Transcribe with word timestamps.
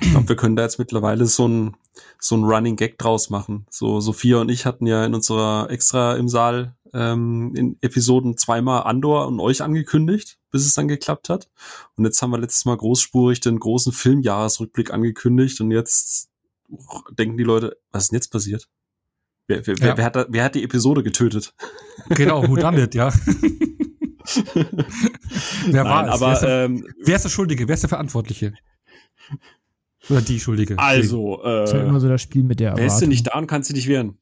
Ich 0.00 0.10
glaube, 0.10 0.28
wir 0.28 0.36
können 0.36 0.56
da 0.56 0.62
jetzt 0.62 0.78
mittlerweile 0.78 1.26
so 1.26 1.46
ein, 1.46 1.76
so 2.18 2.36
ein 2.36 2.44
Running 2.44 2.76
Gag 2.76 2.98
draus 2.98 3.30
machen. 3.30 3.66
So, 3.70 4.00
Sophia 4.00 4.38
und 4.40 4.48
ich 4.48 4.66
hatten 4.66 4.86
ja 4.86 5.04
in 5.04 5.14
unserer 5.14 5.70
extra 5.70 6.16
im 6.16 6.28
Saal 6.28 6.74
ähm, 6.92 7.54
in 7.54 7.76
Episoden 7.80 8.36
zweimal 8.36 8.82
Andor 8.82 9.28
und 9.28 9.40
euch 9.40 9.62
angekündigt, 9.62 10.38
bis 10.50 10.66
es 10.66 10.74
dann 10.74 10.88
geklappt 10.88 11.28
hat. 11.28 11.48
Und 11.96 12.04
jetzt 12.04 12.20
haben 12.20 12.30
wir 12.30 12.38
letztes 12.38 12.64
Mal 12.64 12.76
großspurig 12.76 13.40
den 13.40 13.58
großen 13.58 13.92
Filmjahresrückblick 13.92 14.92
angekündigt 14.92 15.60
und 15.60 15.70
jetzt 15.70 16.30
denken 17.18 17.36
die 17.36 17.44
Leute, 17.44 17.76
was 17.90 18.04
ist 18.04 18.12
denn 18.12 18.16
jetzt 18.16 18.30
passiert? 18.32 18.68
Wer, 19.46 19.66
wer, 19.66 19.74
ja. 19.76 19.96
wer, 19.96 20.04
hat, 20.04 20.26
wer 20.28 20.44
hat 20.44 20.54
die 20.54 20.62
Episode 20.62 21.02
getötet? 21.02 21.54
Genau, 22.10 22.46
who 22.46 22.56
done 22.56 22.80
it, 22.80 22.94
ja. 22.94 23.12
wer 25.66 25.84
war 25.84 26.02
Nein, 26.02 26.08
es? 26.08 26.14
Aber, 26.14 26.26
wer, 26.26 26.32
ist 26.32 26.40
der, 26.40 26.64
ähm, 26.64 26.86
wer 27.02 27.16
ist 27.16 27.22
der 27.24 27.30
Schuldige? 27.30 27.66
Wer 27.66 27.74
ist 27.74 27.82
der 27.82 27.88
Verantwortliche? 27.88 28.54
Oder 30.08 30.22
die 30.22 30.40
Schuldige. 30.40 30.78
Also, 30.78 31.42
äh, 31.42 31.60
das 31.60 31.70
ist 31.70 31.76
ja 31.76 31.84
immer 31.84 32.00
so 32.00 32.08
das 32.08 32.22
Spiel 32.22 32.42
mit 32.42 32.60
der 32.60 32.68
Erwartung. 32.68 32.86
Wer 32.86 32.94
ist 32.94 33.00
denn 33.00 33.08
nicht 33.10 33.26
da 33.26 33.38
und 33.38 33.46
kann 33.46 33.62
sie 33.62 33.74
nicht 33.74 33.88
wehren? 33.88 34.18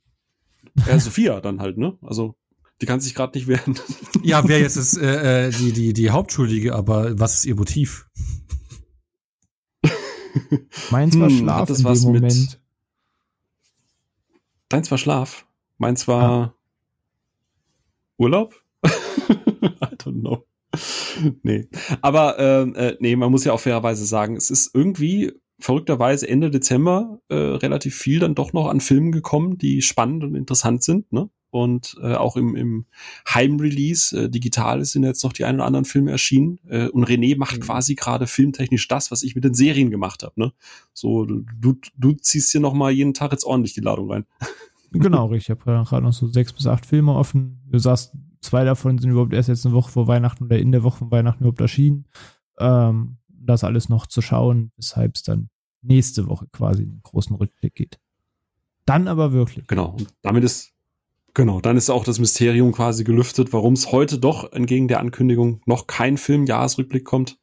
Ja, 0.86 0.98
Sophia 0.98 1.40
dann 1.40 1.60
halt, 1.60 1.78
ne? 1.78 1.96
Also, 2.02 2.34
die 2.80 2.86
kann 2.86 3.00
sich 3.00 3.14
gerade 3.14 3.36
nicht 3.36 3.48
wehren. 3.48 3.78
Ja, 4.22 4.42
wer 4.48 4.60
jetzt 4.60 4.76
ist 4.76 4.96
äh, 4.96 5.46
äh, 5.46 5.50
die, 5.50 5.72
die, 5.72 5.92
die 5.92 6.10
Hauptschuldige, 6.10 6.74
aber 6.74 7.18
was 7.18 7.36
ist 7.36 7.46
ihr 7.46 7.54
Motiv? 7.54 8.06
Meins 10.90 11.18
war 11.18 11.28
hm, 11.28 11.38
Schlaf 11.38 11.70
in 11.70 11.76
dem 11.76 12.02
Moment. 12.02 12.22
Mit 12.22 12.60
Deins 14.68 14.90
war 14.90 14.98
Schlaf. 14.98 15.46
Meins 15.78 16.06
war 16.08 16.22
ah. 16.22 16.54
Urlaub? 18.18 18.54
I 18.84 19.94
don't 19.96 20.20
know. 20.20 20.44
nee. 21.42 21.68
Aber 22.02 22.38
ähm, 22.38 22.74
äh, 22.74 22.96
nee, 23.00 23.16
man 23.16 23.30
muss 23.30 23.44
ja 23.44 23.52
auch 23.52 23.60
fairerweise 23.60 24.04
sagen, 24.04 24.36
es 24.36 24.50
ist 24.50 24.74
irgendwie 24.74 25.32
verrückterweise 25.58 26.28
Ende 26.28 26.50
Dezember 26.50 27.20
äh, 27.28 27.34
relativ 27.34 27.96
viel 27.96 28.20
dann 28.20 28.34
doch 28.34 28.52
noch 28.52 28.68
an 28.68 28.80
Filmen 28.80 29.12
gekommen, 29.12 29.58
die 29.58 29.82
spannend 29.82 30.24
und 30.24 30.34
interessant 30.34 30.82
sind. 30.82 31.12
Ne? 31.12 31.28
Und 31.50 31.96
äh, 32.02 32.14
auch 32.14 32.36
im, 32.36 32.54
im 32.54 32.86
Heimrelease 33.26 34.24
äh, 34.24 34.30
digital 34.30 34.84
sind 34.84 35.04
jetzt 35.04 35.24
noch 35.24 35.32
die 35.32 35.44
ein 35.44 35.56
oder 35.56 35.64
anderen 35.64 35.86
Filme 35.86 36.10
erschienen. 36.10 36.58
Äh, 36.68 36.88
und 36.88 37.04
René 37.04 37.38
macht 37.38 37.56
mhm. 37.56 37.62
quasi 37.62 37.94
gerade 37.94 38.26
filmtechnisch 38.26 38.86
das, 38.86 39.10
was 39.10 39.22
ich 39.22 39.34
mit 39.34 39.44
den 39.44 39.54
Serien 39.54 39.90
gemacht 39.90 40.22
habe. 40.22 40.34
Ne? 40.36 40.52
So, 40.92 41.24
du, 41.24 41.44
du, 41.58 41.74
du 41.96 42.12
ziehst 42.12 42.52
hier 42.52 42.60
noch 42.60 42.74
mal 42.74 42.92
jeden 42.92 43.14
Tag 43.14 43.32
jetzt 43.32 43.44
ordentlich 43.44 43.72
die 43.72 43.80
Ladung 43.80 44.10
rein. 44.10 44.26
genau, 44.92 45.26
richtig. 45.26 45.48
Ich 45.48 45.66
habe 45.66 45.84
gerade 45.84 46.04
noch 46.04 46.12
so 46.12 46.28
sechs 46.28 46.52
bis 46.52 46.66
acht 46.66 46.84
Filme 46.84 47.14
offen. 47.14 47.62
Du 47.66 47.78
sagst, 47.78 48.12
zwei 48.40 48.64
davon 48.64 48.98
sind 48.98 49.10
überhaupt 49.10 49.32
erst 49.32 49.48
jetzt 49.48 49.64
eine 49.64 49.74
Woche 49.74 49.90
vor 49.90 50.06
Weihnachten 50.06 50.44
oder 50.44 50.58
in 50.58 50.70
der 50.70 50.82
Woche 50.82 50.98
von 50.98 51.10
Weihnachten 51.10 51.40
überhaupt 51.40 51.60
erschienen. 51.60 52.04
Ähm, 52.58 53.16
das 53.48 53.64
alles 53.64 53.88
noch 53.88 54.06
zu 54.06 54.20
schauen, 54.20 54.72
weshalb 54.76 55.16
es 55.16 55.22
dann 55.22 55.50
nächste 55.82 56.26
Woche 56.26 56.46
quasi 56.52 56.82
einen 56.82 57.00
großen 57.02 57.34
Rückblick 57.36 57.74
geht. 57.74 57.98
Dann 58.84 59.08
aber 59.08 59.32
wirklich. 59.32 59.66
Genau. 59.66 59.96
Und 59.98 60.08
damit 60.22 60.44
ist 60.44 60.72
Genau, 61.34 61.60
dann 61.60 61.76
ist 61.76 61.88
auch 61.88 62.02
das 62.02 62.18
Mysterium 62.18 62.72
quasi 62.72 63.04
gelüftet, 63.04 63.52
warum 63.52 63.74
es 63.74 63.92
heute 63.92 64.18
doch 64.18 64.50
entgegen 64.52 64.88
der 64.88 64.98
Ankündigung 64.98 65.60
noch 65.66 65.86
kein 65.86 66.16
Filmjahresrückblick 66.16 67.04
kommt. 67.04 67.38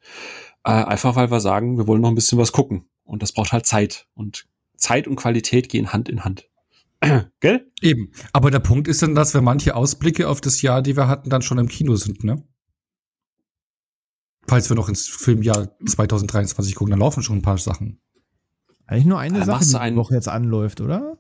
Äh, 0.65 0.71
einfach 0.71 1.15
weil 1.15 1.31
wir 1.31 1.39
sagen, 1.39 1.77
wir 1.77 1.87
wollen 1.87 2.01
noch 2.01 2.09
ein 2.09 2.15
bisschen 2.15 2.37
was 2.37 2.51
gucken. 2.51 2.89
Und 3.05 3.21
das 3.21 3.31
braucht 3.31 3.53
halt 3.53 3.65
Zeit. 3.65 4.07
Und 4.13 4.47
Zeit 4.75 5.07
und 5.07 5.15
Qualität 5.15 5.69
gehen 5.69 5.93
Hand 5.93 6.09
in 6.09 6.25
Hand. 6.25 6.49
Gell? 7.39 7.71
Eben. 7.81 8.11
Aber 8.33 8.51
der 8.51 8.59
Punkt 8.59 8.89
ist 8.89 9.01
dann, 9.01 9.15
dass 9.15 9.33
wir 9.33 9.41
manche 9.41 9.75
Ausblicke 9.75 10.27
auf 10.27 10.41
das 10.41 10.61
Jahr, 10.61 10.81
die 10.81 10.97
wir 10.97 11.07
hatten, 11.07 11.29
dann 11.29 11.41
schon 11.41 11.59
im 11.59 11.69
Kino 11.69 11.95
sind, 11.95 12.23
ne? 12.23 12.43
Falls 14.47 14.69
wir 14.69 14.75
noch 14.75 14.89
ins 14.89 15.07
Filmjahr 15.07 15.69
2023 15.85 16.75
gucken, 16.75 16.91
dann 16.91 16.99
laufen 16.99 17.23
schon 17.23 17.37
ein 17.37 17.41
paar 17.41 17.57
Sachen. 17.57 17.99
Eigentlich 18.85 19.05
nur 19.05 19.19
eine 19.19 19.43
Sache, 19.43 19.65
die 19.65 19.89
die 19.91 19.95
Woche 19.95 20.13
jetzt 20.13 20.29
anläuft, 20.29 20.81
oder? 20.81 21.17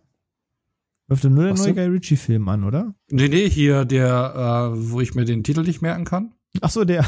Läuft 1.07 1.23
nur 1.23 1.43
der 1.43 1.53
neue 1.53 1.73
Guy 1.73 1.85
Ritchie-Film 1.85 2.47
an, 2.49 2.63
oder? 2.63 2.95
Nee, 3.09 3.27
nee, 3.27 3.49
hier 3.49 3.85
der, 3.85 4.71
äh, 4.73 4.91
wo 4.91 5.01
ich 5.01 5.15
mir 5.15 5.25
den 5.25 5.43
Titel 5.43 5.61
nicht 5.61 5.81
merken 5.81 6.05
kann. 6.05 6.33
Ach 6.61 6.69
so, 6.69 6.83
der. 6.83 7.05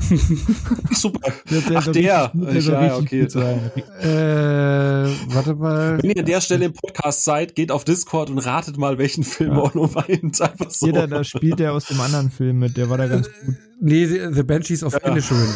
Super. 0.92 1.32
Der, 1.50 1.60
der 1.60 1.78
Ach, 1.78 1.88
der. 1.88 2.30
Gut, 2.32 2.48
der 2.48 2.62
ja, 2.62 2.96
okay. 2.96 3.22
Äh, 3.22 5.10
warte 5.34 5.54
mal. 5.54 5.98
Wenn 6.02 6.10
ihr 6.10 6.18
an 6.18 6.26
der 6.26 6.40
Stelle 6.40 6.66
im 6.66 6.72
Podcast 6.72 7.24
seid, 7.24 7.54
geht 7.54 7.70
auf 7.70 7.84
Discord 7.84 8.30
und 8.30 8.38
ratet 8.38 8.76
mal, 8.76 8.98
welchen 8.98 9.24
Film 9.24 9.52
ja. 9.52 9.62
Ono 9.62 9.90
meint. 9.94 10.40
Einfach 10.40 10.70
so. 10.70 10.86
Jeder, 10.86 11.06
da 11.06 11.24
spielt 11.24 11.58
der 11.58 11.72
aus 11.72 11.86
dem 11.86 12.00
anderen 12.00 12.30
Film 12.30 12.58
mit. 12.58 12.76
Der 12.76 12.90
war 12.90 12.98
da 12.98 13.06
ganz 13.06 13.28
gut. 13.28 13.54
Nee, 13.80 14.06
The, 14.06 14.28
The 14.32 14.42
Banshees 14.42 14.82
of 14.82 14.92
ja. 14.92 15.10
Inisherin. 15.10 15.54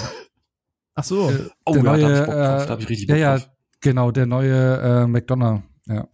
Ach 0.95 1.05
so. 1.05 1.31
Äh, 1.31 1.49
oh, 1.65 1.73
der 1.75 1.83
ja, 1.83 1.91
neue, 1.91 2.03
da 2.03 2.09
hab 2.09 2.13
ich 2.13 2.27
Bock 2.27 2.35
drauf. 2.35 2.67
Da 2.67 2.69
hab 2.69 2.81
ich 2.81 2.89
richtig 2.89 3.07
Bock 3.09 3.17
ja, 3.17 3.37
ja, 3.37 3.43
genau, 3.81 4.11
der 4.11 4.27
neue 4.27 4.81
äh, 4.81 5.07
McDonough. 5.07 5.63
Ja. 5.87 6.09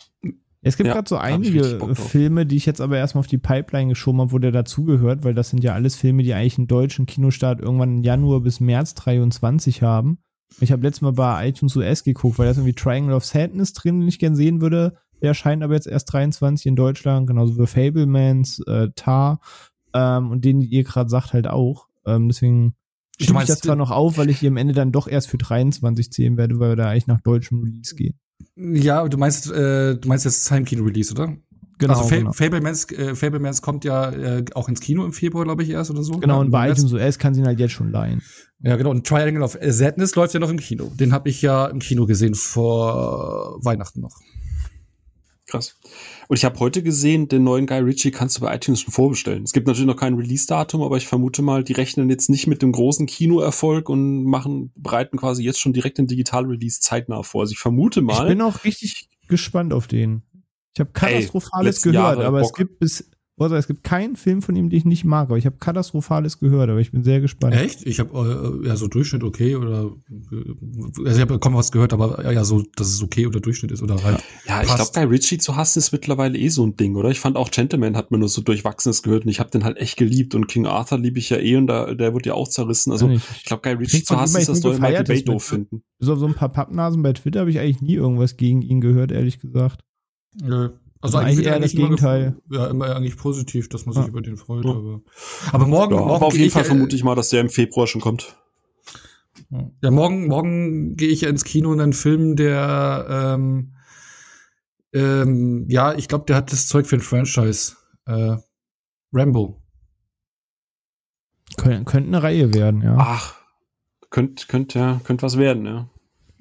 Es 0.61 0.77
gibt 0.77 0.89
ja, 0.89 0.95
gerade 0.95 1.09
so 1.09 1.17
einige 1.17 1.95
Filme, 1.95 2.45
die 2.45 2.57
ich 2.57 2.67
jetzt 2.67 2.81
aber 2.81 2.99
erstmal 2.99 3.21
auf 3.21 3.29
die 3.29 3.39
Pipeline 3.39 3.91
geschoben 3.91 4.21
habe, 4.21 4.33
wo 4.33 4.39
der 4.39 4.51
dazugehört, 4.51 5.23
weil 5.23 5.35
das 5.35 5.51
sind 5.51 5.63
ja 5.63 5.75
alles 5.75 5.95
Filme, 5.95 6.25
die 6.25 6.35
eigentlich 6.35 6.59
einen 6.59 6.67
deutschen 6.67 7.07
Kinostart 7.07 7.61
irgendwann 7.61 7.99
im 7.99 8.03
Januar 8.03 8.41
bis 8.41 8.59
März 8.59 8.95
23 8.95 9.83
haben. 9.83 10.19
Ich 10.61 10.73
habe 10.73 10.83
letztes 10.83 11.03
Mal 11.03 11.13
bei 11.13 11.49
iTunes 11.49 11.77
US 11.77 12.03
geguckt, 12.03 12.39
weil 12.39 12.47
da 12.47 12.53
ist 12.53 12.57
irgendwie 12.57 12.75
Triangle 12.75 13.15
of 13.15 13.25
Sadness 13.25 13.73
drin, 13.73 14.01
den 14.01 14.09
ich 14.09 14.19
gern 14.19 14.35
sehen 14.35 14.61
würde. 14.61 14.97
Der 15.21 15.29
erscheint 15.29 15.63
aber 15.63 15.75
jetzt 15.75 15.87
erst 15.87 16.13
23 16.13 16.67
in 16.67 16.77
Deutschland, 16.77 17.27
genauso 17.27 17.59
wie 17.59 17.67
Fablemans, 17.67 18.61
äh, 18.67 18.89
Tar 18.97 19.41
ähm, 19.95 20.31
und 20.31 20.45
den 20.45 20.61
ihr 20.61 20.85
gerade 20.85 21.11
sagt 21.11 21.33
halt 21.33 21.47
auch. 21.47 21.87
Ähm, 22.07 22.29
deswegen 22.29 22.75
schiebe 23.21 23.39
ich 23.41 23.47
das 23.47 23.61
zwar 23.61 23.77
noch 23.77 23.91
auf, 23.91 24.19
weil 24.19 24.31
ich 24.31 24.39
hier 24.39 24.51
am 24.51 24.57
Ende 24.57 24.75
dann 24.75 24.93
doch 24.93 25.07
erst 25.07 25.29
für 25.29 25.39
23 25.39 26.11
zählen 26.11 26.37
werde, 26.37 26.59
weil 26.59 26.71
wir 26.71 26.77
da 26.77 26.91
eigentlich 26.91 27.07
nach 27.07 27.21
deutschem 27.21 27.63
Release 27.63 27.95
gehen. 27.95 28.19
Ja, 28.59 29.07
du 29.07 29.17
meinst, 29.19 29.51
äh, 29.51 29.97
du 29.97 30.09
meinst 30.09 30.25
jetzt 30.25 30.51
Heimkino-Release, 30.51 31.13
oder? 31.13 31.37
Genau. 31.79 31.95
Also 31.95 32.09
Fa 32.09 32.17
genau. 32.17 32.33
Fablemans, 32.33 32.91
äh, 32.91 33.15
Fablemans 33.15 33.63
kommt 33.63 33.85
ja 33.85 34.11
äh, 34.11 34.45
auch 34.55 34.69
ins 34.69 34.81
Kino 34.81 35.05
im 35.05 35.13
Februar, 35.13 35.45
glaube 35.45 35.63
ich, 35.63 35.71
erst 35.71 35.91
oder 35.91 36.03
so. 36.03 36.15
Genau, 36.15 36.41
und 36.41 36.51
bei 36.51 36.71
iTunes 36.71 36.93
OS 36.93 37.19
kann 37.19 37.35
sie 37.35 37.41
ihn 37.41 37.47
halt 37.47 37.61
jetzt 37.61 37.73
schon 37.73 37.93
leihen. 37.93 38.21
Ja, 38.61 38.75
genau. 38.77 38.91
Und 38.91 39.07
Triangle 39.07 39.43
of 39.43 39.57
Sadness 39.63 40.17
läuft 40.17 40.35
ja 40.35 40.41
noch 40.41 40.51
im 40.51 40.59
Kino. 40.59 40.91
Den 40.95 41.13
habe 41.13 41.29
ich 41.29 41.41
ja 41.41 41.67
im 41.67 41.79
Kino 41.79 42.07
gesehen 42.07 42.35
vor 42.35 43.59
Weihnachten 43.63 44.01
noch. 44.01 44.17
Krass. 45.47 45.77
Und 46.29 46.37
ich 46.37 46.45
habe 46.45 46.61
heute 46.61 46.83
gesehen, 46.83 47.29
den 47.29 47.43
neuen 47.43 47.67
Guy 47.67 47.79
Ritchie 47.79 48.11
kannst 48.11 48.37
du 48.37 48.43
bei 48.43 48.55
iTunes 48.55 48.83
schon 48.83 48.93
vorbestellen. 48.93 49.45
Es 49.45 49.55
gibt 49.55 49.67
natürlich 49.67 49.87
noch 49.87 49.97
kein 49.97 50.15
Release-Datum, 50.15 50.83
aber 50.83 50.99
ich 50.99 51.07
vermute 51.07 51.41
mal, 51.41 51.65
die 51.65 51.73
rechnen 51.73 52.11
jetzt 52.11 52.29
nicht 52.29 52.47
mit 52.47 52.61
dem 52.61 52.71
großen 52.71 53.07
Kinoerfolg 53.07 53.89
und 53.89 54.25
machen, 54.25 54.71
bereiten 54.77 55.17
quasi 55.17 55.43
jetzt 55.43 55.59
schon 55.59 55.73
direkt 55.73 55.97
den 55.97 56.07
Digital-Release 56.07 56.81
zeitnah 56.81 57.23
vor. 57.23 57.41
Also 57.41 57.53
ich 57.53 57.59
vermute 57.59 58.03
mal. 58.03 58.25
Ich 58.25 58.29
bin 58.29 58.43
auch 58.43 58.65
richtig 58.65 59.09
gespannt 59.27 59.73
auf 59.73 59.87
den. 59.87 60.23
Ich 60.75 60.81
habe 60.81 60.91
Katastrophales 60.93 61.79
Ey, 61.79 61.93
gehört, 61.93 62.19
Jahre 62.19 62.27
aber 62.27 62.41
Bock. 62.41 62.51
es 62.51 62.55
gibt 62.55 62.79
bis 62.79 63.11
also 63.41 63.57
es 63.57 63.67
gibt 63.67 63.85
keinen 63.85 64.17
Film 64.17 64.43
von 64.43 64.57
ihm, 64.57 64.71
den 64.71 64.79
ich 64.79 64.85
nicht 64.85 65.05
mag, 65.05 65.29
aber 65.29 65.39
ich 65.39 65.47
habe 65.47 65.57
Katastrophales 65.59 66.39
gehört, 66.39 66.71
aber 66.71 66.81
ich 66.81 66.91
bin 66.91 67.05
sehr 67.05 67.21
gespannt. 67.21 67.55
Echt? 67.55 67.87
Ich 67.87 68.01
habe 68.01 68.61
äh, 68.63 68.69
ja 68.69 68.77
so 68.77 68.89
Durchschnitt 68.89 69.23
okay 69.23 69.55
oder 69.57 69.91
äh, 70.11 71.05
also 71.05 71.17
ich 71.17 71.21
habe 71.21 71.39
kaum 71.39 71.55
was 71.55 71.73
gehört, 71.73 71.93
aber 71.93 72.23
ja, 72.25 72.33
ja 72.33 72.45
so, 72.45 72.65
dass 72.77 72.89
es 72.89 73.03
okay 73.03 73.27
oder 73.27 73.41
Durchschnitt 73.41 73.73
ist 73.73 73.83
oder 73.83 74.03
halt. 74.03 74.23
Ja, 74.47 74.63
ich 74.63 74.75
glaube, 74.75 74.91
bei 74.95 75.05
Richie 75.05 75.39
zu 75.39 75.57
hassen 75.57 75.79
ist 75.79 75.93
mittlerweile 75.93 76.39
eh 76.39 76.49
so 76.49 76.67
ein 76.67 76.77
Ding, 76.77 76.97
oder? 76.97 77.11
Ich 77.11 77.21
fand 77.21 77.37
auch 77.37 77.51
Gentleman 77.51 77.97
hat 77.97 78.11
mir 78.11 78.19
nur 78.19 78.29
so 78.29 78.43
durchwachsenes 78.43 79.03
gehört 79.03 79.25
und 79.25 79.31
ich 79.31 79.41
habe 79.41 79.51
den 79.51 79.65
halt 79.65 79.77
echt 79.79 79.97
geliebt 79.97 80.35
und 80.35 80.49
King 80.49 80.67
Arthur 80.67 80.99
liebe 80.99 81.19
ich 81.19 81.31
ja 81.31 81.39
eh 81.39 81.57
und 81.57 81.67
da, 81.67 81.95
der 81.95 82.15
wird 82.15 82.27
ja 82.27 82.35
auch 82.35 82.49
zerrissen. 82.49 82.93
Also 82.93 83.09
ich, 83.09 83.23
ich 83.37 83.45
glaube, 83.45 83.63
Guy 83.63 83.75
Ritchie 83.75 84.03
zu 84.03 84.17
hassen 84.17 84.41
ist, 84.41 84.49
das 84.49 84.61
soll 84.61 84.79
Michael 84.79 85.05
Bay 85.05 85.23
doof 85.23 85.45
finden. 85.45 85.83
So, 85.99 86.15
so 86.17 86.27
ein 86.27 86.35
paar 86.35 86.51
Pappnasen 86.51 87.03
bei 87.03 87.13
Twitter 87.13 87.41
habe 87.41 87.51
ich 87.51 87.59
eigentlich 87.59 87.83
nie 87.83 87.95
irgendwas 87.95 88.37
gegen 88.37 88.63
ihn 88.63 88.81
gehört, 88.81 89.13
ehrlich 89.13 89.41
gesagt. 89.41 89.85
Nö. 90.43 90.71
Also 91.01 91.19
eigentlich 91.19 91.47
eher 91.47 91.61
das 91.61 91.73
Gegenteil. 91.73 92.37
ja, 92.51 92.67
immer 92.67 92.95
eigentlich 92.97 93.17
positiv, 93.17 93.69
dass 93.69 93.87
man 93.87 93.95
sich 93.95 94.03
ja. 94.03 94.09
über 94.09 94.21
den 94.21 94.37
freut. 94.37 94.65
Ja. 94.65 94.73
Aber, 94.73 95.01
aber 95.53 95.67
morgen, 95.67 95.95
ja, 95.95 96.01
morgen 96.01 96.15
aber 96.15 96.27
auf 96.27 96.37
jeden 96.37 96.51
Fall 96.51 96.65
vermute 96.65 96.97
ich 96.97 97.05
mal, 97.05 97.15
dass 97.15 97.29
der 97.29 97.41
im 97.41 97.51
Februar 97.51 97.87
schon 97.87 98.01
kommt. 98.01 98.37
Ja, 99.83 99.91
morgen, 99.91 100.27
morgen 100.27 100.97
gehe 100.97 101.09
ich 101.09 101.23
ins 101.23 101.45
Kino 101.45 101.73
in 101.73 101.81
einen 101.81 101.93
Film, 101.93 102.35
der, 102.35 103.07
ähm, 103.09 103.75
ähm, 104.93 105.67
ja, 105.69 105.95
ich 105.95 106.09
glaube, 106.09 106.25
der 106.27 106.37
hat 106.37 106.51
das 106.51 106.67
Zeug 106.67 106.87
für 106.87 106.97
ein 106.97 107.01
Franchise. 107.01 107.77
Äh, 108.07 108.37
Rambo. 109.13 109.63
Kön 111.57 111.85
könnte 111.85 112.09
eine 112.09 112.23
Reihe 112.23 112.53
werden, 112.53 112.83
ja. 112.83 112.97
Ach, 112.99 113.35
könnte, 114.11 114.47
könnte, 114.49 114.79
ja, 114.79 115.01
könnte 115.05 115.23
was 115.23 115.39
werden, 115.39 115.65
ja. 115.65 115.89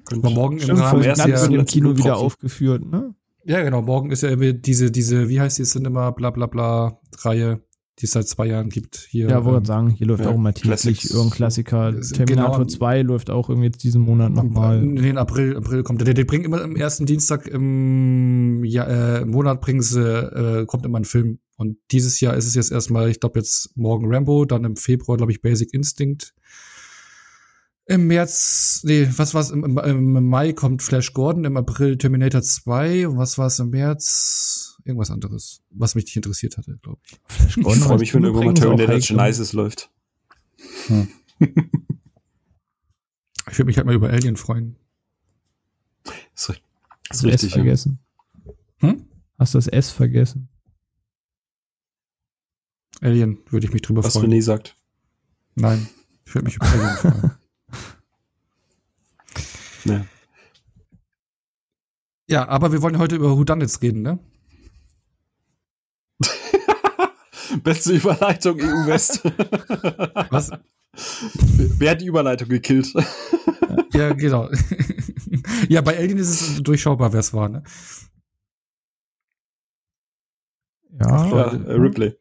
Könnte 0.04 0.30
morgen 0.30 0.58
im 0.58 0.76
Rahmen 0.76 1.02
ersten 1.02 1.30
Jahr 1.30 1.50
im 1.50 1.64
Kino 1.64 1.96
wieder 1.96 2.16
aufgeführt, 2.16 2.84
ne? 2.84 3.14
Ja, 3.48 3.62
genau. 3.62 3.80
Morgen 3.80 4.10
ist 4.10 4.22
ja 4.22 4.36
diese, 4.36 4.90
diese, 4.90 5.30
wie 5.30 5.40
heißt 5.40 5.58
die 5.58 5.62
Cinema, 5.62 6.10
bla 6.10 6.28
bla 6.28 6.46
bla 6.46 7.00
Reihe, 7.20 7.62
die 7.98 8.04
es 8.04 8.12
seit 8.12 8.28
zwei 8.28 8.44
Jahren 8.44 8.68
gibt. 8.68 9.08
Hier, 9.08 9.26
ja, 9.26 9.42
wollte 9.42 9.60
ähm, 9.60 9.64
sagen, 9.64 9.90
hier 9.90 10.06
läuft 10.06 10.24
ja, 10.24 10.30
auch 10.30 10.34
immer 10.34 10.52
täglich 10.52 11.10
irgendein 11.10 11.30
Klassiker. 11.30 11.98
Terminator 11.98 12.58
genau, 12.58 12.64
2 12.66 13.02
läuft 13.02 13.30
auch 13.30 13.48
irgendwie 13.48 13.68
jetzt 13.68 13.82
diesen 13.82 14.02
Monat 14.02 14.32
nochmal. 14.32 14.82
Nee, 14.82 15.08
in 15.08 15.16
April, 15.16 15.56
April 15.56 15.82
kommt 15.82 16.06
der. 16.06 16.12
Die 16.12 16.24
bringen 16.24 16.44
immer 16.44 16.60
am 16.60 16.76
ersten 16.76 17.06
Dienstag 17.06 17.46
im, 17.46 18.64
ja, 18.64 18.84
äh, 18.84 19.22
im 19.22 19.30
Monat 19.30 19.62
bringen 19.62 19.80
sie, 19.80 20.02
äh, 20.02 20.66
kommt 20.66 20.84
immer 20.84 21.00
ein 21.00 21.06
Film. 21.06 21.38
Und 21.56 21.78
dieses 21.90 22.20
Jahr 22.20 22.36
ist 22.36 22.46
es 22.46 22.54
jetzt 22.54 22.70
erstmal, 22.70 23.08
ich 23.08 23.18
glaube 23.18 23.38
jetzt 23.38 23.74
morgen 23.76 24.14
Rambo, 24.14 24.44
dann 24.44 24.64
im 24.64 24.76
Februar, 24.76 25.16
glaube 25.16 25.32
ich, 25.32 25.40
Basic 25.40 25.72
Instinct. 25.72 26.34
Im 27.90 28.06
März, 28.06 28.82
nee, 28.84 29.08
was 29.16 29.32
war's? 29.32 29.48
Im, 29.50 29.64
im, 29.64 29.78
Im, 29.78 30.28
Mai 30.28 30.52
kommt 30.52 30.82
Flash 30.82 31.14
Gordon, 31.14 31.46
im 31.46 31.56
April 31.56 31.96
Terminator 31.96 32.42
2. 32.42 33.08
Und 33.08 33.16
was 33.16 33.38
war 33.38 33.46
es 33.46 33.58
im 33.60 33.70
März? 33.70 34.76
Irgendwas 34.84 35.10
anderes, 35.10 35.62
was 35.70 35.94
mich 35.94 36.04
nicht 36.04 36.16
interessiert 36.16 36.58
hatte, 36.58 36.78
glaube 36.82 37.00
ich. 37.06 37.18
Flash 37.24 37.54
Gordon 37.56 37.78
ich 37.78 37.84
freue 37.84 37.98
mich, 37.98 38.14
wenn 38.14 38.24
irgendwann 38.24 38.54
Terminator 38.54 38.98
Genesis 38.98 39.54
läuft. 39.54 39.90
Hm. 40.88 41.08
ich 41.40 41.48
würde 43.58 43.64
mich 43.64 43.78
halt 43.78 43.86
mal 43.86 43.94
über 43.94 44.10
Alien 44.10 44.36
freuen. 44.36 44.76
Das 46.04 46.50
ist, 46.50 46.62
das 47.08 47.16
ist 47.18 47.24
richtig. 47.24 47.48
S 47.48 47.54
vergessen. 47.54 48.00
Hm? 48.80 49.08
Hast 49.38 49.54
du 49.54 49.58
das 49.58 49.66
S 49.66 49.90
vergessen? 49.92 50.50
Alien 53.00 53.38
würde 53.48 53.66
ich 53.66 53.72
mich 53.72 53.80
drüber 53.80 54.04
was 54.04 54.12
freuen. 54.12 54.26
Was 54.26 54.34
René 54.34 54.42
sagt. 54.42 54.76
Nein, 55.54 55.88
ich 56.26 56.34
würde 56.34 56.44
mich 56.44 56.56
über 56.56 56.66
Alien 56.66 56.96
freuen. 56.96 57.30
Ja. 59.88 60.06
ja, 62.28 62.48
aber 62.48 62.72
wir 62.72 62.82
wollen 62.82 62.98
heute 62.98 63.16
über 63.16 63.36
Whodunits 63.36 63.80
reden, 63.82 64.02
ne? 64.02 64.18
Beste 67.62 67.94
Überleitung 67.94 68.60
EU 68.60 68.86
West. 68.86 69.24
Was? 70.30 70.50
Wer 71.78 71.90
hat 71.92 72.00
die 72.00 72.06
Überleitung 72.06 72.48
gekillt? 72.48 72.92
ja, 73.92 74.12
genau. 74.12 74.50
ja, 75.68 75.80
bei 75.80 75.96
Alien 75.96 76.18
ist 76.18 76.28
es 76.28 76.62
durchschaubar, 76.62 77.12
wer 77.12 77.20
es 77.20 77.32
war, 77.32 77.48
ne? 77.48 77.62
Ja, 81.00 81.26
ja 81.26 81.52
äh, 81.52 81.72
Ripley. 81.72 82.16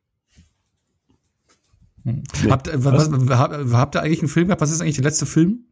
Hm. 2.03 2.23
Habt, 2.49 2.69
was, 2.73 3.09
was, 3.11 3.77
habt 3.77 3.95
ihr 3.95 4.01
eigentlich 4.01 4.19
einen 4.19 4.29
Film 4.29 4.47
gehabt? 4.47 4.61
Was 4.61 4.71
ist 4.71 4.81
eigentlich 4.81 4.95
der 4.95 5.03
letzte 5.03 5.25
Film? 5.25 5.66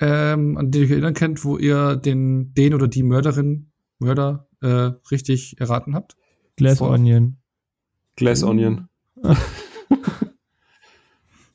Ähm, 0.00 0.56
an 0.56 0.70
den 0.70 0.82
ihr 0.82 0.86
euch 0.86 0.92
erinnern 0.92 1.14
könnt, 1.14 1.44
wo 1.44 1.58
ihr 1.58 1.96
den, 1.96 2.54
den 2.54 2.74
oder 2.74 2.88
die 2.88 3.02
Mörderin, 3.02 3.70
Mörder 3.98 4.48
äh, 4.60 4.92
richtig 5.10 5.58
erraten 5.58 5.94
habt? 5.94 6.16
Glass 6.56 6.78
Vor 6.78 6.90
Onion. 6.90 7.38
Glass 8.16 8.42
Onion. 8.42 8.88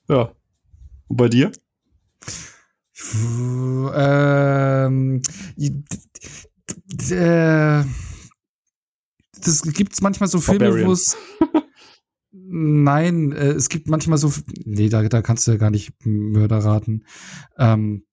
ja. 0.08 0.32
Und 1.08 1.18
bei 1.18 1.28
dir? 1.30 1.52
Ähm, 3.94 5.22
äh, 7.10 7.84
das 9.44 9.62
gibt's 9.74 10.02
manchmal 10.02 10.30
so 10.30 10.40
Filme, 10.40 10.86
wo 10.86 10.92
es 10.92 11.18
Nein, 12.54 13.32
äh, 13.32 13.52
es 13.52 13.70
gibt 13.70 13.88
manchmal 13.88 14.18
so. 14.18 14.32
Nee, 14.66 14.90
da, 14.90 15.08
da 15.08 15.22
kannst 15.22 15.48
du 15.48 15.52
ja 15.52 15.58
gar 15.58 15.70
nicht 15.70 15.94
Mörder 16.06 16.58
raten. 16.58 17.06
Ähm, 17.58 18.04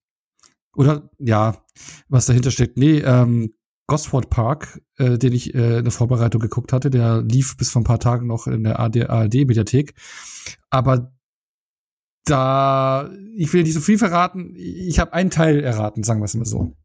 oder 0.79 1.09
ja, 1.19 1.61
was 2.07 2.25
dahinter 2.25 2.49
steckt. 2.51 2.77
Nee, 2.77 2.99
ähm, 2.99 3.53
Gosford 3.87 4.29
Park, 4.29 4.81
äh, 4.97 5.17
den 5.17 5.33
ich 5.33 5.53
äh, 5.53 5.79
in 5.79 5.83
der 5.83 5.91
Vorbereitung 5.91 6.39
geguckt 6.39 6.71
hatte, 6.71 6.89
der 6.89 7.21
lief 7.21 7.57
bis 7.57 7.69
vor 7.69 7.81
ein 7.81 7.85
paar 7.85 7.99
Tagen 7.99 8.27
noch 8.27 8.47
in 8.47 8.63
der 8.63 8.79
ARD-Mediathek. 8.79 9.93
Aber 10.69 11.11
da, 12.23 13.09
ich 13.35 13.51
will 13.51 13.63
nicht 13.63 13.73
so 13.73 13.81
viel 13.81 13.97
verraten, 13.97 14.53
ich 14.55 14.99
habe 14.99 15.11
einen 15.11 15.31
Teil 15.31 15.59
erraten, 15.59 16.03
sagen 16.03 16.21
wir 16.21 16.25
es 16.25 16.35
mal 16.35 16.45
so. 16.45 16.77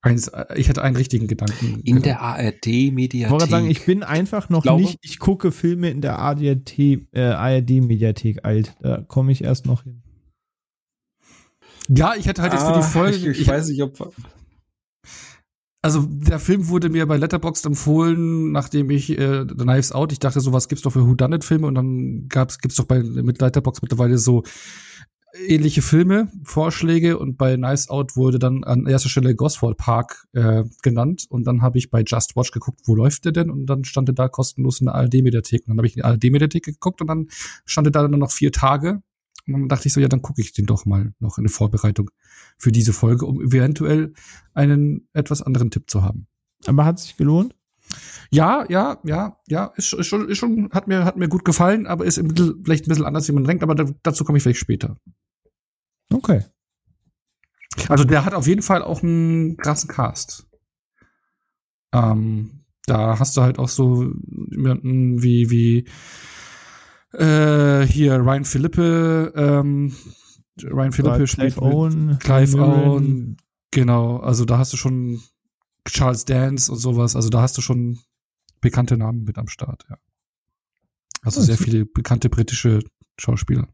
Eins, 0.00 0.30
ich 0.54 0.68
hatte 0.68 0.82
einen 0.82 0.94
richtigen 0.94 1.26
Gedanken. 1.26 1.80
In 1.82 2.02
der 2.02 2.20
ARD-Mediathek. 2.20 3.26
Ich 3.26 3.30
wollte 3.30 3.48
sagen, 3.48 3.68
ich 3.68 3.84
bin 3.84 4.04
einfach 4.04 4.50
noch 4.50 4.62
Glaube, 4.62 4.82
nicht, 4.82 5.00
ich 5.02 5.18
gucke 5.18 5.50
Filme 5.50 5.90
in 5.90 6.00
der 6.00 6.20
ARD-Mediathek 6.20 8.36
äh, 8.36 8.40
ARD 8.40 8.44
alt. 8.44 8.76
Da 8.82 9.00
komme 9.00 9.32
ich 9.32 9.42
erst 9.42 9.66
noch 9.66 9.82
hin. 9.82 10.04
Ja, 11.88 12.14
ich 12.14 12.26
hätte 12.26 12.42
halt 12.42 12.52
jetzt 12.52 12.62
ah, 12.62 12.74
für 12.74 12.78
die 12.80 12.84
ah, 12.84 12.88
Folge. 12.88 13.16
Ich, 13.16 13.26
ich, 13.26 13.40
ich 13.42 13.48
weiß 13.48 13.68
nicht, 13.68 13.82
ob. 13.82 14.12
Also 15.80 16.04
der 16.08 16.40
Film 16.40 16.68
wurde 16.68 16.88
mir 16.88 17.06
bei 17.06 17.16
Letterboxd 17.16 17.66
empfohlen, 17.66 18.50
nachdem 18.52 18.90
ich 18.90 19.10
äh, 19.10 19.46
The 19.48 19.54
Knives 19.54 19.92
Out, 19.92 20.12
ich 20.12 20.18
dachte, 20.18 20.40
sowas 20.40 20.68
gibt's 20.68 20.82
doch 20.82 20.92
für 20.92 21.06
Whodunit 21.06 21.44
Filme 21.44 21.66
und 21.66 21.76
dann 21.76 22.26
gab's 22.28 22.58
gibt's 22.58 22.76
doch 22.76 22.84
bei 22.84 23.00
mit 23.00 23.40
Letterboxd 23.40 23.82
mittlerweile 23.82 24.18
so 24.18 24.42
ähnliche 25.46 25.82
Filme, 25.82 26.32
Vorschläge 26.42 27.18
und 27.18 27.36
bei 27.36 27.54
Knives 27.54 27.88
Out 27.90 28.16
wurde 28.16 28.38
dann 28.38 28.64
an 28.64 28.86
erster 28.86 29.08
Stelle 29.08 29.34
Gosford 29.34 29.76
Park 29.76 30.26
äh, 30.32 30.64
genannt 30.82 31.26
und 31.28 31.46
dann 31.46 31.62
habe 31.62 31.78
ich 31.78 31.90
bei 31.90 32.02
Just 32.02 32.34
Watch 32.34 32.50
geguckt, 32.50 32.80
wo 32.86 32.94
läuft 32.94 33.24
der 33.24 33.32
denn 33.32 33.50
und 33.50 33.66
dann 33.66 33.84
stand 33.84 34.08
er 34.08 34.14
da 34.14 34.28
kostenlos 34.28 34.80
in 34.80 34.86
der 34.86 34.94
ARD 34.94 35.14
Mediathek 35.22 35.62
und 35.62 35.68
dann 35.68 35.78
habe 35.78 35.86
ich 35.86 35.96
in 35.96 36.02
die 36.02 36.04
ARD 36.04 36.24
Mediathek 36.24 36.64
geguckt 36.64 37.00
und 37.00 37.06
dann 37.06 37.28
stand 37.66 37.86
er 37.86 37.90
da 37.92 38.08
dann 38.08 38.18
noch 38.18 38.32
vier 38.32 38.52
Tage 38.52 39.02
und 39.54 39.62
dann 39.62 39.68
dachte 39.68 39.88
ich 39.88 39.94
so, 39.94 40.00
ja, 40.00 40.08
dann 40.08 40.22
gucke 40.22 40.40
ich 40.40 40.52
den 40.52 40.66
doch 40.66 40.84
mal 40.86 41.12
noch 41.18 41.38
in 41.38 41.44
der 41.44 41.50
Vorbereitung 41.50 42.10
für 42.58 42.72
diese 42.72 42.92
Folge, 42.92 43.26
um 43.26 43.40
eventuell 43.40 44.12
einen 44.54 45.08
etwas 45.12 45.42
anderen 45.42 45.70
Tipp 45.70 45.90
zu 45.90 46.02
haben. 46.02 46.26
Aber 46.66 46.84
hat 46.84 46.98
sich 46.98 47.16
gelohnt? 47.16 47.54
Ja, 48.30 48.66
ja, 48.68 48.98
ja, 49.04 49.38
ja, 49.48 49.72
ist, 49.76 49.92
ist 49.94 50.06
schon, 50.06 50.28
ist 50.28 50.38
schon, 50.38 50.70
hat 50.72 50.88
mir, 50.88 51.04
hat 51.04 51.16
mir 51.16 51.28
gut 51.28 51.44
gefallen, 51.44 51.86
aber 51.86 52.04
ist 52.04 52.18
ein 52.18 52.28
bisschen, 52.28 52.62
vielleicht 52.62 52.86
ein 52.86 52.90
bisschen 52.90 53.06
anders, 53.06 53.26
wie 53.28 53.32
man 53.32 53.44
denkt, 53.44 53.62
aber 53.62 53.74
da, 53.74 53.86
dazu 54.02 54.24
komme 54.24 54.36
ich 54.36 54.42
vielleicht 54.42 54.60
später. 54.60 54.98
Okay. 56.12 56.44
Also 57.88 58.04
der 58.04 58.24
hat 58.24 58.34
auf 58.34 58.46
jeden 58.46 58.62
Fall 58.62 58.82
auch 58.82 59.02
einen 59.02 59.56
krassen 59.56 59.88
Cast. 59.88 60.46
Ähm, 61.92 62.64
da 62.86 63.18
hast 63.18 63.36
du 63.36 63.42
halt 63.42 63.58
auch 63.58 63.68
so 63.68 64.10
jemanden 64.50 65.22
wie, 65.22 65.50
wie 65.50 65.88
äh, 67.12 67.86
hier 67.86 68.16
Ryan 68.16 68.44
Philippe, 68.44 69.32
ähm, 69.34 69.94
Ryan 70.62 70.92
Philippe 70.92 71.26
spielt 71.26 71.54
Clive 71.54 71.62
Owen, 71.62 72.18
Clive 72.18 72.58
Owen, 72.58 73.36
genau. 73.70 74.18
Also 74.18 74.44
da 74.44 74.58
hast 74.58 74.72
du 74.72 74.76
schon 74.76 75.20
Charles 75.86 76.24
Dance 76.24 76.70
und 76.70 76.78
sowas. 76.78 77.16
Also 77.16 77.28
da 77.28 77.42
hast 77.42 77.56
du 77.56 77.62
schon 77.62 77.98
bekannte 78.60 78.96
Namen 78.96 79.24
mit 79.24 79.38
am 79.38 79.48
Start, 79.48 79.84
ja. 79.88 79.96
Also 81.22 81.40
sehr 81.42 81.58
viele 81.58 81.84
bekannte 81.84 82.28
britische 82.28 82.80
Schauspieler. 83.18 83.68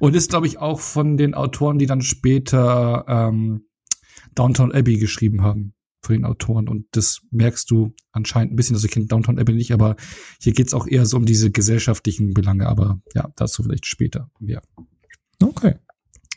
Und 0.00 0.16
ist, 0.16 0.30
glaube 0.30 0.46
ich, 0.46 0.58
auch 0.58 0.80
von 0.80 1.16
den 1.16 1.34
Autoren, 1.34 1.78
die 1.78 1.86
dann 1.86 2.02
später 2.02 3.04
ähm, 3.08 3.68
Downtown 4.34 4.72
Abbey 4.72 4.98
geschrieben 4.98 5.42
haben 5.42 5.75
von 6.06 6.14
den 6.14 6.24
Autoren. 6.24 6.68
Und 6.68 6.86
das 6.92 7.20
merkst 7.30 7.70
du 7.70 7.94
anscheinend 8.12 8.52
ein 8.52 8.56
bisschen. 8.56 8.76
Also 8.76 8.86
ich 8.86 8.92
kenne 8.92 9.06
Downtown 9.06 9.38
Abbey 9.38 9.54
nicht, 9.54 9.72
aber 9.72 9.96
hier 10.40 10.52
geht's 10.52 10.74
auch 10.74 10.86
eher 10.86 11.06
so 11.06 11.16
um 11.16 11.26
diese 11.26 11.50
gesellschaftlichen 11.50 12.34
Belange. 12.34 12.66
Aber 12.66 13.00
ja, 13.14 13.30
dazu 13.36 13.62
vielleicht 13.62 13.86
später 13.86 14.30
mehr. 14.40 14.62
Okay. 15.42 15.76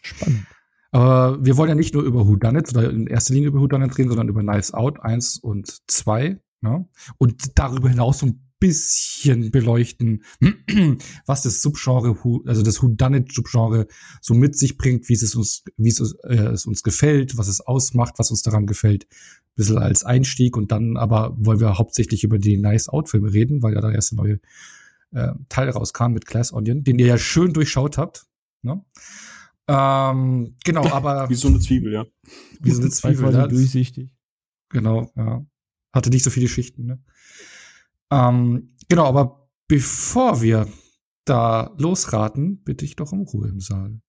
Spannend. 0.02 0.46
Aber 0.92 1.44
wir 1.44 1.58
wollen 1.58 1.70
ja 1.70 1.76
nicht 1.76 1.94
nur 1.94 2.04
über 2.04 2.22
It 2.22 2.76
oder 2.76 2.90
in 2.90 3.08
erster 3.08 3.34
Linie 3.34 3.50
über 3.50 3.64
It 3.64 3.98
reden, 3.98 4.10
sondern 4.10 4.28
über 4.28 4.42
Knives 4.42 4.74
Out 4.74 5.00
1 5.02 5.38
und 5.38 5.80
2. 5.88 6.40
Ne? 6.62 6.90
Und 7.18 7.58
darüber 7.58 7.90
hinaus 7.90 8.20
so 8.20 8.26
ein 8.28 8.49
bisschen 8.60 9.52
beleuchten, 9.52 10.24
was 11.26 11.44
das 11.44 11.62
Subgenre, 11.62 12.16
also 12.46 12.62
das 12.62 12.82
Whodunit-Subgenre 12.84 13.88
so 14.22 14.34
mit 14.34 14.58
sich 14.58 14.78
bringt, 14.78 15.08
wie 15.10 15.14
es 15.14 15.36
uns, 15.36 15.64
wie 15.78 15.90
es, 15.90 16.16
äh, 16.24 16.36
es 16.36 16.66
uns 16.66 16.84
gefällt, 16.84 17.38
was 17.38 17.48
es 17.48 17.62
ausmacht, 17.62 18.16
was 18.18 18.32
uns 18.32 18.42
daran 18.42 18.66
gefällt. 18.66 19.06
Ein 19.06 19.56
bisschen 19.56 19.78
als 19.78 20.04
Einstieg 20.04 20.58
und 20.58 20.72
dann 20.72 20.98
aber 20.98 21.36
wollen 21.38 21.60
wir 21.60 21.78
hauptsächlich 21.78 22.24
über 22.24 22.38
die 22.38 22.58
Nice 22.58 22.90
Out-Filme 22.90 23.34
reden, 23.34 23.64
weil 23.64 23.74
ja 23.74 23.82
da 23.82 23.92
erst 23.92 24.12
der 24.12 24.18
neue 24.18 24.40
äh, 25.12 25.34
Teil 25.48 25.70
rauskam 25.70 26.12
mit 26.12 26.26
Glass 26.26 26.54
Onion, 26.54 26.84
den 26.84 27.00
ihr 27.00 27.08
ja 27.08 27.18
schön 27.18 27.54
durchschaut 27.54 27.98
habt. 27.98 28.28
Ne? 28.62 28.84
Ähm, 29.68 30.56
genau, 30.64 30.86
aber. 30.92 31.30
Wie 31.30 31.36
so 31.36 31.48
eine 31.48 31.60
Zwiebel, 31.60 31.94
ja. 31.94 32.06
Wie 32.60 32.72
so 32.72 32.82
eine 32.82 32.90
Zwiebel, 32.90 33.34
ja. 33.34 33.48
Durchsichtig. 33.48 34.12
Genau, 34.70 35.12
ja. 35.16 35.46
Hatte 35.94 36.10
nicht 36.10 36.24
so 36.24 36.30
viele 36.30 36.48
Schichten, 36.48 36.86
ne? 36.86 37.04
Ähm, 38.12 38.76
genau, 38.88 39.06
aber 39.06 39.50
bevor 39.68 40.42
wir 40.42 40.68
da 41.26 41.76
losraten, 41.78 42.64
bitte 42.64 42.86
ich 42.86 42.96
doch 42.96 43.12
um 43.12 43.22
Ruhe 43.22 43.50
im 43.50 43.60
Saal. 43.60 44.00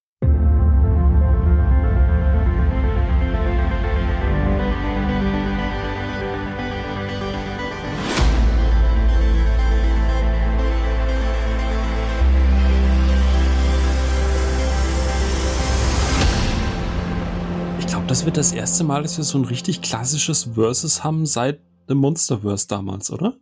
Ich 17.78 17.86
glaube, 17.86 18.06
das 18.06 18.24
wird 18.24 18.38
das 18.38 18.52
erste 18.52 18.84
Mal, 18.84 19.02
dass 19.02 19.18
wir 19.18 19.24
so 19.24 19.36
ein 19.36 19.44
richtig 19.44 19.82
klassisches 19.82 20.44
Versus 20.54 21.04
haben 21.04 21.26
seit 21.26 21.60
dem 21.90 21.98
Monsterverse 21.98 22.66
damals, 22.66 23.10
oder? 23.10 23.36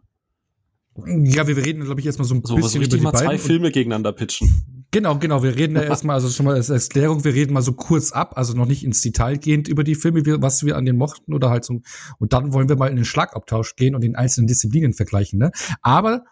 Ja, 1.07 1.47
wir 1.47 1.57
reden, 1.57 1.85
glaube 1.85 2.01
ich, 2.01 2.07
erstmal 2.07 2.27
so 2.27 2.35
ein 2.35 2.43
so, 2.45 2.57
bisschen 2.57 2.83
über 2.83 2.97
die 2.97 3.03
mal 3.03 3.13
zwei 3.15 3.39
Filme 3.39 3.71
gegeneinander 3.71 4.13
pitchen. 4.13 4.87
Genau, 4.91 5.19
genau. 5.19 5.43
Wir 5.43 5.55
reden 5.57 5.77
ja 5.77 5.83
erstmal, 5.85 6.15
also 6.15 6.29
schon 6.29 6.47
mal 6.47 6.55
als 6.55 6.71
Erklärung, 6.71 7.25
wir 7.25 7.35
reden 7.35 7.53
mal 7.53 7.63
so 7.63 7.73
kurz 7.73 8.13
ab, 8.13 8.37
also 8.37 8.55
noch 8.55 8.67
nicht 8.67 8.85
ins 8.85 9.01
Detail 9.01 9.39
gehend 9.39 9.69
über 9.69 9.85
die 9.85 9.95
Filme, 9.95 10.23
was 10.43 10.65
wir 10.65 10.77
an 10.77 10.85
denen 10.85 10.99
mochten 10.99 11.35
oder 11.35 11.51
halt 11.51 11.65
so. 11.65 11.81
Und 12.19 12.33
dann 12.33 12.53
wollen 12.53 12.69
wir 12.69 12.77
mal 12.77 12.89
in 12.89 12.97
den 12.97 13.05
Schlagabtausch 13.05 13.77
gehen 13.77 13.95
und 13.95 14.03
den 14.03 14.17
einzelnen 14.17 14.47
Disziplinen 14.47 14.93
vergleichen, 14.93 15.39
ne? 15.39 15.51
Aber 15.83 16.25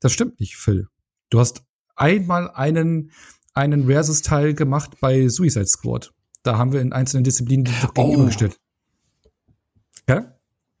das 0.00 0.12
stimmt 0.12 0.40
nicht, 0.40 0.56
Phil. 0.56 0.86
Du 1.30 1.40
hast 1.40 1.62
einmal 1.96 2.50
einen 2.50 3.10
einen 3.54 3.86
Versus-Teil 3.86 4.54
gemacht 4.54 4.96
bei 5.00 5.28
Suicide 5.28 5.66
Squad. 5.66 6.12
Da 6.42 6.58
haben 6.58 6.72
wir 6.72 6.80
in 6.80 6.92
einzelnen 6.92 7.24
Disziplinen 7.24 7.64
die 7.64 7.72
doch 7.80 7.94
gegenübergestellt. 7.94 8.58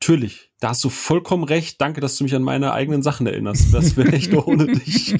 Ja? 0.04 0.14
Natürlich, 0.14 0.50
da 0.60 0.68
hast 0.68 0.84
du 0.84 0.90
vollkommen 0.90 1.44
recht. 1.44 1.80
Danke, 1.80 2.02
dass 2.02 2.16
du 2.16 2.24
mich 2.24 2.34
an 2.34 2.42
meine 2.42 2.74
eigenen 2.74 3.02
Sachen 3.02 3.26
erinnerst. 3.26 3.72
Das 3.72 3.96
wäre 3.96 4.12
echt 4.12 4.34
ohne 4.46 4.66
dich. 4.66 5.16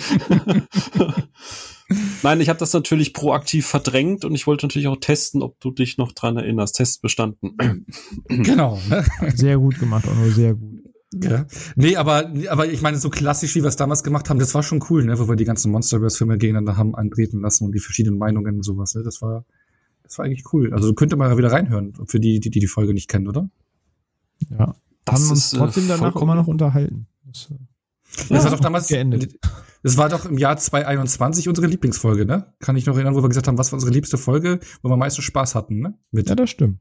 Nein, 2.22 2.40
ich 2.42 2.50
habe 2.50 2.58
das 2.58 2.72
natürlich 2.74 3.14
proaktiv 3.14 3.66
verdrängt 3.66 4.26
und 4.26 4.34
ich 4.34 4.46
wollte 4.46 4.66
natürlich 4.66 4.88
auch 4.88 4.98
testen, 5.00 5.42
ob 5.42 5.58
du 5.60 5.70
dich 5.70 5.96
noch 5.96 6.12
dran 6.12 6.36
erinnerst. 6.36 6.76
Test 6.76 7.00
bestanden. 7.00 7.56
genau. 8.28 8.78
Ne? 8.90 9.04
Sehr 9.34 9.56
gut 9.58 9.78
gemacht, 9.78 10.06
auch 10.06 10.14
nur 10.14 10.30
sehr 10.30 10.54
gut. 10.54 10.82
Ja. 11.14 11.46
Nee, 11.76 11.96
aber, 11.96 12.30
aber 12.50 12.66
ich 12.66 12.82
meine, 12.82 12.98
so 12.98 13.08
klassisch, 13.08 13.54
wie 13.54 13.62
wir 13.62 13.68
es 13.68 13.76
damals 13.76 14.02
gemacht 14.02 14.28
haben, 14.28 14.38
das 14.38 14.54
war 14.54 14.62
schon 14.62 14.84
cool, 14.90 15.04
ne, 15.04 15.18
wo 15.18 15.28
wir 15.28 15.36
die 15.36 15.44
ganzen 15.44 15.70
Monsterverse-Filme 15.70 16.36
gegeneinander 16.36 16.76
haben 16.76 16.94
antreten 16.94 17.40
lassen 17.40 17.64
und 17.64 17.72
die 17.72 17.78
verschiedenen 17.80 18.18
Meinungen 18.18 18.56
und 18.56 18.64
sowas, 18.64 18.94
ne? 18.96 19.02
Das 19.04 19.22
war, 19.22 19.46
das 20.02 20.18
war 20.18 20.24
eigentlich 20.24 20.52
cool. 20.52 20.74
Also 20.74 20.92
könnte 20.92 21.16
man 21.16 21.38
wieder 21.38 21.52
reinhören, 21.52 21.94
für 22.06 22.18
die, 22.18 22.40
die, 22.40 22.50
die 22.50 22.58
die 22.60 22.66
Folge 22.66 22.92
nicht 22.92 23.08
kennen, 23.08 23.28
oder? 23.28 23.48
Ja. 24.50 24.74
Das 25.04 25.14
haben 25.20 25.30
uns 25.30 25.52
äh, 25.52 25.56
trotzdem 25.58 25.88
danach 25.88 26.16
immer 26.16 26.34
noch 26.34 26.46
unterhalten. 26.46 27.06
Das, 27.26 27.50
äh, 27.50 27.54
das 28.16 28.28
ja, 28.30 28.44
war 28.44 28.50
doch 28.52 28.60
damals 28.60 28.88
geendet. 28.88 29.38
Das 29.82 29.98
war 29.98 30.08
doch 30.08 30.24
im 30.24 30.38
Jahr 30.38 30.56
2021 30.56 31.48
unsere 31.48 31.66
Lieblingsfolge, 31.66 32.24
ne? 32.24 32.54
Kann 32.60 32.76
ich 32.76 32.86
noch 32.86 32.94
erinnern, 32.94 33.14
wo 33.14 33.22
wir 33.22 33.28
gesagt 33.28 33.48
haben, 33.48 33.58
was 33.58 33.70
war 33.70 33.76
unsere 33.76 33.92
liebste 33.92 34.16
Folge, 34.16 34.60
wo 34.82 34.88
wir 34.88 34.94
am 34.94 34.98
meisten 34.98 35.20
Spaß 35.20 35.54
hatten, 35.54 35.80
ne? 35.80 35.98
Mit. 36.10 36.28
Ja, 36.28 36.34
das 36.34 36.48
stimmt. 36.48 36.80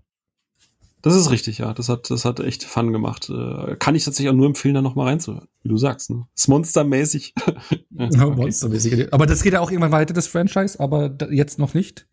Das 1.02 1.16
ist 1.16 1.30
richtig, 1.30 1.58
ja. 1.58 1.74
Das 1.74 1.90
hat, 1.90 2.10
das 2.10 2.24
hat 2.24 2.40
echt 2.40 2.64
Fun 2.64 2.94
gemacht. 2.94 3.30
Äh, 3.30 3.76
kann 3.76 3.94
ich 3.94 4.06
tatsächlich 4.06 4.30
auch 4.30 4.38
nur 4.38 4.46
empfehlen, 4.46 4.76
da 4.76 4.82
noch 4.82 4.96
mal 4.96 5.04
reinzuhören, 5.04 5.50
wie 5.62 5.68
du 5.68 5.76
sagst. 5.76 6.12
Ne? 6.12 6.26
Ist 6.34 6.48
monstermäßig. 6.48 7.34
ja, 7.90 8.06
okay. 8.06 8.36
Monstermäßig. 8.36 9.14
Aber 9.14 9.26
das 9.26 9.44
geht 9.44 9.52
ja 9.52 9.60
auch 9.60 9.70
irgendwann 9.70 9.92
weiter, 9.92 10.14
das 10.14 10.28
Franchise, 10.28 10.80
aber 10.80 11.14
jetzt 11.30 11.60
noch 11.60 11.74
nicht. 11.74 12.08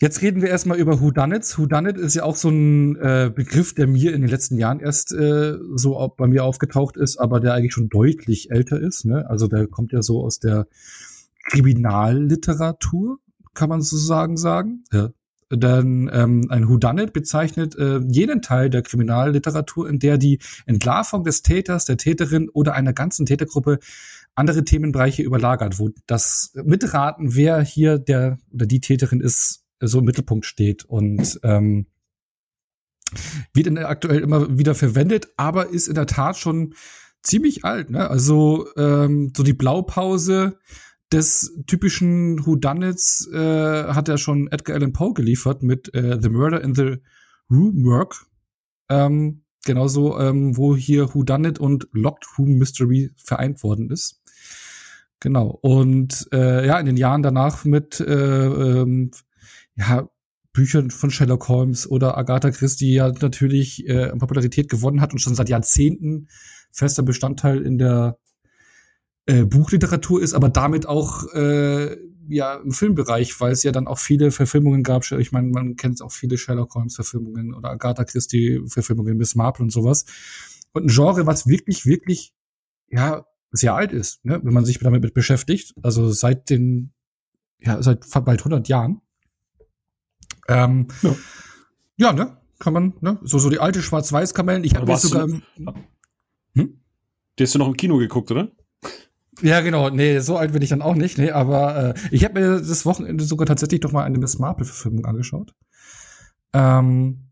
Jetzt 0.00 0.22
reden 0.22 0.40
wir 0.40 0.48
erstmal 0.48 0.78
über 0.78 1.02
Whodunits. 1.02 1.58
Whodunit 1.58 1.98
ist 1.98 2.14
ja 2.14 2.22
auch 2.22 2.36
so 2.36 2.48
ein 2.48 2.96
äh, 2.96 3.30
Begriff, 3.34 3.74
der 3.74 3.86
mir 3.86 4.14
in 4.14 4.22
den 4.22 4.30
letzten 4.30 4.56
Jahren 4.56 4.80
erst 4.80 5.12
äh, 5.12 5.58
so 5.74 6.14
bei 6.16 6.26
mir 6.26 6.44
aufgetaucht 6.44 6.96
ist, 6.96 7.18
aber 7.18 7.38
der 7.38 7.52
eigentlich 7.52 7.74
schon 7.74 7.90
deutlich 7.90 8.50
älter 8.50 8.80
ist. 8.80 9.04
Ne? 9.04 9.28
Also 9.28 9.46
der 9.46 9.66
kommt 9.66 9.92
ja 9.92 10.02
so 10.02 10.24
aus 10.24 10.38
der 10.38 10.66
Kriminalliteratur, 11.50 13.18
kann 13.52 13.68
man 13.68 13.82
sozusagen 13.82 14.38
sagen. 14.38 14.84
Ja. 14.90 15.10
Denn 15.52 16.08
ähm, 16.12 16.46
ein 16.48 16.66
Whodunit 16.70 17.12
bezeichnet 17.12 17.76
äh, 17.76 17.98
jenen 18.08 18.40
Teil 18.40 18.70
der 18.70 18.80
Kriminalliteratur, 18.80 19.86
in 19.86 19.98
der 19.98 20.16
die 20.16 20.38
Entlarvung 20.64 21.24
des 21.24 21.42
Täters, 21.42 21.84
der 21.84 21.98
Täterin 21.98 22.48
oder 22.48 22.72
einer 22.72 22.94
ganzen 22.94 23.26
Tätergruppe 23.26 23.80
andere 24.34 24.64
Themenbereiche 24.64 25.22
überlagert, 25.22 25.78
wo 25.78 25.90
das 26.06 26.52
Mitraten, 26.54 27.34
wer 27.34 27.60
hier 27.60 27.98
der 27.98 28.38
oder 28.50 28.64
die 28.64 28.80
Täterin 28.80 29.20
ist, 29.20 29.60
so 29.80 30.00
im 30.00 30.04
Mittelpunkt 30.04 30.46
steht 30.46 30.84
und 30.84 31.40
ähm, 31.42 31.86
wird 33.54 33.66
in 33.66 33.74
der 33.74 33.88
aktuell 33.88 34.20
immer 34.20 34.58
wieder 34.58 34.74
verwendet, 34.74 35.28
aber 35.36 35.68
ist 35.70 35.88
in 35.88 35.94
der 35.94 36.06
Tat 36.06 36.36
schon 36.36 36.74
ziemlich 37.22 37.64
alt. 37.64 37.90
Ne? 37.90 38.08
Also 38.08 38.66
ähm, 38.76 39.32
so 39.36 39.42
die 39.42 39.52
Blaupause 39.52 40.58
des 41.12 41.56
typischen 41.66 42.46
Whodunits 42.46 43.28
äh, 43.32 43.84
hat 43.84 44.08
er 44.08 44.18
schon 44.18 44.48
Edgar 44.48 44.76
Allan 44.76 44.92
Poe 44.92 45.12
geliefert 45.12 45.62
mit 45.62 45.92
äh, 45.94 46.18
The 46.20 46.28
Murder 46.28 46.62
in 46.62 46.74
the 46.74 46.98
Room 47.50 47.84
Work. 47.84 48.26
Ähm, 48.88 49.42
genauso, 49.64 50.18
ähm, 50.18 50.56
wo 50.56 50.76
hier 50.76 51.14
Whodunit 51.14 51.58
und 51.58 51.88
Locked 51.92 52.26
Room 52.38 52.58
Mystery 52.58 53.10
vereint 53.16 53.62
worden 53.62 53.90
ist. 53.90 54.20
Genau. 55.18 55.58
Und 55.60 56.28
äh, 56.32 56.66
ja, 56.66 56.78
in 56.78 56.86
den 56.86 56.96
Jahren 56.96 57.22
danach 57.22 57.64
mit 57.64 58.00
äh, 58.00 58.46
ähm, 58.46 59.10
ja, 59.76 60.08
Büchern 60.52 60.90
von 60.90 61.10
Sherlock 61.10 61.48
Holmes 61.48 61.88
oder 61.88 62.18
Agatha 62.18 62.50
Christie 62.50 62.94
ja 62.94 63.08
natürlich 63.08 63.86
äh, 63.88 64.08
Popularität 64.16 64.68
gewonnen 64.68 65.00
hat 65.00 65.12
und 65.12 65.20
schon 65.20 65.34
seit 65.34 65.48
Jahrzehnten 65.48 66.28
fester 66.72 67.02
Bestandteil 67.02 67.62
in 67.62 67.78
der 67.78 68.18
äh, 69.26 69.44
Buchliteratur 69.44 70.20
ist, 70.22 70.34
aber 70.34 70.48
damit 70.48 70.86
auch 70.86 71.32
äh, 71.34 71.96
ja 72.28 72.54
im 72.56 72.72
Filmbereich, 72.72 73.40
weil 73.40 73.52
es 73.52 73.62
ja 73.62 73.72
dann 73.72 73.86
auch 73.86 73.98
viele 73.98 74.30
Verfilmungen 74.30 74.82
gab. 74.82 75.10
Ich 75.12 75.32
meine, 75.32 75.48
man 75.48 75.76
kennt 75.76 76.02
auch 76.02 76.12
viele 76.12 76.38
Sherlock 76.38 76.74
Holmes 76.74 76.94
Verfilmungen 76.94 77.54
oder 77.54 77.70
Agatha 77.70 78.04
Christie 78.04 78.60
Verfilmungen, 78.66 79.16
Miss 79.16 79.34
Marple 79.34 79.64
und 79.64 79.70
sowas. 79.70 80.04
Und 80.72 80.84
ein 80.84 80.88
Genre, 80.88 81.26
was 81.26 81.46
wirklich, 81.46 81.86
wirklich 81.86 82.32
ja 82.88 83.24
sehr 83.52 83.74
alt 83.74 83.92
ist, 83.92 84.24
ne? 84.24 84.40
wenn 84.42 84.54
man 84.54 84.64
sich 84.64 84.78
damit 84.78 85.12
beschäftigt. 85.12 85.74
Also 85.82 86.10
seit 86.10 86.50
den 86.50 86.92
ja 87.60 87.82
seit 87.82 88.04
bald 88.24 88.40
100 88.40 88.68
Jahren. 88.68 89.00
Ähm, 90.50 90.88
ja. 91.02 91.16
ja, 91.96 92.12
ne? 92.12 92.36
Kann 92.58 92.74
man, 92.74 92.92
ne? 93.00 93.18
So, 93.22 93.38
so 93.38 93.48
die 93.48 93.60
alte 93.60 93.80
Schwarz-Weiß-Kamellen. 93.80 94.64
Ich 94.64 94.74
habe 94.74 94.96
sogar. 94.96 95.28
Hm? 96.54 96.80
Die 97.38 97.42
hast 97.42 97.54
du 97.54 97.58
noch 97.58 97.68
im 97.68 97.76
Kino 97.76 97.96
geguckt, 97.96 98.30
oder? 98.30 98.50
Ja, 99.40 99.60
genau. 99.60 99.88
Nee, 99.88 100.18
so 100.18 100.36
alt 100.36 100.52
bin 100.52 100.60
ich 100.60 100.68
dann 100.68 100.82
auch 100.82 100.94
nicht. 100.94 101.16
Nee, 101.16 101.30
aber 101.30 101.94
äh, 101.94 101.94
ich 102.10 102.24
habe 102.24 102.40
mir 102.40 102.58
das 102.58 102.84
Wochenende 102.84 103.24
sogar 103.24 103.46
tatsächlich 103.46 103.80
doch 103.80 103.92
mal 103.92 104.04
eine 104.04 104.18
Miss 104.18 104.38
Marple-Verfilmung 104.38 105.06
angeschaut. 105.06 105.54
Ähm, 106.52 107.30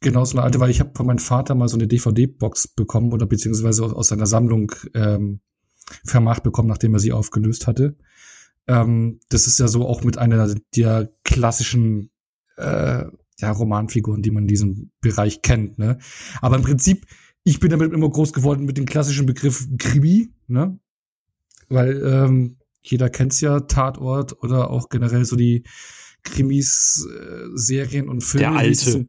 genau 0.00 0.24
so 0.24 0.36
eine 0.36 0.44
alte, 0.44 0.60
weil 0.60 0.70
ich 0.70 0.78
habe 0.78 0.92
von 0.94 1.06
meinem 1.06 1.18
Vater 1.18 1.54
mal 1.54 1.68
so 1.68 1.76
eine 1.76 1.88
DVD-Box 1.88 2.68
bekommen 2.68 3.12
oder 3.12 3.26
beziehungsweise 3.26 3.84
aus, 3.84 3.92
aus 3.92 4.08
seiner 4.08 4.26
Sammlung 4.26 4.70
ähm, 4.94 5.40
vermacht 6.04 6.42
bekommen, 6.42 6.68
nachdem 6.68 6.94
er 6.94 7.00
sie 7.00 7.12
aufgelöst 7.12 7.66
hatte. 7.66 7.96
Ähm, 8.68 9.18
das 9.30 9.46
ist 9.46 9.58
ja 9.58 9.66
so 9.66 9.88
auch 9.88 10.04
mit 10.04 10.18
einer 10.18 10.54
der 10.76 11.10
klassischen 11.24 12.10
äh, 12.58 13.04
ja, 13.40 13.50
Romanfiguren, 13.52 14.22
die 14.22 14.30
man 14.30 14.44
in 14.44 14.48
diesem 14.48 14.90
Bereich 15.00 15.42
kennt. 15.42 15.78
Ne? 15.78 15.98
Aber 16.40 16.56
im 16.56 16.62
Prinzip, 16.62 17.06
ich 17.44 17.60
bin 17.60 17.70
damit 17.70 17.92
immer 17.92 18.10
groß 18.10 18.32
geworden 18.32 18.64
mit 18.64 18.76
dem 18.76 18.86
klassischen 18.86 19.26
Begriff 19.26 19.68
Krimi, 19.78 20.32
ne? 20.48 20.78
Weil 21.68 22.02
ähm, 22.04 22.56
jeder 22.82 23.10
kennt's 23.10 23.40
ja, 23.40 23.60
Tatort 23.60 24.42
oder 24.42 24.70
auch 24.70 24.88
generell 24.88 25.24
so 25.24 25.36
die 25.36 25.64
Krimis, 26.24 27.06
äh, 27.10 27.46
Serien 27.54 28.08
und 28.08 28.22
Filme. 28.22 28.48
Der 28.48 28.56
alte. 28.56 29.06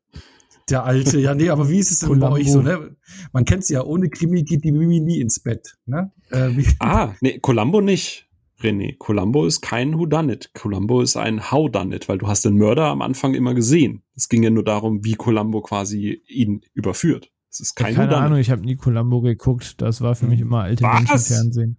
Der 0.70 0.84
alte, 0.84 1.20
ja, 1.20 1.34
nee, 1.34 1.50
aber 1.50 1.68
wie 1.70 1.80
ist 1.80 1.92
es 1.92 2.00
denn 2.00 2.20
bei 2.20 2.30
euch 2.30 2.52
so, 2.52 2.62
ne? 2.62 2.96
Man 3.34 3.46
kennt's 3.46 3.70
ja, 3.70 3.84
ohne 3.84 4.10
Krimi 4.10 4.44
geht 4.44 4.64
die 4.64 4.72
Mimi 4.72 5.00
nie 5.00 5.20
ins 5.20 5.40
Bett, 5.40 5.76
ne? 5.88 6.12
Äh, 6.30 6.64
ah, 6.80 7.16
nee, 7.22 7.40
Columbo 7.40 7.82
nicht. 7.82 8.29
René. 8.62 8.98
Columbo 8.98 9.46
ist 9.46 9.62
kein 9.62 9.98
Whodunit. 9.98 10.52
Columbo 10.54 11.02
ist 11.02 11.18
ein 11.18 11.52
Howdunit, 11.52 12.10
weil 12.10 12.18
du 12.18 12.28
hast 12.28 12.46
den 12.46 12.58
Mörder 12.58 12.86
am 12.86 13.02
Anfang 13.02 13.34
immer 13.34 13.54
gesehen. 13.54 14.04
Es 14.16 14.30
ging 14.30 14.44
ja 14.44 14.50
nur 14.50 14.64
darum, 14.64 15.04
wie 15.04 15.16
Columbo 15.16 15.62
quasi 15.62 16.22
ihn 16.28 16.62
überführt. 16.74 17.32
Es 17.50 17.60
ist 17.60 17.76
kein 17.76 17.96
Keine 17.96 18.10
Whodunit. 18.10 18.26
Ahnung, 18.26 18.40
ich 18.40 18.52
habe 18.52 18.62
nie 18.62 18.76
Columbo 18.76 19.22
geguckt. 19.22 19.82
Das 19.82 20.02
war 20.02 20.16
für 20.16 20.28
mich 20.28 20.42
immer 20.42 20.62
alte 20.62 20.84
Was? 20.84 20.94
Menschenfernsehen. 20.94 21.78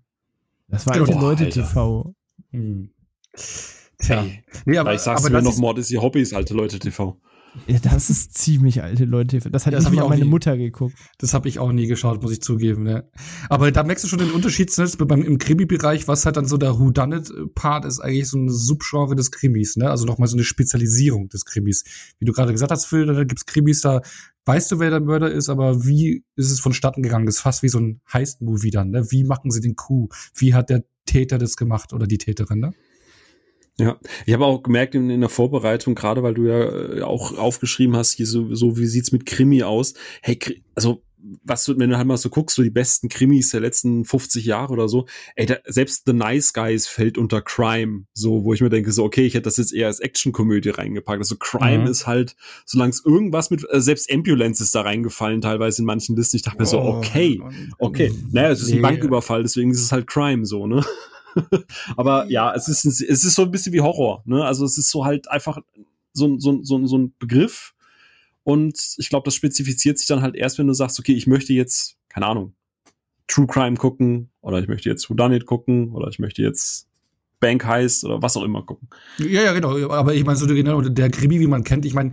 Das 0.68 0.87
war 0.87 0.94
alte 0.94 1.12
Leute 1.12 1.49
TV. 1.49 2.14
Hm. 2.50 2.90
Tja. 3.99 4.26
Nee, 4.64 4.78
aber, 4.78 4.94
ich 4.94 5.00
sag's 5.00 5.25
aber 5.25 5.37
mir 5.37 5.42
noch, 5.42 5.56
Mord 5.58 5.78
ist 5.78 5.90
ihr 5.90 6.00
Hobby, 6.00 6.20
ist 6.20 6.32
alte 6.32 6.54
Leute 6.54 6.78
TV. 6.78 7.20
Ja, 7.66 7.78
das 7.78 8.11
ist 8.11 8.37
ziemlich 8.38 8.83
alte 8.83 9.04
Leute. 9.04 9.38
Das 9.50 9.66
hat 9.66 9.73
ja, 9.73 9.80
das 9.80 9.92
ich 9.92 10.00
auch 10.00 10.09
meine 10.09 10.25
nie, 10.25 10.30
Mutter 10.30 10.57
geguckt. 10.57 10.95
Das 11.19 11.35
habe 11.35 11.49
ich 11.49 11.59
auch 11.59 11.73
nie 11.73 11.87
geschaut, 11.87 12.23
muss 12.23 12.33
ich 12.33 12.40
zugeben. 12.40 12.83
Ne? 12.83 13.09
Aber 13.49 13.71
da 13.73 13.83
merkst 13.83 14.04
du 14.04 14.09
schon 14.09 14.21
den 14.21 14.30
Unterschied 14.30 14.76
ne? 14.78 14.88
beim 15.07 15.23
im 15.23 15.38
Krimi-Bereich, 15.38 16.09
was 16.09 16.26
halt 16.26 16.37
dann 16.37 16.47
so 16.47 16.57
der 16.57 16.78
Whodunit-Part 16.78 17.85
ist, 17.85 18.00
eigentlich 18.00 18.28
so 18.28 18.38
ein 18.38 18.49
Subgenre 18.49 19.16
des 19.16 19.30
Krimis. 19.30 19.76
Ne? 19.76 19.90
Also 19.90 20.07
nochmal 20.07 20.28
so 20.28 20.37
eine 20.37 20.45
Spezialisierung 20.45 21.28
des 21.28 21.45
Krimis. 21.45 21.85
Wie 22.19 22.25
du 22.25 22.33
gerade 22.33 22.52
gesagt 22.52 22.71
hast, 22.71 22.87
Phil, 22.87 23.07
da 23.07 23.25
gibt's 23.25 23.47
Krimis, 23.47 23.80
da 23.80 24.00
weißt 24.45 24.71
du, 24.73 24.78
wer 24.78 24.90
der 24.90 25.00
Mörder 25.00 25.30
ist, 25.30 25.49
aber 25.49 25.85
wie 25.85 26.25
ist 26.37 26.50
es 26.50 26.61
vonstatten 26.61 27.02
gegangen? 27.02 27.26
Das 27.26 27.37
ist 27.37 27.42
fast 27.42 27.62
wie 27.62 27.69
so 27.69 27.78
ein 27.78 28.00
Heist-Movie 28.12 28.71
dann. 28.71 28.90
Ne? 28.90 29.11
Wie 29.11 29.25
machen 29.25 29.50
sie 29.50 29.61
den 29.61 29.76
Coup? 29.76 30.12
Wie 30.35 30.54
hat 30.54 30.71
der 30.71 30.85
Täter 31.07 31.38
das 31.38 31.57
gemacht 31.57 31.92
oder 31.92 32.07
die 32.07 32.19
Täterin? 32.19 32.61
Ne? 32.61 32.73
Ja, 33.78 33.98
ich 34.26 34.34
habe 34.34 34.44
auch 34.44 34.62
gemerkt 34.62 34.94
in, 34.94 35.08
in 35.08 35.20
der 35.20 35.30
Vorbereitung, 35.30 35.94
gerade 35.94 36.22
weil 36.22 36.34
du 36.34 36.46
ja 36.46 36.98
äh, 36.98 37.02
auch 37.02 37.38
aufgeschrieben 37.38 37.96
hast, 37.96 38.12
hier 38.12 38.26
so, 38.26 38.54
so 38.54 38.76
wie 38.76 38.86
sieht's 38.86 39.12
mit 39.12 39.24
Krimi 39.24 39.62
aus? 39.62 39.94
Hey, 40.22 40.38
also 40.74 41.02
was 41.44 41.64
du, 41.64 41.78
wenn 41.78 41.90
du 41.90 41.96
halt 41.96 42.06
mal 42.06 42.16
so 42.16 42.30
guckst, 42.30 42.56
so 42.56 42.62
die 42.62 42.70
besten 42.70 43.08
Krimis 43.08 43.50
der 43.50 43.60
letzten 43.60 44.04
50 44.04 44.44
Jahre 44.44 44.72
oder 44.72 44.88
so, 44.88 45.06
ey, 45.36 45.46
da, 45.46 45.56
selbst 45.66 46.04
The 46.06 46.12
Nice 46.12 46.52
Guys 46.52 46.86
fällt 46.86 47.18
unter 47.18 47.42
Crime, 47.42 48.04
so, 48.14 48.44
wo 48.44 48.54
ich 48.54 48.60
mir 48.60 48.70
denke, 48.70 48.92
so, 48.92 49.04
okay, 49.04 49.26
ich 49.26 49.34
hätte 49.34 49.44
das 49.44 49.56
jetzt 49.56 49.72
eher 49.72 49.86
als 49.86 50.00
Actionkomödie 50.00 50.70
reingepackt. 50.70 51.18
Also 51.18 51.36
Crime 51.36 51.84
mhm. 51.84 51.90
ist 51.90 52.06
halt, 52.06 52.36
solange 52.64 52.90
es 52.90 53.04
irgendwas 53.04 53.50
mit, 53.50 53.64
äh, 53.70 53.80
selbst 53.80 54.10
Ambulance 54.12 54.62
ist 54.62 54.74
da 54.74 54.82
reingefallen, 54.82 55.40
teilweise 55.40 55.82
in 55.82 55.86
manchen 55.86 56.16
Listen. 56.16 56.36
Ich 56.36 56.42
dachte 56.42 56.58
mir 56.58 56.66
so, 56.66 56.80
oh, 56.80 56.96
okay, 56.96 57.40
okay, 57.78 58.12
naja, 58.32 58.50
es 58.50 58.62
ist 58.62 58.70
nee. 58.70 58.76
ein 58.76 58.82
Banküberfall, 58.82 59.42
deswegen 59.42 59.70
ist 59.70 59.82
es 59.82 59.92
halt 59.92 60.06
Crime 60.06 60.46
so, 60.46 60.66
ne? 60.66 60.84
Aber 61.96 62.26
ja, 62.26 62.54
es 62.54 62.68
ist, 62.68 62.84
es 62.84 63.00
ist 63.00 63.34
so 63.34 63.42
ein 63.42 63.50
bisschen 63.50 63.72
wie 63.72 63.80
Horror. 63.80 64.22
Ne? 64.26 64.44
Also 64.44 64.64
es 64.64 64.78
ist 64.78 64.90
so 64.90 65.04
halt 65.04 65.30
einfach 65.30 65.58
so, 66.12 66.38
so, 66.38 66.62
so, 66.62 66.87
so 66.87 66.99
ein 66.99 67.14
Begriff. 67.18 67.75
Und 68.42 68.96
ich 68.99 69.08
glaube, 69.08 69.25
das 69.25 69.34
spezifiziert 69.34 69.99
sich 69.99 70.06
dann 70.06 70.22
halt 70.22 70.34
erst, 70.34 70.58
wenn 70.58 70.66
du 70.66 70.72
sagst, 70.72 70.99
okay, 70.99 71.12
ich 71.12 71.26
möchte 71.26 71.52
jetzt, 71.52 71.96
keine 72.08 72.26
Ahnung, 72.26 72.54
True 73.28 73.46
Crime 73.46 73.76
gucken 73.76 74.30
oder 74.40 74.58
ich 74.58 74.66
möchte 74.66 74.88
jetzt 74.88 75.08
Whodunit 75.08 75.46
gucken 75.46 75.92
oder 75.92 76.08
ich 76.08 76.18
möchte 76.18 76.42
jetzt 76.42 76.89
Bank 77.40 77.64
heißt 77.64 78.04
oder 78.04 78.23
was 78.23 78.37
auch 78.37 78.44
immer 78.44 78.62
gucken. 78.62 78.88
Ja, 79.18 79.42
ja, 79.42 79.52
genau. 79.54 79.90
Aber 79.90 80.14
ich 80.14 80.25
meine, 80.25 80.37
so 80.37 80.47
genau, 80.47 80.82
der 80.82 81.11
Krimi, 81.11 81.40
wie 81.40 81.47
man 81.47 81.64
kennt, 81.64 81.87
ich 81.87 81.94
meine, 81.94 82.12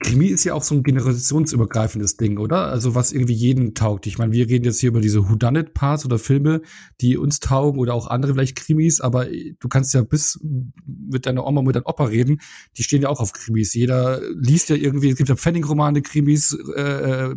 Krimi 0.00 0.26
ist 0.26 0.44
ja 0.44 0.52
auch 0.52 0.62
so 0.62 0.74
ein 0.74 0.82
generationsübergreifendes 0.82 2.18
Ding, 2.18 2.38
oder? 2.38 2.66
Also 2.66 2.94
was 2.94 3.12
irgendwie 3.12 3.32
jeden 3.32 3.74
taugt. 3.74 4.06
Ich 4.06 4.18
meine, 4.18 4.32
wir 4.32 4.48
reden 4.48 4.66
jetzt 4.66 4.78
hier 4.78 4.90
über 4.90 5.00
diese 5.00 5.28
Whodunit-Parts 5.28 6.04
oder 6.04 6.18
Filme, 6.18 6.60
die 7.00 7.16
uns 7.16 7.40
taugen 7.40 7.80
oder 7.80 7.94
auch 7.94 8.06
andere 8.06 8.34
vielleicht 8.34 8.56
Krimis, 8.56 9.00
aber 9.00 9.26
du 9.26 9.68
kannst 9.68 9.94
ja 9.94 10.02
bis 10.02 10.38
mit 10.86 11.24
deiner 11.24 11.46
Oma, 11.46 11.62
mit 11.62 11.74
deinem 11.74 11.86
Opa 11.86 12.04
reden, 12.04 12.40
die 12.76 12.82
stehen 12.82 13.02
ja 13.02 13.08
auch 13.08 13.20
auf 13.20 13.32
Krimis. 13.32 13.72
Jeder 13.72 14.20
liest 14.34 14.68
ja 14.68 14.76
irgendwie, 14.76 15.08
es 15.10 15.16
gibt 15.16 15.30
ja 15.30 15.36
Pfennig-Romane, 15.36 16.02
Krimis, 16.02 16.56
äh, 16.76 17.30
äh 17.32 17.36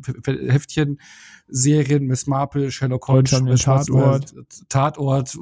Heftchen, 0.49 0.99
Serien, 1.51 2.05
Miss 2.05 2.27
Marple, 2.27 2.71
Sherlock 2.71 3.07
Holmes, 3.07 3.31
Tatort. 3.61 4.33
Tatort, 4.69 5.37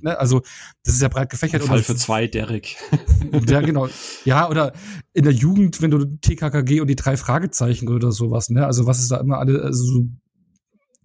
ne, 0.00 0.18
also 0.18 0.42
das 0.84 0.94
ist 0.94 1.02
ja 1.02 1.08
breit 1.08 1.30
gefächert. 1.30 1.62
Fall 1.62 1.82
für 1.82 1.96
zwei, 1.96 2.26
Derek. 2.26 2.76
ja, 3.48 3.60
genau. 3.60 3.88
Ja, 4.24 4.48
oder 4.48 4.72
in 5.12 5.24
der 5.24 5.32
Jugend, 5.32 5.80
wenn 5.82 5.90
du 5.90 6.04
TKKG 6.04 6.80
und 6.80 6.88
die 6.88 6.96
drei 6.96 7.16
Fragezeichen 7.16 7.88
oder 7.88 8.12
sowas, 8.12 8.50
ne, 8.50 8.66
also 8.66 8.86
was 8.86 9.00
ist 9.00 9.10
da 9.10 9.18
immer 9.18 9.38
alle, 9.38 9.62
also 9.62 9.84
so, 9.84 10.08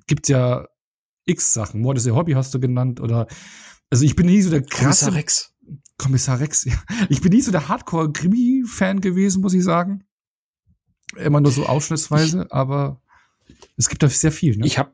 gibt's 0.07 0.29
ja 0.29 0.67
x 1.25 1.53
Sachen. 1.53 1.81
Mord 1.81 1.97
ist 1.97 2.05
ihr 2.05 2.15
Hobby, 2.15 2.33
hast 2.33 2.53
du 2.53 2.59
genannt, 2.59 2.99
oder, 2.99 3.27
also 3.89 4.05
ich 4.05 4.15
bin 4.15 4.25
nie 4.25 4.41
so 4.41 4.49
der 4.49 4.63
krasse. 4.63 5.05
Kommissar 5.05 5.13
Rex. 5.13 5.53
Kommissar 5.97 6.39
Rex, 6.39 6.65
ja. 6.65 6.73
Ich 7.09 7.21
bin 7.21 7.31
nie 7.31 7.41
so 7.41 7.51
der 7.51 7.67
Hardcore-Krimi-Fan 7.67 9.01
gewesen, 9.01 9.41
muss 9.41 9.53
ich 9.53 9.63
sagen. 9.63 10.03
Immer 11.15 11.41
nur 11.41 11.51
so 11.51 11.65
ausschnittsweise, 11.65 12.43
ich, 12.45 12.51
aber 12.51 13.01
es 13.77 13.89
gibt 13.89 14.03
da 14.03 14.09
sehr 14.09 14.31
viel. 14.31 14.57
Ne? 14.57 14.65
Ich 14.65 14.77
habe 14.77 14.91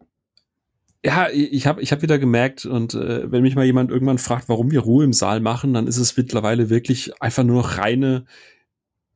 ja, 1.05 1.29
ich 1.29 1.67
habe 1.67 1.81
ich 1.81 1.91
hab 1.91 2.01
wieder 2.01 2.19
gemerkt 2.19 2.65
und 2.65 2.93
äh, 2.93 3.31
wenn 3.31 3.43
mich 3.43 3.55
mal 3.55 3.65
jemand 3.65 3.91
irgendwann 3.91 4.17
fragt, 4.17 4.49
warum 4.49 4.71
wir 4.71 4.81
Ruhe 4.81 5.05
im 5.05 5.13
Saal 5.13 5.39
machen, 5.39 5.73
dann 5.73 5.87
ist 5.87 5.97
es 5.97 6.17
mittlerweile 6.17 6.69
wirklich 6.69 7.21
einfach 7.21 7.43
nur 7.43 7.61
noch 7.61 7.77
reine 7.77 8.25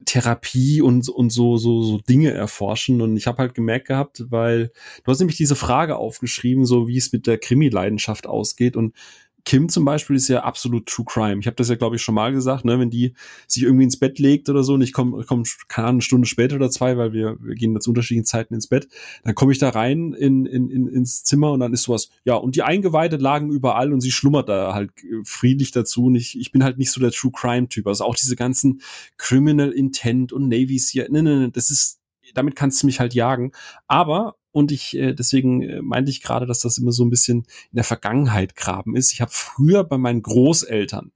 Therapie 0.05 0.81
und 0.81 1.09
und 1.09 1.31
so 1.31 1.57
so 1.57 1.83
so 1.83 1.97
Dinge 1.99 2.31
erforschen 2.31 3.01
und 3.01 3.17
ich 3.17 3.27
habe 3.27 3.39
halt 3.39 3.53
gemerkt 3.55 3.87
gehabt, 3.87 4.25
weil 4.29 4.71
du 5.03 5.11
hast 5.11 5.19
nämlich 5.19 5.37
diese 5.37 5.55
Frage 5.55 5.97
aufgeschrieben, 5.97 6.65
so 6.65 6.87
wie 6.87 6.97
es 6.97 7.11
mit 7.11 7.27
der 7.27 7.37
Krimi 7.37 7.69
Leidenschaft 7.69 8.27
ausgeht 8.27 8.75
und 8.75 8.95
Kim 9.45 9.69
zum 9.69 9.85
Beispiel 9.85 10.15
ist 10.15 10.27
ja 10.27 10.43
absolut 10.43 10.87
True 10.87 11.05
Crime. 11.07 11.39
Ich 11.39 11.47
habe 11.47 11.55
das 11.55 11.69
ja, 11.69 11.75
glaube 11.75 11.95
ich, 11.95 12.01
schon 12.01 12.15
mal 12.15 12.31
gesagt, 12.31 12.65
ne, 12.65 12.79
wenn 12.79 12.89
die 12.89 13.13
sich 13.47 13.63
irgendwie 13.63 13.85
ins 13.85 13.97
Bett 13.97 14.19
legt 14.19 14.49
oder 14.49 14.63
so 14.63 14.73
und 14.73 14.81
ich 14.81 14.93
komme, 14.93 15.23
komm, 15.25 15.43
keine 15.67 15.87
Ahnung, 15.87 15.95
eine 15.95 16.01
Stunde 16.01 16.27
später 16.27 16.55
oder 16.55 16.69
zwei, 16.69 16.97
weil 16.97 17.13
wir, 17.13 17.37
wir 17.39 17.55
gehen 17.55 17.79
zu 17.79 17.91
unterschiedlichen 17.91 18.25
Zeiten 18.25 18.53
ins 18.53 18.67
Bett, 18.67 18.87
dann 19.23 19.35
komme 19.35 19.51
ich 19.51 19.57
da 19.57 19.69
rein 19.69 20.13
in, 20.13 20.45
in, 20.45 20.69
in, 20.69 20.87
ins 20.87 21.23
Zimmer 21.23 21.51
und 21.51 21.59
dann 21.59 21.73
ist 21.73 21.83
sowas, 21.83 22.09
ja, 22.23 22.35
und 22.35 22.55
die 22.55 22.63
Eingeweide 22.63 23.17
lagen 23.17 23.51
überall 23.51 23.93
und 23.93 24.01
sie 24.01 24.11
schlummert 24.11 24.49
da 24.49 24.73
halt 24.73 24.91
friedlich 25.23 25.71
dazu 25.71 26.05
und 26.05 26.15
ich, 26.15 26.39
ich 26.39 26.51
bin 26.51 26.63
halt 26.63 26.77
nicht 26.77 26.91
so 26.91 26.99
der 26.99 27.11
True 27.11 27.31
Crime-Typ. 27.33 27.87
Also 27.87 28.03
auch 28.03 28.15
diese 28.15 28.35
ganzen 28.35 28.81
Criminal 29.17 29.71
Intent 29.71 30.33
und 30.33 30.47
Navy 30.47 30.77
hier, 30.79 31.09
ne, 31.09 31.23
ne, 31.23 31.39
ne, 31.39 31.51
das 31.51 31.69
ist, 31.69 31.99
damit 32.33 32.55
kannst 32.55 32.81
du 32.81 32.85
mich 32.85 32.99
halt 32.99 33.13
jagen. 33.13 33.51
Aber 33.87 34.35
und 34.51 34.71
ich, 34.71 34.95
äh, 34.97 35.13
deswegen 35.13 35.61
äh, 35.61 35.81
meinte 35.81 36.11
ich 36.11 36.21
gerade, 36.21 36.45
dass 36.45 36.59
das 36.59 36.77
immer 36.77 36.91
so 36.91 37.03
ein 37.03 37.09
bisschen 37.09 37.39
in 37.71 37.75
der 37.75 37.83
Vergangenheit 37.83 38.55
graben 38.55 38.95
ist. 38.95 39.13
Ich 39.13 39.21
habe 39.21 39.31
früher 39.33 39.83
bei 39.83 39.97
meinen 39.97 40.21
Großeltern, 40.21 41.11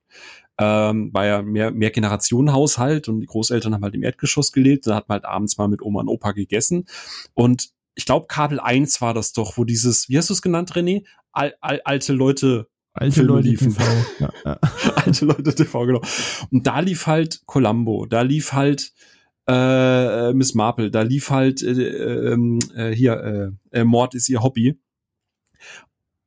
ähm, 0.58 1.13
war 1.13 1.25
ja 1.25 1.42
mehr, 1.42 1.72
mehr 1.72 1.92
Generationenhaushalt 1.92 3.10
und 3.10 3.20
die 3.20 3.25
Großeltern 3.25 3.74
haben 3.74 3.84
halt 3.84 3.96
im 3.96 4.04
Erdgeschoss 4.04 4.51
gelebt, 4.51 4.88
da 4.88 4.96
hat 4.96 5.10
man 5.10 5.18
halt 5.18 5.25
abends 5.25 5.58
mal 5.58 5.68
mit 5.68 5.82
Oma 5.82 6.01
und 6.01 6.08
Opa 6.08 6.32
gegessen. 6.32 6.86
Und 7.34 7.72
ich 7.96 8.06
glaube, 8.06 8.27
Kabel 8.27 8.60
1 8.60 9.01
war 9.01 9.13
das 9.13 9.34
doch, 9.34 9.58
wo 9.58 9.63
dieses, 9.63 10.10
wie 10.10 10.18
hast 10.18 10.30
du 10.30 10.34
es 10.34 10.42
genannt, 10.42 10.74
René? 10.74 11.06
Al, 11.32 11.56
al, 11.62 11.82
alte 11.84 12.13
Leute 12.13 12.68
Alte 12.94 13.15
Filme 13.15 13.34
Leute 13.34 13.50
liefen. 13.50 13.75
TV. 13.75 13.84
Ja, 14.20 14.34
ja. 14.46 14.60
Alte 14.96 15.25
Leute 15.25 15.54
TV, 15.54 15.86
genau. 15.86 16.01
Und 16.50 16.65
da 16.65 16.80
lief 16.80 17.08
halt 17.08 17.42
Columbo, 17.46 18.06
da 18.06 18.22
lief 18.22 18.54
halt 18.54 18.94
äh, 19.48 20.34
Miss 20.34 20.54
Marple. 20.56 20.92
Da 20.92 21.02
lief 21.02 21.30
halt 21.30 21.62
äh, 21.62 21.72
ähm, 21.72 22.60
äh, 22.75 22.92
hier 22.92 23.56
äh, 23.72 23.80
äh, 23.80 23.84
Mord 23.84 24.16
ist 24.16 24.30
ihr 24.30 24.41
Hobby. 24.41 24.80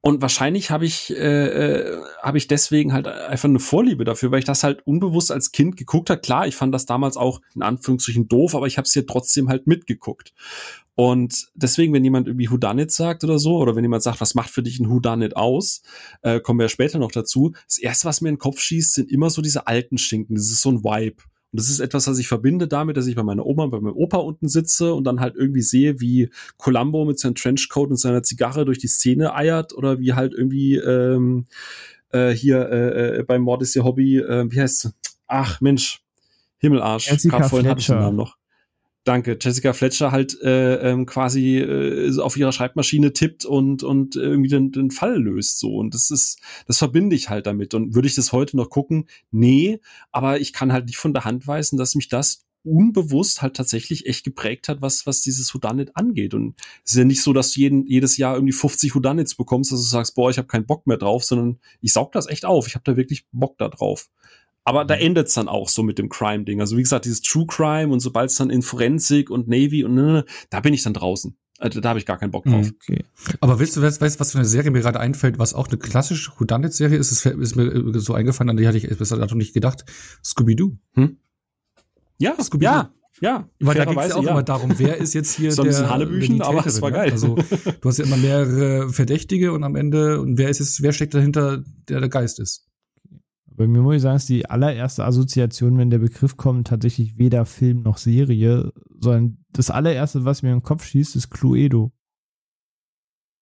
Und 0.01 0.23
wahrscheinlich 0.23 0.71
habe 0.71 0.87
ich 0.87 1.11
äh, 1.11 1.17
äh, 1.17 2.03
habe 2.23 2.39
ich 2.39 2.47
deswegen 2.47 2.93
halt 2.93 3.09
einfach 3.09 3.49
eine 3.49 3.59
Vorliebe 3.59 4.05
dafür, 4.05 4.31
weil 4.31 4.39
ich 4.39 4.45
das 4.45 4.63
halt 4.63 4.87
unbewusst 4.87 5.33
als 5.33 5.51
Kind 5.51 5.77
geguckt 5.77 6.09
habe. 6.09 6.21
Klar, 6.21 6.47
ich 6.47 6.55
fand 6.55 6.73
das 6.73 6.87
damals 6.87 7.17
auch 7.17 7.41
in 7.55 7.63
Anführungsstrichen 7.63 8.29
doof, 8.29 8.55
aber 8.55 8.67
ich 8.67 8.79
habe 8.79 8.87
es 8.87 8.93
hier 8.93 9.07
trotzdem 9.07 9.49
halt 9.49 9.67
mitgeguckt. 9.67 10.33
Und 10.95 11.49
deswegen, 11.55 11.93
wenn 11.93 12.05
jemand 12.05 12.27
irgendwie 12.27 12.51
Whodunit 12.51 12.91
sagt 12.91 13.23
oder 13.23 13.39
so, 13.39 13.57
oder 13.59 13.77
wenn 13.77 13.85
jemand 13.85 14.03
sagt, 14.03 14.21
was 14.21 14.35
macht 14.35 14.51
für 14.51 14.63
dich 14.63 14.81
ein 14.81 14.89
Whodunit 14.89 15.37
aus, 15.37 15.83
äh, 16.23 16.41
kommen 16.41 16.59
wir 16.59 16.65
ja 16.65 16.71
später 16.71 16.99
noch 16.99 17.13
dazu. 17.13 17.53
Das 17.67 17.79
erste, 17.79 18.07
was 18.07 18.21
mir 18.21 18.31
in 18.31 18.35
den 18.35 18.41
Kopf 18.41 18.61
schießt, 18.61 18.95
sind 18.95 19.11
immer 19.11 19.31
so 19.31 19.43
diese 19.43 19.67
alten 19.67 19.99
Schinken. 19.99 20.35
Das 20.35 20.51
ist 20.51 20.61
so 20.61 20.71
ein 20.71 20.83
Vibe. 20.83 21.23
Und 21.53 21.61
das 21.61 21.71
ist 21.71 21.81
etwas, 21.81 22.07
was 22.07 22.19
ich 22.19 22.29
verbinde 22.29 22.69
damit, 22.69 22.97
dass 22.97 23.07
ich 23.07 23.17
bei 23.17 23.23
meiner 23.23 23.47
Oma, 23.47 23.67
bei 23.67 23.81
meinem 23.81 23.97
Opa 23.97 24.19
unten 24.19 24.49
sitze 24.49 24.93
und 24.95 25.05
dann 25.05 25.21
halt 25.21 25.35
irgendwie 25.37 25.63
sehe, 25.63 26.01
wie 26.01 26.31
Columbo 26.59 27.05
mit 27.05 27.19
seinem 27.19 27.35
Trenchcoat 27.35 27.91
und 27.91 27.97
seiner 27.97 28.23
Zigarre 28.23 28.65
durch 28.65 28.79
die 28.79 28.89
Szene 28.89 29.35
eiert 29.35 29.73
oder 29.75 29.99
wie 29.99 30.13
halt 30.13 30.35
irgendwie 30.35 30.77
ähm, 30.77 31.47
äh, 32.11 32.31
hier 32.31 32.69
äh, 32.71 33.19
äh 33.19 33.23
beim 33.23 33.43
Mord 33.43 33.63
ist 33.63 33.77
ihr 33.77 33.85
Hobby, 33.85 34.19
äh, 34.19 34.51
wie 34.51 34.61
heißt 34.61 34.93
Ach 35.27 35.61
Mensch, 35.61 36.03
Himmelarsch. 36.59 37.11
Jessica 37.11 37.43
vorhin 37.43 37.69
hatte 37.69 37.81
ich 37.81 37.87
den 37.87 37.99
Namen 37.99 38.17
noch 38.17 38.38
danke, 39.09 39.39
Jessica 39.41 39.73
Fletcher 39.73 40.13
halt 40.13 40.41
äh, 40.43 40.91
ähm, 40.91 41.07
quasi 41.07 41.59
äh, 41.59 42.19
auf 42.21 42.37
ihrer 42.37 42.53
Schreibmaschine 42.53 43.13
tippt 43.13 43.45
und 43.45 43.83
und 43.83 44.17
irgendwie 44.17 44.51
den, 44.51 44.71
den 44.71 44.91
Fall 44.91 45.21
löst 45.21 45.59
so 45.59 45.77
und 45.77 45.95
das 45.95 46.11
ist 46.11 46.41
das 46.67 46.79
verbinde 46.79 47.17
ich 47.17 47.31
halt 47.31 47.47
damit 47.47 47.75
und 47.75 47.95
würde 47.95 48.09
ich 48.09 48.15
das 48.15 48.33
heute 48.33 48.57
noch 48.57 48.71
gucken? 48.71 49.09
Nee, 49.31 49.81
aber 50.13 50.41
ich 50.41 50.53
kann 50.53 50.73
halt 50.73 50.87
nicht 50.87 50.99
von 50.99 51.15
der 51.15 51.25
Hand 51.25 51.47
weisen, 51.47 51.79
dass 51.79 51.95
mich 51.95 52.09
das 52.09 52.45
unbewusst 52.65 53.41
halt 53.41 53.57
tatsächlich 53.57 54.07
echt 54.07 54.25
geprägt 54.25 54.69
hat, 54.69 54.83
was, 54.83 55.07
was 55.07 55.23
dieses 55.23 55.55
Houdanit 55.55 55.97
angeht. 55.97 56.35
Und 56.35 56.55
es 56.85 56.93
ist 56.93 56.99
ja 56.99 57.05
nicht 57.05 57.23
so, 57.23 57.33
dass 57.33 57.53
du 57.53 57.61
jeden, 57.61 57.87
jedes 57.87 58.17
Jahr 58.17 58.35
irgendwie 58.35 58.53
50 58.53 58.95
Houdanits 58.95 59.37
bekommst, 59.37 59.73
dass 59.73 59.81
du 59.81 59.87
sagst, 59.87 60.15
boah, 60.15 60.31
ich 60.31 60.39
habe 60.39 60.49
keinen 60.49 60.67
Bock 60.67 60.87
mehr 60.87 60.99
drauf, 60.99 61.25
sondern 61.25 61.61
ich 61.81 61.93
saug 61.93 62.13
das 62.13 62.29
echt 62.29 62.45
auf. 62.45 62.67
Ich 62.67 62.75
habe 62.75 62.85
da 62.85 62.97
wirklich 62.97 63.27
Bock 63.33 63.57
da 63.59 63.69
drauf. 63.69 64.09
Aber 64.69 64.85
da 64.85 64.97
mhm. 64.97 65.01
endet 65.01 65.29
es 65.29 65.35
dann 65.35 65.49
auch 65.49 65.71
so 65.71 65.83
mit 65.83 65.99
dem 65.99 66.11
Crime-Ding. 66.11 66.61
Also 66.61 66.77
wie 66.77 66.83
gesagt, 66.83 67.07
dieses 67.07 67.23
True 67.23 67.47
Crime 67.47 67.91
und 67.91 68.01
sobald 68.01 68.29
es 68.29 68.37
dann 68.37 68.51
in 68.51 68.61
Forensik 68.61 69.31
und 69.31 69.49
Navy 69.49 69.83
und 69.83 69.95
ne, 69.95 70.27
da 70.51 70.61
bin 70.61 70.75
ich 70.75 70.83
dann 70.83 70.93
draußen. 70.93 71.35
Also, 71.59 71.81
da 71.81 71.89
habe 71.89 71.99
ich 71.99 72.05
gar 72.05 72.19
keinen 72.19 72.31
Bock 72.31 72.45
drauf. 72.45 72.71
Okay. 72.83 73.03
Aber 73.41 73.59
willst 73.59 73.77
du, 73.77 73.83
weißt, 73.83 74.01
weißt, 74.01 74.21
was 74.21 74.33
für 74.33 74.39
eine 74.39 74.47
Serie 74.47 74.71
mir 74.71 74.81
gerade 74.81 75.01
einfällt, 75.01 75.39
was 75.39 75.55
auch 75.55 75.69
eine 75.69 75.79
klassische 75.79 76.31
Whodunit-Serie 76.39 76.99
ist? 76.99 77.11
Das 77.11 77.25
ist 77.25 77.57
mir 77.57 77.65
äh, 77.65 77.99
so 77.99 78.13
eingefallen, 78.13 78.51
an 78.51 78.59
die 78.59 78.69
hatte 78.69 78.77
ich 78.77 78.87
bis 78.87 79.09
dato 79.09 79.35
nicht 79.35 79.55
gedacht. 79.55 79.87
Scooby-Doo. 80.23 80.77
Hm? 80.93 81.17
Ja, 82.19 82.35
Scooby-Doo. 82.39 82.65
Ja, 82.65 82.93
ja, 83.21 83.49
weil 83.59 83.75
da 83.75 83.87
geht 83.87 83.99
es 83.99 84.09
ja 84.11 84.17
auch 84.17 84.23
ja. 84.23 84.31
immer 84.31 84.43
darum, 84.43 84.79
wer 84.79 84.99
ist 84.99 85.15
jetzt 85.15 85.35
hier 85.35 85.51
so 85.53 85.63
ein 85.63 85.71
der 85.71 85.89
Hannebüchen, 85.91 86.43
aber 86.43 86.65
es 86.65 86.81
war 86.83 86.93
geil. 86.93 87.11
Also 87.11 87.37
du 87.37 87.89
hast 87.89 87.99
ja 87.99 88.05
immer 88.05 88.19
mehrere 88.19 88.91
Verdächtige 88.91 89.53
und 89.53 89.65
am 89.65 89.75
Ende 89.75 90.21
und 90.21 90.39
wer 90.39 90.51
ist 90.51 90.61
jetzt, 90.61 90.83
wer 90.83 90.93
steckt 90.93 91.15
dahinter, 91.15 91.65
der 91.89 92.01
der 92.01 92.09
Geist 92.09 92.39
ist? 92.39 92.68
Bei 93.59 93.67
mir 93.67 93.83
muss 93.83 93.97
ich 93.97 94.03
sagen, 94.03 94.17
ist 94.17 94.29
die 94.29 94.49
allererste 94.49 95.05
Assoziation, 95.05 95.79
wenn 95.79 95.91
der 95.91 95.99
Begriff 95.99 96.37
kommt, 96.37 96.69
tatsächlich 96.69 97.19
weder 97.19 97.45
Film 97.45 97.83
noch 97.83 97.99
Serie, 97.99 98.73
sondern 99.01 99.45
das 99.51 99.71
allererste, 99.71 100.25
was 100.25 100.43
mir 100.43 100.53
im 100.53 100.63
Kopf 100.63 100.85
schießt, 100.85 101.17
ist 101.17 101.29
Cluedo. 101.29 101.93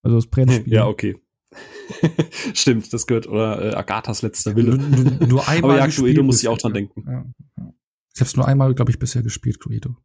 Also 0.02 0.16
das 0.16 0.26
Brennspiel. 0.26 0.72
Ja, 0.72 0.86
okay. 0.86 1.20
Stimmt, 2.54 2.90
das 2.94 3.06
gehört, 3.06 3.28
oder 3.28 3.74
äh, 3.74 3.74
Agathas 3.74 4.22
letzter 4.22 4.56
Wille. 4.56 4.78
Nur, 4.78 5.26
nur 5.28 5.48
einmal 5.48 5.72
Aber 5.72 5.78
ja, 5.80 5.88
Cluedo 5.88 6.22
muss 6.22 6.42
ich 6.42 6.48
auch 6.48 6.56
dran 6.56 6.72
denken. 6.72 7.04
Ja, 7.06 7.26
ja. 7.58 7.74
Ich 8.14 8.20
habe 8.20 8.28
es 8.28 8.36
nur 8.36 8.48
einmal, 8.48 8.74
glaube 8.74 8.90
ich, 8.90 8.98
bisher 8.98 9.22
gespielt, 9.22 9.60
Cluedo. 9.60 9.96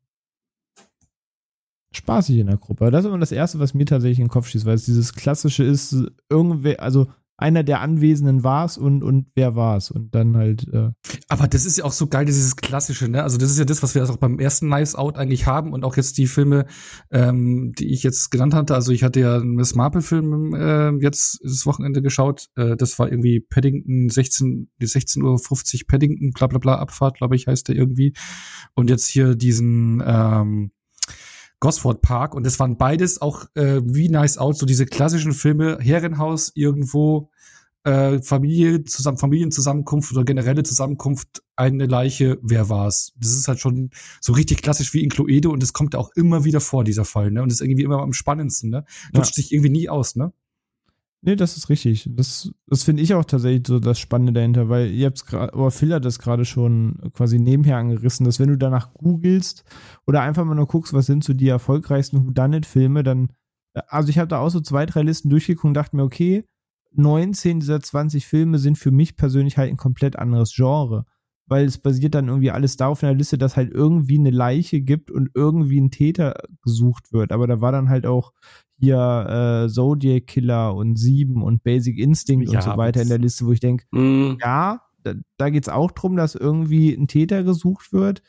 Spaßig 1.93 2.37
in 2.37 2.47
der 2.47 2.57
Gruppe. 2.57 2.91
Das 2.91 3.05
ist 3.05 3.07
immer 3.07 3.17
das 3.17 3.31
Erste, 3.31 3.59
was 3.59 3.73
mir 3.73 3.85
tatsächlich 3.85 4.19
in 4.19 4.25
den 4.25 4.31
Kopf 4.31 4.49
schießt, 4.49 4.65
weil 4.65 4.75
es 4.75 4.85
dieses 4.85 5.13
Klassische 5.13 5.63
ist, 5.63 5.95
irgendwer, 6.29 6.81
also 6.81 7.07
einer 7.41 7.63
der 7.63 7.81
Anwesenden 7.81 8.43
war 8.43 8.65
es 8.65 8.77
und, 8.77 9.03
und 9.03 9.27
wer 9.35 9.55
war 9.55 9.77
es 9.77 9.91
und 9.91 10.13
dann 10.13 10.37
halt. 10.37 10.67
Äh 10.71 10.91
Aber 11.27 11.47
das 11.47 11.65
ist 11.65 11.77
ja 11.77 11.85
auch 11.85 11.91
so 11.91 12.07
geil, 12.07 12.25
dieses 12.25 12.55
Klassische, 12.55 13.07
ne? 13.09 13.23
Also 13.23 13.37
das 13.37 13.49
ist 13.51 13.57
ja 13.57 13.65
das, 13.65 13.81
was 13.81 13.95
wir 13.95 14.03
auch 14.07 14.17
beim 14.17 14.39
ersten 14.39 14.69
Nice 14.69 14.95
Out 14.95 15.17
eigentlich 15.17 15.47
haben 15.47 15.73
und 15.73 15.83
auch 15.83 15.97
jetzt 15.97 16.17
die 16.17 16.27
Filme, 16.27 16.65
ähm, 17.09 17.73
die 17.77 17.91
ich 17.91 18.03
jetzt 18.03 18.29
genannt 18.29 18.53
hatte. 18.53 18.75
Also 18.75 18.91
ich 18.91 19.03
hatte 19.03 19.19
ja 19.19 19.35
einen 19.37 19.55
Miss 19.55 19.75
Marple-Film 19.75 20.53
äh, 20.53 21.03
jetzt 21.03 21.39
das 21.43 21.65
Wochenende 21.65 22.01
geschaut. 22.01 22.47
Äh, 22.55 22.77
das 22.77 22.99
war 22.99 23.11
irgendwie 23.11 23.39
Paddington 23.39 24.09
16, 24.09 24.69
die 24.81 24.87
16.50 24.87 25.23
Uhr 25.23 25.87
Paddington, 25.87 26.31
bla 26.31 26.47
bla 26.47 26.59
bla, 26.59 26.75
Abfahrt, 26.75 27.17
glaube 27.17 27.35
ich, 27.35 27.47
heißt 27.47 27.67
der 27.67 27.75
irgendwie. 27.75 28.13
Und 28.75 28.89
jetzt 28.89 29.07
hier 29.07 29.35
diesen 29.35 30.03
ähm, 30.05 30.71
Gosford 31.61 32.01
Park 32.01 32.35
und 32.35 32.45
das 32.45 32.59
waren 32.59 32.75
beides 32.75 33.21
auch 33.21 33.45
äh, 33.53 33.81
wie 33.85 34.09
Nice 34.09 34.37
Out, 34.37 34.57
so 34.57 34.65
diese 34.65 34.85
klassischen 34.85 35.31
Filme, 35.31 35.77
Herrenhaus 35.79 36.51
irgendwo, 36.55 37.29
äh, 37.83 38.19
Familie, 38.21 38.83
zusammen, 38.83 39.17
Familienzusammenkunft 39.17 40.11
oder 40.11 40.25
generelle 40.25 40.63
Zusammenkunft, 40.63 41.43
eine 41.55 41.85
Leiche, 41.85 42.39
wer 42.41 42.67
war's? 42.69 43.13
Das 43.15 43.31
ist 43.31 43.47
halt 43.47 43.59
schon 43.59 43.91
so 44.19 44.33
richtig 44.33 44.63
klassisch 44.63 44.93
wie 44.93 45.03
in 45.03 45.09
Cluedo 45.09 45.51
und 45.51 45.61
es 45.61 45.71
kommt 45.71 45.93
ja 45.93 45.99
auch 45.99 46.09
immer 46.15 46.43
wieder 46.43 46.61
vor, 46.61 46.83
dieser 46.83 47.05
Fall, 47.05 47.31
ne? 47.31 47.43
Und 47.43 47.51
ist 47.51 47.61
irgendwie 47.61 47.83
immer 47.83 47.99
am 47.99 48.13
spannendsten, 48.13 48.71
ne? 48.71 48.83
Lutscht 49.13 49.37
ja. 49.37 49.43
sich 49.43 49.51
irgendwie 49.51 49.69
nie 49.69 49.87
aus, 49.87 50.15
ne? 50.15 50.33
Nee, 51.23 51.35
das 51.35 51.55
ist 51.55 51.69
richtig. 51.69 52.09
Das, 52.15 52.51
das 52.65 52.83
finde 52.83 53.03
ich 53.03 53.13
auch 53.13 53.25
tatsächlich 53.25 53.67
so 53.67 53.79
das 53.79 53.99
Spannende 53.99 54.33
dahinter, 54.33 54.69
weil 54.69 54.89
ihr 54.89 55.05
habt 55.05 55.17
es 55.17 55.25
gerade, 55.25 55.55
oder 55.55 55.69
Phil 55.69 55.93
hat 55.93 56.03
das 56.03 56.17
gerade 56.17 56.45
schon 56.45 56.99
quasi 57.13 57.37
nebenher 57.37 57.77
angerissen, 57.77 58.25
dass 58.25 58.39
wenn 58.39 58.49
du 58.49 58.57
danach 58.57 58.91
googelst 58.95 59.63
oder 60.07 60.21
einfach 60.21 60.43
mal 60.45 60.55
nur 60.55 60.67
guckst, 60.67 60.93
was 60.93 61.05
sind 61.05 61.23
so 61.23 61.33
die 61.33 61.47
erfolgreichsten 61.47 62.25
Whodunit-Filme, 62.25 63.03
dann, 63.03 63.31
also 63.87 64.09
ich 64.09 64.17
habe 64.17 64.29
da 64.29 64.39
auch 64.39 64.49
so 64.49 64.61
zwei, 64.61 64.87
drei 64.87 65.03
Listen 65.03 65.29
durchgeguckt 65.29 65.65
und 65.65 65.73
dachte 65.75 65.95
mir, 65.95 66.03
okay, 66.03 66.43
19 66.93 67.59
dieser 67.59 67.79
20 67.79 68.25
Filme 68.25 68.57
sind 68.57 68.79
für 68.79 68.91
mich 68.91 69.15
persönlich 69.15 69.57
halt 69.59 69.69
ein 69.69 69.77
komplett 69.77 70.17
anderes 70.17 70.53
Genre, 70.55 71.05
weil 71.45 71.65
es 71.65 71.77
basiert 71.77 72.15
dann 72.15 72.29
irgendwie 72.29 72.51
alles 72.51 72.77
darauf 72.77 73.03
in 73.03 73.07
der 73.07 73.15
Liste, 73.15 73.37
dass 73.37 73.57
halt 73.57 73.71
irgendwie 73.71 74.17
eine 74.17 74.31
Leiche 74.31 74.81
gibt 74.81 75.11
und 75.11 75.29
irgendwie 75.35 75.79
ein 75.79 75.91
Täter 75.91 76.33
gesucht 76.63 77.13
wird. 77.13 77.31
Aber 77.31 77.45
da 77.45 77.61
war 77.61 77.71
dann 77.71 77.89
halt 77.89 78.07
auch 78.07 78.33
hier 78.81 79.63
äh, 79.65 79.69
Zodiac 79.69 80.27
Killer 80.27 80.75
und 80.75 80.97
Sieben 80.97 81.41
und 81.43 81.63
Basic 81.63 81.97
Instinct 81.97 82.51
ja, 82.51 82.59
und 82.59 82.63
so 82.63 82.77
weiter 82.77 83.01
in 83.01 83.09
der 83.09 83.19
Liste, 83.19 83.45
wo 83.45 83.51
ich 83.51 83.59
denke, 83.59 83.85
mm. 83.91 84.37
ja, 84.41 84.81
da, 85.03 85.13
da 85.37 85.49
geht 85.49 85.63
es 85.63 85.69
auch 85.69 85.91
darum, 85.91 86.17
dass 86.17 86.35
irgendwie 86.35 86.93
ein 86.93 87.07
Täter 87.07 87.43
gesucht 87.43 87.93
wird, 87.93 88.21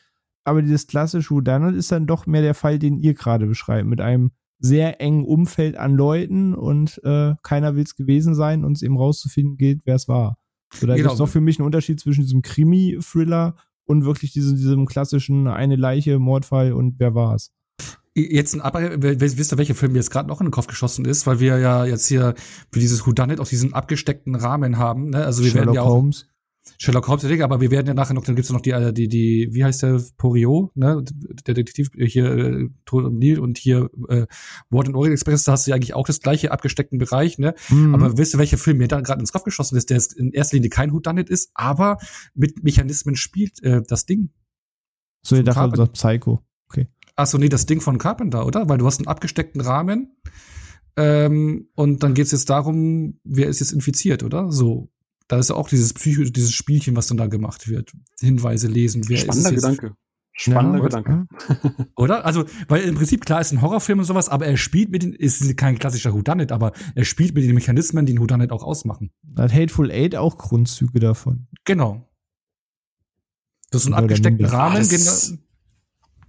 aber 0.43 0.61
dieses 0.61 0.87
klassische 0.87 1.31
Whodunit 1.31 1.75
ist 1.75 1.91
dann 1.91 2.07
doch 2.07 2.25
mehr 2.25 2.41
der 2.41 2.53
Fall, 2.53 2.79
den 2.79 2.97
ihr 2.97 3.13
gerade 3.13 3.47
beschreibt, 3.47 3.87
mit 3.87 3.99
einem 3.99 4.31
sehr 4.59 5.01
engen 5.01 5.25
Umfeld 5.25 5.75
an 5.77 5.95
Leuten 5.95 6.53
und 6.53 7.01
äh, 7.03 7.33
keiner 7.43 7.75
will 7.75 7.83
es 7.83 7.95
gewesen 7.95 8.33
sein 8.33 8.63
und 8.63 8.73
es 8.73 8.81
eben 8.81 8.97
rauszufinden 8.97 9.57
gilt, 9.57 9.81
wer 9.85 9.95
es 9.95 10.07
war. 10.07 10.37
So, 10.73 10.87
da 10.87 10.95
genau. 10.95 11.09
gibt 11.09 11.13
es 11.13 11.17
doch 11.17 11.27
für 11.27 11.41
mich 11.41 11.59
einen 11.59 11.65
Unterschied 11.65 11.99
zwischen 11.99 12.21
diesem 12.21 12.41
Krimi-Thriller 12.41 13.55
und 13.85 14.05
wirklich 14.05 14.31
diesem, 14.31 14.55
diesem 14.55 14.85
klassischen 14.85 15.47
eine 15.47 15.75
Leiche, 15.75 16.19
Mordfall 16.19 16.73
und 16.73 16.99
wer 16.99 17.13
war 17.13 17.35
es. 17.35 17.51
Jetzt 18.15 18.53
ein 18.53 18.61
aber 18.61 19.01
wisst 19.01 19.51
ihr, 19.51 19.57
welcher 19.57 19.73
Film 19.73 19.93
mir 19.93 19.97
jetzt 19.97 20.11
gerade 20.11 20.29
noch 20.29 20.39
in 20.39 20.45
den 20.45 20.51
Kopf 20.51 20.67
geschossen 20.67 21.05
ist, 21.05 21.25
weil 21.25 21.39
wir 21.39 21.57
ja 21.57 21.85
jetzt 21.85 22.07
hier 22.07 22.35
für 22.71 22.79
dieses 22.79 23.07
Whodunit 23.07 23.39
auch 23.39 23.47
diesen 23.47 23.73
abgesteckten 23.73 24.35
Rahmen 24.35 24.77
haben. 24.77 25.09
Ne? 25.09 25.25
Also 25.25 25.43
wir 25.43 25.49
Sherlock 25.49 25.67
werden 25.67 25.75
ja 25.75 25.81
auch 25.81 25.95
Holmes. 25.95 26.27
Sherlock 26.77 27.07
Holmes, 27.07 27.41
aber 27.41 27.59
wir 27.59 27.71
werden 27.71 27.87
ja 27.87 27.93
nachher 27.93 28.13
noch, 28.13 28.23
dann 28.23 28.35
gibt's 28.35 28.51
noch 28.51 28.61
die, 28.61 28.71
äh, 28.71 28.93
die, 28.93 29.07
die, 29.07 29.49
wie 29.51 29.63
heißt 29.63 29.83
der, 29.83 30.01
Porio, 30.17 30.71
ne, 30.75 31.03
der 31.45 31.55
Detektiv, 31.55 31.89
äh, 31.97 32.07
hier, 32.07 32.25
äh, 32.25 32.69
Tod 32.85 33.05
und 33.05 33.19
Neil 33.19 33.39
und 33.39 33.57
hier, 33.57 33.89
äh, 34.07 34.27
Ward 34.69 34.87
and 34.87 34.95
Orient 34.95 35.13
Express, 35.13 35.43
da 35.43 35.53
hast 35.53 35.67
du 35.67 35.71
ja 35.71 35.75
eigentlich 35.75 35.93
auch 35.93 36.07
das 36.07 36.21
gleiche 36.21 36.51
abgesteckten 36.51 36.99
Bereich, 36.99 37.37
ne, 37.37 37.53
mhm. 37.69 37.95
aber 37.95 38.17
wisst 38.17 38.33
ihr, 38.33 38.39
welcher 38.39 38.57
Film 38.57 38.77
mir 38.77 38.87
da 38.87 39.01
gerade 39.01 39.19
ins 39.19 39.33
Kopf 39.33 39.43
geschossen 39.43 39.75
ist, 39.75 39.89
der 39.89 40.01
in 40.15 40.31
erster 40.31 40.55
Linie 40.55 40.69
kein 40.69 40.93
Whodunit 40.93 41.29
ist, 41.29 41.51
aber 41.53 41.97
mit 42.33 42.63
Mechanismen 42.63 43.15
spielt, 43.15 43.61
äh, 43.63 43.81
das 43.85 44.05
Ding. 44.05 44.29
So, 45.21 45.35
ihr 45.35 45.43
dachtet, 45.43 45.77
das 45.77 45.89
Psycho. 45.89 46.41
Okay. 47.15 47.23
Ach 47.23 47.27
so, 47.27 47.37
nee, 47.37 47.49
das 47.49 47.65
Ding 47.65 47.81
von 47.81 47.97
Carpenter, 47.97 48.45
oder? 48.45 48.69
Weil 48.69 48.77
du 48.77 48.85
hast 48.85 48.99
einen 48.99 49.07
abgesteckten 49.07 49.61
Rahmen, 49.61 50.15
ähm, 50.95 51.69
und 51.75 52.03
dann 52.03 52.13
geht's 52.13 52.31
jetzt 52.31 52.49
darum, 52.49 53.19
wer 53.23 53.47
ist 53.47 53.59
jetzt 53.59 53.73
infiziert, 53.73 54.23
oder? 54.23 54.51
So. 54.51 54.89
Da 55.27 55.39
ist 55.39 55.49
ja 55.49 55.55
auch 55.55 55.69
dieses 55.69 55.93
Psycho, 55.93 56.23
dieses 56.23 56.53
Spielchen, 56.53 56.95
was 56.95 57.07
dann 57.07 57.17
da 57.17 57.27
gemacht 57.27 57.67
wird. 57.67 57.93
Hinweise 58.19 58.67
lesen, 58.67 59.03
wer 59.07 59.17
Spannender 59.17 59.51
ist 59.51 59.63
es 59.63 59.63
Gedanke. 59.63 59.95
Spannender 60.33 60.79
ja, 60.79 60.83
Gedanke. 60.83 61.27
Oder? 61.95 62.25
Also, 62.25 62.45
weil 62.67 62.83
im 62.83 62.95
Prinzip, 62.95 63.23
klar, 63.23 63.39
ist 63.39 63.51
ein 63.51 63.61
Horrorfilm 63.61 63.99
und 63.99 64.05
sowas, 64.05 64.29
aber 64.29 64.47
er 64.47 64.57
spielt 64.57 64.89
mit 64.89 65.03
den, 65.03 65.13
ist 65.13 65.55
kein 65.57 65.77
klassischer 65.77 66.13
Whodunit, 66.13 66.51
aber 66.51 66.73
er 66.95 67.05
spielt 67.05 67.35
mit 67.35 67.43
den 67.43 67.53
Mechanismen, 67.53 68.07
die 68.07 68.13
ein 68.13 68.19
Whodunit 68.19 68.51
auch 68.51 68.63
ausmachen. 68.63 69.11
Hat 69.37 69.53
Hateful 69.53 69.91
Eight 69.91 70.15
auch 70.15 70.39
Grundzüge 70.39 70.99
davon. 70.99 71.47
Genau. 71.65 72.09
Das 73.69 73.83
ist 73.83 73.87
ein 73.87 73.93
abgesteckter 73.93 74.51
Rahmen. 74.51 74.77
Ah, 74.77 75.37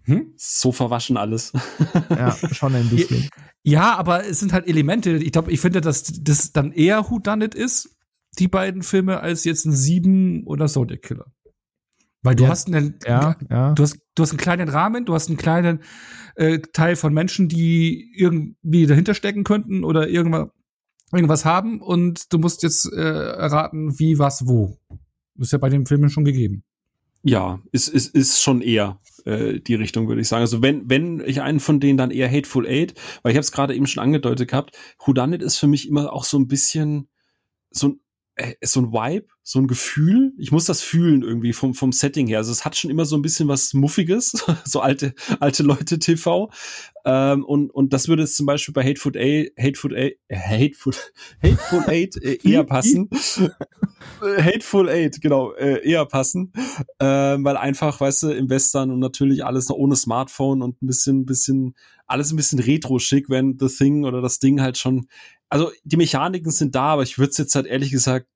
hm? 0.04 0.34
So 0.36 0.72
verwaschen 0.72 1.16
alles. 1.16 1.52
ja, 2.10 2.36
schon 2.52 2.74
ein 2.74 2.88
bisschen. 2.88 3.28
Ja, 3.62 3.96
aber 3.96 4.26
es 4.26 4.38
sind 4.38 4.52
halt 4.52 4.68
Elemente. 4.68 5.16
Ich 5.16 5.32
glaube, 5.32 5.50
ich 5.50 5.60
finde, 5.60 5.80
dass 5.80 6.04
das 6.04 6.52
dann 6.52 6.72
eher 6.72 7.10
Whodunit 7.10 7.54
ist, 7.54 7.96
die 8.38 8.48
beiden 8.48 8.82
Filme, 8.82 9.20
als 9.20 9.44
jetzt 9.44 9.64
ein 9.64 9.72
Sieben 9.72 10.44
oder 10.44 10.66
Zodiac 10.66 11.02
Killer. 11.02 11.26
Weil 12.22 12.36
du 12.36 12.44
ja, 12.44 12.50
hast 12.50 12.68
einen, 12.68 12.98
ja, 13.06 13.36
ja. 13.50 13.72
du 13.72 13.82
hast, 13.82 13.98
du 14.14 14.22
hast 14.22 14.30
einen 14.30 14.38
kleinen 14.38 14.68
Rahmen, 14.68 15.04
du 15.04 15.14
hast 15.14 15.28
einen 15.28 15.36
kleinen 15.36 15.80
äh, 16.36 16.58
Teil 16.72 16.96
von 16.96 17.12
Menschen, 17.12 17.48
die 17.48 18.12
irgendwie 18.16 18.86
dahinter 18.86 19.14
stecken 19.14 19.44
könnten 19.44 19.84
oder 19.84 20.08
irgendwas, 20.08 20.48
irgendwas 21.12 21.44
haben 21.44 21.80
und 21.80 22.32
du 22.32 22.38
musst 22.38 22.62
jetzt 22.62 22.90
äh, 22.92 22.98
erraten, 22.98 23.98
wie, 23.98 24.18
was, 24.18 24.46
wo. 24.46 24.78
Das 25.36 25.48
ist 25.48 25.52
ja 25.52 25.58
bei 25.58 25.68
den 25.68 25.86
Filmen 25.86 26.08
schon 26.08 26.24
gegeben. 26.24 26.64
Ja, 27.24 27.62
ist, 27.72 27.88
ist, 27.88 28.14
ist 28.14 28.42
schon 28.42 28.60
eher 28.60 29.00
äh, 29.24 29.58
die 29.58 29.74
Richtung, 29.74 30.08
würde 30.08 30.20
ich 30.20 30.28
sagen. 30.28 30.42
Also 30.42 30.62
wenn, 30.62 30.88
wenn 30.88 31.22
ich 31.26 31.40
einen 31.40 31.58
von 31.58 31.80
denen 31.80 31.96
dann 31.96 32.10
eher 32.10 32.30
Hateful 32.30 32.66
Eight, 32.66 32.94
weil 33.22 33.32
ich 33.32 33.36
habe 33.36 33.44
es 33.44 33.52
gerade 33.52 33.74
eben 33.74 33.86
schon 33.86 34.02
angedeutet 34.02 34.48
gehabt, 34.48 34.76
Whodunit 35.04 35.42
ist 35.42 35.56
für 35.56 35.66
mich 35.66 35.88
immer 35.88 36.12
auch 36.12 36.24
so 36.24 36.38
ein 36.38 36.48
bisschen 36.48 37.08
so 37.70 37.88
ein 37.88 38.00
äh, 38.36 38.54
so 38.62 38.80
ein 38.80 38.92
Vibe, 38.92 39.28
so 39.42 39.60
ein 39.60 39.68
Gefühl. 39.68 40.32
Ich 40.38 40.50
muss 40.50 40.64
das 40.64 40.82
fühlen 40.82 41.22
irgendwie 41.22 41.52
vom, 41.52 41.72
vom 41.72 41.92
Setting 41.92 42.26
her. 42.26 42.38
Also 42.38 42.50
es 42.50 42.64
hat 42.64 42.76
schon 42.76 42.90
immer 42.90 43.04
so 43.04 43.16
ein 43.16 43.22
bisschen 43.22 43.48
was 43.48 43.74
Muffiges, 43.74 44.44
so 44.64 44.80
alte, 44.80 45.14
alte 45.38 45.62
Leute 45.62 45.98
TV. 45.98 46.50
Ähm, 47.04 47.44
und, 47.44 47.70
und 47.70 47.92
das 47.92 48.08
würde 48.08 48.22
jetzt 48.22 48.36
zum 48.36 48.46
Beispiel 48.46 48.74
bei 48.74 48.82
Hateful 48.82 49.16
Eight, 49.16 49.52
Hateful 49.56 49.96
Eight, 49.96 50.18
äh, 50.28 50.36
Hateful, 50.36 50.94
Hateful 51.42 51.84
Eight 51.86 52.16
äh, 52.16 52.38
eher 52.42 52.64
passen. 52.64 53.08
Hateful 54.20 54.88
Eight, 54.88 55.20
genau, 55.20 55.52
äh, 55.54 55.86
eher 55.88 56.06
passen. 56.06 56.52
Ähm, 57.00 57.44
weil 57.44 57.56
einfach, 57.56 58.00
weißt 58.00 58.24
du, 58.24 58.30
im 58.30 58.48
Western 58.50 58.90
und 58.90 59.00
natürlich 59.00 59.44
alles 59.44 59.68
noch 59.68 59.76
ohne 59.76 59.96
Smartphone 59.96 60.62
und 60.62 60.82
ein 60.82 60.86
bisschen, 60.86 61.26
bisschen, 61.26 61.74
alles 62.06 62.32
ein 62.32 62.36
bisschen 62.36 62.58
retro-schick, 62.58 63.28
wenn 63.28 63.56
The 63.58 63.68
Thing 63.68 64.04
oder 64.04 64.20
das 64.20 64.38
Ding 64.38 64.60
halt 64.60 64.78
schon 64.78 65.06
also 65.54 65.70
die 65.84 65.96
Mechaniken 65.96 66.50
sind 66.50 66.74
da, 66.74 66.86
aber 66.86 67.04
ich 67.04 67.16
würde 67.16 67.30
es 67.30 67.38
jetzt 67.38 67.54
halt 67.54 67.66
ehrlich 67.66 67.92
gesagt 67.92 68.26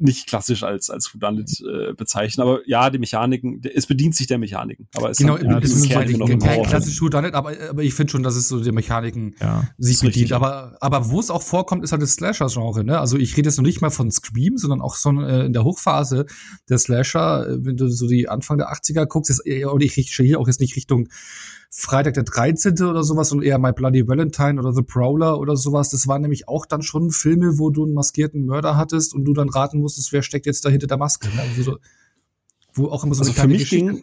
nicht 0.00 0.26
klassisch 0.26 0.62
als 0.62 0.90
als 0.90 1.14
Whodunit 1.14 1.60
äh, 1.60 1.92
bezeichnen, 1.94 2.46
aber 2.46 2.60
ja, 2.66 2.90
die 2.90 2.98
Mechaniken, 2.98 3.60
es 3.74 3.86
bedient 3.86 4.14
sich 4.14 4.26
der 4.26 4.38
Mechaniken, 4.38 4.88
aber 4.94 5.10
es 5.10 5.18
genau, 5.18 5.34
halt, 5.34 5.44
ja, 5.44 5.58
es 5.58 5.72
ist 5.72 5.90
kein, 5.90 6.18
kein, 6.18 6.38
kein 6.38 6.62
klassisches 6.62 7.00
Whodunit, 7.00 7.34
aber 7.34 7.54
aber 7.68 7.82
ich 7.82 7.94
finde 7.94 8.10
schon, 8.10 8.22
dass 8.22 8.36
es 8.36 8.48
so 8.48 8.62
die 8.62 8.72
Mechaniken 8.72 9.34
ja, 9.40 9.68
sich 9.78 10.00
bedient, 10.00 10.32
aber 10.32 10.76
aber 10.80 11.10
wo 11.10 11.20
es 11.20 11.30
auch 11.30 11.42
vorkommt, 11.42 11.84
ist 11.84 11.92
halt 11.92 12.02
das 12.02 12.12
Slasher 12.12 12.48
Genre, 12.48 12.84
ne? 12.84 12.98
Also 12.98 13.16
ich 13.16 13.36
rede 13.36 13.48
jetzt 13.48 13.56
noch 13.56 13.64
nicht 13.64 13.80
mal 13.80 13.90
von 13.90 14.10
Scream, 14.10 14.56
sondern 14.56 14.80
auch 14.80 14.94
so 14.94 15.10
äh, 15.20 15.46
in 15.46 15.52
der 15.52 15.64
Hochphase 15.64 16.26
der 16.68 16.78
Slasher, 16.78 17.48
äh, 17.48 17.64
wenn 17.64 17.76
du 17.76 17.88
so 17.88 18.06
die 18.06 18.28
Anfang 18.28 18.58
der 18.58 18.72
80er 18.72 19.06
guckst, 19.06 19.30
ist 19.30 19.40
und 19.40 19.82
ich 19.82 19.96
richte 19.96 20.22
hier 20.22 20.38
auch 20.38 20.46
jetzt 20.46 20.60
nicht 20.60 20.76
Richtung 20.76 21.08
Freitag 21.72 22.14
der 22.14 22.24
13. 22.24 22.82
oder 22.82 23.04
sowas 23.04 23.30
und 23.30 23.42
eher 23.42 23.58
My 23.58 23.72
Bloody 23.72 24.06
Valentine 24.06 24.58
oder 24.58 24.72
The 24.72 24.82
Prowler 24.82 25.38
oder 25.38 25.56
sowas. 25.56 25.88
Das 25.88 26.08
waren 26.08 26.22
nämlich 26.22 26.48
auch 26.48 26.66
dann 26.66 26.82
schon 26.82 27.12
Filme, 27.12 27.58
wo 27.58 27.70
du 27.70 27.84
einen 27.84 27.94
maskierten 27.94 28.44
Mörder 28.44 28.76
hattest 28.76 29.14
und 29.14 29.24
du 29.24 29.32
dann 29.32 29.48
raten 29.48 29.80
musstest, 29.80 30.12
wer 30.12 30.22
steckt 30.22 30.46
jetzt 30.46 30.64
da 30.64 30.68
hinter 30.68 30.88
der 30.88 30.98
Maske. 30.98 31.28
Ne? 31.28 31.42
Also 31.42 31.62
so, 31.62 31.78
wo 32.72 32.88
auch 32.88 33.04
immer 33.04 33.14
so 33.14 33.20
also 33.20 33.30
eine 33.32 33.40
für 33.40 33.46
mich 33.46 33.70
Geschichte 33.70 33.76
ging, 33.76 34.02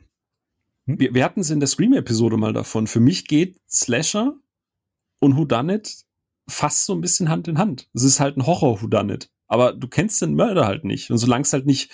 hm? 0.86 1.00
wir, 1.00 1.14
wir 1.14 1.24
hatten 1.26 1.42
es 1.42 1.50
in 1.50 1.60
der 1.60 1.68
Scream-Episode 1.68 2.38
mal 2.38 2.54
davon. 2.54 2.88
Für 2.88 3.02
mich 3.02 3.26
geht 3.26 3.60
Slasher 3.70 4.34
und 5.20 5.36
Whodunit 5.36 6.06
fast 6.48 6.86
so 6.86 6.94
ein 6.94 7.02
bisschen 7.02 7.28
Hand 7.28 7.50
in 7.50 7.58
Hand. 7.58 7.90
Es 7.94 8.04
ist 8.04 8.22
halt 8.22 8.38
ein 8.38 8.46
Horror-Whodunit. 8.46 9.30
Aber 9.48 9.74
du 9.74 9.88
kennst 9.88 10.22
den 10.22 10.36
Mörder 10.36 10.66
halt 10.66 10.84
nicht. 10.84 11.10
Und 11.10 11.18
solange 11.18 11.44
es 11.44 11.54
halt 11.54 11.66
nicht 11.66 11.90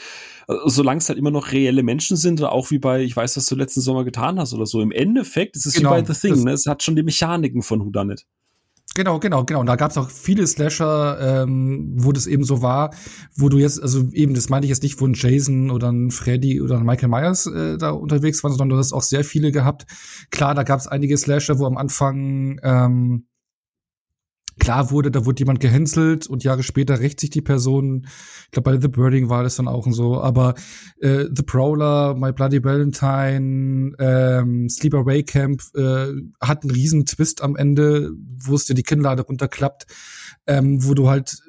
solange 0.65 0.97
es 0.99 1.09
halt 1.09 1.19
immer 1.19 1.31
noch 1.31 1.51
reelle 1.51 1.83
Menschen 1.83 2.17
sind, 2.17 2.43
auch 2.43 2.71
wie 2.71 2.79
bei, 2.79 3.01
ich 3.01 3.15
weiß, 3.15 3.37
was 3.37 3.45
du 3.45 3.55
letzten 3.55 3.81
Sommer 3.81 4.03
getan 4.03 4.39
hast 4.39 4.53
oder 4.53 4.65
so. 4.65 4.81
Im 4.81 4.91
Endeffekt 4.91 5.55
ist 5.55 5.65
es 5.65 5.73
genau, 5.73 5.91
wie 5.95 6.01
bei 6.01 6.13
The 6.13 6.27
Thing, 6.27 6.43
ne? 6.43 6.51
Es 6.51 6.65
hat 6.65 6.83
schon 6.83 6.95
die 6.95 7.03
Mechaniken 7.03 7.61
von 7.61 7.85
Whodunit. 7.85 8.25
Genau, 8.95 9.19
genau, 9.19 9.43
genau. 9.43 9.61
Und 9.61 9.65
da 9.65 9.75
gab 9.75 9.89
es 9.89 9.97
auch 9.97 10.09
viele 10.09 10.45
Slasher, 10.45 11.43
ähm, 11.43 11.93
wo 11.95 12.11
das 12.11 12.27
eben 12.27 12.43
so 12.43 12.61
war, 12.61 12.93
wo 13.35 13.49
du 13.49 13.57
jetzt, 13.57 13.81
also 13.81 14.03
eben, 14.11 14.35
das 14.35 14.49
meine 14.49 14.65
ich 14.65 14.69
jetzt 14.69 14.83
nicht, 14.83 15.01
wo 15.01 15.07
ein 15.07 15.15
Jason 15.15 15.71
oder 15.71 15.91
ein 15.91 16.11
Freddy 16.11 16.61
oder 16.61 16.77
ein 16.77 16.85
Michael 16.85 17.09
Myers 17.09 17.47
äh, 17.47 17.77
da 17.77 17.89
unterwegs 17.89 18.43
waren, 18.43 18.51
sondern 18.51 18.69
du 18.69 18.77
hast 18.77 18.93
auch 18.93 19.01
sehr 19.01 19.23
viele 19.23 19.51
gehabt. 19.51 19.87
Klar, 20.29 20.53
da 20.53 20.61
gab 20.61 20.79
es 20.79 20.87
einige 20.87 21.17
Slasher, 21.17 21.57
wo 21.57 21.65
am 21.65 21.77
Anfang 21.77 22.59
ähm, 22.61 23.25
klar 24.59 24.91
wurde, 24.91 25.11
da 25.11 25.25
wurde 25.25 25.39
jemand 25.39 25.59
gehänselt 25.59 26.27
und 26.27 26.43
Jahre 26.43 26.63
später 26.63 26.99
rächt 26.99 27.19
sich 27.19 27.29
die 27.29 27.41
Person. 27.41 28.07
Ich 28.45 28.51
glaube, 28.51 28.71
bei 28.71 28.81
The 28.81 28.87
Birding 28.87 29.29
war 29.29 29.43
das 29.43 29.55
dann 29.55 29.67
auch 29.67 29.85
und 29.85 29.93
so. 29.93 30.21
Aber 30.21 30.55
äh, 30.99 31.25
The 31.33 31.43
Prowler, 31.43 32.15
My 32.15 32.31
Bloody 32.31 32.63
Valentine, 32.63 33.95
ähm, 33.99 34.69
Sleepaway 34.69 35.23
Camp 35.23 35.61
äh, 35.75 36.07
hat 36.41 36.63
einen 36.63 36.71
riesen 36.71 37.05
Twist 37.05 37.41
am 37.41 37.55
Ende, 37.55 38.11
wo 38.45 38.55
es 38.55 38.65
dir 38.65 38.75
die 38.75 38.83
Kinnlade 38.83 39.23
runterklappt, 39.23 39.87
ähm, 40.47 40.83
wo 40.85 40.93
du 40.93 41.09
halt 41.09 41.41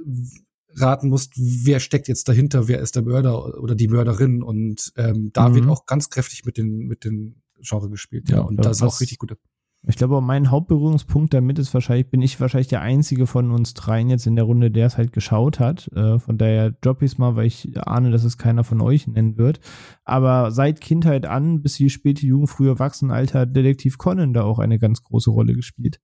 raten 0.77 1.09
musst, 1.09 1.35
wer 1.37 1.81
steckt 1.81 2.09
jetzt 2.09 2.29
dahinter, 2.29 2.69
wer 2.69 2.81
ist 2.81 2.97
der 2.97 3.03
Mörder 3.03 3.61
oder 3.61 3.75
die 3.75 3.89
Mörderin. 3.89 4.43
Und 4.43 4.93
ähm, 4.97 5.31
da 5.33 5.49
mhm. 5.49 5.55
wird 5.55 5.69
auch 5.69 5.87
ganz 5.87 6.11
kräftig 6.11 6.45
mit 6.45 6.57
den, 6.57 6.87
mit 6.87 7.05
den 7.05 7.43
Genre 7.61 7.89
gespielt. 7.89 8.29
Ja, 8.29 8.41
und 8.41 8.57
das 8.57 8.79
ist 8.79 8.83
auch 8.83 9.01
richtig 9.01 9.19
gute. 9.19 9.39
Ich 9.87 9.97
glaube, 9.97 10.21
mein 10.23 10.51
Hauptberührungspunkt 10.51 11.35
damit 11.35 11.59
ist 11.59 11.75
wahrscheinlich, 11.75 12.09
bin 12.09 12.23
ich 12.23 12.41
wahrscheinlich 12.41 12.69
der 12.69 12.81
einzige 12.81 13.27
von 13.27 13.51
uns 13.51 13.75
dreien 13.75 14.09
jetzt 14.09 14.27
in 14.27 14.35
der 14.35 14.45
Runde, 14.45 14.71
der 14.71 14.87
es 14.87 14.97
halt 14.97 15.13
geschaut 15.13 15.61
hat. 15.61 15.89
Äh, 15.95 16.19
von 16.19 16.39
daher 16.39 16.71
droppe 16.71 17.05
ich 17.05 17.13
es 17.13 17.19
mal, 17.19 17.37
weil 17.37 17.47
ich 17.47 17.77
ahne, 17.77 18.11
dass 18.11 18.25
es 18.25 18.39
keiner 18.39 18.65
von 18.65 18.81
euch 18.81 19.07
nennen 19.07 19.37
wird. 19.37 19.61
Aber 20.05 20.51
seit 20.53 20.81
Kindheit 20.81 21.27
an 21.27 21.63
bis 21.63 21.75
die 21.75 21.91
späte 21.91 22.27
Jugend, 22.27 22.49
frühe 22.49 22.71
Erwachsenenalter, 22.71 23.41
hat 23.41 23.57
Detektiv 23.57 23.99
Conan 23.99 24.33
da 24.33 24.45
auch 24.45 24.59
eine 24.59 24.79
ganz 24.79 25.03
große 25.03 25.31
Rolle 25.31 25.55
gespielt. 25.55 26.01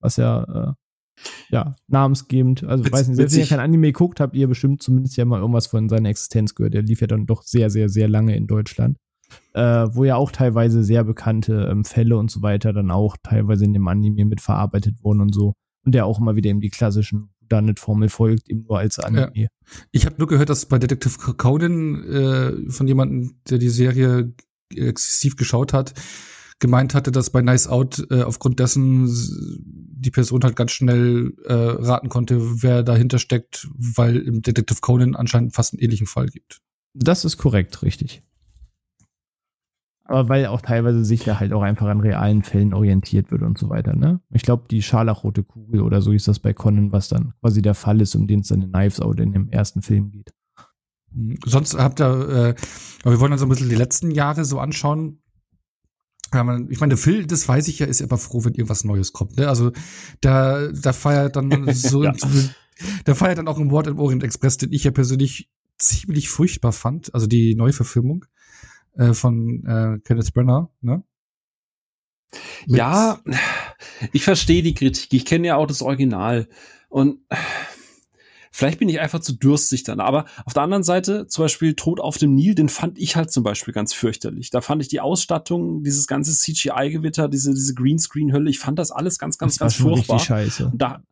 Was 0.00 0.16
ja 0.16 0.44
äh, 0.44 0.72
ja, 1.50 1.74
namensgebend. 1.88 2.64
Also 2.64 2.84
ich 2.84 2.92
weiß 2.92 3.08
nicht, 3.08 3.16
selbst 3.16 3.34
wenn 3.34 3.40
ihr 3.40 3.48
kein 3.48 3.60
Anime 3.60 3.92
guckt, 3.92 4.20
habt 4.20 4.36
ihr 4.36 4.48
bestimmt 4.48 4.82
zumindest 4.82 5.16
ja 5.16 5.24
mal 5.24 5.40
irgendwas 5.40 5.66
von 5.66 5.88
seiner 5.88 6.10
Existenz 6.10 6.54
gehört. 6.54 6.74
Der 6.74 6.82
lief 6.82 7.00
ja 7.00 7.06
dann 7.06 7.26
doch 7.26 7.42
sehr, 7.42 7.70
sehr, 7.70 7.88
sehr 7.88 8.08
lange 8.08 8.36
in 8.36 8.46
Deutschland. 8.46 8.98
Äh, 9.52 9.88
wo 9.94 10.04
ja 10.04 10.16
auch 10.16 10.30
teilweise 10.30 10.84
sehr 10.84 11.04
bekannte 11.04 11.68
ähm, 11.70 11.84
Fälle 11.84 12.16
und 12.16 12.30
so 12.30 12.42
weiter 12.42 12.72
dann 12.72 12.90
auch 12.90 13.16
teilweise 13.22 13.64
in 13.64 13.72
dem 13.72 13.88
Anime 13.88 14.24
mit 14.24 14.40
verarbeitet 14.40 15.02
wurden 15.02 15.20
und 15.20 15.34
so. 15.34 15.54
Und 15.84 15.94
der 15.94 16.06
auch 16.06 16.20
immer 16.20 16.36
wieder 16.36 16.50
eben 16.50 16.60
die 16.60 16.70
klassischen 16.70 17.30
Dunnet-Formel 17.48 18.08
folgt, 18.08 18.48
eben 18.48 18.64
nur 18.68 18.78
als 18.78 18.98
Anime. 18.98 19.30
Ja. 19.34 19.48
Ich 19.92 20.04
habe 20.04 20.16
nur 20.18 20.28
gehört, 20.28 20.50
dass 20.50 20.66
bei 20.66 20.78
Detective 20.78 21.34
Conan 21.34 22.04
äh, 22.04 22.70
von 22.70 22.86
jemandem, 22.86 23.40
der 23.48 23.58
die 23.58 23.68
Serie 23.68 24.32
exzessiv 24.74 25.36
geschaut 25.36 25.72
hat, 25.72 25.94
gemeint 26.58 26.94
hatte, 26.94 27.12
dass 27.12 27.30
bei 27.30 27.42
Nice 27.42 27.68
Out 27.68 28.06
äh, 28.10 28.22
aufgrund 28.22 28.60
dessen 28.60 29.08
die 29.62 30.10
Person 30.10 30.42
halt 30.42 30.56
ganz 30.56 30.72
schnell 30.72 31.34
äh, 31.44 31.52
raten 31.52 32.08
konnte, 32.08 32.62
wer 32.62 32.82
dahinter 32.82 33.18
steckt, 33.18 33.68
weil 33.76 34.16
im 34.16 34.42
Detective 34.42 34.80
Conan 34.80 35.14
anscheinend 35.14 35.54
fast 35.54 35.74
einen 35.74 35.82
ähnlichen 35.82 36.06
Fall 36.06 36.26
gibt. 36.26 36.60
Das 36.94 37.24
ist 37.24 37.36
korrekt, 37.36 37.82
richtig. 37.82 38.22
Aber 40.08 40.28
weil 40.28 40.46
auch 40.46 40.60
teilweise 40.60 41.04
sich 41.04 41.26
ja 41.26 41.40
halt 41.40 41.52
auch 41.52 41.62
einfach 41.62 41.86
an 41.86 42.00
realen 42.00 42.42
Fällen 42.42 42.74
orientiert 42.74 43.30
wird 43.30 43.42
und 43.42 43.58
so 43.58 43.68
weiter, 43.68 43.96
ne? 43.96 44.20
Ich 44.32 44.42
glaube, 44.42 44.64
die 44.70 44.82
scharlachrote 44.82 45.42
Kugel 45.42 45.80
oder 45.80 46.00
so 46.00 46.12
ist 46.12 46.28
das 46.28 46.38
bei 46.38 46.52
Conan, 46.52 46.92
was 46.92 47.08
dann 47.08 47.34
quasi 47.40 47.60
der 47.60 47.74
Fall 47.74 48.00
ist, 48.00 48.14
um 48.14 48.26
den 48.26 48.40
es 48.40 48.48
dann 48.48 48.62
in 48.62 48.70
Knives 48.70 49.00
Out 49.00 49.18
in 49.20 49.32
dem 49.32 49.48
ersten 49.50 49.82
Film 49.82 50.10
geht. 50.10 50.32
Hm, 51.12 51.36
sonst 51.44 51.76
habt 51.76 52.00
ihr, 52.00 52.06
äh, 52.06 52.54
aber 53.02 53.14
wir 53.14 53.20
wollen 53.20 53.32
uns 53.32 53.42
ein 53.42 53.48
bisschen 53.48 53.68
die 53.68 53.74
letzten 53.74 54.10
Jahre 54.12 54.44
so 54.44 54.60
anschauen. 54.60 55.22
Ich 56.68 56.80
meine, 56.80 56.96
Phil, 56.96 57.26
das 57.26 57.48
weiß 57.48 57.68
ich 57.68 57.78
ja, 57.78 57.86
ist 57.86 58.02
aber 58.02 58.18
froh, 58.18 58.44
wenn 58.44 58.54
irgendwas 58.54 58.84
Neues 58.84 59.12
kommt. 59.12 59.36
Ne? 59.36 59.48
Also 59.48 59.72
da, 60.20 60.68
da 60.68 60.92
feiert 60.92 61.36
dann 61.36 61.50
so, 61.72 62.04
ja. 62.04 62.12
da 63.04 63.14
feiert 63.14 63.38
dann 63.38 63.48
auch 63.48 63.58
im 63.58 63.70
Wort 63.70 63.86
im 63.86 63.98
Orient 63.98 64.22
Express, 64.22 64.56
den 64.56 64.72
ich 64.72 64.84
ja 64.84 64.90
persönlich 64.90 65.50
ziemlich 65.78 66.28
furchtbar 66.28 66.72
fand, 66.72 67.14
also 67.14 67.26
die 67.26 67.54
Neuverfilmung 67.54 68.24
äh, 68.96 69.14
von 69.14 69.64
äh, 69.64 69.98
Kenneth 70.04 70.32
Brenner, 70.32 70.70
ne? 70.80 71.02
Mit 72.66 72.78
ja, 72.78 73.20
ich 74.12 74.24
verstehe 74.24 74.62
die 74.62 74.74
Kritik. 74.74 75.12
Ich 75.12 75.24
kenne 75.24 75.46
ja 75.46 75.56
auch 75.56 75.66
das 75.66 75.82
Original. 75.82 76.48
Und 76.88 77.20
vielleicht 78.50 78.78
bin 78.78 78.88
ich 78.88 79.00
einfach 79.00 79.20
zu 79.20 79.32
durstig 79.34 79.84
dann. 79.84 80.00
Aber 80.00 80.26
auf 80.44 80.52
der 80.52 80.62
anderen 80.62 80.82
Seite, 80.82 81.26
zum 81.28 81.44
Beispiel 81.44 81.74
Tod 81.74 82.00
auf 82.00 82.18
dem 82.18 82.34
Nil, 82.34 82.54
den 82.54 82.68
fand 82.68 82.98
ich 82.98 83.16
halt 83.16 83.30
zum 83.30 83.44
Beispiel 83.44 83.72
ganz 83.72 83.94
fürchterlich. 83.94 84.50
Da 84.50 84.60
fand 84.60 84.82
ich 84.82 84.88
die 84.88 85.00
Ausstattung, 85.00 85.82
dieses 85.82 86.06
ganze 86.06 86.32
CGI-Gewitter, 86.32 87.28
diese, 87.28 87.54
diese 87.54 87.74
Greenscreen-Hölle, 87.74 88.50
ich 88.50 88.58
fand 88.58 88.78
das 88.78 88.90
alles 88.90 89.18
ganz, 89.18 89.38
ganz, 89.38 89.54
das 89.54 89.60
ganz 89.60 89.74
furchtbar. 89.76 90.18
Scheiße. 90.18 90.66
Und 90.66 90.82
da, 90.82 91.02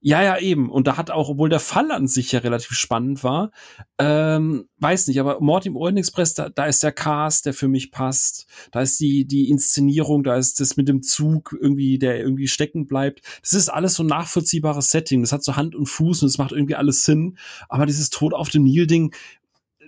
ja, 0.00 0.22
ja, 0.22 0.38
eben. 0.38 0.70
Und 0.70 0.86
da 0.86 0.96
hat 0.96 1.10
auch, 1.10 1.28
obwohl 1.28 1.48
der 1.48 1.58
Fall 1.58 1.90
an 1.90 2.06
sich 2.06 2.30
ja 2.30 2.38
relativ 2.38 2.70
spannend 2.70 3.24
war, 3.24 3.50
ähm, 3.98 4.68
weiß 4.78 5.08
nicht, 5.08 5.18
aber 5.18 5.40
Mord 5.40 5.66
im 5.66 5.76
Orient 5.76 5.98
Express, 5.98 6.34
da, 6.34 6.48
da 6.48 6.66
ist 6.66 6.84
der 6.84 6.92
Cast, 6.92 7.46
der 7.46 7.54
für 7.54 7.66
mich 7.66 7.90
passt. 7.90 8.46
Da 8.70 8.82
ist 8.82 9.00
die, 9.00 9.26
die 9.26 9.50
Inszenierung, 9.50 10.22
da 10.22 10.36
ist 10.36 10.60
das 10.60 10.76
mit 10.76 10.88
dem 10.88 11.02
Zug 11.02 11.56
irgendwie, 11.60 11.98
der 11.98 12.20
irgendwie 12.20 12.46
stecken 12.46 12.86
bleibt. 12.86 13.22
Das 13.42 13.54
ist 13.54 13.68
alles 13.68 13.94
so 13.94 14.04
ein 14.04 14.06
nachvollziehbares 14.06 14.90
Setting. 14.90 15.22
Das 15.22 15.32
hat 15.32 15.42
so 15.42 15.56
Hand 15.56 15.74
und 15.74 15.86
Fuß 15.86 16.22
und 16.22 16.28
es 16.28 16.38
macht 16.38 16.52
irgendwie 16.52 16.76
alles 16.76 17.02
Sinn. 17.02 17.36
Aber 17.68 17.84
dieses 17.84 18.10
Tod 18.10 18.34
auf 18.34 18.50
dem 18.50 18.62
Nil-Ding, 18.62 19.12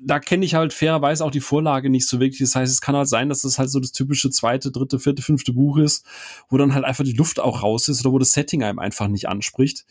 da 0.02 0.18
kenne 0.18 0.44
ich 0.44 0.54
halt 0.54 0.72
fairerweise 0.72 1.24
auch 1.24 1.30
die 1.30 1.40
Vorlage 1.40 1.90
nicht 1.90 2.08
so 2.08 2.20
wirklich. 2.20 2.40
Das 2.40 2.54
heißt, 2.54 2.72
es 2.72 2.80
kann 2.80 2.96
halt 2.96 3.08
sein, 3.08 3.28
dass 3.28 3.42
das 3.42 3.58
halt 3.58 3.70
so 3.70 3.80
das 3.80 3.92
typische 3.92 4.30
zweite, 4.30 4.70
dritte, 4.70 4.98
vierte, 4.98 5.22
fünfte 5.22 5.52
Buch 5.52 5.78
ist, 5.78 6.04
wo 6.48 6.56
dann 6.56 6.74
halt 6.74 6.84
einfach 6.84 7.04
die 7.04 7.12
Luft 7.12 7.40
auch 7.40 7.62
raus 7.62 7.88
ist 7.88 8.04
oder 8.04 8.12
wo 8.12 8.18
das 8.18 8.32
Setting 8.32 8.62
einem 8.62 8.78
einfach 8.78 9.08
nicht 9.08 9.28
anspricht. 9.28 9.84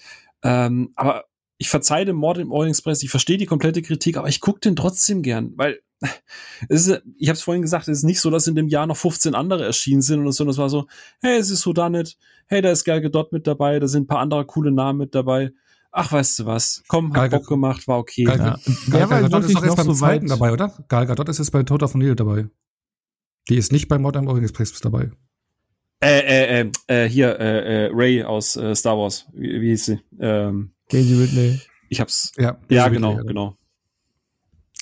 Ähm, 0.43 0.91
aber 0.95 1.25
ich 1.57 1.69
verzeihe 1.69 2.05
dem 2.05 2.15
Mord 2.15 2.37
im 2.37 2.51
Orient 2.51 2.75
Express, 2.75 3.03
ich 3.03 3.09
verstehe 3.09 3.37
die 3.37 3.45
komplette 3.45 3.81
Kritik, 3.81 4.17
aber 4.17 4.29
ich 4.29 4.39
gucke 4.39 4.61
den 4.61 4.75
trotzdem 4.75 5.21
gern, 5.21 5.53
weil 5.55 5.81
es 6.69 6.87
ist, 6.87 7.03
ich 7.17 7.27
habe 7.27 7.35
es 7.35 7.41
vorhin 7.41 7.61
gesagt, 7.61 7.89
es 7.89 7.99
ist 7.99 8.03
nicht 8.05 8.21
so, 8.21 8.29
dass 8.29 8.47
in 8.47 8.55
dem 8.55 8.69
Jahr 8.69 8.87
noch 8.87 8.95
15 8.95 9.35
andere 9.35 9.65
erschienen 9.65 10.01
sind 10.01 10.25
und 10.25 10.31
so, 10.31 10.45
das 10.45 10.57
war 10.57 10.69
so, 10.69 10.87
hey, 11.21 11.37
es 11.37 11.49
ist 11.49 11.61
so 11.61 11.73
da 11.73 11.89
nicht, 11.89 12.17
hey, 12.47 12.61
da 12.61 12.71
ist 12.71 12.85
Gal 12.85 13.01
Gadot 13.01 13.33
mit 13.33 13.45
dabei, 13.47 13.79
da 13.79 13.87
sind 13.87 14.03
ein 14.03 14.07
paar 14.07 14.19
andere 14.19 14.45
coole 14.45 14.71
Namen 14.71 14.99
mit 14.99 15.13
dabei 15.13 15.51
ach, 15.91 16.11
weißt 16.11 16.39
du 16.39 16.45
was, 16.45 16.83
komm, 16.87 17.13
hat 17.13 17.31
Bock 17.31 17.47
gemacht, 17.47 17.87
war 17.87 17.99
okay. 17.99 18.23
Gal, 18.23 18.37
ja. 18.37 18.59
Gal, 18.89 19.07
Gal 19.07 19.21
Gadot 19.23 19.43
ist 19.45 19.55
doch 19.55 19.65
jetzt 19.65 19.75
beim 19.75 19.85
so 19.85 19.93
zweiten 19.93 20.27
dabei, 20.27 20.51
oder? 20.51 20.73
Gal 20.87 21.05
Gadot 21.05 21.29
ist 21.29 21.39
jetzt 21.39 21.51
bei 21.51 21.63
Total 21.63 21.87
von 21.87 22.01
Neil 22.01 22.15
dabei. 22.15 22.47
Die 23.49 23.55
ist 23.55 23.71
nicht 23.71 23.87
bei 23.87 23.97
Modern 23.97 24.27
Orient 24.27 24.49
Express 24.49 24.79
dabei. 24.79 25.11
Äh, 26.01 26.19
äh, 26.19 26.61
äh, 26.61 26.71
äh 27.05 27.09
hier, 27.09 27.39
äh, 27.39 27.87
äh, 27.87 27.91
Ray 27.93 28.23
aus 28.23 28.55
äh, 28.55 28.75
Star 28.75 28.97
Wars. 28.97 29.27
Wie, 29.33 29.61
wie 29.61 29.69
hieß 29.69 29.85
sie? 29.85 29.99
Ähm, 30.19 30.71
Daisy 30.89 31.15
Ridley. 31.15 31.59
Ich 31.89 31.99
hab's. 31.99 32.31
Ja, 32.37 32.57
ja 32.69 32.87
genau, 32.87 33.11
Ridley, 33.11 33.27
genau. 33.27 33.57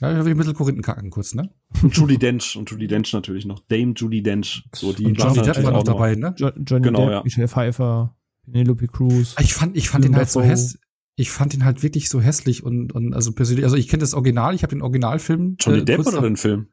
Ja, 0.02 0.12
ich 0.12 0.18
habe 0.18 0.30
ein 0.30 0.38
bisschen 0.38 0.54
Korinthenkacken 0.54 1.10
kurz, 1.10 1.34
ne? 1.34 1.50
Judy 1.92 2.20
Dench 2.20 2.56
und 2.56 2.70
Judy 2.70 2.88
Dench 2.88 3.14
natürlich 3.14 3.46
noch. 3.46 3.62
Dame 3.68 3.94
Judy 3.96 4.22
Dench. 4.22 4.64
So, 4.76 4.94
die 4.94 5.06
und 5.06 5.16
Johnny 5.16 5.42
Depp 5.42 5.64
war 5.64 5.72
noch 5.72 5.84
dabei, 5.84 6.14
ne? 6.14 6.36
Jo 6.38 6.52
Johnny 6.56 6.84
genau, 6.84 7.00
Depp, 7.00 7.12
ja. 7.12 7.24
Michelle 7.24 7.48
Pfeiffer, 7.48 8.16
Penelope 8.46 8.88
Cruz. 8.88 9.36
Ich 9.40 9.56
fand, 9.56 9.76
ich 9.76 9.90
fand 9.90 10.06
ihn 10.06 10.16
halt 10.16 10.30
so 10.30 10.44
hässlich 10.44 10.80
ich 11.20 11.32
fand 11.32 11.56
ihn 11.56 11.66
halt 11.66 11.82
wirklich 11.82 12.10
so 12.10 12.22
hässlich 12.22 12.64
und, 12.64 12.94
und 12.94 13.14
also 13.16 13.32
persönlich, 13.32 13.66
also 13.66 13.76
ich 13.76 13.88
kenne 13.88 14.02
das 14.02 14.14
Original, 14.14 14.54
ich 14.54 14.62
habe 14.62 14.76
den 14.76 14.84
Originalfilm. 14.84 15.58
Johnny 15.60 15.80
äh, 15.80 15.84
Depp 15.84 16.06
oder 16.06 16.22
den 16.22 16.38
Film? 16.38 16.68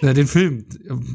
Äh, 0.00 0.14
den 0.14 0.28
Film, 0.28 0.66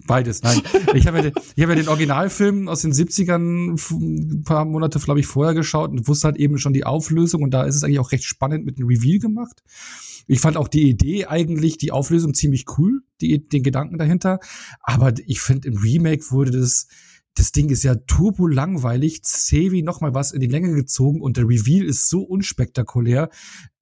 beides, 0.06 0.44
nein. 0.44 0.62
ich 0.94 1.08
habe 1.08 1.18
ja, 1.18 1.24
den, 1.24 1.34
ich 1.56 1.64
hab 1.64 1.70
ja 1.70 1.76
den 1.76 1.88
Originalfilm 1.88 2.68
aus 2.68 2.82
den 2.82 2.92
70ern 2.92 3.80
ein 3.94 4.44
paar 4.44 4.66
Monate, 4.66 5.00
glaube 5.00 5.22
ich, 5.22 5.28
vorher 5.28 5.54
geschaut 5.54 5.92
und 5.92 6.10
wusste 6.10 6.28
halt 6.28 6.38
eben 6.38 6.58
schon 6.58 6.74
die 6.74 6.84
Auflösung 6.84 7.42
und 7.42 7.52
da 7.52 7.64
ist 7.64 7.76
es 7.76 7.86
eigentlich 7.86 8.00
auch 8.00 8.12
recht 8.12 8.26
spannend 8.26 8.66
mit 8.66 8.78
dem 8.78 8.86
Reveal 8.86 9.20
gemacht. 9.20 9.64
Ich 10.28 10.42
fand 10.42 10.58
auch 10.58 10.68
die 10.68 10.90
Idee 10.90 11.28
eigentlich, 11.28 11.78
die 11.78 11.94
Auflösung 11.94 12.34
ziemlich 12.34 12.66
cool, 12.78 13.02
die, 13.22 13.48
den 13.48 13.64
Gedanken 13.64 13.98
dahinter. 13.98 14.40
Aber 14.82 15.14
ich 15.26 15.40
finde, 15.40 15.70
im 15.70 15.78
Remake 15.78 16.32
wurde 16.32 16.52
das, 16.52 16.88
das 17.36 17.52
Ding 17.52 17.70
ist 17.70 17.84
ja 17.84 17.96
turbo 17.96 18.48
langweilig, 18.48 19.24
zäh 19.24 19.72
wie 19.72 19.84
noch 19.84 20.02
mal 20.02 20.14
was 20.14 20.32
in 20.32 20.42
die 20.42 20.48
Länge 20.48 20.74
gezogen 20.74 21.22
und 21.22 21.38
der 21.38 21.46
Reveal 21.46 21.86
ist 21.86 22.10
so 22.10 22.22
unspektakulär. 22.22 23.30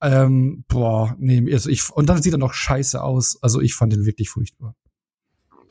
Ähm, 0.02 0.64
boah, 0.68 1.16
nee, 1.20 1.52
also 1.52 1.70
ich, 1.70 1.90
und 1.90 2.08
dann 2.08 2.22
sieht 2.22 2.34
er 2.34 2.40
noch 2.40 2.54
scheiße 2.54 3.02
aus. 3.02 3.42
Also 3.42 3.60
ich 3.60 3.74
fand 3.74 3.94
den 3.94 4.06
wirklich 4.06 4.30
furchtbar. 4.30 4.76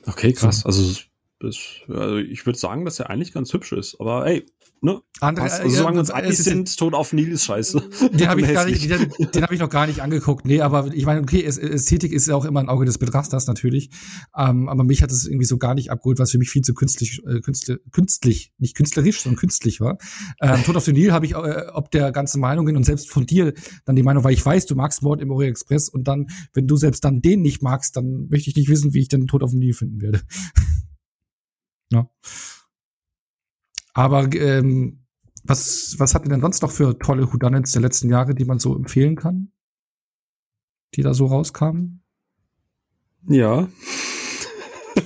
Okay, 0.06 0.32
krass. 0.32 0.64
Also, 0.66 1.00
das, 1.40 1.56
also 1.88 2.16
ich 2.16 2.46
würde 2.46 2.58
sagen, 2.58 2.84
dass 2.84 2.98
er 2.98 3.10
eigentlich 3.10 3.32
ganz 3.32 3.52
hübsch 3.52 3.72
ist. 3.72 4.00
Aber 4.00 4.26
ey, 4.26 4.44
Ne? 4.80 5.00
Andere, 5.20 5.50
also, 5.50 5.64
ja, 5.64 5.70
solange 5.70 5.98
uns 5.98 6.10
einig 6.10 6.38
sind, 6.38 6.76
Tod 6.76 6.94
auf 6.94 7.12
Nil 7.12 7.32
ist 7.32 7.44
scheiße. 7.44 7.82
Den 8.12 8.28
habe 8.28 8.40
ich, 8.40 8.46
nicht, 8.46 8.90
den, 8.90 9.30
den 9.32 9.42
hab 9.42 9.50
ich 9.50 9.58
noch 9.58 9.70
gar 9.70 9.86
nicht 9.88 10.00
angeguckt. 10.00 10.46
Nee, 10.46 10.60
aber 10.60 10.92
ich 10.94 11.04
meine, 11.04 11.20
okay, 11.20 11.42
Ästhetik 11.42 12.12
ist 12.12 12.28
ja 12.28 12.36
auch 12.36 12.44
immer 12.44 12.60
ein 12.60 12.68
Auge 12.68 12.84
des 12.84 12.98
Betrachters 12.98 13.48
natürlich. 13.48 13.90
Ähm, 14.36 14.68
aber 14.68 14.84
mich 14.84 15.02
hat 15.02 15.10
es 15.10 15.26
irgendwie 15.26 15.46
so 15.46 15.58
gar 15.58 15.74
nicht 15.74 15.90
abgeholt, 15.90 16.20
was 16.20 16.30
für 16.30 16.38
mich 16.38 16.50
viel 16.50 16.62
zu 16.62 16.74
künstlich, 16.74 17.20
äh, 17.26 17.40
künstlich, 17.40 17.78
künstlich 17.90 18.52
nicht 18.58 18.76
künstlerisch, 18.76 19.22
sondern 19.22 19.38
künstlich 19.40 19.80
war. 19.80 19.98
Ähm, 20.40 20.62
Tod 20.62 20.76
auf 20.76 20.84
den 20.84 20.94
Nil 20.94 21.12
habe 21.12 21.26
ich 21.26 21.32
äh, 21.32 21.66
ob 21.72 21.90
der 21.90 22.12
ganze 22.12 22.38
Meinungen 22.38 22.76
und 22.76 22.84
selbst 22.84 23.10
von 23.10 23.26
dir 23.26 23.54
dann 23.84 23.96
die 23.96 24.04
Meinung, 24.04 24.22
weil 24.22 24.34
ich 24.34 24.44
weiß, 24.44 24.66
du 24.66 24.76
magst 24.76 25.02
Mord 25.02 25.20
im 25.20 25.30
Orient 25.30 25.50
Express 25.50 25.88
und 25.88 26.04
dann, 26.06 26.28
wenn 26.52 26.68
du 26.68 26.76
selbst 26.76 27.04
dann 27.04 27.20
den 27.20 27.42
nicht 27.42 27.62
magst, 27.62 27.96
dann 27.96 28.28
möchte 28.28 28.50
ich 28.50 28.56
nicht 28.56 28.68
wissen, 28.68 28.94
wie 28.94 29.00
ich 29.00 29.08
den 29.08 29.26
Tod 29.26 29.42
auf 29.42 29.50
dem 29.50 29.58
Nil 29.58 29.74
finden 29.74 30.00
werde. 30.00 30.22
ja. 31.92 32.08
Aber 33.98 34.32
ähm, 34.32 35.00
was, 35.42 35.96
was 35.98 36.14
hatten 36.14 36.28
denn 36.28 36.40
sonst 36.40 36.62
noch 36.62 36.70
für 36.70 36.96
tolle 37.00 37.32
Houdanets 37.32 37.72
der 37.72 37.82
letzten 37.82 38.08
Jahre, 38.08 38.32
die 38.32 38.44
man 38.44 38.60
so 38.60 38.76
empfehlen 38.76 39.16
kann? 39.16 39.50
Die 40.94 41.02
da 41.02 41.14
so 41.14 41.26
rauskamen? 41.26 42.04
Ja. 43.28 43.66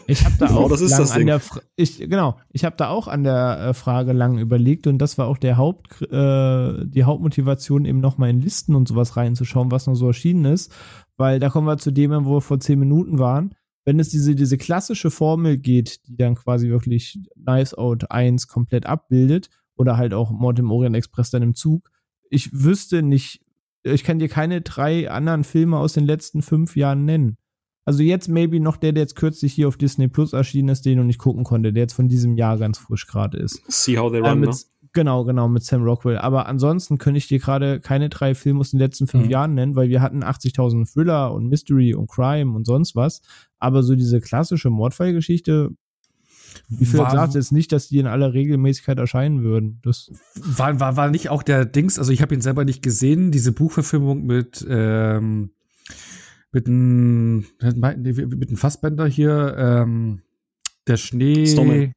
Ich 0.07 0.27
habe 0.27 0.35
da 0.39 0.47
genau, 0.49 0.65
auch 0.65 0.69
das 0.69 0.83
lang 0.83 1.11
an 1.11 1.27
der 1.27 1.41
Fra 1.41 1.63
ich 1.75 2.01
genau, 2.01 2.37
ich 2.51 2.67
habe 2.67 2.77
da 2.77 2.91
auch 2.91 3.09
an 3.09 3.25
der 3.25 3.69
äh, 3.69 3.75
Frage 3.75 4.13
lang 4.13 4.37
überlegt 4.37 4.87
und 4.87 4.99
das 4.99 5.17
war 5.17 5.27
auch 5.27 5.39
der 5.39 5.57
Haupt 5.57 6.03
äh, 6.03 6.85
die 6.85 7.05
Hauptmotivation 7.05 7.87
eben 7.87 8.01
noch 8.01 8.19
mal 8.19 8.29
in 8.29 8.43
Listen 8.43 8.75
und 8.75 8.89
sowas 8.89 9.17
reinzuschauen, 9.17 9.71
was 9.71 9.87
noch 9.87 9.95
so 9.95 10.09
erschienen 10.09 10.45
ist, 10.45 10.71
weil 11.17 11.41
da 11.41 11.49
kommen 11.49 11.67
wir 11.67 11.79
zu 11.79 11.93
dem, 11.93 12.27
wo 12.27 12.35
wir 12.35 12.41
vor 12.43 12.61
zehn 12.61 12.79
Minuten 12.79 13.19
waren 13.19 13.55
wenn 13.85 13.99
es 13.99 14.11
diese, 14.11 14.35
diese 14.35 14.59
klassische 14.59 15.11
Formel 15.11 15.59
geht, 15.59 16.07
die 16.07 16.17
dann 16.17 16.35
quasi 16.35 16.69
wirklich 16.69 17.19
Nice 17.37 17.75
Out 17.75 18.11
1 18.11 18.47
komplett 18.49 18.87
abbildet, 18.87 19.51
oder 19.77 19.97
halt 19.97 20.15
auch 20.15 20.31
Mord 20.31 20.59
im 20.59 20.71
Orient 20.71 20.97
Express 20.97 21.31
dann 21.31 21.43
im 21.43 21.55
Zug, 21.55 21.91
ich 22.31 22.51
wüsste 22.53 23.03
nicht, 23.03 23.45
ich 23.83 24.05
kann 24.05 24.19
dir 24.19 24.29
keine 24.29 24.61
drei 24.61 25.11
anderen 25.11 25.45
Filme 25.45 25.79
aus 25.79 25.93
den 25.93 26.07
letzten 26.07 26.43
fünf 26.43 26.77
Jahren 26.77 27.05
nennen. 27.05 27.37
Also 27.85 28.03
jetzt 28.03 28.29
maybe 28.29 28.61
noch 28.61 28.77
der, 28.77 28.93
der 28.93 29.03
jetzt 29.03 29.17
kürzlich 29.17 29.53
hier 29.53 29.67
auf 29.67 29.77
Disney 29.77 30.07
Plus 30.07 30.33
erschienen 30.33 30.69
ist, 30.69 30.85
den 30.85 30.93
ich 30.93 30.99
noch 30.99 31.05
nicht 31.05 31.19
gucken 31.19 31.43
konnte, 31.43 31.73
der 31.73 31.83
jetzt 31.83 31.95
von 31.95 32.09
diesem 32.09 32.37
Jahr 32.37 32.59
ganz 32.59 32.79
frisch 32.79 33.09
gerade 33.09 33.39
ist. 33.39 33.61
See 33.67 33.99
how 33.99 34.11
they 34.13 34.21
run, 34.21 34.31
äh, 34.31 34.35
mit, 34.37 34.51
ne? 34.51 34.57
Genau, 34.95 35.25
genau, 35.25 35.49
mit 35.49 35.65
Sam 35.65 35.83
Rockwell. 35.83 36.19
Aber 36.19 36.47
ansonsten 36.47 36.99
könnte 36.99 37.19
ich 37.19 37.27
dir 37.27 37.39
gerade 37.39 37.81
keine 37.81 38.11
drei 38.11 38.35
Filme 38.35 38.61
aus 38.61 38.73
den 38.73 38.79
letzten 38.79 39.07
fünf 39.07 39.25
mhm. 39.25 39.31
Jahren 39.31 39.55
nennen, 39.55 39.75
weil 39.75 39.89
wir 39.89 40.03
hatten 40.03 40.23
80.000 40.23 40.93
Thriller 40.93 41.33
und 41.33 41.49
Mystery 41.49 41.95
und 41.95 42.11
Crime 42.11 42.55
und 42.55 42.67
sonst 42.67 42.95
was. 42.95 43.23
Aber 43.59 43.83
so 43.83 43.95
diese 43.95 44.21
klassische 44.21 44.69
Mordfallgeschichte 44.69 45.71
Wie 46.69 46.85
viel 46.85 46.99
sagt 46.99 47.35
jetzt 47.35 47.53
nicht, 47.53 47.73
dass 47.73 47.89
die 47.89 47.99
in 47.99 48.07
aller 48.07 48.35
Regelmäßigkeit 48.35 48.99
erscheinen 48.99 49.43
würden. 49.43 49.81
Das 49.83 50.13
war, 50.35 50.79
war, 50.79 50.97
war 50.97 51.09
nicht 51.09 51.31
auch 51.31 51.43
der 51.43 51.65
Dings, 51.65 51.99
also 51.99 52.13
ich 52.13 52.21
habe 52.21 52.35
ihn 52.35 52.43
selber 52.43 52.67
nicht 52.67 52.83
gesehen, 52.83 53.31
diese 53.31 53.53
Buchverfilmung 53.53 54.27
mit, 54.27 54.67
ähm, 54.69 55.53
mit 56.51 56.67
einem 56.67 57.47
mit 57.63 58.49
einem 58.49 58.57
Fassbender 58.57 59.07
hier, 59.07 59.55
ähm, 59.57 60.21
der 60.87 60.99
Schnee. 60.99 61.47
Snowman. 61.47 61.93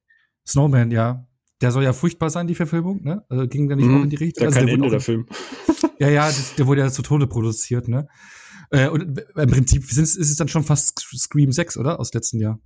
Snowman, 0.48 0.92
ja. 0.92 1.28
Der 1.62 1.72
soll 1.72 1.84
ja 1.84 1.94
furchtbar 1.94 2.30
sein, 2.30 2.48
die 2.48 2.56
Verfilmung, 2.56 3.04
ne? 3.04 3.24
Also 3.30 3.48
ging 3.48 3.70
da 3.70 3.76
nicht 3.76 3.88
mm, 3.88 3.98
auch 3.98 4.04
in 4.04 4.10
die 4.10 4.18
Richtung? 4.18 4.42
Der 4.42 4.48
also, 4.48 4.60
kein 4.60 4.68
Ende, 4.68 4.90
der 4.90 5.00
Film. 5.00 5.26
ja, 6.00 6.10
ja, 6.10 6.28
das, 6.28 6.56
der 6.56 6.68
wurde 6.68 6.82
ja 6.82 6.90
zu 6.90 7.02
Tode 7.02 7.28
produziert, 7.28 7.88
ne? 7.88 8.08
Äh, 8.72 8.90
und 8.90 9.24
im 9.36 9.50
Prinzip 9.50 9.84
ist 9.90 10.18
es 10.18 10.36
dann 10.36 10.48
schon 10.48 10.64
fast 10.64 11.00
Scream 11.00 11.52
6, 11.52 11.78
oder? 11.78 12.00
Aus 12.00 12.14
letzten 12.14 12.40
Jahr. 12.40 12.60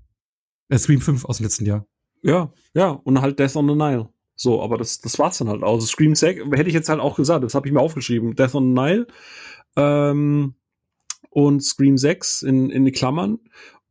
Äh, 0.69 0.77
Scream 0.77 1.01
5 1.01 1.25
aus 1.25 1.37
dem 1.37 1.43
letzten 1.43 1.65
Jahr. 1.65 1.85
Ja, 2.23 2.51
ja, 2.73 2.89
und 2.89 3.21
halt 3.21 3.39
Death 3.39 3.55
on 3.55 3.67
the 3.67 3.75
Nile. 3.75 4.09
So, 4.35 4.61
aber 4.61 4.77
das, 4.77 4.99
das 4.99 5.19
war's 5.19 5.37
dann 5.37 5.49
halt. 5.49 5.63
Also 5.63 5.85
Scream 5.85 6.15
6 6.15 6.45
hätte 6.51 6.69
ich 6.69 6.73
jetzt 6.73 6.89
halt 6.89 6.99
auch 6.99 7.15
gesagt, 7.15 7.43
das 7.43 7.55
habe 7.55 7.67
ich 7.67 7.73
mir 7.73 7.81
aufgeschrieben. 7.81 8.35
Death 8.35 8.55
on 8.55 8.67
the 8.67 8.81
Nile 8.81 9.07
ähm, 9.75 10.55
und 11.29 11.63
Scream 11.63 11.97
6 11.97 12.43
in, 12.43 12.69
in 12.69 12.85
die 12.85 12.91
Klammern. 12.91 13.39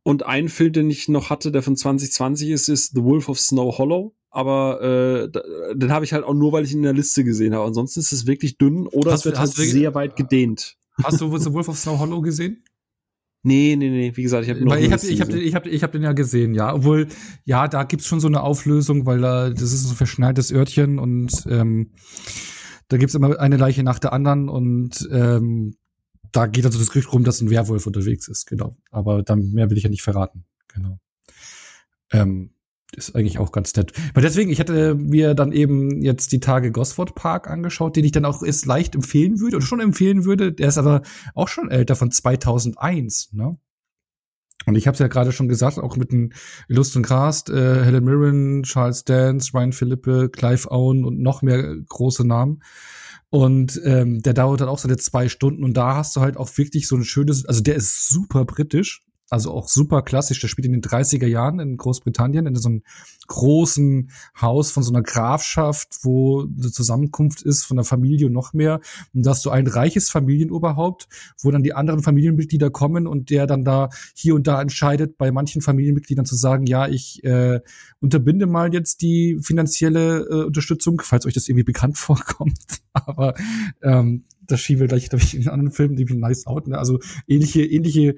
Und 0.03 0.25
ein 0.25 0.49
Film, 0.49 0.73
den 0.73 0.89
ich 0.89 1.07
noch 1.07 1.29
hatte, 1.29 1.51
der 1.51 1.61
von 1.61 1.75
2020 1.75 2.49
ist, 2.49 2.67
ist 2.67 2.95
The 2.95 3.03
Wolf 3.03 3.29
of 3.29 3.39
Snow 3.39 3.77
Hollow. 3.77 4.15
Aber 4.31 4.81
äh, 4.81 5.75
den 5.75 5.91
habe 5.91 6.05
ich 6.05 6.13
halt 6.13 6.23
auch 6.23 6.33
nur, 6.33 6.51
weil 6.51 6.63
ich 6.63 6.71
ihn 6.71 6.79
in 6.79 6.83
der 6.83 6.93
Liste 6.93 7.23
gesehen 7.23 7.55
habe. 7.55 7.65
Ansonsten 7.65 7.99
ist 7.99 8.11
es 8.11 8.27
wirklich 8.27 8.57
dünn 8.57 8.87
oder 8.87 9.11
hast, 9.11 9.21
es 9.21 9.25
wird 9.25 9.39
halt 9.39 9.51
sehr 9.51 9.95
weit 9.95 10.15
gedehnt. 10.15 10.77
Hast 11.03 11.21
du 11.21 11.35
The 11.35 11.51
Wolf 11.53 11.67
of 11.69 11.77
Snow 11.77 11.97
Hollow 11.97 12.21
gesehen? 12.21 12.63
Nee, 13.41 13.75
nee, 13.77 13.89
nee, 13.89 14.11
wie 14.15 14.23
gesagt, 14.23 14.43
ich 14.43 14.49
habe 14.49 14.61
nur 14.61 14.77
ich 14.77 14.91
habe 14.91 15.07
ich 15.07 15.21
hab, 15.21 15.29
ich 15.29 15.55
hab, 15.55 15.65
ich 15.65 15.83
hab 15.83 15.93
den 15.93 16.03
ja 16.03 16.11
gesehen, 16.11 16.53
ja, 16.53 16.73
obwohl 16.73 17.07
ja, 17.45 17.69
da 17.69 17.83
gibt's 17.83 18.05
schon 18.05 18.19
so 18.19 18.27
eine 18.27 18.43
Auflösung, 18.43 19.05
weil 19.05 19.21
da 19.21 19.49
das 19.49 19.61
ist 19.61 19.83
so 19.83 19.93
ein 19.93 19.95
verschneites 19.95 20.51
Örtchen 20.51 20.99
und 20.99 21.45
ähm, 21.49 21.93
da 22.89 22.97
gibt's 22.97 23.15
immer 23.15 23.39
eine 23.39 23.55
Leiche 23.55 23.83
nach 23.83 23.97
der 23.97 24.11
anderen 24.11 24.49
und 24.49 25.07
ähm, 25.11 25.77
da 26.33 26.47
geht 26.47 26.65
also 26.65 26.77
das 26.77 26.89
Gerücht 26.89 27.13
rum, 27.13 27.23
dass 27.23 27.39
ein 27.39 27.49
Werwolf 27.49 27.87
unterwegs 27.87 28.27
ist, 28.27 28.45
genau. 28.45 28.75
Aber 28.91 29.23
dann 29.23 29.51
mehr 29.51 29.69
will 29.69 29.77
ich 29.77 29.83
ja 29.83 29.89
nicht 29.89 30.03
verraten, 30.03 30.43
genau. 30.67 30.99
Ähm, 32.11 32.51
ist 32.95 33.15
eigentlich 33.15 33.39
auch 33.39 33.51
ganz 33.51 33.75
nett. 33.75 33.93
Weil 34.13 34.23
deswegen, 34.23 34.49
ich 34.49 34.59
hatte 34.59 34.95
mir 34.95 35.35
dann 35.35 35.51
eben 35.51 36.01
jetzt 36.01 36.31
die 36.31 36.39
Tage 36.39 36.71
Gosford 36.71 37.15
Park 37.15 37.49
angeschaut, 37.49 37.95
den 37.95 38.05
ich 38.05 38.11
dann 38.11 38.25
auch 38.25 38.41
ist 38.41 38.65
leicht 38.65 38.95
empfehlen 38.95 39.39
würde 39.39 39.57
und 39.57 39.61
schon 39.61 39.79
empfehlen 39.79 40.25
würde. 40.25 40.51
Der 40.51 40.67
ist 40.67 40.77
aber 40.77 41.01
auch 41.35 41.47
schon 41.47 41.69
älter 41.69 41.95
von 41.95 42.11
2001, 42.11 43.33
ne? 43.33 43.57
Und 44.65 44.75
ich 44.75 44.87
habe 44.87 44.93
es 44.93 44.99
ja 44.99 45.07
gerade 45.07 45.31
schon 45.31 45.47
gesagt, 45.47 45.77
auch 45.77 45.95
mit 45.95 46.11
einem 46.11 46.31
illustren 46.67 47.01
Cast, 47.01 47.49
äh, 47.49 47.83
Helen 47.83 48.03
Mirren, 48.03 48.63
Charles 48.63 49.05
Dance, 49.05 49.51
Ryan 49.53 49.71
Philippe, 49.71 50.29
Clive 50.29 50.69
Owen 50.69 51.05
und 51.05 51.19
noch 51.19 51.41
mehr 51.41 51.77
große 51.87 52.27
Namen. 52.27 52.61
Und 53.29 53.79
ähm, 53.85 54.21
der 54.21 54.33
dauert 54.33 54.61
dann 54.61 54.69
auch 54.69 54.79
seine 54.79 54.97
zwei 54.97 55.29
Stunden 55.29 55.63
und 55.63 55.75
da 55.75 55.95
hast 55.95 56.15
du 56.15 56.21
halt 56.21 56.35
auch 56.35 56.49
wirklich 56.57 56.87
so 56.87 56.95
ein 56.95 57.03
schönes, 57.03 57.45
also 57.45 57.61
der 57.61 57.75
ist 57.75 58.09
super 58.09 58.43
britisch, 58.43 59.05
also 59.29 59.51
auch 59.51 59.67
super 59.67 60.01
klassisch. 60.01 60.39
Der 60.41 60.47
spielt 60.47 60.65
in 60.65 60.73
den 60.73 60.81
30er 60.81 61.27
Jahren 61.27 61.59
in 61.59 61.77
Großbritannien 61.77 62.45
in 62.45 62.55
so 62.55 62.69
einem 62.69 62.83
großen 63.27 64.09
Haus 64.41 64.71
von 64.71 64.83
so 64.83 64.91
einer 64.91 65.03
Grafschaft, 65.03 65.99
wo 66.03 66.41
eine 66.41 66.71
Zusammenkunft 66.71 67.41
ist 67.41 67.63
von 67.63 67.77
der 67.77 67.83
Familie 67.83 68.27
und 68.27 68.33
noch 68.33 68.53
mehr. 68.53 68.81
Und 69.13 69.25
da 69.25 69.31
hast 69.31 69.45
du 69.45 69.51
ein 69.51 69.67
reiches 69.67 70.09
Familienoberhaupt, 70.09 71.07
wo 71.41 71.51
dann 71.51 71.63
die 71.63 71.73
anderen 71.73 72.01
Familienmitglieder 72.01 72.71
kommen 72.71 73.07
und 73.07 73.29
der 73.29 73.45
dann 73.45 73.63
da 73.63 73.89
hier 74.15 74.35
und 74.35 74.47
da 74.47 74.61
entscheidet, 74.61 75.17
bei 75.17 75.31
manchen 75.31 75.61
Familienmitgliedern 75.61 76.25
zu 76.25 76.35
sagen, 76.35 76.65
ja, 76.65 76.87
ich 76.87 77.23
äh, 77.23 77.61
unterbinde 77.99 78.47
mal 78.47 78.73
jetzt 78.73 79.01
die 79.01 79.37
finanzielle 79.41 80.27
äh, 80.29 80.45
Unterstützung, 80.45 81.01
falls 81.03 81.25
euch 81.25 81.33
das 81.33 81.47
irgendwie 81.47 81.63
bekannt 81.63 81.97
vorkommt. 81.99 82.59
Aber 82.93 83.35
ähm, 83.83 84.23
das 84.47 84.61
schieben 84.61 84.81
wir 84.81 84.87
gleich, 84.87 85.09
glaube 85.09 85.23
ich, 85.23 85.35
in 85.35 85.47
anderen 85.47 85.71
Filmen, 85.71 85.95
die 85.95 86.09
wie 86.09 86.15
Nice 86.15 86.47
Out. 86.47 86.67
Ne? 86.67 86.77
Also 86.77 86.99
ähnliche, 87.27 87.63
ähnliche 87.63 88.15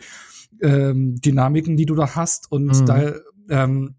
ähm, 0.61 1.15
Dynamiken, 1.21 1.77
die 1.77 1.85
du 1.85 1.95
da 1.95 2.15
hast. 2.15 2.51
Und 2.51 2.65
mhm. 2.65 2.85
da, 2.85 3.13
ähm, 3.49 3.95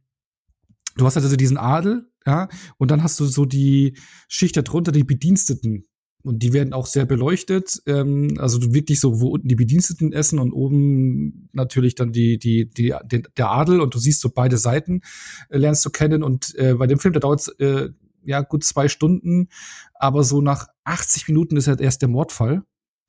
du 0.96 1.06
hast 1.06 1.16
also 1.16 1.36
diesen 1.36 1.56
Adel, 1.56 2.08
ja, 2.26 2.48
und 2.78 2.90
dann 2.90 3.02
hast 3.02 3.18
du 3.20 3.24
so 3.24 3.44
die 3.44 3.96
Schicht 4.28 4.56
darunter, 4.56 4.92
die 4.92 5.04
Bediensteten. 5.04 5.84
Und 6.24 6.44
die 6.44 6.52
werden 6.52 6.72
auch 6.72 6.86
sehr 6.86 7.04
beleuchtet. 7.04 7.82
Ähm, 7.86 8.36
also 8.38 8.72
wirklich 8.72 9.00
so, 9.00 9.20
wo 9.20 9.30
unten 9.30 9.48
die 9.48 9.56
Bediensteten 9.56 10.12
essen 10.12 10.38
und 10.38 10.52
oben 10.52 11.48
natürlich 11.52 11.96
dann 11.96 12.12
die, 12.12 12.38
die, 12.38 12.70
die, 12.70 12.94
die 13.04 13.22
der 13.36 13.50
Adel. 13.50 13.80
Und 13.80 13.92
du 13.94 13.98
siehst 13.98 14.20
so 14.20 14.30
beide 14.30 14.56
Seiten, 14.56 15.00
äh, 15.48 15.58
lernst 15.58 15.84
du 15.84 15.90
kennen. 15.90 16.22
Und 16.22 16.54
äh, 16.54 16.74
bei 16.74 16.86
dem 16.86 17.00
Film, 17.00 17.12
da 17.12 17.18
dauert 17.18 17.52
äh, 17.58 17.88
ja 18.24 18.40
gut 18.42 18.64
zwei 18.64 18.88
Stunden, 18.88 19.48
aber 19.94 20.24
so 20.24 20.40
nach 20.40 20.68
80 20.84 21.28
Minuten 21.28 21.56
ist 21.56 21.68
halt 21.68 21.80
erst 21.80 22.02
der 22.02 22.08
Mordfall. 22.08 22.62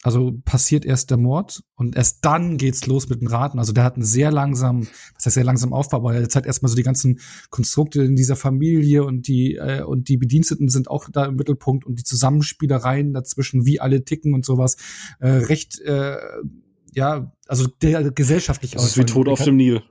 Also 0.03 0.33
passiert 0.43 0.85
erst 0.85 1.11
der 1.11 1.17
Mord 1.17 1.63
und 1.75 1.95
erst 1.95 2.25
dann 2.25 2.57
geht's 2.57 2.85
los 2.87 3.07
mit 3.07 3.21
dem 3.21 3.27
Raten. 3.27 3.57
Also 3.57 3.71
der 3.71 3.85
hat 3.85 3.95
einen 3.95 4.03
sehr 4.03 4.31
langsam, 4.31 4.81
was 5.15 5.25
heißt 5.25 5.35
sehr 5.35 5.45
langsam 5.45 5.71
Aufbau, 5.71 5.97
aber 5.97 6.13
er 6.13 6.27
zeigt 6.27 6.45
erstmal 6.45 6.69
so 6.69 6.75
die 6.75 6.83
ganzen 6.83 7.21
Konstrukte 7.49 8.03
in 8.03 8.17
dieser 8.17 8.35
Familie 8.35 9.05
und 9.05 9.27
die 9.29 9.55
äh, 9.55 9.81
und 9.81 10.09
die 10.09 10.17
Bediensteten 10.17 10.67
sind 10.67 10.89
auch 10.89 11.07
da 11.09 11.25
im 11.25 11.37
Mittelpunkt 11.37 11.85
und 11.85 11.99
die 11.99 12.03
Zusammenspielereien 12.03 13.13
dazwischen, 13.13 13.65
wie 13.65 13.79
alle 13.79 14.03
ticken 14.03 14.33
und 14.33 14.43
sowas, 14.43 14.75
äh, 15.19 15.29
recht 15.29 15.79
äh, 15.79 16.17
ja, 16.93 17.31
also 17.47 17.67
der 17.81 18.11
gesellschaftlich 18.11 18.75
aus. 18.75 18.83
Das 18.83 18.91
ist 18.91 18.97
wie 18.97 19.05
Tod 19.05 19.29
auf 19.29 19.43
dem 19.43 19.55
Nil. 19.55 19.81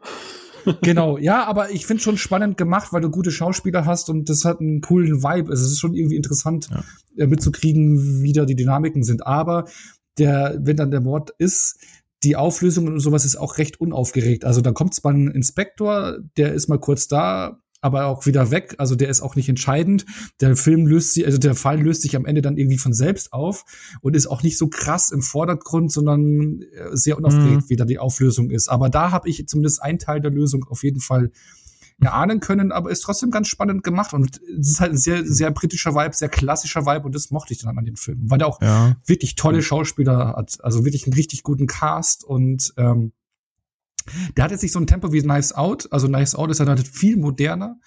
genau, 0.83 1.19
ja, 1.19 1.45
aber 1.45 1.71
ich 1.71 1.87
finde 1.87 2.03
schon 2.03 2.19
spannend 2.19 2.57
gemacht, 2.57 2.93
weil 2.93 3.01
du 3.01 3.11
gute 3.11 3.31
Schauspieler 3.31 3.85
hast 3.85 4.11
und 4.11 4.29
das 4.29 4.45
hat 4.45 4.61
einen 4.61 4.81
coolen 4.81 5.23
Vibe. 5.23 5.51
Also 5.51 5.65
es 5.65 5.73
ist 5.73 5.81
schon 5.81 5.95
irgendwie 5.95 6.17
interessant 6.17 6.69
ja. 6.71 6.85
Äh, 7.17 7.27
mitzukriegen, 7.27 8.23
wie 8.23 8.33
da 8.33 8.45
die 8.45 8.57
Dynamiken 8.57 9.03
sind. 9.03 9.27
Aber 9.27 9.65
der, 10.19 10.59
wenn 10.61 10.77
dann 10.77 10.91
der 10.91 11.01
Mord 11.01 11.31
ist, 11.39 11.79
die 12.23 12.37
Auflösung 12.37 12.87
und 12.87 13.01
sowas 13.01 13.25
ist 13.25 13.37
auch 13.37 13.59
recht 13.59 13.81
unaufgeregt. 13.81 14.45
Also 14.45 14.61
da 14.61 14.73
kommt 14.73 14.95
zwar 14.95 15.13
ein 15.13 15.29
Inspektor, 15.29 16.19
der 16.37 16.53
ist 16.53 16.69
mal 16.69 16.79
kurz 16.79 17.09
da, 17.09 17.63
aber 17.83 18.07
auch 18.07 18.27
wieder 18.27 18.53
weg. 18.53 18.77
Also 18.79 18.95
der 18.95 19.09
ist 19.09 19.21
auch 19.21 19.35
nicht 19.35 19.49
entscheidend. 19.49 20.07
Der 20.41 20.57
Film 20.57 20.87
löst 20.87 21.15
sich, 21.15 21.27
also 21.27 21.39
der 21.39 21.57
Fall 21.57 21.83
löst 21.83 22.03
sich 22.03 22.15
am 22.15 22.25
Ende 22.25 22.41
dann 22.41 22.57
irgendwie 22.57 22.79
von 22.79 22.93
selbst 22.93 23.33
auf 23.33 23.65
und 24.01 24.15
ist 24.15 24.29
auch 24.29 24.45
nicht 24.45 24.57
so 24.57 24.69
krass 24.69 25.11
im 25.11 25.21
Vordergrund, 25.21 25.91
sondern 25.91 26.63
äh, 26.63 26.91
sehr 26.93 27.19
unaufgeregt, 27.19 27.63
mhm. 27.63 27.69
wie 27.69 27.77
da 27.77 27.85
die 27.85 27.99
Auflösung 27.99 28.51
ist. 28.51 28.69
Aber 28.69 28.89
da 28.89 29.11
habe 29.11 29.29
ich 29.29 29.49
zumindest 29.49 29.83
einen 29.83 29.99
Teil 29.99 30.21
der 30.21 30.31
Lösung 30.31 30.65
auf 30.65 30.85
jeden 30.85 31.01
Fall 31.01 31.33
erahnen 32.03 32.41
können, 32.41 32.73
aber 32.73 32.91
ist 32.91 33.01
trotzdem 33.01 33.31
ganz 33.31 33.49
spannend 33.49 33.85
gemacht 33.85 34.13
und 34.13 34.41
es 34.59 34.71
ist 34.71 34.81
halt 34.81 34.93
ein 34.93 34.99
sehr, 34.99 35.25
sehr 35.25 35.51
britischer 35.51 35.95
Vibe, 35.95 36.15
sehr 36.15 36.29
klassischer 36.29 36.87
Vibe 36.87 37.07
und 37.07 37.15
das 37.15 37.31
mochte 37.31 37.53
ich 37.53 37.61
dann 37.61 37.79
an 37.79 37.85
den 37.85 37.97
Filmen, 37.97 38.31
weil 38.31 38.39
der 38.39 38.49
auch 38.49 38.61
ja. 38.61 38.97
wirklich 39.07 39.35
tolle 39.35 39.63
Schauspieler 39.63 40.35
hat, 40.37 40.59
also 40.63 40.85
wirklich 40.85 41.07
einen 41.07 41.15
richtig 41.15 41.43
guten 41.43 41.67
Cast 41.67 42.25
und 42.25 42.73
ähm, 42.77 43.13
der 44.37 44.45
hat 44.45 44.51
jetzt 44.51 44.63
nicht 44.63 44.73
so 44.73 44.81
ein 44.81 44.87
Tempo 44.87 45.13
wie 45.13 45.23
Knives 45.23 45.53
Out, 45.53 45.89
also 45.93 46.09
Knives 46.09 46.35
Out 46.35 46.51
ist 46.51 46.61
dann 46.61 46.69
halt 46.69 46.87
viel 46.87 47.17
moderner 47.17 47.79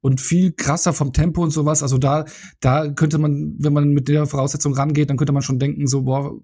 und 0.00 0.20
viel 0.20 0.52
krasser 0.52 0.92
vom 0.92 1.12
Tempo 1.12 1.42
und 1.42 1.50
sowas, 1.50 1.82
also 1.82 1.98
da, 1.98 2.24
da 2.60 2.88
könnte 2.90 3.18
man, 3.18 3.56
wenn 3.58 3.72
man 3.72 3.90
mit 3.90 4.08
der 4.08 4.26
Voraussetzung 4.26 4.74
rangeht, 4.74 5.10
dann 5.10 5.16
könnte 5.16 5.32
man 5.32 5.42
schon 5.42 5.58
denken, 5.58 5.86
so, 5.86 6.02
boah, 6.02 6.38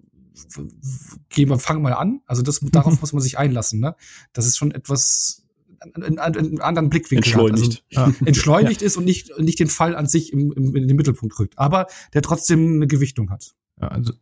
gehen 1.29 1.49
wir, 1.49 1.59
fangen 1.59 1.81
mal 1.81 1.93
an. 1.93 2.21
Also 2.25 2.41
das, 2.41 2.59
darauf 2.59 2.99
muss 3.01 3.13
man 3.13 3.21
sich 3.21 3.37
einlassen, 3.37 3.79
ne? 3.79 3.95
Das 4.33 4.45
ist 4.45 4.57
schon 4.57 4.71
etwas 4.71 5.40
einen, 5.81 6.19
einen 6.19 6.61
anderen 6.61 6.89
Blickwinkel 6.89 7.17
entschleunigt, 7.17 7.83
hat. 7.95 8.03
Also, 8.03 8.11
ja. 8.11 8.15
entschleunigt 8.27 8.81
ja. 8.81 8.87
ist 8.87 8.97
und 8.97 9.05
nicht, 9.05 9.37
nicht 9.39 9.59
den 9.59 9.67
Fall 9.67 9.95
an 9.95 10.07
sich 10.07 10.31
im, 10.31 10.51
im, 10.51 10.75
in 10.75 10.87
den 10.87 10.95
Mittelpunkt 10.97 11.37
rückt, 11.39 11.57
aber 11.57 11.87
der 12.13 12.21
trotzdem 12.21 12.75
eine 12.75 12.87
Gewichtung 12.87 13.29
hat. 13.29 13.55
Ja, 13.79 13.87
also 13.87 14.13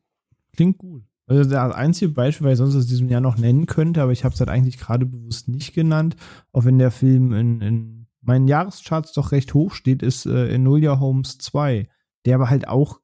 klingt 0.56 0.78
gut. 0.78 1.04
Also 1.28 1.48
das 1.48 1.76
einzige 1.76 2.12
Beispiel, 2.12 2.45
weil 2.45 2.54
ich 2.54 2.58
sonst 2.58 2.76
aus 2.76 2.88
diesem 2.88 3.08
Jahr 3.08 3.22
noch 3.22 3.38
nennen 3.38 3.67
könnte, 3.67 4.02
aber 4.02 4.12
ich 4.12 4.24
habe 4.24 4.34
es 4.34 4.39
halt 4.39 4.50
eigentlich 4.50 4.80
gerade 4.80 5.06
bewusst 5.06 5.48
nicht 5.48 5.76
genannt, 5.76 6.15
auch 6.52 6.65
wenn 6.65 6.80
der 6.80 6.89
Film 6.89 7.34
in, 7.34 7.62
in 7.62 8.08
meinen 8.22 8.48
Jahrescharts 8.48 9.13
doch 9.13 9.32
recht 9.32 9.54
hoch 9.54 9.74
steht, 9.74 10.02
ist 10.02 10.26
äh, 10.26 10.50
Enola 10.50 11.00
Holmes 11.00 11.38
2, 11.38 11.88
der 12.26 12.36
aber 12.36 12.50
halt 12.50 12.67
auch 12.67 13.00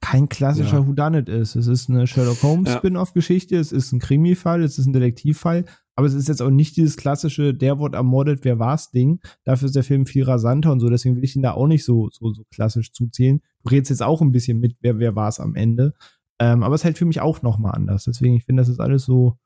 kein 0.00 0.28
klassischer 0.28 0.78
ja. 0.78 0.86
Whodunit 0.86 1.28
ist. 1.28 1.56
Es 1.56 1.66
ist 1.66 1.88
eine 1.88 2.06
Sherlock 2.06 2.42
Holmes 2.42 2.68
ja. 2.68 2.78
Spin-off-Geschichte, 2.78 3.56
es 3.56 3.72
ist 3.72 3.92
ein 3.92 3.98
Krimi-Fall, 4.00 4.62
es 4.62 4.78
ist 4.78 4.86
ein 4.86 4.92
Detektivfall, 4.92 5.64
aber 5.98 6.06
es 6.06 6.14
ist 6.14 6.28
jetzt 6.28 6.42
auch 6.42 6.50
nicht 6.50 6.76
dieses 6.76 6.96
klassische, 6.96 7.52
der 7.52 7.80
wurde 7.80 7.96
ermordet, 7.96 8.44
wer 8.44 8.60
war's 8.60 8.92
Ding. 8.92 9.18
Dafür 9.42 9.66
ist 9.66 9.74
der 9.74 9.82
Film 9.82 10.06
viel 10.06 10.22
rasanter 10.22 10.70
und 10.70 10.78
so, 10.78 10.88
deswegen 10.88 11.16
will 11.16 11.24
ich 11.24 11.34
ihn 11.34 11.42
da 11.42 11.54
auch 11.54 11.66
nicht 11.66 11.84
so, 11.84 12.08
so, 12.12 12.32
so 12.32 12.44
klassisch 12.52 12.92
zuzählen. 12.92 13.40
Du 13.64 13.70
redest 13.70 13.90
jetzt 13.90 14.04
auch 14.04 14.22
ein 14.22 14.30
bisschen 14.30 14.60
mit, 14.60 14.76
wer, 14.80 15.00
wer 15.00 15.16
war's 15.16 15.40
am 15.40 15.56
Ende. 15.56 15.94
Ähm, 16.38 16.62
aber 16.62 16.76
es 16.76 16.82
ist 16.82 16.84
halt 16.84 16.98
für 16.98 17.04
mich 17.04 17.20
auch 17.20 17.42
nochmal 17.42 17.72
anders. 17.74 18.04
Deswegen, 18.04 18.36
ich 18.36 18.44
finde, 18.44 18.60
das 18.60 18.68
ist 18.68 18.78
alles 18.78 19.06
so, 19.06 19.38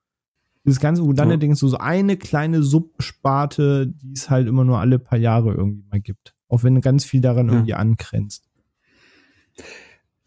dieses 0.67 0.79
ganze 0.79 1.07
Whodunit-Ding 1.07 1.53
ist 1.53 1.61
so, 1.61 1.69
so 1.69 1.79
eine 1.79 2.19
kleine 2.19 2.63
Subsparte, 2.63 3.87
die 3.87 4.13
es 4.13 4.29
halt 4.29 4.47
immer 4.47 4.65
nur 4.65 4.79
alle 4.79 4.99
paar 4.99 5.19
Jahre 5.19 5.55
irgendwie 5.55 5.87
mal 5.91 6.03
gibt. 6.03 6.35
Auch 6.49 6.65
wenn 6.65 6.83
ganz 6.83 7.07
viel 7.07 7.23
daran 7.23 7.47
ja. 7.47 7.55
irgendwie 7.55 7.73
angrenzt. 7.73 8.51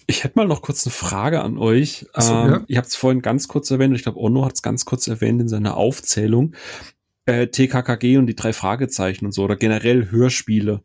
Ich 0.08 0.24
hätte 0.24 0.38
mal 0.38 0.48
noch 0.48 0.62
kurz 0.62 0.86
eine 0.86 0.94
Frage 0.94 1.42
an 1.42 1.58
euch. 1.58 2.06
So, 2.16 2.34
ähm, 2.34 2.50
ja. 2.50 2.64
Ihr 2.68 2.78
habt 2.78 2.88
es 2.88 2.96
vorhin 2.96 3.22
ganz 3.22 3.48
kurz 3.48 3.72
erwähnt, 3.72 3.96
ich 3.96 4.04
glaube, 4.04 4.20
Onno 4.20 4.46
hat 4.46 4.54
es 4.54 4.62
ganz 4.62 4.86
kurz 4.86 5.08
erwähnt 5.08 5.42
in 5.42 5.48
seiner 5.48 5.78
Aufzählung. 5.78 6.56
äh, 7.26 7.48
TKKG 7.48 8.18
und 8.18 8.28
die 8.28 8.36
drei 8.36 8.54
Fragezeichen 8.54 9.26
und 9.26 9.32
so 9.32 9.44
oder 9.44 9.56
generell 9.56 10.12
Hörspiele. 10.12 10.84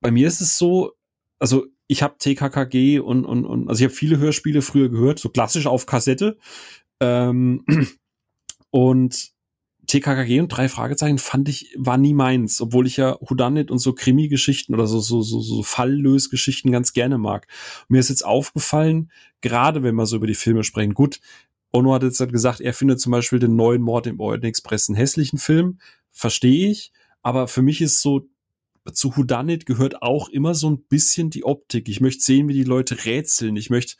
Bei 0.00 0.10
mir 0.10 0.26
ist 0.26 0.40
es 0.40 0.58
so, 0.58 0.92
also 1.38 1.66
ich 1.86 2.02
habe 2.02 2.18
TKKG 2.18 3.00
und, 3.00 3.24
und, 3.24 3.44
und 3.44 3.68
also 3.68 3.80
ich 3.80 3.84
habe 3.84 3.94
viele 3.94 4.18
Hörspiele 4.18 4.62
früher 4.62 4.88
gehört, 4.88 5.18
so 5.18 5.28
klassisch 5.28 5.66
auf 5.66 5.86
Kassette. 5.86 6.38
Ähm, 7.00 7.64
und 8.70 9.32
TKKG 9.88 10.40
und 10.40 10.48
drei 10.48 10.68
Fragezeichen 10.68 11.18
fand 11.18 11.48
ich, 11.48 11.74
war 11.76 11.98
nie 11.98 12.14
meins, 12.14 12.60
obwohl 12.60 12.86
ich 12.86 12.98
ja 12.98 13.18
Houdanit 13.20 13.70
und 13.70 13.78
so 13.78 13.94
Krimi-Geschichten 13.94 14.74
oder 14.74 14.86
so, 14.86 15.00
so, 15.00 15.22
so, 15.22 15.40
so 15.40 15.62
Falllös-Geschichten 15.62 16.70
ganz 16.70 16.92
gerne 16.92 17.18
mag. 17.18 17.48
mir 17.88 17.98
ist 17.98 18.10
jetzt 18.10 18.24
aufgefallen, 18.24 19.10
gerade 19.40 19.82
wenn 19.82 19.96
wir 19.96 20.06
so 20.06 20.16
über 20.16 20.26
die 20.26 20.34
Filme 20.34 20.62
sprechen, 20.62 20.94
gut, 20.94 21.20
Ono 21.72 21.92
hat 21.94 22.02
jetzt 22.02 22.20
halt 22.20 22.32
gesagt, 22.32 22.60
er 22.60 22.72
findet 22.72 23.00
zum 23.00 23.12
Beispiel 23.12 23.38
den 23.38 23.56
neuen 23.56 23.82
Mord 23.82 24.06
im 24.06 24.20
Orient 24.20 24.44
Express 24.44 24.88
einen 24.88 24.96
hässlichen 24.96 25.38
Film. 25.38 25.78
Verstehe 26.10 26.70
ich. 26.70 26.92
Aber 27.22 27.48
für 27.48 27.62
mich 27.62 27.82
ist 27.82 28.00
so, 28.00 28.26
zu 28.92 29.16
Houdanit 29.16 29.66
gehört 29.66 30.02
auch 30.02 30.28
immer 30.28 30.54
so 30.54 30.70
ein 30.70 30.82
bisschen 30.84 31.28
die 31.30 31.44
Optik. 31.44 31.88
Ich 31.88 32.00
möchte 32.00 32.22
sehen, 32.22 32.48
wie 32.48 32.54
die 32.54 32.64
Leute 32.64 33.04
rätseln. 33.04 33.56
Ich 33.56 33.68
möchte 33.68 33.96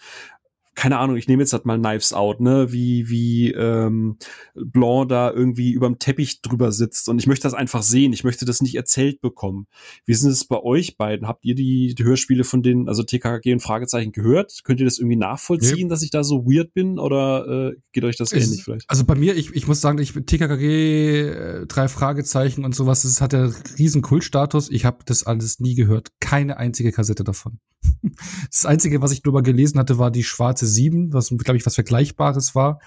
keine 0.74 0.98
Ahnung, 0.98 1.16
ich 1.16 1.28
nehme 1.28 1.42
jetzt 1.42 1.52
halt 1.52 1.66
mal 1.66 1.78
Knives 1.78 2.12
Out, 2.12 2.40
ne, 2.40 2.72
wie, 2.72 3.08
wie 3.08 3.50
ähm, 3.52 4.16
Blanc 4.54 5.08
da 5.08 5.30
irgendwie 5.30 5.72
überm 5.72 5.98
Teppich 5.98 6.40
drüber 6.40 6.72
sitzt. 6.72 7.08
Und 7.08 7.18
ich 7.18 7.26
möchte 7.26 7.44
das 7.44 7.54
einfach 7.54 7.82
sehen. 7.82 8.12
Ich 8.12 8.24
möchte 8.24 8.44
das 8.44 8.62
nicht 8.62 8.74
erzählt 8.74 9.20
bekommen. 9.20 9.66
Wie 10.04 10.12
ist 10.12 10.22
es 10.22 10.44
bei 10.44 10.62
euch 10.62 10.96
beiden? 10.96 11.26
Habt 11.26 11.44
ihr 11.44 11.54
die, 11.54 11.94
die 11.94 12.04
Hörspiele 12.04 12.44
von 12.44 12.62
den, 12.62 12.88
also 12.88 13.02
TKG 13.02 13.52
und 13.52 13.60
Fragezeichen 13.60 14.12
gehört? 14.12 14.60
Könnt 14.64 14.80
ihr 14.80 14.86
das 14.86 14.98
irgendwie 14.98 15.16
nachvollziehen, 15.16 15.84
nee. 15.84 15.88
dass 15.88 16.02
ich 16.02 16.10
da 16.10 16.22
so 16.22 16.44
weird 16.46 16.72
bin? 16.74 16.98
Oder 16.98 17.72
äh, 17.72 17.76
geht 17.92 18.04
euch 18.04 18.16
das 18.16 18.32
ähnlich 18.32 18.62
vielleicht? 18.62 18.88
Also 18.88 19.04
bei 19.04 19.14
mir, 19.14 19.36
ich, 19.36 19.54
ich 19.54 19.66
muss 19.66 19.80
sagen, 19.80 19.98
ich 19.98 20.12
TKKG, 20.12 21.28
äh, 21.28 21.66
drei 21.66 21.88
Fragezeichen 21.88 22.64
und 22.64 22.74
sowas, 22.74 23.02
das 23.02 23.20
hat 23.20 23.32
ja 23.32 23.50
riesen 23.78 24.02
Kultstatus. 24.02 24.70
Ich 24.70 24.84
habe 24.84 24.98
das 25.06 25.24
alles 25.24 25.60
nie 25.60 25.74
gehört. 25.74 26.10
Keine 26.20 26.56
einzige 26.56 26.92
Kassette 26.92 27.24
davon. 27.24 27.58
Das 28.50 28.66
Einzige, 28.66 29.02
was 29.02 29.12
ich 29.12 29.22
drüber 29.22 29.42
gelesen 29.42 29.78
hatte, 29.78 29.98
war 29.98 30.10
die 30.10 30.24
schwarze 30.24 30.66
7, 30.68 31.12
was, 31.12 31.28
glaube 31.28 31.56
ich, 31.56 31.66
was 31.66 31.74
Vergleichbares 31.74 32.54
war. 32.54 32.80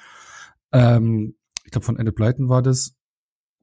Ähm, 0.72 1.36
ich 1.66 1.72
glaube, 1.72 1.86
von 1.86 1.98
Ende 1.98 2.12
Pleiten 2.12 2.50
war 2.50 2.62
das. 2.62 2.96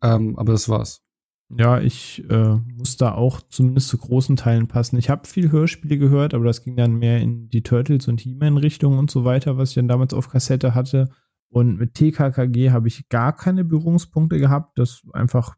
Ähm, 0.02 0.38
aber 0.38 0.52
das 0.52 0.68
war's. 0.68 1.02
Ja, 1.50 1.80
ich 1.80 2.22
äh, 2.28 2.56
muss 2.76 2.98
da 2.98 3.14
auch 3.14 3.40
zumindest 3.48 3.88
zu 3.88 3.96
großen 3.96 4.36
Teilen 4.36 4.68
passen. 4.68 4.98
Ich 4.98 5.08
habe 5.08 5.26
viel 5.26 5.50
Hörspiele 5.50 5.96
gehört, 5.96 6.34
aber 6.34 6.44
das 6.44 6.62
ging 6.62 6.76
dann 6.76 6.98
mehr 6.98 7.20
in 7.20 7.48
die 7.48 7.62
Turtles 7.62 8.06
und 8.06 8.20
He-Man-Richtung 8.20 8.98
und 8.98 9.10
so 9.10 9.24
weiter, 9.24 9.56
was 9.56 9.70
ich 9.70 9.76
dann 9.76 9.88
damals 9.88 10.12
auf 10.12 10.28
Kassette 10.28 10.74
hatte. 10.74 11.08
Und 11.48 11.78
mit 11.78 11.94
TKKG 11.94 12.70
habe 12.70 12.88
ich 12.88 13.08
gar 13.08 13.34
keine 13.34 13.64
Berührungspunkte 13.64 14.38
gehabt. 14.38 14.78
Das 14.78 15.02
einfach, 15.14 15.56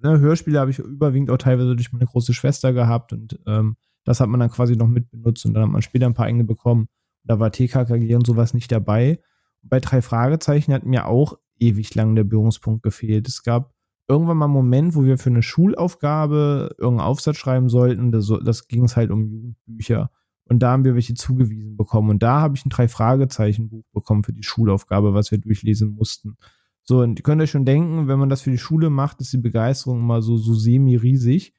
ne, 0.00 0.20
Hörspiele 0.20 0.60
habe 0.60 0.70
ich 0.70 0.78
überwiegend 0.78 1.30
auch 1.30 1.38
teilweise 1.38 1.74
durch 1.74 1.92
meine 1.92 2.06
große 2.06 2.32
Schwester 2.32 2.72
gehabt 2.72 3.12
und 3.12 3.40
ähm, 3.46 3.76
das 4.04 4.20
hat 4.20 4.28
man 4.28 4.38
dann 4.38 4.50
quasi 4.50 4.76
noch 4.76 4.86
mitbenutzt 4.86 5.44
und 5.44 5.54
dann 5.54 5.64
hat 5.64 5.70
man 5.70 5.82
später 5.82 6.06
ein 6.06 6.14
paar 6.14 6.26
eigene 6.26 6.44
bekommen. 6.44 6.88
Da 7.24 7.38
war 7.38 7.52
TKKG 7.52 8.14
und 8.14 8.26
sowas 8.26 8.54
nicht 8.54 8.72
dabei. 8.72 9.20
Bei 9.62 9.80
drei 9.80 10.02
Fragezeichen 10.02 10.72
hat 10.72 10.84
mir 10.84 11.06
auch 11.06 11.38
ewig 11.58 11.94
lang 11.94 12.14
der 12.14 12.24
Berührungspunkt 12.24 12.82
gefehlt. 12.82 13.28
Es 13.28 13.42
gab 13.42 13.74
irgendwann 14.08 14.38
mal 14.38 14.46
einen 14.46 14.54
Moment, 14.54 14.94
wo 14.94 15.04
wir 15.04 15.18
für 15.18 15.30
eine 15.30 15.42
Schulaufgabe 15.42 16.74
irgendeinen 16.78 17.08
Aufsatz 17.08 17.36
schreiben 17.36 17.68
sollten. 17.68 18.10
Das, 18.12 18.32
das 18.42 18.68
ging 18.68 18.84
es 18.84 18.96
halt 18.96 19.10
um 19.10 19.26
Jugendbücher. 19.26 20.10
Und 20.44 20.60
da 20.60 20.72
haben 20.72 20.84
wir 20.84 20.94
welche 20.94 21.14
zugewiesen 21.14 21.76
bekommen. 21.76 22.08
Und 22.08 22.22
da 22.22 22.40
habe 22.40 22.56
ich 22.56 22.64
ein 22.64 22.70
Drei-Fragezeichen-Buch 22.70 23.84
bekommen 23.92 24.24
für 24.24 24.32
die 24.32 24.42
Schulaufgabe, 24.42 25.12
was 25.12 25.30
wir 25.30 25.38
durchlesen 25.38 25.90
mussten. 25.90 26.38
So, 26.82 27.02
und 27.02 27.18
ihr 27.18 27.22
könnt 27.22 27.42
euch 27.42 27.50
schon 27.50 27.66
denken, 27.66 28.08
wenn 28.08 28.18
man 28.18 28.30
das 28.30 28.40
für 28.40 28.50
die 28.50 28.56
Schule 28.56 28.88
macht, 28.88 29.20
ist 29.20 29.32
die 29.34 29.38
Begeisterung 29.38 30.00
immer 30.00 30.22
so, 30.22 30.38
so 30.38 30.54
semi-riesig. 30.54 31.52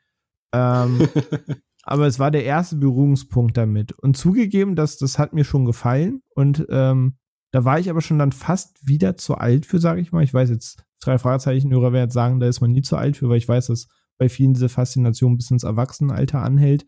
Ähm, 0.53 1.07
aber 1.89 2.05
es 2.05 2.19
war 2.19 2.29
der 2.29 2.45
erste 2.45 2.75
Berührungspunkt 2.75 3.57
damit. 3.57 3.93
Und 3.93 4.15
zugegeben, 4.15 4.75
dass 4.75 4.97
das 4.97 5.17
hat 5.17 5.33
mir 5.33 5.43
schon 5.43 5.65
gefallen. 5.65 6.21
Und 6.35 6.67
ähm, 6.69 7.17
da 7.51 7.65
war 7.65 7.79
ich 7.79 7.89
aber 7.89 8.01
schon 8.01 8.19
dann 8.19 8.31
fast 8.31 8.87
wieder 8.87 9.17
zu 9.17 9.33
alt 9.33 9.65
für, 9.65 9.79
sage 9.79 9.99
ich 9.99 10.11
mal. 10.11 10.23
Ich 10.23 10.31
weiß 10.31 10.51
jetzt, 10.51 10.83
drei 11.01 11.17
Fragezeichen-Hörer 11.17 11.91
werden 11.91 12.05
jetzt 12.05 12.13
sagen, 12.13 12.39
da 12.39 12.47
ist 12.47 12.61
man 12.61 12.69
nie 12.69 12.83
zu 12.83 12.95
alt 12.95 13.17
für, 13.17 13.27
weil 13.27 13.39
ich 13.39 13.49
weiß, 13.49 13.67
dass 13.67 13.87
bei 14.19 14.29
vielen 14.29 14.53
diese 14.53 14.69
Faszination 14.69 15.35
bis 15.35 15.49
ins 15.49 15.63
Erwachsenenalter 15.63 16.43
anhält. 16.43 16.85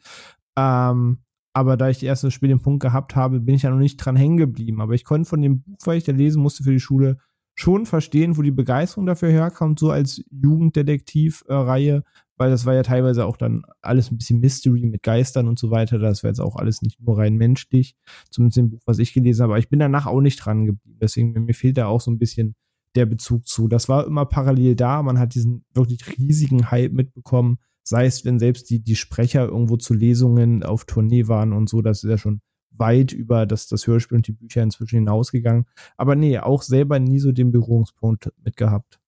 Ähm, 0.56 1.24
aber 1.52 1.78
da 1.78 1.90
ich 1.90 1.98
die 1.98 2.06
erste 2.06 2.30
Spiel 2.30 2.50
den 2.50 2.62
Punkt 2.62 2.84
gehabt 2.84 3.16
habe, 3.16 3.40
bin 3.40 3.56
ich 3.56 3.64
ja 3.64 3.72
noch 3.72 3.80
nicht 3.80 3.98
dran 3.98 4.16
hängen 4.16 4.38
geblieben. 4.38 4.82
Aber 4.82 4.94
ich 4.94 5.04
konnte 5.04 5.28
von 5.28 5.42
dem 5.42 5.64
Buch, 5.64 5.80
weil 5.86 5.98
ich 5.98 6.04
da 6.04 6.12
lesen 6.12 6.44
musste 6.44 6.64
für 6.64 6.74
die 6.74 6.80
Schule, 6.80 7.18
schon 7.56 7.86
verstehen, 7.86 8.38
wo 8.38 8.42
die 8.42 8.52
Begeisterung 8.52 9.06
dafür 9.06 9.30
herkommt, 9.30 9.80
so 9.80 9.92
als 9.92 10.24
Jugenddetektiv-Reihe, 10.32 12.04
weil 12.38 12.50
das 12.50 12.66
war 12.66 12.74
ja 12.74 12.82
teilweise 12.82 13.26
auch 13.26 13.38
dann 13.38 13.64
alles 13.82 14.10
ein 14.10 14.18
bisschen 14.18 14.40
Mystery 14.40 14.88
mit 14.88 15.04
Geistern 15.04 15.48
und 15.48 15.60
so 15.60 15.70
weiter. 15.70 16.00
Das 16.00 16.24
wäre 16.24 16.32
jetzt 16.32 16.40
auch 16.40 16.56
alles 16.56 16.82
nicht 16.82 17.00
nur 17.00 17.20
rein 17.20 17.36
menschlich, 17.36 17.96
zumindest 18.32 18.58
im 18.58 18.70
Buch, 18.72 18.82
was 18.86 18.98
ich 18.98 19.14
gelesen 19.14 19.44
habe. 19.44 19.54
Aber 19.54 19.60
ich 19.60 19.70
bin 19.70 19.80
danach 19.80 20.08
auch 20.08 20.22
nicht 20.22 20.38
dran 20.38 20.66
geblieben. 20.66 20.98
Deswegen, 21.00 21.34
mir 21.34 21.54
fehlt 21.54 21.78
da 21.78 21.86
auch 21.86 22.02
so 22.02 22.10
ein 22.10 22.18
bisschen 22.18 22.56
der 22.96 23.06
Bezug 23.06 23.48
zu. 23.48 23.68
Das 23.68 23.90
war 23.90 24.08
immer 24.08 24.26
parallel 24.26 24.76
da. 24.76 25.04
Man 25.04 25.20
hat 25.20 25.36
diesen 25.36 25.66
wirklich 25.74 26.18
riesigen 26.18 26.72
Hype 26.72 26.94
mitbekommen. 26.94 27.60
Sei 27.84 28.06
es, 28.06 28.26
wenn 28.26 28.40
selbst 28.40 28.70
die, 28.70 28.84
die 28.84 28.96
Sprecher 28.96 29.46
irgendwo 29.46 29.78
zu 29.78 29.94
Lesungen 29.94 30.64
auf 30.64 30.86
Tournee 30.86 31.28
waren 31.28 31.54
und 31.54 31.70
so. 31.70 31.82
Das 31.82 32.04
ist 32.04 32.10
ja 32.10 32.18
schon 32.18 32.42
weit 32.82 33.14
über 33.14 33.46
das, 33.46 33.68
das 33.68 33.88
Hörspiel 33.88 34.18
und 34.18 34.28
die 34.28 34.34
Bücher 34.34 34.62
inzwischen 34.62 34.98
hinausgegangen. 34.98 35.66
Aber 35.96 36.16
nee, 36.16 36.38
auch 36.38 36.62
selber 36.62 37.00
nie 37.00 37.20
so 37.20 37.32
den 37.32 37.54
Berührungspunkt 37.54 38.34
mit 38.44 38.58
gehabt. 38.58 39.00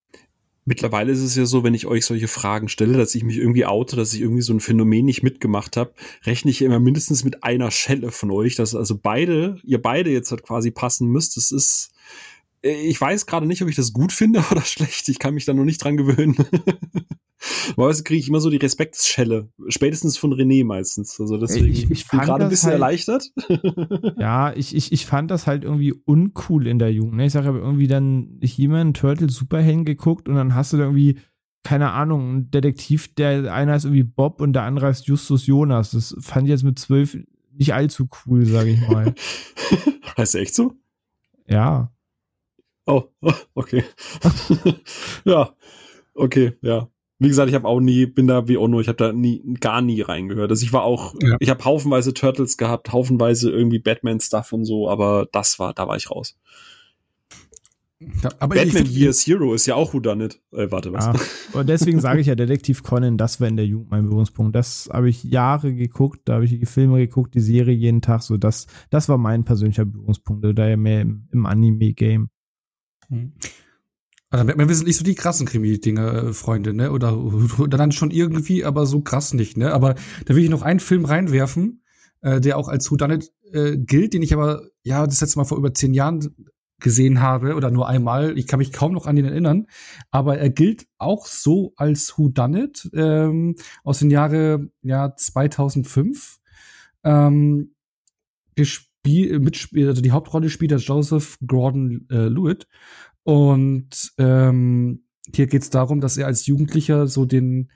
Mittlerweile 0.66 1.12
ist 1.12 1.20
es 1.22 1.36
ja 1.36 1.46
so, 1.46 1.66
wenn 1.66 1.74
ich 1.74 1.88
euch 1.88 2.06
solche 2.06 2.30
Fragen 2.30 2.70
stelle, 2.70 2.98
dass 2.98 3.16
ich 3.16 3.26
mich 3.26 3.38
irgendwie 3.38 3.66
oute, 3.66 3.98
dass 3.98 4.14
ich 4.14 4.22
irgendwie 4.22 4.42
so 4.42 4.54
ein 4.54 4.62
Phänomen 4.62 5.04
nicht 5.04 5.22
mitgemacht 5.22 5.76
habe, 5.76 5.94
rechne 6.26 6.52
ich 6.52 6.62
immer 6.62 6.80
mindestens 6.80 7.26
mit 7.26 7.44
einer 7.44 7.70
Schelle 7.70 8.12
von 8.12 8.32
euch, 8.32 8.56
dass 8.56 8.74
also 8.74 8.98
beide, 8.98 9.58
ihr 9.64 9.82
beide 9.82 10.10
jetzt 10.10 10.32
halt 10.32 10.44
quasi 10.44 10.72
passen 10.72 11.10
müsst. 11.10 11.36
Das 11.36 11.52
ist, 11.52 11.92
ich 12.64 13.00
weiß 13.00 13.26
gerade 13.26 13.46
nicht, 13.46 13.62
ob 13.62 13.70
ich 13.70 13.76
das 13.76 13.94
gut 13.94 14.12
finde 14.12 14.44
oder 14.52 14.62
schlecht. 14.62 15.10
Ich 15.10 15.20
kann 15.20 15.34
mich 15.34 15.46
da 15.46 15.54
noch 15.54 15.66
nicht 15.66 15.84
dran 15.84 15.98
gewöhnen. 15.98 16.36
Normalerweise 17.76 18.04
kriege 18.04 18.22
ich 18.22 18.30
immer 18.30 18.40
so 18.40 18.50
die 18.50 18.58
Respektsschelle. 18.58 19.50
Spätestens 19.68 20.18
von 20.18 20.34
René 20.34 20.64
meistens. 20.64 21.20
Also 21.20 21.38
deswegen 21.38 21.68
ich, 21.68 21.92
ich 21.92 22.08
bin 22.08 22.22
gerade 22.22 22.46
ein 22.46 22.50
bisschen 22.50 22.70
halt, 22.70 22.76
erleichtert. 22.76 23.32
ja, 24.18 24.54
ich, 24.54 24.74
ich, 24.74 24.94
ich 24.94 25.06
fand 25.06 25.30
das 25.30 25.46
halt 25.46 25.66
irgendwie 25.66 25.94
uncool 26.06 26.68
in 26.68 26.80
der 26.80 26.94
Jugend. 26.94 27.16
Ne? 27.16 27.26
Ich 27.26 27.34
sage 27.34 27.50
aber 27.50 27.60
irgendwie 27.60 27.88
dann 27.88 28.40
jemand 28.42 28.96
Turtle 28.96 29.30
Superhelden 29.30 29.84
geguckt 29.84 30.30
und 30.30 30.36
dann 30.36 30.56
hast 30.56 30.72
du 30.72 30.78
da 30.78 30.84
irgendwie, 30.84 31.20
keine 31.64 31.92
Ahnung, 31.92 32.34
ein 32.34 32.52
Detektiv, 32.52 33.14
der 33.14 33.54
einer 33.54 33.76
ist 33.76 33.84
irgendwie 33.84 34.04
Bob 34.04 34.40
und 34.40 34.54
der 34.54 34.64
andere 34.64 34.90
ist 34.90 35.08
Justus 35.08 35.46
Jonas. 35.46 35.92
Das 35.92 36.16
fand 36.22 36.46
ich 36.46 36.52
jetzt 36.52 36.64
mit 36.64 36.80
zwölf 36.80 37.18
nicht 37.52 37.74
allzu 37.74 38.08
cool, 38.26 38.46
sage 38.46 38.70
ich 38.70 38.88
mal. 38.88 39.14
heißt 40.18 40.36
echt 40.36 40.56
so? 40.56 40.74
Ja. 41.46 41.93
Oh, 42.86 43.04
okay. 43.54 43.84
ja, 45.26 45.56
okay, 46.14 46.54
ja 46.62 46.90
wie 47.24 47.30
gesagt, 47.30 47.48
ich 47.48 47.56
habe 47.56 47.68
auch 47.68 47.80
nie, 47.80 48.06
bin 48.06 48.28
da 48.28 48.48
wie 48.48 48.58
Ono, 48.58 48.82
ich 48.82 48.90
habe 48.90 48.98
da 48.98 49.14
nie, 49.14 49.42
gar 49.60 49.82
nie 49.82 50.02
reingehört. 50.02 50.52
Also 50.52 50.66
ich 50.66 50.74
war 50.74 50.84
auch, 50.84 51.16
ja. 51.22 51.38
ich 51.40 51.50
habe 51.50 51.64
haufenweise 51.64 52.14
Turtles 52.14 52.58
gehabt, 52.58 52.92
haufenweise 52.92 53.50
irgendwie 53.50 53.80
Batman-Stuff 53.80 54.52
und 54.52 54.66
so, 54.66 54.90
aber 54.90 55.28
das 55.32 55.58
war, 55.58 55.74
da 55.74 55.88
war 55.88 55.96
ich 55.96 56.12
raus. 56.12 56.38
Ja, 58.22 58.30
aber 58.40 58.56
Batman 58.56 58.86
Years 58.86 59.26
Hero 59.26 59.54
ist 59.54 59.66
ja 59.66 59.76
auch 59.76 59.94
Whodunit. 59.94 60.42
Äh, 60.52 60.70
warte, 60.70 60.92
was? 60.92 61.06
Ja, 61.06 61.60
und 61.60 61.70
deswegen 61.70 62.02
sage 62.02 62.20
ich 62.20 62.28
ja, 62.28 62.36
Detektiv 62.36 62.84
Conan, 62.84 63.18
das 63.18 63.40
war 63.40 63.48
in 63.48 63.56
der 63.56 63.66
Jugend 63.66 63.92
mein 63.92 64.04
Berührungspunkt. 64.04 64.54
Das 64.54 64.90
habe 64.92 65.10
ich 65.10 65.24
Jahre 65.24 65.74
geguckt, 65.74 66.20
da 66.26 66.34
habe 66.34 66.44
ich 66.44 66.52
die 66.52 66.66
Filme 66.66 66.98
geguckt, 66.98 67.34
die 67.34 67.40
Serie 67.40 67.74
jeden 67.74 68.02
Tag, 68.02 68.22
so 68.22 68.36
das, 68.36 68.68
das 68.90 69.08
war 69.08 69.18
mein 69.18 69.46
persönlicher 69.46 69.86
Berührungspunkt, 69.86 70.44
da 70.58 70.68
ja 70.68 70.76
mehr 70.76 71.00
im, 71.00 71.30
im 71.32 71.46
Anime-Game. 71.46 72.28
Mhm. 73.14 73.34
Also 74.30 74.48
wir 74.48 74.76
sind 74.76 74.88
nicht 74.88 74.98
so 74.98 75.04
die 75.04 75.14
krassen 75.14 75.46
Krimi-Dinger, 75.46 76.14
äh, 76.14 76.34
Freunde, 76.34 76.74
ne? 76.74 76.92
Oder, 76.92 77.18
oder 77.60 77.78
dann 77.78 77.92
schon 77.92 78.12
irgendwie, 78.12 78.66
aber 78.66 78.86
so 78.86 79.02
krass 79.02 79.34
nicht, 79.34 79.58
ne? 79.58 79.72
Aber 79.72 79.96
da 80.26 80.36
will 80.36 80.44
ich 80.44 80.50
noch 80.50 80.64
einen 80.64 80.80
Film 80.80 81.06
reinwerfen, 81.06 81.84
äh, 82.22 82.42
der 82.42 82.58
auch 82.58 82.68
als 82.68 82.90
Whodunit 82.92 83.32
äh, 83.52 83.78
gilt, 83.78 84.14
den 84.14 84.24
ich 84.24 84.34
aber, 84.34 84.64
ja, 84.84 85.06
das 85.06 85.22
letzte 85.22 85.38
Mal 85.38 85.46
vor 85.46 85.58
über 85.58 85.74
zehn 85.74 85.94
Jahren 85.94 86.36
gesehen 86.80 87.22
habe 87.22 87.54
oder 87.56 87.70
nur 87.70 87.88
einmal. 87.88 88.38
Ich 88.38 88.48
kann 88.48 88.58
mich 88.58 88.74
kaum 88.74 88.94
noch 88.94 89.06
an 89.06 89.16
den 89.16 89.26
erinnern. 89.26 89.68
Aber 90.12 90.38
er 90.38 90.50
gilt 90.50 90.88
auch 90.98 91.28
so 91.28 91.74
als 91.78 92.18
Whodunit 92.18 92.90
ähm, 92.94 93.56
aus 93.84 94.00
dem 94.00 94.10
Jahre 94.10 94.70
ja, 94.82 95.16
2005. 95.16 96.40
Ähm, 97.06 97.76
gespielt, 98.56 98.93
mitspielt, 99.06 99.88
also 99.88 100.02
die 100.02 100.12
Hauptrolle 100.12 100.50
spielt 100.50 100.72
der 100.72 100.80
Joseph 100.80 101.38
Gordon-Lewitt. 101.46 102.68
Und 103.24 104.14
ähm, 104.18 105.04
hier 105.34 105.48
geht 105.48 105.62
es 105.62 105.70
darum, 105.70 106.02
dass 106.02 106.18
er 106.18 106.28
als 106.28 106.46
Jugendlicher 106.46 107.08
so 107.08 107.26
den 107.26 107.72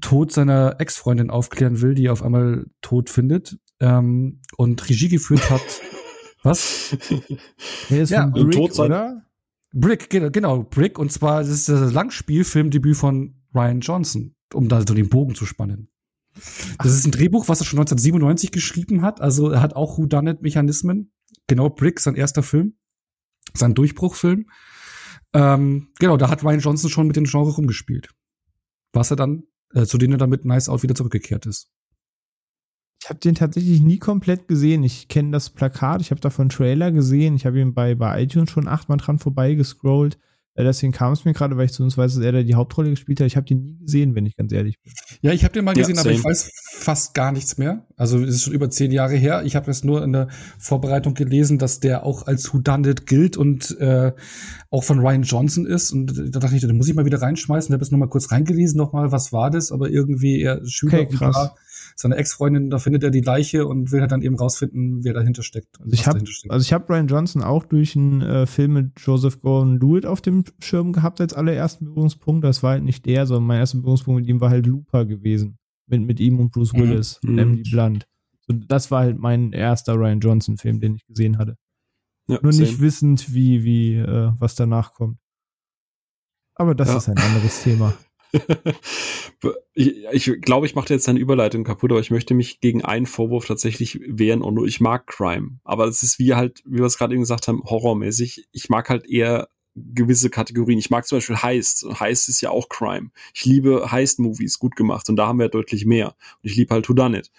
Tod 0.00 0.32
seiner 0.32 0.76
Ex-Freundin 0.78 1.30
aufklären 1.30 1.80
will, 1.80 1.94
die 1.94 2.06
er 2.06 2.12
auf 2.12 2.22
einmal 2.22 2.66
tot 2.80 3.08
findet. 3.08 3.58
Ähm, 3.80 4.40
und 4.56 4.88
Regie 4.88 5.08
geführt 5.08 5.50
hat. 5.50 5.62
Was? 6.42 6.96
Er 7.90 8.02
ist 8.02 8.10
ja, 8.10 8.26
Brick, 8.26 8.52
Tod 8.52 8.78
oder? 8.78 9.26
Brick, 9.72 10.10
genau, 10.10 10.30
genau, 10.30 10.62
Brick. 10.62 10.98
Und 10.98 11.12
zwar, 11.12 11.40
das 11.40 11.50
ist 11.50 11.68
das 11.68 11.92
Langspielfilmdebüt 11.92 12.96
von 12.96 13.34
Ryan 13.54 13.80
Johnson, 13.80 14.34
um 14.54 14.68
da 14.68 14.80
so 14.80 14.94
den 14.94 15.08
Bogen 15.08 15.34
zu 15.34 15.44
spannen. 15.44 15.88
Das 16.78 16.92
ist 16.92 17.06
ein 17.06 17.12
Drehbuch, 17.12 17.48
was 17.48 17.60
er 17.60 17.66
schon 17.66 17.78
1997 17.78 18.52
geschrieben 18.52 19.02
hat. 19.02 19.20
Also 19.20 19.50
er 19.50 19.62
hat 19.62 19.74
auch 19.74 19.98
Whodunit-Mechanismen. 19.98 21.12
Genau, 21.46 21.70
Brick, 21.70 22.00
sein 22.00 22.14
erster 22.14 22.42
Film. 22.42 22.74
Sein 23.54 23.74
Durchbruchfilm. 23.74 24.46
Ähm, 25.32 25.88
genau, 25.98 26.16
da 26.16 26.28
hat 26.28 26.44
Ryan 26.44 26.60
Johnson 26.60 26.90
schon 26.90 27.06
mit 27.06 27.16
dem 27.16 27.24
Genre 27.24 27.50
rumgespielt. 27.50 28.10
Was 28.92 29.10
er 29.10 29.16
dann, 29.16 29.44
äh, 29.74 29.84
zu 29.84 29.98
denen 29.98 30.14
er 30.14 30.18
dann 30.18 30.30
mit 30.30 30.44
Nice 30.44 30.68
Out 30.68 30.82
wieder 30.82 30.94
zurückgekehrt 30.94 31.46
ist. 31.46 31.70
Ich 33.02 33.10
habe 33.10 33.20
den 33.20 33.34
tatsächlich 33.34 33.80
nie 33.80 33.98
komplett 33.98 34.48
gesehen. 34.48 34.82
Ich 34.82 35.08
kenne 35.08 35.30
das 35.30 35.50
Plakat, 35.50 36.00
ich 36.00 36.10
habe 36.10 36.20
davon 36.20 36.48
Trailer 36.48 36.90
gesehen, 36.90 37.36
ich 37.36 37.46
habe 37.46 37.60
ihn 37.60 37.74
bei, 37.74 37.94
bei 37.94 38.22
iTunes 38.22 38.50
schon 38.50 38.66
achtmal 38.66 38.98
dran 38.98 39.18
vorbeigescrollt. 39.18 40.16
Äh, 40.16 40.18
deswegen 40.64 40.92
kam 40.92 41.12
es 41.12 41.24
mir 41.24 41.34
gerade, 41.34 41.56
weil 41.56 41.66
ich 41.66 41.72
sonst 41.72 41.98
weiß, 41.98 42.14
dass 42.14 42.24
er 42.24 42.32
da 42.32 42.42
die 42.42 42.54
Hauptrolle 42.54 42.90
gespielt 42.90 43.20
hat. 43.20 43.26
Ich 43.26 43.36
habe 43.36 43.46
den 43.46 43.62
nie 43.62 43.78
gesehen, 43.78 44.14
wenn 44.14 44.24
ich 44.24 44.36
ganz 44.36 44.52
ehrlich 44.52 44.80
bin. 44.80 44.92
Ja, 45.20 45.32
ich 45.32 45.44
habe 45.44 45.52
den 45.52 45.64
mal 45.64 45.74
gesehen, 45.74 45.96
ja, 45.96 46.00
aber 46.00 46.10
ich 46.10 46.24
weiß 46.24 46.50
fast 46.78 47.14
gar 47.14 47.32
nichts 47.32 47.58
mehr. 47.58 47.86
Also 47.96 48.22
es 48.22 48.36
ist 48.36 48.42
schon 48.42 48.54
über 48.54 48.70
zehn 48.70 48.92
Jahre 48.92 49.16
her. 49.16 49.42
Ich 49.44 49.56
habe 49.56 49.66
das 49.66 49.84
nur 49.84 50.02
in 50.02 50.12
der 50.12 50.28
Vorbereitung 50.58 51.14
gelesen, 51.14 51.58
dass 51.58 51.80
der 51.80 52.04
auch 52.04 52.26
als 52.26 52.52
Whodunit 52.52 53.06
gilt 53.06 53.36
und 53.36 53.78
äh, 53.78 54.12
auch 54.70 54.84
von 54.84 54.98
Ryan 54.98 55.22
Johnson 55.22 55.66
ist. 55.66 55.92
Und 55.92 56.16
da 56.16 56.38
dachte 56.38 56.56
ich, 56.56 56.62
da 56.62 56.72
muss 56.72 56.88
ich 56.88 56.94
mal 56.94 57.04
wieder 57.04 57.20
reinschmeißen. 57.20 57.68
Ich 57.68 57.74
habe 57.74 57.84
jetzt 57.84 57.92
noch 57.92 57.98
mal 57.98 58.08
kurz 58.08 58.30
reingelesen, 58.30 58.78
noch 58.78 58.92
mal, 58.92 59.12
was 59.12 59.32
war 59.32 59.50
das? 59.50 59.72
Aber 59.72 59.90
irgendwie 59.90 60.40
er 60.40 60.60
Schüler 60.66 61.00
okay, 61.00 61.16
krass. 61.16 61.36
und 61.36 61.50
seine 61.98 62.16
Ex-Freundin, 62.16 62.68
da 62.68 62.78
findet 62.78 63.02
er 63.02 63.10
die 63.10 63.22
Leiche 63.22 63.66
und 63.66 63.90
will 63.90 64.00
halt 64.00 64.12
dann 64.12 64.20
eben 64.20 64.36
rausfinden, 64.36 65.02
wer 65.02 65.14
dahinter 65.14 65.42
steckt. 65.42 65.80
Also 65.80 65.92
ich 65.92 66.06
habe 66.06 66.22
also 66.48 66.62
ich 66.62 66.72
habe 66.72 66.84
Brian 66.84 67.06
Johnson 67.06 67.42
auch 67.42 67.64
durch 67.64 67.96
einen 67.96 68.20
äh, 68.20 68.46
Film 68.46 68.74
mit 68.74 69.00
Joseph 69.00 69.40
Gordon-Lewitt 69.40 70.04
auf 70.04 70.20
dem 70.20 70.44
Schirm 70.60 70.92
gehabt 70.92 71.20
als 71.20 71.32
allerersten 71.32 71.86
Berührungspunkt. 71.86 72.44
Das 72.44 72.62
war 72.62 72.72
halt 72.72 72.84
nicht 72.84 73.06
der, 73.06 73.26
sondern 73.26 73.46
mein 73.46 73.60
erster 73.60 73.78
Berührungspunkt 73.78 74.20
mit 74.20 74.28
ihm 74.28 74.40
war 74.40 74.50
halt 74.50 74.66
Looper 74.66 75.06
gewesen. 75.06 75.58
Mit, 75.86 76.02
mit 76.02 76.20
ihm 76.20 76.38
und 76.38 76.52
Bruce 76.52 76.74
mhm. 76.74 76.80
Willis, 76.80 77.18
mhm. 77.22 77.38
Emily 77.38 77.62
Blunt. 77.62 78.06
So, 78.46 78.54
das 78.54 78.90
war 78.90 79.00
halt 79.00 79.18
mein 79.18 79.52
erster 79.52 79.94
Ryan 79.94 80.20
Johnson-Film, 80.20 80.80
den 80.80 80.96
ich 80.96 81.06
gesehen 81.06 81.38
hatte. 81.38 81.56
Ja, 82.28 82.38
Nur 82.42 82.52
same. 82.52 82.66
nicht 82.66 82.80
wissend, 82.80 83.32
wie, 83.32 83.64
wie, 83.64 83.94
äh, 83.94 84.32
was 84.38 84.54
danach 84.54 84.92
kommt. 84.92 85.18
Aber 86.54 86.74
das 86.74 86.88
ja. 86.88 86.96
ist 86.98 87.08
ein 87.08 87.18
anderes 87.18 87.62
Thema. 87.62 87.94
ich, 89.74 90.04
ich 90.12 90.40
glaube, 90.40 90.66
ich 90.66 90.74
mache 90.74 90.92
jetzt 90.92 91.08
eine 91.08 91.18
Überleitung 91.18 91.64
kaputt, 91.64 91.92
aber 91.92 92.00
ich 92.00 92.10
möchte 92.10 92.34
mich 92.34 92.60
gegen 92.60 92.84
einen 92.84 93.06
Vorwurf 93.06 93.46
tatsächlich 93.46 94.00
wehren 94.06 94.42
und 94.42 94.54
nur 94.54 94.66
ich 94.66 94.80
mag 94.80 95.06
Crime. 95.06 95.58
Aber 95.64 95.86
es 95.86 96.02
ist 96.02 96.18
wie 96.18 96.34
halt, 96.34 96.62
wie 96.64 96.78
wir 96.78 96.86
es 96.86 96.98
gerade 96.98 97.14
eben 97.14 97.22
gesagt 97.22 97.48
haben, 97.48 97.62
horrormäßig. 97.64 98.48
Ich 98.52 98.68
mag 98.68 98.88
halt 98.88 99.06
eher 99.06 99.48
gewisse 99.76 100.30
Kategorien. 100.30 100.78
Ich 100.78 100.90
mag 100.90 101.06
zum 101.06 101.18
Beispiel 101.18 101.36
Heist. 101.36 101.86
Heist 102.00 102.28
ist 102.28 102.40
ja 102.40 102.50
auch 102.50 102.68
Crime. 102.68 103.10
Ich 103.34 103.44
liebe 103.44 103.90
Heist-Movies, 103.92 104.58
gut 104.58 104.74
gemacht. 104.74 105.08
Und 105.08 105.16
da 105.16 105.26
haben 105.26 105.38
wir 105.38 105.48
deutlich 105.48 105.84
mehr. 105.84 106.16
Und 106.42 106.50
ich 106.50 106.56
liebe 106.56 106.74
halt 106.74 106.88
Whodunit. 106.88 107.30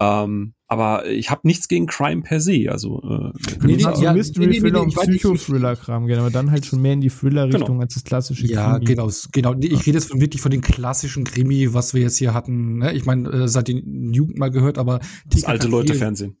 Ähm, 0.00 0.54
aber 0.66 1.06
ich 1.06 1.30
habe 1.30 1.42
nichts 1.44 1.68
gegen 1.68 1.86
Crime 1.86 2.22
per 2.22 2.40
se. 2.40 2.68
Also, 2.70 3.02
äh, 3.02 3.32
nee, 3.66 3.76
nee, 3.76 3.84
also 3.84 4.02
ja, 4.02 4.14
Mystery 4.14 4.58
Thriller 4.60 4.84
nee, 4.84 4.94
nee, 4.94 4.96
und 4.96 5.10
Psycho-Thriller-Kram 5.10 6.06
gehen, 6.06 6.18
aber 6.18 6.30
dann 6.30 6.50
halt 6.50 6.64
schon 6.64 6.80
mehr 6.80 6.94
in 6.94 7.02
die 7.02 7.10
Thriller-Richtung 7.10 7.66
genau. 7.66 7.80
als 7.80 7.94
das 7.94 8.04
klassische 8.04 8.46
Ja, 8.46 8.74
Krimi. 8.74 8.84
genau, 8.86 9.10
genau. 9.32 9.54
Ich 9.60 9.86
rede 9.86 9.98
jetzt 9.98 10.18
wirklich 10.18 10.40
von 10.40 10.50
den 10.50 10.62
klassischen 10.62 11.24
Krimi, 11.24 11.74
was 11.74 11.92
wir 11.92 12.00
jetzt 12.00 12.16
hier 12.16 12.32
hatten. 12.32 12.78
Ne? 12.78 12.94
Ich 12.94 13.04
meine, 13.04 13.28
äh, 13.30 13.48
seit 13.48 13.68
den 13.68 14.14
Jugend 14.14 14.38
mal 14.38 14.50
gehört, 14.50 14.78
aber 14.78 15.00
das 15.26 15.44
alte 15.44 15.68
Leute 15.68 15.94
Fernsehen. 15.94 16.38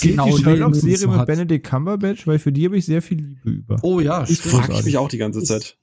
Genau, 0.00 0.26
die 0.36 0.42
Sherlock-Serie 0.42 1.08
mit 1.08 1.26
Benedict 1.26 1.66
Cumberbatch, 1.66 2.26
weil 2.26 2.38
für 2.38 2.52
die 2.52 2.66
habe 2.66 2.76
ich 2.76 2.84
sehr 2.84 3.02
viel 3.02 3.18
Liebe 3.18 3.50
über. 3.50 3.78
Oh 3.82 4.00
ja, 4.00 4.24
ich 4.28 4.40
frage 4.40 4.72
ich 4.72 4.84
mich 4.84 4.98
auch 4.98 5.08
die 5.08 5.18
ganze 5.18 5.42
Zeit. 5.42 5.78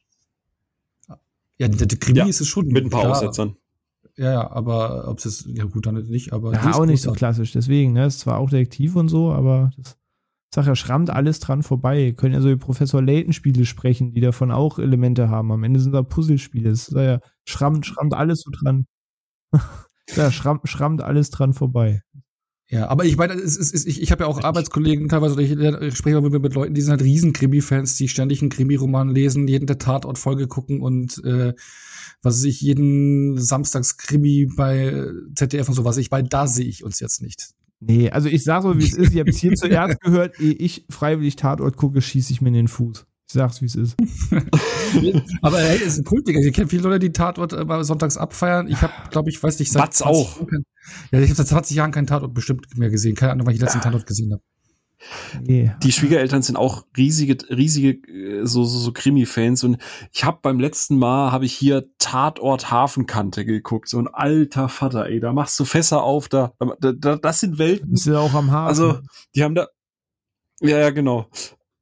Ja, 1.58 1.68
der, 1.68 1.88
der 1.88 1.98
Krimi 1.98 2.20
ja, 2.20 2.26
ist 2.26 2.42
es 2.42 2.48
schon. 2.48 2.68
Mit 2.68 2.86
ein 2.86 2.90
paar 2.90 3.02
klar. 3.02 3.14
Aussetzern. 3.14 3.58
Ja, 4.18 4.32
ja, 4.32 4.52
aber 4.52 5.08
ob 5.08 5.20
es 5.20 5.48
ja 5.48 5.66
gut, 5.66 5.86
dann 5.86 5.96
nicht, 5.96 6.34
aber. 6.34 6.54
Ja, 6.54 6.74
auch 6.74 6.86
nicht 6.86 7.02
so 7.04 7.12
klassisch, 7.12 7.52
deswegen, 7.52 7.94
ne? 7.94 8.08
Ist 8.08 8.20
zwar 8.20 8.40
auch 8.40 8.50
Detektiv 8.50 8.96
und 8.96 9.10
so, 9.10 9.32
aber 9.32 9.70
das, 9.78 9.96
sag 10.54 10.66
ja, 10.66 10.76
schrammt 10.76 11.12
alles 11.12 11.40
dran 11.40 11.62
vorbei. 11.62 12.14
Können 12.14 12.34
ja 12.34 12.42
so 12.42 12.50
wie 12.50 12.56
Professor 12.56 13.02
Layton-Spiele 13.02 13.66
sprechen, 13.66 14.14
die 14.14 14.22
davon 14.22 14.52
auch 14.52 14.80
Elemente 14.80 15.30
haben. 15.30 15.52
Am 15.52 15.64
Ende 15.64 15.80
sind 15.80 15.92
da 15.92 16.02
Puzzlespiele. 16.02 16.70
Das 16.72 16.88
ist 16.88 16.96
ja, 16.96 17.20
schrammt, 17.46 17.86
schrammt 17.86 18.16
alles 18.16 18.42
so 18.42 18.52
dran. 18.52 18.88
ja, 20.16 20.32
schrammt, 20.32 20.68
schrammt 20.68 21.04
alles 21.04 21.30
dran 21.30 21.54
vorbei. 21.54 22.02
Ja, 22.70 22.90
aber 22.90 23.06
ich 23.06 23.16
meine, 23.16 23.34
es 23.34 23.56
ist, 23.56 23.88
ich, 23.88 24.02
ich 24.02 24.12
habe 24.12 24.24
ja 24.24 24.28
auch 24.28 24.44
Arbeitskollegen 24.44 25.08
teilweise, 25.08 25.42
ich, 25.42 25.52
ich 25.52 25.96
spreche 25.96 26.20
mit, 26.20 26.42
mit 26.42 26.54
Leuten, 26.54 26.74
die 26.74 26.82
sind 26.82 26.92
halt 26.92 27.02
riesen 27.02 27.32
Krimi-Fans, 27.32 27.96
die 27.96 28.10
ständig 28.10 28.42
einen 28.42 28.50
Krimi-Roman 28.50 29.10
lesen, 29.10 29.48
jeden 29.48 29.68
der 29.68 29.78
Tatort-Folge 29.78 30.48
gucken 30.48 30.82
und 30.82 31.24
äh, 31.24 31.54
was 32.22 32.44
ich 32.44 32.62
jeden 32.62 33.40
Samstags-Krimi 33.40 34.50
bei 34.56 35.06
ZDF 35.36 35.70
und 35.70 35.76
sowas. 35.76 35.98
Ich 35.98 36.10
bei 36.10 36.22
da 36.22 36.48
sehe 36.48 36.66
ich 36.66 36.84
uns 36.84 37.00
jetzt 37.00 37.22
nicht. 37.22 37.50
Nee, 37.80 38.10
also 38.10 38.28
ich 38.28 38.44
sag 38.44 38.64
so, 38.64 38.78
wie 38.78 38.84
es 38.84 38.94
ist. 38.94 39.14
Ich 39.14 39.20
habe 39.20 39.30
es 39.30 39.38
hier 39.38 39.54
zuerst 39.56 40.02
gehört, 40.02 40.40
ehe 40.40 40.54
ich 40.54 40.86
freiwillig 40.90 41.36
Tatort 41.36 41.78
gucke, 41.78 42.02
schieße 42.02 42.34
ich 42.34 42.42
mir 42.42 42.50
in 42.50 42.56
den 42.56 42.68
Fuß. 42.68 43.06
Ich 43.28 43.34
sag's, 43.34 43.62
wie 43.62 43.66
es 43.66 43.76
ist. 43.76 43.98
Aber 45.42 45.60
hey, 45.60 45.78
es 45.78 45.94
ist 45.94 45.98
ein 46.00 46.04
Kult, 46.06 46.28
Digga. 46.28 46.40
Ich 46.40 46.54
kenne 46.54 46.70
viele 46.70 46.84
Leute, 46.84 47.00
die 47.00 47.12
Tatort 47.12 47.52
immer 47.52 47.84
sonntags 47.84 48.16
abfeiern. 48.16 48.68
Ich 48.70 48.82
habe, 48.82 48.94
glaube 49.12 49.30
ich, 49.30 49.42
weiß 49.44 49.60
nicht, 49.60 49.70
seit 49.70 49.84
Batz 49.84 50.02
auch. 50.02 50.40
Jahren, 50.40 50.64
ja, 51.12 51.20
ich 51.20 51.30
habe 51.30 51.36
seit 51.36 51.48
20 51.48 51.76
Jahren 51.76 51.92
keinen 51.92 52.08
Tatort 52.08 52.34
bestimmt 52.34 52.66
mehr 52.78 52.90
gesehen. 52.90 53.16
Keine 53.16 53.34
Ahnung, 53.34 53.46
weil 53.46 53.54
ich 53.54 53.60
letzten 53.60 53.82
Tatort 53.82 54.06
gesehen 54.06 54.32
habe. 54.32 54.42
Yeah. 55.48 55.78
Die 55.84 55.92
Schwiegereltern 55.92 56.42
sind 56.42 56.56
auch 56.56 56.86
riesige, 56.98 57.38
riesige 57.50 57.92
äh, 58.10 58.46
so 58.46 58.64
so, 58.64 58.80
so 58.80 58.92
Krimi-Fans 58.92 59.64
und 59.64 59.78
ich 60.12 60.24
habe 60.24 60.40
beim 60.42 60.60
letzten 60.60 60.98
Mal 60.98 61.32
habe 61.32 61.46
ich 61.46 61.54
hier 61.54 61.86
Tatort 62.00 62.72
Hafenkante 62.72 63.46
geguckt, 63.46 63.90
so 63.90 64.00
ein 64.00 64.08
alter 64.08 64.70
Vater, 64.70 65.06
ey, 65.06 65.20
da 65.20 65.34
machst 65.34 65.60
du 65.60 65.66
Fässer 65.66 66.04
auf, 66.04 66.30
da, 66.30 66.54
da 66.80 67.16
das 67.16 67.40
sind 67.40 67.58
Welten. 67.60 67.92
Das 67.92 68.02
ist 68.02 68.08
ja 68.08 68.20
auch 68.20 68.34
am 68.34 68.52
Hafen. 68.52 68.68
Also 68.68 69.00
die 69.36 69.44
haben 69.44 69.56
da, 69.56 69.68
ja 70.62 70.80
ja 70.80 70.90
genau, 70.90 71.30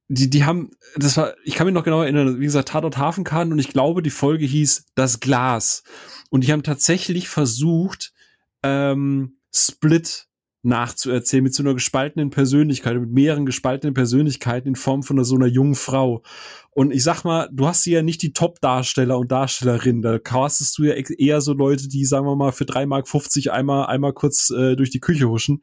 die, 0.07 0.29
die 0.29 0.45
haben, 0.45 0.71
das 0.95 1.17
war, 1.17 1.33
ich 1.43 1.55
kann 1.55 1.65
mich 1.65 1.73
noch 1.73 1.83
genau 1.83 2.01
erinnern, 2.01 2.39
wie 2.39 2.45
gesagt, 2.45 2.69
Tatort 2.69 2.97
Hafenkant 2.97 3.51
und 3.51 3.59
ich 3.59 3.69
glaube, 3.69 4.01
die 4.01 4.11
Folge 4.11 4.45
hieß 4.45 4.87
Das 4.95 5.19
Glas. 5.19 5.83
Und 6.29 6.43
die 6.43 6.51
haben 6.51 6.63
tatsächlich 6.63 7.27
versucht, 7.27 8.13
ähm, 8.61 9.37
Split 9.53 10.27
nachzuerzählen 10.65 11.43
mit 11.43 11.53
so 11.53 11.63
einer 11.63 11.73
gespaltenen 11.73 12.29
Persönlichkeit, 12.29 12.99
mit 12.99 13.11
mehreren 13.11 13.45
gespaltenen 13.45 13.93
Persönlichkeiten 13.93 14.69
in 14.69 14.75
Form 14.75 15.03
von 15.03 15.23
so 15.23 15.35
einer 15.35 15.47
jungen 15.47 15.75
Frau. 15.75 16.23
Und 16.71 16.91
ich 16.91 17.03
sag 17.03 17.23
mal, 17.23 17.47
du 17.51 17.67
hast 17.67 17.83
hier 17.83 17.99
ja 17.99 18.03
nicht 18.03 18.21
die 18.21 18.33
Top-Darsteller 18.33 19.17
und 19.17 19.31
Darstellerinnen. 19.31 20.01
Da 20.01 20.19
castest 20.19 20.77
du 20.77 20.83
ja 20.83 20.93
eher 20.93 21.39
so 21.41 21.53
Leute, 21.53 21.87
die, 21.87 22.05
sagen 22.05 22.25
wir 22.25 22.35
mal, 22.35 22.51
für 22.51 22.65
3,50 22.65 22.85
Mark 22.87 23.55
einmal, 23.55 23.85
einmal 23.85 24.13
kurz 24.13 24.49
äh, 24.49 24.75
durch 24.75 24.89
die 24.89 24.99
Küche 24.99 25.29
huschen 25.29 25.61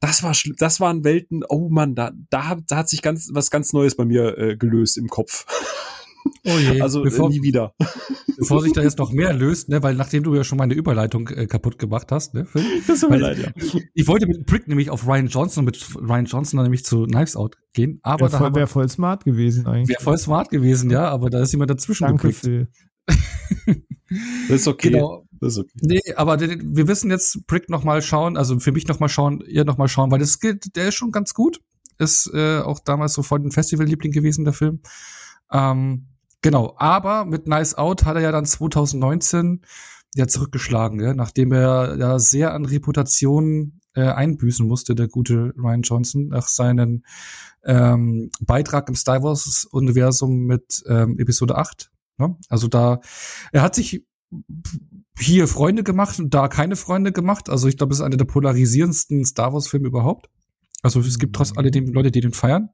das 0.00 0.22
war 0.22 0.34
das 0.58 0.80
waren 0.80 1.04
Welten, 1.04 1.44
oh 1.48 1.68
Mann, 1.68 1.94
da, 1.94 2.10
da, 2.30 2.56
da 2.66 2.76
hat 2.76 2.88
sich 2.88 3.02
ganz 3.02 3.28
was 3.32 3.50
ganz 3.50 3.72
Neues 3.74 3.94
bei 3.94 4.06
mir 4.06 4.36
äh, 4.38 4.56
gelöst 4.56 4.96
im 4.96 5.08
Kopf. 5.08 5.44
Oh 6.44 6.58
je, 6.58 6.80
also 6.80 7.02
bevor, 7.02 7.28
äh, 7.28 7.34
nie 7.34 7.42
wieder. 7.42 7.74
Bevor 8.38 8.62
sich 8.62 8.72
da 8.72 8.82
jetzt 8.82 8.98
noch 8.98 9.12
mehr 9.12 9.32
löst, 9.32 9.68
ne, 9.68 9.82
weil 9.82 9.94
nachdem 9.94 10.22
du 10.22 10.34
ja 10.34 10.42
schon 10.42 10.56
meine 10.58 10.74
Überleitung 10.74 11.28
äh, 11.28 11.46
kaputt 11.46 11.78
gemacht 11.78 12.10
hast, 12.10 12.34
ne, 12.34 12.46
Phil? 12.46 12.62
Das 12.86 13.00
tut 13.00 13.10
mir 13.10 13.18
leid, 13.18 13.38
ja. 13.38 13.50
Ich, 13.54 13.76
ich 13.92 14.08
wollte 14.08 14.26
mit 14.26 14.46
Prick 14.46 14.66
nämlich 14.66 14.90
auf 14.90 15.06
Ryan 15.06 15.26
Johnson, 15.26 15.64
mit 15.64 15.78
Ryan 15.96 16.24
Johnson 16.24 16.56
dann 16.56 16.64
nämlich 16.64 16.84
zu 16.84 17.04
Knives 17.04 17.36
Out 17.36 17.56
gehen, 17.72 18.00
aber 18.02 18.32
wär 18.32 18.38
da 18.38 18.54
wäre 18.54 18.66
voll 18.66 18.88
smart 18.88 19.24
gewesen 19.24 19.66
eigentlich. 19.66 19.90
Wäre 19.90 20.02
voll 20.02 20.18
smart 20.18 20.50
gewesen, 20.50 20.90
ja, 20.90 21.08
aber 21.08 21.30
da 21.30 21.40
ist 21.40 21.52
jemand 21.52 21.70
dazwischen 21.70 22.06
Danke, 22.06 22.28
geprickt. 22.28 22.40
Phil. 22.40 22.68
das 24.48 24.60
ist 24.60 24.68
okay. 24.68 24.90
Genau. 24.90 25.26
Das 25.40 25.54
ist 25.54 25.58
okay. 25.60 25.70
Nee, 25.80 26.14
aber 26.16 26.40
wir 26.40 26.88
wissen 26.88 27.10
jetzt 27.10 27.46
Brick 27.46 27.70
noch 27.70 27.84
mal 27.84 28.02
schauen, 28.02 28.36
also 28.36 28.58
für 28.60 28.72
mich 28.72 28.86
noch 28.88 29.00
mal 29.00 29.08
schauen, 29.08 29.42
ihr 29.46 29.64
noch 29.64 29.78
mal 29.78 29.88
schauen, 29.88 30.10
weil 30.10 30.18
das 30.18 30.38
gilt, 30.38 30.76
der 30.76 30.88
ist 30.88 30.96
schon 30.96 31.12
ganz 31.12 31.34
gut. 31.34 31.60
Ist 31.98 32.30
äh, 32.32 32.60
auch 32.60 32.80
damals 32.80 33.12
so 33.12 33.22
voll 33.22 33.40
ein 33.40 33.50
Festivalliebling 33.50 34.12
gewesen, 34.12 34.44
der 34.44 34.54
Film. 34.54 34.80
Ähm, 35.52 36.06
genau, 36.42 36.74
aber 36.76 37.24
mit 37.24 37.46
Nice 37.46 37.74
Out 37.74 38.04
hat 38.04 38.16
er 38.16 38.22
ja 38.22 38.32
dann 38.32 38.46
2019 38.46 39.62
ja 40.14 40.26
zurückgeschlagen, 40.26 41.00
ja, 41.00 41.14
nachdem 41.14 41.52
er 41.52 41.96
ja 41.98 42.18
sehr 42.18 42.52
an 42.52 42.64
Reputation 42.64 43.80
äh, 43.94 44.02
einbüßen 44.02 44.66
musste, 44.66 44.94
der 44.94 45.08
gute 45.08 45.52
Ryan 45.56 45.82
Johnson, 45.82 46.28
nach 46.28 46.48
seinem 46.48 47.04
ähm, 47.64 48.30
Beitrag 48.40 48.88
im 48.88 48.94
Star 48.94 49.22
Wars-Universum 49.22 50.46
mit 50.46 50.82
ähm, 50.86 51.18
Episode 51.18 51.56
8. 51.56 51.90
Ne? 52.18 52.36
Also 52.48 52.68
da, 52.68 53.00
er 53.52 53.62
hat 53.62 53.74
sich 53.74 54.04
hier 55.18 55.48
Freunde 55.48 55.82
gemacht 55.82 56.18
und 56.18 56.32
da 56.32 56.48
keine 56.48 56.76
Freunde 56.76 57.12
gemacht. 57.12 57.50
Also 57.50 57.68
ich 57.68 57.76
glaube, 57.76 57.92
es 57.92 57.98
ist 57.98 58.04
einer 58.04 58.16
der 58.16 58.24
polarisierendsten 58.24 59.24
Star 59.24 59.52
Wars-Filme 59.52 59.88
überhaupt. 59.88 60.28
Also 60.82 61.00
es 61.00 61.18
gibt 61.18 61.36
trotz 61.36 61.56
alledem 61.56 61.92
Leute, 61.92 62.10
die 62.10 62.20
den 62.20 62.32
feiern. 62.32 62.70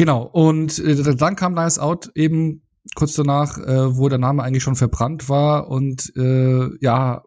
Genau, 0.00 0.22
und 0.22 0.78
äh, 0.78 1.14
dann 1.14 1.36
kam 1.36 1.52
Nice 1.52 1.78
Out 1.78 2.10
eben 2.14 2.62
kurz 2.94 3.12
danach, 3.12 3.58
äh, 3.58 3.98
wo 3.98 4.08
der 4.08 4.16
Name 4.16 4.42
eigentlich 4.42 4.62
schon 4.62 4.74
verbrannt 4.74 5.28
war 5.28 5.68
und 5.68 6.16
äh, 6.16 6.70
ja, 6.82 7.22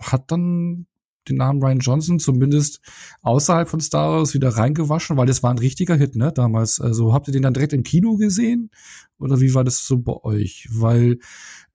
hat 0.00 0.32
dann 0.32 0.86
den 1.28 1.36
Namen 1.36 1.62
Ryan 1.62 1.80
Johnson 1.80 2.18
zumindest 2.18 2.80
außerhalb 3.20 3.68
von 3.68 3.82
Star 3.82 4.12
Wars 4.12 4.32
wieder 4.32 4.56
reingewaschen, 4.56 5.18
weil 5.18 5.26
das 5.26 5.42
war 5.42 5.50
ein 5.50 5.58
richtiger 5.58 5.96
Hit, 5.96 6.16
ne, 6.16 6.32
damals. 6.32 6.80
Also 6.80 7.12
habt 7.12 7.28
ihr 7.28 7.32
den 7.32 7.42
dann 7.42 7.52
direkt 7.52 7.74
im 7.74 7.82
Kino 7.82 8.16
gesehen? 8.16 8.70
Oder 9.18 9.42
wie 9.42 9.52
war 9.52 9.62
das 9.62 9.86
so 9.86 9.98
bei 9.98 10.16
euch? 10.24 10.66
Weil 10.72 11.18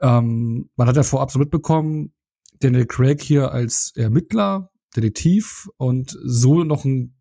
ähm, 0.02 0.72
man 0.76 0.88
hat 0.88 0.95
ja 0.95 1.04
vorab 1.04 1.30
so 1.30 1.38
mitbekommen, 1.38 2.12
Daniel 2.58 2.88
Craig 2.88 3.22
hier 3.22 3.52
als 3.52 3.93
Ermittler, 3.95 4.72
Detektiv 4.95 5.70
und 5.78 6.18
so 6.24 6.64
noch 6.64 6.86
ein 6.86 7.18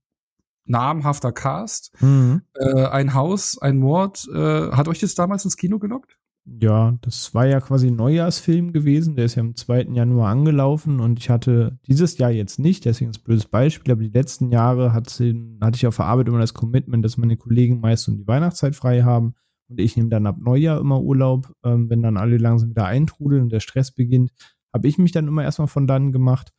namhafter 0.68 1.32
Cast. 1.32 1.92
Mhm. 2.00 2.42
Äh, 2.54 2.86
ein 2.86 3.14
Haus, 3.14 3.58
ein 3.60 3.78
Mord. 3.78 4.28
Äh, 4.32 4.70
hat 4.72 4.88
euch 4.88 5.00
das 5.00 5.14
damals 5.14 5.44
ins 5.44 5.56
Kino 5.56 5.78
gelockt? 5.78 6.18
Ja, 6.60 6.96
das 7.02 7.34
war 7.34 7.46
ja 7.46 7.60
quasi 7.60 7.88
ein 7.88 7.96
Neujahrsfilm 7.96 8.72
gewesen. 8.72 9.16
Der 9.16 9.26
ist 9.26 9.34
ja 9.34 9.42
am 9.42 9.54
2. 9.54 9.88
Januar 9.92 10.30
angelaufen 10.30 11.00
und 11.00 11.18
ich 11.18 11.28
hatte 11.28 11.78
dieses 11.86 12.16
Jahr 12.16 12.30
jetzt 12.30 12.58
nicht, 12.58 12.86
deswegen 12.86 13.10
ist 13.10 13.18
ein 13.18 13.24
blödes 13.24 13.46
Beispiel, 13.46 13.92
aber 13.92 14.02
die 14.02 14.08
letzten 14.08 14.50
Jahre 14.50 14.94
hatte 14.94 15.34
ich 15.74 15.86
auf 15.86 15.96
der 15.96 16.06
Arbeit 16.06 16.28
immer 16.28 16.38
das 16.38 16.54
Commitment, 16.54 17.04
dass 17.04 17.18
meine 17.18 17.36
Kollegen 17.36 17.80
meist 17.80 18.08
um 18.08 18.16
die 18.16 18.26
Weihnachtszeit 18.26 18.74
frei 18.74 19.02
haben 19.02 19.34
und 19.68 19.78
ich 19.78 19.96
nehme 19.96 20.08
dann 20.08 20.26
ab 20.26 20.38
Neujahr 20.38 20.80
immer 20.80 21.00
Urlaub, 21.02 21.52
ähm, 21.64 21.90
wenn 21.90 22.02
dann 22.02 22.16
alle 22.16 22.38
langsam 22.38 22.70
wieder 22.70 22.86
eintrudeln 22.86 23.42
und 23.42 23.52
der 23.52 23.60
Stress 23.60 23.92
beginnt, 23.92 24.30
habe 24.72 24.88
ich 24.88 24.98
mich 24.98 25.12
dann 25.12 25.28
immer 25.28 25.42
erstmal 25.42 25.68
von 25.68 25.86
dann 25.86 26.12
gemacht. 26.12 26.52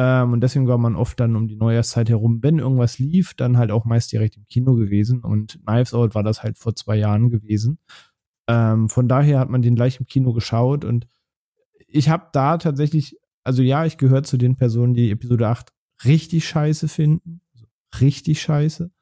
Ähm, 0.00 0.32
und 0.32 0.42
deswegen 0.42 0.68
war 0.68 0.78
man 0.78 0.94
oft 0.94 1.18
dann 1.18 1.34
um 1.34 1.48
die 1.48 1.56
Neujahrszeit 1.56 2.08
herum, 2.08 2.38
wenn 2.40 2.60
irgendwas 2.60 3.00
lief, 3.00 3.34
dann 3.34 3.58
halt 3.58 3.72
auch 3.72 3.84
meist 3.84 4.12
direkt 4.12 4.36
im 4.36 4.46
Kino 4.46 4.76
gewesen. 4.76 5.24
Und 5.24 5.58
Knives 5.64 5.92
Out 5.92 6.14
war 6.14 6.22
das 6.22 6.44
halt 6.44 6.56
vor 6.56 6.76
zwei 6.76 6.94
Jahren 6.94 7.30
gewesen. 7.30 7.80
Ähm, 8.46 8.88
von 8.88 9.08
daher 9.08 9.40
hat 9.40 9.50
man 9.50 9.60
den 9.60 9.74
gleich 9.74 9.98
im 9.98 10.06
Kino 10.06 10.32
geschaut 10.32 10.84
und 10.84 11.08
ich 11.88 12.10
habe 12.10 12.28
da 12.32 12.58
tatsächlich, 12.58 13.18
also 13.42 13.62
ja, 13.62 13.86
ich 13.86 13.98
gehöre 13.98 14.22
zu 14.22 14.36
den 14.36 14.54
Personen, 14.54 14.94
die 14.94 15.10
Episode 15.10 15.48
8 15.48 15.72
richtig 16.04 16.46
scheiße 16.46 16.86
finden. 16.86 17.40
Also 17.52 17.66
richtig 18.00 18.40
scheiße. 18.40 18.92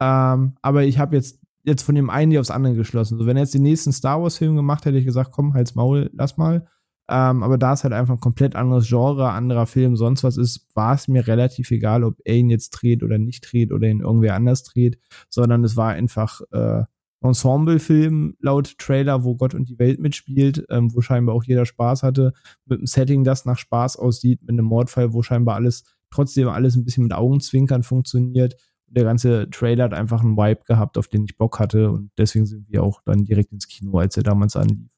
Ähm, 0.00 0.54
aber 0.62 0.84
ich 0.84 0.98
habe 0.98 1.14
jetzt, 1.14 1.40
jetzt 1.64 1.82
von 1.82 1.94
dem 1.94 2.08
einen 2.08 2.30
die 2.30 2.38
aufs 2.38 2.50
andere 2.50 2.74
geschlossen. 2.74 3.18
So, 3.18 3.26
wenn 3.26 3.36
er 3.36 3.42
jetzt 3.42 3.54
den 3.54 3.64
nächsten 3.64 3.92
Star 3.92 4.22
Wars-Film 4.22 4.56
gemacht 4.56 4.86
hätte, 4.86 4.96
ich 4.96 5.04
gesagt, 5.04 5.30
komm, 5.30 5.52
halt's 5.52 5.74
Maul, 5.74 6.08
lass 6.14 6.38
mal. 6.38 6.66
Ähm, 7.10 7.42
aber 7.42 7.56
da 7.56 7.72
es 7.72 7.84
halt 7.84 7.94
einfach 7.94 8.14
ein 8.14 8.20
komplett 8.20 8.54
anderes 8.54 8.88
Genre, 8.88 9.30
anderer 9.30 9.66
Film, 9.66 9.96
sonst 9.96 10.24
was 10.24 10.36
ist, 10.36 10.66
war 10.74 10.94
es 10.94 11.08
mir 11.08 11.26
relativ 11.26 11.70
egal, 11.70 12.04
ob 12.04 12.16
er 12.24 12.36
jetzt 12.36 12.70
dreht 12.70 13.02
oder 13.02 13.18
nicht 13.18 13.50
dreht 13.50 13.72
oder 13.72 13.88
ihn 13.88 14.00
irgendwer 14.00 14.34
anders 14.34 14.62
dreht, 14.62 14.98
sondern 15.30 15.64
es 15.64 15.76
war 15.76 15.90
einfach 15.90 16.42
äh, 16.52 16.82
Ensemble-Film 17.20 18.36
laut 18.40 18.78
Trailer, 18.78 19.24
wo 19.24 19.34
Gott 19.34 19.54
und 19.54 19.68
die 19.68 19.78
Welt 19.78 19.98
mitspielt, 20.00 20.64
ähm, 20.70 20.94
wo 20.94 21.00
scheinbar 21.00 21.34
auch 21.34 21.44
jeder 21.44 21.66
Spaß 21.66 22.02
hatte, 22.02 22.32
mit 22.66 22.78
einem 22.78 22.86
Setting, 22.86 23.24
das 23.24 23.44
nach 23.44 23.58
Spaß 23.58 23.96
aussieht, 23.96 24.42
mit 24.42 24.50
einem 24.50 24.66
Mordfall, 24.66 25.12
wo 25.12 25.22
scheinbar 25.22 25.56
alles, 25.56 25.84
trotzdem 26.10 26.48
alles 26.48 26.76
ein 26.76 26.84
bisschen 26.84 27.04
mit 27.04 27.12
Augenzwinkern 27.12 27.82
funktioniert. 27.82 28.54
Der 28.90 29.04
ganze 29.04 29.48
Trailer 29.50 29.84
hat 29.84 29.94
einfach 29.94 30.22
einen 30.22 30.36
Vibe 30.36 30.62
gehabt, 30.66 30.98
auf 30.98 31.08
den 31.08 31.24
ich 31.24 31.36
Bock 31.36 31.58
hatte 31.58 31.90
und 31.90 32.10
deswegen 32.18 32.46
sind 32.46 32.66
wir 32.68 32.82
auch 32.82 33.02
dann 33.04 33.24
direkt 33.24 33.52
ins 33.52 33.68
Kino, 33.68 33.98
als 33.98 34.16
er 34.16 34.22
damals 34.22 34.56
anlief. 34.56 34.88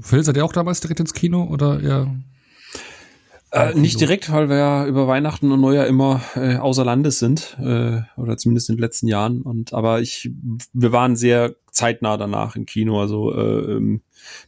Phil, 0.00 0.24
seid 0.24 0.36
ihr 0.36 0.44
auch 0.44 0.52
damals 0.52 0.80
direkt 0.80 1.00
ins 1.00 1.14
Kino 1.14 1.44
oder 1.44 1.80
eher 1.80 2.08
äh, 3.52 3.74
nicht 3.74 4.00
direkt, 4.00 4.30
weil 4.30 4.48
wir 4.48 4.56
ja 4.56 4.86
über 4.86 5.08
Weihnachten 5.08 5.50
und 5.50 5.60
Neujahr 5.60 5.86
immer 5.88 6.20
äh, 6.36 6.56
außer 6.56 6.84
Landes 6.84 7.18
sind, 7.18 7.56
äh, 7.60 8.00
oder 8.16 8.36
zumindest 8.36 8.70
in 8.70 8.76
den 8.76 8.80
letzten 8.80 9.08
Jahren. 9.08 9.42
Und 9.42 9.72
aber 9.72 10.00
ich, 10.00 10.30
wir 10.72 10.92
waren 10.92 11.16
sehr 11.16 11.56
zeitnah 11.72 12.16
danach 12.16 12.54
im 12.54 12.64
Kino. 12.64 13.00
Also 13.00 13.34
äh, 13.34 13.72
ähm, 13.72 14.02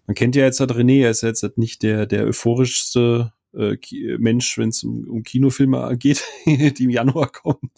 man 0.07 0.15
kennt 0.15 0.37
ja 0.37 0.45
jetzt 0.45 0.61
halt 0.61 0.71
René, 0.73 1.03
er 1.03 1.11
ist 1.11 1.23
jetzt 1.23 1.43
halt 1.43 1.59
nicht 1.59 1.83
der 1.83 2.07
der 2.07 2.27
euphorischste 2.27 3.33
äh, 3.55 3.77
Mensch, 4.19 4.59
wenn 4.59 4.71
es 4.71 4.83
um, 4.85 5.09
um 5.09 5.23
Kinofilme 5.23 5.97
geht, 5.99 6.25
die 6.47 6.85
im 6.85 6.91
Januar 6.91 7.31
kommen. 7.31 7.71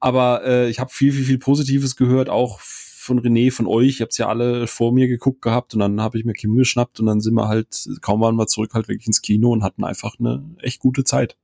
Aber 0.00 0.44
äh, 0.44 0.68
ich 0.68 0.78
habe 0.78 0.90
viel, 0.90 1.12
viel, 1.12 1.24
viel 1.24 1.38
Positives 1.38 1.96
gehört, 1.96 2.28
auch 2.28 2.60
von 2.60 3.20
René, 3.20 3.52
von 3.52 3.66
euch. 3.66 4.00
Ihr 4.00 4.04
habt's 4.04 4.18
ja 4.18 4.28
alle 4.28 4.66
vor 4.66 4.92
mir 4.92 5.08
geguckt 5.08 5.40
gehabt 5.40 5.74
und 5.74 5.80
dann 5.80 6.00
habe 6.00 6.18
ich 6.18 6.24
mir 6.24 6.32
Kim 6.32 6.56
geschnappt 6.56 7.00
und 7.00 7.06
dann 7.06 7.20
sind 7.20 7.34
wir 7.34 7.48
halt, 7.48 7.88
kaum 8.02 8.20
waren 8.20 8.36
wir 8.36 8.46
zurück, 8.46 8.74
halt 8.74 8.88
wirklich 8.88 9.06
ins 9.06 9.22
Kino 9.22 9.52
und 9.52 9.62
hatten 9.62 9.84
einfach 9.84 10.18
eine 10.18 10.44
echt 10.60 10.80
gute 10.80 11.04
Zeit. 11.04 11.36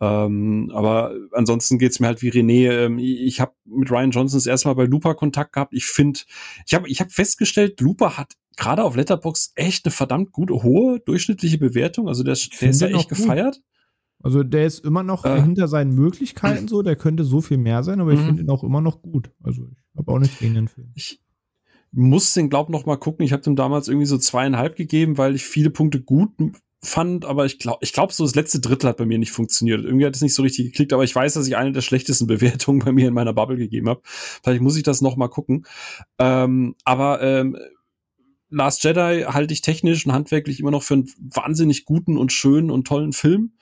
Ähm, 0.00 0.70
aber 0.72 1.12
ansonsten 1.32 1.78
geht's 1.78 1.98
mir 1.98 2.06
halt 2.06 2.22
wie 2.22 2.30
René. 2.30 2.70
Ähm, 2.70 2.98
ich 2.98 3.40
habe 3.40 3.52
mit 3.64 3.90
Ryan 3.90 4.12
Johnson 4.12 4.38
das 4.38 4.46
erste 4.46 4.68
Mal 4.68 4.74
bei 4.74 4.84
Looper 4.84 5.14
Kontakt 5.14 5.52
gehabt. 5.54 5.74
Ich 5.74 5.86
finde, 5.86 6.20
ich 6.66 6.74
habe 6.74 6.88
ich 6.88 7.00
hab 7.00 7.10
festgestellt, 7.10 7.80
Looper 7.80 8.16
hat 8.16 8.34
gerade 8.58 8.84
auf 8.84 8.96
Letterbox 8.96 9.52
echt 9.54 9.86
eine 9.86 9.92
verdammt 9.92 10.32
gute, 10.32 10.62
hohe 10.62 11.00
durchschnittliche 11.00 11.58
Bewertung. 11.58 12.08
Also 12.08 12.22
der, 12.22 12.36
der 12.60 12.70
ist 12.70 12.80
ja 12.80 12.88
echt 12.88 13.08
gefeiert. 13.08 13.62
Also 14.20 14.42
der 14.42 14.66
ist 14.66 14.84
immer 14.84 15.04
noch 15.04 15.24
äh, 15.24 15.40
hinter 15.40 15.68
seinen 15.68 15.94
Möglichkeiten 15.94 16.66
so, 16.66 16.82
der 16.82 16.96
könnte 16.96 17.24
so 17.24 17.40
viel 17.40 17.56
mehr 17.56 17.84
sein, 17.84 18.00
aber 18.00 18.12
ich 18.12 18.20
mhm. 18.20 18.26
finde 18.26 18.42
ihn 18.42 18.50
auch 18.50 18.64
immer 18.64 18.80
noch 18.80 19.00
gut. 19.00 19.30
Also 19.42 19.68
ich 19.70 19.96
habe 19.96 20.10
auch 20.12 20.18
nicht 20.18 20.40
gegen 20.40 20.54
den 20.54 20.68
Film. 20.68 20.90
Ich 20.96 21.22
muss 21.92 22.34
den, 22.34 22.50
glaub, 22.50 22.68
noch 22.68 22.84
mal 22.84 22.96
gucken. 22.96 23.24
Ich 23.24 23.32
habe 23.32 23.42
dem 23.42 23.54
damals 23.54 23.86
irgendwie 23.86 24.06
so 24.06 24.18
zweieinhalb 24.18 24.74
gegeben, 24.74 25.18
weil 25.18 25.36
ich 25.36 25.44
viele 25.44 25.70
Punkte 25.70 26.02
gut 26.02 26.30
fand, 26.80 27.24
aber 27.24 27.44
ich 27.46 27.58
glaube, 27.58 27.78
ich 27.82 27.92
glaube, 27.92 28.12
so 28.12 28.24
das 28.24 28.34
letzte 28.34 28.60
Drittel 28.60 28.88
hat 28.88 28.98
bei 28.98 29.06
mir 29.06 29.18
nicht 29.18 29.32
funktioniert. 29.32 29.84
Irgendwie 29.84 30.06
hat 30.06 30.14
es 30.14 30.22
nicht 30.22 30.34
so 30.34 30.42
richtig 30.42 30.66
geklickt, 30.66 30.92
aber 30.92 31.04
ich 31.04 31.14
weiß, 31.14 31.34
dass 31.34 31.46
ich 31.46 31.56
eine 31.56 31.72
der 31.72 31.80
schlechtesten 31.80 32.26
Bewertungen 32.26 32.80
bei 32.80 32.92
mir 32.92 33.08
in 33.08 33.14
meiner 33.14 33.32
Bubble 33.32 33.56
gegeben 33.56 33.88
habe. 33.88 34.00
Vielleicht 34.04 34.62
muss 34.62 34.76
ich 34.76 34.82
das 34.82 35.00
noch 35.00 35.16
mal 35.16 35.28
gucken. 35.28 35.64
Ähm, 36.18 36.74
aber 36.84 37.22
ähm, 37.22 37.56
Last 38.50 38.84
Jedi 38.84 39.24
halte 39.28 39.52
ich 39.52 39.60
technisch 39.60 40.06
und 40.06 40.12
handwerklich 40.12 40.60
immer 40.60 40.70
noch 40.70 40.82
für 40.82 40.94
einen 40.94 41.10
wahnsinnig 41.18 41.84
guten 41.84 42.16
und 42.16 42.32
schönen 42.32 42.70
und 42.70 42.86
tollen 42.86 43.12
Film 43.12 43.52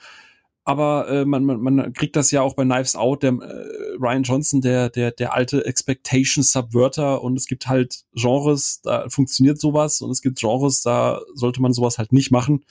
aber 0.66 1.08
äh, 1.08 1.24
man, 1.24 1.44
man, 1.44 1.60
man 1.60 1.92
kriegt 1.92 2.16
das 2.16 2.32
ja 2.32 2.42
auch 2.42 2.54
bei 2.54 2.64
Knives 2.64 2.96
Out, 2.96 3.22
der 3.22 3.34
äh, 3.34 3.94
Ryan 4.00 4.24
Johnson, 4.24 4.60
der, 4.60 4.90
der, 4.90 5.12
der 5.12 5.32
alte 5.32 5.64
Expectation 5.64 6.42
Subverter 6.42 7.22
und 7.22 7.36
es 7.36 7.46
gibt 7.46 7.68
halt 7.68 8.04
Genres, 8.14 8.80
da 8.82 9.08
funktioniert 9.08 9.60
sowas 9.60 10.00
und 10.00 10.10
es 10.10 10.22
gibt 10.22 10.40
Genres, 10.40 10.80
da 10.82 11.20
sollte 11.34 11.62
man 11.62 11.72
sowas 11.72 11.98
halt 11.98 12.12
nicht 12.12 12.32
machen. 12.32 12.64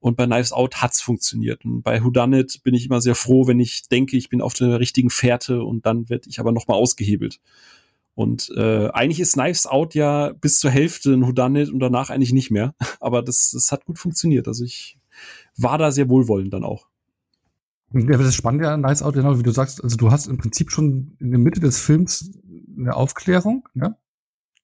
Und 0.00 0.16
bei 0.16 0.26
Knives 0.26 0.52
Out 0.52 0.82
hat's 0.82 1.00
funktioniert. 1.00 1.64
Und 1.64 1.82
bei 1.82 2.02
Whodunit 2.02 2.60
bin 2.64 2.74
ich 2.74 2.86
immer 2.86 3.00
sehr 3.00 3.14
froh, 3.14 3.46
wenn 3.46 3.60
ich 3.60 3.88
denke, 3.88 4.16
ich 4.16 4.28
bin 4.28 4.42
auf 4.42 4.54
der 4.54 4.80
richtigen 4.80 5.10
Fährte 5.10 5.62
und 5.62 5.86
dann 5.86 6.08
werde 6.08 6.28
ich 6.28 6.40
aber 6.40 6.50
nochmal 6.50 6.76
ausgehebelt. 6.76 7.38
Und 8.18 8.50
äh, 8.56 8.88
eigentlich 8.88 9.20
ist 9.20 9.34
Knives 9.34 9.68
Out 9.68 9.94
ja 9.94 10.32
bis 10.32 10.58
zur 10.58 10.72
Hälfte 10.72 11.12
ein 11.12 11.24
Whodunit 11.24 11.70
und 11.70 11.78
danach 11.78 12.10
eigentlich 12.10 12.32
nicht 12.32 12.50
mehr. 12.50 12.74
Aber 12.98 13.22
das, 13.22 13.52
das 13.52 13.70
hat 13.70 13.84
gut 13.84 13.96
funktioniert. 13.96 14.48
Also 14.48 14.64
ich 14.64 14.98
war 15.56 15.78
da 15.78 15.92
sehr 15.92 16.08
wohlwollend 16.08 16.52
dann 16.52 16.64
auch. 16.64 16.88
Ja, 17.92 18.18
das 18.18 18.34
Spannende 18.34 18.70
an 18.70 18.80
Nights 18.80 19.04
Out, 19.04 19.14
genau 19.14 19.38
wie 19.38 19.44
du 19.44 19.52
sagst, 19.52 19.84
also 19.84 19.96
du 19.96 20.10
hast 20.10 20.26
im 20.26 20.36
Prinzip 20.36 20.72
schon 20.72 21.16
in 21.20 21.30
der 21.30 21.38
Mitte 21.38 21.60
des 21.60 21.80
Films 21.80 22.32
eine 22.76 22.96
Aufklärung, 22.96 23.68
ja? 23.74 23.96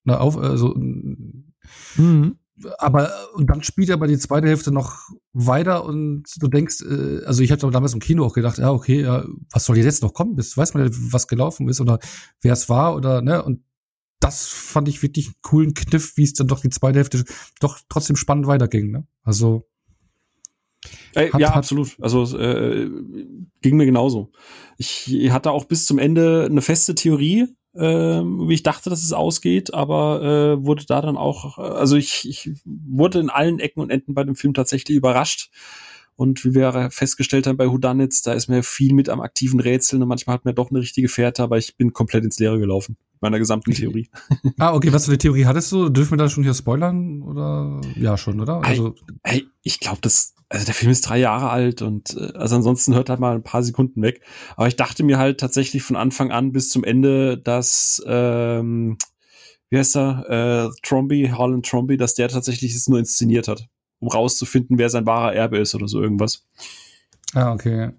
Eine 0.05 0.19
Auf, 0.19 0.37
also, 0.37 0.75
mhm. 0.75 2.37
Aber 2.79 3.11
und 3.35 3.51
dann 3.51 3.63
spielt 3.63 3.91
aber 3.91 4.07
die 4.07 4.19
zweite 4.19 4.47
Hälfte 4.47 4.71
noch 4.71 5.09
weiter 5.33 5.85
und 5.85 6.25
du 6.39 6.49
denkst, 6.49 6.83
äh, 6.83 7.25
also 7.25 7.43
ich 7.43 7.51
habe 7.51 7.71
damals 7.71 7.95
im 7.95 8.01
Kino 8.01 8.25
auch 8.25 8.35
gedacht, 8.35 8.59
ja, 8.59 8.71
okay, 8.71 9.03
ja, 9.03 9.25
was 9.51 9.65
soll 9.65 9.77
jetzt 9.79 10.03
noch 10.03 10.15
kommen? 10.15 10.37
Bis, 10.37 10.57
weiß 10.57 10.75
man, 10.75 10.89
was 11.13 11.27
gelaufen 11.27 11.69
ist 11.69 11.81
oder 11.81 11.99
wer 12.41 12.53
es 12.53 12.69
war 12.69 12.95
oder, 12.95 13.23
ne, 13.23 13.43
und 13.43 13.65
das 14.21 14.47
fand 14.47 14.89
ich 14.89 15.03
wirklich 15.03 15.27
einen 15.27 15.37
coolen 15.43 15.75
Kniff, 15.75 16.17
wie 16.17 16.23
es 16.23 16.33
dann 16.33 16.47
doch 16.47 16.61
die 16.61 16.71
zweite 16.71 16.99
Hälfte 16.99 17.25
doch 17.61 17.81
trotzdem 17.89 18.17
spannend 18.17 18.47
weiterging, 18.47 18.91
ne? 18.91 19.07
Also, 19.23 19.69
Ey, 21.15 21.31
hat, 21.31 21.41
ja, 21.41 21.49
hat, 21.51 21.57
absolut. 21.57 21.97
Also 22.01 22.39
äh, 22.39 22.89
ging 23.61 23.77
mir 23.77 23.87
genauso. 23.87 24.33
Ich 24.77 25.11
hatte 25.31 25.51
auch 25.51 25.65
bis 25.65 25.87
zum 25.87 25.99
Ende 25.99 26.47
eine 26.51 26.63
feste 26.63 26.95
Theorie, 26.95 27.49
äh, 27.75 28.23
wie 28.23 28.55
ich 28.55 28.63
dachte, 28.63 28.91
dass 28.91 29.03
es 29.03 29.13
ausgeht, 29.13 29.75
aber 29.75 30.23
äh, 30.23 30.65
wurde 30.65 30.85
da 30.87 31.01
dann 31.01 31.17
auch, 31.17 31.59
also 31.59 31.97
ich, 31.97 32.29
ich 32.29 32.51
wurde 32.65 33.21
in 33.21 33.31
allen 33.31 33.59
Ecken 33.59 33.81
und 33.81 33.91
Enden 33.91 34.15
bei 34.15 34.25
dem 34.25 34.37
Film 34.37 34.55
tatsächlich 34.55 34.97
überrascht. 34.97 35.51
Und 36.17 36.45
wie 36.45 36.55
wir 36.55 36.91
festgestellt 36.93 37.49
haben 37.49 37.57
bei 37.57 37.67
Hudanitz, 37.67 38.23
da 38.23 38.35
ist 38.35 38.47
mir 38.47 38.63
viel 38.63 38.95
mit 38.95 39.09
am 39.09 39.21
aktiven 39.21 39.59
Rätseln 39.59 40.01
und 40.01 40.09
manchmal 40.09 40.35
hat 40.35 40.45
mir 40.45 40.55
doch 40.55 40.71
eine 40.71 40.79
richtige 40.79 41.09
Fährte, 41.09 41.43
aber 41.43 41.59
ich 41.59 41.77
bin 41.77 41.93
komplett 41.93 42.25
ins 42.25 42.39
Leere 42.39 42.61
gelaufen 42.61 42.97
meiner 43.25 43.39
gesamten 43.39 43.73
Theorie. 43.73 44.09
ah, 44.59 44.75
okay, 44.75 44.93
was 44.93 45.07
für 45.07 45.11
eine 45.11 45.19
Theorie 45.19 45.47
hattest 45.47 45.73
du? 45.73 45.89
Dürfen 45.89 46.13
wir 46.13 46.19
da 46.19 46.29
schon 46.29 46.45
hier 46.45 46.55
spoilern? 46.55 47.23
Oder 47.23 47.81
ja, 47.97 48.17
schon, 48.17 48.41
oder? 48.41 48.63
Also, 48.63 48.95
hey, 49.25 49.47
ich 49.63 49.81
glaube, 49.81 49.99
das, 50.03 50.35
also 50.49 50.65
der 50.65 50.75
Film 50.75 50.93
ist 50.93 51.09
drei 51.09 51.19
Jahre 51.19 51.51
alt 51.51 51.83
und 51.83 52.17
äh, 52.17 52.33
also 52.35 52.57
ansonsten 52.57 52.95
hört 52.95 53.11
halt 53.11 53.21
mal 53.21 53.35
ein 53.35 53.43
paar 53.43 53.63
Sekunden 53.63 54.03
weg. 54.03 54.21
Aber 54.57 54.69
ich 54.69 54.77
dachte 54.77 55.03
mir 55.03 55.19
halt 55.19 55.41
tatsächlich 55.41 55.83
von 55.83 55.97
Anfang 55.97 56.31
an 56.31 56.53
bis 56.53 56.69
zum 56.69 56.85
Ende, 56.85 57.39
dass 57.39 58.03
ähm, 58.07 58.99
wie 59.71 59.79
heißt 59.79 59.97
er, 59.97 60.71
äh, 60.71 60.71
Tromby, 60.83 61.33
Holland 61.35 61.67
Tromby, 61.67 61.97
dass 61.97 62.15
der 62.15 62.29
tatsächlich 62.29 62.75
es 62.75 62.87
nur 62.87 62.99
inszeniert 62.99 63.49
hat, 63.49 63.67
um 63.99 64.09
rauszufinden, 64.09 64.79
wer 64.79 64.91
sein 64.91 65.07
wahrer 65.07 65.35
Erbe 65.35 65.59
ist 65.59 65.75
oder 65.75 65.89
so 65.89 66.01
irgendwas. 66.01 66.47
Ah, 67.33 67.53
okay. 67.53 67.91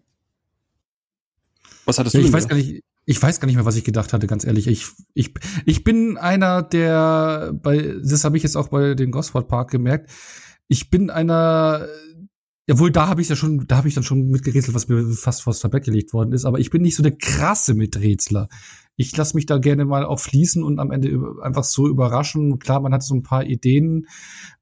Was 1.85 1.99
hattest 1.99 2.15
ja, 2.15 2.21
du? 2.21 2.27
Ich 2.27 2.33
weiß 2.33 2.47
gar 2.47 2.55
nicht, 2.55 2.83
ich 3.05 3.21
weiß 3.21 3.39
gar 3.39 3.45
nicht 3.45 3.55
mehr, 3.55 3.65
was 3.65 3.75
ich 3.75 3.83
gedacht 3.83 4.13
hatte, 4.13 4.27
ganz 4.27 4.45
ehrlich. 4.45 4.67
Ich, 4.67 4.87
ich, 5.13 5.33
ich 5.65 5.83
bin 5.83 6.17
einer, 6.17 6.63
der 6.63 7.53
bei, 7.53 7.95
das 8.03 8.23
habe 8.23 8.37
ich 8.37 8.43
jetzt 8.43 8.55
auch 8.55 8.69
bei 8.69 8.95
den 8.95 9.11
Gosford 9.11 9.47
Park 9.47 9.71
gemerkt. 9.71 10.11
Ich 10.67 10.89
bin 10.89 11.09
einer, 11.09 11.87
Jawohl, 12.67 12.91
da 12.91 13.07
habe 13.07 13.21
ich 13.21 13.29
ja 13.29 13.35
schon, 13.35 13.67
da 13.67 13.77
habe 13.77 13.87
ich 13.87 13.93
dann 13.93 14.03
schon 14.03 14.27
mitgerätselt, 14.27 14.73
was 14.73 14.87
mir 14.87 15.05
fast 15.11 15.43
vors 15.43 15.59
Tablett 15.59 15.85
gelegt 15.85 16.13
worden 16.13 16.33
ist. 16.33 16.45
Aber 16.45 16.59
ich 16.59 16.71
bin 16.71 16.81
nicht 16.81 16.95
so 16.95 17.03
der 17.03 17.15
krasse 17.15 17.75
Miträtsler. 17.75 18.49
Ich 18.97 19.15
lasse 19.15 19.35
mich 19.35 19.45
da 19.45 19.57
gerne 19.57 19.85
mal 19.85 20.05
auch 20.05 20.19
fließen 20.19 20.63
und 20.63 20.79
am 20.79 20.91
Ende 20.91 21.19
einfach 21.41 21.63
so 21.63 21.87
überraschen. 21.87 22.59
Klar, 22.59 22.81
man 22.81 22.93
hat 22.93 23.03
so 23.03 23.13
ein 23.13 23.23
paar 23.23 23.45
Ideen, 23.45 24.07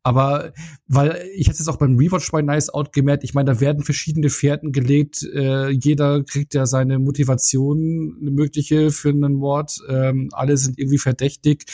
aber 0.02 0.54
weil 0.88 1.24
ich 1.36 1.48
hatte 1.48 1.60
jetzt 1.60 1.70
auch 1.70 1.78
beim 1.78 1.98
Rewatch 1.98 2.30
bei 2.32 2.42
Nice 2.42 2.70
Out 2.70 2.92
gemerkt, 2.94 3.24
ich 3.24 3.34
meine, 3.34 3.54
da 3.54 3.60
werden 3.60 3.84
verschiedene 3.84 4.30
Fährten 4.30 4.72
gelegt. 4.72 5.24
Äh, 5.34 5.70
jeder 5.70 6.24
kriegt 6.24 6.54
ja 6.54 6.66
seine 6.66 7.00
Motivation, 7.00 8.18
eine 8.20 8.32
mögliche 8.32 8.92
für 8.92 9.10
einen 9.10 9.34
Mord. 9.34 9.80
Ähm, 9.88 10.30
alle 10.34 10.58
sind 10.58 10.78
irgendwie 10.78 10.98
verdächtig. 10.98 11.66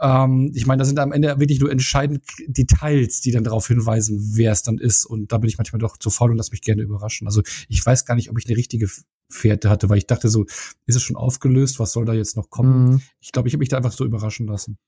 Ähm, 0.00 0.50
ich 0.54 0.66
meine, 0.66 0.78
da 0.80 0.84
sind 0.84 0.98
am 0.98 1.12
Ende 1.12 1.38
wirklich 1.38 1.60
nur 1.60 1.70
entscheidend 1.70 2.24
Details, 2.46 3.20
die 3.20 3.32
dann 3.32 3.44
darauf 3.44 3.68
hinweisen, 3.68 4.32
wer 4.34 4.52
es 4.52 4.62
dann 4.62 4.78
ist. 4.78 5.04
Und 5.04 5.30
da 5.32 5.38
bin 5.38 5.48
ich 5.48 5.58
manchmal 5.58 5.80
doch 5.80 5.98
zu 5.98 6.10
faul 6.10 6.30
und 6.30 6.38
lasse 6.38 6.52
mich 6.52 6.62
gerne 6.62 6.82
überraschen. 6.82 7.26
Also 7.26 7.42
ich 7.68 7.84
weiß 7.84 8.06
gar 8.06 8.14
nicht, 8.14 8.30
ob 8.30 8.38
ich 8.38 8.46
eine 8.46 8.56
richtige 8.56 8.88
Fährte 9.30 9.70
hatte, 9.70 9.88
weil 9.88 9.98
ich 9.98 10.06
dachte 10.06 10.28
so, 10.28 10.44
ist 10.86 10.96
es 10.96 11.02
schon 11.02 11.16
aufgelöst? 11.16 11.78
Was 11.78 11.92
soll 11.92 12.04
da 12.04 12.12
jetzt 12.12 12.36
noch 12.36 12.50
kommen? 12.50 12.84
Mhm. 12.84 13.00
Ich 13.20 13.32
glaube, 13.32 13.48
ich 13.48 13.54
habe 13.54 13.60
mich 13.60 13.68
da 13.68 13.76
einfach 13.76 13.92
so 13.92 14.04
überraschen 14.04 14.46
lassen. 14.46 14.78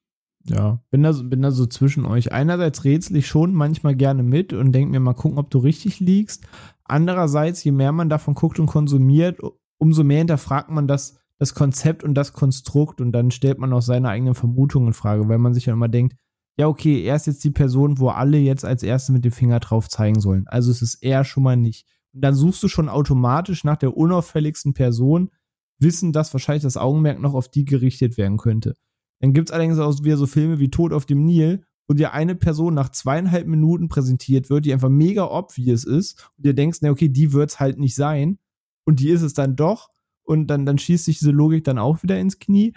Ja, 0.45 0.83
bin 0.91 1.03
da, 1.03 1.13
bin 1.13 1.43
da 1.43 1.51
so 1.53 1.67
zwischen 1.67 2.05
euch. 2.05 2.33
Einerseits 2.33 2.85
rätsel 2.85 3.17
ich 3.17 3.29
schon 3.29 3.55
manchmal 3.55 3.95
gerne 3.95 4.23
mit 4.23 4.53
und 4.53 4.73
denke 4.73 4.91
mir 4.91 5.01
mal 5.01 5.15
gucken, 5.15 5.39
ob 5.39 5.51
du 5.51 5.59
richtig 5.59 6.01
liegst. 6.01 6.45
Andererseits, 6.85 7.63
je 7.63 7.73
mehr 7.73 7.93
man 7.93 8.09
davon 8.09 8.35
guckt 8.35 8.59
und 8.59 8.67
konsumiert, 8.67 9.39
umso 9.79 10.03
mehr 10.05 10.19
hinterfragt 10.19 10.71
man 10.71 10.89
das, 10.89 11.19
das 11.39 11.55
Konzept 11.55 12.03
und 12.03 12.15
das 12.15 12.33
Konstrukt 12.33 13.01
und 13.01 13.13
dann 13.13 13.31
stellt 13.31 13.59
man 13.59 13.73
auch 13.73 13.83
seine 13.83 14.09
eigenen 14.09 14.35
Vermutungen 14.35 14.89
in 14.89 14.95
Frage, 14.95 15.29
weil 15.29 15.39
man 15.39 15.55
sich 15.55 15.67
ja 15.67 15.73
immer 15.73 15.89
denkt, 15.89 16.17
ja, 16.59 16.67
okay, 16.67 17.03
er 17.03 17.17
ist 17.17 17.27
jetzt 17.27 17.43
die 17.45 17.51
Person, 17.51 17.99
wo 17.99 18.09
alle 18.09 18.39
jetzt 18.39 18.65
als 18.65 18.83
Erste 18.83 19.13
mit 19.13 19.25
dem 19.25 19.33
Finger 19.33 19.59
drauf 19.61 19.89
zeigen 19.89 20.21
sollen. 20.21 20.47
Also 20.49 20.71
es 20.71 20.83
ist 20.83 21.03
er 21.03 21.25
schon 21.25 21.45
mal 21.45 21.57
nicht. 21.57 21.87
Und 22.15 22.23
dann 22.23 22.35
suchst 22.35 22.63
du 22.63 22.69
schon 22.69 22.89
automatisch 22.89 23.65
nach 23.65 23.77
der 23.77 23.97
unauffälligsten 23.97 24.75
Person, 24.75 25.31
wissen, 25.79 26.13
dass 26.13 26.33
wahrscheinlich 26.33 26.63
das 26.63 26.77
Augenmerk 26.77 27.21
noch 27.21 27.35
auf 27.35 27.49
die 27.49 27.65
gerichtet 27.65 28.17
werden 28.17 28.39
könnte. 28.39 28.75
Dann 29.21 29.33
gibt 29.33 29.49
es 29.49 29.53
allerdings 29.53 29.79
auch 29.79 30.03
wieder 30.03 30.17
so 30.17 30.27
Filme 30.27 30.59
wie 30.59 30.71
Tod 30.71 30.93
auf 30.93 31.07
dem 31.07 31.25
Nil, 31.25 31.65
wo 31.89 31.95
dir 31.95 32.13
eine 32.13 32.35
Person 32.35 32.75
nach 32.75 32.91
zweieinhalb 32.91 33.47
Minuten 33.47 33.89
präsentiert 33.89 34.51
wird, 34.51 34.65
die 34.65 34.73
einfach 34.73 34.89
mega 34.89 35.25
obvious 35.25 35.85
ist 35.85 36.31
und 36.37 36.47
dir 36.47 36.55
denkst, 36.55 36.79
na 36.83 36.91
okay, 36.91 37.09
die 37.09 37.33
wird's 37.33 37.61
halt 37.61 37.79
nicht 37.79 37.95
sein 37.95 38.39
und 38.85 39.01
die 39.01 39.11
ist 39.11 39.23
es 39.23 39.35
dann 39.35 39.57
doch 39.57 39.91
und 40.25 40.47
dann, 40.47 40.65
dann 40.67 40.79
schießt 40.79 41.05
sich 41.05 41.19
diese 41.19 41.33
Logik 41.33 41.65
dann 41.65 41.79
auch 41.79 42.03
wieder 42.03 42.19
ins 42.19 42.39
Knie. 42.39 42.75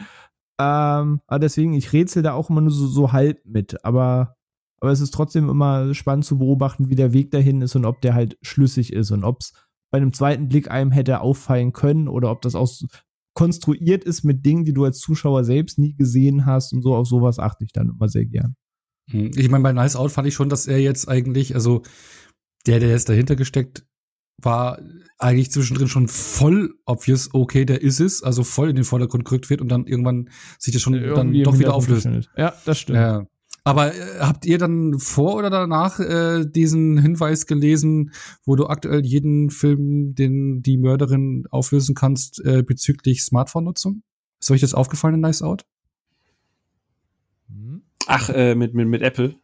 Ähm, 0.59 1.21
aber 1.27 1.39
deswegen, 1.39 1.73
ich 1.73 1.93
rätsel 1.93 2.23
da 2.23 2.33
auch 2.33 2.49
immer 2.49 2.61
nur 2.61 2.71
so, 2.71 2.87
so 2.87 3.11
halb 3.11 3.45
mit, 3.45 3.83
aber, 3.83 4.35
aber 4.85 4.91
es 4.91 5.01
ist 5.01 5.15
trotzdem 5.15 5.49
immer 5.49 5.95
spannend 5.95 6.25
zu 6.25 6.37
beobachten, 6.37 6.89
wie 6.89 6.95
der 6.95 7.11
Weg 7.11 7.31
dahin 7.31 7.63
ist 7.63 7.75
und 7.75 7.85
ob 7.85 8.01
der 8.01 8.13
halt 8.13 8.37
schlüssig 8.43 8.93
ist 8.93 9.09
und 9.09 9.23
ob 9.23 9.41
es 9.41 9.53
bei 9.91 9.97
einem 9.97 10.13
zweiten 10.13 10.47
Blick 10.47 10.69
einem 10.69 10.91
hätte 10.91 11.21
auffallen 11.21 11.73
können 11.73 12.07
oder 12.07 12.29
ob 12.29 12.43
das 12.43 12.53
aus 12.53 12.85
konstruiert 13.33 14.03
ist 14.03 14.23
mit 14.23 14.45
Dingen, 14.45 14.63
die 14.63 14.73
du 14.73 14.85
als 14.85 14.99
Zuschauer 14.99 15.43
selbst 15.43 15.79
nie 15.79 15.95
gesehen 15.95 16.45
hast 16.45 16.71
und 16.71 16.83
so 16.83 16.95
auf 16.95 17.07
sowas 17.07 17.39
achte 17.39 17.65
ich 17.65 17.73
dann 17.73 17.89
immer 17.89 18.07
sehr 18.07 18.25
gern. 18.25 18.55
Hm, 19.09 19.31
ich 19.35 19.49
meine, 19.49 19.63
bei 19.63 19.73
Nice 19.73 19.95
Out 19.95 20.11
fand 20.11 20.27
ich 20.27 20.35
schon, 20.35 20.49
dass 20.49 20.67
er 20.67 20.79
jetzt 20.79 21.09
eigentlich, 21.09 21.55
also 21.55 21.81
der, 22.67 22.79
der 22.79 22.89
jetzt 22.89 23.09
dahinter 23.09 23.35
gesteckt 23.35 23.87
war, 24.39 24.79
eigentlich 25.17 25.49
zwischendrin 25.49 25.87
schon 25.87 26.07
voll 26.07 26.75
obvious, 26.85 27.33
okay, 27.33 27.65
der 27.65 27.81
ist 27.81 27.99
es, 27.99 28.21
also 28.21 28.43
voll 28.43 28.69
in 28.69 28.75
den 28.75 28.85
Vordergrund 28.85 29.25
gerückt 29.25 29.49
wird 29.49 29.61
und 29.61 29.69
dann 29.69 29.87
irgendwann 29.87 30.29
sich 30.59 30.73
das 30.73 30.83
schon 30.83 30.93
Irgendwie 30.93 31.41
dann 31.41 31.53
doch 31.53 31.57
wieder 31.57 31.73
auflöst. 31.73 32.07
Ja, 32.37 32.53
das 32.65 32.79
stimmt. 32.79 32.97
Ja. 32.97 33.25
Aber 33.65 33.93
äh, 33.93 34.19
habt 34.19 34.45
ihr 34.45 34.57
dann 34.59 34.99
vor 34.99 35.35
oder 35.35 35.49
danach 35.49 35.99
äh, 35.99 36.45
diesen 36.45 36.99
Hinweis 36.99 37.47
gelesen, 37.47 38.11
wo 38.45 38.55
du 38.55 38.67
aktuell 38.67 39.03
jeden 39.03 39.49
Film, 39.49 40.13
den 40.15 40.61
die 40.61 40.77
Mörderin 40.77 41.45
auflösen 41.49 41.95
kannst, 41.95 42.45
äh, 42.45 42.61
bezüglich 42.61 43.23
Smartphone-Nutzung? 43.23 44.03
Ist 44.39 44.51
euch 44.51 44.61
das 44.61 44.75
aufgefallen 44.75 45.15
in 45.15 45.21
Nice 45.21 45.41
Out? 45.41 45.65
Ach, 48.07 48.29
äh, 48.29 48.53
mit, 48.53 48.75
mit, 48.75 48.87
mit 48.87 49.01
Apple. 49.01 49.35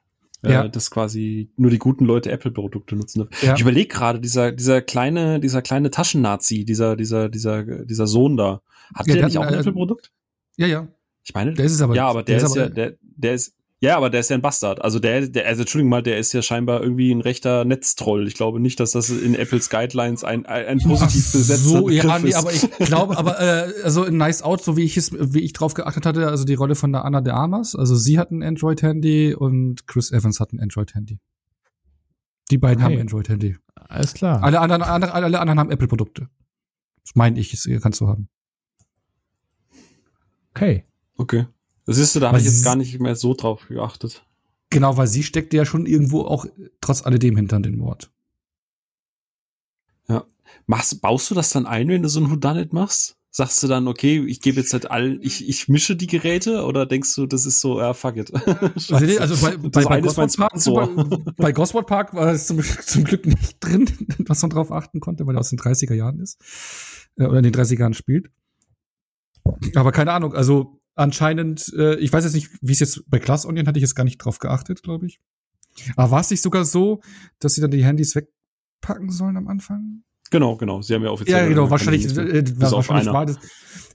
Äh, 0.43 0.51
ja. 0.51 0.65
Äh, 0.65 0.69
dass 0.69 0.91
quasi 0.91 1.51
nur 1.57 1.72
die 1.72 1.80
guten 1.80 2.05
Leute 2.05 2.32
Apple-Produkte 2.32 2.95
nutzen. 2.95 3.28
Ja. 3.41 3.55
Ich 3.55 3.61
überlege 3.61 3.88
gerade, 3.88 4.19
dieser, 4.19 4.51
dieser 4.51 4.82
kleine, 4.82 5.39
dieser 5.39 5.63
kleine 5.63 5.89
Taschennazi, 5.89 6.63
dieser, 6.63 6.95
dieser, 6.95 7.30
dieser, 7.30 7.86
dieser 7.86 8.07
Sohn 8.07 8.38
da, 8.38 8.61
hat 8.93 9.07
ja, 9.07 9.13
der, 9.13 9.15
der 9.15 9.26
nicht 9.26 9.38
auch 9.39 9.47
ein 9.47 9.53
äh, 9.55 9.59
Apple-Produkt? 9.59 10.11
Ja, 10.57 10.67
ja. 10.67 10.88
Ich 11.24 11.34
meine, 11.34 11.53
der 11.53 11.65
ist 11.65 11.74
es 11.74 11.82
aber. 11.82 11.95
Ja, 11.95 12.07
aber 12.07 12.24
der, 12.24 12.38
der 12.38 12.45
ist, 12.45 12.51
ist 12.51 12.55
ja, 12.55 12.69
der, 12.69 12.97
der 13.01 13.34
ist, 13.34 13.55
ja, 13.82 13.97
aber 13.97 14.11
der 14.11 14.19
ist 14.19 14.29
ja 14.29 14.36
ein 14.36 14.43
Bastard. 14.43 14.84
Also 14.84 14.99
der, 14.99 15.27
der, 15.27 15.47
also 15.47 15.61
Entschuldigung 15.63 15.89
mal, 15.89 16.03
der 16.03 16.19
ist 16.19 16.32
ja 16.34 16.43
scheinbar 16.43 16.84
irgendwie 16.84 17.11
ein 17.11 17.19
rechter 17.19 17.65
Netztroll. 17.65 18.27
Ich 18.27 18.36
glaube 18.36 18.59
nicht, 18.59 18.79
dass 18.79 18.91
das 18.91 19.09
in 19.09 19.34
Apples 19.34 19.71
Guidelines 19.71 20.23
ein, 20.23 20.45
ein 20.45 20.77
positiv 20.77 21.32
besetzter 21.32 21.69
so, 21.69 21.86
Begriff 21.86 22.03
ja, 22.03 22.19
nee, 22.19 22.29
ist. 22.29 22.36
aber 22.36 22.53
ich 22.53 22.69
glaube, 22.86 23.17
aber 23.17 23.39
äh, 23.39 23.73
also 23.84 24.03
in 24.03 24.17
Nice 24.17 24.43
Out, 24.43 24.63
so 24.63 24.77
wie 24.77 24.84
ich 24.84 24.97
es, 24.97 25.11
wie 25.11 25.39
ich 25.39 25.53
drauf 25.53 25.73
geachtet 25.73 26.05
hatte, 26.05 26.27
also 26.27 26.45
die 26.45 26.53
Rolle 26.53 26.75
von 26.75 26.91
der 26.91 27.05
Anna 27.05 27.21
de 27.21 27.34
Armas, 27.34 27.75
also 27.75 27.95
sie 27.95 28.19
hat 28.19 28.29
ein 28.29 28.43
Android-Handy 28.43 29.34
und 29.34 29.88
Chris 29.88 30.11
Evans 30.11 30.39
hat 30.39 30.53
ein 30.53 30.59
Android-Handy. 30.59 31.19
Die 32.51 32.57
beiden 32.59 32.84
okay. 32.84 32.93
haben 32.93 33.01
Android-Handy. 33.01 33.57
Alles 33.73 34.13
klar. 34.13 34.43
Alle 34.43 34.59
anderen, 34.59 34.84
alle, 34.84 35.11
alle 35.11 35.39
anderen 35.39 35.59
haben 35.59 35.71
Apple-Produkte. 35.71 36.29
Das 37.03 37.15
meine 37.15 37.39
ich, 37.39 37.49
das 37.49 37.67
kannst 37.82 37.99
du 37.99 38.07
haben. 38.07 38.29
Okay. 40.53 40.86
Okay. 41.17 41.47
Das 41.91 41.99
ist, 41.99 42.15
da 42.15 42.29
habe 42.29 42.39
ich 42.39 42.45
jetzt 42.45 42.63
gar 42.63 42.75
nicht 42.75 42.99
mehr 42.99 43.15
so 43.15 43.33
drauf 43.33 43.67
geachtet. 43.67 44.23
Genau, 44.69 44.95
weil 44.95 45.07
sie 45.07 45.23
steckt 45.23 45.53
ja 45.53 45.65
schon 45.65 45.85
irgendwo 45.85 46.21
auch 46.21 46.45
trotz 46.79 47.05
alledem 47.05 47.35
hinter 47.35 47.59
den 47.59 47.77
Mord. 47.77 48.09
Ja. 50.07 50.23
Machst, 50.65 51.01
baust 51.01 51.29
du 51.29 51.35
das 51.35 51.49
dann 51.49 51.65
ein, 51.65 51.89
wenn 51.89 52.01
du 52.01 52.09
so 52.09 52.21
ein 52.21 52.31
Whodunit 52.31 52.71
machst? 52.71 53.17
Sagst 53.33 53.61
du 53.63 53.67
dann, 53.67 53.87
okay, 53.87 54.23
ich 54.25 54.39
gebe 54.41 54.59
jetzt 54.59 54.71
halt 54.71 54.89
all, 54.89 55.19
ich, 55.21 55.47
ich 55.47 55.67
mische 55.67 55.97
die 55.97 56.07
Geräte 56.07 56.63
oder 56.63 56.85
denkst 56.85 57.15
du, 57.15 57.25
das 57.25 57.45
ist 57.45 57.59
so, 57.59 57.79
ja, 57.79 57.93
fuck 57.93 58.17
it. 58.17 58.33
also, 58.35 58.95
also 58.95 59.45
bei, 59.45 59.57
bei, 59.57 59.83
bei, 59.83 60.01
Gosford 60.01 60.37
Park, 60.37 60.51
bei, 60.53 61.33
bei 61.37 61.51
Gosford 61.51 61.87
Park 61.87 62.13
war 62.13 62.31
es 62.31 62.47
zum, 62.47 62.61
zum 62.61 63.03
Glück 63.03 63.25
nicht 63.25 63.57
drin, 63.59 63.89
was 64.27 64.41
man 64.41 64.51
drauf 64.51 64.71
achten 64.71 65.01
konnte, 65.01 65.25
weil 65.27 65.35
er 65.35 65.39
aus 65.39 65.49
den 65.49 65.59
30er 65.59 65.93
Jahren 65.93 66.19
ist. 66.19 66.39
Äh, 67.17 67.25
oder 67.25 67.37
in 67.37 67.43
den 67.43 67.53
30er 67.53 67.79
Jahren 67.79 67.93
spielt. 67.93 68.29
Aber 69.75 69.91
keine 69.91 70.13
Ahnung, 70.13 70.33
also 70.33 70.80
anscheinend, 70.95 71.73
äh, 71.77 71.95
ich 71.95 72.11
weiß 72.11 72.23
jetzt 72.23 72.33
nicht, 72.33 72.49
wie 72.61 72.73
es 72.73 72.79
jetzt 72.79 73.09
bei 73.09 73.19
Class 73.19 73.45
Onion 73.45 73.67
hatte 73.67 73.79
ich 73.79 73.83
jetzt 73.83 73.95
gar 73.95 74.03
nicht 74.03 74.17
drauf 74.17 74.39
geachtet, 74.39 74.83
glaube 74.83 75.05
ich. 75.05 75.19
Aber 75.95 76.11
war 76.11 76.21
es 76.21 76.29
nicht 76.29 76.41
sogar 76.41 76.65
so, 76.65 77.01
dass 77.39 77.55
sie 77.55 77.61
dann 77.61 77.71
die 77.71 77.83
Handys 77.83 78.15
wegpacken 78.15 79.09
sollen 79.09 79.37
am 79.37 79.47
Anfang? 79.47 80.03
Genau, 80.31 80.55
genau. 80.55 80.81
Sie 80.81 80.93
haben 80.93 81.03
ja 81.03 81.11
offiziell. 81.11 81.43
Ja, 81.43 81.47
genau. 81.47 81.69
Wahrscheinlich, 81.69 82.05
äh, 82.17 82.43
wahrscheinlich 82.59 83.07
war 83.07 83.25
das. 83.25 83.37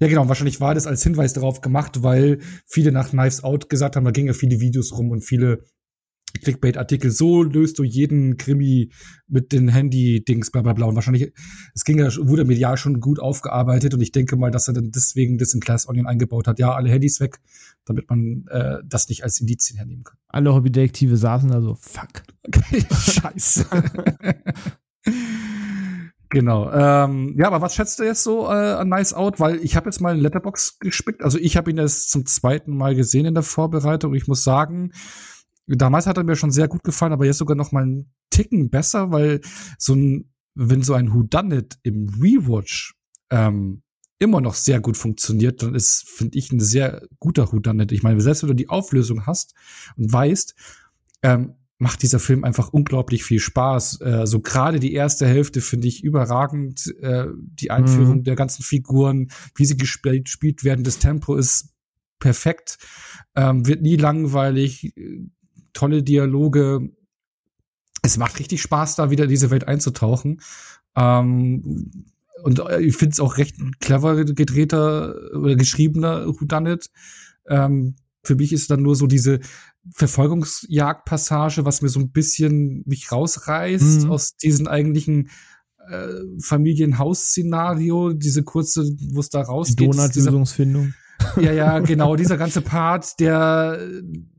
Ja, 0.00 0.08
genau. 0.08 0.28
Wahrscheinlich 0.28 0.60
war 0.60 0.74
das 0.74 0.86
als 0.86 1.02
Hinweis 1.02 1.32
darauf 1.32 1.62
gemacht, 1.62 2.02
weil 2.02 2.40
viele 2.66 2.92
nach 2.92 3.10
Knives 3.10 3.42
Out 3.42 3.70
gesagt 3.70 3.96
haben, 3.96 4.04
da 4.04 4.10
gingen 4.10 4.28
ja 4.28 4.34
viele 4.34 4.60
Videos 4.60 4.92
rum 4.92 5.10
und 5.10 5.22
viele 5.22 5.64
Clickbait-Artikel, 6.40 7.10
so 7.10 7.42
löst 7.42 7.78
du 7.78 7.84
jeden 7.84 8.36
Krimi 8.36 8.90
mit 9.28 9.52
den 9.52 9.68
Handy-Dings, 9.68 10.50
bla 10.50 10.62
bla 10.62 10.72
bla. 10.72 10.86
Und 10.86 10.94
wahrscheinlich, 10.94 11.32
es 11.74 11.84
ging 11.84 11.98
ja, 11.98 12.08
wurde 12.16 12.44
medial 12.44 12.76
schon 12.76 13.00
gut 13.00 13.18
aufgearbeitet 13.18 13.94
und 13.94 14.00
ich 14.00 14.12
denke 14.12 14.36
mal, 14.36 14.50
dass 14.50 14.68
er 14.68 14.74
dann 14.74 14.90
deswegen 14.90 15.38
das 15.38 15.54
in 15.54 15.60
Class 15.60 15.88
Onion 15.88 16.06
eingebaut 16.06 16.46
hat. 16.46 16.58
Ja, 16.58 16.74
alle 16.74 16.90
Handys 16.90 17.20
weg, 17.20 17.38
damit 17.84 18.08
man 18.08 18.44
äh, 18.50 18.78
das 18.84 19.08
nicht 19.08 19.24
als 19.24 19.40
Indizien 19.40 19.76
hernehmen 19.76 20.04
kann. 20.04 20.16
Alle 20.28 20.54
Hobbydetektive 20.54 21.16
saßen 21.16 21.50
da 21.50 21.60
so, 21.60 21.74
fuck. 21.74 22.22
Scheiße. 22.90 23.66
Genau. 26.28 26.70
Ähm, 26.72 27.34
ja, 27.38 27.46
aber 27.46 27.60
was 27.60 27.74
schätzt 27.74 27.98
du 27.98 28.02
jetzt 28.02 28.22
so 28.22 28.46
äh, 28.46 28.52
an 28.52 28.88
Nice 28.88 29.14
Out? 29.14 29.38
Weil 29.38 29.56
ich 29.62 29.76
habe 29.76 29.86
jetzt 29.86 30.00
mal 30.00 30.14
in 30.14 30.20
Letterbox 30.20 30.78
gespickt. 30.80 31.22
Also 31.22 31.38
ich 31.38 31.56
habe 31.56 31.70
ihn 31.70 31.78
jetzt 31.78 32.10
zum 32.10 32.26
zweiten 32.26 32.76
Mal 32.76 32.94
gesehen 32.94 33.26
in 33.26 33.34
der 33.34 33.42
Vorbereitung. 33.42 34.12
Ich 34.14 34.26
muss 34.26 34.42
sagen, 34.42 34.92
damals 35.66 36.06
hat 36.06 36.16
er 36.16 36.24
mir 36.24 36.36
schon 36.36 36.50
sehr 36.50 36.68
gut 36.68 36.84
gefallen, 36.84 37.12
aber 37.12 37.26
jetzt 37.26 37.38
sogar 37.38 37.56
noch 37.56 37.72
mal 37.72 37.82
einen 37.82 38.12
Ticken 38.30 38.70
besser, 38.70 39.10
weil 39.10 39.40
so 39.78 39.94
ein, 39.94 40.32
wenn 40.54 40.82
so 40.82 40.94
ein 40.94 41.12
Whodunit 41.12 41.78
im 41.82 42.08
Rewatch 42.20 42.94
ähm, 43.30 43.82
immer 44.18 44.40
noch 44.40 44.54
sehr 44.54 44.80
gut 44.80 44.96
funktioniert, 44.96 45.62
dann 45.62 45.74
ist, 45.74 46.08
finde 46.08 46.38
ich, 46.38 46.50
ein 46.52 46.60
sehr 46.60 47.06
guter 47.18 47.52
Whodunit. 47.52 47.92
Ich 47.92 48.02
meine, 48.02 48.20
selbst 48.20 48.42
wenn 48.42 48.48
du 48.48 48.54
die 48.54 48.68
Auflösung 48.68 49.26
hast 49.26 49.54
und 49.96 50.12
weißt, 50.12 50.54
ähm, 51.22 51.54
macht 51.78 52.02
dieser 52.02 52.18
Film 52.18 52.44
einfach 52.44 52.68
unglaublich 52.68 53.22
viel 53.22 53.40
Spaß. 53.40 54.00
Äh, 54.00 54.26
so 54.26 54.40
gerade 54.40 54.80
die 54.80 54.94
erste 54.94 55.26
Hälfte 55.26 55.60
finde 55.60 55.88
ich 55.88 56.02
überragend. 56.02 56.94
Äh, 57.00 57.26
die 57.36 57.70
Einführung 57.70 58.18
mhm. 58.18 58.24
der 58.24 58.36
ganzen 58.36 58.62
Figuren, 58.62 59.30
wie 59.54 59.66
sie 59.66 59.76
gespielt, 59.76 60.24
gespielt 60.24 60.64
werden, 60.64 60.84
das 60.84 60.98
Tempo 60.98 61.34
ist 61.34 61.74
perfekt, 62.18 62.78
ähm, 63.34 63.66
wird 63.66 63.82
nie 63.82 63.96
langweilig 63.96 64.94
tolle 65.76 66.02
Dialoge. 66.02 66.90
Es 68.02 68.16
macht 68.16 68.38
richtig 68.38 68.62
Spaß, 68.62 68.96
da 68.96 69.10
wieder 69.10 69.24
in 69.24 69.30
diese 69.30 69.50
Welt 69.50 69.68
einzutauchen. 69.68 70.40
Ähm, 70.96 72.06
und 72.42 72.58
äh, 72.60 72.80
ich 72.80 72.96
finde 72.96 73.12
es 73.12 73.20
auch 73.20 73.36
recht 73.36 73.56
clever 73.80 74.24
gedrehter 74.24 75.14
oder 75.34 75.56
geschriebener 75.56 76.26
Whodunit. 76.26 76.90
Ähm, 77.48 77.96
für 78.22 78.34
mich 78.34 78.52
ist 78.52 78.70
dann 78.70 78.82
nur 78.82 78.96
so 78.96 79.06
diese 79.06 79.40
Verfolgungsjagdpassage, 79.92 81.64
was 81.64 81.82
mir 81.82 81.88
so 81.88 82.00
ein 82.00 82.10
bisschen 82.10 82.82
mich 82.86 83.12
rausreißt 83.12 84.02
mhm. 84.02 84.10
aus 84.10 84.36
diesen 84.36 84.66
eigentlichen 84.66 85.30
äh, 85.88 86.08
Familienhaus-Szenario, 86.40 88.12
diese 88.12 88.42
kurze, 88.42 88.84
wo 89.12 89.20
es 89.20 89.28
da 89.28 89.42
rausgeht. 89.42 89.94
Donut-Lösungsfindung. 89.94 90.94
Ja, 91.36 91.52
ja, 91.52 91.78
genau, 91.80 92.16
dieser 92.16 92.36
ganze 92.36 92.62
Part, 92.62 93.20
der, 93.20 93.78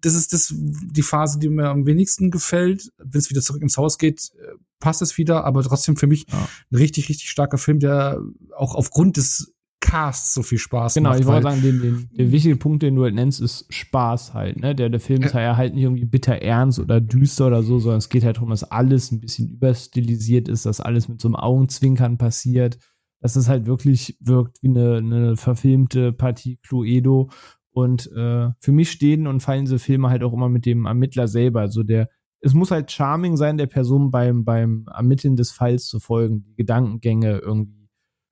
das 0.02 0.16
ist 0.16 0.34
das, 0.34 0.54
die 0.56 1.02
Phase, 1.02 1.40
die 1.40 1.50
mir 1.50 1.70
am 1.70 1.86
wenigsten 1.86 2.32
gefällt. 2.32 2.92
Wenn 2.98 3.20
es 3.20 3.30
wieder 3.30 3.42
zurück 3.42 3.62
ins 3.62 3.78
Haus 3.78 3.98
geht, 3.98 4.32
äh, 4.40 4.56
passt 4.80 5.02
es 5.02 5.18
wieder, 5.18 5.44
aber 5.44 5.64
trotzdem 5.64 5.96
für 5.96 6.08
mich 6.08 6.26
ja. 6.32 6.48
ein 6.72 6.76
richtig, 6.76 7.10
richtig 7.10 7.30
starker 7.30 7.58
Film, 7.58 7.80
der 7.80 8.20
auch 8.56 8.76
aufgrund 8.76 9.18
des 9.18 9.54
Casts 9.80 10.34
so 10.34 10.44
viel 10.44 10.58
Spaß 10.58 10.96
genau, 10.96 11.10
macht. 11.10 11.20
Genau, 11.20 11.30
ich 11.30 11.34
wollte 11.34 11.50
sagen, 11.50 11.62
den, 11.62 11.82
den, 11.82 12.10
der 12.12 12.32
wichtige 12.32 12.56
Punkt, 12.56 12.84
den 12.84 12.96
du 12.96 13.04
halt 13.04 13.16
nennst, 13.16 13.40
ist 13.42 13.66
Spaß 13.70 14.34
halt. 14.34 14.60
Ne? 14.60 14.76
Der, 14.76 14.90
der 14.90 15.00
Film 15.00 15.22
ist 15.22 15.34
ja 15.34 15.56
halt 15.56 15.76
nicht 15.76 15.84
irgendwie 15.84 16.06
bitter 16.06 16.42
ernst 16.42 16.80
oder 16.80 17.00
düster 17.00 17.48
oder 17.48 17.64
so, 17.64 17.80
sondern 17.80 18.00
es 18.00 18.10
geht 18.10 18.24
halt 18.24 18.38
darum, 18.38 18.50
dass 18.50 18.64
alles 18.64 19.12
ein 19.12 19.22
bisschen 19.22 19.50
überstilisiert 19.50 20.48
ist, 20.48 20.66
dass 20.66 20.82
alles 20.82 21.08
mit 21.08 21.22
so 21.22 21.28
einem 21.28 21.36
Augenzwinkern 21.36 22.18
passiert 22.18 22.80
dass 23.20 23.36
es 23.36 23.50
halt 23.50 23.66
wirklich 23.66 24.18
wirkt 24.20 24.62
wie 24.62 24.70
eine, 24.70 24.98
eine 24.98 25.38
verfilmte 25.38 26.14
Partie 26.14 26.58
Cluedo. 26.58 27.30
Und 27.72 28.12
äh, 28.14 28.50
für 28.60 28.72
mich 28.72 28.92
stehen 28.92 29.28
und 29.28 29.42
fallen 29.42 29.66
diese 29.66 29.80
Filme 29.80 30.10
halt 30.10 30.24
auch 30.24 30.34
immer 30.34 30.50
mit 30.50 30.66
dem 30.66 30.86
Ermittler 30.86 31.28
selber. 31.28 31.62
Also 31.62 31.84
der, 31.84 32.10
es 32.40 32.54
muss 32.54 32.72
halt 32.72 32.92
charming 32.92 33.38
sein, 33.38 33.58
der 33.58 33.68
Person 33.68 34.12
beim, 34.12 34.46
beim 34.46 34.86
Ermitteln 34.94 35.36
des 35.36 35.52
Falls 35.52 35.88
zu 35.88 36.00
folgen, 36.00 36.44
die 36.44 36.56
Gedankengänge 36.56 37.38
irgendwie 37.38 37.90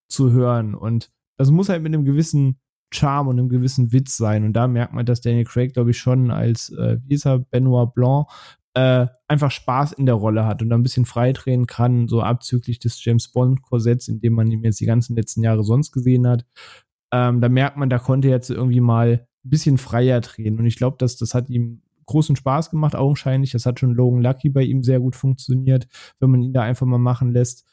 zu 0.08 0.32
hören. 0.32 0.76
Und 0.76 1.12
das 1.38 1.52
muss 1.52 1.70
halt 1.70 1.84
mit 1.84 1.94
einem 1.94 2.06
gewissen 2.06 2.60
Charme 2.92 3.28
und 3.30 3.40
einem 3.40 3.50
gewissen 3.50 3.92
Witz 3.92 4.18
sein. 4.18 4.46
Und 4.46 4.54
da 4.54 4.68
merkt 4.68 4.94
man, 4.94 5.06
dass 5.06 5.22
Daniel 5.22 5.46
Craig, 5.46 5.74
glaube 5.74 5.92
ich, 5.92 5.98
schon 5.98 6.32
als, 6.32 6.70
äh, 6.70 6.98
wie 7.06 7.16
ist 7.16 7.26
er, 7.26 7.40
Benoit 7.40 7.94
Blanc, 7.94 8.28
äh, 8.76 9.08
einfach 9.28 9.52
Spaß 9.52 9.94
in 9.94 10.06
der 10.06 10.16
Rolle 10.16 10.46
hat 10.46 10.62
und 10.62 10.72
ein 10.72 10.84
bisschen 10.84 11.06
freidrehen 11.06 11.66
kann, 11.66 12.08
so 12.08 12.22
abzüglich 12.22 12.80
des 12.80 13.04
James 13.04 13.30
Bond-Korsetts, 13.32 14.08
in 14.08 14.20
dem 14.20 14.34
man 14.34 14.52
ihn 14.52 14.64
jetzt 14.64 14.80
die 14.80 14.86
ganzen 14.86 15.16
letzten 15.16 15.42
Jahre 15.42 15.64
sonst 15.64 15.92
gesehen 15.92 16.28
hat. 16.28 16.46
Ähm, 17.14 17.42
da 17.42 17.50
merkt 17.50 17.78
man, 17.78 17.90
da 17.90 18.00
konnte 18.00 18.28
er 18.28 18.36
jetzt 18.36 18.50
irgendwie 18.50 18.82
mal 18.82 19.28
ein 19.46 19.50
bisschen 19.50 19.78
freier 19.78 20.20
drehen. 20.22 20.60
Und 20.60 20.66
ich 20.66 20.76
glaube, 20.76 20.98
dass 21.00 21.16
das 21.16 21.34
hat 21.34 21.50
ihm 21.50 21.82
großen 22.06 22.36
Spaß 22.36 22.70
gemacht, 22.70 22.96
augenscheinlich. 22.96 23.52
Das 23.52 23.66
hat 23.66 23.80
schon 23.80 23.94
Logan 23.94 24.22
Lucky 24.22 24.50
bei 24.50 24.64
ihm 24.64 24.84
sehr 24.84 25.00
gut 25.00 25.16
funktioniert, 25.16 25.88
wenn 26.20 26.30
man 26.30 26.42
ihn 26.42 26.54
da 26.54 26.62
einfach 26.62 26.86
mal 26.86 26.98
machen 26.98 27.32
lässt. 27.32 27.66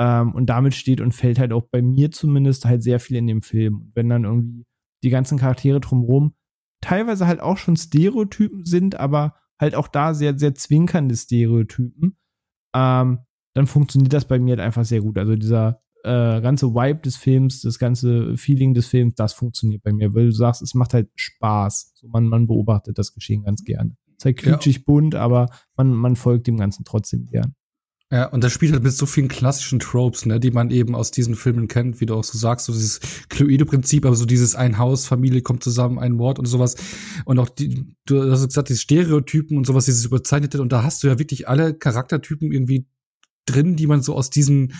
Ähm, 0.00 0.34
und 0.34 0.46
damit 0.46 0.74
steht 0.74 1.02
und 1.02 1.12
fällt 1.12 1.38
halt 1.38 1.52
auch 1.52 1.64
bei 1.70 1.82
mir 1.82 2.10
zumindest 2.10 2.64
halt 2.64 2.82
sehr 2.82 2.98
viel 2.98 3.18
in 3.18 3.26
dem 3.26 3.42
Film. 3.42 3.92
wenn 3.94 4.08
dann 4.08 4.24
irgendwie 4.24 4.64
die 5.04 5.10
ganzen 5.10 5.38
Charaktere 5.38 5.80
drumherum 5.80 6.34
teilweise 6.80 7.26
halt 7.26 7.40
auch 7.40 7.56
schon 7.56 7.76
Stereotypen 7.76 8.64
sind, 8.64 8.98
aber 8.98 9.34
halt 9.58 9.74
auch 9.74 9.88
da 9.88 10.14
sehr, 10.14 10.38
sehr 10.38 10.54
zwinkernde 10.54 11.16
Stereotypen, 11.16 12.16
ähm, 12.74 13.18
dann 13.54 13.66
funktioniert 13.66 14.12
das 14.12 14.26
bei 14.26 14.38
mir 14.38 14.52
halt 14.52 14.60
einfach 14.60 14.84
sehr 14.84 15.00
gut. 15.00 15.18
Also 15.18 15.34
dieser 15.34 15.80
äh, 16.04 16.40
ganze 16.40 16.72
Vibe 16.72 17.00
des 17.00 17.16
Films, 17.16 17.62
das 17.62 17.80
ganze 17.80 18.36
Feeling 18.36 18.74
des 18.74 18.86
Films, 18.86 19.14
das 19.16 19.32
funktioniert 19.32 19.82
bei 19.82 19.92
mir, 19.92 20.14
weil 20.14 20.26
du 20.26 20.32
sagst, 20.32 20.62
es 20.62 20.74
macht 20.74 20.94
halt 20.94 21.10
Spaß. 21.16 21.94
So, 21.96 22.06
man, 22.08 22.28
man 22.28 22.46
beobachtet 22.46 22.96
das 22.96 23.12
Geschehen 23.12 23.42
ganz 23.42 23.64
gerne. 23.64 23.96
Es 24.10 24.18
ist 24.18 24.24
halt 24.26 24.36
quietschig 24.36 24.76
ja. 24.76 24.82
bunt, 24.86 25.16
aber 25.16 25.48
man, 25.76 25.92
man 25.92 26.14
folgt 26.14 26.46
dem 26.46 26.58
Ganzen 26.58 26.84
trotzdem 26.84 27.26
gern. 27.26 27.55
Ja, 28.12 28.26
und 28.26 28.44
das 28.44 28.52
spielt 28.52 28.72
halt 28.72 28.84
mit 28.84 28.92
so 28.92 29.04
vielen 29.04 29.26
klassischen 29.26 29.80
Tropes, 29.80 30.26
ne, 30.26 30.38
die 30.38 30.52
man 30.52 30.70
eben 30.70 30.94
aus 30.94 31.10
diesen 31.10 31.34
Filmen 31.34 31.66
kennt, 31.66 32.00
wie 32.00 32.06
du 32.06 32.14
auch 32.14 32.22
so 32.22 32.38
sagst, 32.38 32.66
so 32.66 32.72
dieses 32.72 33.00
Cluedo-Prinzip, 33.30 34.06
aber 34.06 34.14
so 34.14 34.26
dieses 34.26 34.54
ein 34.54 34.78
Haus, 34.78 35.06
Familie 35.06 35.42
kommt 35.42 35.64
zusammen, 35.64 35.98
ein 35.98 36.12
Mord 36.12 36.38
und 36.38 36.46
sowas. 36.46 36.76
Und 37.24 37.40
auch 37.40 37.48
die, 37.48 37.84
du 38.04 38.30
hast 38.30 38.46
gesagt, 38.46 38.68
diese 38.68 38.80
Stereotypen 38.80 39.56
und 39.56 39.66
sowas, 39.66 39.86
dieses 39.86 40.04
Überzeichnete, 40.04 40.62
und 40.62 40.70
da 40.70 40.84
hast 40.84 41.02
du 41.02 41.08
ja 41.08 41.18
wirklich 41.18 41.48
alle 41.48 41.74
Charaktertypen 41.74 42.52
irgendwie 42.52 42.86
drin, 43.44 43.74
die 43.74 43.88
man 43.88 44.02
so 44.02 44.14
aus 44.14 44.30
diesen 44.30 44.74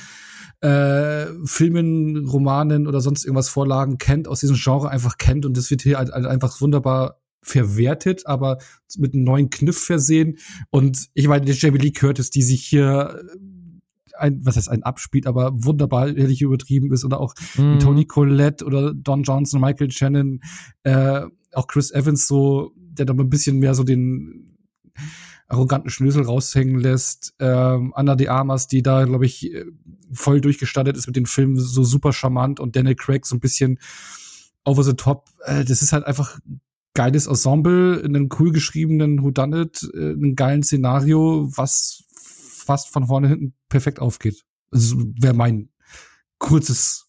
äh, 0.61 1.27
Filmen, 1.45 2.29
Romanen 2.29 2.87
oder 2.87 3.01
sonst 3.01 3.25
irgendwas 3.25 3.49
Vorlagen 3.49 3.99
kennt, 3.99 4.29
aus 4.29 4.39
diesem 4.39 4.57
Genre 4.57 4.89
einfach 4.89 5.19
kennt. 5.19 5.45
Und 5.47 5.57
das 5.57 5.71
wird 5.73 5.83
hier 5.83 5.99
halt, 5.99 6.13
halt 6.13 6.27
einfach 6.27 6.61
wunderbar 6.61 7.21
verwertet, 7.47 8.27
aber 8.27 8.59
mit 8.99 9.15
einem 9.15 9.25
neuen 9.25 9.51
Kniff 9.51 9.79
versehen. 9.79 10.39
Und 10.71 11.07
ich 11.15 11.29
meine, 11.29 11.45
der 11.45 11.55
Jamie 11.55 11.79
Lee 11.79 11.93
Curtis, 11.93 12.31
die 12.31 12.43
sich 12.43 12.65
hier 12.65 13.23
äh, 13.25 14.19
ein, 14.19 14.41
was 14.45 14.57
heißt 14.57 14.69
ein 14.69 14.83
abspielt, 14.83 15.27
aber 15.27 15.53
wunderbar 15.55 16.09
ehrlich 16.09 16.43
übertrieben 16.43 16.93
ist, 16.93 17.05
oder 17.05 17.21
auch 17.21 17.35
mhm. 17.57 17.79
Tony 17.79 18.05
Collette 18.05 18.65
oder 18.65 18.93
Don 18.95 19.23
Johnson, 19.23 19.61
Michael 19.61 19.93
Shannon, 19.93 20.41
äh, 20.83 21.23
auch 21.53 21.69
Chris 21.69 21.93
Evans 21.93 22.27
so, 22.27 22.73
der 22.77 23.07
da 23.07 23.15
mal 23.15 23.23
ein 23.23 23.31
bisschen 23.31 23.59
mehr 23.59 23.75
so 23.75 23.85
den 23.85 24.59
arroganten 25.47 25.91
Schnösel 25.91 26.25
raushängen 26.25 26.81
lässt. 26.81 27.35
Ähm, 27.39 27.93
Anna 27.95 28.17
de 28.17 28.27
Armas, 28.27 28.67
die 28.67 28.83
da, 28.83 29.05
glaube 29.05 29.27
ich, 29.27 29.55
äh, 29.55 29.67
voll 30.11 30.41
durchgestattet 30.41 30.97
ist 30.97 31.07
mit 31.07 31.15
den 31.15 31.27
Filmen, 31.27 31.57
so 31.57 31.85
super 31.85 32.13
charmant 32.13 32.59
und 32.59 32.75
Daniel 32.75 32.97
Craig 32.97 33.25
so 33.25 33.37
ein 33.37 33.41
bisschen 33.41 33.79
over 34.65 34.83
the 34.83 34.95
top. 34.95 35.29
Äh, 35.45 35.65
das 35.65 35.83
ist 35.83 35.93
halt 35.93 36.05
einfach 36.05 36.41
geiles 36.97 37.27
Ensemble, 37.27 38.01
in 38.01 38.17
einem 38.17 38.29
cool 38.39 38.51
geschriebenen 38.51 39.23
Whodunit, 39.23 39.89
äh, 39.95 40.13
einem 40.13 40.35
geilen 40.35 40.65
Szenario, 40.65 41.49
was 41.55 42.03
fast 42.11 42.89
von 42.89 43.07
vorne 43.07 43.29
hinten 43.29 43.55
perfekt 43.69 44.01
aufgeht. 44.01 44.43
Das 44.73 44.95
wäre 44.97 45.35
mein 45.35 45.69
kurzes 46.39 47.07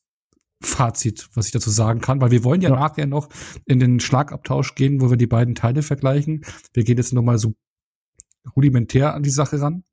Fazit, 0.61 1.29
was 1.33 1.47
ich 1.47 1.51
dazu 1.51 1.69
sagen 1.69 2.01
kann, 2.01 2.19
weil 2.19 2.31
wir 2.31 2.43
wollen 2.43 2.61
ja, 2.61 2.69
ja, 2.69 2.75
nachher 2.75 3.07
noch 3.07 3.29
in 3.65 3.79
den 3.79 3.99
Schlagabtausch 3.99 4.75
gehen, 4.75 5.01
wo 5.01 5.09
wir 5.09 5.17
die 5.17 5.27
beiden 5.27 5.55
Teile 5.55 5.83
vergleichen. 5.83 6.43
Wir 6.73 6.83
gehen 6.83 6.97
jetzt 6.97 7.13
nochmal 7.13 7.37
so 7.37 7.53
rudimentär 8.55 9.13
an 9.13 9.23
die 9.23 9.29
Sache 9.29 9.61
ran. 9.61 9.83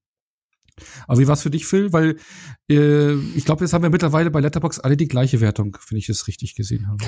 Aber 1.07 1.19
wie 1.19 1.29
war's 1.29 1.43
für 1.43 1.51
dich, 1.51 1.67
Phil? 1.67 1.93
Weil 1.93 2.17
äh, 2.71 3.15
ich 3.15 3.45
glaube, 3.45 3.65
jetzt 3.65 3.73
haben 3.73 3.83
wir 3.83 3.91
mittlerweile 3.91 4.31
bei 4.31 4.41
Letterbox 4.41 4.81
alle 4.81 4.97
die 4.97 5.09
gleiche 5.09 5.41
Wertung, 5.41 5.77
wenn 5.89 5.99
ich 5.99 6.09
es 6.09 6.27
richtig 6.27 6.55
gesehen 6.55 6.89
habe. 6.89 7.05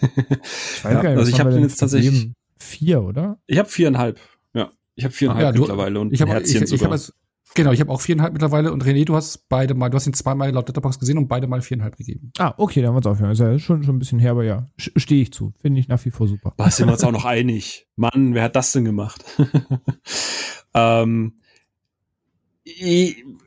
ich 0.16 0.84
ja, 0.84 1.00
also 1.00 1.30
ich 1.30 1.40
habe 1.40 1.50
den 1.50 1.62
jetzt 1.62 1.76
tatsächlich 1.76 2.30
vier, 2.58 3.02
oder? 3.02 3.38
Ich 3.46 3.58
habe 3.58 3.68
viereinhalb. 3.68 4.20
Ja, 4.54 4.70
ich 4.94 5.04
habe 5.04 5.14
viereinhalb 5.14 5.44
ah, 5.44 5.48
ja, 5.48 5.52
du, 5.52 5.60
mittlerweile 5.60 6.00
und 6.00 6.12
ich 6.12 6.20
habe 6.20 6.40
ich, 6.40 6.54
ich, 6.54 6.72
ich 6.72 6.84
hab 6.84 6.92
es, 6.92 7.12
Genau, 7.56 7.70
ich 7.70 7.78
habe 7.78 7.92
auch 7.92 8.00
viereinhalb 8.00 8.32
mittlerweile 8.32 8.72
und 8.72 8.84
René, 8.84 9.04
du 9.04 9.14
hast 9.14 9.48
beide 9.48 9.74
mal, 9.74 9.88
du 9.88 9.94
hast 9.94 10.08
ihn 10.08 10.12
zweimal 10.12 10.50
laut 10.50 10.68
Letterbox 10.68 10.98
gesehen 10.98 11.18
und 11.18 11.28
beide 11.28 11.46
mal 11.46 11.62
viereinhalb 11.62 11.96
gegeben. 11.96 12.32
Ah, 12.36 12.52
okay, 12.56 12.80
dann 12.80 12.88
haben 12.88 12.96
wir 12.96 13.00
es 13.00 13.06
aufhören. 13.06 13.30
Ist 13.30 13.38
ja 13.38 13.56
schon, 13.60 13.84
schon 13.84 13.94
ein 13.94 13.98
bisschen 14.00 14.18
her, 14.18 14.32
aber 14.32 14.42
ja, 14.42 14.66
stehe 14.76 15.22
ich 15.22 15.32
zu. 15.32 15.54
Finde 15.62 15.78
ich 15.78 15.86
nach 15.86 16.04
wie 16.04 16.10
vor 16.10 16.26
super. 16.26 16.52
Da 16.56 16.68
sind 16.70 16.88
wir 16.88 16.94
uns 16.94 17.04
auch 17.04 17.12
noch 17.12 17.24
einig. 17.24 17.86
Mann, 17.94 18.34
wer 18.34 18.42
hat 18.42 18.56
das 18.56 18.72
denn 18.72 18.84
gemacht? 18.84 19.24
ähm, 20.74 21.34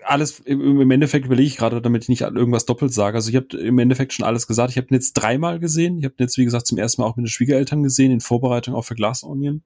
alles 0.03 0.41
im 0.41 0.91
Endeffekt 0.91 1.25
überlege 1.25 1.47
ich 1.47 1.57
gerade, 1.57 1.81
damit 1.81 2.03
ich 2.03 2.09
nicht 2.09 2.21
irgendwas 2.21 2.65
doppelt 2.65 2.93
sage. 2.93 3.15
Also 3.15 3.29
ich 3.29 3.35
habe 3.35 3.57
im 3.57 3.79
Endeffekt 3.79 4.13
schon 4.13 4.25
alles 4.25 4.45
gesagt. 4.45 4.71
Ich 4.71 4.77
habe 4.77 4.87
ihn 4.89 4.93
jetzt 4.93 5.13
dreimal 5.13 5.59
gesehen. 5.59 5.97
Ich 5.97 6.05
habe 6.05 6.13
ihn 6.15 6.23
jetzt, 6.23 6.37
wie 6.37 6.45
gesagt, 6.45 6.67
zum 6.67 6.77
ersten 6.77 7.01
Mal 7.01 7.07
auch 7.07 7.15
mit 7.15 7.25
den 7.25 7.29
Schwiegereltern 7.29 7.81
gesehen, 7.81 8.11
in 8.11 8.21
Vorbereitung 8.21 8.75
auch 8.75 8.83
für 8.83 8.95
Glass 8.95 9.23
Onion. 9.23 9.63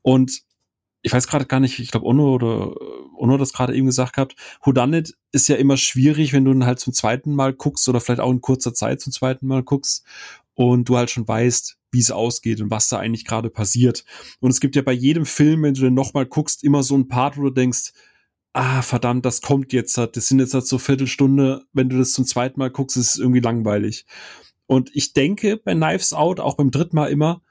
Und 0.00 0.42
ich 1.02 1.12
weiß 1.12 1.28
gerade 1.28 1.44
gar 1.44 1.60
nicht, 1.60 1.78
ich 1.78 1.90
glaube, 1.90 2.06
Ono 2.06 2.34
oder 2.34 2.74
Ono 3.16 3.36
das 3.36 3.52
gerade 3.52 3.76
eben 3.76 3.86
gesagt 3.86 4.14
gehabt, 4.14 4.36
Whodunit 4.62 5.14
ist 5.32 5.48
ja 5.48 5.56
immer 5.56 5.76
schwierig, 5.76 6.32
wenn 6.32 6.46
du 6.46 6.52
ihn 6.52 6.64
halt 6.64 6.80
zum 6.80 6.94
zweiten 6.94 7.34
Mal 7.34 7.52
guckst 7.52 7.86
oder 7.88 8.00
vielleicht 8.00 8.20
auch 8.20 8.30
in 8.30 8.40
kurzer 8.40 8.72
Zeit 8.72 9.02
zum 9.02 9.12
zweiten 9.12 9.46
Mal 9.46 9.62
guckst 9.62 10.04
und 10.54 10.88
du 10.88 10.96
halt 10.96 11.10
schon 11.10 11.28
weißt, 11.28 11.76
wie 11.90 11.98
es 11.98 12.10
ausgeht 12.10 12.62
und 12.62 12.70
was 12.70 12.88
da 12.88 12.98
eigentlich 12.98 13.26
gerade 13.26 13.50
passiert. 13.50 14.04
Und 14.40 14.50
es 14.50 14.60
gibt 14.60 14.76
ja 14.76 14.82
bei 14.82 14.92
jedem 14.92 15.26
Film, 15.26 15.62
wenn 15.62 15.74
du 15.74 15.82
den 15.82 15.94
nochmal 15.94 16.24
guckst, 16.24 16.64
immer 16.64 16.82
so 16.82 16.96
ein 16.96 17.06
Part, 17.06 17.36
wo 17.36 17.42
du 17.42 17.50
denkst, 17.50 17.92
ah, 18.54 18.82
verdammt, 18.82 19.26
das 19.26 19.42
kommt 19.42 19.72
jetzt, 19.72 19.98
das 19.98 20.28
sind 20.28 20.38
jetzt 20.38 20.54
halt 20.54 20.66
so 20.66 20.78
Viertelstunde, 20.78 21.66
wenn 21.72 21.88
du 21.88 21.98
das 21.98 22.12
zum 22.12 22.24
zweiten 22.24 22.58
Mal 22.58 22.70
guckst, 22.70 22.96
ist 22.96 23.14
es 23.14 23.18
irgendwie 23.18 23.40
langweilig. 23.40 24.06
Und 24.66 24.90
ich 24.94 25.12
denke 25.12 25.58
bei 25.58 25.74
Knives 25.74 26.14
Out, 26.14 26.40
auch 26.40 26.56
beim 26.56 26.70
dritten 26.70 26.96
Mal 26.96 27.10
immer, 27.10 27.42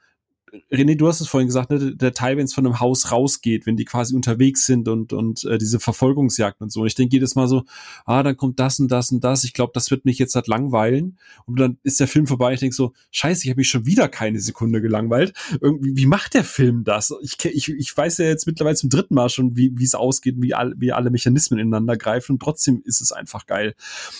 René, 0.70 0.96
du 0.96 1.08
hast 1.08 1.20
es 1.20 1.28
vorhin 1.28 1.48
gesagt, 1.48 1.70
ne, 1.70 1.94
der 1.94 2.12
Teil, 2.12 2.36
wenn 2.36 2.44
es 2.44 2.54
von 2.54 2.66
einem 2.66 2.80
Haus 2.80 3.10
rausgeht, 3.10 3.66
wenn 3.66 3.76
die 3.76 3.84
quasi 3.84 4.14
unterwegs 4.14 4.66
sind 4.66 4.88
und, 4.88 5.12
und 5.12 5.44
äh, 5.44 5.58
diese 5.58 5.80
Verfolgungsjagd 5.80 6.60
und 6.60 6.72
so. 6.72 6.80
Und 6.80 6.86
ich 6.86 6.94
denke 6.94 7.14
jedes 7.14 7.34
Mal 7.34 7.48
so, 7.48 7.64
ah, 8.04 8.22
dann 8.22 8.36
kommt 8.36 8.60
das 8.60 8.78
und 8.80 8.88
das 8.88 9.10
und 9.10 9.22
das. 9.22 9.44
Ich 9.44 9.52
glaube, 9.52 9.72
das 9.74 9.90
wird 9.90 10.04
mich 10.04 10.18
jetzt 10.18 10.34
halt 10.34 10.46
langweilen. 10.46 11.18
Und 11.46 11.58
dann 11.58 11.78
ist 11.82 12.00
der 12.00 12.08
Film 12.08 12.26
vorbei. 12.26 12.54
Ich 12.54 12.60
denke 12.60 12.74
so, 12.74 12.92
scheiße, 13.10 13.44
ich 13.44 13.50
habe 13.50 13.58
mich 13.58 13.68
schon 13.68 13.86
wieder 13.86 14.08
keine 14.08 14.40
Sekunde 14.40 14.80
gelangweilt. 14.80 15.32
Irgendwie, 15.60 15.96
wie 15.96 16.06
macht 16.06 16.34
der 16.34 16.44
Film 16.44 16.84
das? 16.84 17.12
Ich, 17.22 17.42
ich, 17.44 17.68
ich 17.68 17.96
weiß 17.96 18.18
ja 18.18 18.26
jetzt 18.26 18.46
mittlerweile 18.46 18.76
zum 18.76 18.90
dritten 18.90 19.14
Mal 19.14 19.28
schon, 19.28 19.56
wie 19.56 19.72
es 19.82 19.94
ausgeht, 19.94 20.36
wie, 20.38 20.54
all, 20.54 20.74
wie 20.76 20.92
alle 20.92 21.10
Mechanismen 21.10 21.58
ineinander 21.58 21.96
greifen. 21.96 22.32
Und 22.32 22.42
trotzdem 22.42 22.82
ist 22.84 23.00
es 23.00 23.12
einfach 23.12 23.46
geil. 23.46 23.74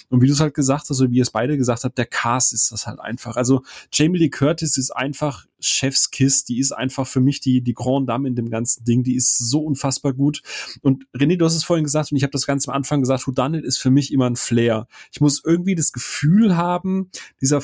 Und 0.09 0.23
wie 0.23 0.27
du 0.27 0.33
es 0.33 0.41
halt 0.41 0.55
gesagt 0.55 0.89
hast, 0.89 1.01
oder 1.01 1.11
wie 1.11 1.17
ihr 1.17 1.23
es 1.23 1.31
beide 1.31 1.57
gesagt 1.57 1.85
habt, 1.85 1.99
der 1.99 2.07
Cast 2.07 2.53
ist 2.53 2.73
das 2.73 2.87
halt 2.87 3.01
einfach. 3.01 3.37
Also 3.37 3.63
Jamie 3.93 4.19
Lee 4.19 4.31
Curtis 4.31 4.77
ist 4.77 4.91
einfach 4.91 5.47
Chefskiss, 6.25 6.45
die 6.45 6.59
ist 6.59 6.73
einfach 6.73 7.07
für 7.07 7.21
mich 7.21 7.41
die, 7.41 7.61
die 7.61 7.75
Grand 7.75 8.09
Dame 8.09 8.29
in 8.29 8.35
dem 8.35 8.51
ganzen 8.51 8.85
Ding, 8.85 9.03
die 9.03 9.15
ist 9.15 9.39
so 9.39 9.61
unfassbar 9.61 10.13
gut. 10.13 10.43
Und 10.83 11.07
René, 11.15 11.37
du 11.37 11.45
hast 11.45 11.57
es 11.57 11.65
vorhin 11.65 11.85
gesagt 11.85 12.13
und 12.13 12.17
ich 12.17 12.23
habe 12.23 12.33
das 12.33 12.47
ganz 12.47 12.69
am 12.69 12.75
Anfang 12.75 13.01
gesagt, 13.01 13.27
Whodunit 13.27 13.65
ist 13.65 13.79
für 13.79 13.91
mich 13.91 14.13
immer 14.13 14.27
ein 14.27 14.37
Flair. 14.37 14.87
Ich 15.13 15.21
muss 15.21 15.43
irgendwie 15.45 15.75
das 15.75 15.93
Gefühl 15.93 16.57
haben, 16.57 17.11
dieser 17.41 17.63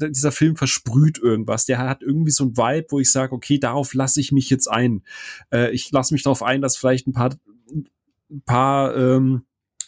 dieser 0.00 0.32
Film 0.32 0.56
versprüht 0.56 1.18
irgendwas. 1.18 1.64
Der 1.64 1.78
hat 1.78 2.02
irgendwie 2.02 2.32
so 2.32 2.42
ein 2.42 2.56
Vibe, 2.56 2.88
wo 2.90 2.98
ich 2.98 3.12
sage, 3.12 3.32
okay, 3.32 3.56
darauf 3.56 3.94
lasse 3.94 4.18
ich 4.18 4.32
mich 4.32 4.50
jetzt 4.50 4.66
ein. 4.66 5.04
Äh, 5.52 5.70
ich 5.70 5.92
lasse 5.92 6.12
mich 6.12 6.24
darauf 6.24 6.42
ein, 6.42 6.60
dass 6.60 6.76
vielleicht 6.76 7.06
ein 7.06 7.12
paar, 7.12 7.36
ein 7.70 8.42
paar 8.44 8.96
ähm, 8.96 9.42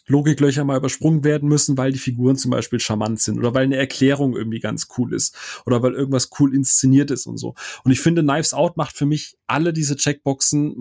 Logiklöcher 0.07 0.65
mal 0.65 0.77
übersprungen 0.77 1.25
werden 1.25 1.49
müssen, 1.49 1.77
weil 1.77 1.93
die 1.93 1.99
Figuren 1.99 2.37
zum 2.37 2.51
Beispiel 2.51 2.81
charmant 2.81 3.21
sind 3.21 3.39
oder 3.39 3.55
weil 3.55 3.65
eine 3.65 3.77
Erklärung 3.77 4.37
irgendwie 4.37 4.61
ganz 4.61 4.89
cool 4.99 5.15
ist 5.15 5.63
oder 5.67 5.83
weil 5.83 5.95
irgendwas 5.95 6.31
cool 6.39 6.55
inszeniert 6.55 7.11
ist 7.11 7.27
und 7.27 7.39
so. 7.39 7.55
Und 7.85 7.93
ich 7.93 8.01
finde, 8.01 8.23
Knives 8.23 8.55
Out 8.55 8.77
macht 8.77 8.97
für 8.97 9.07
mich 9.07 9.37
alle 9.47 9.73
diese 9.73 9.97
Checkboxen 9.97 10.77